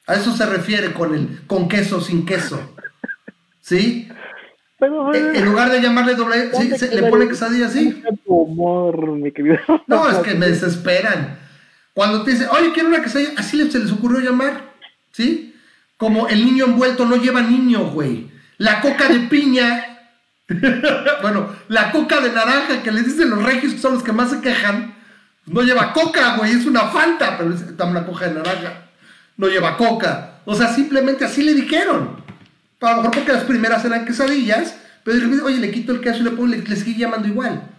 A 0.07 0.15
eso 0.15 0.33
se 0.37 0.47
refiere 0.47 0.93
con 0.93 1.15
el 1.15 1.41
con 1.47 1.69
queso 1.69 2.01
sin 2.01 2.25
queso. 2.27 2.75
¿Sí? 3.61 4.09
Pero, 4.79 5.13
En, 5.15 5.35
en 5.35 5.45
lugar 5.47 5.71
de 5.71 5.81
llamarle 5.81 6.15
doble, 6.15 6.51
sí, 6.55 6.71
se- 6.77 6.95
le 6.95 7.09
pone 7.11 7.27
quesadilla 7.29 7.67
así. 7.67 8.03
Tu 8.25 8.33
humor, 8.35 9.07
mi 9.13 9.33
querido. 9.33 9.59
No, 9.87 10.09
es 10.09 10.19
que 10.19 10.35
me 10.35 10.49
desesperan. 10.49 11.39
Cuando 11.95 12.23
te 12.23 12.33
dicen, 12.33 12.49
oye, 12.53 12.73
quiero 12.73 12.91
una 12.91 13.03
quesadilla, 13.03 13.31
así 13.39 13.71
se 13.71 13.79
les 13.79 13.91
ocurrió 13.91 14.21
llamar, 14.21 14.73
¿sí? 15.13 15.55
Como 15.97 16.29
el 16.29 16.45
niño 16.45 16.67
envuelto 16.67 17.07
no 17.07 17.17
lleva 17.17 17.41
niño, 17.41 17.87
güey. 17.91 18.31
La 18.59 18.83
coca 18.83 19.09
de 19.09 19.21
piña, 19.21 19.99
bueno, 21.23 21.49
la 21.69 21.91
coca 21.91 22.21
de 22.21 22.33
naranja 22.33 22.83
que 22.83 22.93
les 22.93 23.07
dicen 23.07 23.31
los 23.31 23.43
regios, 23.43 23.73
que 23.75 23.79
son 23.81 23.95
los 23.95 24.03
que 24.03 24.13
más 24.13 24.31
se 24.31 24.41
quejan, 24.41 24.95
no 25.47 25.63
lleva 25.63 25.93
coca, 25.95 26.37
güey, 26.37 26.53
es 26.53 26.67
una 26.67 26.83
fanta, 26.89 27.39
pero 27.39 27.55
es 27.55 27.63
una 27.81 28.05
coca 28.05 28.29
de 28.29 28.35
naranja. 28.35 28.86
No 29.37 29.49
lleva 29.49 29.77
coca. 29.77 30.41
O 30.45 30.55
sea, 30.55 30.73
simplemente 30.75 31.25
así 31.25 31.43
le 31.43 31.55
dijeron. 31.55 32.25
A 32.81 32.91
lo 32.93 32.97
mejor 32.99 33.11
porque 33.17 33.33
las 33.33 33.45
primeras 33.45 33.85
eran 33.85 34.05
quesadillas, 34.05 34.77
pero 35.05 35.17
de 35.17 35.23
repente, 35.25 35.45
oye, 35.45 35.59
le 35.59 35.71
quito 35.71 35.93
el 35.93 36.01
queso 36.01 36.19
y 36.21 36.23
le 36.25 36.31
pongo, 36.31 36.47
le, 36.49 36.59
le 36.59 36.77
sigue 36.77 36.99
llamando 37.01 37.27
igual. 37.29 37.71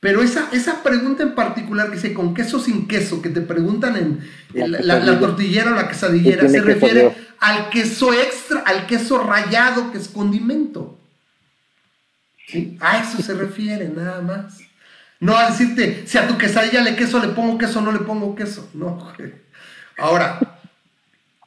Pero 0.00 0.22
esa, 0.22 0.48
esa 0.52 0.82
pregunta 0.82 1.22
en 1.22 1.34
particular, 1.34 1.88
que 1.88 1.96
dice 1.96 2.12
con 2.12 2.34
queso 2.34 2.58
sin 2.60 2.86
queso, 2.86 3.22
que 3.22 3.30
te 3.30 3.40
preguntan 3.40 3.96
en, 3.96 4.20
en 4.52 4.72
la, 4.72 4.80
la- 4.80 4.98
la 4.98 5.18
tortillera 5.20 5.70
o 5.70 5.74
la 5.74 5.88
quesadillera, 5.88 6.42
se 6.48 6.60
refiere 6.60 7.16
al 7.40 7.70
queso 7.70 8.12
extra, 8.12 8.60
al 8.66 8.86
queso 8.86 9.18
rallado, 9.24 9.90
que 9.92 9.98
es 9.98 10.08
condimento. 10.08 10.98
¿Sí? 12.46 12.76
A 12.80 12.98
eso 12.98 13.22
se 13.22 13.34
refiere, 13.34 13.88
nada 13.88 14.20
más. 14.20 14.58
No 15.20 15.36
a 15.36 15.48
decirte, 15.50 16.04
si 16.06 16.18
a 16.18 16.28
tu 16.28 16.36
quesadilla 16.36 16.82
le 16.82 16.96
queso 16.96 17.18
le 17.18 17.28
pongo 17.28 17.56
queso, 17.56 17.80
no 17.80 17.90
le 17.92 18.00
pongo 18.00 18.34
queso. 18.34 18.68
No. 18.74 19.10
Ahora, 19.98 20.53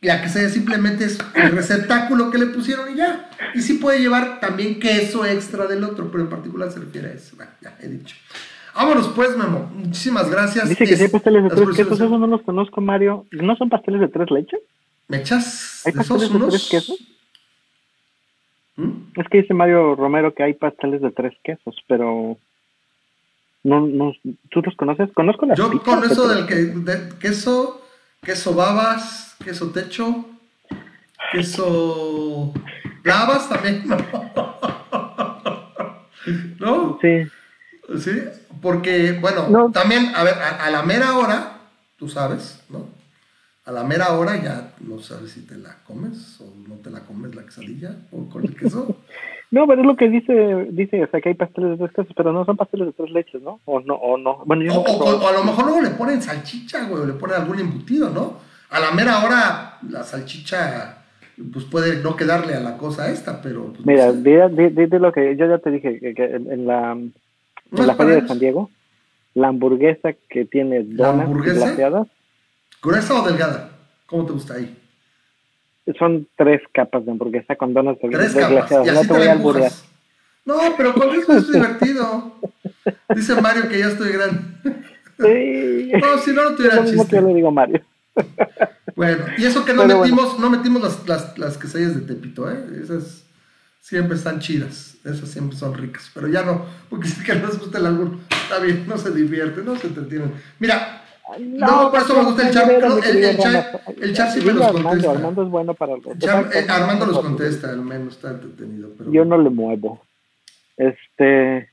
la 0.07 0.21
quesadilla 0.21 0.49
simplemente 0.49 1.05
es 1.05 1.17
el 1.35 1.51
receptáculo 1.51 2.31
que 2.31 2.37
le 2.37 2.47
pusieron 2.47 2.91
y 2.93 2.97
ya. 2.97 3.29
Y 3.53 3.61
sí 3.61 3.75
puede 3.75 3.99
llevar 3.99 4.39
también 4.39 4.79
queso 4.79 5.25
extra 5.25 5.67
del 5.67 5.83
otro, 5.83 6.09
pero 6.11 6.23
en 6.23 6.29
particular 6.29 6.71
se 6.71 6.79
refiere 6.79 7.09
a 7.09 7.13
eso. 7.13 7.35
Bueno, 7.35 7.51
ya 7.61 7.77
he 7.81 7.87
dicho. 7.87 8.15
Vámonos 8.75 9.07
pues, 9.09 9.35
Memo. 9.37 9.69
Muchísimas 9.73 10.29
gracias. 10.29 10.69
Dice 10.69 10.85
que 10.85 10.91
Es- 10.93 10.97
sí 10.99 11.05
hay 11.05 11.11
pasteles 11.11 11.43
de 11.43 11.49
tres 11.49 11.69
quesos, 11.75 11.99
esos 11.99 12.19
no 12.19 12.27
los 12.27 12.41
conozco, 12.43 12.79
Mario. 12.81 13.25
¿No 13.31 13.55
son 13.55 13.69
pasteles 13.69 14.01
de 14.01 14.07
tres 14.07 14.29
leches? 14.31 14.59
¿Me 15.07 15.17
echas 15.17 15.83
¿Hay 15.85 15.93
pasteles 15.93 16.29
de 16.29 16.35
unos? 16.35 16.49
tres 16.49 16.67
quesos? 16.69 16.99
¿Mm? 18.75 18.91
Es 19.19 19.27
que 19.29 19.41
dice 19.41 19.53
Mario 19.53 19.95
Romero 19.95 20.33
que 20.33 20.43
hay 20.43 20.53
pasteles 20.53 21.01
de 21.01 21.11
tres 21.11 21.33
quesos, 21.43 21.75
pero 21.87 22.37
no, 23.63 23.87
no, 23.87 24.13
¿tú 24.51 24.61
los 24.61 24.75
conoces? 24.75 25.09
Conozco 25.13 25.45
las 25.47 25.57
Yo 25.57 25.71
con 25.81 26.03
eso 26.03 26.27
del 26.27 26.45
que, 26.45 26.55
de 26.55 27.09
queso, 27.19 27.81
queso 28.21 28.53
babas, 28.53 29.35
queso 29.43 29.71
techo, 29.71 30.25
queso 31.31 32.53
lavas 33.03 33.49
también. 33.49 33.83
¿No? 36.59 36.97
Sí, 37.01 37.23
Sí, 37.99 38.21
porque, 38.61 39.13
bueno, 39.13 39.47
No. 39.47 39.71
también, 39.71 40.11
a 40.13 40.21
ver, 40.23 40.33
a, 40.33 40.65
a 40.65 40.69
la 40.71 40.83
mera 40.83 41.17
hora, 41.17 41.59
tú 41.97 42.09
sabes, 42.09 42.59
¿no? 42.67 42.89
A 43.63 43.71
la 43.71 43.85
mera 43.85 44.11
hora 44.11 44.35
ya 44.43 44.73
no 44.81 44.99
sabes 45.01 45.31
si 45.31 45.45
te 45.45 45.55
la 45.55 45.81
comes 45.85 46.41
o 46.41 46.53
no 46.67 46.75
te 46.75 46.89
la 46.89 47.05
comes 47.05 47.33
la 47.33 47.45
quesadilla 47.45 47.95
o 48.11 48.27
con 48.29 48.43
el 48.43 48.57
queso. 48.57 49.01
No, 49.49 49.65
pero 49.65 49.81
es 49.81 49.87
lo 49.87 49.95
que 49.95 50.09
dice, 50.09 50.67
dice, 50.71 51.03
o 51.03 51.07
sea, 51.09 51.21
que 51.21 51.29
hay 51.29 51.35
pasteles 51.35 51.71
de 51.71 51.77
tres 51.77 51.91
quesos, 51.95 52.13
pero 52.17 52.33
no 52.33 52.43
son 52.43 52.57
pasteles 52.57 52.87
de 52.87 52.93
tres 52.93 53.11
leches, 53.11 53.41
¿no? 53.41 53.61
O 53.65 53.79
no, 53.79 53.95
o 53.95 54.17
no. 54.17 54.43
Bueno, 54.45 54.63
yo 54.63 54.73
O, 54.81 55.27
a 55.27 55.31
lo 55.31 55.43
mejor 55.45 55.65
luego 55.65 55.81
le 55.81 55.91
ponen 55.91 56.21
salchicha, 56.21 56.85
güey, 56.87 57.03
o 57.03 57.05
le 57.05 57.13
ponen 57.13 57.37
algún 57.41 57.59
embutido, 57.59 58.09
¿no? 58.09 58.33
A 58.69 58.79
la 58.81 58.91
mera 58.91 59.23
hora 59.23 59.77
la 59.89 60.03
salchicha, 60.03 60.97
pues 61.53 61.63
puede 61.65 62.03
no 62.03 62.17
quedarle 62.17 62.55
a 62.55 62.59
la 62.59 62.77
cosa 62.77 63.09
esta, 63.09 63.41
pero... 63.41 63.67
Pues, 63.67 63.79
no 63.79 63.85
Mira, 63.85 64.11
sé. 64.11 64.17
di, 64.51 64.69
di- 64.75 64.85
di- 64.85 64.99
lo 64.99 65.13
que 65.13 65.37
yo 65.37 65.47
ya 65.47 65.59
te 65.59 65.71
dije, 65.71 65.97
que, 65.99 66.13
que 66.13 66.25
en, 66.25 66.51
en 66.51 66.67
la, 66.67 66.91
en 66.91 67.13
No 67.71 67.83
la 67.85 67.95
feria 67.95 68.15
de. 68.15 68.27
San 68.27 68.39
Diego, 68.39 68.69
la 69.33 69.47
hamburguesa 69.47 70.09
que 70.29 70.43
tiene 70.43 70.83
donas 70.83 71.25
hamburguesa? 71.27 71.67
glaseadas 71.67 72.07
¿Gruesa 72.81 73.21
o 73.21 73.25
delgada? 73.25 73.69
¿Cómo 74.07 74.25
te 74.25 74.33
gusta 74.33 74.55
ahí? 74.55 74.75
Son 75.97 76.27
tres 76.37 76.61
capas 76.73 77.05
de 77.05 77.11
hamburguesa 77.11 77.55
con 77.55 77.73
donas 77.73 77.97
Tres 78.01 78.33
de- 78.33 78.39
capas, 78.41 78.71
y 78.71 78.75
No 78.75 78.81
así 78.99 79.01
te 79.01 79.07
te 79.07 79.13
voy 79.19 79.27
a 79.27 79.33
empujas. 79.33 79.85
No, 80.45 80.57
pero 80.77 80.93
con 80.93 81.09
eso 81.13 81.33
es 81.37 81.51
divertido. 81.51 82.35
Dice 83.15 83.39
Mario 83.41 83.67
que 83.67 83.79
ya 83.79 83.87
estoy 83.87 84.11
grande. 84.13 84.39
Sí. 85.19 85.91
No, 85.99 86.17
si 86.19 86.31
no, 86.31 86.43
no 86.43 86.49
Es 86.51 86.55
tuviera 86.55 86.81
mismo 86.81 87.03
que 87.03 87.09
chiste. 87.09 87.15
yo 87.21 87.27
le 87.27 87.33
digo 87.33 87.51
Mario. 87.51 87.81
Bueno, 88.95 89.25
y 89.37 89.45
eso 89.45 89.63
que 89.65 89.73
no 89.73 89.83
Pero 89.83 89.97
bueno. 89.99 90.15
metimos, 90.15 90.39
no 90.39 90.49
metimos 90.49 90.81
las, 90.81 91.07
las, 91.07 91.37
las 91.37 91.57
quesadillas 91.57 91.95
de 91.95 92.01
Tepito, 92.13 92.49
¿eh? 92.49 92.57
Esas 92.81 93.23
siempre 93.79 94.15
están 94.17 94.39
chidas, 94.39 94.95
esas 95.05 95.29
siempre 95.29 95.57
son 95.57 95.73
ricas, 95.75 96.09
pero 96.13 96.27
ya 96.27 96.43
no, 96.43 96.65
porque 96.89 97.07
si 97.07 97.23
que 97.23 97.35
no 97.35 97.47
les 97.47 97.59
gusta 97.59 97.77
el 97.77 97.85
albur, 97.85 98.17
está 98.43 98.59
bien, 98.59 98.85
no 98.87 98.97
se 98.97 99.11
divierte, 99.11 99.61
no 99.61 99.75
se 99.77 99.87
entretienen. 99.87 100.33
Mira, 100.59 101.03
no, 101.39 101.91
por 101.91 101.99
eso 101.99 102.15
me 102.17 102.23
gusta 102.25 102.47
el 102.47 102.53
char, 102.53 102.67
no, 102.81 102.89
no, 102.89 102.97
el, 103.03 103.23
el 103.23 103.37
char, 103.37 103.81
el 104.01 104.13
char 104.13 104.31
sí 104.31 104.45
me 104.45 104.53
los 104.53 104.61
Armando, 104.65 104.83
contesta. 104.89 105.11
Armando 105.11 105.43
es 105.43 105.49
bueno 105.49 105.73
para 105.73 105.95
los 105.97 106.17
char- 106.19 106.49
eh, 106.53 106.65
Armando 106.69 107.05
los 107.05 107.19
contesta, 107.19 107.69
al 107.69 107.81
menos 107.81 108.15
está 108.15 108.31
entretenido. 108.31 108.89
Pero 108.97 109.11
Yo 109.11 109.25
no 109.25 109.37
le 109.37 109.49
muevo. 109.49 110.01
Este, 110.77 111.69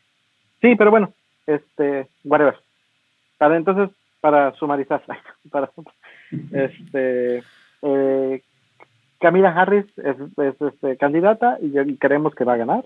sí, 0.60 0.74
pero 0.76 0.90
bueno, 0.90 1.12
este, 1.47 2.09
whatever. 2.24 2.56
Para 3.39 3.56
entonces, 3.56 3.90
para 4.20 4.55
sumarizar, 4.55 5.02
para, 5.51 5.70
este, 6.52 7.43
eh, 7.82 8.43
Camila 9.20 9.51
Harris 9.51 9.86
es, 9.98 10.16
es, 10.39 10.60
este, 10.60 10.97
candidata 10.97 11.59
y 11.60 11.97
creemos 11.98 12.35
que 12.35 12.44
va 12.44 12.55
a 12.55 12.59
ganar. 12.59 12.85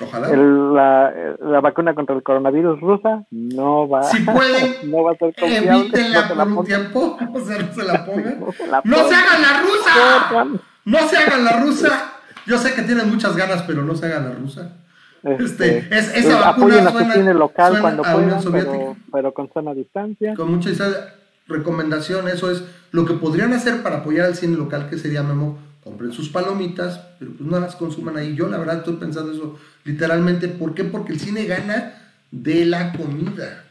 Ojalá. 0.00 0.30
El- 0.30 0.74
la, 0.74 1.12
la 1.40 1.60
vacuna 1.60 1.94
contra 1.94 2.14
el 2.16 2.22
coronavirus 2.22 2.80
rusa 2.80 3.24
no 3.30 3.88
va, 3.88 4.02
Si 4.04 4.20
pueden, 4.24 4.90
no 4.90 5.02
va 5.04 5.12
a 5.12 5.14
ser 5.16 5.34
confiable. 5.38 5.70
Evítenla 5.80 6.22
no 6.22 6.28
se 6.28 6.34
la 6.36 6.44
por 6.44 6.52
un 6.58 6.64
tiempo, 6.64 7.18
o 7.34 7.40
sea, 7.40 7.58
no 7.58 7.74
se 7.74 7.84
la 7.84 8.04
pongan. 8.06 8.40
No 8.40 8.52
se 8.52 8.66
la 8.66 8.80
¡No 8.84 8.96
se 8.96 9.02
pongan. 9.02 9.14
hagan 9.24 9.42
la 9.42 9.60
rusa! 9.62 10.60
No 10.84 10.98
se 11.08 11.16
hagan 11.18 11.44
la 11.44 11.52
rusa. 11.60 12.12
Yo 12.46 12.56
sé 12.58 12.74
que 12.74 12.82
tienen 12.82 13.10
muchas 13.10 13.36
ganas, 13.36 13.62
pero 13.62 13.82
no 13.82 13.94
se 13.94 14.06
hagan 14.06 14.24
la 14.30 14.34
rusa. 14.34 14.76
Este, 15.22 15.78
Este, 15.78 15.98
es- 15.98 16.16
esa 16.16 16.38
eh, 16.38 16.40
vacuna 16.40 16.74
suena- 16.90 16.90
su 16.92 17.12
cine 17.12 17.34
local 17.34 17.66
suena 17.72 17.80
cuando 17.82 18.04
a 18.06 18.12
puedan, 18.14 18.42
Soviética. 18.42 18.72
pero, 18.72 18.96
pero 19.12 19.34
con 19.34 19.52
sana 19.52 19.74
distancia. 19.74 20.34
Con 20.34 20.50
mucha 20.50 20.70
distancia, 20.70 21.14
recomendación, 21.46 22.26
eso 22.28 22.50
es 22.50 22.64
lo 22.92 23.04
que 23.04 23.12
podrían 23.14 23.52
hacer 23.52 23.82
para 23.82 23.98
apoyar 23.98 24.26
al 24.26 24.34
cine 24.34 24.56
local, 24.56 24.86
que 24.88 24.96
sería 24.96 25.22
Memo, 25.22 25.58
compren 25.90 26.12
sus 26.12 26.28
palomitas, 26.28 27.00
pero 27.18 27.32
pues 27.32 27.48
no 27.50 27.58
las 27.60 27.74
consuman 27.76 28.16
ahí. 28.16 28.34
Yo 28.34 28.48
la 28.48 28.58
verdad 28.58 28.78
estoy 28.78 28.94
pensando 28.96 29.32
eso 29.32 29.58
literalmente, 29.84 30.48
¿por 30.48 30.74
qué? 30.74 30.84
Porque 30.84 31.12
el 31.12 31.20
cine 31.20 31.44
gana 31.46 31.94
de 32.30 32.64
la 32.64 32.92
comida. 32.92 33.64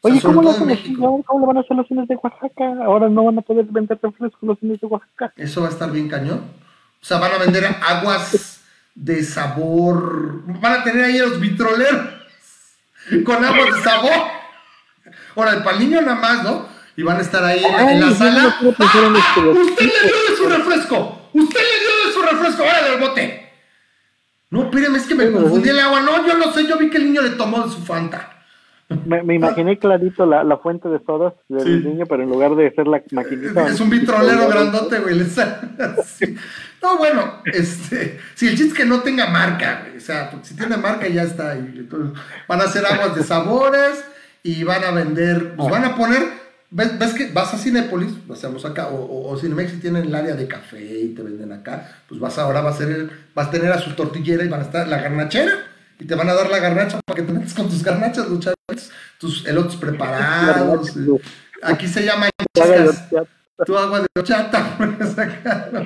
O 0.00 0.08
sea, 0.08 0.12
Oye, 0.12 0.20
¿cómo, 0.22 0.42
lo 0.42 0.64
México. 0.64 1.22
¿cómo 1.26 1.40
le 1.40 1.46
van 1.46 1.56
a 1.58 1.60
hacer 1.60 1.76
los 1.76 1.86
cines 1.88 2.08
de 2.08 2.16
Oaxaca? 2.16 2.84
Ahora 2.84 3.08
no 3.08 3.24
van 3.24 3.38
a 3.38 3.42
poder 3.42 3.66
vender 3.66 3.98
refrescos 4.02 4.42
los 4.42 4.58
cines 4.60 4.80
de 4.80 4.86
Oaxaca. 4.86 5.32
Eso 5.36 5.60
va 5.62 5.68
a 5.68 5.70
estar 5.70 5.90
bien 5.90 6.08
cañón. 6.08 6.38
O 7.02 7.04
sea, 7.04 7.18
van 7.18 7.32
a 7.32 7.38
vender 7.38 7.64
aguas 7.86 8.60
de 8.94 9.22
sabor. 9.22 10.42
Van 10.60 10.80
a 10.80 10.84
tener 10.84 11.04
ahí 11.04 11.18
a 11.18 11.26
los 11.26 11.40
vitroleros 11.40 12.00
con 13.24 13.44
aguas 13.44 13.74
de 13.76 13.82
sabor. 13.82 14.12
Ahora, 15.36 15.52
el 15.72 15.78
niño 15.80 16.00
nada 16.00 16.14
más, 16.20 16.44
¿no? 16.44 16.66
Y 16.96 17.02
van 17.02 17.18
a 17.18 17.20
estar 17.20 17.44
ahí 17.44 17.62
en, 17.64 17.72
la- 17.72 17.92
en 17.92 18.00
la 18.00 18.06
Ay, 18.06 18.12
yo 18.12 18.18
sala. 18.18 18.42
no 18.42 18.48
¡Ah! 18.48 18.56
¡Usted 18.62 19.84
le 19.84 20.08
dio 20.08 20.16
de 20.30 20.36
su 20.36 20.48
refresco! 20.48 21.27
¡Usted 21.38 21.60
le 21.60 21.80
dio 21.80 22.06
de 22.06 22.12
su 22.12 22.22
refresco! 22.22 22.62
¡Ahora 22.62 22.90
del 22.90 23.00
bote! 23.00 23.48
No, 24.50 24.64
espérame, 24.64 24.96
es 24.96 25.06
que 25.06 25.14
me 25.14 25.24
Bueno, 25.24 25.42
confundí 25.42 25.64
sí. 25.64 25.70
el 25.70 25.78
agua. 25.80 26.00
No, 26.00 26.26
yo 26.26 26.38
no 26.38 26.52
sé, 26.52 26.66
yo 26.66 26.78
vi 26.78 26.88
que 26.90 26.96
el 26.98 27.04
niño 27.06 27.22
le 27.22 27.30
tomó 27.30 27.64
de 27.66 27.70
su 27.70 27.82
Fanta. 27.84 28.34
Me, 29.04 29.22
me 29.22 29.34
imaginé 29.34 29.78
clarito 29.78 30.24
la, 30.24 30.42
la 30.44 30.56
fuente 30.56 30.88
de 30.88 30.98
sodas 31.04 31.34
del 31.48 31.82
Sí. 31.82 31.86
niño, 31.88 32.06
pero 32.06 32.22
en 32.22 32.30
lugar 32.30 32.54
de 32.56 32.70
ser 32.74 32.86
la 32.86 33.02
maquinita. 33.10 33.66
Es 33.68 33.78
un 33.80 33.90
vitrolero 33.90 34.48
grandote, 34.48 34.98
güey. 35.00 35.18
No, 36.82 36.96
bueno, 36.96 37.42
este, 37.44 38.20
si 38.34 38.46
el 38.46 38.52
chiste 38.56 38.68
es 38.68 38.74
que 38.74 38.84
no 38.86 39.00
tenga 39.00 39.26
marca, 39.26 39.80
güey. 39.84 39.96
O 39.96 40.00
sea, 40.00 40.30
porque 40.30 40.46
si 40.46 40.56
tiene 40.56 40.76
marca 40.76 41.06
ya 41.08 41.24
está 41.24 41.50
ahí. 41.50 41.74
Entonces, 41.76 42.18
van 42.46 42.60
a 42.60 42.64
hacer 42.64 42.86
aguas 42.86 43.14
de 43.16 43.24
sabores 43.24 44.04
y 44.42 44.62
van 44.64 44.84
a 44.84 44.92
vender, 44.92 45.54
pues 45.56 45.68
van 45.70 45.84
a 45.84 45.96
poner, 45.96 46.22
¿ves, 46.70 46.98
ves 46.98 47.14
que 47.14 47.30
vas 47.32 47.54
a 47.54 47.58
Cinépolis, 47.58 48.12
hacemos 48.30 48.64
acá, 48.64 48.88
o, 48.88 48.96
o, 48.96 49.30
o 49.30 49.36
Cinemex 49.38 49.72
si 49.72 49.80
tienen 49.80 50.04
el 50.04 50.14
área 50.14 50.34
de 50.34 50.46
café 50.46 50.80
y 51.00 51.14
te 51.14 51.22
venden 51.22 51.52
acá, 51.52 52.02
pues 52.08 52.20
vas 52.20 52.38
ahora, 52.38 52.60
vas 52.60 52.76
a, 52.76 52.78
ser, 52.78 53.10
vas 53.34 53.48
a 53.48 53.50
tener 53.50 53.72
a 53.72 53.78
su 53.78 53.94
tortillera 53.94 54.44
y 54.44 54.48
van 54.48 54.60
a 54.60 54.64
estar 54.64 54.86
la 54.88 55.00
garnachera. 55.00 55.52
Y 56.00 56.04
te 56.04 56.14
van 56.14 56.28
a 56.28 56.34
dar 56.34 56.48
la 56.48 56.60
garnacha 56.60 57.00
para 57.04 57.16
que 57.16 57.26
te 57.26 57.32
metas 57.32 57.54
con 57.54 57.68
tus 57.68 57.82
garnachas, 57.82 58.28
los 58.28 58.38
chavitos, 58.38 58.90
tus 59.18 59.44
elotes 59.46 59.74
preparados. 59.76 60.96
eh. 60.96 61.20
Aquí 61.62 61.88
se 61.88 62.04
llama 62.04 62.28
chicas, 62.54 63.08
tu 63.66 63.76
agua 63.76 64.00
de 64.02 64.26
sacar, 64.26 65.70
¿no? 65.72 65.80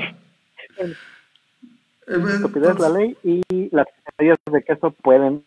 Eh, 2.09 2.35
estupidez 2.35 2.79
la 2.79 2.89
ley 2.91 3.17
y 3.23 3.75
las 3.75 3.87
quesadillas 3.87 4.39
de 4.51 4.63
queso 4.63 4.91
pueden. 5.03 5.45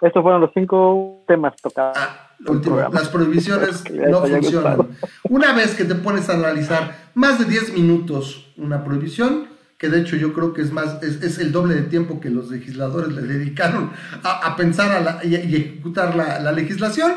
Estos 0.00 0.22
fueron 0.22 0.40
los 0.40 0.50
cinco 0.54 1.24
temas 1.26 1.54
tocados. 1.60 1.96
Ah, 1.98 2.30
último, 2.46 2.76
las 2.92 3.08
prohibiciones 3.08 3.82
no 3.90 4.20
funcionan. 4.20 4.76
gustado. 4.76 4.88
Una 5.28 5.52
vez 5.54 5.74
que 5.74 5.84
te 5.84 5.94
pones 5.96 6.28
a 6.28 6.34
analizar 6.34 7.10
más 7.14 7.38
de 7.38 7.46
10 7.46 7.72
minutos 7.74 8.52
una 8.56 8.84
prohibición, 8.84 9.46
que 9.76 9.88
de 9.88 10.00
hecho 10.00 10.16
yo 10.16 10.32
creo 10.32 10.52
que 10.54 10.62
es 10.62 10.72
más, 10.72 11.02
es, 11.02 11.22
es 11.22 11.38
el 11.38 11.50
doble 11.52 11.74
de 11.74 11.82
tiempo 11.82 12.20
que 12.20 12.30
los 12.30 12.50
legisladores 12.50 13.12
le 13.12 13.22
dedicaron 13.22 13.90
a, 14.22 14.46
a 14.46 14.56
pensar 14.56 14.90
a 14.92 15.00
la- 15.00 15.24
y, 15.24 15.34
y 15.34 15.56
ejecutar 15.56 16.14
la, 16.16 16.38
la 16.40 16.52
legislación, 16.52 17.12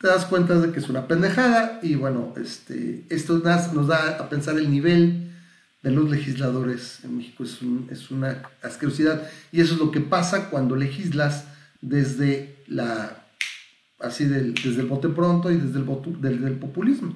te 0.00 0.08
das 0.08 0.26
cuenta 0.26 0.54
de 0.54 0.72
que 0.72 0.78
es 0.78 0.88
una 0.90 1.06
pendejada 1.08 1.80
y 1.82 1.94
bueno, 1.94 2.34
este, 2.42 3.04
esto 3.10 3.42
nas- 3.42 3.72
nos 3.72 3.88
da 3.88 4.16
a 4.20 4.28
pensar 4.28 4.56
el 4.58 4.70
nivel 4.70 5.30
de 5.82 5.90
los 5.90 6.10
legisladores 6.10 7.00
en 7.04 7.16
México. 7.18 7.44
Es, 7.44 7.62
un- 7.62 7.88
es 7.90 8.10
una 8.10 8.42
asquerosidad 8.62 9.22
y 9.52 9.60
eso 9.62 9.74
es 9.74 9.80
lo 9.80 9.90
que 9.90 10.00
pasa 10.00 10.50
cuando 10.50 10.76
legislas 10.76 11.46
desde 11.86 12.54
la 12.66 13.22
así 14.00 14.24
del- 14.26 14.54
desde 14.54 14.82
el 14.82 14.88
bote 14.88 15.08
pronto 15.08 15.50
y 15.50 15.56
desde 15.56 15.78
el, 15.78 15.86
votu- 15.86 16.18
del, 16.18 16.42
del 16.42 16.54
populismo. 16.54 17.14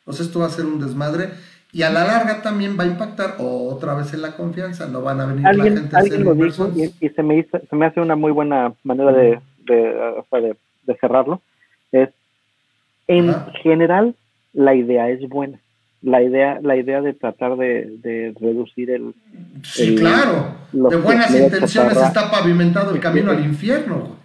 Entonces 0.00 0.26
esto 0.26 0.40
va 0.40 0.46
a 0.46 0.50
ser 0.50 0.66
un 0.66 0.80
desmadre 0.80 1.30
y 1.72 1.82
a 1.82 1.90
la 1.90 2.04
larga 2.04 2.42
también 2.42 2.76
va 2.78 2.84
a 2.84 2.88
impactar 2.88 3.36
otra 3.38 3.94
vez 3.94 4.12
en 4.12 4.20
la 4.22 4.36
confianza. 4.36 4.86
No 4.88 5.00
van 5.00 5.20
a 5.20 5.26
venir 5.26 5.46
la 5.52 5.64
gente 5.76 5.96
a 5.96 6.00
alguien 6.00 6.24
lo 6.24 6.34
dijo 6.34 6.64
y, 7.00 7.06
y 7.06 7.08
se, 7.10 7.22
me 7.22 7.38
hizo, 7.38 7.58
se 7.68 7.76
me 7.76 7.86
hace 7.86 8.00
una 8.00 8.14
muy 8.16 8.30
buena 8.32 8.74
manera 8.82 9.10
de, 9.12 9.40
de, 9.64 9.94
o 10.18 10.26
sea, 10.28 10.40
de- 10.40 10.56
de 10.86 10.94
cerrarlo. 10.96 11.40
Es, 11.92 12.10
en 13.06 13.30
general, 13.62 14.14
la 14.52 14.74
idea 14.74 15.08
es 15.08 15.26
buena. 15.28 15.58
La 16.02 16.20
idea, 16.20 16.58
la 16.62 16.76
idea 16.76 17.00
de 17.00 17.12
tratar 17.14 17.56
de, 17.56 17.86
de 17.98 18.34
reducir 18.40 18.90
el, 18.90 19.14
Sí, 19.62 19.94
el- 19.94 20.00
claro. 20.00 20.56
De 20.72 20.96
buenas 20.96 21.30
intenciones 21.30 21.72
chatarra. 21.94 22.06
está 22.08 22.30
pavimentado 22.30 22.92
el 22.94 23.00
camino 23.00 23.30
al 23.30 23.44
infierno. 23.44 24.16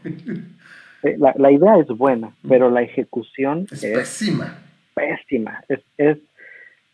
eh, 1.04 1.16
la, 1.20 1.34
la 1.38 1.52
idea 1.52 1.78
es 1.78 1.88
buena, 1.88 2.32
pero 2.48 2.70
la 2.72 2.82
ejecución 2.82 3.68
Es 3.72 3.84
es 3.84 3.98
pésima. 3.98 4.56
pésima. 4.96 5.64
Es, 5.70 5.80
es, 5.98 6.18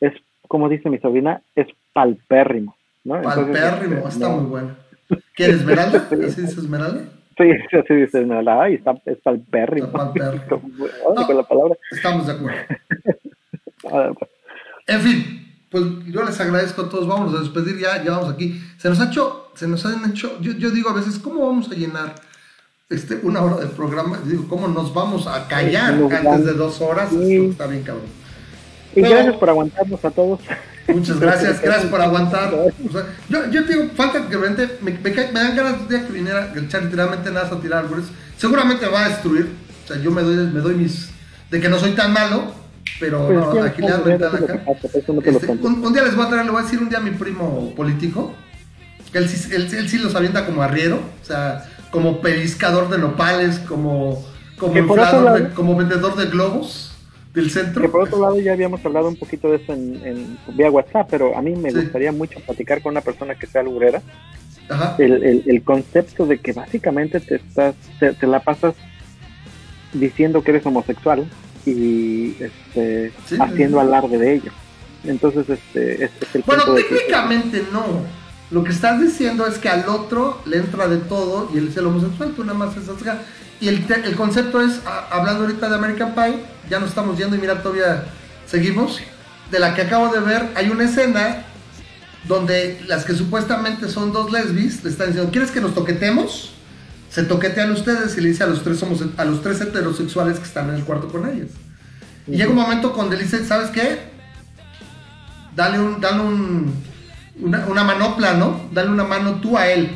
es, 0.02 0.14
como 0.50 0.68
dice 0.68 0.90
mi 0.90 0.98
sobrina, 1.00 1.42
es 1.56 1.68
palpérrimo. 1.94 2.76
¿no? 3.06 3.16
Entonces, 3.18 3.44
Palpérrimo, 3.62 3.95
este, 4.00 4.10
está 4.10 4.28
no. 4.30 4.38
muy 4.38 4.50
buena. 4.50 4.76
¿Quieres 5.36 5.56
Esmeralda? 5.58 5.98
¿Así 6.10 6.16
dice 6.42 6.42
Esmeralda? 6.60 7.02
Sí, 7.38 7.44
sí, 7.72 7.78
así 7.78 7.94
dice, 7.95 8.26
la, 8.26 8.62
ay, 8.64 8.76
está, 8.76 8.94
es 9.06 9.18
palpérrimo. 9.20 9.88
Está 9.88 9.98
palpérrimo. 9.98 10.44
Con- 10.50 11.16
No. 11.16 11.26
con 11.26 11.38
la 11.38 11.44
palabra. 11.44 11.76
Estamos 11.92 12.28
de 12.28 12.34
acuerdo. 12.34 12.58
En 14.88 15.02
fin, 15.02 15.56
pues 15.70 15.84
yo 16.08 16.24
les 16.24 16.40
agradezco 16.40 16.84
a 16.84 16.90
todos. 16.90 17.08
Vamos 17.08 17.34
a 17.36 17.40
despedir 17.40 17.80
ya, 17.80 18.03
ya 18.03 18.12
vamos 18.18 18.34
aquí. 18.34 18.62
Se 18.78 18.90
nos 18.90 19.00
ha 19.00 19.06
hecho, 19.06 19.52
se 19.56 19.68
nos 19.68 19.86
han 19.86 20.10
hecho, 20.12 20.40
yo, 20.42 20.52
yo 20.53 20.70
digo 20.72 20.90
a 20.90 20.94
veces, 20.94 21.18
¿cómo 21.20 21.45
vamos 21.48 21.70
a 21.72 21.76
llenar 21.76 22.16
este, 22.90 23.20
una 23.24 23.42
hora 23.42 23.58
de 23.58 23.68
programa? 23.68 24.20
Digo, 24.26 24.48
¿cómo 24.48 24.68
nos 24.68 24.94
vamos 24.94 25.26
a 25.28 25.48
callar 25.48 25.95
Sí, 25.98 26.16
antes 26.16 26.45
de 26.45 26.53
dos 26.53 26.82
horas? 26.82 27.10
Sí. 27.10 27.36
Está 27.52 27.68
bien 27.68 27.84
cabrón. 27.84 28.06
Y 28.95 29.02
Pero- 29.02 29.10
gracias 29.16 29.36
por 29.38 29.50
aguantarnos 29.50 30.06
a 30.06 30.12
todos. 30.12 30.40
Muchas 30.88 31.20
gracias, 31.20 31.62
gracias 31.64 31.90
por 31.90 32.02
aguantar. 32.02 32.53
O 32.53 32.92
sea, 32.92 33.06
yo, 33.30 33.50
yo 33.50 33.64
digo, 33.64 33.86
falta 33.95 34.28
que 34.28 34.38
realmente 34.38 34.78
me, 34.82 34.92
me, 34.92 35.00
me 35.00 35.32
dan 35.40 35.56
ganas 35.56 35.90
de 35.90 36.06
que 36.06 36.12
viniera 36.12 36.52
el 36.53 36.68
chat 36.68 36.84
literalmente 36.84 37.32
nada 37.32 37.48
a 37.48 37.60
tirar 37.62 37.86
árboles. 37.86 38.06
Seguramente 38.38 38.86
me 38.86 38.92
va 38.92 39.06
a 39.06 39.10
destruir. 39.10 39.50
O 39.84 39.88
sea, 39.88 39.98
yo 39.98 40.12
me 40.12 40.22
doy, 40.22 40.36
me 40.48 40.60
doy 40.60 40.76
mis. 40.76 41.10
de 41.50 41.60
que 41.62 41.70
no 41.70 41.80
soy 41.80 41.92
tan 41.92 42.12
malo, 42.14 42.53
pero 43.00 43.26
Pues, 43.28 43.38
no, 43.40 43.64
aquí 43.64 43.82
sí, 43.82 43.88
ventana 44.06 44.38
acá. 44.38 44.64
que 45.24 45.30
Este, 45.30 45.52
un, 45.52 45.86
un 45.86 45.94
día 45.94 46.03
les 46.03 46.16
voy 46.16 46.26
a 46.26 46.30
traer, 46.30 46.45
le 46.45 46.52
voy 46.52 46.62
a 46.62 46.64
decir 46.64 46.80
un 46.80 46.90
día 46.90 46.98
a 47.00 47.02
mi 47.02 47.12
primo 47.12 47.74
político. 47.76 48.34
que 49.12 49.20
Él, 49.20 49.30
sí- 49.30 49.53
él, 49.53 49.68
él 49.76 49.90
sí 49.90 49.98
los 50.00 50.16
avienta 50.16 50.45
como 50.45 50.64
arriero, 50.64 51.00
o 51.22 51.26
sea, 51.26 51.66
como 51.92 52.20
peliscador 52.22 52.90
de 52.90 52.98
nopales, 52.98 53.60
como, 53.60 54.24
como 54.58 54.74
Que 54.74 54.80
inflador, 54.80 55.42
de- 55.44 55.50
como 55.53 55.76
vendedor 55.76 56.16
de 56.16 56.26
globos 56.26 56.95
del 57.34 57.45
Que 57.45 57.52
centro. 57.52 57.92
por 57.92 58.03
otro 58.03 58.20
lado 58.22 58.40
ya 58.40 58.53
habíamos 58.53 58.84
hablado 58.86 59.08
un 59.08 59.16
poquito 59.16 59.50
de 59.52 59.58
eso 59.58 59.74
en, 59.74 60.02
en 60.03 60.38
vía 60.56 60.72
WhatsApp, 60.72 61.08
pero 61.12 61.38
a 61.38 61.42
mí 61.42 61.56
me 61.56 61.70
Sí. 61.72 61.78
gustaría 61.82 62.12
mucho 62.12 62.40
platicar 62.40 62.82
con 62.82 62.92
una 62.92 63.02
persona 63.02 63.36
que 63.36 63.45
sea. 63.48 63.64
Ajá. 64.70 64.95
El, 64.98 65.24
el, 65.24 65.44
el 65.45 65.62
concepto 65.64 66.26
de 66.26 66.40
que 66.40 66.53
básicamente 66.53 67.20
te 67.20 67.36
estás, 67.36 67.76
te, 68.00 68.14
te 68.14 68.26
la 68.28 68.40
pasas 68.40 68.74
diciendo 69.94 70.42
que 70.44 70.52
eres 70.52 70.66
homosexual 70.66 71.26
y 71.66 72.35
este, 72.40 73.11
Sí. 73.27 73.38
haciendo 73.40 73.80
alarde 73.80 74.17
de 74.17 74.33
ello. 74.35 74.51
Entonces, 75.06 75.50
este, 75.50 76.06
es, 76.06 76.11
es 76.22 76.35
el 76.35 76.43
Bueno, 76.43 76.64
punto 76.66 76.77
de 76.80 76.88
que- 76.88 76.95
técnicamente 76.95 77.64
no. 77.72 77.83
Lo 78.51 78.64
que 78.64 78.72
estás 78.72 79.01
diciendo 79.01 79.48
es 79.48 79.58
que 79.58 79.67
al 79.69 79.88
otro 79.90 80.42
le 80.45 80.58
entra 80.58 80.88
de 80.88 80.98
todo 80.98 81.50
y 81.53 81.58
él 81.58 81.69
es 81.69 81.77
el 81.77 81.88
homosexual, 81.88 82.33
tú 82.35 82.43
nada 82.43 82.58
más 82.58 82.75
estás 82.77 83.01
acá. 83.01 83.19
Y 83.59 83.67
el, 83.67 83.85
te- 83.88 84.06
el 84.06 84.16
concepto 84.16 84.61
es, 84.61 84.80
a- 84.85 85.08
hablando 85.09 85.43
ahorita 85.45 85.69
de 85.69 85.75
American 85.75 86.14
Pie, 86.14 86.35
ya 86.69 86.80
nos 86.80 86.90
estamos 86.90 87.17
yendo 87.17 87.35
y 87.35 87.40
mira, 87.40 87.61
todavía 87.64 88.06
seguimos. 88.45 89.00
De 89.51 89.59
la 89.59 89.74
que 89.75 89.82
acabo 89.83 90.09
de 90.14 90.19
ver, 90.19 90.50
hay 90.56 90.69
una 90.69 90.83
escena 90.85 91.43
donde 92.27 92.80
las 92.88 93.03
que 93.06 93.14
supuestamente 93.14 93.90
son 93.90 94.14
dos 94.14 94.32
lesbis 94.32 94.83
le 94.83 94.90
están 94.90 95.08
diciendo, 95.08 95.32
¿quieres 95.32 95.51
que 95.51 95.59
nos 95.61 95.74
toquetemos? 95.74 96.52
Se 97.14 97.24
toquetean 97.24 97.72
ustedes 97.72 98.17
y 98.17 98.22
le 98.22 98.30
dice 98.30 98.43
a 98.43 98.48
los 98.48 98.64
tres, 98.64 98.82
homose- 98.82 99.11
a 99.17 99.25
los 99.25 99.43
tres 99.43 99.61
heterosexuales 99.61 100.40
que 100.40 100.45
están 100.45 100.69
en 100.69 100.75
el 100.75 100.83
cuarto 100.83 101.09
con 101.09 101.30
ellas. 101.30 101.50
Y 102.27 102.38
llega 102.38 102.50
un 102.50 102.56
momento 102.56 102.92
cuando 102.93 103.16
le 103.16 103.22
dice, 103.24 103.45
¿sabes 103.45 103.69
qué? 103.69 104.00
Dale 105.56 105.80
un, 105.80 106.01
dale 106.01 106.22
un, 106.22 106.74
una, 107.40 107.66
una 107.67 107.83
manopla, 107.83 108.33
¿no? 108.33 108.67
Dale 108.72 108.90
una 108.90 109.03
mano 109.03 109.35
tú 109.35 109.56
a 109.58 109.67
él. 109.67 109.92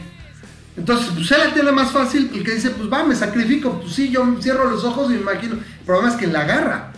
Entonces, 0.78 1.08
pues 1.16 1.32
él 1.32 1.40
la 1.48 1.54
tiene 1.56 1.72
más 1.72 1.92
fácil, 1.92 2.30
el 2.36 2.44
que 2.44 2.52
dice, 2.54 2.70
pues 2.70 2.88
va, 2.94 3.04
me 3.04 3.16
sacrifico, 3.16 3.80
pues 3.82 3.94
sí, 3.96 4.10
yo 4.12 4.38
cierro 4.40 4.70
los 4.70 4.84
ojos 4.84 5.08
y 5.10 5.16
me 5.16 5.22
imagino. 5.22 5.56
El 5.56 5.86
problema 5.88 6.10
es 6.14 6.20
que 6.20 6.28
la 6.28 6.42
agarra. 6.42 6.92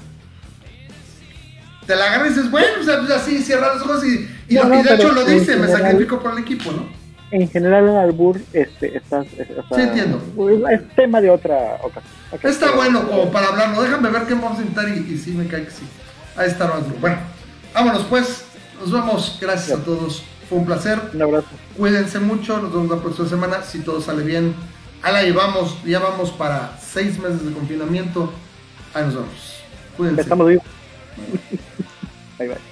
Te 1.87 1.95
la 1.95 2.05
agarra 2.07 2.25
y 2.27 2.29
dices, 2.31 2.51
bueno, 2.51 2.67
o 2.81 2.83
sea, 2.83 2.99
pues 2.99 3.09
así, 3.11 3.41
cierra 3.41 3.73
los 3.73 3.83
ojos 3.83 4.05
y, 4.05 4.29
y, 4.49 4.55
No, 4.55 4.63
lo- 4.63 4.69
no, 4.69 4.79
y 4.81 4.83
de 4.83 4.89
hecho 4.95 5.11
lo 5.13 5.23
dice, 5.39 5.55
me 5.55 5.67
sacrifico 5.77 6.19
por 6.21 6.33
el 6.33 6.39
equipo, 6.39 6.71
¿no? 6.73 6.98
En 7.31 7.49
general 7.49 7.87
el 7.89 7.95
albur 7.97 8.39
este, 8.53 8.97
estás, 8.97 9.27
es, 9.37 9.47
o 9.51 9.67
sea, 9.67 9.77
Sí, 9.77 9.81
entiendo. 9.81 10.21
es 10.69 10.89
tema 10.95 11.21
de 11.21 11.29
otra 11.29 11.79
ocasión. 11.83 12.03
Está 12.43 12.71
bueno 12.71 13.07
como 13.07 13.31
para 13.31 13.47
hablarlo. 13.47 13.81
Déjame 13.81 14.09
ver 14.09 14.23
qué 14.23 14.33
vamos 14.33 14.59
a 14.59 14.61
intentar 14.61 14.89
y, 14.89 15.13
y 15.13 15.17
sí, 15.17 15.31
me 15.31 15.47
cae 15.47 15.65
que 15.65 15.71
sí. 15.71 15.83
Ahí 16.35 16.47
está 16.47 16.65
duro. 16.67 16.95
Bueno, 16.99 17.17
vámonos 17.73 18.03
pues. 18.03 18.45
Nos 18.79 18.91
vemos. 18.91 19.37
Gracias 19.41 19.77
a 19.79 19.83
todos. 19.83 20.23
fue 20.47 20.57
un 20.57 20.65
placer. 20.65 20.99
Un 21.13 21.21
abrazo. 21.21 21.47
Cuídense 21.77 22.19
mucho, 22.19 22.59
nos 22.61 22.71
vemos 22.73 22.89
la 22.89 23.01
próxima 23.01 23.27
semana, 23.27 23.61
si 23.63 23.79
todo 23.79 24.01
sale 24.01 24.23
bien. 24.23 24.53
Ala, 25.01 25.23
y 25.23 25.31
vamos, 25.31 25.77
ya 25.85 25.99
vamos 25.99 26.31
para 26.31 26.77
seis 26.81 27.19
meses 27.19 27.45
de 27.45 27.51
confinamiento. 27.53 28.31
Ahí 28.93 29.03
nos 29.05 29.15
vemos. 29.15 29.63
Cuídense. 29.97 30.21
Estamos 30.21 30.47
vivos. 30.47 30.63
bye 32.39 32.47
bye. 32.47 32.68